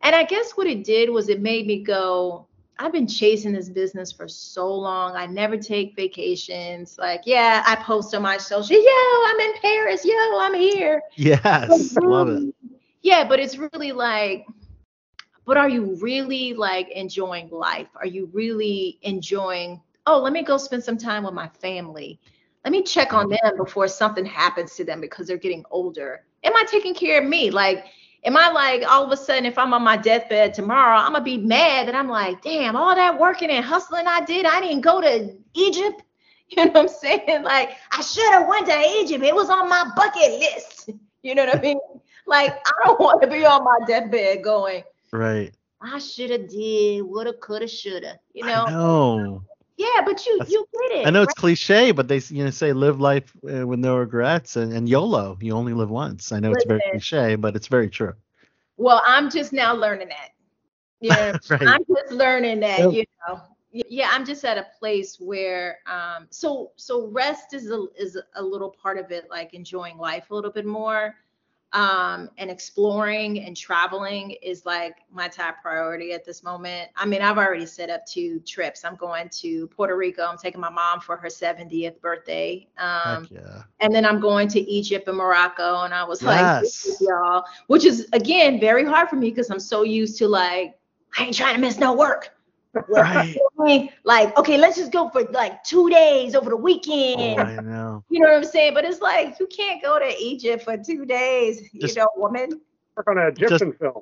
And 0.03 0.16
I 0.16 0.24
guess 0.24 0.52
what 0.52 0.68
it 0.68 0.84
did 0.84 1.10
was 1.10 1.30
it 1.30 1.41
made 1.41 1.68
me 1.68 1.84
go, 1.84 2.48
I've 2.80 2.91
been 2.91 3.07
chasing 3.07 3.53
this 3.53 3.69
business 3.69 4.11
for 4.11 4.27
so 4.27 4.73
long. 4.73 5.15
I 5.15 5.27
never 5.27 5.56
take 5.57 5.95
vacations. 5.95 6.98
Like, 6.98 7.22
yeah, 7.26 7.64
I 7.65 7.76
post 7.76 8.15
on 8.15 8.23
my 8.23 8.38
social, 8.38 8.76
yo, 8.76 9.26
I'm 9.27 9.39
in 9.39 9.53
Paris, 9.61 10.03
yo, 10.03 10.14
I'm 10.39 10.56
here. 10.56 11.02
Yes, 11.15 11.95
love 12.02 12.30
it. 12.30 12.56
Yeah, 13.03 13.27
but 13.27 13.39
it's 13.39 13.57
really 13.57 13.91
like, 13.91 14.45
but 15.45 15.57
are 15.57 15.69
you 15.69 15.98
really 16.02 16.53
like 16.53 16.89
enjoying 16.89 17.49
life? 17.49 17.88
Are 17.95 18.06
you 18.06 18.30
really 18.34 18.99
enjoying, 19.02 19.81
oh, 20.06 20.19
let 20.19 20.34
me 20.34 20.43
go 20.43 20.57
spend 20.57 20.84
some 20.84 20.98
time 20.98 21.23
with 21.23 21.34
my 21.34 21.48
family. 21.48 22.19
Let 22.64 22.72
me 22.72 22.84
check 22.84 23.14
on 23.14 23.30
them 23.30 23.57
before 23.57 23.88
something 23.88 24.26
happens 24.26 24.76
to 24.76 24.84
them 24.84 25.02
because 25.02 25.27
they're 25.27 25.38
getting 25.38 25.65
older. 25.72 26.23
Am 26.43 26.56
I 26.56 26.64
taking 26.64 26.93
care 26.93 27.22
of 27.22 27.27
me? 27.27 27.49
Like, 27.49 27.85
am 28.23 28.38
I 28.38 28.49
like 28.52 28.84
all 28.89 29.03
of 29.03 29.11
a 29.11 29.18
sudden, 29.18 29.45
if 29.45 29.57
I'm 29.57 29.73
on 29.73 29.84
my 29.84 29.98
deathbed 29.98 30.53
tomorrow, 30.53 30.98
I'm 30.98 31.14
gonna 31.14 31.23
be 31.23 31.38
mad 31.38 31.88
that 31.88 31.95
I'm 31.95 32.10
like, 32.10 32.41
damn, 32.41 32.76
all 32.76 32.95
that 32.95 33.19
working 33.19 33.49
and 33.49 33.64
hustling 33.64 34.07
I 34.07 34.23
did, 34.23 34.45
I 34.45 34.61
didn't 34.61 34.81
go 34.81 35.02
to 35.02 35.35
Egypt. 35.53 36.03
You 36.53 36.65
know 36.65 36.72
what 36.72 36.80
I'm 36.81 36.88
saying? 36.89 37.43
Like, 37.43 37.77
I 37.93 38.02
should 38.02 38.30
have 38.34 38.45
went 38.45 38.68
to 38.68 38.77
Egypt. 38.99 39.23
It 39.23 39.34
was 39.34 39.49
on 39.49 39.69
my 39.69 39.89
bucket 39.95 40.31
list. 40.39 40.89
You 41.23 41.34
know 41.35 41.45
what 41.45 41.57
I 41.57 41.61
mean? 41.61 41.80
Like, 42.26 42.52
I 42.52 42.72
don't 42.84 42.99
want 42.99 43.22
to 43.22 43.27
be 43.27 43.45
on 43.45 43.64
my 43.64 43.77
deathbed 43.88 44.43
going, 44.43 44.84
Right. 45.14 45.53
I 45.81 45.99
should 45.99 46.30
have 46.30 46.49
did, 46.49 47.03
woulda, 47.03 47.34
coulda, 47.34 47.68
shoulda. 47.68 48.19
You 48.34 48.45
know? 48.45 48.65
I 48.65 48.72
know. 48.72 49.43
Yeah, 49.77 50.02
but 50.06 50.26
you 50.26 50.38
That's- 50.38 50.52
you 50.52 50.65
get 50.73 50.99
it. 50.99 51.07
I 51.07 51.10
know 51.10 51.22
it's 51.23 51.30
right? 51.30 51.35
cliche, 51.35 51.91
but 51.91 52.07
they 52.07 52.18
you 52.30 52.43
know 52.43 52.49
say 52.52 52.73
live 52.73 52.99
life 52.99 53.31
uh, 53.52 53.65
with 53.65 53.80
no 53.80 53.98
regrets 53.98 54.56
and, 54.56 54.73
and 54.73 54.88
YOLO. 54.88 55.38
You 55.41 55.53
only 55.53 55.73
live 55.73 55.89
once. 55.89 56.31
I 56.31 56.39
know 56.39 56.52
it's 56.52 56.65
very 56.65 56.81
cliche, 56.91 57.35
but 57.35 57.56
it's 57.56 57.68
very 57.68 57.89
true. 57.89 58.14
Well, 58.77 59.02
I'm 59.06 59.30
just 59.30 59.53
now 59.53 59.73
learning 59.73 60.10
that. 60.10 60.30
Yeah, 60.99 61.38
Right. 61.49 61.68
I'm 61.68 61.84
just 61.85 62.11
learning 62.11 62.60
that, 62.61 62.80
Yep. 62.80 62.93
you 62.93 63.06
know. 63.27 63.41
Yeah, 63.72 64.10
I'm 64.11 64.26
just 64.26 64.43
at 64.43 64.57
a 64.57 64.68
place 64.77 65.18
where 65.19 65.80
um 65.88 66.27
so 66.30 66.72
so 66.76 67.07
rest 67.07 67.53
is 67.53 67.72
a 67.72 67.85
is 67.98 68.19
a 68.35 68.43
little 68.43 68.69
part 68.69 68.98
of 68.98 69.11
it, 69.11 69.30
like 69.30 69.53
enjoying 69.53 69.98
life 69.98 70.30
a 70.30 70.35
little 70.35 70.52
bit 70.52 70.65
more. 70.65 71.15
Um 71.73 72.30
and 72.38 72.52
exploring 72.52 73.39
and 73.39 73.56
traveling 73.56 74.31
is 74.41 74.65
like 74.65 74.98
my 75.11 75.27
top 75.27 75.61
priority 75.61 76.11
at 76.11 76.26
this 76.26 76.43
moment. 76.43 76.89
I 76.95 77.06
mean, 77.06 77.22
I've 77.22 77.38
already 77.38 77.65
set 77.65 77.89
up 77.89 78.06
two 78.06 78.39
trips. 78.41 78.84
I'm 78.84 78.95
going 78.95 79.30
to 79.30 79.68
Puerto 79.68 79.95
Rico. 79.95 80.23
I'm 80.23 80.38
taking 80.38 80.60
my 80.60 80.69
mom 80.69 80.99
for 80.99 81.15
her 81.15 81.27
70th 81.27 82.02
birthday. 82.02 82.68
Um 82.77 83.27
yeah. 83.31 83.64
and 83.80 83.93
then 83.93 84.06
I'm 84.06 84.19
going 84.19 84.48
to 84.49 84.60
Egypt 84.60 85.07
and 85.07 85.18
Morocco. 85.18 85.84
And 85.84 85.93
I 85.93 86.03
was 86.03 86.22
like, 86.23 86.39
Yes. 86.39 86.85
is 86.85 87.02
y'all, 87.02 87.43
which 87.68 87.85
is 87.85 88.07
again 88.14 88.60
very 88.60 88.85
hard 88.85 89.10
for 89.10 89.15
me 89.15 89.30
because 89.30 89.49
I'm 89.49 89.60
so 89.60 89.84
used 89.84 90.18
to 90.18 90.27
like, 90.27 90.76
I 91.18 91.26
ain't 91.26 91.35
trying 91.35 91.56
to 91.56 91.61
miss 91.61 91.77
no 91.77 91.93
work. 91.93 92.31
Right. 92.88 93.89
Like, 94.03 94.38
okay, 94.38 94.57
let's 94.57 94.77
just 94.77 94.91
go 94.91 95.10
for 95.10 95.23
like 95.31 95.64
two 95.64 95.89
days 95.89 96.35
over 96.35 96.49
the 96.49 96.57
weekend. 96.57 97.39
Oh, 97.39 97.43
I 97.43 97.56
know. 97.61 98.03
You 98.10 98.22
know 98.22 98.30
what 98.30 98.38
I'm 98.38 98.43
saying? 98.43 98.73
But 98.73 98.85
it's 98.85 99.02
like 99.02 99.39
you 99.39 99.48
can't 99.48 99.81
go 99.81 99.99
to 99.99 100.18
Egypt 100.18 100.64
for 100.64 100.77
two 100.77 101.06
days, 101.06 101.61
Just- 101.80 101.95
you 101.95 102.02
know, 102.02 102.07
woman. 102.15 102.61
Work 102.95 103.07
on 103.07 103.18
an 103.18 103.27
Egyptian 103.27 103.73
film. 103.73 104.02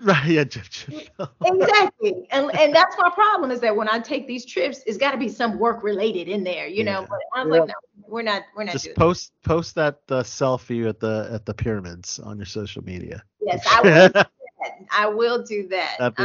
Right. 0.00 0.26
Yeah. 0.26 0.44
Jim, 0.44 0.62
Jim. 0.70 1.00
Exactly. 1.44 2.26
And 2.30 2.50
and 2.56 2.74
that's 2.74 2.96
my 2.98 3.10
problem 3.10 3.50
is 3.50 3.60
that 3.60 3.76
when 3.76 3.88
I 3.90 3.98
take 3.98 4.26
these 4.26 4.46
trips, 4.46 4.80
it's 4.86 4.96
got 4.96 5.10
to 5.10 5.18
be 5.18 5.28
some 5.28 5.58
work 5.58 5.82
related 5.82 6.26
in 6.28 6.42
there, 6.42 6.66
you 6.66 6.84
know. 6.84 7.04
But 7.08 7.18
I 7.34 7.44
was 7.44 7.58
like, 7.58 7.68
no, 7.68 7.74
we're 8.08 8.22
not, 8.22 8.44
we're 8.56 8.64
not 8.64 8.72
Just 8.72 8.86
doing. 8.86 8.94
post 8.96 9.32
post 9.42 9.74
that 9.74 10.00
uh, 10.08 10.22
selfie 10.22 10.88
at 10.88 11.00
the 11.00 11.28
at 11.30 11.44
the 11.44 11.52
pyramids 11.52 12.18
on 12.18 12.38
your 12.38 12.46
social 12.46 12.82
media. 12.82 13.22
Yes, 13.42 13.66
I 13.70 13.80
will. 13.82 14.08
do 14.08 14.22
that. 14.64 14.86
I 14.90 15.06
will 15.06 15.42
do 15.42 15.68
that. 15.68 15.96
That'd 15.98 16.16
be 16.16 16.24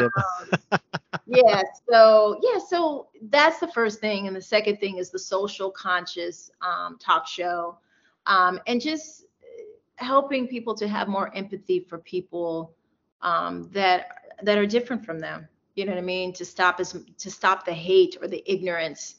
Um, 0.71 0.79
yeah. 1.25 1.61
So 1.89 2.39
yeah. 2.41 2.59
So 2.67 3.07
that's 3.23 3.59
the 3.59 3.67
first 3.67 3.99
thing, 3.99 4.27
and 4.27 4.35
the 4.35 4.41
second 4.41 4.77
thing 4.77 4.97
is 4.97 5.09
the 5.09 5.19
social 5.19 5.69
conscious 5.71 6.49
um, 6.61 6.97
talk 6.99 7.27
show, 7.27 7.77
um, 8.25 8.59
and 8.67 8.81
just 8.81 9.25
helping 9.95 10.47
people 10.47 10.73
to 10.75 10.87
have 10.87 11.07
more 11.07 11.35
empathy 11.35 11.79
for 11.79 11.97
people 11.97 12.73
um, 13.21 13.69
that 13.71 14.07
that 14.43 14.57
are 14.57 14.65
different 14.65 15.05
from 15.05 15.19
them. 15.19 15.47
You 15.75 15.85
know 15.85 15.91
what 15.91 15.99
I 15.99 16.03
mean? 16.03 16.33
To 16.33 16.45
stop 16.45 16.79
as 16.79 16.95
to 17.17 17.31
stop 17.31 17.65
the 17.65 17.73
hate 17.73 18.17
or 18.21 18.27
the 18.27 18.43
ignorance. 18.51 19.15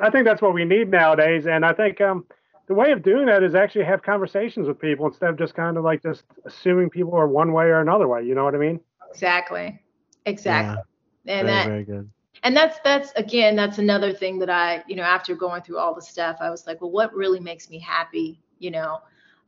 I 0.00 0.08
think 0.08 0.24
that's 0.24 0.40
what 0.40 0.54
we 0.54 0.64
need 0.64 0.88
nowadays, 0.88 1.46
and 1.46 1.64
I 1.64 1.72
think 1.72 2.00
um, 2.00 2.24
the 2.70 2.74
way 2.76 2.92
of 2.92 3.02
doing 3.02 3.26
that 3.26 3.42
is 3.42 3.56
actually 3.56 3.84
have 3.84 4.00
conversations 4.00 4.68
with 4.68 4.78
people 4.78 5.04
instead 5.04 5.28
of 5.28 5.36
just 5.36 5.56
kind 5.56 5.76
of 5.76 5.82
like 5.82 6.00
just 6.00 6.22
assuming 6.44 6.88
people 6.88 7.12
are 7.16 7.26
one 7.26 7.52
way 7.52 7.64
or 7.64 7.80
another 7.80 8.06
way. 8.06 8.22
You 8.22 8.36
know 8.36 8.44
what 8.44 8.54
I 8.54 8.58
mean? 8.58 8.78
Exactly. 9.10 9.82
Exactly. 10.24 10.80
Yeah, 11.24 11.38
and 11.40 11.46
very 11.48 11.58
that 11.58 11.66
very 11.66 11.84
good. 11.84 12.10
and 12.44 12.56
that's 12.56 12.78
that's 12.84 13.10
again 13.16 13.56
that's 13.56 13.78
another 13.78 14.12
thing 14.12 14.38
that 14.38 14.48
i 14.48 14.84
you 14.86 14.94
know 14.94 15.02
after 15.02 15.34
going 15.34 15.62
through 15.62 15.78
all 15.78 15.94
the 15.94 16.00
stuff 16.00 16.36
i 16.40 16.48
was 16.48 16.66
like 16.66 16.80
well 16.80 16.90
what 16.90 17.12
really 17.12 17.40
makes 17.40 17.68
me 17.68 17.78
happy 17.78 18.40
you 18.58 18.70
know 18.70 19.00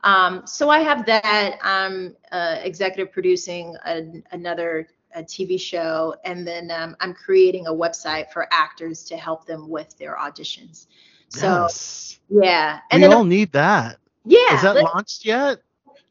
um, 0.03 0.45
so 0.45 0.69
i 0.69 0.79
have 0.79 1.05
that 1.05 1.57
i'm 1.63 2.15
uh, 2.31 2.57
executive 2.61 3.11
producing 3.11 3.75
a, 3.85 4.21
another 4.31 4.87
a 5.15 5.23
tv 5.23 5.59
show 5.59 6.13
and 6.25 6.45
then 6.45 6.69
um, 6.71 6.95
i'm 6.99 7.13
creating 7.13 7.65
a 7.67 7.71
website 7.71 8.29
for 8.31 8.47
actors 8.51 9.03
to 9.03 9.17
help 9.17 9.45
them 9.45 9.69
with 9.69 9.97
their 9.97 10.15
auditions 10.15 10.87
so 11.33 11.67
yes. 11.67 12.19
yeah 12.29 12.79
and 12.91 13.01
we 13.01 13.03
then 13.03 13.11
all 13.11 13.23
need 13.25 13.51
that. 13.53 13.99
yeah 14.25 14.49
Is 14.49 14.61
that 14.61 14.77
launched 14.77 15.25
yet? 15.25 15.59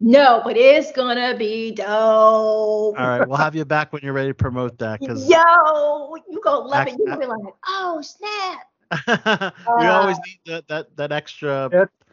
no 0.00 0.40
but 0.44 0.56
it's 0.56 0.92
gonna 0.92 1.36
be 1.36 1.72
dope 1.72 1.86
All 2.96 3.06
right, 3.06 3.20
we'll 3.22 3.36
have 3.36 3.54
you 3.54 3.64
back 3.64 3.92
when 3.92 4.02
you're 4.02 4.12
ready 4.12 4.30
to 4.30 4.34
promote 4.34 4.78
that 4.78 5.00
because 5.00 5.28
yo 5.30 6.16
you 6.30 6.40
gonna 6.42 6.66
love 6.66 6.86
it 6.86 6.92
Act- 6.92 6.98
you 6.98 7.06
gonna 7.06 7.18
be 7.20 7.26
like 7.26 7.54
oh 7.66 8.02
snap 8.02 8.66
we 9.74 9.88
always 9.88 10.18
Uh, 10.18 10.22
need 10.26 10.40
that 10.46 10.68
that, 10.68 10.96
that 10.96 11.12
extra 11.12 11.72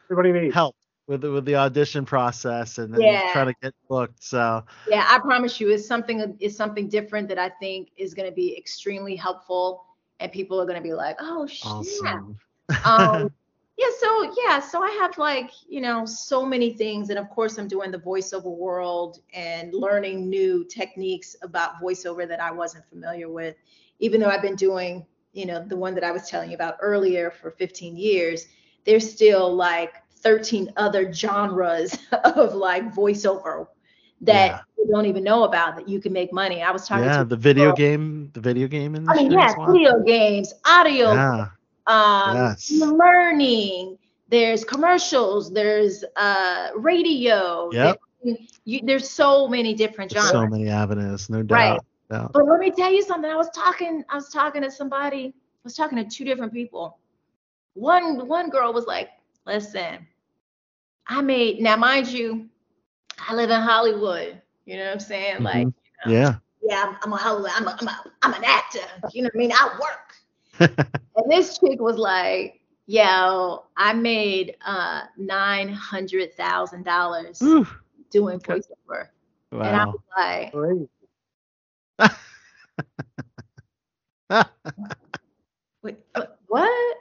everybody 0.10 0.32
needs. 0.32 0.54
help 0.54 0.76
with 1.08 1.22
the, 1.22 1.32
with 1.32 1.46
the 1.46 1.56
audition 1.56 2.06
process 2.06 2.78
and, 2.78 2.96
and 2.96 3.04
Yeah. 3.04 3.22
trying 3.26 3.48
to 3.48 3.56
get 3.62 3.74
booked. 3.90 4.24
So 4.24 4.64
Yeah, 4.88 5.06
I 5.10 5.20
promise 5.20 5.60
you, 5.60 5.70
it's 5.70 5.86
something 5.88 6.38
it's 6.40 6.56
something 6.56 6.88
different 6.88 7.28
that 7.30 7.38
I 7.40 7.50
think 7.50 7.90
is 7.98 8.14
going 8.14 8.30
to 8.30 8.36
be 8.36 8.58
extremely 8.58 9.16
helpful, 9.16 9.84
and 10.20 10.32
people 10.32 10.60
are 10.62 10.66
going 10.66 10.78
to 10.78 10.84
be 10.84 10.94
like, 10.94 11.18
"Oh, 11.20 11.46
snap!" 11.48 12.22
awesome. 12.22 12.40
Um, 12.86 13.32
yeah, 13.78 13.88
so 14.00 14.34
yeah, 14.46 14.60
so 14.60 14.84
I 14.84 14.90
have 15.02 15.18
like 15.18 15.52
you 15.68 15.80
know 15.82 16.06
so 16.06 16.46
many 16.46 16.74
things, 16.74 17.10
and 17.10 17.18
of 17.18 17.30
course 17.30 17.58
I'm 17.58 17.68
doing 17.68 17.92
the 17.92 17.98
voiceover 18.00 18.56
world 18.56 19.20
and 19.34 19.74
learning 19.74 20.30
new 20.30 20.66
techniques 20.66 21.36
about 21.42 21.82
voiceover 21.82 22.28
that 22.28 22.42
I 22.42 22.52
wasn't 22.52 22.86
familiar 22.90 23.30
with, 23.30 23.56
even 24.00 24.20
though 24.20 24.28
I've 24.30 24.42
been 24.42 24.56
doing 24.58 25.06
you 25.34 25.46
know 25.46 25.64
the 25.66 25.78
one 25.78 25.94
that 25.96 26.04
I 26.04 26.12
was 26.12 26.28
telling 26.30 26.50
you 26.50 26.56
about 26.56 26.76
earlier 26.82 27.32
for 27.32 27.52
15 27.52 27.96
years. 27.96 28.48
There's 28.86 29.10
still 29.10 29.54
like 29.56 29.94
13 30.18 30.74
other 30.78 31.14
genres 31.14 31.98
of 32.24 32.56
like 32.56 32.94
voiceover 32.94 33.68
that 34.22 34.48
Yeah. 34.48 34.60
you 34.78 34.88
don't 34.92 35.06
even 35.06 35.24
know 35.24 35.44
about 35.44 35.76
that 35.78 35.88
you 35.88 36.02
can 36.02 36.12
make 36.12 36.34
money. 36.34 36.62
I 36.62 36.72
was 36.72 36.86
talking 36.88 37.06
yeah, 37.06 37.24
the 37.24 37.38
video 37.38 37.66
people- 37.72 37.78
game, 37.78 38.30
the 38.34 38.42
video 38.42 38.68
game 38.68 38.96
I 38.96 38.98
industry. 38.98 39.24
mean, 39.30 39.32
yeah, 39.34 39.54
video 39.72 40.00
games, 40.04 40.54
audio, 40.66 41.14
Yeah. 41.14 41.46
Um, 41.90 42.36
Yes. 42.36 42.72
learning. 42.72 43.98
There's 44.30 44.64
commercials. 44.64 45.52
There's 45.52 46.04
uh, 46.16 46.70
radio. 46.76 47.70
Yep. 47.72 48.00
there- 48.24 48.36
you, 48.66 48.82
there's 48.84 49.10
so 49.10 49.48
many 49.48 49.74
different 49.74 50.12
genres. 50.12 50.32
So 50.32 50.46
many 50.46 50.68
avenues, 50.70 51.30
no 51.30 51.42
doubt. 51.42 51.56
Right. 51.56 51.80
doubt. 52.12 52.32
But 52.34 52.46
let 52.46 52.60
me 52.60 52.70
tell 52.70 52.92
you 52.92 53.02
something. 53.02 53.32
I 53.32 53.36
was 53.36 53.50
talking. 53.52 54.04
I 54.10 54.16
was 54.16 54.30
talking 54.30 54.62
to 54.62 54.70
somebody. 54.72 55.34
I 55.36 55.62
was 55.64 55.74
talking 55.74 55.98
to 55.98 56.04
two 56.04 56.26
different 56.26 56.52
people. 56.54 56.98
One 57.76 58.28
one 58.28 58.50
girl 58.50 58.74
was 58.74 58.86
like, 58.88 59.10
"Listen, 59.48 60.06
I 61.08 61.22
made 61.22 61.62
now, 61.62 61.78
mind 61.78 62.08
you, 62.08 62.50
I 63.28 63.34
live 63.34 63.50
in 63.52 63.62
Hollywood. 63.62 64.42
You 64.66 64.78
know 64.78 64.86
what 64.86 64.94
I'm 64.94 65.00
saying? 65.00 65.44
Like, 65.44 65.68
Mhm. 65.68 65.74
yeah. 66.08 66.36
yeah, 66.62 66.84
I'm, 66.90 66.98
I'm 67.04 67.14
a 67.14 67.18
Hollywood. 67.18 67.52
I'm 67.56 67.68
a, 67.68 67.78
I'm 67.80 67.88
a, 67.88 68.04
I'm 68.22 68.34
an 68.34 68.44
actor. 68.44 68.86
You 69.14 69.24
know 69.24 69.30
what 69.34 69.36
I 69.36 69.40
mean? 69.40 69.52
I 69.54 69.80
work. 69.80 70.80
and 71.20 71.32
this 71.32 71.60
chick 71.60 71.80
was 71.82 71.98
like, 71.98 72.62
"Yo, 72.88 73.66
I 73.78 73.94
made 73.94 74.56
uh 74.66 75.04
nine 75.18 75.70
hundred 75.70 76.34
thousand 76.36 76.86
dollars 76.86 77.60
doing 78.12 78.40
voiceover. 78.40 79.08
Wow. 79.52 79.64
And 79.64 79.76
I 79.76 79.86
was 79.86 80.02
like, 80.18 80.56
Wait, 85.84 85.98
what- 86.14 86.40
what? 86.48 86.98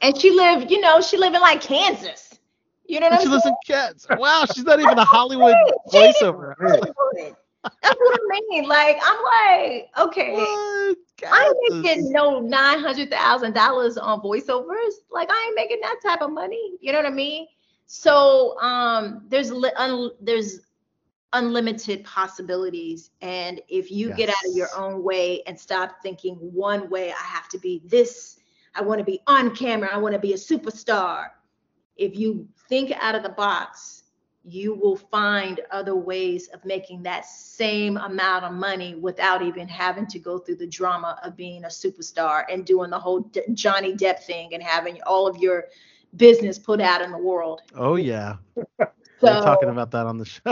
And 0.00 0.18
she 0.20 0.30
lived, 0.30 0.70
you 0.70 0.80
know, 0.80 1.00
she 1.00 1.16
lived 1.16 1.34
in 1.36 1.40
like 1.42 1.60
Kansas. 1.60 2.38
You 2.86 3.00
know 3.00 3.08
what 3.08 3.12
And 3.12 3.20
I'm 3.20 3.26
she 3.26 3.28
lives 3.28 3.46
in 3.46 3.56
saying? 3.66 3.66
Cats. 3.66 4.08
Wow, 4.10 4.44
she's 4.46 4.64
not 4.64 4.80
even 4.80 4.98
a 4.98 5.04
Hollywood 5.04 5.58
She 5.90 5.98
ain't 5.98 6.16
voiceover. 6.18 6.54
That's 7.82 7.96
what 7.98 8.20
I 8.20 8.40
mean. 8.50 8.68
Like, 8.68 8.98
I'm 9.02 9.22
like, 9.24 9.88
okay, 10.08 10.58
I 11.30 11.36
ain't 11.48 11.58
making 11.82 12.12
no 12.12 12.40
nine 12.40 12.80
hundred 12.80 13.10
thousand 13.10 13.54
dollars 13.54 13.96
on 13.96 14.20
voiceovers. 14.20 14.92
Like, 15.10 15.28
I 15.30 15.44
ain't 15.46 15.56
making 15.56 15.80
that 15.82 15.96
type 16.04 16.22
of 16.22 16.30
money. 16.30 16.72
You 16.80 16.92
know 16.92 16.98
what 16.98 17.06
I 17.06 17.10
mean? 17.10 17.46
So, 17.86 18.58
um, 18.60 19.24
there's 19.28 19.52
li- 19.52 19.72
un- 19.76 20.12
there's 20.20 20.60
unlimited 21.32 22.04
possibilities, 22.04 23.10
and 23.20 23.60
if 23.68 23.90
you 23.90 24.12
get 24.12 24.28
out 24.28 24.44
of 24.48 24.54
your 24.54 24.70
own 24.76 25.02
way 25.02 25.42
and 25.46 25.58
stop 25.58 25.96
thinking 26.02 26.34
one 26.36 26.88
way, 26.90 27.10
I 27.10 27.22
have 27.24 27.48
to 27.50 27.58
be 27.58 27.82
this. 27.84 28.38
I 28.74 28.82
want 28.82 28.98
to 29.00 29.04
be 29.04 29.20
on 29.26 29.54
camera. 29.54 29.90
I 29.92 29.98
want 29.98 30.14
to 30.14 30.20
be 30.20 30.32
a 30.32 30.36
superstar. 30.36 31.28
If 31.96 32.16
you 32.16 32.48
think 32.68 32.92
out 32.92 33.14
of 33.14 33.22
the 33.22 33.30
box, 33.30 34.03
you 34.44 34.74
will 34.74 34.96
find 34.96 35.60
other 35.70 35.96
ways 35.96 36.48
of 36.48 36.64
making 36.64 37.02
that 37.02 37.24
same 37.24 37.96
amount 37.96 38.44
of 38.44 38.52
money 38.52 38.94
without 38.94 39.42
even 39.42 39.66
having 39.66 40.06
to 40.06 40.18
go 40.18 40.38
through 40.38 40.56
the 40.56 40.66
drama 40.66 41.18
of 41.24 41.36
being 41.36 41.64
a 41.64 41.68
superstar 41.68 42.44
and 42.52 42.66
doing 42.66 42.90
the 42.90 42.98
whole 42.98 43.30
Johnny 43.54 43.94
Depp 43.94 44.20
thing 44.20 44.52
and 44.52 44.62
having 44.62 45.00
all 45.06 45.26
of 45.26 45.38
your 45.38 45.64
business 46.16 46.58
put 46.58 46.80
out 46.80 47.00
in 47.00 47.10
the 47.10 47.18
world. 47.18 47.62
Oh 47.74 47.96
yeah. 47.96 48.36
We're 48.78 49.40
talking 49.40 49.70
about 49.70 49.90
that 49.92 50.06
on 50.06 50.18
the 50.18 50.24
show. 50.26 50.42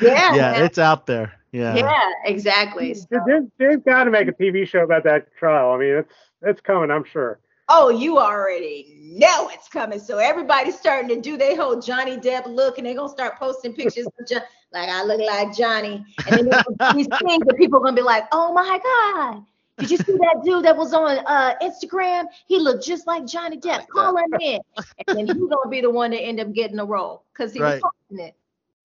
Yeah, 0.00 0.34
yeah, 0.34 0.52
man. 0.52 0.64
it's 0.64 0.78
out 0.78 1.06
there. 1.06 1.34
Yeah. 1.52 1.74
Yeah, 1.76 2.10
exactly. 2.24 2.94
They've, 3.26 3.50
they've 3.58 3.84
got 3.84 4.04
to 4.04 4.10
make 4.10 4.28
a 4.28 4.32
TV 4.32 4.66
show 4.66 4.82
about 4.84 5.04
that 5.04 5.34
trial. 5.36 5.72
I 5.72 5.78
mean, 5.78 5.94
it's 5.96 6.14
it's 6.42 6.60
coming, 6.62 6.90
I'm 6.90 7.04
sure. 7.04 7.40
Oh, 7.72 7.88
you 7.88 8.18
already 8.18 8.96
know 9.00 9.48
it's 9.52 9.68
coming. 9.68 10.00
So 10.00 10.18
everybody's 10.18 10.76
starting 10.76 11.08
to 11.10 11.20
do 11.20 11.36
their 11.36 11.56
whole 11.56 11.80
Johnny 11.80 12.16
Depp 12.16 12.46
look, 12.46 12.78
and 12.78 12.86
they're 12.86 12.94
gonna 12.94 13.08
start 13.08 13.38
posting 13.38 13.74
pictures 13.74 14.06
of 14.18 14.26
John, 14.26 14.42
like 14.72 14.88
I 14.88 15.04
look 15.04 15.20
like 15.20 15.56
Johnny. 15.56 16.04
And 16.26 16.36
then 16.36 16.46
there's 16.46 16.58
gonna 16.66 16.76
be 16.92 17.04
these 17.04 17.08
things 17.24 17.44
that 17.46 17.56
people 17.56 17.78
are 17.78 17.82
gonna 17.82 17.96
be 17.96 18.02
like, 18.02 18.24
"Oh 18.32 18.52
my 18.52 18.80
God, 18.82 19.44
did 19.78 19.90
you 19.90 19.96
see 19.98 20.12
that 20.18 20.42
dude 20.44 20.64
that 20.64 20.76
was 20.76 20.92
on 20.92 21.18
uh, 21.26 21.54
Instagram? 21.62 22.26
He 22.48 22.58
looked 22.58 22.84
just 22.84 23.06
like 23.06 23.24
Johnny 23.26 23.58
Depp. 23.58 23.86
Call 23.88 24.16
him 24.16 24.34
in." 24.40 24.60
And 24.98 25.18
then 25.18 25.26
he's 25.26 25.48
gonna 25.48 25.70
be 25.70 25.80
the 25.80 25.90
one 25.90 26.10
that 26.10 26.20
end 26.20 26.40
up 26.40 26.52
getting 26.52 26.76
the 26.76 26.84
role 26.86 27.24
because 27.32 27.52
he 27.52 27.60
Right. 27.60 27.80
was 27.82 27.92
posting 28.10 28.26
it. 28.26 28.34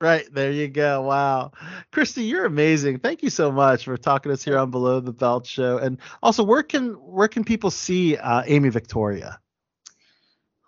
Right 0.06 0.32
there 0.32 0.52
you 0.52 0.68
go. 0.68 1.02
Wow, 1.02 1.52
Christy, 1.92 2.26
you're 2.26 2.46
amazing. 2.46 3.00
Thank 3.00 3.24
you 3.24 3.32
so 3.32 3.52
much 3.52 3.86
for 3.86 3.98
talking 3.98 4.30
to 4.30 4.34
us 4.34 4.44
here 4.44 4.56
on 4.56 4.70
Below 4.70 5.00
the 5.00 5.12
Belt 5.12 5.48
Show. 5.48 5.80
And 5.80 5.98
also, 6.22 6.44
where 6.44 6.62
can 6.62 6.92
where 6.92 7.28
can 7.28 7.44
people 7.44 7.72
see 7.72 8.16
uh, 8.16 8.44
Amy 8.46 8.70
Victoria? 8.70 9.40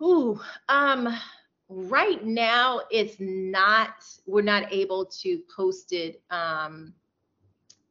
Ooh, 0.01 0.39
um, 0.69 1.15
right 1.69 2.25
now 2.25 2.81
it's 2.89 3.17
not. 3.19 4.03
We're 4.25 4.41
not 4.41 4.73
able 4.73 5.05
to 5.21 5.39
post 5.55 5.93
it 5.93 6.19
um, 6.31 6.95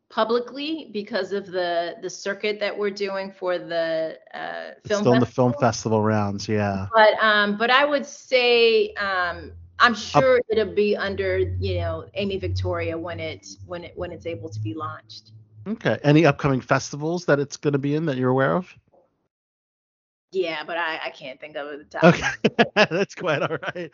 publicly 0.09 0.91
because 0.93 1.31
of 1.31 1.47
the 1.47 1.95
the 2.03 2.11
circuit 2.11 2.59
that 2.59 2.77
we're 2.77 2.91
doing 2.91 3.31
for 3.31 3.57
the 3.57 4.19
uh, 4.35 4.73
It's 4.79 4.89
film. 4.89 5.03
still 5.03 5.13
in 5.13 5.21
the 5.21 5.27
film 5.27 5.55
festival 5.61 6.03
rounds. 6.03 6.49
Yeah. 6.49 6.89
But 6.93 7.23
um, 7.23 7.57
but 7.57 7.71
I 7.71 7.85
would 7.85 8.05
say 8.05 8.95
um, 8.95 9.53
I'm 9.79 9.95
sure 9.95 10.41
it'll 10.49 10.75
be 10.75 10.97
under 10.97 11.39
you 11.39 11.79
know 11.81 12.07
Amy 12.15 12.39
Victoria 12.39 12.97
when 12.97 13.21
it 13.21 13.47
when 13.67 13.85
it 13.85 13.93
when 13.97 14.13
it's 14.13 14.27
able 14.27 14.49
to 14.49 14.61
be 14.61 14.75
launched. 14.75 15.33
Okay. 15.69 15.99
Any 16.03 16.25
upcoming 16.27 16.61
festivals 16.61 17.25
that 17.27 17.39
it's 17.41 17.57
going 17.57 17.73
to 17.73 17.79
be 17.79 17.95
in 17.95 18.07
that 18.07 18.17
you're 18.17 18.31
aware 18.31 18.55
of? 18.55 18.73
Yeah, 20.33 20.65
but 20.65 20.77
I, 20.77 21.01
I 21.07 21.11
can't 21.11 21.41
think 21.41 21.57
of 21.57 21.69
it 21.69 21.81
at 21.81 21.91
the 21.91 21.99
top. 21.99 22.05
Okay, 22.05 22.31
that's 22.75 23.15
quite 23.15 23.43
all 23.43 23.57
right. 23.75 23.91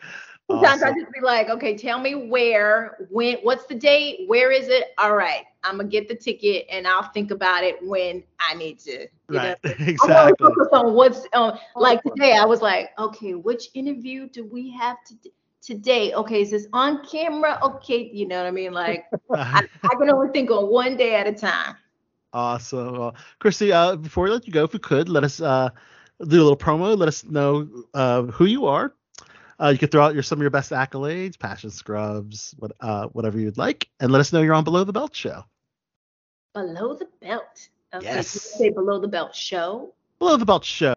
Sometimes 0.49 0.83
I 0.83 0.89
Awesome. 0.89 0.95
just 0.99 1.11
be 1.13 1.21
like, 1.21 1.49
okay, 1.49 1.75
tell 1.77 1.99
me 1.99 2.15
where, 2.15 3.07
when, 3.09 3.37
what's 3.43 3.65
the 3.65 3.75
date? 3.75 4.27
Where 4.27 4.51
is 4.51 4.67
it? 4.67 4.93
All 4.97 5.15
right, 5.15 5.45
I'm 5.63 5.77
gonna 5.77 5.89
get 5.89 6.07
the 6.07 6.15
ticket 6.15 6.65
and 6.69 6.87
I'll 6.87 7.09
think 7.11 7.31
about 7.31 7.63
it 7.63 7.77
when 7.85 8.23
I 8.39 8.55
need 8.55 8.79
to. 8.79 9.07
You 9.29 9.39
Right, 9.39 9.57
know? 9.63 9.71
I 10.01 10.07
exactly. 10.07 10.13
want 10.13 10.37
to 10.37 10.43
focus 10.43 10.67
on 10.73 10.93
what's 10.93 11.27
on. 11.33 11.59
Like 11.75 12.01
today, 12.03 12.33
I 12.33 12.45
was 12.45 12.61
like, 12.61 12.89
okay, 12.99 13.35
which 13.35 13.69
interview 13.73 14.27
do 14.27 14.45
we 14.45 14.71
have 14.71 14.97
to 15.05 15.15
today? 15.63 16.13
Okay, 16.13 16.41
is 16.41 16.51
this 16.51 16.67
on 16.73 17.05
camera? 17.05 17.59
Okay, 17.63 18.09
you 18.13 18.27
know 18.27 18.37
what 18.37 18.47
I 18.47 18.51
mean? 18.51 18.73
Like, 18.73 19.05
I, 19.33 19.67
I 19.83 19.95
can 19.95 20.09
only 20.11 20.29
think 20.31 20.51
on 20.51 20.69
one 20.71 20.97
day 20.97 21.15
at 21.15 21.27
a 21.27 21.33
time. 21.33 21.75
Awesome. 22.33 22.97
Well, 22.97 23.15
Christy, 23.39 23.71
uh, 23.71 23.95
before 23.95 24.25
we 24.25 24.31
let 24.31 24.47
you 24.47 24.53
go, 24.53 24.63
if 24.63 24.73
we 24.73 24.79
could, 24.79 25.07
let 25.07 25.23
us 25.23 25.39
uh, 25.39 25.69
do 26.27 26.41
a 26.41 26.43
little 26.43 26.57
promo. 26.57 26.97
Let 26.97 27.07
us 27.07 27.23
know 27.23 27.67
uh, 27.93 28.23
who 28.23 28.45
you 28.45 28.65
are. 28.65 28.93
Uh, 29.59 29.69
you 29.69 29.77
could 29.77 29.91
throw 29.91 30.03
out 30.03 30.15
your 30.15 30.23
some 30.23 30.39
of 30.39 30.41
your 30.41 30.49
best 30.49 30.71
accolades, 30.71 31.37
passion 31.37 31.69
scrubs, 31.69 32.55
what, 32.57 32.71
uh, 32.81 33.05
whatever 33.07 33.39
you'd 33.39 33.57
like, 33.57 33.87
and 33.99 34.11
let 34.11 34.19
us 34.19 34.33
know 34.33 34.41
you're 34.41 34.55
on 34.55 34.63
Below 34.63 34.83
the 34.83 34.91
Belt 34.91 35.15
Show. 35.15 35.43
Below 36.53 36.95
the 36.95 37.07
belt. 37.21 37.69
Okay, 37.93 38.05
Yes. 38.05 38.33
you 38.33 38.39
say 38.39 38.69
below 38.71 38.99
the 38.99 39.07
belt 39.07 39.35
show. 39.35 39.93
Below 40.17 40.37
the 40.37 40.45
Belt 40.45 40.65
Show. 40.65 40.95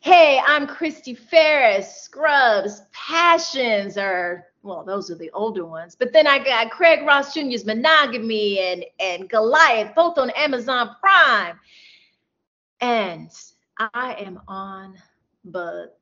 Hey, 0.00 0.40
I'm 0.46 0.66
Christy 0.66 1.14
Ferris. 1.14 2.02
Scrubs, 2.02 2.82
Passions 2.90 3.98
are 3.98 4.46
well, 4.62 4.82
those 4.82 5.10
are 5.10 5.14
the 5.14 5.30
older 5.32 5.64
ones. 5.64 5.94
But 5.94 6.12
then 6.12 6.26
I 6.26 6.38
got 6.38 6.70
Craig 6.70 7.06
Ross 7.06 7.34
Jr.'s 7.34 7.66
Monogamy 7.66 8.58
and 8.60 8.84
and 8.98 9.28
Goliath, 9.28 9.94
both 9.94 10.16
on 10.16 10.30
Amazon 10.30 10.96
Prime. 11.00 11.60
And 12.80 13.30
I 13.78 14.14
am 14.14 14.40
on 14.48 14.96
but 15.44 15.98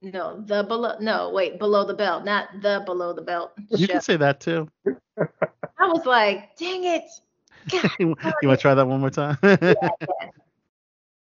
no, 0.00 0.40
the 0.46 0.64
below 0.64 0.96
no, 1.00 1.30
wait, 1.30 1.58
below 1.58 1.84
the 1.84 1.94
belt, 1.94 2.24
not 2.24 2.48
the 2.62 2.82
below 2.86 3.12
the 3.12 3.22
belt. 3.22 3.52
You 3.68 3.86
show. 3.86 3.92
can 3.92 4.00
say 4.00 4.16
that 4.16 4.40
too. 4.40 4.66
I 4.86 5.86
was 5.86 6.06
like, 6.06 6.56
dang 6.56 6.84
it. 6.84 7.04
you 7.98 8.08
want 8.08 8.40
to 8.40 8.56
try 8.56 8.74
that 8.74 8.86
one 8.86 9.00
more 9.00 9.10
time? 9.10 9.36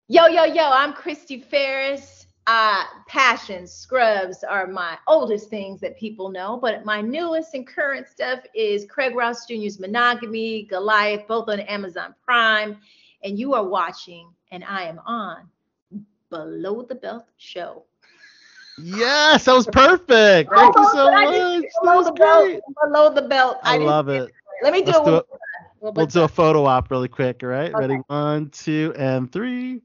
Yo, 0.08 0.26
yo, 0.28 0.44
yo, 0.44 0.62
I'm 0.70 0.92
Christy 0.92 1.40
Ferris. 1.40 2.28
Uh, 2.46 2.84
passions, 3.08 3.72
scrubs 3.72 4.44
are 4.44 4.68
my 4.68 4.96
oldest 5.08 5.50
things 5.50 5.80
that 5.80 5.98
people 5.98 6.28
know, 6.28 6.56
but 6.62 6.84
my 6.84 7.00
newest 7.00 7.54
and 7.54 7.66
current 7.66 8.06
stuff 8.06 8.38
is 8.54 8.86
Craig 8.88 9.16
Ross 9.16 9.46
Jr.'s 9.46 9.80
Monogamy, 9.80 10.62
Goliath, 10.62 11.26
both 11.26 11.48
on 11.48 11.58
Amazon 11.58 12.14
Prime. 12.24 12.78
And 13.24 13.36
you 13.36 13.52
are 13.54 13.66
watching, 13.66 14.30
and 14.52 14.62
I 14.62 14.84
am 14.84 15.00
on 15.06 15.48
Below 16.30 16.82
the 16.82 16.94
Belt 16.94 17.26
Show. 17.38 17.82
yes, 18.78 19.46
that 19.46 19.54
was 19.54 19.66
perfect. 19.66 20.54
Thank 20.54 20.76
you 20.76 20.88
so 20.92 21.10
much. 21.10 21.64
Below 21.82 21.96
was 21.96 22.06
the 22.06 22.12
belt. 22.12 22.60
Below 22.84 23.12
the 23.12 23.22
belt. 23.22 23.58
I 23.64 23.72
didn't 23.72 23.88
love 23.88 24.06
get 24.06 24.22
it. 24.22 24.32
Let 24.62 24.72
me 24.72 24.82
do 24.82 24.92
Let's 24.92 24.98
it. 24.98 25.04
do 25.04 25.10
one 25.10 25.14
it. 25.14 25.26
more 25.28 25.38
time. 25.38 25.70
One 25.80 25.94
more 25.94 26.00
We'll 26.02 26.06
do 26.06 26.22
a 26.22 26.28
photo 26.28 26.64
op 26.64 26.92
really 26.92 27.08
quick. 27.08 27.42
All 27.42 27.48
right, 27.48 27.74
ready? 27.76 27.96
One, 28.06 28.50
two, 28.50 28.94
and 28.96 29.32
three. 29.32 29.82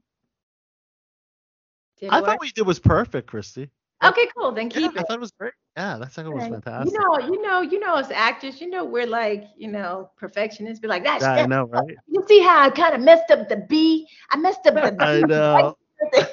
Did 2.02 2.10
I 2.10 2.16
what? 2.20 2.26
thought 2.26 2.38
what 2.40 2.46
you 2.48 2.52
did 2.52 2.66
was 2.66 2.80
perfect, 2.80 3.28
Christy. 3.28 3.70
Okay, 4.04 4.26
cool. 4.36 4.50
Then 4.50 4.68
keep 4.68 4.82
Yeah, 4.82 4.88
it. 4.88 4.98
I 4.98 5.02
thought 5.04 5.18
it 5.18 5.20
was 5.20 5.30
great. 5.30 5.52
Yeah, 5.76 5.98
that 5.98 6.12
second 6.12 6.32
was 6.34 6.42
fantastic. 6.48 6.92
You 6.92 6.98
know, 6.98 7.18
you 7.20 7.40
know, 7.42 7.60
you 7.60 7.78
know, 7.78 7.94
as 7.94 8.10
actors, 8.10 8.60
you 8.60 8.68
know, 8.68 8.84
we're 8.84 9.06
like, 9.06 9.44
you 9.56 9.70
know, 9.70 10.10
perfectionists. 10.16 10.80
Be 10.80 10.88
like, 10.88 11.04
that's 11.04 11.22
Yeah, 11.22 11.30
I 11.32 11.36
that- 11.36 11.48
know, 11.48 11.64
right? 11.64 11.96
You 12.08 12.24
see 12.26 12.40
how 12.40 12.60
I 12.60 12.70
kind 12.70 12.94
of 12.96 13.00
messed 13.02 13.30
up 13.30 13.48
the 13.48 13.64
B? 13.68 14.06
I 14.30 14.36
messed 14.36 14.66
up 14.66 14.74
the 14.74 14.90
B. 14.90 14.98
I 15.04 15.20
know. 15.22 15.76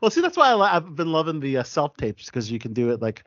Well, 0.00 0.10
see, 0.10 0.20
that's 0.20 0.36
why 0.36 0.50
I, 0.50 0.76
I've 0.76 0.96
been 0.96 1.12
loving 1.12 1.38
the 1.38 1.58
uh, 1.58 1.62
self 1.62 1.96
tapes 1.96 2.26
because 2.26 2.50
you 2.50 2.58
can 2.58 2.72
do 2.72 2.90
it 2.90 3.00
like 3.00 3.22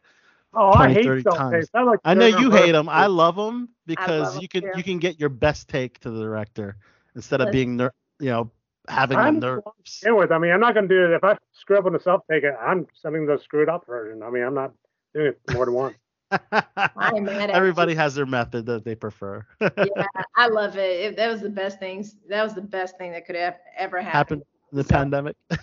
Oh, 0.54 0.72
I 0.72 0.92
hate 0.94 1.24
self 1.24 1.52
tapes. 1.52 1.70
I 1.74 1.84
like 1.84 2.00
I 2.04 2.14
know 2.14 2.26
you 2.26 2.52
hate 2.52 2.72
them. 2.74 2.90
I 2.90 3.06
love 3.08 3.38
them 3.38 3.70
because 3.86 4.20
love 4.28 4.36
'em 4.36 4.42
you 4.42 4.48
can 4.50 4.62
too. 4.64 4.72
you 4.76 4.84
can 4.84 5.00
get 5.00 5.20
your 5.20 5.30
best 5.30 5.70
take 5.70 6.00
to 6.00 6.10
the 6.12 6.22
director 6.22 6.76
instead 7.16 7.40
of 7.40 7.46
Listen. 7.48 7.54
being 7.54 7.78
ner- 7.78 7.94
you 8.20 8.30
know 8.30 8.52
having 8.88 9.18
I'm 9.18 9.40
the 9.40 9.48
nerves. 9.48 10.00
begin 10.02 10.18
with. 10.18 10.32
I 10.32 10.38
mean, 10.38 10.52
I'm 10.52 10.60
not 10.60 10.74
going 10.74 10.88
to 10.88 10.94
do 10.96 11.06
it. 11.06 11.16
If 11.16 11.24
I 11.24 11.38
screw 11.54 11.78
up 11.78 11.86
on 11.86 11.94
the 11.94 12.00
self 12.00 12.22
take, 12.30 12.44
I'm 12.62 12.88
sending 12.94 13.26
the 13.26 13.38
screwed 13.38 13.70
up 13.70 13.86
version. 13.86 14.24
I 14.24 14.30
mean, 14.30 14.44
I'm 14.44 14.54
not 14.54 14.74
doing 15.14 15.28
it 15.28 15.40
more 15.52 15.66
than 15.66 15.74
once. 15.76 15.98
I 16.32 17.12
am 17.16 17.28
Everybody 17.30 17.94
has 17.96 18.16
their 18.16 18.26
method 18.26 18.66
that 18.66 18.84
they 18.84 18.96
prefer. 18.96 19.46
yeah, 19.62 20.08
I 20.36 20.48
love 20.48 20.78
it. 20.78 21.00
it. 21.14 21.16
That 21.16 21.30
was 21.32 21.42
the 21.42 21.50
best 21.50 21.80
things. 21.80 22.16
That 22.30 22.44
was 22.44 22.54
the 22.54 22.62
best 22.62 22.98
thing 22.98 23.12
that 23.12 23.26
could 23.26 23.36
have 23.36 23.58
ever 23.78 23.98
happened. 24.02 24.42
Happened 24.42 24.44
in 24.72 24.78
the 24.78 24.84
pandemic. 24.84 25.36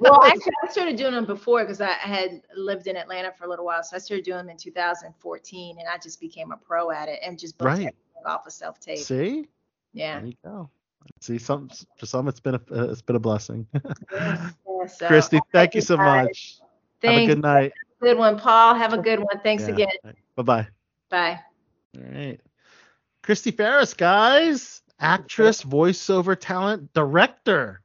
Well, 0.00 0.22
actually, 0.24 0.52
I 0.64 0.70
started 0.70 0.96
doing 0.96 1.12
them 1.12 1.26
before 1.26 1.60
because 1.64 1.80
I 1.80 1.90
had 1.90 2.42
lived 2.56 2.86
in 2.86 2.96
Atlanta 2.96 3.32
for 3.36 3.44
a 3.44 3.48
little 3.48 3.64
while. 3.64 3.82
So 3.82 3.96
I 3.96 3.98
started 3.98 4.24
doing 4.24 4.38
them 4.38 4.48
in 4.50 4.56
2014, 4.56 5.76
and 5.78 5.88
I 5.88 5.98
just 5.98 6.20
became 6.20 6.52
a 6.52 6.56
pro 6.56 6.90
at 6.90 7.08
it 7.08 7.18
and 7.24 7.38
just 7.38 7.58
booked 7.58 7.66
Right. 7.66 7.78
everything 7.78 8.24
off 8.26 8.46
of 8.46 8.52
self 8.52 8.78
tape. 8.80 8.98
See, 8.98 9.48
Yeah. 9.92 10.18
there 10.20 10.28
you 10.28 10.34
go. 10.44 10.70
See, 11.20 11.38
some 11.38 11.70
for 11.96 12.06
some 12.06 12.28
it's 12.28 12.40
been 12.40 12.54
a 12.54 12.60
uh, 12.70 12.90
it's 12.90 13.02
been 13.02 13.16
a 13.16 13.20
blessing. 13.20 13.66
Yeah, 14.80 14.86
so, 14.86 15.08
Christy, 15.08 15.40
thank 15.52 15.74
you 15.74 15.80
so 15.80 15.96
guys. 15.96 16.26
much. 16.26 16.58
Have 17.02 17.16
a 17.16 17.26
good 17.26 17.42
night. 17.42 17.72
Good 18.00 18.16
one, 18.16 18.38
Paul. 18.38 18.74
Have 18.76 18.92
a 18.92 18.98
good 18.98 19.18
one. 19.18 19.40
Thanks 19.42 19.64
Yeah. 19.64 19.74
again. 19.74 20.14
Bye 20.36 20.42
bye. 20.42 20.68
Bye. 21.10 21.40
All 21.96 22.04
right. 22.04 22.40
Christy 23.22 23.50
Ferris, 23.50 23.92
guys, 23.94 24.82
actress, 25.00 25.62
voiceover 25.62 26.38
talent, 26.38 26.92
director. 26.92 27.82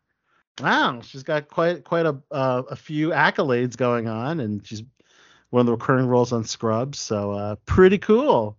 Wow, 0.62 1.02
she's 1.02 1.24
got 1.24 1.48
quite 1.50 1.84
quite 1.84 2.06
a 2.06 2.22
uh, 2.30 2.62
a 2.70 2.76
few 2.76 3.10
accolades 3.10 3.76
going 3.76 4.08
on, 4.08 4.40
and 4.40 4.66
she's 4.66 4.84
one 5.50 5.62
of 5.62 5.66
the 5.66 5.72
recurring 5.72 6.06
roles 6.06 6.32
on 6.32 6.44
Scrubs. 6.44 7.00
So 7.00 7.32
uh, 7.32 7.56
pretty 7.66 7.98
cool. 7.98 8.58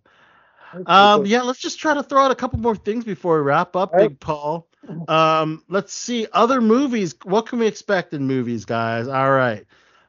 Um, 0.85 1.25
yeah, 1.25 1.41
let's 1.41 1.59
just 1.59 1.79
try 1.79 1.93
to 1.93 2.03
throw 2.03 2.21
out 2.23 2.31
a 2.31 2.35
couple 2.35 2.59
more 2.59 2.75
things 2.75 3.03
before 3.05 3.35
we 3.37 3.43
wrap 3.43 3.75
up, 3.75 3.91
Big 4.09 4.19
Paul. 4.19 4.67
Um, 5.07 5.63
let's 5.69 5.93
see 5.93 6.27
other 6.31 6.61
movies. 6.61 7.15
What 7.23 7.47
can 7.47 7.59
we 7.59 7.67
expect 7.67 8.13
in 8.13 8.27
movies, 8.27 8.65
guys? 8.65 9.07
All 9.07 9.31
right. 9.31 9.65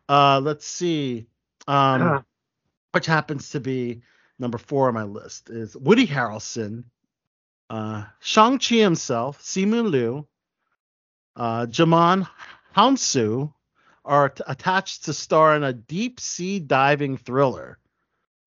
Uh, 0.08 0.40
let's 0.42 0.66
see. 0.66 1.26
Um, 1.68 2.24
which 2.92 3.06
happens 3.06 3.50
to 3.50 3.60
be 3.60 4.02
number 4.38 4.58
four 4.58 4.88
on 4.88 4.94
my 4.94 5.02
list 5.02 5.50
is 5.50 5.76
Woody 5.76 6.06
Harrelson, 6.06 6.84
uh, 7.70 8.04
Shang 8.20 8.58
Chi 8.58 8.76
himself, 8.76 9.42
Simu 9.42 9.90
Liu, 9.90 10.26
uh, 11.36 11.66
Djimon 11.66 12.28
Hounsou 12.74 13.52
are 14.04 14.28
t- 14.28 14.44
attached 14.46 15.04
to 15.06 15.12
star 15.12 15.56
in 15.56 15.64
a 15.64 15.72
deep 15.72 16.20
sea 16.20 16.60
diving 16.60 17.16
thriller. 17.16 17.78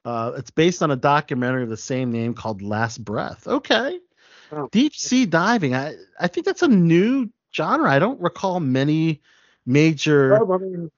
Uh, 0.06 0.34
it's 0.38 0.50
based 0.52 0.82
on 0.82 0.92
a 0.92 0.96
documentary 0.96 1.64
of 1.64 1.70
the 1.70 1.78
same 1.78 2.12
name 2.12 2.34
called 2.34 2.62
Last 2.62 3.04
Breath. 3.04 3.48
Okay. 3.48 4.00
Deep 4.72 4.96
sea 4.96 5.26
diving. 5.26 5.76
I, 5.76 5.96
I 6.20 6.28
think 6.28 6.46
that's 6.46 6.64
a 6.64 6.68
new 6.68 7.30
genre. 7.54 7.90
I 7.90 8.00
don't 8.00 8.20
recall 8.20 8.60
many 8.60 9.22
major 9.66 10.44
Well, 10.44 10.54
I 10.54 10.58
mean, 10.58 10.92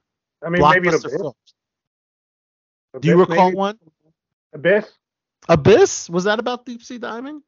I 0.44 0.48
mean 0.48 0.62
maybe 0.62 0.88
Abyss. 0.88 1.04
films. 1.04 1.34
Do 3.00 3.08
you 3.08 3.16
recall 3.18 3.46
maybe? 3.46 3.56
one? 3.56 3.78
Abyss. 4.54 4.90
Abyss? 5.48 6.08
Was 6.08 6.24
that 6.24 6.38
about 6.38 6.64
deep 6.64 6.82
sea 6.82 6.98
diving? 6.98 7.42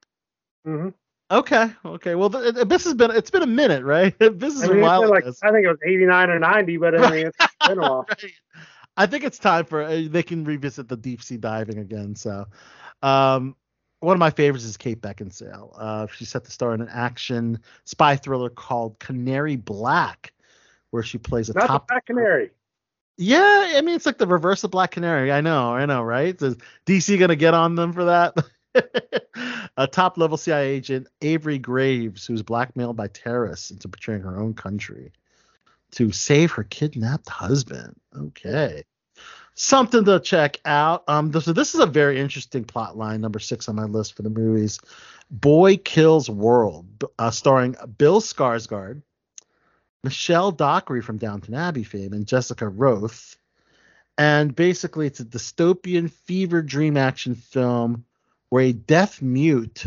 Mm-hmm. 0.66 0.88
Okay, 1.30 1.70
okay. 1.84 2.14
Well, 2.14 2.28
the, 2.28 2.60
Abyss 2.60 2.84
has 2.84 2.94
been 2.94 3.10
it's 3.10 3.30
been 3.30 3.42
a 3.42 3.46
minute, 3.46 3.82
right? 3.82 4.14
Abyss 4.20 4.56
is 4.56 4.62
I 4.62 4.66
a 4.66 4.68
mean, 4.68 4.78
it's 4.78 4.82
while. 4.84 5.08
like. 5.08 5.24
I 5.24 5.50
think 5.50 5.64
it 5.64 5.68
was 5.68 5.78
89 5.86 6.30
or 6.30 6.38
90, 6.38 6.76
but 6.76 7.00
I 7.00 7.10
mean, 7.10 7.26
it's 7.26 7.36
been 7.66 7.78
a 7.78 7.80
while. 7.90 8.06
I 8.96 9.06
think 9.06 9.24
it's 9.24 9.38
time 9.38 9.64
for 9.64 9.82
uh, 9.82 10.02
they 10.08 10.22
can 10.22 10.44
revisit 10.44 10.88
the 10.88 10.96
deep 10.96 11.22
sea 11.22 11.36
diving 11.36 11.78
again. 11.78 12.14
So, 12.14 12.46
um, 13.02 13.56
one 14.00 14.14
of 14.14 14.20
my 14.20 14.30
favorites 14.30 14.64
is 14.64 14.76
Kate 14.76 15.00
Beckinsale. 15.00 15.74
Uh, 15.76 16.06
she's 16.14 16.28
set 16.28 16.44
to 16.44 16.50
star 16.50 16.74
in 16.74 16.80
an 16.80 16.88
action 16.90 17.60
spy 17.84 18.16
thriller 18.16 18.50
called 18.50 18.98
Canary 18.98 19.56
Black, 19.56 20.32
where 20.90 21.02
she 21.02 21.18
plays 21.18 21.48
a 21.48 21.54
Not 21.54 21.66
top. 21.66 21.88
the 21.88 21.92
Black 21.94 22.06
Canary. 22.06 22.50
Yeah, 23.16 23.72
I 23.76 23.80
mean 23.80 23.94
it's 23.94 24.06
like 24.06 24.18
the 24.18 24.26
reverse 24.26 24.64
of 24.64 24.70
Black 24.70 24.90
Canary. 24.90 25.32
I 25.32 25.40
know, 25.40 25.70
I 25.72 25.86
know, 25.86 26.02
right? 26.02 26.40
Is 26.40 26.56
DC 26.86 27.18
gonna 27.18 27.36
get 27.36 27.54
on 27.54 27.74
them 27.74 27.92
for 27.92 28.04
that? 28.04 28.36
a 29.76 29.86
top 29.86 30.18
level 30.18 30.36
CIA 30.36 30.70
agent, 30.70 31.06
Avery 31.22 31.58
Graves, 31.58 32.26
who's 32.26 32.42
blackmailed 32.42 32.96
by 32.96 33.08
terrorists 33.08 33.70
into 33.70 33.88
betraying 33.88 34.22
her 34.22 34.36
own 34.36 34.54
country 34.54 35.12
to 35.94 36.12
save 36.12 36.52
her 36.52 36.64
kidnapped 36.64 37.28
husband. 37.28 37.96
Okay. 38.16 38.84
Something 39.54 40.04
to 40.04 40.18
check 40.18 40.58
out. 40.64 41.04
Um, 41.06 41.32
so 41.40 41.52
this 41.52 41.74
is 41.74 41.80
a 41.80 41.86
very 41.86 42.18
interesting 42.20 42.64
plot 42.64 42.96
line, 42.96 43.20
number 43.20 43.38
six 43.38 43.68
on 43.68 43.76
my 43.76 43.84
list 43.84 44.16
for 44.16 44.22
the 44.22 44.30
movies. 44.30 44.80
Boy 45.30 45.76
Kills 45.76 46.28
World, 46.28 47.04
uh, 47.18 47.30
starring 47.30 47.76
Bill 47.98 48.20
Skarsgård, 48.20 49.02
Michelle 50.02 50.50
Dockery 50.50 51.00
from 51.00 51.18
Downton 51.18 51.54
Abbey 51.54 51.84
fame, 51.84 52.12
and 52.12 52.26
Jessica 52.26 52.66
Rothe. 52.66 53.36
And 54.18 54.54
basically, 54.54 55.06
it's 55.06 55.20
a 55.20 55.24
dystopian 55.24 56.10
fever 56.10 56.62
dream 56.62 56.96
action 56.96 57.34
film 57.34 58.04
where 58.48 58.64
a 58.64 58.72
deaf 58.72 59.22
mute 59.22 59.86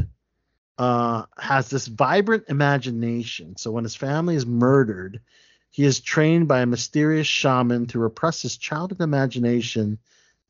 uh, 0.78 1.24
has 1.38 1.70
this 1.70 1.88
vibrant 1.88 2.46
imagination. 2.50 3.58
So 3.58 3.72
when 3.72 3.84
his 3.84 3.96
family 3.96 4.36
is 4.36 4.46
murdered, 4.46 5.22
he 5.69 5.84
is 5.84 5.99
trained 5.99 6.48
by 6.48 6.61
a 6.61 6.65
mysterious 6.65 7.27
shaman 7.27 7.85
to 7.88 7.99
repress 7.99 8.41
his 8.41 8.57
childhood 8.57 9.02
imagination 9.02 9.99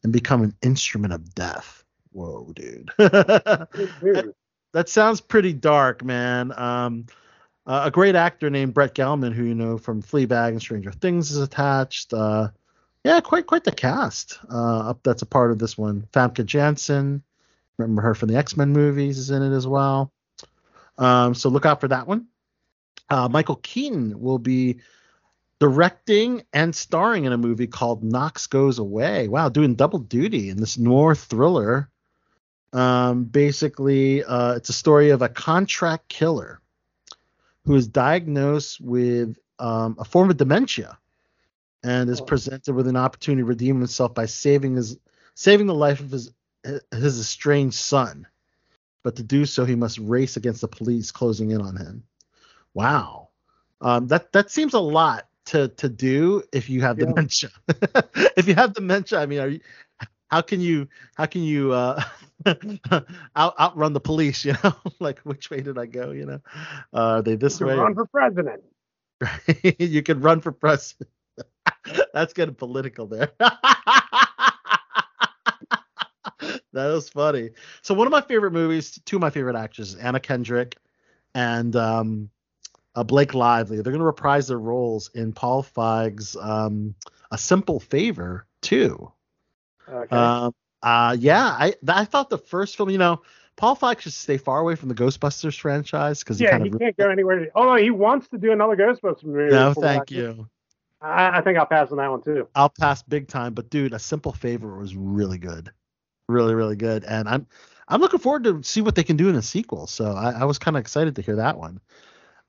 and 0.03 0.13
become 0.13 0.43
an 0.43 0.55
instrument 0.61 1.13
of 1.13 1.33
death. 1.33 1.83
Whoa, 2.11 2.51
dude. 2.55 2.91
that, 2.97 4.33
that 4.73 4.89
sounds 4.89 5.21
pretty 5.21 5.53
dark, 5.53 6.03
man. 6.03 6.57
Um, 6.57 7.05
uh, 7.65 7.83
a 7.85 7.91
great 7.91 8.15
actor 8.15 8.49
named 8.49 8.73
Brett 8.73 8.95
Gelman, 8.95 9.33
who 9.33 9.43
you 9.43 9.53
know 9.53 9.77
from 9.77 10.01
Fleabag 10.01 10.49
and 10.49 10.61
Stranger 10.61 10.91
Things, 10.91 11.31
is 11.31 11.37
attached. 11.37 12.13
Uh, 12.13 12.49
yeah, 13.03 13.19
quite 13.19 13.45
quite 13.45 13.65
the 13.65 13.71
cast. 13.71 14.39
Uh, 14.49 14.89
up 14.89 14.99
that's 15.03 15.21
a 15.21 15.25
part 15.25 15.51
of 15.51 15.59
this 15.59 15.77
one. 15.77 16.07
Famke 16.13 16.45
Janssen, 16.45 17.21
remember 17.77 18.01
her 18.01 18.15
from 18.15 18.29
the 18.29 18.37
X 18.37 18.55
Men 18.55 18.71
movies, 18.71 19.17
is 19.17 19.29
in 19.29 19.43
it 19.43 19.55
as 19.55 19.67
well. 19.67 20.13
Um, 20.97 21.35
so 21.35 21.49
look 21.49 21.65
out 21.65 21.81
for 21.81 21.89
that 21.89 22.07
one. 22.07 22.27
Uh, 23.09 23.27
Michael 23.29 23.57
Keaton 23.57 24.19
will 24.19 24.39
be 24.39 24.77
directing 25.59 26.43
and 26.53 26.75
starring 26.75 27.25
in 27.25 27.33
a 27.33 27.37
movie 27.37 27.67
called 27.67 28.03
Knox 28.03 28.47
Goes 28.47 28.79
Away. 28.79 29.27
Wow, 29.27 29.49
doing 29.49 29.75
double 29.75 29.99
duty 29.99 30.49
in 30.49 30.57
this 30.57 30.77
noir 30.77 31.15
thriller. 31.15 31.89
Um, 32.73 33.23
basically, 33.23 34.23
uh, 34.23 34.53
it's 34.53 34.69
a 34.69 34.73
story 34.73 35.09
of 35.09 35.21
a 35.21 35.29
contract 35.29 36.09
killer 36.09 36.61
who 37.65 37.75
is 37.75 37.87
diagnosed 37.87 38.79
with 38.79 39.37
um, 39.59 39.95
a 39.99 40.05
form 40.05 40.29
of 40.29 40.37
dementia 40.37 40.97
and 41.83 42.09
is 42.09 42.21
presented 42.21 42.73
with 42.73 42.87
an 42.87 42.95
opportunity 42.95 43.41
to 43.41 43.47
redeem 43.47 43.79
himself 43.79 44.13
by 44.13 44.25
saving 44.25 44.75
his 44.75 44.97
saving 45.35 45.67
the 45.67 45.73
life 45.73 45.99
of 45.99 46.11
his 46.11 46.31
his 46.91 47.19
estranged 47.19 47.75
son. 47.75 48.27
But 49.03 49.15
to 49.17 49.23
do 49.23 49.45
so, 49.45 49.63
he 49.63 49.75
must 49.75 49.99
race 49.99 50.35
against 50.35 50.61
the 50.61 50.67
police 50.67 51.11
closing 51.11 51.51
in 51.51 51.61
on 51.61 51.77
him. 51.77 52.03
Wow, 52.73 53.29
um, 53.79 54.07
that 54.07 54.33
that 54.33 54.51
seems 54.51 54.73
a 54.73 54.79
lot 54.79 55.26
to 55.47 55.69
to 55.69 55.89
do 55.89 56.43
if 56.53 56.69
you 56.69 56.81
have 56.81 56.97
Yeah. 56.99 57.05
dementia. 57.05 57.49
if 58.37 58.47
you 58.47 58.55
have 58.55 58.73
dementia, 58.73 59.19
I 59.19 59.25
mean, 59.25 59.39
are 59.39 59.47
you, 59.47 59.59
how 60.29 60.41
can 60.41 60.61
you 60.61 60.87
how 61.15 61.25
can 61.25 61.43
you 61.43 61.73
uh, 61.73 62.01
out 63.35 63.59
outrun 63.59 63.93
the 63.93 63.99
police? 63.99 64.45
You 64.45 64.53
know, 64.63 64.75
like 64.99 65.19
which 65.19 65.49
way 65.49 65.61
did 65.61 65.77
I 65.77 65.85
go? 65.85 66.11
You 66.11 66.25
know, 66.25 66.39
uh, 66.93 67.17
are 67.17 67.21
they 67.21 67.35
this 67.35 67.59
way? 67.61 67.75
Run 67.75 67.95
for 67.95 68.05
president. 68.05 68.63
you 69.79 70.03
can 70.03 70.21
run 70.21 70.41
for 70.41 70.51
president. 70.51 71.09
That's 72.13 72.33
getting 72.33 72.55
political 72.55 73.07
there. 73.07 73.31
that 73.39 73.53
was 76.73 77.09
funny. 77.09 77.51
So 77.81 77.93
one 77.93 78.05
of 78.05 78.11
my 78.11 78.21
favorite 78.21 78.51
movies, 78.51 78.99
two 79.05 79.15
of 79.15 79.21
my 79.21 79.29
favorite 79.29 79.55
actors, 79.55 79.95
Anna 79.95 80.19
Kendrick 80.19 80.77
and 81.33 81.75
um, 81.75 82.29
uh, 82.97 83.03
Blake 83.03 83.35
Lively. 83.35 83.77
They're 83.77 83.93
going 83.93 83.99
to 83.99 84.05
reprise 84.05 84.47
their 84.47 84.59
roles 84.59 85.11
in 85.13 85.31
Paul 85.31 85.63
Feig's 85.63 86.35
um, 86.35 86.95
A 87.31 87.37
Simple 87.37 87.79
Favor 87.79 88.47
too. 88.63 89.11
Okay. 89.87 90.15
Um, 90.15 90.53
uh, 90.81 91.15
yeah, 91.17 91.45
I 91.45 91.75
I 91.87 92.05
thought 92.05 92.29
the 92.31 92.39
first 92.39 92.75
film, 92.75 92.89
you 92.89 92.97
know, 92.97 93.21
Paul 93.55 93.75
Feig 93.75 93.99
should 93.99 94.13
stay 94.13 94.37
far 94.37 94.59
away 94.59 94.75
from 94.75 94.89
the 94.89 94.95
Ghostbusters 94.95 95.59
franchise 95.59 96.23
because 96.23 96.39
he 96.39 96.45
yeah, 96.45 96.51
kind 96.51 96.63
he 96.63 96.71
of 96.71 96.79
can't 96.79 96.97
go 96.97 97.09
anywhere. 97.09 97.49
Although 97.53 97.75
he 97.75 97.91
wants 97.91 98.29
to 98.29 98.37
do 98.39 98.51
another 98.51 98.75
Ghostbusters 98.75 99.25
movie. 99.25 99.51
no, 99.51 99.75
thank 99.75 100.09
you. 100.09 100.49
I, 100.99 101.37
I 101.37 101.41
think 101.41 101.59
I'll 101.59 101.67
pass 101.67 101.91
on 101.91 101.97
that 101.97 102.09
one 102.09 102.23
too. 102.23 102.47
I'll 102.55 102.69
pass 102.69 103.03
big 103.03 103.27
time, 103.27 103.53
but 103.53 103.69
dude, 103.69 103.93
a 103.93 103.99
simple 103.99 104.33
favor 104.33 104.79
was 104.79 104.95
really 104.95 105.37
good, 105.37 105.71
really 106.27 106.55
really 106.55 106.75
good, 106.75 107.03
and 107.03 107.29
I'm 107.29 107.45
I'm 107.87 108.01
looking 108.01 108.19
forward 108.19 108.43
to 108.45 108.63
see 108.63 108.81
what 108.81 108.95
they 108.95 109.03
can 109.03 109.17
do 109.17 109.29
in 109.29 109.35
a 109.35 109.43
sequel. 109.43 109.85
So 109.85 110.13
I, 110.13 110.31
I 110.31 110.45
was 110.45 110.57
kind 110.57 110.75
of 110.75 110.81
excited 110.81 111.15
to 111.17 111.21
hear 111.21 111.35
that 111.35 111.59
one. 111.59 111.79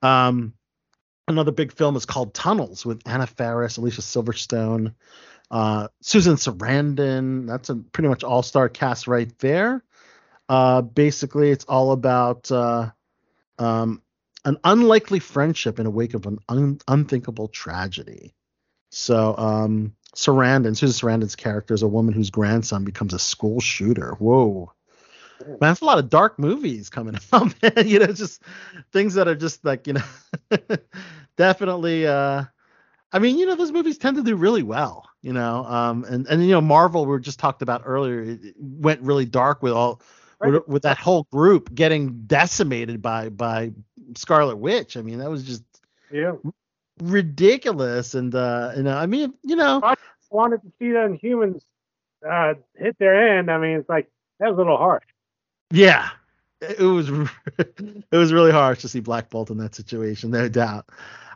Um, 0.03 0.55
another 1.27 1.53
big 1.53 1.73
film 1.73 1.97
is 1.97 2.07
called 2.07 2.35
Tunnels 2.35 2.85
with 2.85 3.03
Anna 3.07 3.27
Faris, 3.27 3.77
Alicia 3.77 4.03
Silverstone, 4.03 4.95
uh, 5.51 5.89
Susan 6.01 6.37
Sarandon. 6.37 7.47
That's 7.47 7.69
a 7.69 7.77
pretty 7.77 8.09
much 8.09 8.25
all 8.25 8.43
star 8.43 8.69
cast 8.69 9.07
right 9.07 9.37
there. 9.39 9.83
Uh, 10.49 10.83
basically, 10.83 11.51
it's 11.51 11.65
all 11.65 11.93
about 11.93 12.51
uh, 12.51 12.91
um, 13.59 14.03
an 14.45 14.57
unlikely 14.65 15.19
friendship 15.19 15.79
in 15.79 15.85
the 15.85 15.91
wake 15.91 16.15
of 16.15 16.27
an 16.27 16.39
un- 16.49 16.81
unthinkable 16.89 17.49
tragedy. 17.49 18.35
So, 18.91 19.37
um, 19.37 19.95
Sarandon, 20.15 20.75
Susan 20.77 21.09
Sarandon's 21.09 21.37
character 21.37 21.75
is 21.75 21.83
a 21.83 21.89
woman 21.89 22.15
whose 22.15 22.31
grandson 22.31 22.85
becomes 22.85 23.13
a 23.13 23.19
school 23.19 23.61
shooter. 23.61 24.15
Whoa. 24.19 24.73
Man, 25.61 25.71
that's 25.71 25.81
a 25.81 25.85
lot 25.85 25.99
of 25.99 26.09
dark 26.09 26.39
movies 26.39 26.89
coming 26.91 27.17
out, 27.33 27.55
man. 27.63 27.87
You 27.89 28.01
know, 28.01 28.07
just 28.07 28.43
things 28.93 29.15
that 29.15 29.29
are 29.29 29.35
just 29.35 29.65
like, 29.65 29.87
you 29.87 29.95
know, 29.95 30.05
definitely 31.37 32.07
uh 32.07 32.45
I 33.13 33.19
mean, 33.21 33.39
you 33.39 33.47
know, 33.47 33.55
those 33.57 33.73
movies 33.73 33.99
tend 33.99 34.17
to 34.17 34.23
do 34.23 34.37
really 34.37 34.63
well, 34.63 35.09
you 35.23 35.33
know. 35.33 35.65
Um 35.65 36.05
and 36.05 36.27
and 36.29 36.43
you 36.43 36.51
know, 36.53 36.61
Marvel 36.61 37.07
we 37.07 37.19
just 37.21 37.39
talked 37.39 37.63
about 37.63 37.83
earlier, 37.85 38.23
it 38.23 38.55
went 38.59 39.01
really 39.03 39.25
dark 39.27 39.63
with 39.63 39.73
all 39.73 40.03
with, 40.43 40.63
with 40.69 40.83
that 40.83 40.99
whole 40.99 41.27
group 41.33 41.75
getting 41.75 42.23
decimated 42.27 43.03
by 43.03 43.29
by 43.31 43.73
Scarlet 44.17 44.57
Witch. 44.57 44.97
I 44.97 45.03
mean, 45.03 45.19
that 45.19 45.31
was 45.31 45.45
just 45.45 45.65
Yeah. 46.11 46.33
ridiculous 47.01 48.15
and 48.15 48.35
uh 48.35 48.73
you 48.77 48.83
know, 48.83 48.97
I 48.97 49.07
mean, 49.07 49.35
you 49.43 49.57
know, 49.57 49.83
I 49.83 49.95
wanted 50.31 50.63
to 50.63 50.73
see 50.79 50.93
the 50.93 51.19
humans 51.21 51.63
uh, 52.29 52.55
hit 52.77 52.97
their 52.99 53.39
end. 53.39 53.51
I 53.51 53.59
mean, 53.59 53.79
it's 53.79 53.89
like 53.89 54.11
that 54.41 54.49
was 54.49 54.57
a 54.57 54.59
little 54.59 54.77
harsh. 54.79 55.05
Yeah, 55.71 56.09
it 56.61 56.81
was 56.81 57.09
it 57.59 58.17
was 58.17 58.33
really 58.33 58.53
harsh 58.53 58.81
to 58.81 58.89
see 58.89 59.01
Black 59.01 59.31
Bolt 59.31 59.51
in 59.51 59.59
that 59.59 59.75
situation, 59.75 60.31
no 60.31 60.49
doubt. 60.49 60.89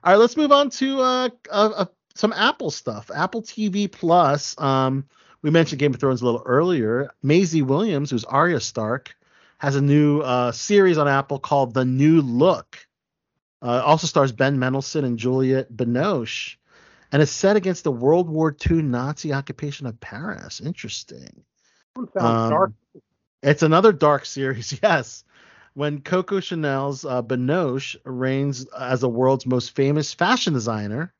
All 0.05 0.13
right, 0.13 0.19
let's 0.19 0.37
move 0.37 0.53
on 0.53 0.71
to 0.71 1.01
uh, 1.01 1.29
uh, 1.51 1.71
uh 1.77 1.85
some 2.15 2.33
Apple 2.33 2.71
stuff. 2.71 3.11
Apple 3.15 3.43
TV 3.43 3.91
Plus. 3.91 4.59
Um, 4.61 5.07
we 5.43 5.51
mentioned 5.51 5.81
Game 5.81 5.95
of 5.95 6.01
Thrones 6.01 6.23
a 6.23 6.25
little 6.25 6.43
earlier. 6.45 7.11
Maisie 7.23 7.63
Williams, 7.63 8.11
who's 8.11 8.25
Arya 8.25 8.61
Stark, 8.61 9.15
has 9.59 9.77
a 9.77 9.81
new 9.81 10.21
uh, 10.21 10.53
series 10.53 10.99
on 10.99 11.09
Apple 11.09 11.39
called 11.39 11.75
The 11.75 11.85
New 11.85 12.21
Look. 12.21 12.87
Uh, 13.61 13.83
also 13.85 14.07
stars 14.07 14.33
Ben 14.33 14.59
Mendelsohn 14.59 15.05
and 15.05 15.19
Juliette 15.19 15.73
Binoche, 15.73 16.57
and 17.13 17.23
it's 17.23 17.31
set 17.31 17.55
against 17.55 17.85
the 17.85 17.93
World 17.93 18.29
War 18.29 18.55
II 18.69 18.83
Nazi 18.83 19.33
occupation 19.33 19.87
of 19.87 20.01
Paris. 20.01 20.61
Interesting. 20.61 21.45
Sounds 21.97 22.11
Um, 22.17 22.51
dark. 22.51 22.73
It's 23.43 23.63
another 23.63 23.93
dark 23.93 24.25
series, 24.25 24.79
yes. 24.83 25.25
When 25.75 26.01
Coco 26.03 26.41
Chanel's 26.41 27.05
uh, 27.05 27.23
Binoche 27.23 27.97
reigns 28.05 28.67
as 28.79 29.01
the 29.01 29.09
world's 29.09 29.47
most 29.47 29.75
famous 29.75 30.13
fashion 30.13 30.53
designer, 30.53 31.13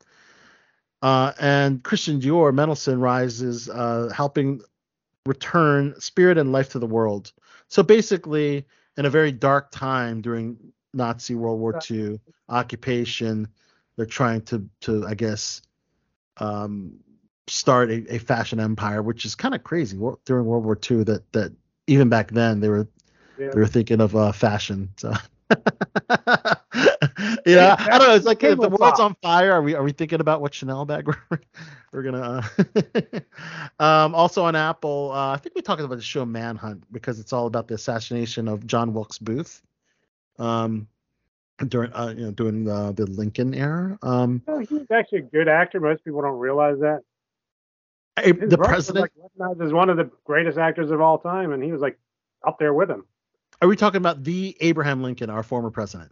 uh, 1.01 1.33
and 1.39 1.83
Christian 1.83 2.21
Dior 2.21 2.53
Mendelsohn 2.53 2.99
rises, 2.99 3.67
uh, 3.67 4.09
helping 4.15 4.61
return 5.25 5.99
spirit 5.99 6.37
and 6.37 6.51
life 6.51 6.69
to 6.69 6.79
the 6.79 6.87
world. 6.87 7.33
So 7.67 7.83
basically, 7.83 8.65
in 8.95 9.05
a 9.05 9.09
very 9.09 9.31
dark 9.31 9.71
time 9.71 10.21
during 10.21 10.57
Nazi 10.93 11.35
World 11.35 11.59
War 11.59 11.79
II 11.89 12.19
occupation, 12.47 13.47
they're 13.95 14.05
trying 14.05 14.41
to, 14.43 14.69
to 14.81 15.05
I 15.05 15.15
guess, 15.15 15.61
um, 16.37 16.99
start 17.47 17.89
a, 17.89 18.15
a 18.15 18.17
fashion 18.19 18.59
empire, 18.59 19.01
which 19.01 19.25
is 19.25 19.35
kind 19.35 19.55
of 19.55 19.63
crazy 19.63 19.97
during 20.25 20.45
World 20.45 20.63
War 20.63 20.79
II. 20.89 21.03
That 21.03 21.31
that 21.33 21.51
even 21.87 22.09
back 22.09 22.31
then 22.31 22.59
they 22.59 22.69
were 22.69 22.87
Yeah. 23.37 23.49
they 23.53 23.59
were 23.59 23.67
thinking 23.67 24.01
of 24.01 24.15
uh, 24.15 24.31
fashion. 24.31 24.89
So. 24.97 25.13
yeah, 27.45 27.75
I 27.77 27.97
don't 27.97 28.07
know. 28.07 28.15
It's 28.15 28.25
like 28.25 28.43
if 28.43 28.59
the 28.59 28.69
world's 28.69 28.99
on 28.99 29.15
fire, 29.21 29.51
are 29.51 29.61
we 29.61 29.75
are 29.75 29.83
we 29.83 29.91
thinking 29.91 30.19
about 30.19 30.41
what 30.41 30.53
Chanel 30.53 30.85
bag 30.85 31.07
we're, 31.29 31.39
we're 31.91 32.03
gonna? 32.03 32.43
Uh, 33.79 33.79
um, 33.83 34.15
also 34.15 34.43
on 34.45 34.55
Apple, 34.55 35.11
uh, 35.13 35.33
I 35.33 35.37
think 35.37 35.55
we 35.55 35.61
talked 35.61 35.81
about 35.81 35.95
the 35.95 36.01
show 36.01 36.25
Manhunt 36.25 36.83
because 36.91 37.19
it's 37.19 37.33
all 37.33 37.45
about 37.45 37.67
the 37.67 37.75
assassination 37.75 38.47
of 38.47 38.65
John 38.65 38.93
Wilkes 38.93 39.19
Booth. 39.19 39.61
Um, 40.39 40.87
during 41.67 41.93
uh, 41.93 42.13
you 42.17 42.25
know 42.25 42.31
during 42.31 42.63
the 42.63 42.93
the 42.93 43.05
Lincoln 43.05 43.53
era. 43.53 43.97
Um, 44.01 44.41
No, 44.47 44.59
he 44.59 44.73
was 44.73 44.87
actually 44.91 45.19
a 45.19 45.23
good 45.23 45.47
actor. 45.47 45.79
Most 45.79 46.03
people 46.03 46.21
don't 46.21 46.39
realize 46.39 46.79
that. 46.79 47.01
His 48.21 48.49
the 48.49 48.57
president. 48.57 49.03
like 49.03 49.11
recognized 49.17 49.61
as 49.61 49.73
one 49.73 49.89
of 49.89 49.97
the 49.97 50.09
greatest 50.23 50.57
actors 50.57 50.91
of 50.91 51.01
all 51.01 51.17
time, 51.17 51.51
and 51.51 51.63
he 51.63 51.71
was 51.71 51.81
like 51.81 51.97
up 52.45 52.59
there 52.59 52.73
with 52.73 52.89
him. 52.89 53.05
Are 53.61 53.67
we 53.67 53.75
talking 53.75 53.97
about 53.97 54.23
the 54.23 54.55
Abraham 54.59 55.01
Lincoln, 55.01 55.29
our 55.29 55.43
former 55.43 55.71
president? 55.71 56.11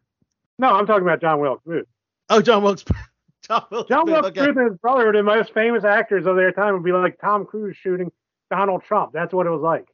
No, 0.57 0.73
I'm 0.73 0.87
talking 0.87 1.03
about 1.03 1.21
John 1.21 1.39
Wilkes 1.39 1.63
Booth. 1.65 1.85
Oh, 2.29 2.41
John 2.41 2.63
Wilkes. 2.63 2.85
John 3.47 3.65
Wilkes. 3.71 3.89
John 3.89 4.05
Wilkes 4.05 4.27
okay. 4.29 4.45
Booth 4.47 4.57
and 4.57 4.69
his 4.71 4.77
brother 4.77 5.07
were 5.07 5.13
the 5.13 5.23
most 5.23 5.53
famous 5.53 5.83
actors 5.83 6.25
of 6.25 6.35
their 6.35 6.51
time. 6.51 6.73
Would 6.73 6.83
be 6.83 6.91
like 6.91 7.19
Tom 7.19 7.45
Cruise 7.45 7.75
shooting 7.75 8.11
Donald 8.49 8.83
Trump. 8.83 9.11
That's 9.13 9.33
what 9.33 9.47
it 9.47 9.49
was 9.49 9.61
like. 9.61 9.87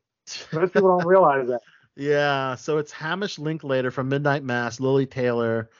Most 0.53 0.73
people 0.73 0.97
don't 0.97 1.07
realize 1.07 1.47
that. 1.47 1.61
Yeah, 1.99 2.53
so 2.53 2.77
it's 2.77 2.91
Hamish 2.91 3.39
Linklater 3.39 3.89
from 3.89 4.07
Midnight 4.07 4.43
Mass, 4.43 4.79
Lili 4.79 5.07
Taylor. 5.07 5.71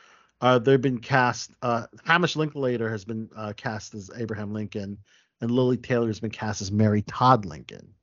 Uh, 0.41 0.57
they've 0.57 0.81
been 0.81 0.97
cast. 0.97 1.51
Uh, 1.61 1.85
Hamish 2.05 2.35
Linklater 2.35 2.89
has 2.89 3.05
been 3.05 3.29
uh, 3.35 3.53
cast 3.55 3.93
as 3.93 4.09
Abraham 4.17 4.51
Lincoln, 4.51 4.97
and 5.41 5.51
Lili 5.51 5.77
Taylor 5.77 6.07
has 6.07 6.19
been 6.19 6.31
cast 6.31 6.61
as 6.61 6.71
Mary 6.71 7.01
Todd 7.01 7.45
Lincoln. 7.45 7.93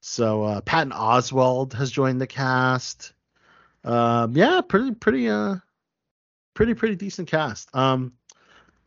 So 0.00 0.42
uh, 0.42 0.60
Patton 0.60 0.92
Oswalt 0.92 1.74
has 1.74 1.90
joined 1.90 2.20
the 2.20 2.26
cast. 2.26 3.12
Um, 3.84 4.36
yeah, 4.36 4.60
pretty, 4.60 4.92
pretty, 4.92 5.28
uh, 5.28 5.56
pretty, 6.54 6.74
pretty 6.74 6.96
decent 6.96 7.28
cast. 7.28 7.74
Um, 7.74 8.12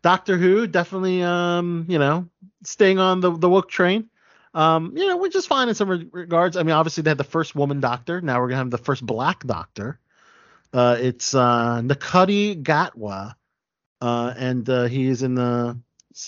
Doctor 0.02 0.38
Who 0.38 0.68
definitely, 0.68 1.24
um, 1.24 1.86
you 1.90 1.98
know, 1.98 2.30
staying 2.64 3.00
on 3.00 3.22
the 3.22 3.32
the 3.32 3.50
woke 3.50 3.70
train. 3.70 4.10
Um, 4.54 4.96
you 4.96 5.08
know, 5.08 5.18
which 5.18 5.36
is 5.36 5.48
fine 5.48 5.68
in 5.68 5.74
some 5.74 5.90
re- 5.90 6.08
regards. 6.12 6.56
I 6.58 6.64
mean, 6.64 6.76
obviously 6.76 7.02
they 7.02 7.10
had 7.10 7.18
the 7.18 7.24
first 7.24 7.56
woman 7.56 7.80
doctor. 7.80 8.22
Now 8.22 8.40
we're 8.40 8.50
gonna 8.50 8.60
have 8.60 8.70
the 8.70 8.78
first 8.78 9.04
black 9.04 9.44
doctor. 9.48 10.00
Uh, 10.72 10.98
it's 11.00 11.34
uh, 11.34 11.82
Gatwa, 11.84 13.34
uh, 14.00 14.34
and 14.38 14.70
uh, 14.70 14.84
he 14.84 15.08
is 15.08 15.24
in 15.24 15.34
the. 15.34 15.80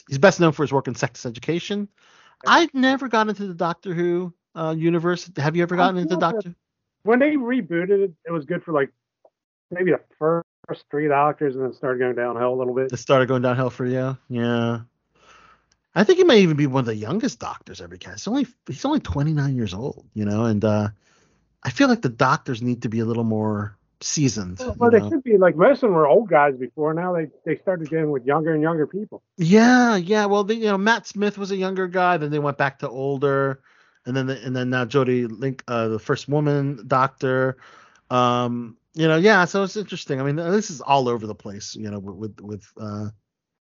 He's 0.07 0.17
best 0.17 0.39
known 0.39 0.51
for 0.51 0.63
his 0.63 0.73
work 0.73 0.87
in 0.87 0.95
sex 0.95 1.25
education. 1.25 1.87
I've 2.45 2.73
never 2.73 3.07
gotten 3.07 3.29
into 3.29 3.47
the 3.47 3.53
Doctor 3.53 3.93
Who 3.93 4.33
uh, 4.55 4.75
universe. 4.77 5.29
Have 5.37 5.55
you 5.55 5.63
ever 5.63 5.75
gotten 5.75 5.97
into 5.97 6.17
Doctor? 6.17 6.53
When 7.03 7.19
they 7.19 7.31
rebooted 7.31 8.03
it, 8.03 8.13
it 8.25 8.31
was 8.31 8.45
good 8.45 8.63
for 8.63 8.73
like 8.73 8.91
maybe 9.71 9.91
the 9.91 10.01
first 10.19 10.83
three 10.91 11.07
Doctors, 11.07 11.55
and 11.55 11.63
then 11.63 11.73
started 11.73 11.99
going 11.99 12.15
downhill 12.15 12.53
a 12.53 12.57
little 12.57 12.73
bit. 12.73 12.91
It 12.91 12.97
started 12.97 13.27
going 13.27 13.41
downhill 13.41 13.69
for 13.69 13.85
you. 13.85 14.17
Yeah. 14.29 14.81
I 15.95 16.03
think 16.03 16.19
he 16.19 16.25
may 16.25 16.41
even 16.41 16.57
be 16.57 16.67
one 16.67 16.81
of 16.81 16.85
the 16.85 16.95
youngest 16.95 17.39
doctors 17.39 17.81
ever 17.81 17.97
cast. 17.97 18.19
He's 18.19 18.27
only 18.27 18.47
he's 18.67 18.85
only 18.85 18.99
29 18.99 19.55
years 19.55 19.73
old, 19.73 20.05
you 20.13 20.25
know, 20.25 20.45
and 20.45 20.63
uh, 20.63 20.89
I 21.63 21.69
feel 21.71 21.87
like 21.87 22.01
the 22.01 22.09
doctors 22.09 22.61
need 22.61 22.83
to 22.83 22.89
be 22.89 22.99
a 22.99 23.05
little 23.05 23.23
more 23.23 23.76
seasoned. 24.01 24.59
Well, 24.59 24.75
you 24.81 24.89
they 24.91 24.99
know? 24.99 25.09
should 25.09 25.23
be 25.23 25.37
like 25.37 25.55
most 25.55 25.77
of 25.77 25.89
them 25.89 25.93
were 25.93 26.07
old 26.07 26.29
guys 26.29 26.55
before. 26.55 26.93
Now 26.93 27.13
they 27.13 27.27
they 27.45 27.57
started 27.61 27.89
going 27.89 28.11
with 28.11 28.25
younger 28.25 28.53
and 28.53 28.61
younger 28.61 28.87
people. 28.87 29.23
Yeah, 29.37 29.95
yeah. 29.95 30.25
Well, 30.25 30.43
they, 30.43 30.55
you 30.55 30.65
know, 30.65 30.77
Matt 30.77 31.07
Smith 31.07 31.37
was 31.37 31.51
a 31.51 31.55
younger 31.55 31.87
guy. 31.87 32.17
Then 32.17 32.31
they 32.31 32.39
went 32.39 32.57
back 32.57 32.79
to 32.79 32.89
older, 32.89 33.61
and 34.05 34.15
then 34.15 34.27
the, 34.27 34.43
and 34.43 34.55
then 34.55 34.69
now 34.69 34.85
Jodie 34.85 35.27
Link, 35.29 35.63
uh, 35.67 35.87
the 35.87 35.99
first 35.99 36.27
woman 36.27 36.83
doctor. 36.87 37.57
Um, 38.09 38.77
you 38.93 39.07
know, 39.07 39.17
yeah. 39.17 39.45
So 39.45 39.63
it's 39.63 39.77
interesting. 39.77 40.19
I 40.19 40.23
mean, 40.23 40.35
this 40.35 40.69
is 40.69 40.81
all 40.81 41.09
over 41.09 41.27
the 41.27 41.35
place. 41.35 41.75
You 41.75 41.91
know, 41.91 41.99
with 41.99 42.15
with 42.15 42.41
with, 42.41 42.71
uh, 42.79 43.09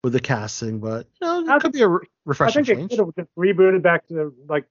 with 0.03 0.13
the 0.13 0.19
casting, 0.19 0.79
but 0.79 1.07
you 1.21 1.27
know, 1.27 1.55
it 1.55 1.61
could 1.61 1.71
be 1.71 1.81
a 1.81 1.87
re- 1.87 2.01
I 2.03 2.07
refreshing 2.25 2.65
think 2.65 2.67
they 2.67 2.81
change. 2.81 2.91
should 2.91 2.99
have 2.99 3.15
just 3.15 3.35
rebooted 3.37 3.81
back 3.81 4.07
to 4.07 4.33
like 4.47 4.65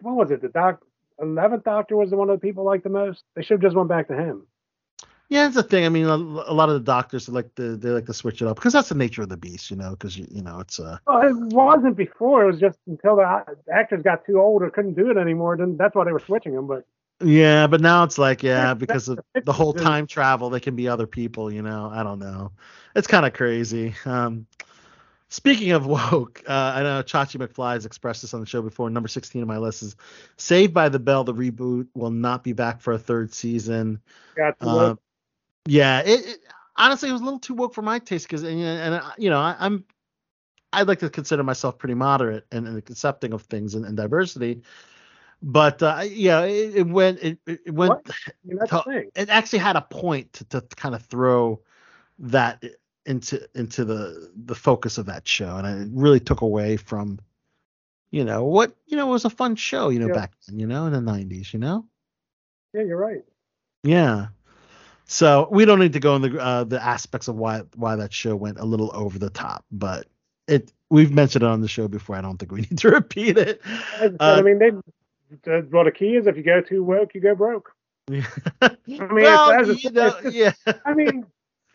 what 0.00 0.14
was 0.14 0.30
it? 0.30 0.42
The 0.42 0.48
doc 0.48 0.82
eleventh 1.20 1.64
Doctor 1.64 1.96
was 1.96 2.10
the 2.10 2.16
one 2.16 2.30
of 2.30 2.40
the 2.40 2.46
people 2.46 2.64
liked 2.64 2.84
the 2.84 2.90
most. 2.90 3.22
They 3.34 3.42
should 3.42 3.54
have 3.54 3.62
just 3.62 3.76
went 3.76 3.88
back 3.88 4.08
to 4.08 4.14
him. 4.14 4.46
Yeah, 5.32 5.46
it's 5.46 5.56
a 5.56 5.62
thing. 5.62 5.86
I 5.86 5.88
mean, 5.88 6.04
a, 6.04 6.14
a 6.14 6.52
lot 6.52 6.68
of 6.68 6.74
the 6.74 6.84
doctors 6.84 7.26
like 7.26 7.54
to 7.54 7.74
they 7.78 7.88
like 7.88 8.04
to 8.04 8.12
switch 8.12 8.42
it 8.42 8.48
up 8.48 8.56
because 8.56 8.74
that's 8.74 8.90
the 8.90 8.94
nature 8.94 9.22
of 9.22 9.30
the 9.30 9.38
beast, 9.38 9.70
you 9.70 9.78
know. 9.78 9.92
Because 9.92 10.18
you, 10.18 10.26
you 10.30 10.42
know, 10.42 10.60
it's 10.60 10.78
uh 10.78 10.98
Well, 11.06 11.22
it 11.22 11.34
wasn't 11.34 11.96
before. 11.96 12.44
It 12.44 12.46
was 12.48 12.60
just 12.60 12.78
until 12.86 13.16
the 13.16 13.42
actors 13.72 14.02
got 14.02 14.26
too 14.26 14.38
old 14.38 14.62
or 14.62 14.68
couldn't 14.68 14.92
do 14.92 15.10
it 15.10 15.16
anymore. 15.16 15.56
Then 15.56 15.78
that's 15.78 15.94
why 15.94 16.04
they 16.04 16.12
were 16.12 16.20
switching 16.20 16.54
them. 16.54 16.66
But 16.66 16.84
Yeah, 17.24 17.66
but 17.66 17.80
now 17.80 18.04
it's 18.04 18.18
like, 18.18 18.42
yeah, 18.42 18.74
because 18.74 19.08
of 19.08 19.20
the 19.42 19.54
whole 19.54 19.72
time 19.72 20.06
travel, 20.06 20.50
they 20.50 20.60
can 20.60 20.76
be 20.76 20.86
other 20.86 21.06
people, 21.06 21.50
you 21.50 21.62
know. 21.62 21.90
I 21.90 22.02
don't 22.02 22.18
know. 22.18 22.52
It's 22.94 23.06
kind 23.06 23.24
of 23.24 23.32
crazy. 23.32 23.94
Um, 24.04 24.46
speaking 25.30 25.70
of 25.72 25.86
woke, 25.86 26.42
uh, 26.46 26.72
I 26.76 26.82
know 26.82 27.02
Chachi 27.02 27.40
McFly 27.40 27.72
has 27.72 27.86
expressed 27.86 28.20
this 28.20 28.34
on 28.34 28.40
the 28.40 28.46
show 28.46 28.60
before. 28.60 28.90
Number 28.90 29.08
16 29.08 29.40
on 29.40 29.48
my 29.48 29.56
list 29.56 29.82
is 29.82 29.96
Saved 30.36 30.74
by 30.74 30.90
the 30.90 30.98
Bell. 30.98 31.24
The 31.24 31.32
reboot 31.32 31.86
will 31.94 32.10
not 32.10 32.44
be 32.44 32.52
back 32.52 32.82
for 32.82 32.92
a 32.92 32.98
third 32.98 33.32
season. 33.32 34.02
got 34.36 34.56
Uh, 34.60 34.88
old. 34.88 34.98
Yeah, 35.66 36.00
it, 36.00 36.26
it 36.26 36.38
honestly 36.76 37.08
it 37.08 37.12
was 37.12 37.20
a 37.20 37.24
little 37.24 37.38
too 37.38 37.54
woke 37.54 37.74
for 37.74 37.82
my 37.82 37.98
taste 37.98 38.26
because 38.26 38.42
and, 38.42 38.60
and 38.60 38.94
uh, 38.94 39.10
you 39.18 39.30
know 39.30 39.38
I, 39.40 39.56
I'm 39.58 39.84
I'd 40.72 40.88
like 40.88 41.00
to 41.00 41.10
consider 41.10 41.42
myself 41.42 41.78
pretty 41.78 41.94
moderate 41.94 42.46
and, 42.50 42.66
and 42.66 42.78
accepting 42.78 43.32
of 43.34 43.42
things 43.42 43.74
and, 43.74 43.96
diversity, 43.96 44.62
but 45.42 45.82
uh, 45.82 46.02
yeah, 46.08 46.42
it, 46.42 46.76
it 46.76 46.86
went 46.86 47.18
it, 47.22 47.38
it 47.46 47.74
went 47.74 47.90
What? 47.90 48.02
I 48.08 48.30
mean, 48.44 48.58
that's 48.58 48.70
the 48.72 48.82
to- 48.82 49.10
it 49.14 49.28
actually 49.28 49.58
had 49.58 49.76
a 49.76 49.82
point 49.82 50.32
to, 50.34 50.44
to 50.44 50.60
kind 50.76 50.94
of 50.94 51.02
throw 51.02 51.60
that 52.18 52.62
into 53.06 53.48
into 53.54 53.84
the 53.84 54.30
the 54.44 54.54
focus 54.54 54.96
of 54.98 55.06
that 55.06 55.26
show 55.26 55.56
and 55.56 55.66
it 55.66 55.90
really 55.92 56.20
took 56.20 56.40
away 56.40 56.76
from 56.76 57.18
you 58.12 58.24
know 58.24 58.44
what 58.44 58.76
you 58.86 58.96
know 58.96 59.06
was 59.08 59.24
a 59.24 59.30
fun 59.30 59.56
show 59.56 59.88
you 59.88 59.98
know 59.98 60.06
Yeah. 60.06 60.14
back 60.14 60.32
then 60.46 60.60
you 60.60 60.66
know 60.66 60.86
in 60.86 60.92
the 60.92 61.00
90s 61.00 61.52
you 61.52 61.58
know 61.58 61.84
Yeah, 62.72 62.82
you're 62.82 62.96
right. 62.98 63.24
yeah 63.82 64.28
so 65.12 65.46
we 65.50 65.64
don't 65.64 65.78
need 65.78 65.92
to 65.92 66.00
go 66.00 66.16
in 66.16 66.22
the 66.22 66.38
uh, 66.40 66.64
the 66.64 66.82
aspects 66.82 67.28
of 67.28 67.36
why 67.36 67.62
why 67.76 67.94
that 67.96 68.12
show 68.12 68.34
went 68.34 68.58
a 68.58 68.64
little 68.64 68.90
over 68.94 69.18
the 69.18 69.30
top 69.30 69.64
but 69.70 70.06
it 70.48 70.72
we've 70.90 71.12
mentioned 71.12 71.44
it 71.44 71.48
on 71.48 71.60
the 71.60 71.68
show 71.68 71.86
before 71.86 72.16
i 72.16 72.20
don't 72.20 72.38
think 72.38 72.50
we 72.50 72.60
need 72.70 72.78
to 72.78 72.88
repeat 72.88 73.36
it 73.38 73.60
Uh, 74.00 74.08
I 74.20 74.42
mean, 74.42 74.58
they. 74.58 74.70
the- 75.44 75.68
Well, 75.70 75.84
the 75.84 75.92
key 75.92 76.16
is 76.16 76.26
if 76.26 76.36
you 76.36 76.42
go 76.42 76.60
too 76.60 76.82
woke, 76.82 77.14
you 77.14 77.20
go 77.20 77.34
broke. 77.34 77.72
I 78.10 78.76
mean, 78.86 79.08
well, 79.12 79.60
it's, 79.60 79.84
you 79.84 79.90
know, 79.90 80.06
it's 80.08 80.22
just- 80.22 80.34
yeah 80.34 80.52
I 80.84 80.94
mean, 80.94 81.26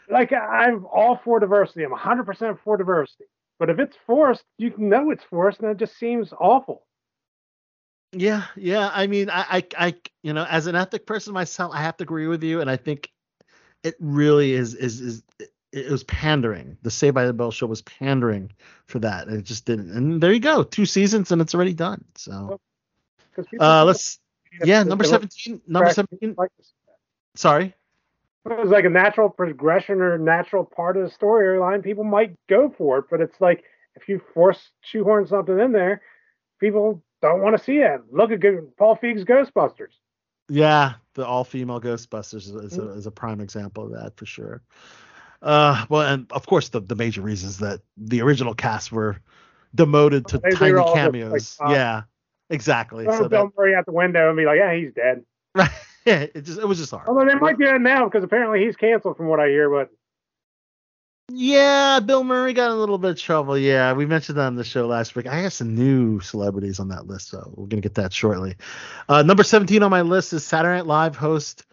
like 0.09 0.31
I'm 0.33 0.85
all 0.85 1.19
for 1.23 1.39
diversity. 1.39 1.83
I'm 1.83 1.91
100% 1.91 2.59
for 2.63 2.77
diversity. 2.77 3.25
But 3.59 3.69
if 3.71 3.79
it's 3.79 3.97
forced, 4.05 4.43
you 4.57 4.71
know 4.77 5.09
it's 5.09 5.23
forced, 5.23 5.61
and 5.61 5.71
it 5.71 5.77
just 5.77 5.97
seems 5.97 6.31
awful. 6.39 6.85
Yeah, 8.13 8.43
yeah. 8.55 8.89
I 8.93 9.07
mean, 9.07 9.29
I, 9.29 9.45
I, 9.49 9.87
I, 9.87 9.95
you 10.23 10.33
know, 10.33 10.45
as 10.49 10.67
an 10.67 10.75
ethnic 10.75 11.05
person 11.05 11.33
myself, 11.33 11.71
I 11.73 11.81
have 11.81 11.97
to 11.97 12.03
agree 12.03 12.27
with 12.27 12.43
you, 12.43 12.61
and 12.61 12.69
I 12.69 12.77
think 12.77 13.09
it 13.87 13.95
really 13.99 14.53
is, 14.53 14.73
is, 14.73 15.01
is. 15.01 15.23
It, 15.39 15.49
it 15.73 15.91
was 15.91 16.03
pandering. 16.05 16.77
The 16.81 16.89
Saved 16.89 17.13
by 17.13 17.25
the 17.25 17.33
Bell 17.33 17.51
show 17.51 17.67
was 17.67 17.81
pandering 17.81 18.51
for 18.85 18.99
that, 18.99 19.27
and 19.27 19.37
it 19.37 19.43
just 19.43 19.65
didn't. 19.65 19.91
And 19.91 20.21
there 20.21 20.31
you 20.31 20.39
go, 20.39 20.63
two 20.63 20.85
seasons, 20.85 21.31
and 21.31 21.41
it's 21.41 21.53
already 21.53 21.73
done. 21.73 22.03
So, 22.15 22.59
uh, 23.59 23.85
let's. 23.85 24.19
Yeah, 24.63 24.83
number 24.83 25.03
17. 25.03 25.61
Number 25.67 25.91
17. 25.91 26.35
Sorry. 27.35 27.75
It 28.45 28.59
was 28.59 28.69
like 28.69 28.85
a 28.85 28.89
natural 28.89 29.29
progression 29.29 30.01
or 30.01 30.17
natural 30.17 30.63
part 30.63 30.95
of 30.95 31.03
the 31.03 31.15
storyline. 31.15 31.83
People 31.83 32.05
might 32.05 32.35
go 32.47 32.73
for 32.75 32.99
it, 32.99 33.05
but 33.11 33.19
it's 33.19 33.39
like 33.41 33.65
if 33.95 34.07
you 34.07 34.21
force 34.33 34.71
shoehorn 34.81 35.27
something 35.27 35.59
in 35.59 35.73
there, 35.73 36.01
people 36.59 37.03
don't 37.21 37.41
want 37.41 37.57
to 37.57 37.63
see 37.63 37.79
it. 37.79 38.01
Look 38.09 38.31
at 38.31 38.39
good, 38.39 38.75
Paul 38.77 38.95
Feig's 38.95 39.25
Ghostbusters. 39.25 39.91
Yeah, 40.49 40.93
the 41.13 41.25
all-female 41.25 41.81
Ghostbusters 41.81 42.35
is, 42.35 42.49
is, 42.51 42.77
a, 42.77 42.89
is 42.91 43.05
a 43.05 43.11
prime 43.11 43.41
example 43.41 43.85
of 43.85 43.91
that 43.91 44.15
for 44.15 44.25
sure. 44.25 44.61
Uh, 45.41 45.85
well, 45.89 46.01
and 46.01 46.31
of 46.31 46.45
course 46.47 46.69
the 46.69 46.79
the 46.79 46.95
major 46.95 47.21
reasons 47.21 47.59
that 47.59 47.81
the 47.95 48.21
original 48.21 48.55
cast 48.55 48.91
were 48.91 49.17
demoted 49.75 50.27
to 50.27 50.39
They- 50.39 50.49
they 50.49 50.55
tiny 50.55 50.77
all 50.77 50.85
like, 50.85 50.95
cameos. 50.95 51.57
uh, 51.63 51.69
yeah, 51.69 52.03
exactly. 52.49 53.05
Throw 53.05 53.17
So 53.17 53.23
that, 53.23 53.29
Bill 53.29 53.51
Murray 53.57 53.75
out 53.75 53.85
the 53.85 53.91
window 53.91 54.29
and 54.29 54.37
be 54.37 54.45
like, 54.45 54.57
yeah, 54.57 54.73
he's 54.73 54.93
dead. 54.93 55.23
Right. 55.53 55.69
yeah, 56.05 56.21
it 56.33 56.41
just 56.43 56.59
it 56.59 56.65
was 56.67 56.79
just 56.79 56.91
hard. 56.91 57.07
Although 57.07 57.25
they 57.25 57.35
might 57.35 57.59
do 57.59 57.65
that 57.65 57.81
now 57.81 58.05
because 58.05 58.23
apparently 58.23 58.65
he's 58.65 58.75
canceled 58.75 59.17
from 59.17 59.27
what 59.27 59.39
I 59.39 59.49
hear. 59.49 59.69
But 59.69 59.89
Yeah, 61.29 61.99
Bill 61.99 62.23
Murray 62.23 62.53
got 62.53 62.71
a 62.71 62.75
little 62.75 62.97
bit 62.97 63.11
of 63.11 63.19
trouble. 63.19 63.57
Yeah, 63.57 63.91
we 63.91 64.05
mentioned 64.05 64.37
that 64.37 64.45
on 64.45 64.55
the 64.55 64.63
show 64.63 64.87
last 64.87 65.13
week. 65.13 65.27
I 65.27 65.39
have 65.39 65.51
some 65.51 65.75
new 65.75 66.21
celebrities 66.21 66.79
on 66.79 66.87
that 66.87 67.05
list, 67.05 67.27
so 67.29 67.51
we're 67.53 67.67
gonna 67.67 67.81
get 67.81 67.95
that 67.95 68.13
shortly. 68.13 68.55
Uh, 69.09 69.23
number 69.23 69.43
17 69.43 69.83
on 69.83 69.91
my 69.91 70.03
list 70.03 70.31
is 70.31 70.45
Saturday 70.45 70.77
Night 70.77 70.85
Live 70.85 71.17
host. 71.17 71.65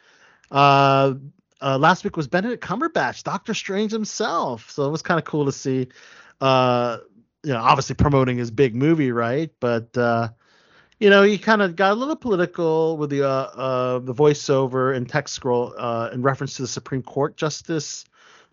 Uh, 0.50 1.14
uh, 1.62 1.78
last 1.78 2.02
week 2.02 2.16
was 2.16 2.26
Benedict 2.26 2.64
Cumberbatch, 2.64 3.22
Doctor 3.22 3.54
Strange 3.54 3.92
himself. 3.92 4.72
So 4.72 4.86
it 4.86 4.90
was 4.90 5.02
kind 5.02 5.20
of 5.20 5.24
cool 5.24 5.44
to 5.44 5.52
see. 5.52 5.86
Uh, 6.40 6.98
you 7.44 7.52
know, 7.52 7.60
obviously 7.60 7.94
promoting 7.94 8.36
his 8.36 8.50
big 8.50 8.74
movie, 8.74 9.12
right? 9.12 9.52
But 9.60 9.96
uh, 9.96 10.30
you 10.98 11.10
know, 11.10 11.22
he 11.22 11.38
kind 11.38 11.62
of 11.62 11.76
got 11.76 11.92
a 11.92 11.94
little 11.94 12.16
political 12.16 12.96
with 12.96 13.10
the 13.10 13.24
uh, 13.24 14.00
the 14.00 14.14
voiceover 14.14 14.96
and 14.96 15.08
text 15.08 15.32
scroll 15.32 15.72
in 16.08 16.22
reference 16.22 16.56
to 16.56 16.62
the 16.62 16.68
Supreme 16.68 17.02
Court 17.02 17.36
justice, 17.36 18.04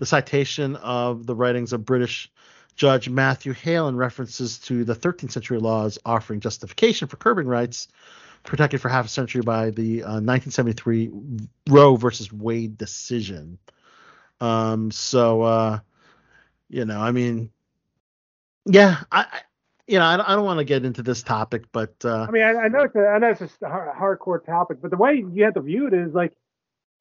the 0.02 0.06
citation 0.08 0.76
of 0.78 1.28
the 1.28 1.36
writings 1.36 1.74
of 1.74 1.86
British 1.86 2.32
Judge 2.76 3.08
Matthew 3.08 3.54
Hale 3.54 3.88
in 3.88 3.96
references 3.96 4.58
to 4.62 4.84
the 4.84 4.96
13th 4.96 5.32
century 5.32 5.60
laws 5.60 6.00
offering 6.04 6.40
justification 6.40 7.08
for 7.08 7.18
curbing 7.18 7.46
rights 7.46 7.88
protected 8.42 8.82
for 8.82 8.90
half 8.90 9.06
a 9.06 9.10
century 9.10 9.44
by 9.44 9.70
the 9.70 10.02
uh, 10.02 10.18
1973 10.20 11.12
Roe 11.70 11.98
versus 11.98 12.34
Wade 12.34 12.80
decision. 12.80 13.60
Um, 14.40 14.90
so, 14.90 15.44
uh, 15.44 15.80
you 16.68 16.86
know, 16.86 17.00
I 17.00 17.12
mean, 17.12 17.52
yeah, 18.66 19.04
I, 19.12 19.20
I 19.32 19.42
you 19.86 20.00
know, 20.00 20.06
I, 20.06 20.18
don't- 20.18 20.30
I 20.30 20.34
don't 20.36 20.46
want 20.46 20.58
to 20.58 20.66
get 20.66 20.84
into 20.84 21.04
this 21.04 21.22
topic, 21.22 21.66
but 21.72 21.94
uh, 22.04 22.26
I 22.28 22.32
mean, 22.32 22.42
I, 22.42 22.54
I 22.56 22.68
know 22.70 22.82
it's 22.86 22.96
a, 22.96 23.06
I 23.08 23.20
know 23.20 23.30
it's 23.30 23.42
a 23.42 23.46
hardcore 23.68 24.44
topic, 24.44 24.80
but 24.82 24.90
the 24.90 24.98
way 24.98 25.24
you 25.32 25.44
have 25.44 25.54
to 25.54 25.62
view 25.62 25.86
it 25.86 25.94
is 25.94 26.12
like 26.12 26.34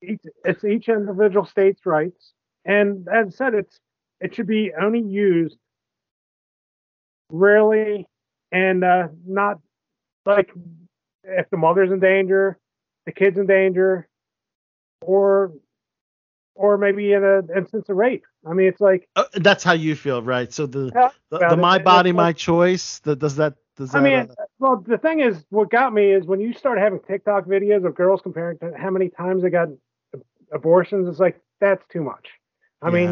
each, 0.02 0.20
it's 0.44 0.64
each 0.64 0.90
individual 0.90 1.46
state's 1.46 1.86
rights, 1.86 2.34
and 2.64 3.06
as 3.08 3.26
I 3.28 3.30
said, 3.30 3.54
it's 3.54 3.78
it 4.20 4.34
should 4.34 4.46
be 4.46 4.72
only 4.78 5.00
used 5.00 5.56
rarely 7.30 8.06
and 8.52 8.84
uh, 8.84 9.08
not 9.26 9.58
like 10.26 10.50
if 11.24 11.48
the 11.50 11.56
mother's 11.56 11.90
in 11.90 12.00
danger, 12.00 12.58
the 13.06 13.12
kid's 13.12 13.38
in 13.38 13.46
danger, 13.46 14.08
or 15.02 15.52
or 16.54 16.76
maybe 16.76 17.12
in 17.12 17.24
an 17.24 17.48
instance 17.56 17.88
of 17.88 17.96
rape. 17.96 18.24
I 18.46 18.52
mean, 18.52 18.66
it's 18.66 18.80
like 18.80 19.08
uh, 19.16 19.24
that's 19.34 19.64
how 19.64 19.72
you 19.72 19.94
feel, 19.94 20.22
right? 20.22 20.52
So 20.52 20.66
the 20.66 20.90
Yeah, 20.94 21.10
the, 21.30 21.38
the 21.50 21.56
my 21.56 21.76
it- 21.76 21.84
body, 21.84 22.12
my 22.12 22.24
like- 22.24 22.36
choice. 22.36 22.98
That 23.00 23.18
does 23.18 23.36
that 23.36 23.54
does 23.76 23.92
that? 23.92 23.98
I 23.98 24.00
mean, 24.02 24.18
uh, 24.30 24.34
well, 24.58 24.76
the 24.86 24.98
thing 24.98 25.20
is, 25.20 25.44
what 25.50 25.70
got 25.70 25.92
me 25.94 26.12
is 26.12 26.26
when 26.26 26.40
you 26.40 26.52
start 26.52 26.78
having 26.78 27.00
TikTok 27.00 27.46
videos 27.46 27.86
of 27.86 27.94
girls 27.94 28.20
comparing 28.22 28.58
to 28.58 28.72
how 28.76 28.90
many 28.90 29.08
times 29.08 29.42
they 29.42 29.50
got 29.50 29.68
abortions. 30.52 31.08
It's 31.08 31.20
like 31.20 31.40
that's 31.60 31.84
too 31.88 32.02
much. 32.02 32.28
I 32.82 32.90
mean, 32.90 33.10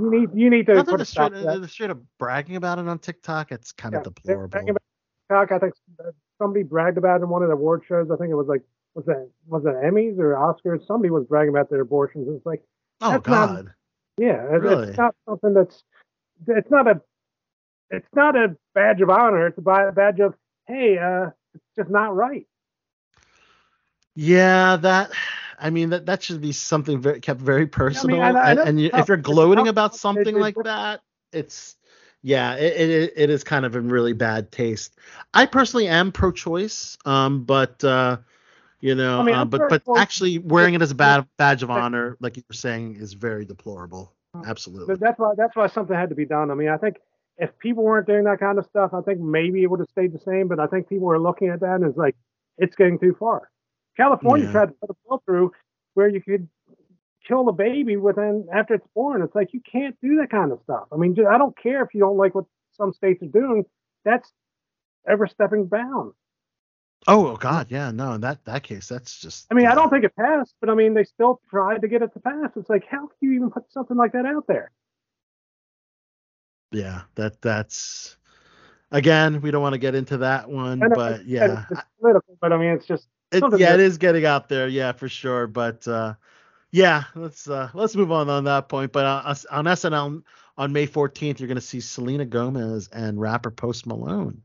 you 0.00 0.10
need 0.10 0.28
you 0.34 0.50
need 0.50 0.66
to 0.66 0.74
put 0.76 0.86
they're 0.86 0.96
a 0.96 1.04
stop 1.04 1.32
straight, 1.32 1.44
that. 1.44 1.60
they're 1.60 1.68
straight 1.68 1.90
up 1.90 1.98
bragging 2.18 2.56
about 2.56 2.78
it 2.78 2.88
on 2.88 2.98
TikTok. 2.98 3.52
It's 3.52 3.72
kind 3.72 3.92
Yeah, 3.92 3.98
of 4.00 4.04
deplorable. 4.14 4.48
bragging 4.48 4.76
TikTok. 5.30 5.52
I 5.52 5.58
think 5.58 5.74
uh, 6.00 6.10
somebody 6.38 6.62
bragged 6.62 6.98
about 6.98 7.20
it 7.20 7.24
in 7.24 7.28
one 7.28 7.42
of 7.42 7.48
the 7.48 7.54
award 7.54 7.82
shows. 7.86 8.10
I 8.10 8.16
think 8.16 8.30
it 8.30 8.34
was 8.34 8.46
like 8.46 8.62
was 8.94 9.04
that 9.06 9.28
was 9.46 9.64
it 9.64 9.74
Emmys 9.74 10.18
or 10.18 10.34
Oscars? 10.34 10.86
Somebody 10.86 11.10
was 11.10 11.24
bragging 11.26 11.50
about 11.50 11.70
their 11.70 11.80
abortions. 11.80 12.28
It's 12.28 12.46
like 12.46 12.62
Oh 13.00 13.10
that's 13.10 13.26
not- 13.26 13.48
God. 13.64 13.74
yeah, 14.18 14.36
Really? 14.42 14.88
it's 14.88 14.98
not 14.98 15.14
something 15.28 15.52
that's 15.54 15.82
it's 16.48 16.70
not 16.70 16.86
a 16.88 17.00
it's 17.90 18.08
not 18.14 18.36
a 18.36 18.56
badge 18.74 19.00
of 19.02 19.10
honor. 19.10 19.46
It's 19.48 19.58
a 19.58 19.92
badge 19.92 20.20
of 20.20 20.34
hey, 20.66 20.96
uh, 20.98 21.30
it's 21.54 21.64
just 21.76 21.90
not 21.90 22.14
right. 22.16 22.46
Yeah, 24.16 24.76
that. 24.76 25.10
I 25.58 25.70
mean, 25.70 25.90
that 25.90 26.06
that 26.06 26.22
should 26.22 26.40
be 26.40 26.52
something 26.52 27.00
very, 27.00 27.20
kept 27.20 27.40
very 27.40 27.66
personal. 27.66 28.20
I 28.22 28.32
know- 28.32 28.38
I 28.38 28.50
and 28.50 28.60
and 28.60 28.80
you, 28.80 28.90
if 28.94 29.08
you're 29.08 29.16
gloating 29.16 29.68
about 29.68 29.94
something 29.94 30.38
like 30.38 30.56
that, 30.64 31.00
it's 31.32 31.76
yeah, 32.22 32.54
it, 32.56 32.90
it 32.90 33.12
it 33.16 33.30
is 33.30 33.44
kind 33.44 33.64
of 33.66 33.76
in 33.76 33.88
really 33.88 34.12
bad 34.12 34.50
taste. 34.52 34.96
I 35.34 35.46
personally 35.46 35.88
am 35.88 36.10
pro-choice, 36.12 36.96
um, 37.04 37.44
but 37.44 37.82
uh, 37.84 38.18
you 38.80 38.94
know, 38.94 39.20
I 39.20 39.22
mean, 39.24 39.34
uh, 39.34 39.44
but 39.44 39.68
but 39.68 39.84
pro- 39.84 39.96
actually 39.98 40.38
wearing 40.38 40.74
it 40.74 40.82
as 40.82 40.90
a 40.90 40.94
bad 40.94 41.26
badge 41.36 41.62
of 41.62 41.70
honor, 41.70 42.16
like 42.20 42.36
you 42.36 42.42
were 42.48 42.54
saying, 42.54 42.96
is 42.96 43.12
very 43.14 43.44
deplorable. 43.44 44.12
Absolutely. 44.46 44.86
But 44.94 45.00
that's 45.00 45.18
why 45.18 45.32
that's 45.36 45.54
why 45.54 45.66
something 45.68 45.94
had 45.94 46.08
to 46.08 46.14
be 46.14 46.24
done. 46.26 46.50
I 46.50 46.54
mean, 46.54 46.68
I 46.68 46.76
think 46.76 46.96
if 47.38 47.56
people 47.58 47.84
weren't 47.84 48.06
doing 48.06 48.24
that 48.24 48.40
kind 48.40 48.58
of 48.58 48.64
stuff, 48.66 48.92
I 48.94 49.00
think 49.02 49.20
maybe 49.20 49.62
it 49.62 49.66
would 49.66 49.80
have 49.80 49.88
stayed 49.88 50.12
the 50.12 50.18
same. 50.18 50.48
But 50.48 50.58
I 50.60 50.66
think 50.66 50.88
people 50.88 51.06
were 51.06 51.18
looking 51.20 51.48
at 51.48 51.60
that 51.60 51.74
and 51.76 51.84
it's 51.84 51.96
like 51.96 52.16
it's 52.58 52.74
getting 52.76 52.98
too 52.98 53.14
far. 53.18 53.50
California 53.96 54.46
Yeah. 54.46 54.52
tried 54.52 54.66
to 54.66 54.74
put 54.74 54.90
a 54.90 54.94
bill 55.06 55.22
through 55.24 55.52
where 55.94 56.08
you 56.08 56.20
could 56.20 56.48
kill 57.26 57.44
the 57.44 57.52
baby 57.52 57.96
within 57.96 58.46
after 58.52 58.74
it's 58.74 58.86
born. 58.94 59.22
It's 59.22 59.34
like 59.34 59.52
you 59.54 59.60
can't 59.60 59.96
do 60.02 60.16
that 60.16 60.30
kind 60.30 60.52
of 60.52 60.60
stuff. 60.62 60.88
I 60.92 60.96
mean, 60.96 61.16
I 61.26 61.38
don't 61.38 61.56
care 61.56 61.82
if 61.82 61.94
you 61.94 62.00
don't 62.00 62.16
like 62.16 62.34
what 62.34 62.44
some 62.76 62.92
states 62.92 63.22
are 63.22 63.26
doing. 63.26 63.64
That's 64.04 64.30
ever 65.08 65.26
stepping 65.26 65.66
bounds. 65.66 66.14
Oh 67.06 67.36
God, 67.36 67.70
yeah, 67.70 67.90
no, 67.90 68.12
in 68.14 68.22
that 68.22 68.44
that 68.46 68.62
case, 68.62 68.88
that's 68.88 69.20
just. 69.20 69.46
I 69.50 69.54
mean, 69.54 69.66
I 69.66 69.74
don't 69.74 69.90
think 69.90 70.04
it 70.04 70.16
passed, 70.16 70.54
but 70.60 70.70
I 70.70 70.74
mean, 70.74 70.94
they 70.94 71.04
still 71.04 71.40
tried 71.50 71.82
to 71.82 71.88
get 71.88 72.00
it 72.02 72.12
to 72.14 72.20
pass. 72.20 72.50
It's 72.56 72.70
like, 72.70 72.84
how 72.90 73.00
can 73.06 73.16
you 73.20 73.32
even 73.32 73.50
put 73.50 73.70
something 73.70 73.96
like 73.96 74.12
that 74.12 74.24
out 74.24 74.46
there? 74.46 74.70
Yeah, 76.72 77.02
that 77.14 77.40
that's. 77.42 78.16
Again, 78.90 79.40
we 79.40 79.50
don't 79.50 79.62
want 79.62 79.74
to 79.74 79.78
get 79.78 79.94
into 79.94 80.18
that 80.18 80.48
one, 80.48 80.78
but 80.78 81.12
it's- 81.14 81.26
yeah, 81.26 81.64
it's 81.70 81.80
political, 82.00 82.38
but 82.40 82.52
I 82.52 82.56
mean, 82.58 82.68
it's 82.70 82.86
just 82.86 83.08
It, 83.34 83.42
yeah, 83.58 83.74
it 83.74 83.78
that- 83.78 83.80
is 83.80 83.98
getting 83.98 84.24
out 84.24 84.48
there, 84.48 84.68
yeah, 84.68 84.92
for 84.92 85.08
sure. 85.08 85.46
But 85.46 85.86
uh, 85.86 86.14
yeah, 86.70 87.04
let's 87.14 87.48
uh, 87.48 87.70
let's 87.74 87.96
move 87.96 88.12
on 88.12 88.28
on 88.28 88.44
that 88.44 88.68
point. 88.68 88.92
But 88.92 89.06
uh, 89.06 89.34
on 89.50 89.64
SNL 89.64 90.22
on 90.56 90.72
May 90.72 90.86
14th, 90.86 91.38
you're 91.38 91.48
going 91.48 91.56
to 91.56 91.60
see 91.60 91.80
Selena 91.80 92.24
Gomez 92.24 92.88
and 92.92 93.20
rapper 93.20 93.50
Post 93.50 93.86
Malone 93.86 94.42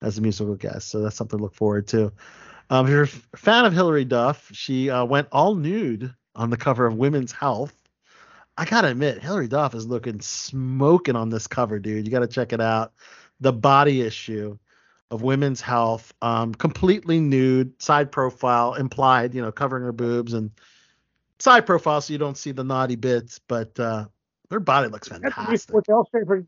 as 0.00 0.18
a 0.18 0.20
musical 0.20 0.54
guest, 0.54 0.88
so 0.88 1.00
that's 1.00 1.16
something 1.16 1.38
to 1.38 1.42
look 1.42 1.54
forward 1.54 1.86
to. 1.88 2.12
Um, 2.70 2.86
if 2.86 2.90
you're 2.90 3.02
a 3.02 3.36
fan 3.36 3.64
of 3.64 3.72
Hilary 3.72 4.04
Duff, 4.04 4.50
she 4.52 4.90
uh, 4.90 5.04
went 5.04 5.28
all 5.30 5.54
nude 5.54 6.14
on 6.34 6.50
the 6.50 6.56
cover 6.56 6.86
of 6.86 6.96
Women's 6.96 7.32
Health. 7.32 7.74
I 8.56 8.64
gotta 8.64 8.88
admit, 8.88 9.22
Hilary 9.22 9.48
Duff 9.48 9.74
is 9.74 9.86
looking 9.86 10.20
smoking 10.20 11.16
on 11.16 11.30
this 11.30 11.46
cover, 11.46 11.78
dude. 11.78 12.06
You 12.06 12.10
gotta 12.10 12.26
check 12.26 12.52
it 12.52 12.60
out. 12.60 12.92
The 13.40 13.52
body 13.52 14.02
issue 14.02 14.58
of 15.12 15.20
Women's 15.20 15.60
Health, 15.60 16.12
um, 16.22 16.54
completely 16.54 17.20
nude, 17.20 17.80
side 17.80 18.10
profile, 18.10 18.74
implied, 18.74 19.34
you 19.34 19.42
know, 19.42 19.52
covering 19.52 19.84
her 19.84 19.92
boobs 19.92 20.32
and 20.32 20.50
side 21.38 21.66
profile 21.66 22.00
so 22.00 22.14
you 22.14 22.18
don't 22.18 22.38
see 22.38 22.50
the 22.50 22.64
naughty 22.64 22.96
bits, 22.96 23.38
but 23.46 23.78
uh, 23.78 24.06
her 24.50 24.58
body 24.58 24.88
looks 24.88 25.08
the 25.08 25.18
new 25.18 25.24
fantastic. 25.28 25.60
Sports 25.60 25.88
Illustrated. 25.90 26.46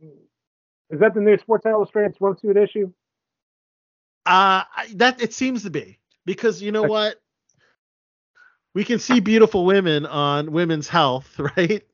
Is 0.89 1.01
that 1.01 1.13
the 1.15 1.21
new 1.21 1.37
Sports 1.39 1.67
Illustrated 1.67 2.17
swimsuit 2.17 2.57
issue? 2.57 2.91
Uh, 4.25 4.65
I- 4.75 4.89
that 4.95 5.21
it 5.21 5.35
seems 5.35 5.65
to 5.65 5.71
be 5.71 5.99
because 6.25 6.63
you 6.63 6.73
know 6.73 6.85
what? 6.85 7.21
We 8.73 8.83
can 8.85 8.99
see 8.99 9.21
beautiful 9.21 9.67
women 9.67 10.07
on 10.07 10.51
Women's 10.53 10.89
Health, 10.89 11.39
right? 11.57 11.85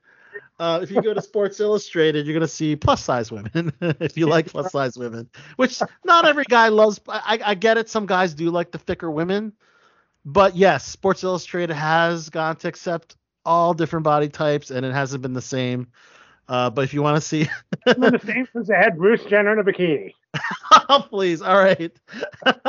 Uh, 0.60 0.78
if 0.82 0.90
you 0.90 1.00
go 1.00 1.14
to 1.14 1.22
Sports 1.22 1.58
Illustrated, 1.58 2.26
you're 2.26 2.34
gonna 2.34 2.46
see 2.46 2.76
plus 2.76 3.02
size 3.02 3.32
women. 3.32 3.72
if 3.80 4.18
you 4.18 4.26
like 4.26 4.46
plus 4.46 4.70
size 4.70 4.98
women, 4.98 5.26
which 5.56 5.80
not 6.04 6.26
every 6.26 6.44
guy 6.44 6.68
loves. 6.68 7.00
I, 7.08 7.40
I 7.42 7.54
get 7.54 7.78
it. 7.78 7.88
Some 7.88 8.04
guys 8.04 8.34
do 8.34 8.50
like 8.50 8.70
the 8.70 8.76
thicker 8.76 9.10
women, 9.10 9.54
but 10.26 10.54
yes, 10.54 10.86
Sports 10.86 11.24
Illustrated 11.24 11.72
has 11.72 12.28
gone 12.28 12.56
to 12.56 12.68
accept 12.68 13.16
all 13.46 13.72
different 13.72 14.04
body 14.04 14.28
types, 14.28 14.70
and 14.70 14.84
it 14.84 14.92
hasn't 14.92 15.22
been 15.22 15.32
the 15.32 15.40
same. 15.40 15.86
Uh, 16.46 16.68
but 16.68 16.84
if 16.84 16.92
you 16.92 17.00
want 17.00 17.16
to 17.16 17.22
see, 17.22 17.48
It's 17.86 17.98
been 17.98 18.12
the 18.12 18.18
same 18.18 18.46
since 18.52 18.68
they 18.68 18.76
had 18.76 18.98
Bruce 18.98 19.24
Jenner 19.24 19.54
in 19.54 19.60
a 19.60 19.64
bikini. 19.64 20.12
oh, 20.90 21.06
please, 21.08 21.40
all 21.40 21.56
right. 21.56 21.90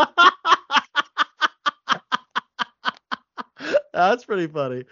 That's 3.93 4.23
pretty 4.23 4.47
funny. 4.47 4.85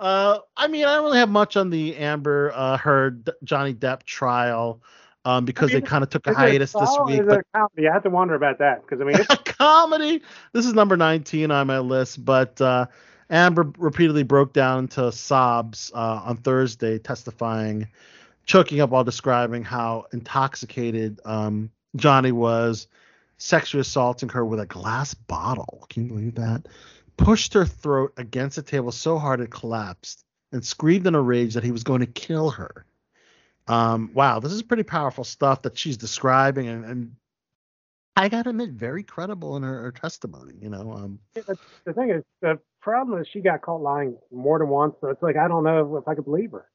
Uh, 0.00 0.38
I 0.56 0.66
mean, 0.66 0.86
I 0.86 0.94
don't 0.94 1.04
really 1.04 1.18
have 1.18 1.28
much 1.28 1.58
on 1.58 1.68
the 1.68 1.94
Amber 1.98 2.52
uh, 2.54 2.78
Heard 2.78 3.28
Johnny 3.44 3.74
Depp 3.74 4.04
trial. 4.04 4.82
um, 5.26 5.44
because 5.44 5.70
I 5.70 5.74
mean, 5.74 5.82
they 5.82 5.86
kind 5.86 6.02
of 6.02 6.08
took 6.08 6.26
a 6.26 6.32
hiatus 6.32 6.72
this 6.72 6.98
week. 7.04 7.22
But 7.26 7.44
comedy? 7.54 7.86
I 7.86 7.92
have 7.92 8.02
to 8.04 8.10
wonder 8.10 8.34
about 8.34 8.58
that 8.58 8.80
because 8.80 9.02
I 9.02 9.04
mean, 9.04 9.16
it's, 9.16 9.34
comedy. 9.44 10.22
This 10.54 10.64
is 10.64 10.72
number 10.72 10.96
19 10.96 11.50
on 11.50 11.66
my 11.66 11.78
list, 11.80 12.24
but 12.24 12.58
uh, 12.62 12.86
Amber 13.28 13.70
repeatedly 13.76 14.22
broke 14.22 14.54
down 14.54 14.84
into 14.84 15.12
sobs 15.12 15.92
uh, 15.94 16.22
on 16.24 16.38
Thursday, 16.38 16.98
testifying, 16.98 17.86
choking 18.46 18.80
up 18.80 18.88
while 18.88 19.04
describing 19.04 19.62
how 19.62 20.06
intoxicated 20.14 21.20
um, 21.26 21.70
Johnny 21.96 22.32
was, 22.32 22.88
sexually 23.36 23.82
assaulting 23.82 24.30
her 24.30 24.46
with 24.46 24.60
a 24.60 24.66
glass 24.66 25.12
bottle. 25.12 25.84
Can 25.90 26.04
you 26.04 26.08
believe 26.08 26.34
that? 26.36 26.66
Pushed 27.24 27.54
her 27.54 27.66
throat 27.66 28.12
against 28.16 28.56
the 28.56 28.62
table 28.62 28.92
so 28.92 29.18
hard 29.18 29.40
it 29.40 29.50
collapsed, 29.50 30.24
and 30.52 30.64
screamed 30.64 31.06
in 31.06 31.14
a 31.14 31.20
rage 31.20 31.54
that 31.54 31.62
he 31.62 31.70
was 31.70 31.84
going 31.84 32.00
to 32.00 32.06
kill 32.06 32.50
her. 32.50 32.86
Um, 33.68 34.10
wow, 34.14 34.40
this 34.40 34.52
is 34.52 34.62
pretty 34.62 34.82
powerful 34.82 35.22
stuff 35.22 35.62
that 35.62 35.78
she's 35.78 35.96
describing, 35.96 36.66
and, 36.68 36.84
and 36.84 37.16
I 38.16 38.28
gotta 38.28 38.50
admit, 38.50 38.70
very 38.70 39.02
credible 39.02 39.56
in 39.56 39.62
her, 39.62 39.82
her 39.82 39.92
testimony. 39.92 40.54
You 40.60 40.70
know, 40.70 40.92
um, 40.92 41.18
the 41.34 41.92
thing 41.92 42.10
is, 42.10 42.24
the 42.40 42.58
problem 42.80 43.20
is 43.20 43.28
she 43.28 43.40
got 43.40 43.62
caught 43.62 43.80
lying 43.80 44.16
more 44.32 44.58
than 44.58 44.68
once. 44.68 44.96
So 45.00 45.08
it's 45.08 45.22
like 45.22 45.36
I 45.36 45.46
don't 45.46 45.62
know 45.62 45.96
if 45.96 46.08
I 46.08 46.14
could 46.14 46.24
believe 46.24 46.52
her. 46.52 46.66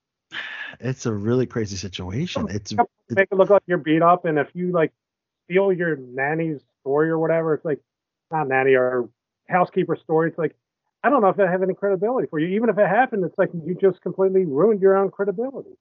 it's 0.80 1.06
a 1.06 1.12
really 1.12 1.46
crazy 1.46 1.76
situation. 1.76 2.48
It's 2.50 2.74
Make 3.10 3.28
it 3.32 3.36
look 3.36 3.50
like 3.50 3.64
you're 3.68 3.78
beat 3.78 4.02
up, 4.02 4.26
and 4.26 4.40
if 4.40 4.48
you 4.54 4.72
like 4.72 4.92
steal 5.46 5.74
your 5.74 5.98
nanny's 5.98 6.62
story 6.82 7.10
or 7.10 7.20
whatever, 7.20 7.54
it's 7.54 7.66
like 7.66 7.80
not 8.32 8.48
nanny 8.48 8.74
or 8.76 9.10
housekeeper 9.48 9.96
story. 9.96 10.30
It's 10.30 10.38
like 10.38 10.56
I 11.04 11.10
don't 11.10 11.22
know 11.22 11.30
if 11.30 11.38
that 11.38 11.50
have 11.50 11.62
any 11.64 11.74
credibility 11.76 12.28
for 12.28 12.40
you. 12.40 12.48
Even 12.56 12.70
if 12.70 12.78
it 12.78 12.88
happened, 12.88 13.24
it's 13.26 13.38
like 13.38 13.50
you 13.54 13.76
just 13.80 14.02
completely 14.02 14.46
ruined 14.46 14.82
your 14.82 14.98
own 14.98 15.12
credibility. 15.12 15.78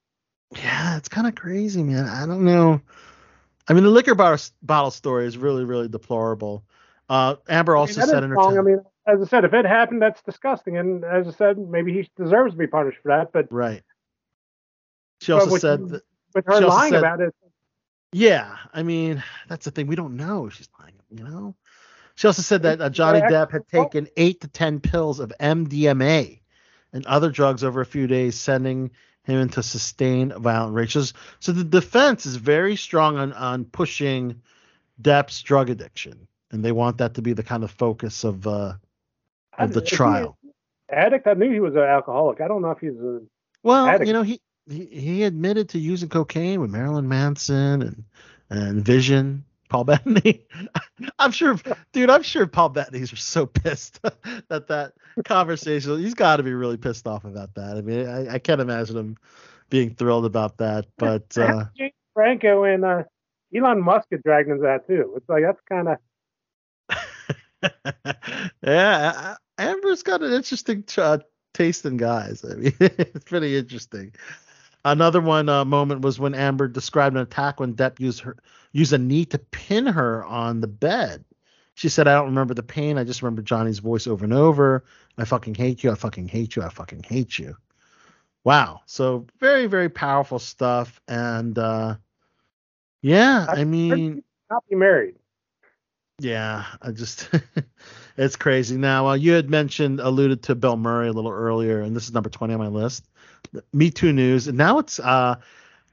yeah, 0.55 0.97
it's 0.97 1.09
kind 1.09 1.25
of 1.27 1.33
crazy, 1.35 1.81
man. 1.83 2.05
I 2.05 2.25
don't 2.25 2.45
know. 2.45 2.81
I 3.67 3.73
mean, 3.73 3.83
the 3.83 3.89
liquor 3.89 4.13
bar, 4.13 4.37
bottle 4.61 4.91
story 4.91 5.25
is 5.25 5.37
really, 5.37 5.63
really 5.63 5.87
deplorable. 5.87 6.63
Uh, 7.09 7.35
Amber 7.49 7.75
I 7.75 7.79
also 7.79 8.01
mean, 8.01 8.09
said 8.09 8.23
in 8.23 8.29
her 8.29 8.35
wrong. 8.35 8.53
te- 8.53 8.59
I 8.59 8.61
mean, 8.61 8.79
as 9.07 9.21
I 9.21 9.25
said, 9.25 9.43
if 9.45 9.53
it 9.53 9.65
happened, 9.65 10.01
that's 10.03 10.21
disgusting. 10.21 10.77
And 10.77 11.03
as 11.03 11.27
I 11.27 11.31
said, 11.31 11.57
maybe 11.57 11.91
he 11.93 12.09
deserves 12.15 12.53
to 12.53 12.57
be 12.59 12.67
punished 12.67 12.99
for 13.01 13.09
that. 13.09 13.31
But 13.31 13.51
right. 13.51 13.81
She 15.21 15.31
also 15.31 15.51
with- 15.51 15.61
said 15.61 15.89
that 15.89 16.01
with 16.35 16.45
her 16.45 16.61
lying 16.61 16.91
said- 16.93 16.99
about 16.99 17.21
it, 17.21 17.33
Yeah, 18.11 18.55
I 18.73 18.83
mean 18.83 19.23
that's 19.47 19.65
the 19.65 19.71
thing. 19.71 19.87
We 19.87 19.95
don't 19.95 20.15
know. 20.17 20.45
if 20.47 20.53
She's 20.53 20.69
lying. 20.79 20.93
You 21.09 21.23
know. 21.23 21.55
She 22.15 22.27
also 22.27 22.41
said 22.41 22.63
that 22.63 22.81
uh, 22.81 22.89
Johnny 22.89 23.19
Depp 23.21 23.51
had 23.51 23.67
taken 23.67 24.07
eight 24.17 24.41
to 24.41 24.47
ten 24.47 24.79
pills 24.79 25.19
of 25.19 25.33
MDMA 25.39 26.39
and 26.93 27.05
other 27.05 27.29
drugs 27.29 27.63
over 27.63 27.81
a 27.81 27.85
few 27.85 28.07
days, 28.07 28.35
sending 28.39 28.91
him 29.23 29.39
into 29.39 29.61
sustained 29.63 30.33
violent 30.33 30.73
rages. 30.75 31.13
So- 31.39 31.51
the 31.51 31.63
defense 31.63 32.25
is 32.25 32.35
very 32.37 32.75
strong 32.75 33.17
on 33.17 33.33
on 33.33 33.65
pushing 33.65 34.41
Depp's 35.01 35.41
drug 35.41 35.69
addiction, 35.69 36.27
and 36.51 36.63
they 36.63 36.71
want 36.71 36.99
that 36.99 37.15
to 37.15 37.21
be 37.21 37.33
the 37.33 37.43
kind 37.43 37.63
of 37.63 37.71
focus 37.71 38.23
of 38.23 38.47
uh 38.47 38.73
of 39.57 39.73
the 39.73 39.81
trial. 39.81 40.37
addict. 40.89 41.27
I 41.27 41.33
knew 41.33 41.51
he 41.51 41.59
was 41.59 41.73
an 41.75 41.81
alcoholic. 41.81 42.39
I 42.41 42.47
don't 42.47 42.61
know 42.61 42.71
if 42.71 42.79
he's 42.79 42.97
a 42.99 43.21
Well, 43.63 43.87
addict. 43.87 44.07
you 44.07 44.13
know, 44.13 44.21
he, 44.23 44.39
he 44.69 44.85
he 44.85 45.23
admitted 45.23 45.69
to 45.69 45.79
using 45.79 46.07
cocaine 46.09 46.61
with 46.61 46.69
Marilyn 46.71 47.07
Manson 47.09 47.81
and 47.81 48.03
and 48.49 48.85
Vision, 48.85 49.43
Paul 49.69 49.85
Bettany. 49.85 50.45
I'm 51.19 51.31
sure, 51.31 51.57
dude. 51.91 52.09
I'm 52.09 52.23
sure 52.23 52.47
Paul 52.47 52.69
Bettany's 52.69 53.11
are 53.11 53.17
so 53.17 53.45
pissed 53.45 54.01
that 54.49 54.67
that 54.67 54.93
conversation. 55.23 55.97
He's 55.99 56.13
got 56.13 56.37
to 56.37 56.43
be 56.43 56.53
really 56.53 56.77
pissed 56.77 57.07
off 57.07 57.25
about 57.25 57.55
that. 57.55 57.77
I 57.77 57.81
mean, 57.81 58.07
I, 58.07 58.35
I 58.35 58.39
can't 58.39 58.61
imagine 58.61 58.97
him 58.97 59.17
being 59.69 59.95
thrilled 59.95 60.25
about 60.25 60.57
that. 60.57 60.85
But 60.97 61.37
uh, 61.37 61.65
James 61.77 61.93
Franco 62.13 62.63
and 62.63 62.85
uh, 62.85 63.03
Elon 63.55 63.81
Musk 63.81 64.09
get 64.09 64.23
dragged 64.23 64.49
into 64.49 64.63
that 64.63 64.87
too. 64.87 65.13
It's 65.15 65.29
like 65.29 65.43
that's 65.43 65.61
kind 65.67 65.87
of 65.89 65.97
yeah, 68.63 69.35
Amber's 69.57 70.03
got 70.03 70.21
an 70.21 70.33
interesting 70.33 70.83
uh, 70.97 71.19
taste 71.53 71.85
in 71.85 71.97
guys. 71.97 72.43
I 72.43 72.55
mean, 72.55 72.73
it's 72.79 73.25
pretty 73.25 73.57
interesting. 73.57 74.13
Another 74.85 75.19
one 75.19 75.49
uh, 75.49 75.65
moment 75.65 76.01
was 76.01 76.19
when 76.19 76.35
Amber 76.35 76.67
described 76.67 77.15
an 77.15 77.21
attack 77.23 77.59
when 77.59 77.73
Depp 77.73 77.99
used 77.99 78.19
her 78.19 78.37
used 78.71 78.93
a 78.93 78.99
knee 78.99 79.25
to 79.25 79.39
pin 79.39 79.87
her 79.87 80.23
on 80.23 80.61
the 80.61 80.67
bed. 80.67 81.25
She 81.73 81.89
said, 81.89 82.07
"I 82.07 82.13
don't 82.13 82.27
remember 82.27 82.53
the 82.53 82.61
pain. 82.61 82.99
I 82.99 83.03
just 83.03 83.23
remember 83.23 83.41
Johnny's 83.41 83.79
voice 83.79 84.05
over 84.05 84.23
and 84.23 84.33
over. 84.33 84.83
I 85.17 85.25
fucking 85.25 85.55
hate 85.55 85.83
you. 85.83 85.91
I 85.91 85.95
fucking 85.95 86.27
hate 86.27 86.55
you. 86.55 86.61
I 86.61 86.69
fucking 86.69 87.01
hate 87.01 87.39
you." 87.39 87.57
Wow. 88.43 88.81
So 88.85 89.25
very 89.39 89.65
very 89.65 89.89
powerful 89.89 90.37
stuff. 90.37 91.01
And 91.07 91.57
uh, 91.57 91.95
yeah, 93.01 93.47
I 93.49 93.63
mean, 93.63 94.23
not 94.51 94.63
be 94.69 94.75
married. 94.75 95.15
yeah, 96.19 96.63
I 96.79 96.91
just 96.91 97.27
it's 98.17 98.35
crazy. 98.35 98.77
Now, 98.77 99.07
uh, 99.07 99.13
you 99.15 99.31
had 99.31 99.49
mentioned 99.49 99.99
alluded 99.99 100.43
to 100.43 100.53
Bill 100.53 100.77
Murray 100.77 101.07
a 101.07 101.13
little 101.13 101.31
earlier, 101.31 101.81
and 101.81 101.95
this 101.95 102.03
is 102.03 102.13
number 102.13 102.29
20 102.29 102.53
on 102.53 102.59
my 102.59 102.67
list. 102.67 103.03
Me 103.73 103.89
Too 103.91 104.11
news, 104.13 104.47
and 104.47 104.57
now 104.57 104.79
it's 104.79 104.99
uh 104.99 105.35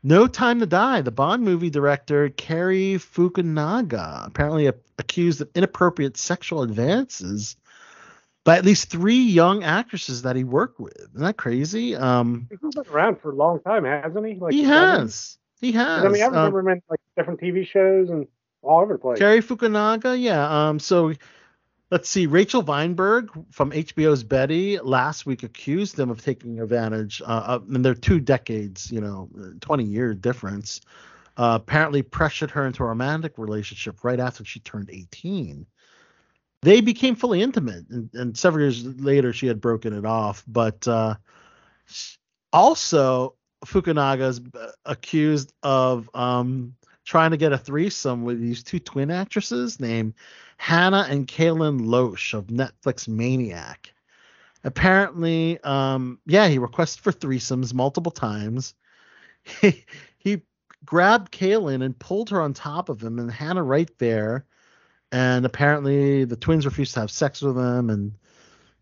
No 0.02 0.26
Time 0.26 0.60
to 0.60 0.66
Die. 0.66 1.00
The 1.02 1.10
Bond 1.10 1.42
movie 1.44 1.70
director 1.70 2.28
Cary 2.30 2.94
Fukunaga 2.98 4.26
apparently 4.26 4.66
a- 4.66 4.74
accused 4.98 5.40
of 5.40 5.48
inappropriate 5.54 6.16
sexual 6.16 6.62
advances 6.62 7.56
by 8.44 8.56
at 8.58 8.64
least 8.64 8.90
three 8.90 9.22
young 9.22 9.62
actresses 9.62 10.22
that 10.22 10.34
he 10.34 10.42
worked 10.44 10.80
with. 10.80 10.96
Isn't 10.98 11.20
that 11.22 11.36
crazy? 11.36 11.94
Um, 11.94 12.48
He's 12.50 12.58
been 12.58 12.70
around 12.90 13.20
for 13.20 13.30
a 13.30 13.34
long 13.34 13.60
time, 13.60 13.84
hasn't 13.84 14.26
he? 14.26 14.34
Like 14.34 14.52
he 14.52 14.64
has. 14.64 15.38
He 15.60 15.70
has. 15.72 16.04
I 16.04 16.08
mean, 16.08 16.22
I 16.22 16.26
Um, 16.26 16.32
remember 16.34 16.58
him 16.60 16.68
in 16.68 16.82
like 16.90 16.98
different 17.16 17.40
TV 17.40 17.64
shows 17.66 18.10
and 18.10 18.26
all 18.62 18.80
over 18.80 18.94
the 18.94 18.98
place. 18.98 19.18
Cary 19.18 19.40
Fukunaga, 19.40 20.20
yeah. 20.20 20.68
Um, 20.68 20.80
so 20.80 21.12
let's 21.92 22.08
see. 22.08 22.26
Rachel 22.26 22.62
Vinberg 22.62 23.28
from 23.50 23.70
HBO's 23.70 24.24
Betty 24.24 24.78
last 24.78 25.26
week 25.26 25.42
accused 25.42 25.94
them 25.94 26.08
of 26.08 26.24
taking 26.24 26.58
advantage. 26.58 27.20
Uh, 27.20 27.44
of, 27.46 27.68
and 27.68 27.84
they're 27.84 27.94
two 27.94 28.18
decades, 28.18 28.90
you 28.90 29.00
know, 29.00 29.28
20 29.60 29.84
year 29.84 30.14
difference. 30.14 30.80
Uh, 31.36 31.58
apparently 31.60 32.02
pressured 32.02 32.50
her 32.50 32.66
into 32.66 32.82
a 32.82 32.86
romantic 32.86 33.36
relationship 33.36 34.02
right 34.04 34.20
after 34.20 34.44
she 34.44 34.58
turned 34.60 34.88
18. 34.90 35.66
They 36.62 36.80
became 36.80 37.14
fully 37.14 37.42
intimate, 37.42 37.88
and, 37.90 38.10
and 38.14 38.38
several 38.38 38.62
years 38.62 38.84
later 38.84 39.32
she 39.32 39.46
had 39.46 39.60
broken 39.60 39.92
it 39.92 40.06
off. 40.06 40.44
But 40.46 40.86
uh, 40.86 41.16
also, 42.52 43.34
Fukunaga 43.66 44.28
is 44.28 44.40
uh, 44.54 44.72
accused 44.84 45.52
of 45.62 46.08
um, 46.14 46.74
trying 47.04 47.32
to 47.32 47.36
get 47.36 47.52
a 47.52 47.58
threesome 47.58 48.24
with 48.24 48.40
these 48.40 48.62
two 48.62 48.78
twin 48.78 49.10
actresses 49.10 49.80
named 49.80 50.14
Hannah 50.56 51.06
and 51.08 51.26
Kaylin 51.26 51.80
Loesch 51.80 52.34
of 52.34 52.46
Netflix 52.46 53.08
Maniac. 53.08 53.92
Apparently, 54.64 55.58
um, 55.64 56.20
yeah, 56.26 56.46
he 56.46 56.58
requested 56.58 57.02
for 57.02 57.12
threesomes 57.12 57.74
multiple 57.74 58.12
times. 58.12 58.74
He, 59.60 59.84
he 60.18 60.42
grabbed 60.84 61.32
Kaylin 61.32 61.82
and 61.82 61.98
pulled 61.98 62.30
her 62.30 62.40
on 62.40 62.54
top 62.54 62.88
of 62.88 63.02
him, 63.02 63.18
and 63.18 63.30
Hannah 63.30 63.64
right 63.64 63.90
there. 63.98 64.46
And 65.10 65.44
apparently, 65.44 66.24
the 66.24 66.36
twins 66.36 66.64
refused 66.64 66.94
to 66.94 67.00
have 67.00 67.10
sex 67.10 67.42
with 67.42 67.56
him, 67.56 67.90
and 67.90 68.12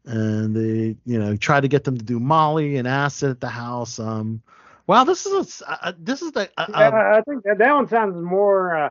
and 0.05 0.55
they, 0.55 0.97
you 1.05 1.18
know, 1.18 1.36
tried 1.36 1.60
to 1.60 1.68
get 1.68 1.84
them 1.84 1.99
to 1.99 2.05
do 2.05 2.20
Molly 2.20 2.76
and 2.76 2.89
acid 2.89 3.31
at 3.31 3.40
the 3.40 3.49
house. 3.49 3.99
Um, 3.99 4.42
wow, 4.90 5.04
this 5.04 5.24
is 5.24 5.32
a, 5.32 5.38
s- 5.38 5.62
uh, 5.66 5.92
this 5.96 6.20
is 6.20 6.32
the 6.32 6.50
uh, 6.58 6.66
Yeah, 6.68 6.88
uh, 6.88 7.18
I 7.18 7.22
think 7.22 7.44
that, 7.44 7.58
that 7.58 7.72
one 7.72 7.86
sounds 7.86 8.20
more. 8.20 8.76
Uh, 8.76 8.90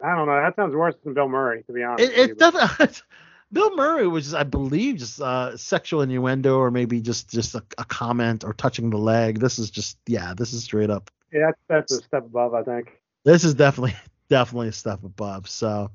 I 0.00 0.14
don't 0.14 0.26
know. 0.28 0.40
That 0.40 0.54
sounds 0.54 0.76
worse 0.76 0.94
than 1.02 1.14
Bill 1.14 1.28
Murray, 1.28 1.64
to 1.64 1.72
be 1.72 1.82
honest. 1.82 2.12
It, 2.12 2.30
it 2.30 2.38
definitely. 2.38 2.96
Bill 3.52 3.74
Murray 3.76 4.06
was, 4.06 4.34
I 4.34 4.44
believe, 4.44 4.96
just 4.96 5.20
uh, 5.20 5.56
sexual 5.56 6.00
innuendo, 6.02 6.58
or 6.58 6.70
maybe 6.70 7.00
just 7.00 7.28
just 7.28 7.56
a, 7.56 7.62
a 7.76 7.84
comment 7.84 8.44
or 8.44 8.52
touching 8.54 8.88
the 8.88 8.98
leg. 8.98 9.40
This 9.40 9.58
is 9.58 9.68
just, 9.68 9.98
yeah, 10.06 10.32
this 10.32 10.52
is 10.52 10.62
straight 10.62 10.90
up. 10.90 11.10
yeah, 11.32 11.46
that's, 11.46 11.58
that's 11.68 11.92
a 11.92 12.06
step 12.06 12.24
above, 12.24 12.54
I 12.54 12.62
think. 12.62 13.00
This 13.24 13.42
is 13.42 13.54
definitely 13.54 13.96
definitely 14.28 14.68
a 14.68 14.72
step 14.72 15.02
above. 15.02 15.48
So, 15.50 15.90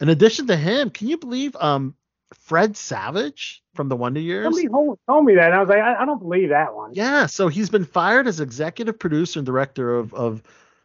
in 0.00 0.08
addition 0.08 0.48
to 0.48 0.56
him, 0.56 0.90
can 0.90 1.06
you 1.06 1.18
believe 1.18 1.54
um 1.56 1.94
Fred 2.34 2.76
Savage 2.76 3.62
from 3.74 3.88
the 3.88 3.96
Wonder 3.96 4.20
Years? 4.20 4.44
Somebody 4.44 4.68
told, 5.06 5.24
me 5.24 5.34
that, 5.36 5.46
and 5.46 5.54
I 5.54 5.60
was 5.60 5.68
like, 5.68 5.78
I, 5.78 6.02
I 6.02 6.04
don't 6.04 6.20
believe 6.20 6.50
that 6.50 6.74
one. 6.74 6.92
Yeah, 6.94 7.26
so 7.26 7.48
he's 7.48 7.70
been 7.70 7.84
fired 7.84 8.26
as 8.26 8.40
executive 8.40 8.98
producer 8.98 9.38
and 9.40 9.46
director 9.46 9.94
of 9.94 10.12
of 10.14 10.42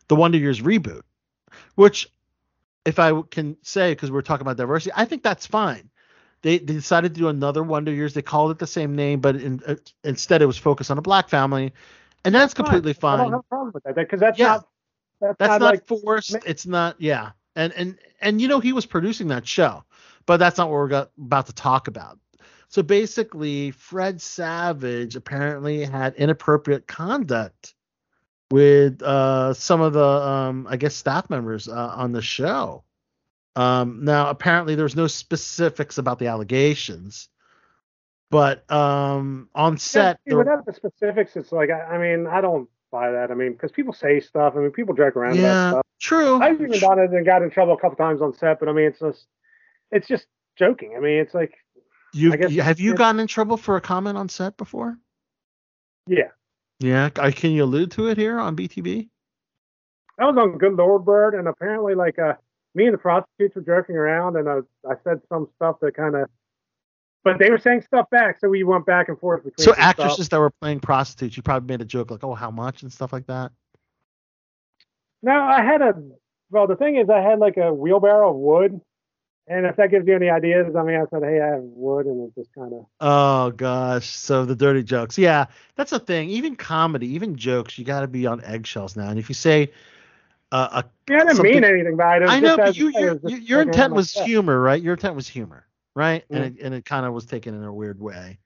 the 0.08 0.16
Wonder 0.16 0.38
Years 0.38 0.62
reboot, 0.62 1.02
which, 1.76 2.10
if 2.86 3.00
I 3.00 3.22
can 3.30 3.58
say, 3.62 3.92
because 3.92 4.12
we're 4.12 4.22
talking 4.22 4.44
about 4.44 4.58
diversity, 4.58 4.94
I 4.96 5.06
think 5.06 5.24
that's 5.24 5.46
fine. 5.46 5.90
They, 6.42 6.58
they 6.58 6.74
decided 6.74 7.16
to 7.16 7.22
do 7.22 7.30
another 7.30 7.64
Wonder 7.64 7.92
Years. 7.92 8.14
They 8.14 8.22
called 8.22 8.52
it 8.52 8.60
the 8.60 8.68
same 8.68 8.96
name, 8.96 9.22
but 9.22 9.38
in, 9.38 9.62
uh, 9.66 9.76
instead 10.04 10.42
it 10.42 10.46
was 10.46 10.58
focused 10.58 10.92
on 10.92 10.98
a 10.98 11.02
black 11.02 11.30
family, 11.30 11.74
and 12.26 12.36
that's 12.36 12.54
completely 12.54 12.92
I 12.92 12.94
fine. 12.94 13.18
don't 13.20 13.32
have 13.32 13.40
a 13.40 13.44
problem 13.44 13.72
with 13.74 13.84
that 13.84 13.96
because 13.96 14.20
that's 14.20 14.38
Yeah. 14.40 14.48
not. 14.48 14.68
That's, 15.22 15.38
That's 15.38 15.50
not, 15.52 15.62
not 15.62 15.74
like 15.76 15.88
forced. 15.88 16.36
It's 16.46 16.66
not. 16.66 17.00
Yeah, 17.00 17.32
and 17.56 17.72
and 17.74 17.98
and 18.20 18.42
you 18.42 18.50
know 18.50 18.60
he 18.60 18.74
was 18.74 18.86
producing 18.86 19.30
that 19.30 19.48
show, 19.48 19.86
but 20.26 20.38
that's 20.38 20.58
not 20.58 20.70
what 20.70 20.76
we're 20.76 21.08
about 21.18 21.48
to 21.48 21.54
talk 21.54 21.88
about. 21.88 22.20
So 22.70 22.82
basically, 22.82 23.72
Fred 23.72 24.22
Savage 24.22 25.16
apparently 25.16 25.86
had 25.86 26.16
inappropriate 26.16 26.88
conduct 26.88 27.76
with 28.52 29.02
uh, 29.02 29.54
some 29.54 29.82
of 29.82 29.94
the 29.94 30.04
um, 30.04 30.68
I 30.70 30.78
guess 30.78 30.96
staff 30.96 31.30
members 31.30 31.68
uh, 31.68 31.94
on 31.96 32.12
the 32.12 32.22
show. 32.22 32.84
Um, 33.56 34.04
now 34.04 34.30
apparently 34.30 34.74
there's 34.76 34.96
no 34.96 35.06
specifics 35.06 36.00
about 36.00 36.18
the 36.18 36.28
allegations, 36.28 37.30
but 38.32 38.70
um, 38.72 39.50
on 39.54 39.78
set 39.78 40.20
Yeah, 40.26 40.32
there- 40.32 40.38
without 40.40 40.66
the 40.66 40.74
specifics, 40.74 41.36
it's 41.36 41.52
like 41.52 41.70
I, 41.70 41.82
I 41.82 41.98
mean, 42.00 42.26
I 42.26 42.42
don't 42.42 42.68
buy 42.92 43.12
that. 43.12 43.30
I 43.30 43.36
mean, 43.36 43.54
because 43.54 43.72
people 43.72 43.94
say 43.94 44.20
stuff. 44.20 44.54
I 44.56 44.60
mean, 44.60 44.72
people 44.72 44.96
joke 44.96 45.16
around 45.16 45.38
Yeah, 45.38 45.52
about 45.52 45.72
stuff. 45.74 45.86
true. 46.00 46.42
I've 46.42 46.60
even 46.62 46.80
done 46.80 46.98
it 47.00 47.12
and 47.12 47.26
got 47.26 47.44
in 47.44 47.52
trouble 47.52 47.74
a 47.74 47.80
couple 47.80 47.98
times 47.98 48.22
on 48.22 48.34
set, 48.34 48.60
but 48.60 48.70
I 48.70 48.72
mean, 48.74 48.86
it's 48.86 49.00
just, 49.00 49.28
it's 49.94 50.08
just 50.08 50.26
joking. 50.58 50.94
I 50.98 51.00
mean, 51.00 51.20
it's 51.20 51.34
like, 51.34 51.54
you 52.14 52.32
have 52.62 52.80
you 52.80 52.94
gotten 52.96 53.20
in 53.20 53.28
trouble 53.28 53.58
for 53.58 53.76
a 53.76 53.82
comment 53.82 54.18
on 54.18 54.30
set 54.30 54.58
before? 54.58 54.98
yeah, 56.08 56.30
Yeah, 56.80 57.10
I- 57.18 57.32
can 57.32 57.52
you 57.52 57.64
allude 57.64 57.92
to 57.92 58.08
it 58.08 58.18
here 58.18 58.38
on 58.40 58.56
BTB? 58.56 59.10
I 60.20 60.26
was 60.26 60.38
on 60.38 60.58
Good 60.58 60.74
Lord 60.74 61.06
Bird, 61.06 61.34
and 61.34 61.48
apparently, 61.48 61.96
like, 61.96 62.20
uh, 62.20 62.34
me 62.76 62.86
and 62.86 62.94
the 62.94 62.98
prostitutes 63.00 63.56
were 63.56 63.62
joking 63.62 63.96
around, 63.96 64.36
and 64.36 64.48
I, 64.50 64.60
I 64.88 64.96
said 65.04 65.22
some 65.30 65.48
stuff 65.56 65.78
that 65.82 65.96
kind 65.96 66.16
of, 66.16 66.30
but 67.24 67.40
they 67.40 67.50
were 67.50 67.58
saying 67.58 67.82
stuff 67.82 68.10
back, 68.12 68.40
so 68.40 68.50
we 68.50 68.64
went 68.64 68.86
back 68.86 69.10
and 69.10 69.18
forth 69.20 69.44
between. 69.44 69.64
So 69.64 69.72
some 69.72 69.76
stuff. 69.76 69.86
actresses 69.86 70.30
that 70.30 70.40
were 70.40 70.52
playing 70.62 70.82
prostitutes, 70.82 71.36
you 71.38 71.42
probably 71.42 71.68
made 71.68 71.82
a 71.82 71.86
joke 71.86 72.12
like, 72.12 72.24
"Oh, 72.24 72.36
how 72.36 72.52
much?" 72.52 72.84
and 72.84 72.92
stuff 72.92 73.14
like 73.14 73.26
that. 73.28 73.52
No, 75.22 75.32
I 75.42 75.64
had 75.64 75.82
a. 75.82 75.94
Well, 76.50 76.68
the 76.68 76.76
thing 76.76 76.98
is, 76.98 77.10
I 77.10 77.22
had 77.22 77.40
like 77.40 77.58
a 77.58 77.74
wheelbarrow 77.74 78.32
of 78.32 78.36
wood, 78.36 78.82
and 79.48 79.66
if 79.66 79.76
that 79.76 79.92
gives 79.92 80.08
you 80.08 80.16
any 80.16 80.30
ideas, 80.30 80.76
I 80.76 80.84
mean, 80.84 80.96
I 80.96 81.06
said, 81.10 81.24
"Hey, 81.24 81.42
I 81.42 81.48
have 81.48 81.64
wood," 81.64 82.06
and 82.06 82.28
it 82.28 82.36
just 82.36 82.54
kind 82.54 82.74
of. 82.74 82.86
Oh 83.00 83.52
gosh, 83.52 84.10
so 84.10 84.46
the 84.46 84.56
dirty 84.56 84.84
jokes. 84.84 85.18
Yeah, 85.18 85.46
that's 85.76 85.92
the 85.92 86.00
thing. 86.00 86.30
Even 86.30 86.56
comedy, 86.56 87.08
even 87.08 87.36
jokes, 87.36 87.78
you 87.78 87.86
got 87.86 88.02
to 88.02 88.08
be 88.08 88.26
on 88.26 88.44
eggshells 88.44 88.96
now. 88.96 89.10
And 89.10 89.20
if 89.20 89.30
you 89.30 89.36
say 89.36 89.72
uh, 90.52 90.84
a 90.84 91.12
Yeah, 91.12 91.18
I 91.22 91.26
didn't 91.26 91.44
mean 91.44 91.64
anything 91.64 91.98
by 91.98 92.18
it. 92.18 92.24
it 92.24 92.30
I 92.30 92.40
know, 92.40 92.58
but 92.58 92.76
you, 92.76 92.88
it 92.90 93.00
your, 93.00 93.16
just 93.16 93.28
your, 93.28 93.40
your 93.40 93.62
intent 93.62 93.94
was 93.94 94.16
like 94.16 94.26
humor, 94.26 94.60
right? 94.60 94.82
Your 94.82 94.94
intent 94.94 95.16
was 95.16 95.28
humor, 95.28 95.68
right? 95.96 96.24
Yeah. 96.30 96.38
And 96.38 96.46
it, 96.58 96.64
and 96.64 96.74
it 96.74 96.86
kind 96.86 97.06
of 97.06 97.14
was 97.14 97.26
taken 97.26 97.54
in 97.56 97.64
a 97.64 97.74
weird 97.74 98.00
way. 98.00 98.40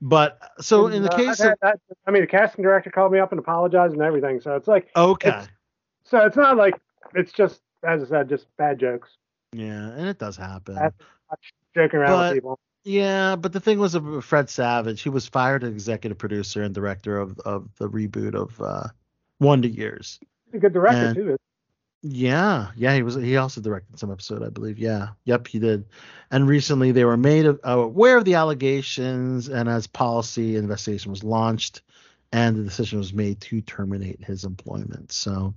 But 0.00 0.40
so 0.60 0.86
in 0.88 1.02
the 1.02 1.08
Uh, 1.10 1.16
case 1.16 1.40
of 1.40 1.54
that- 1.62 1.80
I 2.06 2.10
mean, 2.10 2.22
the 2.22 2.26
casting 2.26 2.64
director 2.64 2.90
called 2.90 3.12
me 3.12 3.18
up 3.20 3.30
and 3.32 3.38
apologized 3.38 3.92
and 3.92 4.02
everything. 4.02 4.40
So 4.40 4.56
it's 4.56 4.66
like, 4.66 4.88
okay, 4.96 5.42
so 6.04 6.18
it's 6.26 6.36
not 6.36 6.56
like 6.56 6.74
it's 7.14 7.32
just, 7.32 7.60
as 7.84 8.02
I 8.02 8.06
said, 8.06 8.28
just 8.28 8.46
bad 8.56 8.80
jokes. 8.80 9.16
Yeah, 9.52 9.90
and 9.90 10.08
it 10.08 10.18
does 10.18 10.36
happen. 10.36 10.78
Joking 11.74 12.00
around 12.00 12.10
But- 12.10 12.30
with 12.30 12.36
people. 12.36 12.58
Yeah, 12.84 13.36
but 13.36 13.52
the 13.52 13.60
thing 13.60 13.78
was 13.78 13.96
Fred 14.22 14.50
Savage, 14.50 15.02
he 15.02 15.08
was 15.08 15.28
fired 15.28 15.62
as 15.62 15.70
executive 15.70 16.18
producer 16.18 16.64
and 16.64 16.74
director 16.74 17.16
of, 17.16 17.38
of 17.40 17.68
the 17.78 17.88
reboot 17.88 18.34
of 18.34 18.60
uh, 18.60 18.88
Wonder 19.38 19.68
Years. 19.68 20.18
He's 20.46 20.54
a 20.54 20.58
good 20.58 20.72
director 20.72 20.98
And- 21.06 21.14
too. 21.14 21.36
Yeah, 22.04 22.72
yeah, 22.74 22.96
he 22.96 23.04
was. 23.04 23.14
He 23.14 23.36
also 23.36 23.60
directed 23.60 23.96
some 24.00 24.10
episode, 24.10 24.42
I 24.42 24.48
believe. 24.48 24.76
Yeah, 24.76 25.10
yep, 25.24 25.46
he 25.46 25.60
did. 25.60 25.84
And 26.32 26.48
recently, 26.48 26.90
they 26.90 27.04
were 27.04 27.16
made 27.16 27.46
of, 27.46 27.60
uh, 27.64 27.78
aware 27.78 28.16
of 28.18 28.24
the 28.24 28.34
allegations, 28.34 29.48
and 29.48 29.68
as 29.68 29.86
policy 29.86 30.56
investigation 30.56 31.12
was 31.12 31.22
launched, 31.22 31.82
and 32.32 32.56
the 32.56 32.64
decision 32.64 32.98
was 32.98 33.12
made 33.14 33.40
to 33.42 33.60
terminate 33.60 34.24
his 34.24 34.42
employment. 34.42 35.12
So, 35.12 35.54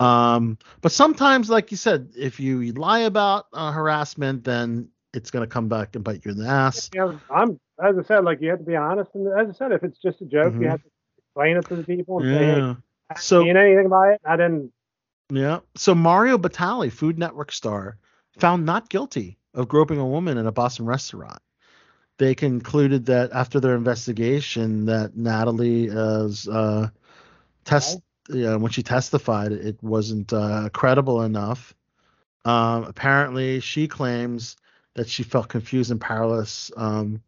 um, 0.00 0.58
but 0.80 0.92
sometimes, 0.92 1.50
like 1.50 1.70
you 1.70 1.76
said, 1.76 2.10
if 2.16 2.40
you 2.40 2.72
lie 2.72 3.00
about 3.00 3.46
uh, 3.52 3.72
harassment, 3.72 4.44
then 4.44 4.88
it's 5.12 5.30
gonna 5.30 5.46
come 5.46 5.68
back 5.68 5.94
and 5.94 6.02
bite 6.04 6.24
you 6.24 6.30
in 6.30 6.38
the 6.38 6.46
ass. 6.48 6.90
Yeah, 6.94 7.12
I'm, 7.30 7.60
as 7.82 7.98
I 7.98 8.02
said, 8.02 8.24
like 8.24 8.40
you 8.40 8.50
have 8.50 8.60
to 8.60 8.64
be 8.64 8.76
honest. 8.76 9.10
And 9.14 9.26
as 9.38 9.54
I 9.54 9.58
said, 9.58 9.72
if 9.72 9.82
it's 9.82 9.98
just 9.98 10.20
a 10.22 10.24
joke, 10.24 10.54
Mhm. 10.54 10.62
you 10.62 10.68
have 10.68 10.82
to 10.82 10.88
explain 11.18 11.56
it 11.56 11.66
to 11.68 11.76
the 11.76 11.84
people 11.84 12.20
say, 12.20 12.26
hey, 12.26 12.56
Yeah. 12.56 12.74
I 13.10 13.18
So- 13.18 13.40
didn't 13.44 13.54
mean 13.56 13.64
anything 13.64 13.88
by 13.90 14.12
it. 14.12 14.20
I 14.24 14.36
didn't. 14.36 14.72
Yeah. 15.30 15.60
So 15.76 15.94
Mario 15.94 16.38
Batali, 16.38 16.90
Food 16.90 17.18
Network 17.18 17.52
star, 17.52 17.98
found 18.38 18.64
not 18.64 18.88
guilty 18.88 19.38
of 19.54 19.68
groping 19.68 19.98
a 19.98 20.06
woman 20.06 20.38
in 20.38 20.46
a 20.46 20.52
Boston 20.52 20.86
restaurant. 20.86 21.38
They 22.18 22.34
concluded 22.34 23.06
that 23.06 23.32
after 23.32 23.60
their 23.60 23.74
investigation, 23.74 24.86
that 24.86 25.16
Natalie 25.16 25.86
is 25.86 26.48
uh, 26.48 26.88
test 27.64 28.00
yeah, 28.28 28.56
when 28.56 28.72
she 28.72 28.82
testified, 28.82 29.52
it 29.52 29.82
wasn't 29.82 30.32
uh, 30.32 30.68
credible 30.72 31.22
enough. 31.22 31.74
Um, 32.44 32.84
apparently, 32.84 33.60
she 33.60 33.88
claims 33.88 34.56
that 34.94 35.08
she 35.08 35.22
felt 35.22 35.48
confused 35.48 35.90
and 35.90 36.00
powerless 36.00 36.70
um, 36.76 37.22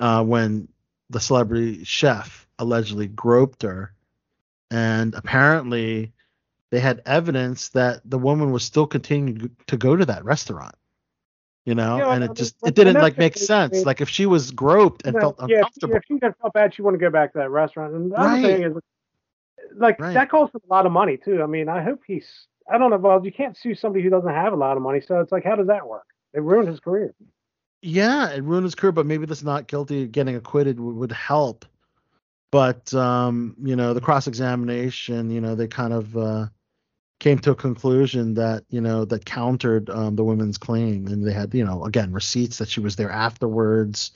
uh, 0.00 0.24
when 0.24 0.68
the 1.10 1.20
celebrity 1.20 1.84
chef 1.84 2.46
allegedly 2.58 3.06
groped 3.08 3.62
her, 3.62 3.92
and 4.70 5.14
apparently 5.14 6.12
they 6.70 6.80
had 6.80 7.02
evidence 7.06 7.70
that 7.70 8.00
the 8.04 8.18
woman 8.18 8.52
was 8.52 8.62
still 8.64 8.86
continuing 8.86 9.50
to 9.66 9.76
go 9.76 9.96
to 9.96 10.06
that 10.06 10.24
restaurant. 10.24 10.74
You 11.66 11.74
know, 11.74 11.98
Yeah, 11.98 12.14
and 12.14 12.24
it 12.24 12.34
just 12.34 12.56
it 12.66 12.74
didn't 12.74 12.98
like 13.00 13.18
make 13.18 13.36
sense. 13.36 13.84
Like 13.84 14.00
if 14.00 14.08
she 14.08 14.26
was 14.26 14.50
groped 14.50 15.04
and 15.04 15.14
No, 15.14 15.20
felt 15.20 15.36
yeah, 15.46 15.56
if, 15.60 15.66
uncomfortable. 15.66 15.94
if 15.96 16.02
she 16.08 16.18
felt 16.18 16.52
bad, 16.54 16.74
she 16.74 16.82
wouldn't 16.82 17.00
go 17.00 17.10
back 17.10 17.32
to 17.32 17.38
that 17.38 17.50
restaurant. 17.50 17.94
And 17.94 18.10
the 18.10 18.16
other 18.16 18.30
Right. 18.30 18.42
thing 18.42 18.62
is, 18.62 18.72
like 19.74 20.00
Right. 20.00 20.14
that 20.14 20.30
costs 20.30 20.54
a 20.54 20.60
lot 20.68 20.86
of 20.86 20.92
money 20.92 21.16
too. 21.16 21.42
I 21.42 21.46
mean, 21.46 21.68
I 21.68 21.82
hope 21.82 22.00
he's. 22.06 22.46
I 22.70 22.78
don't 22.78 22.90
know. 22.90 22.98
Well, 22.98 23.24
you 23.24 23.32
can't 23.32 23.56
sue 23.56 23.74
somebody 23.74 24.04
who 24.04 24.10
doesn't 24.10 24.32
have 24.32 24.52
a 24.52 24.56
lot 24.56 24.76
of 24.76 24.82
money. 24.82 25.00
So 25.00 25.18
it's 25.20 25.32
like, 25.32 25.44
how 25.44 25.56
does 25.56 25.66
that 25.66 25.88
work? 25.88 26.06
It 26.32 26.42
ruined 26.42 26.68
his 26.68 26.78
career. 26.78 27.14
Yeah, 27.82 28.30
it 28.30 28.44
ruined 28.44 28.64
his 28.64 28.74
career, 28.74 28.92
but 28.92 29.06
maybe 29.06 29.26
this 29.26 29.42
not 29.42 29.66
guilty 29.66 30.06
getting 30.06 30.36
acquitted 30.36 30.78
would, 30.78 30.94
would 30.94 31.12
help. 31.12 31.64
But 32.52 32.92
um, 32.94 33.56
you 33.62 33.76
know, 33.76 33.94
the 33.94 34.00
cross 34.00 34.26
examination, 34.26 35.30
you 35.30 35.40
know, 35.40 35.54
they 35.54 35.66
kind 35.68 35.92
of 35.92 36.16
uh, 36.16 36.46
came 37.18 37.38
to 37.40 37.52
a 37.52 37.56
conclusion 37.56 38.34
that 38.34 38.64
you 38.70 38.80
know 38.80 39.04
that 39.04 39.24
countered 39.24 39.88
um, 39.90 40.16
the 40.16 40.24
women's 40.24 40.58
claim, 40.58 41.06
and 41.06 41.26
they 41.26 41.32
had 41.32 41.54
you 41.54 41.64
know 41.64 41.84
again 41.84 42.12
receipts 42.12 42.58
that 42.58 42.68
she 42.68 42.80
was 42.80 42.96
there 42.96 43.10
afterwards. 43.10 44.12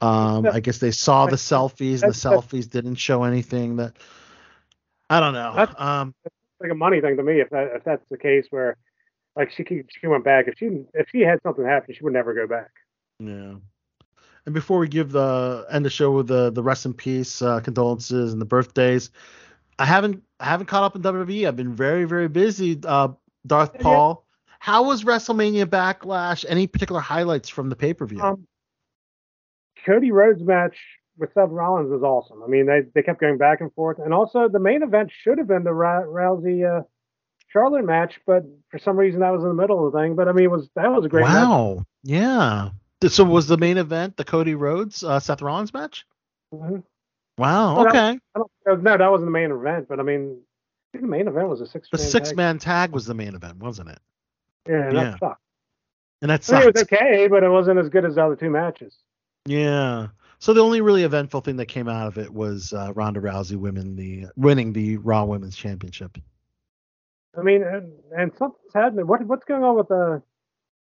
Um, 0.00 0.46
I 0.46 0.60
guess 0.60 0.78
they 0.78 0.90
saw 0.90 1.26
the 1.26 1.36
selfies, 1.36 2.00
the 2.00 2.08
selfies 2.08 2.68
didn't 2.68 2.96
show 2.96 3.24
anything 3.24 3.76
that. 3.76 3.94
I 5.14 5.20
don't 5.20 5.34
know. 5.34 5.52
That's- 5.54 5.76
Um, 5.80 6.14
It's 6.24 6.34
like 6.60 6.70
a 6.70 6.74
money 6.74 7.00
thing 7.00 7.16
to 7.16 7.22
me. 7.22 7.40
If 7.40 7.50
that 7.50 7.72
if 7.76 7.84
that's 7.84 8.04
the 8.10 8.18
case, 8.18 8.46
where 8.50 8.76
like 9.36 9.50
she 9.50 9.64
she 10.00 10.06
went 10.06 10.24
back. 10.24 10.48
If 10.48 10.54
she 10.58 10.66
if 10.94 11.08
she 11.10 11.20
had 11.20 11.40
something 11.42 11.64
happen, 11.64 11.94
she 11.94 12.02
would 12.04 12.12
never 12.12 12.34
go 12.34 12.46
back. 12.46 12.70
Yeah. 13.18 13.54
And 14.46 14.52
before 14.54 14.78
we 14.78 14.88
give 14.88 15.10
the 15.12 15.66
end 15.70 15.84
the 15.84 15.90
show 15.90 16.10
with 16.10 16.26
the 16.26 16.50
the 16.50 16.62
rest 16.62 16.84
in 16.84 16.94
peace 16.94 17.40
uh, 17.42 17.60
condolences 17.60 18.32
and 18.32 18.40
the 18.42 18.46
birthdays, 18.46 19.10
I 19.78 19.86
haven't 19.86 20.22
I 20.40 20.44
haven't 20.46 20.66
caught 20.66 20.84
up 20.84 20.96
in 20.96 21.02
WWE. 21.02 21.46
I've 21.46 21.56
been 21.56 21.74
very 21.74 22.04
very 22.04 22.28
busy. 22.28 22.78
Uh, 22.84 23.08
Darth 23.46 23.78
Paul, 23.78 24.24
how 24.58 24.84
was 24.84 25.04
WrestleMania 25.04 25.66
Backlash? 25.66 26.44
Any 26.48 26.66
particular 26.66 27.00
highlights 27.00 27.48
from 27.48 27.68
the 27.68 27.76
pay 27.76 27.94
per 27.94 28.06
view? 28.06 28.20
Um, 28.20 28.46
Cody 29.86 30.10
Rhodes 30.12 30.42
match 30.42 30.76
Seth 31.18 31.50
Rollins 31.50 31.90
was 31.90 32.02
awesome. 32.02 32.42
I 32.42 32.46
mean, 32.46 32.66
they 32.66 32.82
they 32.94 33.02
kept 33.02 33.20
going 33.20 33.38
back 33.38 33.60
and 33.60 33.72
forth, 33.74 33.98
and 33.98 34.12
also 34.12 34.48
the 34.48 34.58
main 34.58 34.82
event 34.82 35.10
should 35.22 35.38
have 35.38 35.46
been 35.46 35.64
the 35.64 35.70
Rousey 35.70 36.64
uh, 36.64 36.82
Charlotte 37.48 37.84
match, 37.84 38.20
but 38.26 38.44
for 38.70 38.78
some 38.78 38.96
reason 38.96 39.20
that 39.20 39.30
was 39.30 39.42
in 39.42 39.48
the 39.48 39.54
middle 39.54 39.86
of 39.86 39.92
the 39.92 39.98
thing. 39.98 40.16
But 40.16 40.28
I 40.28 40.32
mean, 40.32 40.44
it 40.46 40.50
was 40.50 40.68
that 40.74 40.90
was 40.90 41.04
a 41.04 41.08
great 41.08 41.22
match. 41.22 41.34
wow. 41.34 41.84
Yeah. 42.02 42.70
Th- 43.00 43.12
So 43.12 43.24
was 43.24 43.46
the 43.46 43.56
main 43.58 43.78
event 43.78 44.16
the 44.16 44.24
Cody 44.24 44.54
Rhodes 44.54 45.04
uh, 45.04 45.20
Seth 45.20 45.42
Rollins 45.42 45.72
match? 45.72 46.04
Mhm. 46.52 46.82
Wow. 47.38 47.76
Well, 47.76 47.84
that- 47.84 47.90
Okay. 47.90 48.18
I 48.34 48.38
don't, 48.66 48.82
no, 48.82 48.96
that 48.96 49.10
wasn't 49.10 49.26
the 49.28 49.32
main 49.32 49.50
event, 49.50 49.86
but 49.88 50.00
I 50.00 50.02
mean, 50.02 50.38
I 50.40 50.98
think 50.98 51.02
the 51.02 51.10
main 51.10 51.28
event 51.28 51.48
was 51.48 51.60
a 51.60 51.66
six. 51.66 51.88
The 51.90 51.98
six 51.98 52.34
man 52.34 52.58
tag 52.58 52.92
was 52.92 53.06
the 53.06 53.14
main 53.14 53.34
event, 53.34 53.58
wasn't 53.58 53.90
it? 53.90 53.98
Yeah, 54.68 54.86
and 54.88 54.94
yeah. 54.94 55.04
that 55.04 55.18
sucked. 55.20 55.40
And 56.22 56.30
that 56.30 56.50
I 56.50 56.58
mean, 56.58 56.68
it 56.68 56.74
was 56.74 56.82
okay, 56.84 57.28
but 57.28 57.42
it 57.42 57.50
wasn't 57.50 57.78
as 57.78 57.88
good 57.88 58.04
as 58.04 58.14
the 58.14 58.24
other 58.24 58.36
two 58.36 58.50
matches. 58.50 58.96
Yeah. 59.46 60.08
So 60.38 60.52
the 60.52 60.62
only 60.62 60.80
really 60.80 61.04
eventful 61.04 61.40
thing 61.40 61.56
that 61.56 61.66
came 61.66 61.88
out 61.88 62.06
of 62.06 62.18
it 62.18 62.32
was 62.32 62.72
uh, 62.72 62.92
Ronda 62.94 63.20
Rousey 63.20 63.56
women 63.56 63.96
the 63.96 64.26
winning 64.36 64.72
the 64.72 64.98
Raw 64.98 65.24
Women's 65.24 65.56
Championship. 65.56 66.18
I 67.36 67.42
mean, 67.42 67.62
and, 67.62 67.92
and 68.16 68.32
something's 68.38 68.72
happening. 68.74 69.06
What 69.06 69.24
what's 69.26 69.44
going 69.44 69.64
on 69.64 69.76
with 69.76 69.90
uh, 69.90 70.20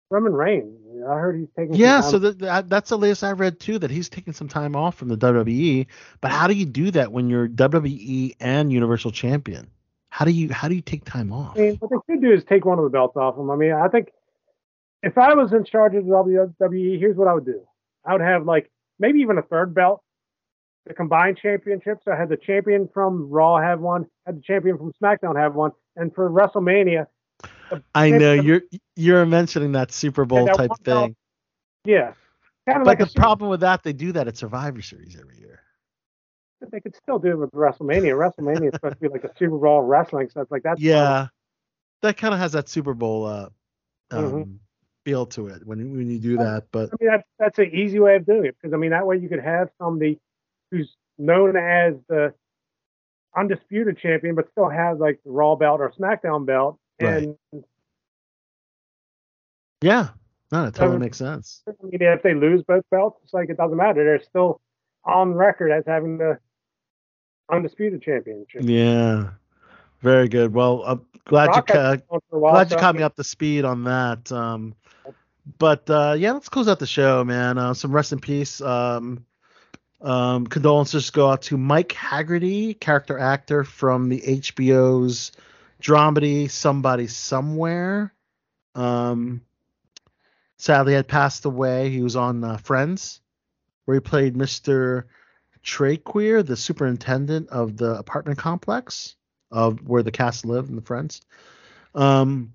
Roman 0.09 0.33
Reigns? 0.33 0.77
I 1.03 1.15
heard 1.15 1.39
he's 1.39 1.49
taking. 1.57 1.75
Yeah, 1.75 2.01
so 2.01 2.19
that, 2.19 2.39
that 2.39 2.69
that's 2.69 2.89
the 2.89 2.97
latest 2.97 3.23
I 3.23 3.31
read 3.31 3.59
too 3.59 3.79
that 3.79 3.91
he's 3.91 4.09
taking 4.09 4.33
some 4.33 4.47
time 4.47 4.75
off 4.75 4.95
from 4.95 5.07
the 5.07 5.17
WWE. 5.17 5.87
But 6.21 6.31
how 6.31 6.47
do 6.47 6.53
you 6.53 6.65
do 6.65 6.91
that 6.91 7.11
when 7.11 7.29
you're 7.29 7.47
WWE 7.47 8.35
and 8.39 8.71
Universal 8.71 9.11
Champion? 9.11 9.69
How 10.09 10.25
do 10.25 10.31
you 10.31 10.53
how 10.53 10.67
do 10.67 10.75
you 10.75 10.81
take 10.81 11.05
time 11.05 11.33
off? 11.33 11.57
I 11.57 11.61
mean, 11.61 11.75
what 11.77 11.89
they 11.89 12.13
should 12.13 12.21
do 12.21 12.31
is 12.31 12.43
take 12.43 12.65
one 12.65 12.77
of 12.77 12.83
the 12.83 12.91
belts 12.91 13.17
off 13.17 13.37
him. 13.37 13.49
I 13.49 13.55
mean, 13.55 13.71
I 13.73 13.87
think 13.87 14.09
if 15.01 15.17
I 15.17 15.33
was 15.33 15.51
in 15.51 15.65
charge 15.65 15.95
of 15.95 16.05
the 16.05 16.11
WWE, 16.11 16.99
here's 16.99 17.17
what 17.17 17.27
I 17.27 17.33
would 17.33 17.45
do. 17.45 17.61
I 18.05 18.13
would 18.13 18.21
have 18.21 18.45
like 18.45 18.69
maybe 19.03 19.19
even 19.19 19.37
a 19.37 19.41
third 19.41 19.75
belt, 19.75 20.01
the 20.85 20.93
combined 20.93 21.37
championships. 21.37 22.07
I 22.07 22.15
had 22.15 22.29
the 22.29 22.37
champion 22.37 22.89
from 22.93 23.29
Raw 23.29 23.59
have 23.59 23.81
one, 23.81 24.07
had 24.25 24.37
the 24.37 24.41
champion 24.41 24.77
from 24.77 24.93
SmackDown 24.93 25.35
have 25.35 25.53
one, 25.53 25.71
and 25.97 26.15
for 26.15 26.29
WrestleMania, 26.29 27.05
I 27.93 28.09
know 28.11 28.31
you're 28.33 28.61
you're 28.95 29.25
mentioning 29.25 29.73
that 29.73 29.91
Super 29.91 30.23
Bowl 30.25 30.45
that 30.45 30.55
type 30.55 30.69
one 30.69 30.79
belt 30.83 31.03
thing. 31.03 31.15
yeah, 31.85 32.13
kind 32.67 32.81
of 32.81 32.85
But 32.85 32.99
like 32.99 32.99
the 32.99 33.19
a 33.19 33.21
problem 33.21 33.49
with 33.49 33.59
that, 33.59 33.83
they 33.83 33.93
do 33.93 34.13
that 34.13 34.27
at 34.27 34.37
Survivor 34.37 34.81
Series 34.81 35.19
every 35.19 35.37
year. 35.37 35.59
But 36.61 36.71
they 36.71 36.79
could 36.79 36.95
still 36.95 37.19
do 37.19 37.31
it 37.31 37.37
with 37.37 37.51
WrestleMania. 37.51 38.15
WrestleMania 38.15 38.69
is 38.69 38.73
supposed 38.75 38.95
to 38.95 39.01
be 39.01 39.09
like 39.09 39.25
a 39.25 39.31
Super 39.37 39.57
Bowl 39.57 39.81
of 39.81 39.85
wrestling, 39.85 40.29
so 40.33 40.39
it's 40.39 40.51
like 40.51 40.63
that. 40.63 40.79
Yeah, 40.79 41.27
that 42.01 42.15
kind 42.15 42.33
of 42.33 42.39
has 42.39 42.53
that 42.53 42.69
Super 42.69 42.93
Bowl 42.93 43.25
uh, 43.25 43.49
um, 44.11 44.23
Mhm. 44.23 44.59
Feel 45.03 45.25
to 45.27 45.47
it 45.47 45.65
when 45.65 45.95
when 45.97 46.09
you 46.09 46.19
do 46.19 46.37
that. 46.37 46.65
But 46.71 46.89
I 46.91 46.95
mean, 46.99 47.11
that's 47.11 47.27
that's 47.39 47.59
an 47.59 47.71
easy 47.73 47.99
way 47.99 48.15
of 48.15 48.25
doing 48.25 48.45
it 48.45 48.55
because 48.61 48.73
I 48.73 48.77
mean 48.77 48.91
that 48.91 49.05
way 49.05 49.17
you 49.17 49.29
could 49.29 49.43
have 49.43 49.69
somebody 49.77 50.19
who's 50.71 50.95
known 51.17 51.55
as 51.55 51.95
the 52.09 52.33
undisputed 53.35 53.97
champion, 53.97 54.35
but 54.35 54.49
still 54.51 54.69
has 54.69 54.97
like 54.99 55.19
the 55.25 55.31
Raw 55.31 55.55
belt 55.55 55.81
or 55.81 55.91
SmackDown 55.91 56.45
belt, 56.45 56.77
Right. 57.01 57.29
yeah, 59.81 60.09
no, 60.51 60.65
it 60.65 60.73
totally 60.75 60.95
Um, 60.95 60.99
makes 60.99 61.17
sense. 61.17 61.63
I 61.67 61.71
mean, 61.83 62.01
if 62.01 62.21
they 62.23 62.33
lose 62.33 62.63
both 62.63 62.83
belts, 62.91 63.19
it's 63.23 63.33
like 63.33 63.49
it 63.49 63.57
doesn't 63.57 63.77
matter. 63.77 64.03
They're 64.03 64.21
still 64.21 64.61
on 65.03 65.33
record 65.33 65.71
as 65.71 65.83
having 65.85 66.17
the 66.17 66.39
undisputed 67.51 68.01
championship. 68.01 68.61
Yeah, 68.63 69.31
very 70.01 70.27
good. 70.27 70.53
Well, 70.53 70.83
I'm 70.83 71.05
glad 71.25 71.47
Rock 71.47 71.55
you 71.57 71.63
ca- 71.63 71.91
been 71.91 72.03
on 72.09 72.19
for 72.29 72.35
a 72.35 72.39
while, 72.39 72.53
glad 72.53 72.71
you 72.71 72.77
caught 72.77 72.95
me 72.95 73.03
up 73.03 73.15
to 73.15 73.23
speed 73.23 73.65
on 73.65 73.83
that. 73.85 74.31
Um, 74.31 74.75
but 75.45 75.89
uh, 75.89 76.15
yeah, 76.17 76.31
let's 76.31 76.49
close 76.49 76.67
out 76.67 76.79
the 76.79 76.87
show, 76.87 77.23
man. 77.23 77.57
Uh, 77.57 77.73
some 77.73 77.91
rest 77.91 78.11
in 78.11 78.19
peace. 78.19 78.61
Um, 78.61 79.25
um, 80.01 80.47
condolences 80.47 81.09
go 81.09 81.29
out 81.29 81.43
to 81.43 81.57
Mike 81.57 81.89
Hagerty, 81.89 82.79
character 82.79 83.17
actor 83.17 83.63
from 83.63 84.09
the 84.09 84.19
HBO's 84.19 85.31
dramedy 85.81 86.49
Somebody 86.49 87.07
Somewhere. 87.07 88.13
Um, 88.75 89.41
sadly, 90.57 90.93
had 90.93 91.07
passed 91.07 91.45
away. 91.45 91.89
He 91.89 92.01
was 92.01 92.15
on 92.15 92.43
uh, 92.43 92.57
Friends, 92.57 93.21
where 93.85 93.95
he 93.95 94.01
played 94.01 94.35
Mr. 94.35 95.05
Treeger, 95.63 96.45
the 96.45 96.57
superintendent 96.57 97.49
of 97.49 97.77
the 97.77 97.97
apartment 97.97 98.37
complex 98.37 99.15
of 99.51 99.87
where 99.87 100.03
the 100.03 100.11
cast 100.11 100.45
lived 100.45 100.69
and 100.69 100.77
the 100.77 100.85
friends. 100.85 101.21
Um, 101.95 102.53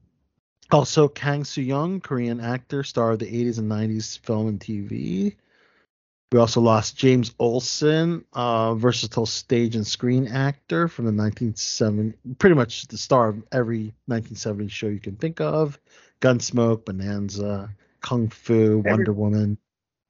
also, 0.70 1.08
Kang 1.08 1.44
Soo 1.44 1.62
Young, 1.62 2.00
Korean 2.00 2.40
actor, 2.40 2.82
star 2.82 3.12
of 3.12 3.18
the 3.18 3.26
80s 3.26 3.58
and 3.58 3.70
90s 3.70 4.18
film 4.18 4.48
and 4.48 4.60
TV. 4.60 5.36
We 6.30 6.38
also 6.38 6.60
lost 6.60 6.96
James 6.96 7.34
Olson, 7.38 8.24
uh, 8.34 8.74
versatile 8.74 9.24
stage 9.24 9.76
and 9.76 9.86
screen 9.86 10.28
actor 10.28 10.86
from 10.86 11.06
the 11.06 11.12
1970s, 11.12 12.14
pretty 12.38 12.54
much 12.54 12.86
the 12.88 12.98
star 12.98 13.28
of 13.28 13.42
every 13.50 13.94
1970s 14.10 14.70
show 14.70 14.88
you 14.88 15.00
can 15.00 15.16
think 15.16 15.40
of 15.40 15.78
Gunsmoke, 16.20 16.84
Bonanza, 16.84 17.70
Kung 18.02 18.28
Fu, 18.28 18.80
Every- 18.80 18.90
Wonder 18.90 19.12
Woman. 19.12 19.58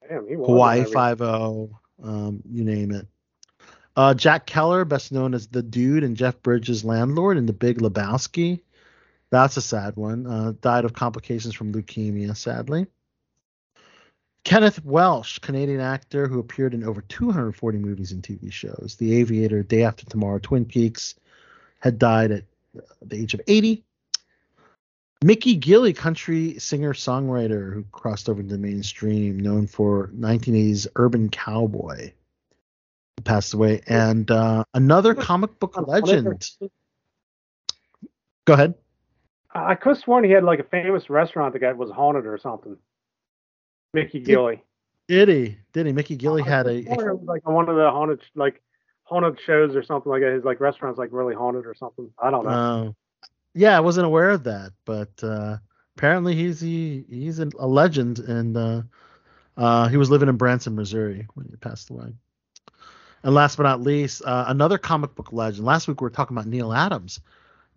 Damn, 0.09 0.27
he 0.27 0.35
Hawaii 0.35 0.85
Five 0.85 1.23
O, 1.23 1.70
um, 2.03 2.43
you 2.51 2.65
name 2.65 2.91
it. 2.91 3.07
Uh, 3.95 4.15
Jack 4.15 4.47
Kehler, 4.47 4.89
best 4.89 5.12
known 5.12 5.35
as 5.35 5.49
the 5.49 5.62
Dude 5.62 6.05
and 6.05 6.17
Jeff 6.17 6.41
Bridges' 6.43 6.85
landlord 6.85 7.37
in 7.37 7.47
The 7.47 7.53
Big 7.53 7.78
Lebowski. 7.78 8.61
That's 9.31 9.57
a 9.57 9.62
sad 9.62 9.97
one. 9.97 10.26
Uh, 10.26 10.52
died 10.60 10.84
of 10.84 10.94
complications 10.94 11.55
from 11.55 11.73
leukemia, 11.73 12.36
sadly. 12.36 12.86
Kenneth 14.44 14.82
Welsh, 14.84 15.39
Canadian 15.40 15.81
actor 15.81 16.26
who 16.26 16.39
appeared 16.39 16.73
in 16.73 16.84
over 16.84 17.02
240 17.02 17.78
movies 17.78 18.12
and 18.12 18.23
TV 18.23 18.50
shows. 18.50 18.97
The 18.98 19.16
Aviator, 19.16 19.62
Day 19.62 19.82
After 19.82 20.07
Tomorrow, 20.07 20.39
Twin 20.39 20.65
Peaks, 20.65 21.16
had 21.81 21.98
died 21.98 22.31
at 22.31 22.44
the 23.02 23.16
age 23.16 23.34
of 23.34 23.42
80. 23.47 23.84
Mickey 25.23 25.57
Gilley, 25.57 25.94
country 25.94 26.58
singer 26.58 26.94
songwriter 26.94 27.74
who 27.74 27.84
crossed 27.90 28.28
over 28.28 28.40
into 28.40 28.55
the 28.55 28.60
mainstream, 28.60 29.39
known 29.39 29.66
for 29.66 30.08
1980s 30.16 30.86
Urban 30.97 31.28
Cowboy, 31.28 32.12
passed 33.24 33.52
away. 33.52 33.82
And 33.86 34.31
uh, 34.31 34.65
another 34.74 35.15
comic 35.15 35.58
book 35.58 35.76
legend. 35.76 36.48
Go 38.44 38.55
ahead. 38.55 38.74
I 39.65 39.75
could 39.75 39.91
have 39.91 39.99
sworn 39.99 40.25
he 40.25 40.31
had 40.31 40.45
like 40.45 40.59
a 40.59 40.65
famous 40.65 41.11
restaurant 41.11 41.53
that 41.53 41.61
got 41.61 41.77
was 41.77 41.91
haunted 41.91 42.27
or 42.27 42.39
something. 42.39 42.77
Mickey 43.95 44.20
Gilley. 44.20 44.61
Did 45.09 45.28
he? 45.28 45.59
Did 45.73 45.87
he? 45.87 45.93
Mickey 45.93 46.17
Gilley 46.17 46.45
had 46.45 46.67
a, 46.67 46.83
swear 46.85 47.11
it 47.11 47.19
was 47.19 47.27
like 47.27 47.49
one 47.49 47.69
of 47.69 47.77
the 47.77 47.91
haunted 47.91 48.20
like 48.35 48.61
haunted 49.05 49.41
shows 49.41 49.75
or 49.75 49.83
something 49.83 50.11
like 50.11 50.23
that. 50.23 50.33
His 50.33 50.45
like 50.45 50.61
restaurants 50.61 50.99
like 50.99 51.11
really 51.12 51.35
haunted 51.35 51.67
or 51.67 51.75
something. 51.75 52.11
I 52.23 52.31
don't 52.31 52.45
know. 52.45 52.51
Uh, 52.51 52.93
yeah, 53.55 53.77
I 53.77 53.81
wasn't 53.81 54.07
aware 54.07 54.31
of 54.31 54.45
that, 54.45 54.73
but 54.85 55.11
uh, 55.23 55.57
apparently 55.97 56.35
he's 56.35 56.61
he, 56.61 57.05
he's 57.09 57.39
a 57.39 57.47
legend, 57.67 58.19
and 58.19 58.57
uh, 58.57 58.83
uh, 59.57 59.89
he 59.89 59.97
was 59.97 60.11
living 60.11 60.28
in 60.28 60.37
Branson, 60.37 60.77
Missouri 60.77 61.27
when 61.35 61.47
he 61.49 61.57
passed 61.57 61.91
away. 61.91 62.12
And 63.25 63.35
last 63.35 63.57
but 63.57 63.65
not 63.65 63.81
least, 63.81 64.23
uh, 64.25 64.45
another 64.47 64.78
comic 64.78 65.15
book 65.15 65.33
legend. 65.33 65.67
Last 65.67 65.89
week 65.89 66.01
we 66.01 66.05
were 66.05 66.11
talking 66.11 66.37
about 66.37 66.47
Neal 66.47 66.73
Adams. 66.73 67.20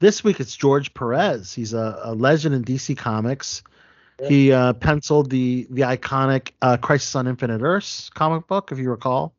This 0.01 0.23
week 0.23 0.39
it's 0.39 0.55
George 0.55 0.95
Perez. 0.95 1.53
He's 1.53 1.73
a, 1.73 1.99
a 2.03 2.15
legend 2.15 2.55
in 2.55 2.63
DC 2.63 2.97
Comics. 2.97 3.61
He 4.27 4.51
uh, 4.51 4.73
penciled 4.73 5.29
the 5.29 5.67
the 5.69 5.83
iconic 5.83 6.53
uh, 6.59 6.77
Crisis 6.77 7.15
on 7.15 7.27
Infinite 7.27 7.61
Earths 7.61 8.09
comic 8.09 8.47
book, 8.47 8.71
if 8.71 8.79
you 8.79 8.89
recall, 8.89 9.35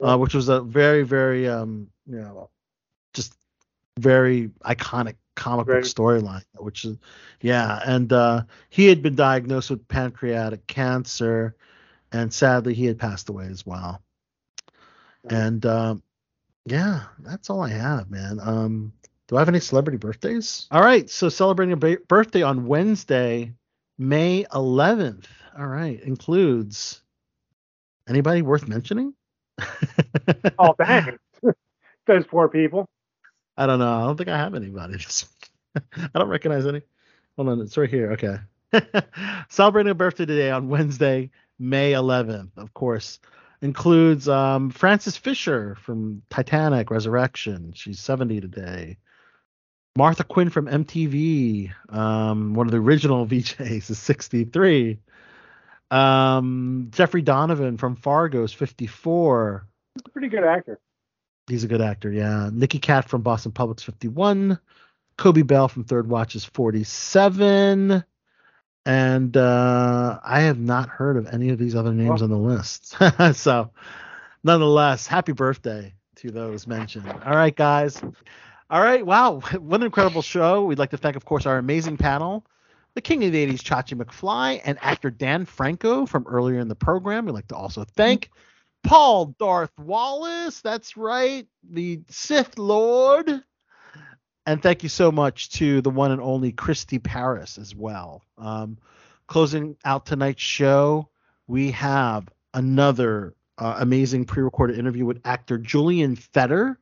uh, 0.00 0.16
which 0.16 0.32
was 0.32 0.48
a 0.48 0.62
very 0.62 1.02
very 1.02 1.46
um, 1.46 1.88
you 2.06 2.16
know 2.16 2.48
just 3.12 3.34
very 3.98 4.48
iconic 4.64 5.16
comic 5.36 5.66
book 5.66 5.84
storyline. 5.84 6.44
Which 6.56 6.86
is 6.86 6.96
yeah, 7.42 7.80
and 7.84 8.10
uh, 8.10 8.44
he 8.70 8.86
had 8.86 9.02
been 9.02 9.16
diagnosed 9.16 9.68
with 9.68 9.86
pancreatic 9.86 10.66
cancer, 10.66 11.56
and 12.10 12.32
sadly 12.32 12.72
he 12.72 12.86
had 12.86 12.98
passed 12.98 13.28
away 13.28 13.48
as 13.48 13.66
well. 13.66 14.00
And 15.28 15.64
um, 15.66 16.02
yeah, 16.64 17.02
that's 17.18 17.50
all 17.50 17.60
I 17.60 17.68
have, 17.68 18.10
man. 18.10 18.38
Um, 18.40 18.92
do 19.30 19.36
I 19.36 19.38
have 19.38 19.48
any 19.48 19.60
celebrity 19.60 19.96
birthdays? 19.96 20.66
All 20.72 20.82
right, 20.82 21.08
so 21.08 21.28
celebrating 21.28 21.72
a 21.72 21.76
ba- 21.76 21.98
birthday 22.08 22.42
on 22.42 22.66
Wednesday, 22.66 23.52
May 23.96 24.44
11th. 24.52 25.26
All 25.56 25.68
right, 25.68 26.00
includes 26.00 27.00
anybody 28.08 28.42
worth 28.42 28.66
mentioning? 28.66 29.14
oh 30.58 30.74
dang. 30.76 31.16
Those 32.08 32.26
poor 32.26 32.48
people. 32.48 32.88
I 33.56 33.66
don't 33.66 33.78
know. 33.78 34.00
I 34.00 34.00
don't 34.00 34.16
think 34.16 34.30
I 34.30 34.36
have 34.36 34.56
anybody. 34.56 34.98
I 35.96 36.18
don't 36.18 36.28
recognize 36.28 36.66
any. 36.66 36.82
Hold 37.36 37.50
on, 37.50 37.60
it's 37.60 37.76
right 37.76 37.88
here. 37.88 38.10
Okay. 38.12 38.36
Celebrating 39.48 39.92
a 39.92 39.94
birthday 39.94 40.26
today 40.26 40.50
on 40.50 40.68
Wednesday, 40.68 41.30
May 41.56 41.92
11th, 41.92 42.50
of 42.56 42.74
course, 42.74 43.20
includes 43.62 44.28
um, 44.28 44.70
Frances 44.70 45.16
Fisher 45.16 45.76
from 45.76 46.22
Titanic 46.30 46.90
Resurrection. 46.90 47.72
She's 47.76 48.00
70 48.00 48.40
today. 48.40 48.96
Martha 50.00 50.24
Quinn 50.24 50.48
from 50.48 50.66
MTV, 50.66 51.72
um, 51.90 52.54
one 52.54 52.66
of 52.66 52.70
the 52.70 52.78
original 52.78 53.26
VJs, 53.26 53.90
is 53.90 53.98
63. 53.98 54.98
Um, 55.90 56.88
Jeffrey 56.90 57.20
Donovan 57.20 57.76
from 57.76 57.96
Fargo 57.96 58.42
is 58.42 58.54
54. 58.54 59.66
He's 59.94 60.02
a 60.06 60.08
pretty 60.08 60.28
good 60.28 60.44
actor. 60.44 60.80
He's 61.48 61.64
a 61.64 61.68
good 61.68 61.82
actor, 61.82 62.10
yeah. 62.10 62.48
Nicky 62.50 62.78
Katt 62.78 63.10
from 63.10 63.20
Boston 63.20 63.52
Public's 63.52 63.82
51. 63.82 64.58
Coby 65.18 65.46
Bell 65.46 65.68
from 65.68 65.84
Third 65.84 66.08
Watch 66.08 66.34
is 66.34 66.46
47. 66.46 68.02
And 68.86 69.36
uh, 69.36 70.18
I 70.24 70.40
have 70.40 70.58
not 70.58 70.88
heard 70.88 71.18
of 71.18 71.26
any 71.26 71.50
of 71.50 71.58
these 71.58 71.74
other 71.74 71.92
names 71.92 72.22
on 72.22 72.30
the 72.30 72.38
list. 72.38 72.96
so, 73.34 73.70
nonetheless, 74.42 75.06
happy 75.06 75.32
birthday 75.32 75.92
to 76.16 76.30
those 76.30 76.66
mentioned. 76.66 77.06
All 77.06 77.36
right, 77.36 77.54
guys. 77.54 78.00
All 78.70 78.80
right. 78.80 79.04
Wow. 79.04 79.40
What 79.60 79.80
an 79.80 79.86
incredible 79.86 80.22
show. 80.22 80.64
We'd 80.64 80.78
like 80.78 80.90
to 80.90 80.96
thank, 80.96 81.16
of 81.16 81.24
course, 81.24 81.44
our 81.44 81.58
amazing 81.58 81.96
panel, 81.96 82.46
the 82.94 83.00
king 83.00 83.24
of 83.24 83.32
the 83.32 83.46
80s, 83.46 83.60
Chachi 83.60 84.00
McFly, 84.00 84.60
and 84.64 84.78
actor 84.80 85.10
Dan 85.10 85.44
Franco 85.44 86.06
from 86.06 86.26
earlier 86.26 86.60
in 86.60 86.68
the 86.68 86.76
program. 86.76 87.26
We'd 87.26 87.32
like 87.32 87.48
to 87.48 87.56
also 87.56 87.84
thank 87.84 88.30
Paul 88.84 89.34
Darth 89.38 89.76
Wallace. 89.78 90.60
That's 90.60 90.96
right. 90.96 91.46
The 91.68 92.00
Sith 92.08 92.58
Lord. 92.58 93.42
And 94.46 94.62
thank 94.62 94.82
you 94.82 94.88
so 94.88 95.12
much 95.12 95.50
to 95.50 95.80
the 95.82 95.90
one 95.90 96.12
and 96.12 96.20
only 96.20 96.52
Christy 96.52 96.98
Paris 96.98 97.58
as 97.58 97.74
well. 97.74 98.22
Um, 98.38 98.78
closing 99.26 99.76
out 99.84 100.06
tonight's 100.06 100.42
show, 100.42 101.08
we 101.46 101.72
have 101.72 102.28
another 102.54 103.34
uh, 103.58 103.76
amazing 103.78 104.24
pre 104.24 104.42
recorded 104.42 104.78
interview 104.78 105.04
with 105.04 105.20
actor 105.24 105.58
Julian 105.58 106.16
Feder, 106.16 106.79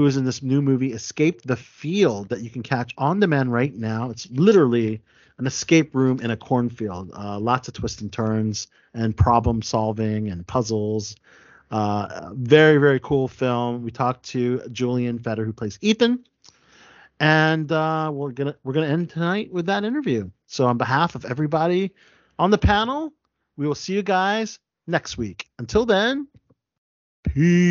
who 0.00 0.06
is 0.06 0.16
in 0.16 0.24
this 0.24 0.42
new 0.42 0.62
movie, 0.62 0.94
Escape 0.94 1.42
the 1.42 1.56
Field, 1.56 2.30
that 2.30 2.40
you 2.40 2.48
can 2.48 2.62
catch 2.62 2.94
on 2.96 3.20
demand 3.20 3.52
right 3.52 3.74
now. 3.74 4.08
It's 4.08 4.26
literally 4.30 5.02
an 5.36 5.46
escape 5.46 5.94
room 5.94 6.20
in 6.20 6.30
a 6.30 6.38
cornfield. 6.38 7.10
Uh, 7.14 7.38
lots 7.38 7.68
of 7.68 7.74
twists 7.74 8.00
and 8.00 8.10
turns 8.10 8.68
and 8.94 9.14
problem 9.14 9.60
solving 9.60 10.30
and 10.30 10.46
puzzles. 10.46 11.16
Uh, 11.70 12.30
very, 12.32 12.78
very 12.78 12.98
cool 13.00 13.28
film. 13.28 13.82
We 13.82 13.90
talked 13.90 14.24
to 14.30 14.66
Julian 14.72 15.18
Feder, 15.18 15.44
who 15.44 15.52
plays 15.52 15.78
Ethan 15.82 16.24
and 17.20 17.70
uh, 17.70 18.10
we're 18.10 18.32
gonna 18.32 18.56
we're 18.64 18.72
gonna 18.72 18.86
end 18.86 19.10
tonight 19.10 19.52
with 19.52 19.66
that 19.66 19.84
interview. 19.84 20.30
So 20.46 20.64
on 20.66 20.78
behalf 20.78 21.14
of 21.14 21.26
everybody 21.26 21.92
on 22.38 22.50
the 22.50 22.56
panel, 22.56 23.12
we 23.58 23.66
will 23.66 23.74
see 23.74 23.92
you 23.92 24.02
guys 24.02 24.60
next 24.86 25.18
week. 25.18 25.50
Until 25.58 25.84
then, 25.84 26.26
Peace. 27.32 27.70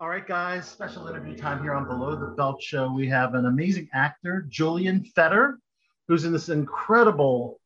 All 0.00 0.08
right, 0.08 0.26
guys, 0.26 0.68
special 0.68 1.06
interview 1.06 1.36
time 1.36 1.62
here 1.62 1.74
on 1.74 1.86
Below 1.86 2.16
the 2.16 2.34
Belt 2.36 2.60
Show. 2.60 2.92
We 2.92 3.06
have 3.08 3.34
an 3.34 3.46
amazing 3.46 3.88
actor, 3.94 4.46
Julian 4.48 5.04
Feder, 5.04 5.60
who's 6.08 6.24
in 6.24 6.32
this 6.32 6.48
incredible 6.48 7.60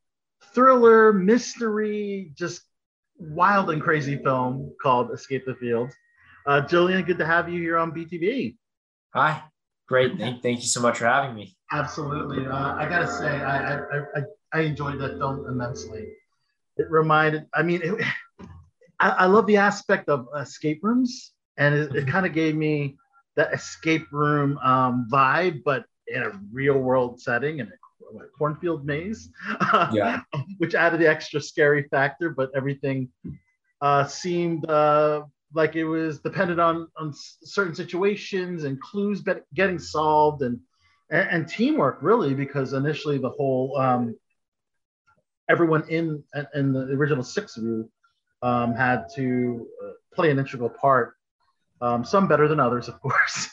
thriller, 0.53 1.15
mystery, 1.15 2.33
just 2.35 2.61
wild 3.19 3.71
and 3.71 3.81
crazy 3.81 4.19
film 4.19 4.75
called 4.83 5.11
Escape 5.11 5.47
the 5.47 5.55
Fields. 5.55 5.95
Uh, 6.47 6.61
Julian, 6.61 7.03
good 7.05 7.17
to 7.19 7.27
have 7.27 7.49
you 7.49 7.59
here 7.59 7.79
on 7.79 7.91
BTV. 7.91 8.55
Hi, 9.15 9.43
great. 9.89 10.19
Thank, 10.19 10.43
thank 10.43 10.61
you 10.61 10.69
so 10.69 10.83
much 10.83 10.99
for 10.99 11.07
having 11.07 11.35
me. 11.35 11.57
Absolutely. 11.73 12.45
Uh, 12.47 12.75
I 12.75 12.87
gotta 12.87 13.11
say, 13.11 13.29
I, 13.29 13.77
I, 13.77 13.81
I, 14.15 14.23
I 14.53 14.61
enjoyed 14.61 15.01
that 15.01 15.17
film 15.17 15.47
immensely. 15.49 16.07
It 16.77 16.91
reminded, 16.91 17.47
I 17.55 17.63
mean, 17.63 17.81
it, 17.83 18.05
I, 19.01 19.11
I 19.11 19.27
love 19.27 19.47
the 19.47 19.59
aspect 19.59 20.09
of 20.09 20.29
escape 20.39 20.81
rooms, 20.83 21.33
and 21.57 21.75
it, 21.75 21.95
it 21.95 22.07
kind 22.07 22.25
of 22.25 22.33
gave 22.33 22.55
me 22.55 22.97
that 23.37 23.53
escape 23.53 24.07
room 24.13 24.59
um, 24.59 25.09
vibe, 25.11 25.63
but 25.65 25.85
in 26.07 26.23
a 26.23 26.31
real 26.53 26.79
world 26.79 27.21
setting 27.21 27.59
in 27.59 27.67
a 27.69 28.29
cornfield 28.39 28.85
maze, 28.85 29.31
Yeah. 29.93 30.21
which 30.59 30.75
added 30.75 31.01
the 31.01 31.09
extra 31.09 31.41
scary 31.41 31.85
factor. 31.91 32.31
But 32.31 32.51
everything 32.55 33.09
uh, 33.81 34.05
seemed 34.07 34.69
uh, 34.69 35.23
like 35.55 35.77
it 35.77 35.85
was 35.85 36.21
dependent 36.21 36.61
on 36.61 36.89
on 36.97 37.13
certain 37.15 37.75
situations 37.75 38.65
and 38.65 38.81
clues 38.81 39.23
getting 39.55 39.79
solved 39.79 40.43
and, 40.43 40.59
and 41.11 41.29
and 41.31 41.49
teamwork 41.49 41.99
really 42.01 42.35
because 42.35 42.73
initially 42.73 43.19
the 43.19 43.31
whole 43.31 43.77
um, 43.79 44.15
everyone 45.49 45.89
in 45.89 46.23
in 46.55 46.73
the 46.73 46.81
original 46.93 47.25
six 47.25 47.57
of 47.57 47.65
you 47.65 47.91
um, 48.43 48.75
had 48.75 49.05
to 49.17 49.67
uh, 49.85 49.91
play 50.15 50.31
an 50.31 50.39
integral 50.39 50.71
part. 50.71 51.15
Um, 51.81 52.05
some 52.05 52.29
better 52.29 52.47
than 52.47 52.61
others, 52.61 52.89
of 52.89 53.01
course. 53.05 53.49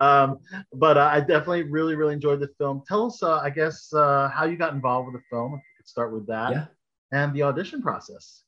um, 0.00 0.38
but 0.72 0.96
uh, 0.96 1.10
I 1.12 1.18
definitely 1.18 1.64
really, 1.64 1.96
really 1.96 2.14
enjoyed 2.14 2.38
the 2.38 2.48
film. 2.56 2.82
Tell 2.86 3.06
us, 3.06 3.20
uh, 3.20 3.38
I 3.38 3.50
guess, 3.50 3.92
uh, 3.92 4.28
how 4.32 4.44
you 4.44 4.56
got 4.56 4.74
involved 4.74 5.12
with 5.12 5.20
the 5.20 5.26
film. 5.28 5.54
If 5.54 5.58
you 5.58 5.76
could 5.78 5.88
start 5.88 6.12
with 6.12 6.28
that, 6.28 6.52
Yeah. 6.52 6.66
and 7.12 7.34
the 7.34 7.42
audition 7.42 7.82
process. 7.82 8.44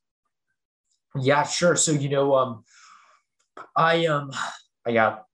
Yeah, 1.17 1.42
sure. 1.42 1.75
So 1.75 1.91
you 1.92 2.08
know, 2.08 2.34
um, 2.36 2.65
I 3.75 4.07
um, 4.07 4.31
I 4.86 4.92
got 4.92 5.25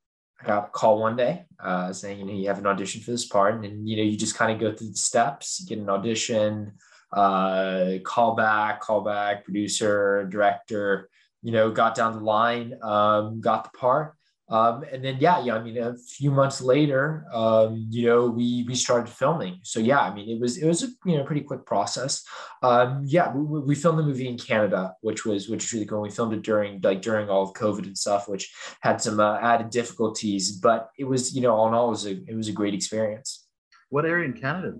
I 0.40 0.46
got 0.46 0.64
a 0.68 0.70
call 0.70 0.98
one 1.00 1.16
day 1.16 1.44
uh, 1.60 1.92
saying 1.92 2.20
you 2.20 2.24
know 2.24 2.32
you 2.32 2.48
have 2.48 2.58
an 2.58 2.66
audition 2.66 3.02
for 3.02 3.10
this 3.10 3.26
part, 3.26 3.62
and 3.62 3.86
you 3.86 3.96
know 3.96 4.02
you 4.02 4.16
just 4.16 4.36
kind 4.36 4.52
of 4.52 4.58
go 4.58 4.74
through 4.74 4.88
the 4.88 4.96
steps, 4.96 5.60
you 5.60 5.66
get 5.66 5.82
an 5.82 5.90
audition, 5.90 6.72
uh, 7.14 7.98
call 8.04 8.34
back, 8.34 8.80
call 8.80 9.02
back, 9.02 9.44
producer, 9.44 10.26
director. 10.30 11.08
You 11.42 11.52
know, 11.52 11.70
got 11.70 11.94
down 11.94 12.14
the 12.14 12.20
line, 12.20 12.74
um, 12.82 13.40
got 13.40 13.64
the 13.64 13.78
part. 13.78 14.14
Um, 14.48 14.84
and 14.92 15.02
then 15.02 15.16
yeah, 15.20 15.42
yeah. 15.42 15.56
I 15.56 15.62
mean, 15.62 15.78
a 15.78 15.96
few 15.96 16.30
months 16.30 16.60
later, 16.60 17.24
um, 17.32 17.86
you 17.88 18.06
know, 18.06 18.26
we 18.26 18.64
we 18.68 18.74
started 18.74 19.10
filming. 19.10 19.60
So 19.62 19.80
yeah, 19.80 20.00
I 20.00 20.14
mean, 20.14 20.28
it 20.28 20.38
was 20.38 20.58
it 20.58 20.66
was 20.66 20.82
a 20.82 20.88
you 21.06 21.16
know 21.16 21.24
pretty 21.24 21.40
quick 21.40 21.64
process. 21.64 22.22
Um, 22.62 23.02
yeah, 23.06 23.34
we, 23.34 23.60
we 23.60 23.74
filmed 23.74 23.98
the 23.98 24.02
movie 24.02 24.28
in 24.28 24.36
Canada, 24.36 24.94
which 25.00 25.24
was 25.24 25.48
which 25.48 25.64
was 25.64 25.72
really 25.72 25.86
cool. 25.86 26.02
We 26.02 26.10
filmed 26.10 26.34
it 26.34 26.42
during 26.42 26.80
like 26.82 27.00
during 27.00 27.30
all 27.30 27.42
of 27.42 27.54
COVID 27.54 27.86
and 27.86 27.96
stuff, 27.96 28.28
which 28.28 28.52
had 28.80 29.00
some 29.00 29.18
uh, 29.18 29.38
added 29.40 29.70
difficulties, 29.70 30.52
but 30.52 30.90
it 30.98 31.04
was 31.04 31.34
you 31.34 31.40
know 31.40 31.54
all 31.54 31.68
in 31.68 31.74
all, 31.74 31.88
it 31.88 31.90
was 31.90 32.06
a 32.06 32.10
it 32.28 32.36
was 32.36 32.48
a 32.48 32.52
great 32.52 32.74
experience. 32.74 33.46
What 33.88 34.04
area 34.04 34.26
in 34.26 34.34
Canada? 34.34 34.74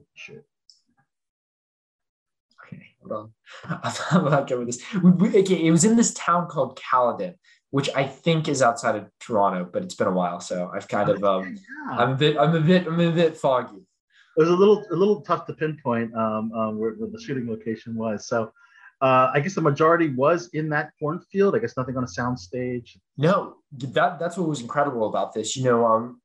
Hold 3.07 3.31
on, 3.69 3.81
I'm 4.11 4.25
not 4.25 4.49
good 4.49 4.59
with 4.59 4.69
this. 4.69 4.95
We, 4.95 5.11
we, 5.11 5.29
okay, 5.41 5.67
it 5.67 5.71
was 5.71 5.85
in 5.85 5.97
this 5.97 6.15
town 6.15 6.49
called 6.49 6.81
Caledon, 6.81 7.35
which 7.71 7.91
I 7.95 8.05
think 8.05 8.49
is 8.49 8.63
outside 8.63 8.97
of 8.97 9.11
Toronto, 9.21 9.69
but 9.71 9.83
it's 9.83 9.95
been 9.95 10.07
a 10.07 10.13
while, 10.13 10.41
so 10.41 10.71
I've 10.73 10.89
kind 10.89 11.09
of 11.09 11.23
um, 11.25 11.57
I'm 11.91 12.13
a 12.13 12.15
bit 12.15 12.37
I'm 12.39 12.55
a 12.55 12.61
bit 12.61 12.87
I'm 12.87 13.01
a 13.01 13.11
bit 13.11 13.37
foggy. 13.37 13.87
It 14.37 14.41
was 14.41 14.49
a 14.49 14.55
little 14.55 14.85
a 14.91 14.97
little 14.97 15.21
tough 15.21 15.47
to 15.47 15.55
pinpoint 15.55 16.15
um, 16.15 16.53
um, 16.53 16.79
where, 16.79 16.93
where 16.93 17.11
the 17.11 17.21
shooting 17.21 17.49
location 17.49 17.95
was. 17.95 18.27
So 18.27 18.53
uh, 19.01 19.31
I 19.35 19.41
guess 19.41 19.55
the 19.55 19.61
majority 19.61 20.09
was 20.09 20.49
in 20.55 20.69
that 20.71 20.93
cornfield. 20.99 21.55
I 21.55 21.59
guess 21.59 21.77
nothing 21.77 21.97
on 21.97 22.05
a 22.05 22.09
sound 22.09 22.39
stage. 22.39 22.99
No, 23.19 23.57
that 23.73 24.19
that's 24.19 24.37
what 24.37 24.49
was 24.49 24.61
incredible 24.61 25.09
about 25.09 25.35
this. 25.35 25.57
You 25.57 25.65
know, 25.65 25.85
um, 25.85 26.21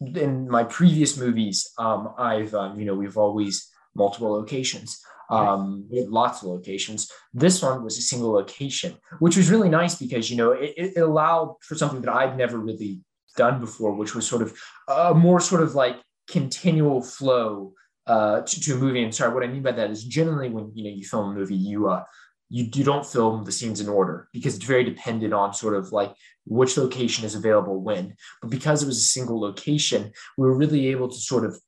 in 0.00 0.48
my 0.48 0.64
previous 0.64 1.16
movies, 1.16 1.70
um, 1.78 2.14
I've 2.18 2.54
um, 2.54 2.80
you 2.80 2.86
know 2.86 2.94
we've 2.94 3.16
always 3.16 3.70
multiple 3.94 4.32
locations, 4.32 5.00
um, 5.30 5.86
we 5.90 5.98
had 5.98 6.08
lots 6.08 6.42
of 6.42 6.48
locations. 6.48 7.10
This 7.34 7.62
one 7.62 7.82
was 7.82 7.98
a 7.98 8.02
single 8.02 8.32
location, 8.32 8.96
which 9.18 9.36
was 9.36 9.50
really 9.50 9.68
nice 9.68 9.94
because 9.96 10.30
you 10.30 10.36
know 10.36 10.52
it, 10.52 10.74
it 10.76 10.96
allowed 10.98 11.56
for 11.62 11.74
something 11.74 12.00
that 12.02 12.14
I've 12.14 12.36
never 12.36 12.58
really 12.58 13.00
done 13.36 13.60
before, 13.60 13.92
which 13.92 14.14
was 14.14 14.26
sort 14.26 14.42
of 14.42 14.56
a 14.88 15.14
more 15.14 15.40
sort 15.40 15.62
of 15.62 15.74
like 15.74 15.96
continual 16.28 17.02
flow 17.02 17.72
uh, 18.06 18.42
to, 18.42 18.60
to 18.60 18.74
a 18.74 18.76
movie. 18.76 19.02
And 19.02 19.14
sorry, 19.14 19.34
what 19.34 19.42
I 19.42 19.48
mean 19.48 19.62
by 19.62 19.72
that 19.72 19.90
is 19.90 20.04
generally 20.04 20.48
when 20.48 20.70
you 20.74 20.84
know 20.84 20.96
you 20.96 21.04
film 21.04 21.30
a 21.30 21.34
movie, 21.34 21.56
you 21.56 21.88
uh, 21.88 22.04
you, 22.48 22.68
you 22.72 22.84
don't 22.84 23.06
film 23.06 23.44
the 23.44 23.52
scenes 23.52 23.80
in 23.80 23.88
order 23.88 24.28
because 24.32 24.56
it's 24.56 24.64
very 24.64 24.84
dependent 24.84 25.34
on 25.34 25.52
sort 25.52 25.74
of 25.74 25.92
like 25.92 26.14
which 26.46 26.76
location 26.76 27.24
is 27.24 27.34
available 27.34 27.80
when. 27.80 28.14
But 28.40 28.50
because 28.50 28.82
it 28.82 28.86
was 28.86 28.98
a 28.98 29.00
single 29.00 29.40
location, 29.40 30.12
we 30.38 30.46
were 30.46 30.56
really 30.56 30.88
able 30.88 31.08
to 31.08 31.16
sort 31.16 31.44
of 31.44 31.58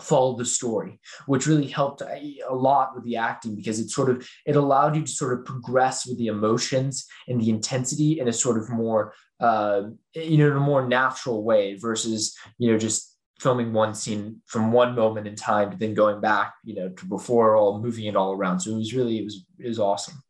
follow 0.00 0.36
the 0.38 0.44
story 0.44 0.98
which 1.26 1.46
really 1.46 1.66
helped 1.66 2.00
a 2.00 2.38
a 2.48 2.54
lot 2.54 2.94
with 2.94 3.04
the 3.04 3.16
acting 3.16 3.54
because 3.54 3.78
it 3.78 3.90
sort 3.90 4.08
of 4.08 4.26
it 4.46 4.56
allowed 4.56 4.96
you 4.96 5.02
to 5.02 5.10
sort 5.10 5.38
of 5.38 5.44
progress 5.44 6.06
with 6.06 6.16
the 6.16 6.28
emotions 6.28 7.06
and 7.28 7.38
the 7.38 7.50
intensity 7.50 8.18
in 8.18 8.26
a 8.26 8.32
sort 8.32 8.56
of 8.56 8.70
more 8.70 9.12
uh 9.40 9.82
you 10.14 10.38
know 10.38 10.46
in 10.46 10.56
a 10.56 10.60
more 10.60 10.88
natural 10.88 11.44
way 11.44 11.74
versus 11.74 12.34
you 12.56 12.72
know 12.72 12.78
just 12.78 13.12
filming 13.42 13.72
one 13.72 13.92
scene 13.92 14.40
from 14.46 14.70
one 14.70 14.94
moment 14.94 15.26
in 15.26 15.34
time 15.34 15.70
to 15.70 15.76
then 15.76 15.94
going 15.94 16.20
back 16.20 16.54
you 16.64 16.76
know 16.76 16.88
to 16.90 17.06
before 17.06 17.56
all 17.56 17.82
moving 17.82 18.06
it 18.06 18.14
all 18.14 18.32
around. 18.32 18.60
So 18.60 18.70
it 18.70 18.76
was 18.76 18.94
really 18.94 19.18
it 19.18 19.24
was 19.24 19.44
it 19.58 19.66
was 19.66 19.80
awesome. 19.80 20.22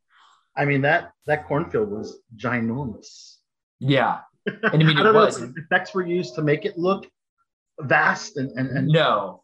I 0.56 0.64
mean 0.64 0.82
that 0.82 1.12
that 1.26 1.46
cornfield 1.46 1.90
was 1.90 2.18
ginormous. 2.36 3.36
yeah. 3.78 4.20
And 4.46 4.58
i 4.64 4.76
mean 4.86 4.96
I 4.96 5.00
it 5.00 5.04
don't 5.04 5.14
know 5.14 5.52
effects 5.62 5.94
were 5.94 6.06
used 6.06 6.34
to 6.36 6.42
make 6.42 6.64
it 6.64 6.78
look 6.78 7.06
vast 7.80 8.38
and 8.38 8.50
and, 8.58 8.70
and 8.70 8.88
no 8.88 9.41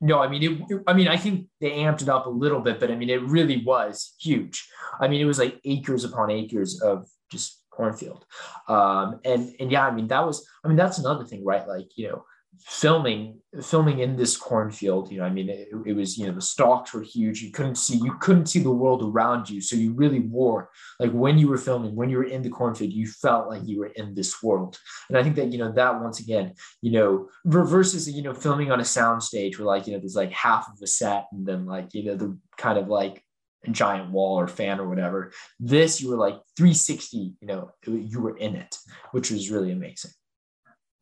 no 0.00 0.20
i 0.20 0.28
mean 0.28 0.42
it, 0.42 0.82
i 0.86 0.92
mean 0.92 1.08
i 1.08 1.16
think 1.16 1.46
they 1.60 1.70
amped 1.70 2.02
it 2.02 2.08
up 2.08 2.26
a 2.26 2.30
little 2.30 2.60
bit 2.60 2.78
but 2.78 2.90
i 2.90 2.94
mean 2.94 3.10
it 3.10 3.22
really 3.22 3.62
was 3.64 4.14
huge. 4.20 4.68
I 5.00 5.08
mean 5.08 5.20
it 5.20 5.24
was 5.24 5.38
like 5.38 5.60
acres 5.64 6.04
upon 6.04 6.30
acres 6.30 6.80
of 6.80 7.06
just 7.30 7.62
cornfield. 7.70 8.24
Um 8.68 9.20
and 9.24 9.54
and 9.60 9.70
yeah 9.70 9.86
i 9.86 9.90
mean 9.90 10.08
that 10.08 10.24
was 10.24 10.46
i 10.64 10.68
mean 10.68 10.76
that's 10.76 10.98
another 10.98 11.24
thing 11.24 11.44
right? 11.44 11.66
Like 11.66 11.88
you 11.96 12.08
know 12.08 12.24
filming 12.64 13.40
filming 13.62 14.00
in 14.00 14.16
this 14.16 14.36
cornfield 14.36 15.10
you 15.10 15.18
know 15.18 15.24
i 15.24 15.30
mean 15.30 15.48
it, 15.48 15.68
it 15.86 15.92
was 15.94 16.18
you 16.18 16.26
know 16.26 16.32
the 16.32 16.40
stalks 16.40 16.92
were 16.92 17.02
huge. 17.02 17.42
You 17.42 17.50
couldn't 17.50 17.76
see 17.76 17.96
you 17.96 18.14
couldn't 18.20 18.46
see 18.46 18.60
the 18.60 18.70
world 18.70 19.02
around 19.02 19.48
you. 19.48 19.60
So 19.60 19.76
you 19.76 19.92
really 19.92 20.20
wore 20.20 20.70
like 21.00 21.12
when 21.12 21.38
you 21.38 21.48
were 21.48 21.58
filming 21.58 21.94
when 21.94 22.10
you 22.10 22.18
were 22.18 22.24
in 22.24 22.42
the 22.42 22.48
cornfield 22.48 22.92
you 22.92 23.06
felt 23.06 23.48
like 23.48 23.62
you 23.64 23.78
were 23.80 23.92
in 23.96 24.14
this 24.14 24.42
world. 24.42 24.78
And 25.08 25.18
i 25.18 25.22
think 25.22 25.36
that 25.36 25.52
you 25.52 25.58
know 25.58 25.72
that 25.72 26.00
once 26.00 26.20
again 26.20 26.54
you 26.82 26.92
know 26.92 27.28
ver- 27.44 27.64
versus 27.64 28.10
you 28.10 28.22
know 28.22 28.34
filming 28.34 28.70
on 28.70 28.80
a 28.80 28.84
sound 28.84 29.22
stage 29.22 29.58
where 29.58 29.66
like 29.66 29.86
you 29.86 29.92
know 29.92 29.98
there's 29.98 30.16
like 30.16 30.32
half 30.32 30.68
of 30.68 30.80
a 30.82 30.86
set 30.86 31.26
and 31.32 31.46
then 31.46 31.66
like 31.66 31.94
you 31.94 32.04
know 32.04 32.16
the 32.16 32.38
kind 32.56 32.78
of 32.78 32.88
like 32.88 33.22
a 33.66 33.70
giant 33.70 34.10
wall 34.10 34.38
or 34.38 34.48
fan 34.48 34.78
or 34.78 34.88
whatever. 34.88 35.32
This 35.58 36.00
you 36.00 36.10
were 36.10 36.16
like 36.16 36.38
360 36.56 37.34
you 37.40 37.46
know 37.46 37.70
you 37.86 38.20
were 38.20 38.36
in 38.36 38.56
it 38.56 38.76
which 39.12 39.30
was 39.30 39.50
really 39.50 39.72
amazing. 39.72 40.12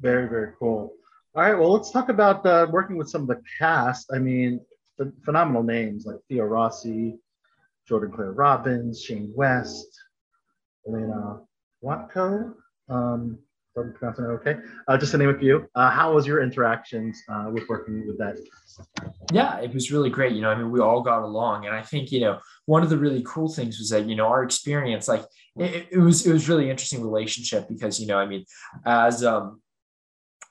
Very, 0.01 0.29
very 0.29 0.53
cool. 0.59 0.93
All 1.37 1.43
right, 1.43 1.59
well, 1.59 1.73
let's 1.73 1.91
talk 1.91 2.11
about 2.11 2.47
uh, 2.47 2.69
working 2.71 2.97
with 2.97 3.09
some 3.11 3.23
of 3.23 3.27
the 3.27 3.43
cast. 3.59 4.13
I 4.15 4.19
mean, 4.19 4.61
ph- 4.97 5.13
phenomenal 5.25 5.65
names 5.65 6.07
like 6.07 6.17
Theo 6.29 6.45
Rossi, 6.45 7.19
Jordan 7.89 8.13
Claire 8.13 8.31
Robbins, 8.31 9.03
Shane 9.03 9.33
West, 9.35 9.89
Elena 10.87 11.41
Juatco. 11.83 12.55
Um, 12.89 13.39
I'm 13.77 13.93
pronouncing 13.95 14.27
it 14.27 14.29
okay. 14.29 14.57
Uh, 14.87 14.97
just 14.97 15.11
to 15.11 15.19
name 15.19 15.31
a 15.31 15.37
few. 15.37 15.67
Uh, 15.75 15.91
how 15.91 16.15
was 16.15 16.25
your 16.25 16.41
interactions 16.41 17.21
uh, 17.29 17.51
with 17.53 17.69
working 17.69 18.07
with 18.07 18.17
that? 18.19 18.39
yeah 19.33 19.59
it 19.59 19.73
was 19.73 19.91
really 19.93 20.11
great 20.11 20.33
you 20.33 20.41
know 20.41 20.51
i 20.51 20.55
mean 20.55 20.71
we 20.71 20.81
all 20.81 21.01
got 21.01 21.23
along 21.23 21.67
and 21.67 21.75
i 21.75 21.81
think 21.81 22.11
you 22.11 22.21
know 22.21 22.39
one 22.67 22.83
of 22.83 22.91
the 22.91 22.99
really 22.99 23.23
cool 23.25 23.49
things 23.49 23.79
was 23.79 23.89
that 23.89 24.07
you 24.07 24.17
know 24.17 24.27
our 24.27 24.43
experience 24.43 25.07
like 25.07 25.23
it, 25.57 25.87
it 25.93 25.99
was 25.99 26.27
it 26.27 26.33
was 26.33 26.49
really 26.49 26.69
interesting 26.69 27.01
relationship 27.03 27.69
because 27.69 28.01
you 28.01 28.07
know 28.07 28.19
i 28.19 28.27
mean 28.27 28.45
as 28.85 29.25
um 29.25 29.61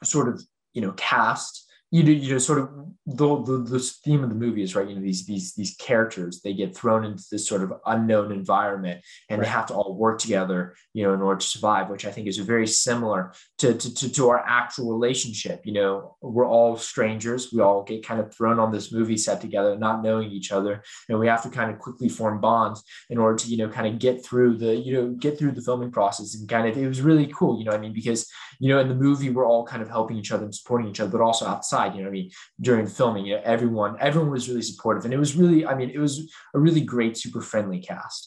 sort 0.04 0.28
of 0.28 0.42
you 0.74 0.82
know 0.82 0.92
cast 0.94 1.68
you 1.94 2.02
know, 2.02 2.10
you 2.12 2.32
know, 2.32 2.40
sort 2.40 2.58
of 2.58 2.70
the, 3.06 3.44
the 3.44 3.58
the 3.70 3.80
theme 4.04 4.24
of 4.24 4.30
the 4.30 4.36
movie 4.36 4.64
is 4.64 4.76
right. 4.76 4.88
You 4.88 4.96
know, 4.96 5.02
these 5.02 5.28
these 5.28 5.54
these 5.54 5.76
characters 5.76 6.42
they 6.42 6.54
get 6.54 6.76
thrown 6.76 7.04
into 7.06 7.24
this 7.30 7.48
sort 7.48 7.62
of 7.62 7.74
unknown 7.86 8.32
environment, 8.32 9.02
and 9.30 9.40
Right. 9.40 9.46
they 9.46 9.52
have 9.52 9.68
to 9.68 9.76
all 9.76 9.96
work 9.96 10.18
together, 10.20 10.74
you 10.94 11.04
know, 11.04 11.14
in 11.14 11.22
order 11.22 11.40
to 11.40 11.46
survive. 11.46 11.90
Which 11.90 12.06
I 12.06 12.12
think 12.12 12.28
is 12.28 12.38
very 12.38 12.66
similar 12.66 13.34
to 13.60 13.76
to 13.76 13.94
to, 13.94 14.12
to 14.12 14.30
our 14.30 14.40
actual 14.40 14.92
relationship. 14.92 15.62
You 15.66 15.74
know, 15.74 16.16
we're 16.22 16.48
all 16.48 16.78
strangers. 16.78 17.54
We 17.54 17.62
all 17.62 17.84
get 17.84 18.08
kind 18.08 18.20
of 18.20 18.34
thrown 18.34 18.58
on 18.58 18.72
this 18.72 18.92
movie 18.92 19.18
set 19.18 19.40
together, 19.42 19.78
not 19.78 20.02
knowing 20.02 20.32
each 20.32 20.52
other, 20.52 20.82
and 21.10 21.20
we 21.20 21.28
have 21.28 21.44
to 21.44 21.50
kind 21.50 21.70
of 21.72 21.78
quickly 21.78 22.10
form 22.10 22.42
bonds 22.42 22.82
in 23.12 23.20
order 23.20 23.38
to 23.38 23.48
you 23.48 23.58
know 23.58 23.70
kind 23.70 23.86
of 23.86 24.00
get 24.00 24.26
through 24.26 24.58
the 24.58 24.76
you 24.76 24.94
know 24.94 25.10
get 25.10 25.38
through 25.38 25.52
the 25.52 25.62
filming 25.62 25.92
process. 25.92 26.34
And 26.36 26.50
kind 26.50 26.68
of 26.68 26.76
it 26.76 26.88
was 26.88 27.02
really 27.02 27.28
cool. 27.28 27.60
You 27.60 27.66
know, 27.66 27.74
I 27.74 27.78
mean, 27.78 27.94
because 27.94 28.26
you 28.60 28.70
know 28.70 28.80
in 28.80 28.88
the 28.88 28.96
movie 28.96 29.30
we're 29.30 29.46
all 29.46 29.66
kind 29.66 29.84
of 29.84 29.90
helping 29.90 30.18
each 30.18 30.32
other 30.32 30.46
and 30.46 30.56
supporting 30.56 30.88
each 30.88 31.02
other, 31.02 31.12
but 31.12 31.22
also 31.22 31.46
outside. 31.46 31.83
You 31.88 32.02
know, 32.04 32.08
I 32.08 32.12
mean 32.12 32.32
during 32.62 32.88
filming, 32.88 33.26
you 33.26 33.36
know, 33.36 33.42
everyone 33.44 33.98
everyone 34.00 34.32
was 34.32 34.48
really 34.50 34.62
supportive, 34.62 35.06
and 35.06 35.14
it 35.14 35.18
was 35.18 35.36
really, 35.36 35.66
I 35.66 35.74
mean, 35.76 35.90
it 35.90 36.00
was 36.00 36.32
a 36.54 36.60
really 36.60 36.82
great, 36.82 37.18
super 37.18 37.42
friendly 37.42 37.80
cast. 37.80 38.22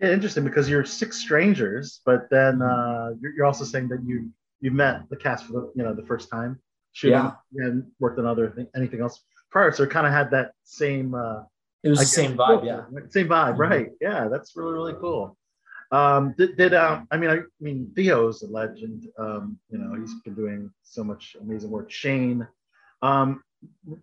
Yeah, 0.00 0.12
interesting 0.12 0.44
because 0.44 0.68
you're 0.70 0.84
six 0.84 1.18
strangers, 1.18 2.00
but 2.06 2.28
then 2.30 2.62
uh, 2.62 3.10
you're, 3.20 3.32
you're 3.34 3.46
also 3.46 3.64
saying 3.64 3.88
that 3.88 4.02
you 4.04 4.30
you 4.60 4.70
met 4.70 5.08
the 5.10 5.16
cast 5.16 5.44
for 5.46 5.52
the 5.52 5.72
you 5.76 5.82
know 5.84 5.94
the 5.94 6.06
first 6.06 6.30
time 6.30 6.60
shooting 6.92 7.18
Yeah. 7.18 7.32
and 7.66 7.84
worked 7.98 8.18
on 8.18 8.26
other 8.26 8.50
thing, 8.50 8.66
anything 8.74 9.00
else 9.00 9.20
prior, 9.50 9.72
so 9.72 9.82
it 9.82 9.90
kind 9.90 10.06
of 10.06 10.12
had 10.12 10.30
that 10.32 10.52
same. 10.64 11.14
Uh, 11.14 11.42
It 11.84 11.90
was 11.90 12.00
I 12.00 12.02
the 12.02 12.08
same 12.20 12.36
vibe, 12.36 12.64
yeah. 12.64 12.82
Same 13.16 13.28
vibe, 13.28 13.54
Mhm. 13.56 13.58
right? 13.70 13.88
Yeah, 14.00 14.28
that's 14.32 14.56
really 14.56 14.72
really 14.78 14.94
cool. 15.00 15.36
Um, 15.90 16.34
did, 16.36 16.56
did 16.56 16.74
um, 16.74 17.08
I 17.10 17.16
mean 17.16 17.30
I 17.30 17.38
mean 17.60 17.90
Theo's 17.96 18.42
a 18.42 18.46
legend. 18.48 19.06
Um, 19.18 19.58
you 19.70 19.78
know 19.78 19.98
he's 19.98 20.14
been 20.24 20.34
doing 20.34 20.70
so 20.82 21.02
much 21.02 21.36
amazing 21.40 21.70
work. 21.70 21.90
Shane, 21.90 22.46
um, 23.02 23.42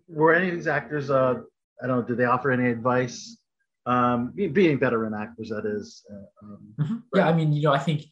were 0.08 0.34
any 0.34 0.48
of 0.48 0.54
these 0.54 0.66
actors? 0.66 1.10
Uh, 1.10 1.42
I 1.82 1.86
don't 1.86 2.00
know. 2.00 2.02
Did 2.02 2.16
they 2.18 2.24
offer 2.24 2.50
any 2.50 2.70
advice? 2.70 3.38
Um, 3.86 4.32
being 4.34 4.80
veteran 4.80 5.14
actors, 5.14 5.50
that 5.50 5.64
is. 5.64 6.04
Uh, 6.12 6.44
um, 6.46 6.74
Mhm. 6.80 7.02
Yeah, 7.14 7.28
I 7.28 7.32
mean, 7.32 7.52
you 7.52 7.62
know, 7.62 7.72
I 7.72 7.78
think 7.78 8.02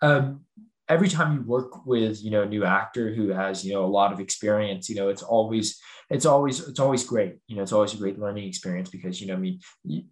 um, 0.00 0.44
every 0.88 1.08
time 1.08 1.34
you 1.34 1.42
work 1.42 1.86
with 1.86 2.22
you 2.22 2.30
know 2.30 2.42
a 2.42 2.46
new 2.46 2.64
actor 2.64 3.14
who 3.14 3.28
has 3.28 3.64
you 3.64 3.72
know 3.72 3.84
a 3.84 3.86
lot 3.86 4.12
of 4.12 4.20
experience, 4.20 4.88
you 4.88 4.96
know, 4.96 5.08
it's 5.08 5.22
always 5.22 5.80
it's 6.10 6.26
always 6.26 6.66
it's 6.68 6.80
always 6.80 7.04
great. 7.04 7.36
You 7.46 7.56
know, 7.56 7.62
it's 7.62 7.72
always 7.72 7.94
a 7.94 7.98
great 7.98 8.18
learning 8.18 8.46
experience 8.48 8.90
because 8.90 9.20
you 9.20 9.26
know, 9.26 9.34
I 9.34 9.38
mean, 9.38 9.60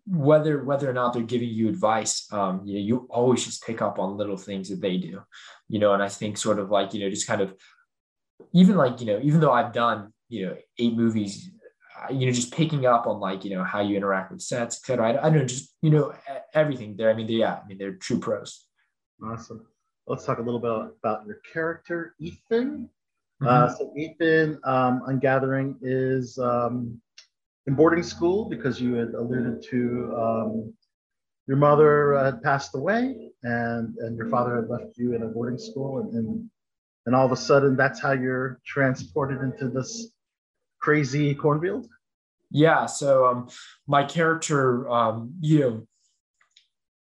whether 0.06 0.64
whether 0.64 0.88
or 0.88 0.94
not 0.94 1.12
they're 1.12 1.22
giving 1.22 1.50
you 1.50 1.68
advice, 1.68 2.26
um, 2.32 2.62
you 2.64 2.74
know, 2.74 2.80
you 2.80 3.08
always 3.10 3.44
just 3.44 3.64
pick 3.64 3.82
up 3.82 3.98
on 3.98 4.16
little 4.16 4.36
things 4.36 4.68
that 4.70 4.80
they 4.80 4.96
do. 4.96 5.20
You 5.68 5.78
know, 5.78 5.94
and 5.94 6.02
I 6.02 6.08
think 6.08 6.38
sort 6.38 6.58
of 6.58 6.70
like 6.70 6.94
you 6.94 7.00
know, 7.00 7.10
just 7.10 7.26
kind 7.26 7.40
of 7.40 7.54
even 8.52 8.76
like 8.76 9.00
you 9.00 9.06
know, 9.06 9.20
even 9.22 9.40
though 9.40 9.52
I've 9.52 9.72
done 9.72 10.12
you 10.28 10.46
know 10.46 10.56
eight 10.78 10.94
movies 10.94 11.50
uh, 12.02 12.12
you 12.12 12.26
know, 12.26 12.32
just 12.32 12.54
picking 12.54 12.86
up 12.86 13.06
on 13.06 13.20
like, 13.20 13.44
you 13.44 13.54
know, 13.54 13.62
how 13.62 13.80
you 13.80 13.96
interact 13.96 14.32
with 14.32 14.40
sets, 14.40 14.76
et 14.78 14.86
cetera. 14.86 15.12
I, 15.12 15.26
I 15.26 15.30
don't 15.30 15.40
know, 15.40 15.44
just, 15.44 15.74
you 15.82 15.90
know, 15.90 16.12
e- 16.12 16.38
everything 16.54 16.96
there. 16.96 17.10
I 17.10 17.14
mean, 17.14 17.28
yeah, 17.28 17.60
I 17.62 17.66
mean, 17.66 17.76
they're 17.76 17.94
true 17.94 18.18
pros. 18.18 18.66
Awesome. 19.22 19.66
Let's 20.06 20.24
talk 20.24 20.38
a 20.38 20.42
little 20.42 20.60
bit 20.60 20.94
about 21.02 21.26
your 21.26 21.40
character, 21.52 22.14
Ethan. 22.18 22.88
Mm-hmm. 23.40 23.46
Uh, 23.46 23.74
so 23.74 23.92
Ethan, 23.96 24.58
um, 24.64 25.02
on 25.06 25.18
Gathering, 25.18 25.76
is 25.80 26.38
um, 26.38 27.00
in 27.66 27.74
boarding 27.74 28.02
school 28.02 28.48
because 28.48 28.80
you 28.80 28.94
had 28.94 29.14
alluded 29.14 29.62
to 29.70 30.14
um, 30.16 30.74
your 31.46 31.56
mother 31.56 32.16
had 32.16 32.42
passed 32.42 32.74
away 32.74 33.30
and 33.42 33.96
and 33.98 34.16
your 34.16 34.28
father 34.28 34.56
had 34.56 34.68
left 34.68 34.96
you 34.96 35.14
in 35.14 35.22
a 35.22 35.26
boarding 35.26 35.58
school 35.58 35.98
and 35.98 36.14
and, 36.14 36.50
and 37.06 37.14
all 37.14 37.26
of 37.26 37.32
a 37.32 37.36
sudden 37.36 37.76
that's 37.76 38.00
how 38.00 38.12
you're 38.12 38.60
transported 38.64 39.40
into 39.40 39.68
this 39.68 40.12
crazy 40.80 41.34
cornfield. 41.34 41.88
Yeah. 42.50 42.86
So 42.86 43.26
um, 43.26 43.48
my 43.86 44.04
character, 44.04 44.88
um, 44.88 45.34
you 45.40 45.60
know, 45.60 45.86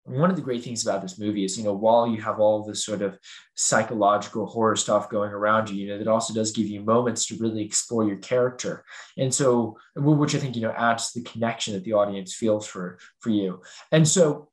one 0.04 0.30
of 0.30 0.36
the 0.36 0.42
great 0.42 0.64
things 0.64 0.86
about 0.86 1.02
this 1.02 1.20
movie 1.20 1.46
is, 1.46 1.58
you 1.58 1.64
know, 1.64 1.74
while 1.74 2.08
you 2.08 2.22
have 2.22 2.40
all 2.40 2.64
this 2.64 2.84
sort 2.84 3.02
of 3.02 3.18
psychological 3.56 4.48
horror 4.48 4.76
stuff 4.76 5.10
going 5.10 5.32
around 5.32 5.70
you, 5.70 5.76
you 5.76 5.88
know, 5.88 6.00
it 6.00 6.08
also 6.08 6.34
does 6.34 6.52
give 6.52 6.68
you 6.68 6.82
moments 6.82 7.28
to 7.28 7.38
really 7.38 7.64
explore 7.64 8.08
your 8.08 8.18
character. 8.18 8.84
And 9.18 9.34
so, 9.34 9.78
which 9.96 10.36
I 10.36 10.40
think, 10.40 10.56
you 10.56 10.64
know, 10.64 10.72
adds 10.72 11.12
to 11.12 11.20
the 11.22 11.30
connection 11.30 11.74
that 11.74 11.84
the 11.84 11.94
audience 11.94 12.34
feels 12.34 12.66
for, 12.66 12.98
for 13.20 13.30
you. 13.30 13.62
And 13.92 14.08
so 14.08 14.50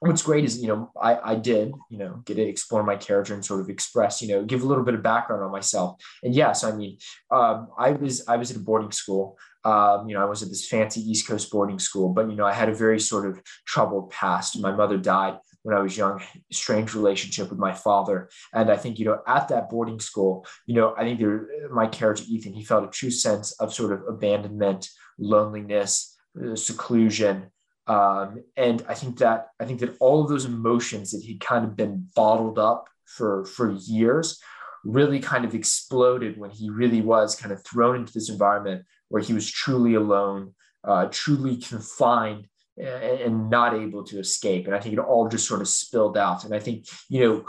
what's 0.00 0.22
great 0.22 0.44
is, 0.44 0.60
you 0.60 0.68
know, 0.68 0.92
I, 1.00 1.32
I 1.32 1.34
did, 1.34 1.72
you 1.90 1.98
know, 1.98 2.22
get 2.24 2.34
to 2.34 2.42
explore 2.42 2.84
my 2.84 2.96
character 2.96 3.34
and 3.34 3.44
sort 3.44 3.60
of 3.60 3.68
express, 3.68 4.22
you 4.22 4.28
know, 4.28 4.44
give 4.44 4.62
a 4.62 4.66
little 4.66 4.84
bit 4.84 4.94
of 4.94 5.02
background 5.02 5.42
on 5.42 5.50
myself. 5.50 6.00
And 6.22 6.34
yes, 6.34 6.62
I 6.62 6.72
mean, 6.72 6.98
um, 7.30 7.68
I 7.76 7.92
was, 7.92 8.26
I 8.28 8.36
was 8.36 8.50
at 8.50 8.56
a 8.56 8.60
boarding 8.60 8.92
school. 8.92 9.36
Um, 9.68 10.08
you 10.08 10.14
know, 10.14 10.22
I 10.22 10.24
was 10.24 10.42
at 10.42 10.48
this 10.48 10.66
fancy 10.66 11.00
East 11.00 11.28
Coast 11.28 11.50
boarding 11.50 11.78
school, 11.78 12.08
but 12.08 12.30
you 12.30 12.36
know, 12.36 12.46
I 12.46 12.54
had 12.54 12.70
a 12.70 12.74
very 12.74 12.98
sort 12.98 13.28
of 13.28 13.42
troubled 13.66 14.10
past. 14.10 14.58
My 14.58 14.72
mother 14.72 14.96
died 14.96 15.36
when 15.62 15.76
I 15.76 15.80
was 15.80 15.94
young, 15.94 16.22
strange 16.50 16.94
relationship 16.94 17.50
with 17.50 17.58
my 17.58 17.74
father. 17.74 18.30
And 18.54 18.70
I 18.70 18.76
think, 18.78 18.98
you 18.98 19.04
know, 19.04 19.20
at 19.26 19.48
that 19.48 19.68
boarding 19.68 20.00
school, 20.00 20.46
you 20.66 20.74
know, 20.74 20.94
I 20.96 21.02
think 21.02 21.20
there, 21.20 21.48
my 21.70 21.86
character, 21.86 22.24
Ethan, 22.26 22.54
he 22.54 22.64
felt 22.64 22.84
a 22.84 22.88
true 22.88 23.10
sense 23.10 23.52
of 23.60 23.74
sort 23.74 23.92
of 23.92 24.00
abandonment, 24.08 24.88
loneliness, 25.18 26.16
uh, 26.42 26.56
seclusion. 26.56 27.50
Um, 27.86 28.44
and 28.56 28.82
I 28.88 28.94
think 28.94 29.18
that, 29.18 29.48
I 29.60 29.66
think 29.66 29.80
that 29.80 29.96
all 30.00 30.22
of 30.22 30.30
those 30.30 30.46
emotions 30.46 31.10
that 31.10 31.22
he'd 31.22 31.40
kind 31.40 31.66
of 31.66 31.76
been 31.76 32.08
bottled 32.16 32.58
up 32.58 32.88
for, 33.04 33.44
for 33.44 33.72
years 33.72 34.40
really 34.84 35.20
kind 35.20 35.44
of 35.44 35.54
exploded 35.54 36.38
when 36.38 36.50
he 36.50 36.70
really 36.70 37.02
was 37.02 37.34
kind 37.34 37.52
of 37.52 37.62
thrown 37.64 37.96
into 37.96 38.12
this 38.14 38.30
environment 38.30 38.84
where 39.08 39.22
he 39.22 39.32
was 39.32 39.50
truly 39.50 39.94
alone, 39.94 40.54
uh, 40.84 41.08
truly 41.10 41.56
confined, 41.56 42.46
and, 42.76 43.20
and 43.20 43.50
not 43.50 43.74
able 43.74 44.04
to 44.04 44.18
escape. 44.18 44.66
And 44.66 44.74
I 44.74 44.80
think 44.80 44.94
it 44.94 44.98
all 44.98 45.28
just 45.28 45.48
sort 45.48 45.60
of 45.60 45.68
spilled 45.68 46.16
out. 46.16 46.44
And 46.44 46.54
I 46.54 46.60
think 46.60 46.86
you 47.08 47.20
know 47.20 47.44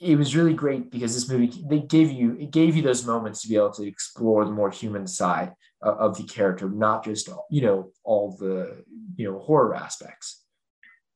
it 0.00 0.16
was 0.16 0.34
really 0.34 0.54
great 0.54 0.90
because 0.90 1.14
this 1.14 1.28
movie 1.28 1.52
they 1.68 1.80
gave 1.80 2.10
you 2.10 2.36
it 2.38 2.50
gave 2.50 2.76
you 2.76 2.82
those 2.82 3.06
moments 3.06 3.42
to 3.42 3.48
be 3.48 3.56
able 3.56 3.72
to 3.72 3.86
explore 3.86 4.44
the 4.44 4.50
more 4.50 4.70
human 4.70 5.06
side 5.06 5.52
of, 5.82 6.16
the 6.16 6.24
character, 6.24 6.68
not 6.68 7.04
just 7.04 7.28
you 7.50 7.62
know 7.62 7.92
all 8.04 8.36
the 8.38 8.84
you 9.16 9.30
know 9.30 9.38
horror 9.38 9.74
aspects. 9.74 10.44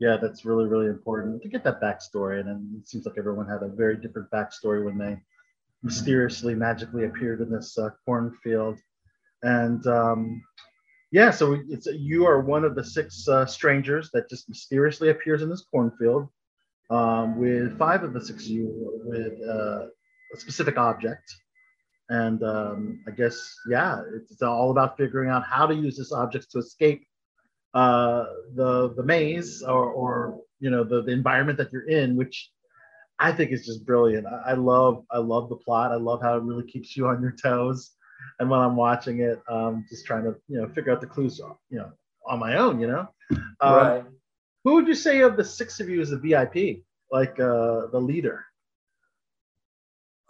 Yeah, 0.01 0.17
that's 0.21 0.45
really, 0.45 0.67
really 0.67 0.89
important 0.89 1.43
to 1.43 1.49
get 1.49 1.63
that 1.65 1.81
backstory. 1.81 2.41
And 2.41 2.49
then 2.49 2.81
it 2.81 2.89
seems 2.89 3.07
like 3.07 3.15
everyone 3.17 3.49
had 3.49 3.63
a 3.63 3.69
very 3.69 3.97
different 3.97 4.31
backstory 4.31 4.85
when 4.85 4.99
they 4.99 5.17
mysteriously, 5.83 6.55
magically 6.55 7.05
appeared 7.05 7.41
in 7.41 7.51
this 7.51 7.79
uh, 7.79 7.91
cornfield. 8.05 8.79
And 9.45 9.87
um, 9.87 10.43
yeah, 11.13 11.31
so 11.31 11.59
it's 11.69 11.87
you 11.87 12.27
are 12.27 12.41
one 12.41 12.65
of 12.65 12.75
the 12.75 12.83
six 12.83 13.29
uh, 13.29 13.47
strangers 13.47 14.11
that 14.13 14.29
just 14.29 14.49
mysteriously 14.49 15.11
appears 15.11 15.43
in 15.43 15.49
this 15.49 15.65
cornfield. 15.71 16.29
Um, 16.91 17.39
with 17.39 17.79
five 17.79 18.03
of 18.03 18.13
the 18.13 18.21
six 18.21 18.45
of 18.45 18.51
you 18.51 19.01
with 19.05 19.33
uh, 19.49 19.87
a 20.35 20.37
specific 20.37 20.77
object. 20.77 21.35
And 22.11 22.43
um, 22.43 23.01
I 23.09 23.11
guess, 23.13 23.55
yeah, 23.69 24.03
it's 24.15 24.43
all 24.43 24.71
about 24.71 24.97
figuring 24.99 25.31
out 25.31 25.45
how 25.47 25.67
to 25.67 25.75
use 25.75 25.97
this 25.97 26.13
object 26.13 26.51
to 26.51 26.59
escape 26.59 27.07
uh, 27.73 28.25
the 28.55 28.95
the 28.95 29.03
maze 29.03 29.63
or, 29.63 29.91
or 29.91 30.41
you 30.61 30.71
know 30.71 30.85
the, 30.85 31.03
the 31.03 31.13
environment 31.13 31.59
that 31.59 31.73
you're 31.73 31.89
in, 31.89 32.17
which 32.17 32.51
I 33.19 33.33
think 33.33 33.53
is 33.53 33.67
just 33.67 33.87
brilliant. 33.87 34.27
I, 34.27 34.51
I 34.51 34.55
love 34.55 35.05
I 35.11 35.19
love 35.19 35.49
the 35.49 35.57
plot. 35.57 35.93
I 35.93 35.97
love 35.97 36.21
how 36.23 36.37
it 36.37 36.43
really 36.43 36.67
keeps 36.67 36.97
you 36.97 37.07
on 37.07 37.23
your 37.23 37.33
toes. 37.33 37.93
And 38.39 38.51
when 38.51 38.61
I'm 38.61 38.77
watching 38.77 39.21
it, 39.21 39.41
um, 39.49 39.85
just 39.89 40.07
trying 40.07 40.25
to 40.25 40.35
you 40.49 40.61
know 40.61 40.69
figure 40.69 40.93
out 40.93 41.01
the 41.01 41.07
clues, 41.07 41.41
you 41.71 41.79
know, 41.79 41.91
on 42.27 42.39
my 42.39 42.57
own. 42.57 42.81
You 42.81 42.87
know, 42.89 43.09
um, 43.61 43.75
Right. 43.75 44.05
Who 44.65 44.75
would 44.75 44.89
you 44.89 44.95
say 44.95 45.21
of 45.21 45.37
the 45.37 45.45
six 45.45 45.79
of 45.81 45.89
you 45.91 46.01
is 46.01 46.11
the 46.11 46.19
VIP, 46.19 46.85
like 47.13 47.39
uh, 47.39 47.89
the 47.93 48.01
leader? 48.01 48.45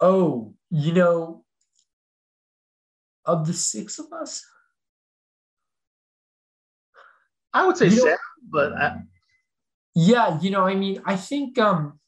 Oh, 0.01 0.53
you 0.69 0.91
know, 0.93 1.45
of 3.25 3.47
the 3.47 3.53
six 3.53 3.97
of 3.97 4.11
us, 4.11 4.43
I 7.53 7.65
would 7.65 7.77
say 7.77 7.87
You 7.87 7.95
know- 7.95 8.03
Sam, 8.03 8.17
but 8.49 8.73
I, 8.73 9.01
Yeah, 9.95 10.37
you 10.41 10.51
know, 10.51 10.65
I 10.67 10.75
mean, 10.75 11.01
I 11.05 11.15
think 11.15 11.57
um 11.57 11.99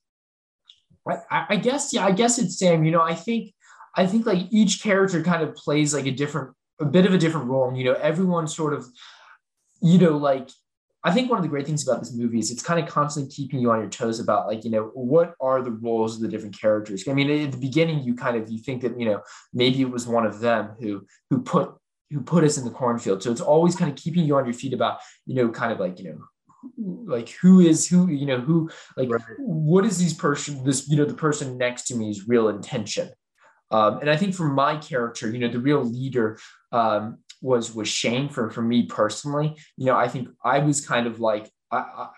I 1.08 1.46
I 1.50 1.56
guess 1.56 1.94
yeah, 1.94 2.06
I 2.06 2.12
guess 2.12 2.38
it's 2.38 2.60
Sam. 2.60 2.84
You 2.84 2.92
know, 2.92 3.02
I 3.02 3.16
think 3.16 3.54
I 3.98 4.06
think 4.06 4.26
like 4.26 4.48
each 4.52 4.82
character 4.82 5.24
kind 5.24 5.44
of 5.44 5.56
plays 5.56 5.94
like 5.94 6.06
a 6.06 6.12
different 6.12 6.52
a 6.80 6.86
bit 6.86 7.06
of 7.06 7.14
a 7.14 7.18
different 7.18 7.48
role. 7.48 7.68
And 7.68 7.78
you 7.78 7.84
know, 7.84 7.94
everyone 7.94 8.48
sort 8.48 8.74
of, 8.74 8.86
you 9.82 9.98
know, 9.98 10.16
like 10.16 10.50
I 11.04 11.12
think 11.12 11.30
one 11.30 11.40
of 11.40 11.44
the 11.44 11.50
great 11.50 11.66
things 11.66 11.88
about 11.88 12.00
this 12.00 12.14
movie 12.14 12.40
is 12.40 12.52
it's 12.52 12.62
kind 12.62 12.80
of 12.80 12.92
constantly 12.92 13.32
keeping 13.32 13.60
you 13.60 13.72
on 13.72 13.80
your 13.80 13.90
toes 13.90 14.20
about 14.20 14.48
like, 14.48 14.64
you 14.64 14.72
know, 14.72 14.92
what 14.94 15.34
are 15.42 15.62
the 15.62 15.72
roles 15.72 16.16
of 16.16 16.22
the 16.22 16.28
different 16.28 16.60
characters? 16.60 17.08
I 17.08 17.14
mean, 17.14 17.30
at 17.30 17.52
the 17.52 17.58
beginning, 17.58 18.04
you 18.04 18.14
kind 18.14 18.38
of 18.38 18.50
you 18.52 18.60
think 18.60 18.82
that, 18.84 19.00
you 19.00 19.06
know, 19.06 19.22
maybe 19.54 19.82
it 19.82 19.90
was 19.90 20.08
one 20.08 20.26
of 20.26 20.40
them 20.40 20.76
who 20.80 21.06
who 21.30 21.42
put 21.42 21.74
who 22.12 22.22
put 22.22 22.44
us 22.44 22.58
in 22.58 22.66
the 22.66 22.72
cornfield. 22.72 23.24
So 23.24 23.32
it's 23.32 23.42
always 23.42 23.76
kind 23.76 23.92
of 23.92 23.98
keeping 23.98 24.26
you 24.26 24.38
on 24.38 24.46
your 24.46 24.54
feet 24.54 24.74
about, 24.74 25.00
you 25.26 25.36
know, 25.36 25.50
kind 25.50 25.72
of 25.72 25.80
like, 25.80 26.00
you 26.00 26.10
know, 26.10 26.20
like 26.78 27.30
who 27.30 27.60
is 27.60 27.88
who 27.88 28.08
you 28.08 28.26
know 28.26 28.40
who 28.40 28.70
like 28.96 29.10
what 29.38 29.86
is 29.86 29.98
these 29.98 30.14
person 30.14 30.64
this 30.64 30.90
you 30.90 30.98
know 30.98 31.06
the 31.06 31.14
person 31.14 31.58
next 31.58 31.84
to 31.84 31.96
me's 31.96 32.28
real 32.28 32.50
intention 32.50 33.10
Um, 33.72 34.00
and 34.00 34.10
I 34.10 34.18
think 34.18 34.34
for 34.34 34.48
my 34.48 34.78
character, 34.78 35.30
you 35.30 35.40
know, 35.40 35.50
the 35.50 35.60
real 35.60 35.84
leader 35.84 36.40
um, 36.72 37.20
was 37.42 37.74
was 37.74 37.88
Shane. 37.88 38.30
For 38.30 38.50
for 38.50 38.62
me 38.62 38.86
personally, 38.86 39.56
you 39.78 39.86
know, 39.86 39.96
I 39.96 40.08
think 40.08 40.30
I 40.44 40.60
was 40.60 40.86
kind 40.86 41.08
of 41.08 41.20
like 41.20 41.52
I, 41.72 41.78
I 41.78 42.10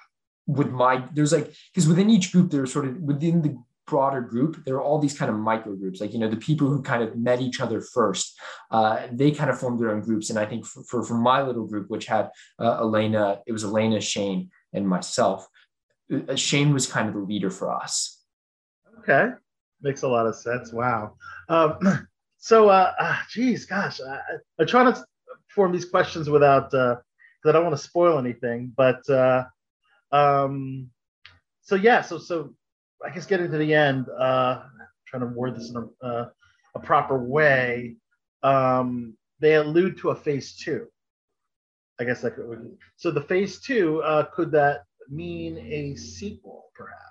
with 0.47 0.71
my 0.71 1.05
there's 1.13 1.31
like 1.33 1.53
because 1.73 1.87
within 1.87 2.09
each 2.09 2.31
group 2.31 2.51
there's 2.51 2.73
sort 2.73 2.85
of 2.85 2.97
within 2.97 3.41
the 3.41 3.57
broader 3.85 4.21
group 4.21 4.63
there 4.65 4.75
are 4.75 4.83
all 4.83 4.99
these 4.99 5.17
kind 5.17 5.31
of 5.31 5.37
micro 5.37 5.75
groups 5.75 5.99
like 5.99 6.13
you 6.13 6.19
know 6.19 6.29
the 6.29 6.37
people 6.37 6.67
who 6.67 6.79
kind 6.79 7.01
of 7.01 7.15
met 7.15 7.41
each 7.41 7.59
other 7.59 7.81
first. 7.81 8.39
Uh, 8.69 9.07
they 9.11 9.31
kind 9.31 9.49
of 9.49 9.59
formed 9.59 9.79
their 9.79 9.91
own 9.91 10.01
groups. 10.01 10.29
And 10.29 10.37
i 10.37 10.45
think 10.45 10.65
for, 10.65 10.83
for, 10.83 11.03
for 11.03 11.15
my 11.15 11.41
little 11.41 11.65
group 11.65 11.89
which 11.89 12.05
had 12.05 12.29
uh, 12.59 12.77
elena 12.79 13.41
it 13.47 13.51
was 13.51 13.63
elena 13.63 13.99
shane 13.99 14.51
and 14.73 14.87
myself 14.87 15.47
uh, 16.11 16.35
shane 16.35 16.73
was 16.73 16.87
kind 16.87 17.07
of 17.07 17.13
the 17.13 17.21
leader 17.21 17.49
for 17.49 17.71
us. 17.71 18.23
Okay, 18.99 19.29
makes 19.82 20.01
a 20.01 20.08
lot 20.08 20.27
of 20.27 20.35
sense. 20.35 20.72
Wow. 20.72 21.16
Um, 21.48 22.08
so, 22.38 22.69
uh, 22.69 22.93
uh, 22.99 23.17
geez, 23.30 23.66
gosh, 23.66 23.99
I, 24.01 24.19
I 24.59 24.66
try 24.66 24.83
to 24.83 25.06
form 25.48 25.72
these 25.72 25.85
questions 25.85 26.30
without 26.30 26.74
uh, 26.74 26.95
because 27.41 27.49
I 27.49 27.51
don't 27.53 27.64
want 27.64 27.77
to 27.77 27.83
spoil 27.83 28.17
anything. 28.17 28.74
But 28.75 29.08
uh, 29.09 29.45
um, 30.11 30.90
so 31.61 31.75
yeah, 31.75 32.01
so 32.01 32.17
so 32.17 32.53
I 33.06 33.09
guess 33.09 33.25
getting 33.25 33.51
to 33.51 33.58
the 33.58 33.74
end, 33.74 34.08
uh, 34.09 34.64
trying 35.08 35.22
to 35.22 35.27
word 35.27 35.56
this 35.56 35.69
in 35.69 35.77
a, 35.77 36.06
uh, 36.06 36.30
a 36.75 36.80
proper 36.80 37.17
way. 37.17 37.95
Um, 38.43 39.16
they 39.40 39.56
allude 39.56 39.98
to 39.99 40.09
a 40.09 40.16
phase 40.16 40.56
two. 40.56 40.88
I 41.99 42.06
guess 42.06 42.22
that 42.22 42.35
could. 42.35 42.77
So 42.95 43.11
the 43.11 43.22
phase 43.22 43.59
two, 43.59 44.01
uh, 44.03 44.25
could 44.33 44.51
that 44.51 44.83
mean 45.09 45.58
a 45.58 45.95
sequel, 45.95 46.72
perhaps? 46.75 47.08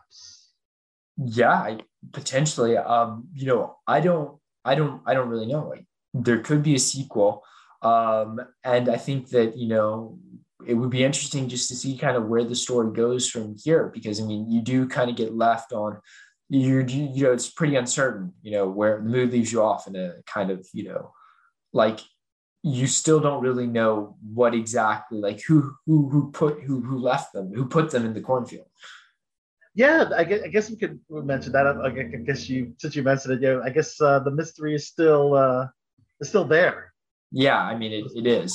Yeah 1.18 1.52
I, 1.52 1.78
potentially 2.12 2.76
um 2.76 3.26
you 3.34 3.46
know 3.46 3.76
i 3.86 4.00
don't 4.00 4.38
i 4.64 4.74
don't 4.74 5.02
i 5.04 5.14
don't 5.14 5.28
really 5.28 5.46
know. 5.46 5.68
Like 5.68 5.84
there 6.14 6.38
could 6.38 6.62
be 6.62 6.74
a 6.74 6.78
sequel 6.78 7.42
um 7.82 8.40
and 8.64 8.88
i 8.88 8.96
think 8.96 9.28
that 9.30 9.56
you 9.56 9.68
know 9.68 10.18
it 10.66 10.74
would 10.74 10.90
be 10.90 11.04
interesting 11.04 11.48
just 11.48 11.68
to 11.68 11.76
see 11.76 11.96
kind 11.96 12.16
of 12.16 12.26
where 12.26 12.44
the 12.44 12.54
story 12.54 12.92
goes 12.92 13.28
from 13.28 13.56
here 13.62 13.90
because 13.94 14.20
i 14.20 14.24
mean 14.24 14.50
you 14.50 14.60
do 14.60 14.88
kind 14.88 15.10
of 15.10 15.16
get 15.16 15.36
left 15.36 15.72
on 15.72 15.98
you 16.48 16.84
you 16.88 17.22
know 17.22 17.32
it's 17.32 17.50
pretty 17.50 17.76
uncertain 17.76 18.32
you 18.42 18.50
know 18.50 18.66
where 18.68 18.98
the 18.98 19.08
mood 19.08 19.30
leaves 19.30 19.52
you 19.52 19.62
off 19.62 19.86
in 19.86 19.94
a 19.94 20.14
kind 20.26 20.50
of 20.50 20.66
you 20.72 20.84
know 20.84 21.12
like 21.72 22.00
you 22.62 22.86
still 22.86 23.20
don't 23.20 23.42
really 23.42 23.66
know 23.66 24.16
what 24.34 24.54
exactly 24.54 25.20
like 25.20 25.40
who 25.42 25.72
who 25.86 26.08
who 26.08 26.30
put 26.32 26.60
who 26.62 26.80
who 26.80 26.98
left 26.98 27.32
them 27.32 27.52
who 27.54 27.66
put 27.66 27.90
them 27.90 28.04
in 28.04 28.14
the 28.14 28.20
cornfield 28.20 28.66
Yeah, 29.78 30.10
I 30.16 30.24
guess, 30.24 30.40
I 30.42 30.48
guess 30.48 30.66
we 30.70 30.76
could 30.82 30.98
mention 31.08 31.52
that. 31.52 31.64
I, 31.66 31.90
guess 32.28 32.48
you, 32.50 32.74
since 32.78 32.96
you 32.96 33.04
mentioned 33.04 33.34
it, 33.34 33.40
yeah, 33.46 33.60
I 33.68 33.70
guess 33.70 34.00
uh, 34.00 34.18
the 34.26 34.32
mystery 34.40 34.74
is 34.74 34.88
still 34.88 35.34
uh, 35.34 35.68
is 36.20 36.28
still 36.32 36.44
there. 36.44 36.78
yeah 37.30 37.60
i 37.70 37.76
mean 37.80 37.92
it, 37.98 38.04
it 38.20 38.26
is 38.26 38.50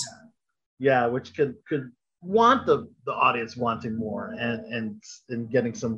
Yeah, 0.80 1.03
which 1.16 1.27
could 1.38 1.53
could 1.69 1.85
want 2.22 2.66
the 2.66 2.77
the 3.08 3.14
audience 3.27 3.56
wanting 3.56 3.95
more 4.06 4.24
and 4.45 4.60
and 4.76 5.02
and 5.32 5.42
getting 5.56 5.76
some 5.84 5.95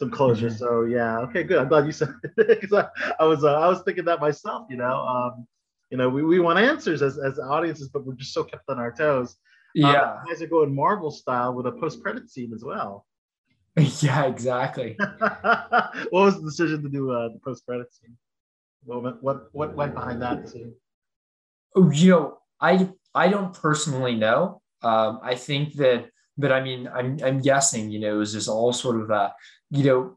some 0.00 0.10
closure. 0.18 0.50
Mhm. 0.50 0.58
So 0.62 0.68
yeah, 0.96 1.24
okay, 1.26 1.42
good. 1.48 1.58
I'm 1.58 1.68
glad 1.72 1.86
you 1.86 1.92
said 2.00 2.12
it 2.24 2.60
because 2.60 2.74
I, 2.82 2.84
I 3.22 3.24
was 3.32 3.40
uh, 3.42 3.58
I 3.64 3.66
was 3.72 3.80
thinking 3.82 4.06
that 4.10 4.20
myself. 4.28 4.60
You 4.72 4.78
know, 4.82 4.96
um, 5.14 5.32
you 5.90 5.96
know, 5.98 6.08
we, 6.16 6.22
we 6.32 6.38
want 6.46 6.58
answers 6.72 7.00
as 7.08 7.14
as 7.28 7.34
audiences, 7.56 7.88
but 7.92 8.04
we're 8.04 8.20
just 8.22 8.34
so 8.36 8.44
kept 8.44 8.66
on 8.72 8.78
our 8.84 8.92
toes. 9.02 9.30
Um, 9.82 9.90
yeah 9.90 10.08
you 10.22 10.32
guys 10.32 10.42
are 10.42 10.52
going 10.56 10.74
Marvel 10.84 11.10
style 11.22 11.52
with 11.56 11.66
a 11.66 11.74
post 11.82 11.96
credit 12.02 12.24
scene 12.30 12.52
as 12.58 12.62
well. 12.70 12.92
yeah 14.00 14.24
exactly 14.26 14.96
what 15.18 16.12
was 16.12 16.36
the 16.36 16.42
decision 16.42 16.82
to 16.82 16.88
do 16.88 17.10
uh, 17.10 17.28
the 17.28 17.38
post 17.44 17.64
credit 17.66 17.92
scene? 17.92 18.16
What 18.84 19.02
went, 19.02 19.22
what 19.22 19.48
what 19.52 19.74
went 19.74 19.94
behind 19.94 20.22
that 20.22 20.48
scene? 20.48 20.74
Oh, 21.76 21.90
you 21.90 22.10
know 22.10 22.38
i 22.60 22.88
i 23.14 23.28
don't 23.28 23.54
personally 23.54 24.14
know 24.14 24.62
um 24.82 25.20
i 25.22 25.34
think 25.34 25.74
that 25.74 26.10
but 26.36 26.52
i 26.52 26.60
mean 26.60 26.88
i'm 26.88 27.18
i'm 27.24 27.40
guessing 27.40 27.90
you 27.90 28.00
know 28.00 28.14
it 28.14 28.18
was 28.18 28.32
just 28.32 28.48
all 28.48 28.72
sort 28.72 29.00
of 29.00 29.10
uh 29.10 29.30
you 29.70 29.84
know 29.84 30.16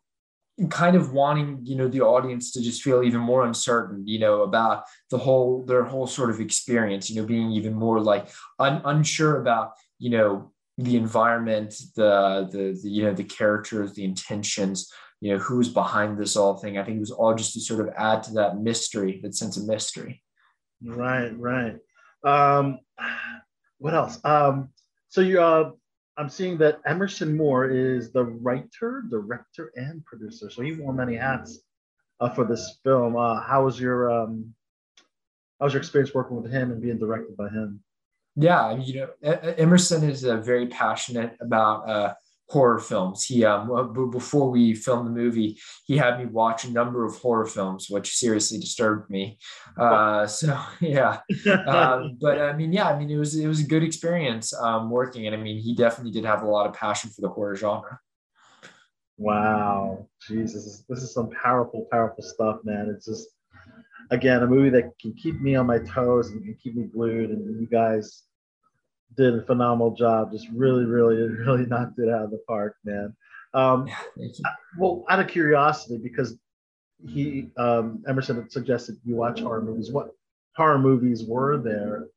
kind 0.70 0.96
of 0.96 1.14
wanting 1.14 1.60
you 1.64 1.76
know 1.76 1.88
the 1.88 2.02
audience 2.02 2.52
to 2.52 2.62
just 2.62 2.84
feel 2.84 3.02
even 3.04 3.20
more 3.20 3.44
uncertain 3.46 4.08
you 4.08 4.20
know 4.20 4.44
about 4.44 4.84
the 5.10 5.18
whole 5.18 5.66
their 5.66 5.84
whole 5.84 6.06
sort 6.06 6.30
of 6.30 6.40
experience 6.40 7.10
you 7.10 7.20
know 7.20 7.28
being 7.28 7.52
even 7.52 7.74
more 7.74 8.00
like 8.00 8.30
un- 8.60 8.82
unsure 8.86 9.42
about 9.42 9.72
you 9.98 10.12
know 10.12 10.53
the 10.78 10.96
environment 10.96 11.74
the, 11.96 12.48
the 12.52 12.80
the 12.82 12.90
you 12.90 13.04
know 13.04 13.14
the 13.14 13.24
characters 13.24 13.94
the 13.94 14.04
intentions 14.04 14.92
you 15.22 15.32
know 15.32 15.38
who's 15.38 15.70
behind 15.70 16.18
this 16.18 16.36
all 16.36 16.58
thing 16.58 16.78
i 16.78 16.84
think 16.84 16.98
it 16.98 17.00
was 17.00 17.12
all 17.12 17.36
just 17.36 17.54
to 17.54 17.60
sort 17.60 17.88
of 17.88 17.94
add 17.96 18.24
to 18.24 18.32
that 18.32 18.58
mystery 18.58 19.20
that 19.22 19.36
sense 19.36 19.56
of 19.56 19.68
mystery 19.68 20.24
Right, 20.86 21.32
right. 21.40 21.78
Um, 22.24 22.80
what 23.78 23.94
else? 23.94 24.20
Um, 24.24 24.70
so 25.10 25.22
you, 25.22 25.42
uh, 25.42 25.72
I'm 26.18 26.30
seeing 26.30 26.58
that 26.58 26.80
Emerson 26.86 27.36
Moore 27.36 27.70
is 27.70 28.12
the 28.12 28.24
writer, 28.26 29.04
director, 29.10 29.72
and 29.76 30.04
producer. 30.06 30.50
So 30.50 30.62
he 30.62 30.74
wore 30.74 30.94
many 30.94 31.16
hats 31.16 31.60
uh, 32.20 32.30
for 32.30 32.46
this 32.46 32.80
film. 32.84 33.16
Uh, 33.16 33.42
how 33.42 33.66
was 33.66 33.80
your 33.80 34.12
um, 34.12 34.54
how 35.60 35.66
was 35.66 35.74
your 35.74 35.82
experience 35.82 36.14
working 36.14 36.42
with 36.42 36.52
him 36.52 36.72
and 36.72 36.82
being 36.82 37.00
directed 37.00 37.36
by 37.38 37.50
him? 37.50 37.82
Yeah, 38.36 38.78
you 38.78 39.08
know, 39.24 39.32
Emerson 39.58 40.04
is 40.04 40.26
uh, 40.26 40.38
very 40.38 40.68
passionate 40.68 41.38
about 41.40 41.88
uh, 41.88 42.14
horror 42.50 42.80
films. 42.80 43.26
He, 43.26 43.46
um, 43.46 43.94
b- 43.94 44.10
before 44.12 44.50
we 44.50 44.74
filmed 44.74 45.08
the 45.08 45.12
movie, 45.12 45.60
he 45.86 45.98
had 45.98 46.20
me 46.20 46.26
watch 46.26 46.66
a 46.66 46.72
number 46.72 47.06
of 47.06 47.16
horror 47.18 47.46
films, 47.46 47.88
which 47.90 48.16
seriously 48.16 48.60
disturbed 48.60 49.10
me. 49.10 49.38
Uh, 49.78 50.26
so 50.28 50.60
yeah, 50.82 51.20
um, 51.68 52.18
but 52.22 52.40
I 52.40 52.54
mean, 52.54 52.74
yeah, 52.74 52.90
I 52.90 52.98
mean, 52.98 53.10
it 53.10 53.18
was 53.18 53.36
it 53.36 53.48
was 53.48 53.60
a 53.60 53.68
good 53.68 53.84
experience 53.84 54.54
um, 54.54 54.90
working, 54.90 55.28
and 55.28 55.36
I 55.36 55.40
mean, 55.40 55.60
he 55.60 55.76
definitely 55.76 56.12
did 56.12 56.26
have 56.26 56.44
a 56.44 56.48
lot 56.48 56.68
of 56.68 56.74
passion 56.74 57.10
for 57.10 57.22
the 57.22 57.30
horror 57.30 57.56
genre. 57.56 58.00
Wow, 59.18 60.08
Jesus, 60.28 60.84
this 60.90 61.04
is 61.04 61.14
some 61.14 61.30
powerful, 61.30 61.88
powerful 61.92 62.24
stuff, 62.24 62.58
man. 62.64 62.92
It's 62.96 63.06
just 63.06 63.28
again 64.12 64.44
a 64.44 64.48
movie 64.48 64.70
that 64.70 64.92
can 65.00 65.14
keep 65.14 65.40
me 65.42 65.56
on 65.56 65.66
my 65.66 65.80
toes 65.80 66.30
and 66.30 66.44
can 66.44 66.56
keep 66.56 66.76
me 66.76 66.84
glued. 66.84 67.30
And 67.30 67.60
you 67.60 67.68
guys 67.68 68.24
did 69.16 69.36
a 69.36 69.44
phenomenal 69.44 69.96
job. 69.96 70.32
Just 70.32 70.48
really, 70.54 70.86
really, 70.86 71.16
really 71.46 71.66
knocked 71.66 72.00
it 72.00 72.10
out 72.10 72.24
of 72.24 72.32
the 72.32 72.42
park, 72.48 72.76
man. 72.84 73.16
Um, 73.54 73.88
well, 74.80 75.06
out 75.10 75.20
of 75.20 75.28
curiosity, 75.28 75.98
because 75.98 76.38
he 77.08 77.50
um, 77.58 78.04
Emerson 78.08 78.50
suggested 78.50 78.98
you 79.06 79.16
watch 79.16 79.42
horror 79.42 79.62
movies. 79.62 79.92
What 79.92 80.12
horror 80.56 80.80
movies 80.80 81.24
were 81.24 81.58
there? 81.58 82.08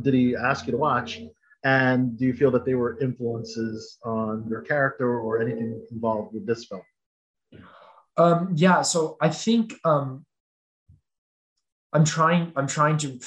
Did 0.00 0.14
he 0.14 0.36
ask 0.36 0.66
you 0.66 0.72
to 0.72 0.78
watch? 0.78 1.20
And 1.64 2.18
do 2.18 2.26
you 2.26 2.34
feel 2.34 2.50
that 2.50 2.64
they 2.64 2.74
were 2.74 2.98
influences 3.00 3.98
on 4.04 4.46
your 4.48 4.62
character 4.62 5.20
or 5.20 5.40
anything 5.40 5.80
involved 5.92 6.34
with 6.34 6.44
this 6.44 6.64
film? 6.64 6.82
Um, 8.16 8.52
yeah, 8.54 8.82
so 8.82 9.16
I 9.20 9.28
think 9.28 9.74
um, 9.84 10.26
I'm 11.92 12.04
trying. 12.04 12.52
I'm 12.56 12.66
trying 12.66 12.98
to. 12.98 13.18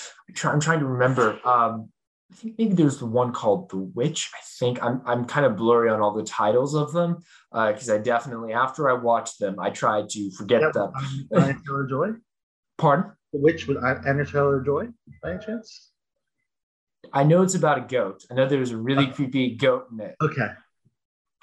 I'm 0.46 0.60
trying 0.60 0.80
to 0.80 0.86
remember. 0.86 1.40
Um, 1.46 1.90
I 2.32 2.36
think 2.36 2.56
maybe 2.58 2.74
there's 2.74 2.98
the 2.98 3.06
one 3.06 3.32
called 3.32 3.70
The 3.70 3.78
Witch. 3.78 4.32
I 4.34 4.42
think 4.60 4.82
I'm 4.84 5.02
I'm 5.06 5.26
kind 5.26 5.46
of 5.46 5.56
blurry 5.56 5.90
on 5.90 6.02
all 6.02 6.14
the 6.14 6.24
titles 6.24 6.74
of 6.74 6.92
them 6.92 7.20
uh, 7.52 7.72
because 7.72 7.90
I 7.90 8.00
definitely 8.00 8.54
after 8.54 8.90
I 8.90 8.94
watched 8.94 9.40
them 9.40 9.60
I 9.60 9.70
tried 9.70 10.10
to 10.10 10.32
forget 10.32 10.62
Yep, 10.62 10.74
them. 10.74 10.92
Um, 10.96 11.28
Anya 11.36 11.58
Taylor 11.66 11.88
Joy. 11.88 12.10
Pardon? 12.78 13.12
The 13.32 13.40
Witch 13.40 13.68
with 13.68 13.78
uh, 13.78 13.96
Anya 14.08 14.26
Taylor 14.26 14.62
Joy, 14.62 14.88
by 15.22 15.34
any 15.34 15.46
chance? 15.46 15.92
I 17.14 17.24
know 17.24 17.44
it's 17.44 17.56
about 17.56 17.78
a 17.78 17.82
goat. 17.82 18.24
I 18.32 18.34
know 18.34 18.48
there's 18.48 18.72
a 18.72 18.78
really 18.78 19.06
uh-huh. 19.06 19.14
creepy 19.14 19.56
goat 19.56 19.88
in 19.92 20.00
it. 20.00 20.16
Okay. 20.22 20.48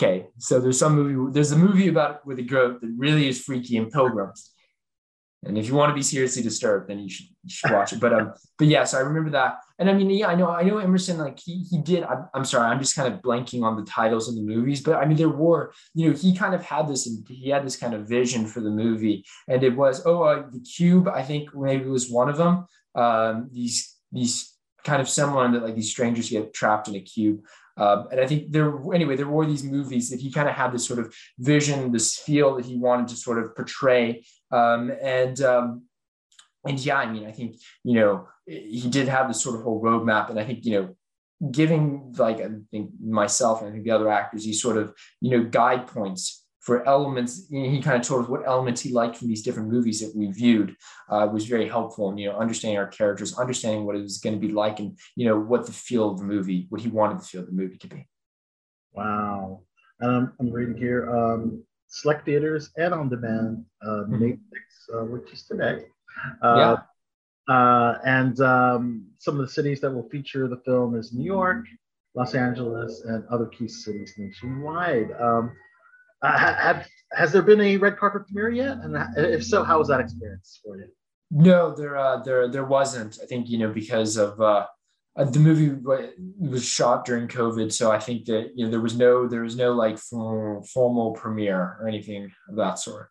Okay, 0.02 0.26
so 0.39 0.59
there's 0.59 0.78
some 0.78 0.97
movie. 0.97 1.33
There's 1.33 1.52
a 1.52 1.57
movie 1.57 1.89
about 1.89 2.26
with 2.26 2.39
a 2.39 2.42
goat 2.42 2.81
that 2.81 2.92
really 2.97 3.28
is 3.28 3.41
freaky 3.41 3.76
in 3.76 3.89
Pilgrims. 3.89 4.51
And 5.44 5.58
if 5.58 5.66
you 5.66 5.74
want 5.74 5.90
to 5.90 5.94
be 5.94 6.02
seriously 6.02 6.42
disturbed, 6.42 6.88
then 6.88 7.00
you 7.00 7.10
should, 7.10 7.26
you 7.42 7.50
should 7.50 7.72
watch 7.72 7.92
it. 7.92 7.98
But 7.98 8.12
um, 8.12 8.32
but 8.58 8.68
yeah, 8.68 8.84
so 8.84 8.98
I 8.98 9.00
remember 9.00 9.30
that. 9.30 9.58
And 9.78 9.90
I 9.90 9.92
mean, 9.92 10.08
yeah, 10.10 10.28
I 10.28 10.36
know, 10.36 10.48
I 10.48 10.62
know 10.62 10.78
Emerson. 10.78 11.18
Like 11.18 11.40
he 11.40 11.64
he 11.68 11.78
did. 11.78 12.04
I'm, 12.04 12.28
I'm 12.32 12.44
sorry, 12.44 12.68
I'm 12.68 12.78
just 12.78 12.94
kind 12.94 13.12
of 13.12 13.20
blanking 13.20 13.64
on 13.64 13.76
the 13.76 13.84
titles 13.84 14.28
of 14.28 14.36
the 14.36 14.42
movies. 14.42 14.80
But 14.80 14.96
I 14.96 15.04
mean, 15.04 15.16
there 15.16 15.28
were, 15.28 15.72
you 15.94 16.08
know, 16.08 16.16
he 16.16 16.36
kind 16.36 16.54
of 16.54 16.62
had 16.62 16.86
this. 16.86 17.10
He 17.28 17.50
had 17.50 17.66
this 17.66 17.76
kind 17.76 17.94
of 17.94 18.08
vision 18.08 18.46
for 18.46 18.60
the 18.60 18.70
movie, 18.70 19.24
and 19.48 19.64
it 19.64 19.76
was 19.76 20.02
oh, 20.06 20.22
uh, 20.22 20.44
the 20.48 20.60
Cube. 20.60 21.08
I 21.08 21.22
think 21.22 21.54
maybe 21.54 21.86
was 21.86 22.08
one 22.08 22.28
of 22.28 22.36
them. 22.36 22.66
Um, 22.94 23.50
these 23.52 23.96
these 24.12 24.56
kind 24.84 25.00
of 25.00 25.08
similar 25.08 25.50
that 25.50 25.62
like 25.62 25.74
these 25.74 25.90
strangers 25.90 26.30
get 26.30 26.54
trapped 26.54 26.88
in 26.88 26.94
a 26.94 27.00
cube. 27.00 27.40
Um, 27.76 28.08
and 28.10 28.20
I 28.20 28.26
think 28.26 28.52
there, 28.52 28.74
anyway, 28.92 29.16
there 29.16 29.28
were 29.28 29.46
these 29.46 29.64
movies 29.64 30.10
that 30.10 30.20
he 30.20 30.30
kind 30.30 30.48
of 30.48 30.54
had 30.54 30.72
this 30.72 30.86
sort 30.86 30.98
of 30.98 31.14
vision, 31.38 31.90
this 31.90 32.16
feel 32.16 32.56
that 32.56 32.66
he 32.66 32.76
wanted 32.76 33.08
to 33.08 33.16
sort 33.16 33.38
of 33.38 33.56
portray. 33.56 34.24
Um, 34.52 34.92
and, 35.02 35.40
um, 35.40 35.82
and 36.66 36.78
yeah, 36.78 36.98
I 36.98 37.10
mean, 37.10 37.26
I 37.26 37.32
think, 37.32 37.56
you 37.82 37.94
know, 37.94 38.28
he 38.47 38.89
did 38.89 39.08
have 39.08 39.28
this 39.28 39.42
sort 39.42 39.56
of 39.56 39.62
whole 39.62 39.82
roadmap. 39.82 40.31
And 40.31 40.39
I 40.39 40.44
think, 40.44 40.64
you 40.64 40.81
know, 40.81 41.50
giving 41.50 42.14
like, 42.16 42.40
I 42.40 42.48
think 42.70 42.90
myself 43.02 43.60
and 43.60 43.70
I 43.70 43.72
think 43.72 43.84
the 43.84 43.90
other 43.90 44.10
actors, 44.10 44.44
these 44.44 44.62
sort 44.62 44.76
of, 44.76 44.94
you 45.20 45.31
know, 45.31 45.44
guide 45.44 45.86
points 45.86 46.42
for 46.62 46.86
elements. 46.89 47.47
You 47.50 47.64
know, 47.64 47.70
he 47.70 47.82
kind 47.82 48.00
of 48.00 48.06
told 48.06 48.24
us 48.24 48.31
what 48.31 48.47
elements 48.47 48.81
he 48.81 48.92
liked 48.92 49.16
from 49.16 49.28
these 49.28 49.42
different 49.42 49.68
movies 49.68 50.00
that 50.00 50.16
we 50.16 50.31
viewed. 50.31 50.76
Uh, 51.08 51.28
was 51.31 51.47
very 51.47 51.68
helpful 51.68 52.10
in 52.10 52.18
you 52.18 52.31
know 52.31 52.39
understanding 52.39 52.78
our 52.78 52.86
characters, 52.86 53.36
understanding 53.36 53.84
what 53.84 53.97
it 53.97 54.02
was 54.02 54.18
going 54.18 54.34
to 54.34 54.47
be 54.47 54.52
like, 54.52 54.78
and 54.78 54.98
you 55.16 55.26
know 55.26 55.39
what 55.39 55.66
the 55.66 55.72
feel 55.72 56.10
of 56.10 56.18
the 56.18 56.24
movie, 56.24 56.66
what 56.70 56.81
he 56.81 56.89
wanted 56.89 57.18
the 57.18 57.24
feel 57.24 57.40
of 57.40 57.47
the 57.47 57.52
movie 57.52 57.78
to 57.78 57.89
be. 57.89 58.08
Wow. 58.92 59.62
Um, 60.00 60.32
I'm 60.40 60.50
reading 60.50 60.76
here. 60.76 61.14
Um, 61.14 61.64
select 61.92 62.24
theaters 62.24 62.70
and 62.76 62.92
on 62.94 63.08
demand, 63.08 63.64
uh, 63.82 64.04
Mhm. 64.08 64.20
May 64.20 64.32
6th, 64.32 64.94
uh, 64.94 65.04
which 65.04 65.30
is 65.32 65.44
today. 65.44 65.86
Uh, 66.40 66.76
uh, 67.48 67.98
and 68.04 68.40
um, 68.40 69.06
some 69.18 69.38
of 69.38 69.46
the 69.46 69.52
cities 69.52 69.80
that 69.80 69.90
will 69.90 70.08
feature 70.08 70.48
the 70.48 70.56
film 70.58 70.94
is 70.96 71.12
New 71.12 71.24
York, 71.24 71.64
Los 72.14 72.34
Angeles, 72.34 73.02
and 73.04 73.26
other 73.28 73.46
key 73.46 73.68
cities 73.68 74.14
nationwide. 74.16 75.10
Um, 75.20 75.52
uh, 76.22 76.38
have, 76.38 76.86
has 77.12 77.32
there 77.32 77.42
been 77.42 77.60
a 77.60 77.76
red 77.76 77.98
carpet 77.98 78.26
premiere 78.26 78.50
yet? 78.50 78.78
And 78.78 78.96
if 79.16 79.44
so, 79.44 79.62
how 79.62 79.78
was 79.78 79.88
that 79.88 80.00
experience 80.00 80.60
for 80.64 80.78
you? 80.78 80.88
No, 81.30 81.74
there, 81.74 81.96
uh, 81.96 82.22
there, 82.22 82.48
there 82.48 82.64
wasn't. 82.64 83.18
I 83.22 83.26
think 83.26 83.48
you 83.48 83.58
know 83.58 83.70
because 83.72 84.16
of 84.16 84.40
uh, 84.40 84.66
uh, 85.16 85.24
the 85.24 85.39
movie 85.39 85.70
wa- 85.70 86.08
was 86.39 86.65
shot 86.65 87.05
during 87.05 87.28
COVID, 87.28 87.73
so 87.73 87.91
I 87.92 87.99
think 87.99 88.24
that 88.26 88.52
you 88.55 88.65
know 88.65 88.70
there 88.70 88.81
was 88.81 88.97
no, 88.97 89.26
there 89.28 89.42
was 89.42 89.57
no 89.57 89.73
like 89.73 89.99
for, 89.99 90.62
formal 90.65 91.12
premiere 91.12 91.76
or 91.81 91.89
anything 91.89 92.31
of 92.49 92.57
that 92.57 92.78
sort. 92.78 93.08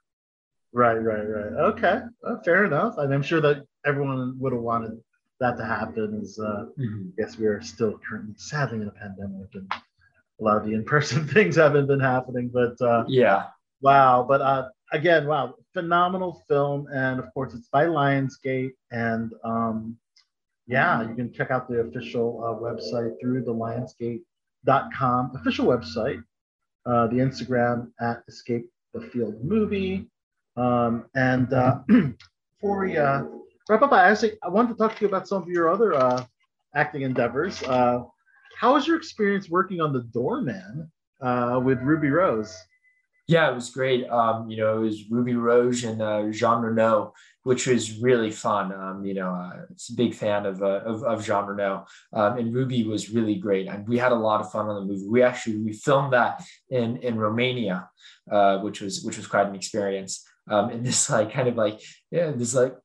Right, 0.73 0.95
right, 0.95 1.23
right. 1.23 1.53
Okay, 1.73 1.99
uh, 2.25 2.37
fair 2.45 2.65
enough. 2.65 2.95
And 2.97 3.13
I'm 3.13 3.21
sure 3.21 3.41
that 3.41 3.63
everyone 3.85 4.35
would 4.39 4.53
have 4.53 4.61
wanted 4.61 4.99
that 5.39 5.57
to 5.57 5.65
happen. 5.65 6.19
As 6.21 6.39
uh, 6.39 6.65
Mhm. 6.79 7.09
I 7.11 7.21
guess 7.21 7.37
we 7.37 7.45
are 7.45 7.61
still 7.61 7.99
currently, 8.07 8.35
sadly, 8.37 8.81
in 8.81 8.87
a 8.87 8.91
pandemic, 8.91 9.49
and 9.53 9.69
a 9.71 10.43
lot 10.43 10.57
of 10.57 10.65
the 10.65 10.73
in-person 10.73 11.27
things 11.35 11.55
haven't 11.57 11.87
been 11.87 11.99
happening. 11.99 12.49
But 12.53 12.79
uh, 12.81 13.03
Yeah, 13.07 13.47
wow, 13.81 14.23
but 14.27 14.41
uh, 14.41 14.69
again, 14.93 15.27
wow, 15.27 15.55
phenomenal 15.73 16.41
film, 16.47 16.87
and 16.93 17.19
of 17.19 17.33
course, 17.33 17.53
it's 17.53 17.67
by 17.67 17.85
Lionsgate, 17.85 18.71
and 18.91 19.33
um, 19.43 19.97
yeah, 20.67 21.07
you 21.07 21.15
can 21.15 21.31
check 21.33 21.51
out 21.51 21.67
the 21.67 21.79
official 21.79 22.43
uh, 22.43 22.61
website 22.61 23.19
through 23.19 23.43
the 23.43 23.53
Lionsgate.com 23.53 25.31
official 25.35 25.65
website, 25.65 26.23
uh, 26.85 27.07
the 27.07 27.17
Instagram 27.17 27.91
at 27.99 28.23
Escape 28.27 28.69
the 28.93 29.01
Field 29.01 29.43
Movie, 29.43 30.07
um, 30.57 31.05
and 31.15 31.51
uh, 31.53 31.79
before 31.87 32.85
we 32.85 32.97
uh, 32.97 33.23
wrap 33.69 33.81
up, 33.81 33.91
I 33.91 34.09
actually 34.09 34.33
I 34.43 34.49
wanted 34.49 34.69
to 34.69 34.75
talk 34.75 34.95
to 34.95 35.01
you 35.01 35.07
about 35.07 35.27
some 35.27 35.41
of 35.41 35.47
your 35.47 35.69
other 35.69 35.93
uh, 35.93 36.25
acting 36.75 37.03
endeavors. 37.03 37.63
Uh, 37.63 38.03
how 38.57 38.73
was 38.73 38.85
your 38.85 38.97
experience 38.97 39.49
working 39.49 39.81
on 39.81 39.93
The 39.93 40.01
Doorman 40.01 40.91
uh, 41.21 41.59
with 41.63 41.79
Ruby 41.81 42.09
Rose? 42.09 42.55
yeah, 43.31 43.49
it 43.49 43.55
was 43.55 43.69
great. 43.69 44.09
Um, 44.09 44.49
you 44.49 44.57
know, 44.57 44.77
it 44.77 44.81
was 44.81 45.09
Ruby 45.09 45.35
Rose 45.35 45.85
and 45.85 46.01
uh, 46.01 46.29
Jean 46.31 46.61
Reno, 46.61 47.13
which 47.43 47.67
was 47.67 47.99
really 47.99 48.31
fun. 48.31 48.71
Um, 48.73 49.05
you 49.05 49.13
know, 49.13 49.33
uh, 49.33 49.61
it's 49.71 49.89
a 49.89 49.95
big 49.95 50.13
fan 50.13 50.45
of, 50.45 50.61
uh, 50.61 50.81
of, 50.85 51.03
of 51.03 51.25
Jean 51.25 51.45
Reno, 51.45 51.85
um, 52.13 52.37
and 52.37 52.53
Ruby 52.53 52.83
was 52.83 53.09
really 53.09 53.35
great. 53.35 53.67
And 53.67 53.87
we 53.87 53.97
had 53.97 54.11
a 54.11 54.15
lot 54.15 54.41
of 54.41 54.51
fun 54.51 54.67
on 54.67 54.75
the 54.75 54.93
movie. 54.93 55.07
We 55.07 55.23
actually 55.23 55.57
we 55.57 55.73
filmed 55.73 56.13
that 56.13 56.43
in 56.69 56.97
in 56.97 57.17
Romania, 57.17 57.89
uh, 58.31 58.59
which 58.59 58.81
was 58.81 59.03
which 59.03 59.17
was 59.17 59.27
quite 59.27 59.47
an 59.47 59.55
experience. 59.55 60.25
Um, 60.49 60.71
in 60.71 60.83
this 60.83 61.09
like 61.09 61.31
kind 61.31 61.47
of 61.47 61.55
like 61.55 61.81
yeah, 62.11 62.31
this 62.31 62.53
like 62.53 62.75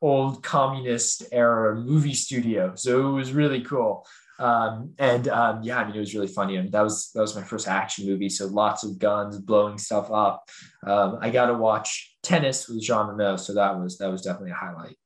old 0.00 0.42
communist 0.42 1.24
era 1.32 1.74
movie 1.74 2.14
studio. 2.14 2.72
So 2.74 3.08
it 3.08 3.12
was 3.12 3.32
really 3.32 3.62
cool. 3.62 4.06
Um, 4.38 4.94
and 4.98 5.28
um, 5.28 5.62
yeah, 5.62 5.78
I 5.78 5.86
mean, 5.86 5.94
it 5.94 6.00
was 6.00 6.14
really 6.14 6.26
funny. 6.26 6.56
And 6.56 6.72
that 6.72 6.82
was 6.82 7.10
that 7.14 7.20
was 7.20 7.36
my 7.36 7.42
first 7.42 7.68
action 7.68 8.06
movie. 8.06 8.28
So 8.28 8.46
lots 8.46 8.84
of 8.84 8.98
guns, 8.98 9.38
blowing 9.38 9.78
stuff 9.78 10.10
up. 10.10 10.48
Um, 10.86 11.18
I 11.20 11.30
got 11.30 11.46
to 11.46 11.54
watch 11.54 12.11
tennis 12.22 12.68
with 12.68 12.82
Jean 12.82 13.08
Reno. 13.08 13.36
So 13.36 13.54
that 13.54 13.78
was 13.78 13.98
that 13.98 14.10
was 14.10 14.22
definitely 14.22 14.52
a 14.52 14.54
highlight. 14.54 14.96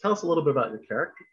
Tell 0.00 0.12
us 0.12 0.22
a 0.22 0.26
little 0.26 0.44
bit 0.44 0.52
about 0.52 0.70
your 0.70 0.80
character. 0.80 1.24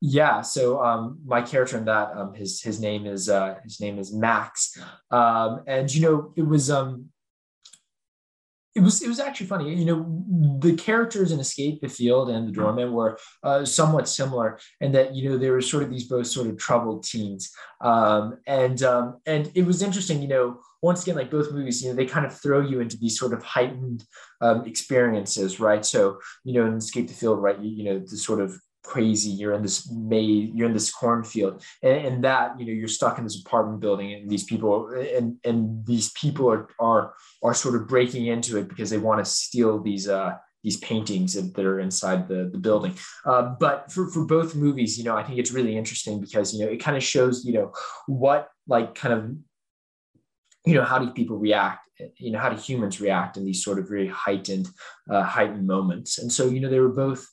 Yeah. 0.00 0.42
So 0.42 0.82
um, 0.84 1.20
my 1.24 1.40
character 1.40 1.78
in 1.78 1.84
that, 1.86 2.16
um, 2.16 2.34
his 2.34 2.60
his 2.60 2.80
name 2.80 3.06
is 3.06 3.28
uh, 3.28 3.56
his 3.64 3.80
name 3.80 3.98
is 3.98 4.12
Max, 4.12 4.78
um, 5.10 5.62
and 5.66 5.92
you 5.94 6.02
know 6.02 6.32
it 6.36 6.46
was 6.46 6.70
um, 6.70 7.06
it 8.76 8.82
was 8.82 9.02
it 9.02 9.08
was 9.08 9.18
actually 9.18 9.46
funny. 9.46 9.74
You 9.74 9.84
know 9.86 10.58
the 10.60 10.76
characters 10.76 11.32
in 11.32 11.40
Escape 11.40 11.80
the 11.80 11.88
Field 11.88 12.28
and 12.28 12.46
the 12.46 12.52
Doorman 12.52 12.92
were 12.92 13.18
uh, 13.42 13.64
somewhat 13.64 14.06
similar, 14.08 14.58
and 14.80 14.94
that 14.94 15.14
you 15.14 15.28
know 15.28 15.38
they 15.38 15.50
were 15.50 15.62
sort 15.62 15.82
of 15.82 15.90
these 15.90 16.04
both 16.04 16.26
sort 16.26 16.46
of 16.46 16.58
troubled 16.58 17.04
teens, 17.04 17.52
um, 17.80 18.36
and 18.46 18.82
um, 18.82 19.16
and 19.24 19.50
it 19.54 19.64
was 19.64 19.82
interesting. 19.82 20.20
You 20.20 20.28
know 20.28 20.60
once 20.82 21.02
again 21.02 21.16
like 21.16 21.30
both 21.30 21.52
movies 21.52 21.82
you 21.82 21.88
know 21.88 21.96
they 21.96 22.04
kind 22.04 22.26
of 22.26 22.38
throw 22.38 22.60
you 22.60 22.80
into 22.80 22.98
these 22.98 23.18
sort 23.18 23.32
of 23.32 23.42
heightened 23.42 24.04
um, 24.42 24.64
experiences 24.66 25.58
right 25.58 25.84
so 25.86 26.18
you 26.44 26.52
know 26.52 26.66
in 26.66 26.74
escape 26.74 27.08
the 27.08 27.14
field 27.14 27.42
right 27.42 27.58
you, 27.60 27.70
you 27.70 27.84
know 27.84 27.98
the 27.98 28.16
sort 28.16 28.40
of 28.40 28.60
crazy 28.86 29.30
you're 29.30 29.52
in 29.52 29.62
this 29.62 29.90
maze 29.90 30.50
you're 30.54 30.68
in 30.68 30.72
this 30.72 30.92
cornfield 30.92 31.62
and, 31.82 32.06
and 32.06 32.24
that 32.24 32.58
you 32.58 32.66
know 32.66 32.72
you're 32.72 32.88
stuck 32.88 33.18
in 33.18 33.24
this 33.24 33.40
apartment 33.44 33.80
building 33.80 34.12
and 34.12 34.30
these 34.30 34.44
people 34.44 34.88
and 35.16 35.36
and 35.44 35.84
these 35.86 36.10
people 36.12 36.50
are 36.50 36.68
are 36.78 37.14
are 37.42 37.54
sort 37.54 37.74
of 37.74 37.88
breaking 37.88 38.26
into 38.26 38.56
it 38.56 38.68
because 38.68 38.90
they 38.90 38.98
want 38.98 39.18
to 39.18 39.30
steal 39.30 39.82
these 39.82 40.08
uh 40.08 40.32
these 40.64 40.78
paintings 40.78 41.34
that 41.34 41.64
are 41.64 41.78
inside 41.78 42.26
the, 42.26 42.50
the 42.52 42.58
building. 42.58 42.92
Uh, 43.24 43.54
but 43.60 43.92
for, 43.92 44.10
for 44.10 44.24
both 44.24 44.56
movies, 44.56 44.98
you 44.98 45.04
know, 45.04 45.16
I 45.16 45.22
think 45.22 45.38
it's 45.38 45.52
really 45.52 45.76
interesting 45.76 46.20
because, 46.20 46.52
you 46.52 46.64
know, 46.64 46.72
it 46.72 46.78
kind 46.78 46.96
of 46.96 47.04
shows, 47.04 47.44
you 47.44 47.52
know, 47.52 47.72
what 48.08 48.48
like 48.66 48.96
kind 48.96 49.14
of 49.14 49.30
you 50.66 50.74
know 50.74 50.82
how 50.82 50.98
do 50.98 51.10
people 51.10 51.38
react 51.38 51.88
you 52.18 52.30
know 52.30 52.38
how 52.38 52.50
do 52.50 52.56
humans 52.56 53.00
react 53.00 53.36
in 53.36 53.44
these 53.44 53.64
sort 53.64 53.78
of 53.78 53.88
very 53.88 54.08
heightened 54.08 54.68
uh, 55.10 55.22
heightened 55.22 55.66
moments 55.66 56.18
and 56.18 56.30
so 56.30 56.48
you 56.48 56.60
know 56.60 56.68
they 56.68 56.80
were 56.80 56.92
both 56.92 57.26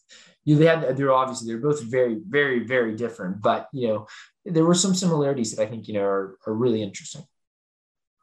you 0.45 0.55
know, 0.55 0.59
they 0.59 0.65
had 0.67 0.97
they're 0.97 1.11
obviously 1.13 1.47
they're 1.47 1.61
both 1.69 1.81
very 1.83 2.15
very 2.27 2.59
very 2.75 2.93
different 2.95 3.41
but 3.41 3.67
you 3.73 3.87
know 3.87 4.07
there 4.45 4.65
were 4.65 4.75
some 4.75 4.93
similarities 4.93 5.55
that 5.55 5.61
i 5.63 5.65
think 5.65 5.87
you 5.87 5.93
know 5.95 6.03
are, 6.03 6.37
are 6.47 6.53
really 6.53 6.81
interesting 6.81 7.23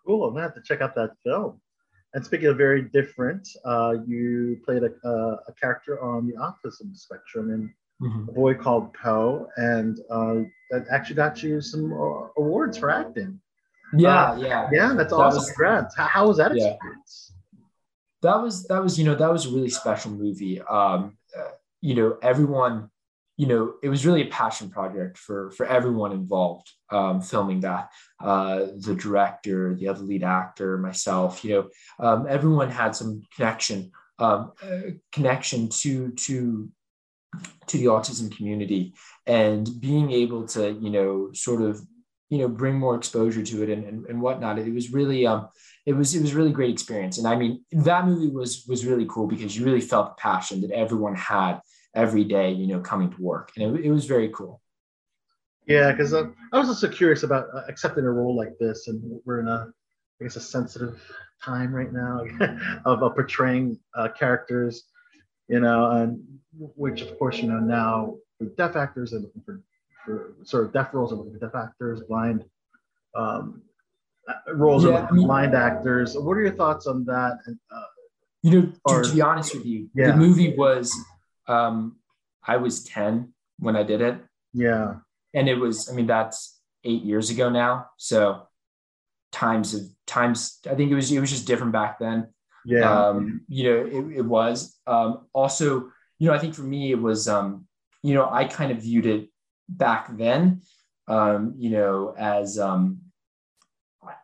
Cool. 0.07 0.26
I'm 0.26 0.32
gonna 0.34 0.42
have 0.44 0.55
to 0.55 0.62
check 0.62 0.81
out 0.81 0.94
that 0.97 1.10
film. 1.24 1.60
And 2.15 2.24
speaking 2.24 2.49
of 2.49 2.57
very 2.57 2.82
different, 2.82 3.47
uh, 3.65 3.94
you 4.07 4.58
played 4.65 4.82
a, 4.82 4.90
a, 5.08 5.15
a 5.50 5.52
character 5.60 6.02
on 6.02 6.26
the 6.26 6.34
autism 6.47 6.97
spectrum 6.97 7.47
in 7.55 7.73
a 8.28 8.32
boy 8.32 8.55
called 8.55 8.92
Po, 8.94 9.47
and 9.58 10.00
uh, 10.10 10.36
that 10.70 10.86
actually 10.90 11.16
got 11.16 11.42
you 11.42 11.60
some 11.60 11.92
uh, 11.92 12.28
awards 12.42 12.78
for 12.78 12.90
acting. 12.90 13.39
yeah 13.94 14.31
Uh, 14.32 14.36
yeah 14.47 14.68
yeah, 14.73 14.94
that's 14.94 15.12
That 15.12 15.16
awesome. 15.16 15.36
was- 15.42 15.50
Congrats. 15.50 15.94
How, 15.97 16.07
how 16.16 16.26
was 16.28 16.39
that 16.39 16.52
Yeah. 16.57 16.70
experience? 16.73 17.34
that 18.23 18.36
was 18.44 18.55
that 18.70 18.82
was 18.82 18.99
you 18.99 19.05
know 19.05 19.15
that 19.23 19.31
was 19.36 19.47
a 19.47 19.50
really 19.57 19.70
special 19.82 20.10
movie 20.24 20.60
um 20.62 21.16
uh, 21.39 21.52
you 21.81 21.94
know 21.94 22.17
everyone 22.23 22.91
you 23.36 23.47
know 23.47 23.75
it 23.83 23.89
was 23.89 24.05
really 24.05 24.23
a 24.23 24.31
passion 24.31 24.70
project 24.70 25.17
for 25.17 25.50
for 25.52 25.67
everyone 25.67 26.12
involved 26.12 26.70
um 26.91 27.20
filming 27.20 27.60
that 27.60 27.91
uh 28.23 28.67
the 28.78 28.94
director 28.94 29.75
the 29.75 29.89
other 29.89 30.02
lead 30.02 30.23
actor 30.23 30.76
myself 30.78 31.44
you 31.44 31.50
know 31.55 31.68
um 32.07 32.26
everyone 32.28 32.70
had 32.70 32.94
some 32.94 33.23
connection 33.34 33.91
um 34.18 34.52
uh, 34.62 34.91
connection 35.12 35.68
to 35.68 36.10
to 36.12 36.70
to 37.67 37.78
the 37.78 37.86
autism 37.86 38.34
community. 38.36 38.94
And 39.26 39.68
being 39.81 40.10
able 40.10 40.47
to 40.49 40.73
you 40.73 40.91
know 40.91 41.31
sort 41.33 41.62
of 41.62 41.81
you 42.31 42.39
know 42.39 42.49
bring 42.49 42.76
more 42.76 42.97
exposure 42.97 43.42
to 43.42 43.62
it 43.62 43.68
and, 43.68 43.84
and, 43.84 44.07
and 44.07 44.23
whatnot. 44.23 44.59
It 44.59 44.73
was 44.73 44.92
really 44.92 45.26
um 45.26 45.49
it 45.84 45.92
was 45.92 46.15
it 46.15 46.23
was 46.23 46.34
really 46.34 46.52
great 46.52 46.70
experience. 46.70 47.18
And 47.18 47.26
i 47.26 47.36
mean 47.36 47.65
that 47.73 48.07
movie 48.07 48.31
was 48.31 48.65
was 48.67 48.86
really 48.86 49.07
cool 49.09 49.26
because 49.26 49.57
you 49.57 49.65
really 49.65 49.81
felt 49.81 50.17
the 50.17 50.20
passion 50.20 50.62
that 50.62 50.70
everyone 50.70 51.17
had 51.17 51.60
every 51.94 52.25
day 52.25 52.52
you 52.52 52.68
know 52.68 52.81
coming 52.81 53.10
to 53.10 53.23
work. 53.23 53.50
And 53.57 53.76
it, 53.76 53.86
it 53.86 53.91
was 53.92 54.07
very 54.07 54.31
cool. 54.31 54.62
Yeah, 55.67 55.92
because 55.92 56.15
uh, 56.15 56.25
I 56.52 56.59
was 56.59 56.68
also 56.68 56.89
curious 56.89 57.23
about 57.23 57.47
uh, 57.55 57.62
accepting 57.68 58.05
a 58.05 58.10
role 58.10 58.34
like 58.34 58.59
this, 58.59 58.89
and 58.89 59.20
we're 59.25 59.41
in 59.41 59.47
a, 59.47 59.70
I 60.20 60.25
guess, 60.25 60.34
a 60.34 60.41
sensitive 60.41 61.00
time 61.44 61.73
right 61.73 61.92
now 61.92 62.25
of, 62.86 63.02
of 63.02 63.15
portraying 63.15 63.78
uh, 63.94 64.09
characters, 64.09 64.84
you 65.49 65.60
know, 65.60 65.91
and 65.91 66.23
which 66.59 67.02
of 67.02 67.17
course 67.18 67.39
you 67.39 67.49
know 67.49 67.60
now 67.60 68.17
for 68.39 68.47
deaf 68.57 68.75
actors 68.75 69.12
are 69.12 69.20
looking 69.20 69.42
for 69.44 69.62
sort 70.44 70.64
of 70.66 70.72
deaf 70.72 70.89
roles 70.94 71.12
looking 71.12 71.32
for 71.32 71.39
deaf 71.47 71.55
actors, 71.55 72.00
blind 72.08 72.44
um, 73.14 73.62
roles 74.52 74.84
Yeah, 74.84 74.90
and 74.98 75.08
I 75.08 75.10
mean- 75.10 75.26
blind 75.26 75.55
actors. 75.55 76.16
What 76.16 76.34
are 76.36 76.42
your 76.42 76.56
thoughts 76.62 76.86
on 76.86 77.05
that? 77.06 77.39
And 77.47 77.58
uh, 77.74 77.82
you 78.42 78.50
know 78.55 78.72
Or- 78.84 79.02
to 79.02 79.12
be 79.14 79.20
honest 79.30 79.55
with 79.55 79.66
you 79.66 79.90
Yeah. 79.94 80.12
the 80.12 80.16
movie 80.16 80.55
was 80.56 80.86
um 81.47 81.97
i 82.47 82.56
was 82.56 82.74
10 82.84 83.34
when 83.58 83.76
i 83.76 83.82
did 83.82 84.00
it 84.00 84.16
yeah, 84.55 84.94
and 85.36 85.44
it 85.52 85.56
was 85.64 85.90
i 85.90 85.92
mean 85.97 86.06
that's 86.06 86.39
eight 86.84 87.02
years 87.10 87.28
ago 87.34 87.47
now 87.50 87.72
so 87.98 88.18
times 89.30 89.74
of 89.74 89.82
times 90.06 90.58
i 90.70 90.74
think 90.74 90.90
it 90.90 90.94
was 90.94 91.12
it 91.12 91.20
was 91.20 91.28
just 91.36 91.47
different 91.47 91.72
back 91.72 91.98
then 91.98 92.18
yeah, 92.64 92.89
um 93.08 93.42
you 93.48 93.62
know 93.68 93.78
it, 93.97 94.05
it 94.20 94.26
was 94.36 94.56
um 94.86 95.26
also 95.34 95.66
you 96.18 96.24
know 96.28 96.32
i 96.34 96.39
think 96.39 96.55
for 96.55 96.62
me 96.74 96.92
it 96.97 97.00
was 97.08 97.28
um 97.28 97.66
you 98.02 98.14
know 98.14 98.26
i 98.30 98.42
kind 98.58 98.70
of 98.72 98.78
viewed 98.80 99.05
it 99.14 99.28
back 99.70 100.16
then 100.16 100.60
um 101.08 101.55
you 101.57 101.70
know 101.70 102.15
as 102.18 102.58
um 102.58 102.99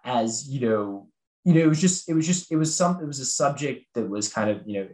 as 0.05 0.49
you 0.49 0.61
know 0.61 1.09
you 1.47 1.55
know, 1.55 1.61
it 1.61 1.69
was 1.69 1.81
just, 1.81 2.09
it 2.09 2.15
was 2.15 2.27
just, 2.27 2.51
it 2.51 2.57
was 2.57 2.75
some, 2.75 3.01
it 3.01 3.07
was 3.07 3.21
a 3.21 3.25
subject 3.25 3.87
that 3.95 4.11
was 4.11 4.29
kind 4.29 4.51
of, 4.51 4.63
you 4.67 4.81
know, 4.81 4.89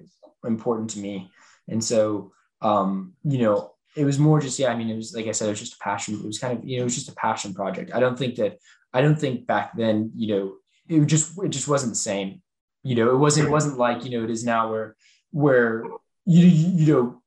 important 0.45 0.91
to 0.91 0.99
me. 0.99 1.31
And 1.67 1.83
so, 1.83 2.33
um, 2.61 3.15
you 3.25 3.39
know, 3.39 3.73
it 3.97 4.05
was 4.05 4.19
more 4.19 4.39
just, 4.39 4.59
yeah, 4.59 4.71
I 4.71 4.77
mean, 4.77 4.91
it 4.91 4.97
was, 4.97 5.15
like 5.15 5.27
I 5.29 5.33
said, 5.33 5.47
it 5.47 5.53
was 5.53 5.61
just 5.61 5.77
a 5.77 5.79
passion. 5.79 6.17
It 6.17 6.27
was 6.27 6.39
kind 6.39 6.59
of, 6.59 6.63
you 6.63 6.77
know, 6.77 6.83
it 6.83 6.85
was 6.85 6.95
just 6.95 7.09
a 7.09 7.15
passion 7.15 7.55
project. 7.55 7.95
I 7.95 8.01
don't 8.01 8.19
think 8.19 8.35
that, 8.35 8.59
I 8.93 9.01
don't 9.01 9.19
think 9.19 9.47
back 9.47 9.75
then, 9.75 10.11
you 10.15 10.29
know, 10.29 10.53
it 10.91 11.07
just, 11.07 11.33
it 11.43 11.49
just 11.49 11.69
wasn't 11.69 11.93
the 11.93 11.97
same. 11.97 12.43
You 12.83 12.97
know, 12.97 13.15
it 13.15 13.17
wasn't, 13.17 13.49
it 13.49 13.51
wasn't 13.51 13.79
like, 13.79 14.05
you 14.05 14.11
know, 14.11 14.23
it 14.23 14.31
is 14.31 14.45
now 14.45 14.71
where, 14.71 14.95
where, 15.31 15.87
you, 16.27 16.47
you 16.47 16.93
know, 16.93 17.22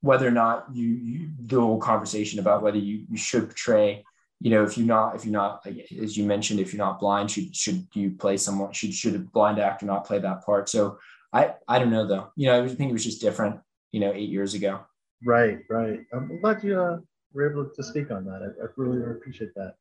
whether 0.00 0.26
or 0.26 0.32
not 0.32 0.66
you, 0.72 0.88
you 0.88 1.30
the 1.38 1.60
whole 1.60 1.80
conversation 1.80 2.38
about 2.38 2.62
whether 2.62 2.78
you, 2.78 3.04
you 3.10 3.16
should 3.16 3.46
portray 3.46 4.04
you 4.40 4.50
know, 4.50 4.64
if 4.64 4.76
you're 4.76 4.86
not, 4.86 5.16
if 5.16 5.24
you're 5.24 5.32
not, 5.32 5.64
like, 5.64 5.90
as 6.02 6.16
you 6.16 6.24
mentioned, 6.24 6.60
if 6.60 6.72
you're 6.72 6.84
not 6.84 7.00
blind, 7.00 7.30
should 7.30 7.56
should 7.56 7.86
you 7.94 8.10
play 8.10 8.36
someone? 8.36 8.72
Should 8.72 8.92
should 8.92 9.14
a 9.14 9.18
blind 9.18 9.58
actor 9.58 9.86
not 9.86 10.06
play 10.06 10.18
that 10.18 10.44
part? 10.44 10.68
So 10.68 10.98
I 11.32 11.54
I 11.66 11.78
don't 11.78 11.90
know 11.90 12.06
though. 12.06 12.32
You 12.36 12.48
know, 12.48 12.62
I 12.62 12.68
think 12.68 12.90
it 12.90 12.92
was 12.92 13.04
just 13.04 13.20
different. 13.20 13.60
You 13.92 14.00
know, 14.00 14.12
eight 14.12 14.28
years 14.28 14.52
ago. 14.52 14.80
Right, 15.24 15.60
right. 15.70 16.00
I'm 16.12 16.38
glad 16.42 16.62
you 16.62 16.78
uh, 16.78 16.98
were 17.32 17.50
able 17.50 17.70
to 17.70 17.82
speak 17.82 18.10
on 18.10 18.26
that. 18.26 18.42
I, 18.42 18.64
I 18.64 18.68
really 18.76 19.02
appreciate 19.10 19.54
that. 19.54 19.74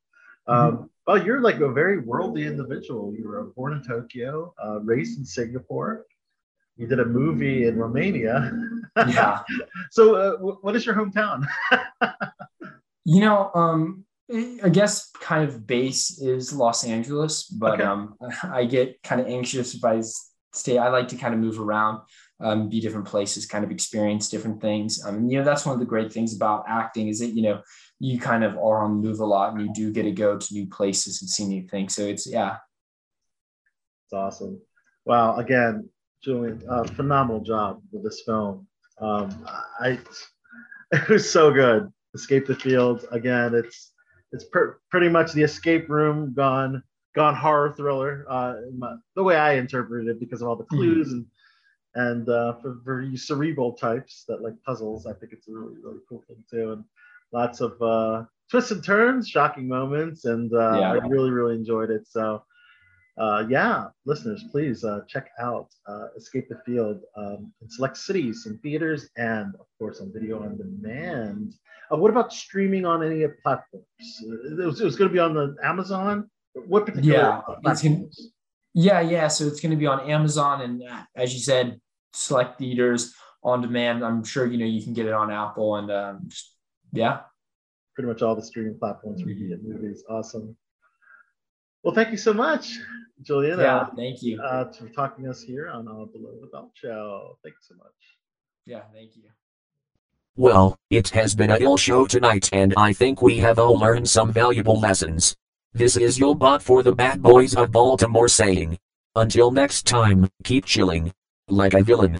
Um, 0.47 0.71
mm-hmm. 0.71 0.83
Well, 1.05 1.25
you're 1.25 1.41
like 1.41 1.59
a 1.59 1.69
very 1.69 1.99
worldly 1.99 2.45
individual. 2.45 3.13
You 3.13 3.27
were 3.27 3.43
born 3.57 3.73
in 3.73 3.83
Tokyo, 3.83 4.53
uh, 4.63 4.79
raised 4.81 5.19
in 5.19 5.25
Singapore. 5.25 6.05
You 6.77 6.87
did 6.87 7.01
a 7.01 7.05
movie 7.05 7.67
in 7.67 7.77
Romania. 7.77 8.53
Yeah. 8.95 9.41
so, 9.91 10.15
uh, 10.15 10.37
what 10.61 10.75
is 10.75 10.85
your 10.85 10.95
hometown? 10.95 11.45
you 13.05 13.21
know, 13.21 13.51
um, 13.53 14.05
I 14.31 14.69
guess 14.69 15.11
kind 15.19 15.47
of 15.47 15.67
base 15.67 16.19
is 16.19 16.51
Los 16.51 16.83
Angeles, 16.83 17.43
but 17.43 17.75
okay. 17.75 17.83
um, 17.83 18.15
I 18.43 18.65
get 18.65 19.01
kind 19.03 19.21
of 19.21 19.27
anxious 19.27 19.75
if 19.75 19.83
I 19.83 20.01
stay. 20.53 20.77
I 20.77 20.89
like 20.89 21.07
to 21.09 21.15
kind 21.15 21.33
of 21.33 21.39
move 21.39 21.59
around, 21.59 22.01
um, 22.39 22.67
be 22.69 22.81
different 22.81 23.05
places, 23.05 23.45
kind 23.45 23.63
of 23.63 23.69
experience 23.69 24.29
different 24.29 24.61
things. 24.61 25.03
Um, 25.05 25.29
you 25.29 25.37
know, 25.37 25.45
that's 25.45 25.65
one 25.65 25.73
of 25.73 25.79
the 25.79 25.85
great 25.85 26.11
things 26.11 26.35
about 26.35 26.65
acting 26.67 27.07
is 27.07 27.19
that 27.19 27.35
you 27.35 27.43
know 27.43 27.61
you 27.99 28.19
kind 28.19 28.43
of 28.43 28.57
are 28.57 28.83
on 28.83 29.01
the 29.01 29.07
move 29.07 29.19
a 29.19 29.25
lot, 29.25 29.53
and 29.53 29.61
you 29.61 29.71
do 29.73 29.93
get 29.93 30.03
to 30.03 30.11
go 30.11 30.37
to 30.37 30.53
new 30.53 30.67
places 30.67 31.21
and 31.21 31.29
see 31.29 31.45
new 31.45 31.67
things. 31.67 31.95
So 31.95 32.01
it's 32.01 32.25
yeah, 32.25 32.57
it's 34.05 34.13
awesome. 34.13 34.59
Wow! 35.05 35.35
Again, 35.35 35.87
Julian, 36.23 36.63
uh, 36.67 36.83
phenomenal 36.83 37.41
job 37.41 37.83
with 37.91 38.03
this 38.03 38.23
film. 38.25 38.67
Um, 38.99 39.47
I 39.79 39.99
it 40.91 41.09
was 41.09 41.29
so 41.29 41.51
good. 41.51 41.91
Escape 42.13 42.47
the 42.47 42.55
Field 42.55 43.05
again. 43.11 43.53
It's 43.53 43.91
it's 44.31 44.45
per- 44.45 44.79
pretty 44.89 45.09
much 45.09 45.33
the 45.33 45.43
escape 45.43 45.89
room 45.89 46.33
gone 46.33 46.81
gone 47.15 47.35
horror 47.35 47.73
thriller 47.77 48.25
uh, 48.29 48.55
my, 48.77 48.93
the 49.15 49.23
way 49.23 49.37
I 49.37 49.53
interpreted 49.53 50.09
it 50.09 50.19
because 50.19 50.41
of 50.41 50.49
all 50.49 50.57
the 50.57 50.65
hmm. 50.65 50.75
clues 50.75 51.07
mm-hmm. 51.07 51.15
and 51.15 51.25
and 51.95 52.27
uh, 52.29 52.53
for, 52.61 52.79
for 52.83 53.01
you 53.01 53.17
cerebral 53.17 53.73
types 53.73 54.25
that 54.27 54.41
like 54.41 54.53
puzzles, 54.65 55.05
I 55.05 55.13
think 55.13 55.31
it's 55.31 55.47
a 55.47 55.51
really 55.51 55.75
really 55.81 55.99
cool 56.07 56.23
thing 56.27 56.43
too, 56.49 56.73
and 56.73 56.83
lots 57.31 57.61
of 57.61 57.81
uh, 57.81 58.25
twists 58.51 58.71
and 58.71 58.83
turns, 58.83 59.29
shocking 59.29 59.67
moments, 59.67 60.25
and 60.25 60.53
uh, 60.53 60.77
yeah. 60.77 60.91
I 60.91 60.95
really 61.07 61.31
really 61.31 61.55
enjoyed 61.55 61.89
it. 61.89 62.05
So 62.07 62.43
uh, 63.17 63.45
yeah, 63.49 63.85
listeners, 64.05 64.43
please 64.51 64.83
uh, 64.83 65.01
check 65.07 65.29
out 65.39 65.67
uh, 65.87 66.07
Escape 66.17 66.49
the 66.49 66.59
Field 66.65 66.99
um, 67.15 67.53
in 67.61 67.69
select 67.69 67.97
cities 67.97 68.45
and 68.45 68.61
theaters, 68.61 69.09
and 69.15 69.55
of 69.55 69.67
course 69.79 70.01
on 70.01 70.11
video 70.13 70.43
on 70.43 70.57
demand. 70.57 71.53
Uh, 71.91 71.97
what 71.97 72.09
about 72.09 72.33
streaming 72.33 72.85
on 72.85 73.03
any 73.03 73.25
platforms? 73.41 73.85
It 73.99 74.65
was, 74.65 74.81
it 74.81 74.85
was 74.85 74.95
going 74.95 75.09
to 75.09 75.13
be 75.13 75.19
on 75.19 75.33
the 75.33 75.55
Amazon. 75.63 76.29
What 76.67 76.85
particular 76.85 77.17
yeah, 77.17 77.41
platforms? 77.41 77.81
Gonna, 77.81 78.05
yeah, 78.73 79.01
yeah. 79.01 79.27
So 79.29 79.47
it's 79.47 79.61
going 79.61 79.71
to 79.71 79.77
be 79.77 79.87
on 79.87 80.09
Amazon, 80.09 80.61
and 80.61 80.83
uh, 80.83 81.03
as 81.15 81.33
you 81.33 81.39
said, 81.39 81.79
select 82.11 82.59
theaters 82.59 83.13
on 83.43 83.61
demand. 83.61 84.03
I'm 84.03 84.23
sure 84.23 84.45
you 84.45 84.57
know 84.57 84.65
you 84.65 84.83
can 84.83 84.93
get 84.93 85.05
it 85.05 85.13
on 85.13 85.31
Apple, 85.31 85.77
and 85.77 85.89
um, 85.89 86.21
just, 86.27 86.51
yeah, 86.91 87.19
pretty 87.93 88.09
much 88.09 88.21
all 88.21 88.35
the 88.35 88.43
streaming 88.43 88.77
platforms 88.77 89.23
where 89.23 89.33
you 89.33 89.47
get 89.47 89.63
movies. 89.63 90.03
Awesome. 90.09 90.57
Well, 91.83 91.93
thank 91.93 92.09
you 92.11 92.17
so 92.17 92.33
much, 92.33 92.79
Julian. 93.21 93.59
Yeah, 93.59 93.77
uh, 93.77 93.89
thank 93.95 94.21
you 94.21 94.41
uh, 94.41 94.71
for 94.71 94.89
talking 94.89 95.25
to 95.25 95.31
us 95.31 95.41
here 95.41 95.69
on 95.69 95.87
uh, 95.87 96.05
Below 96.05 96.37
the 96.41 96.47
Belt 96.51 96.71
Show. 96.73 97.37
Thank 97.43 97.55
you 97.55 97.61
so 97.61 97.75
much. 97.75 97.93
Yeah, 98.65 98.81
thank 98.93 99.15
you. 99.15 99.23
Well, 100.37 100.77
it 100.89 101.09
has 101.09 101.33
been 101.33 101.51
a 101.51 101.57
ill 101.57 101.77
show 101.77 102.05
tonight, 102.05 102.49
and 102.51 102.73
I 102.75 102.91
think 102.91 103.21
we 103.21 103.37
have 103.37 103.57
all 103.57 103.77
learned 103.77 104.09
some 104.09 104.33
valuable 104.33 104.77
lessons. 104.79 105.35
This 105.73 105.95
is 105.95 106.19
your 106.19 106.35
bot 106.35 106.61
for 106.61 106.83
the 106.83 106.93
bad 106.93 107.21
boys 107.21 107.55
of 107.55 107.71
Baltimore 107.71 108.27
saying, 108.27 108.77
until 109.15 109.49
next 109.51 109.85
time, 109.85 110.29
keep 110.43 110.65
chilling 110.65 111.13
like 111.47 111.73
a 111.73 111.83
villain. 111.83 112.19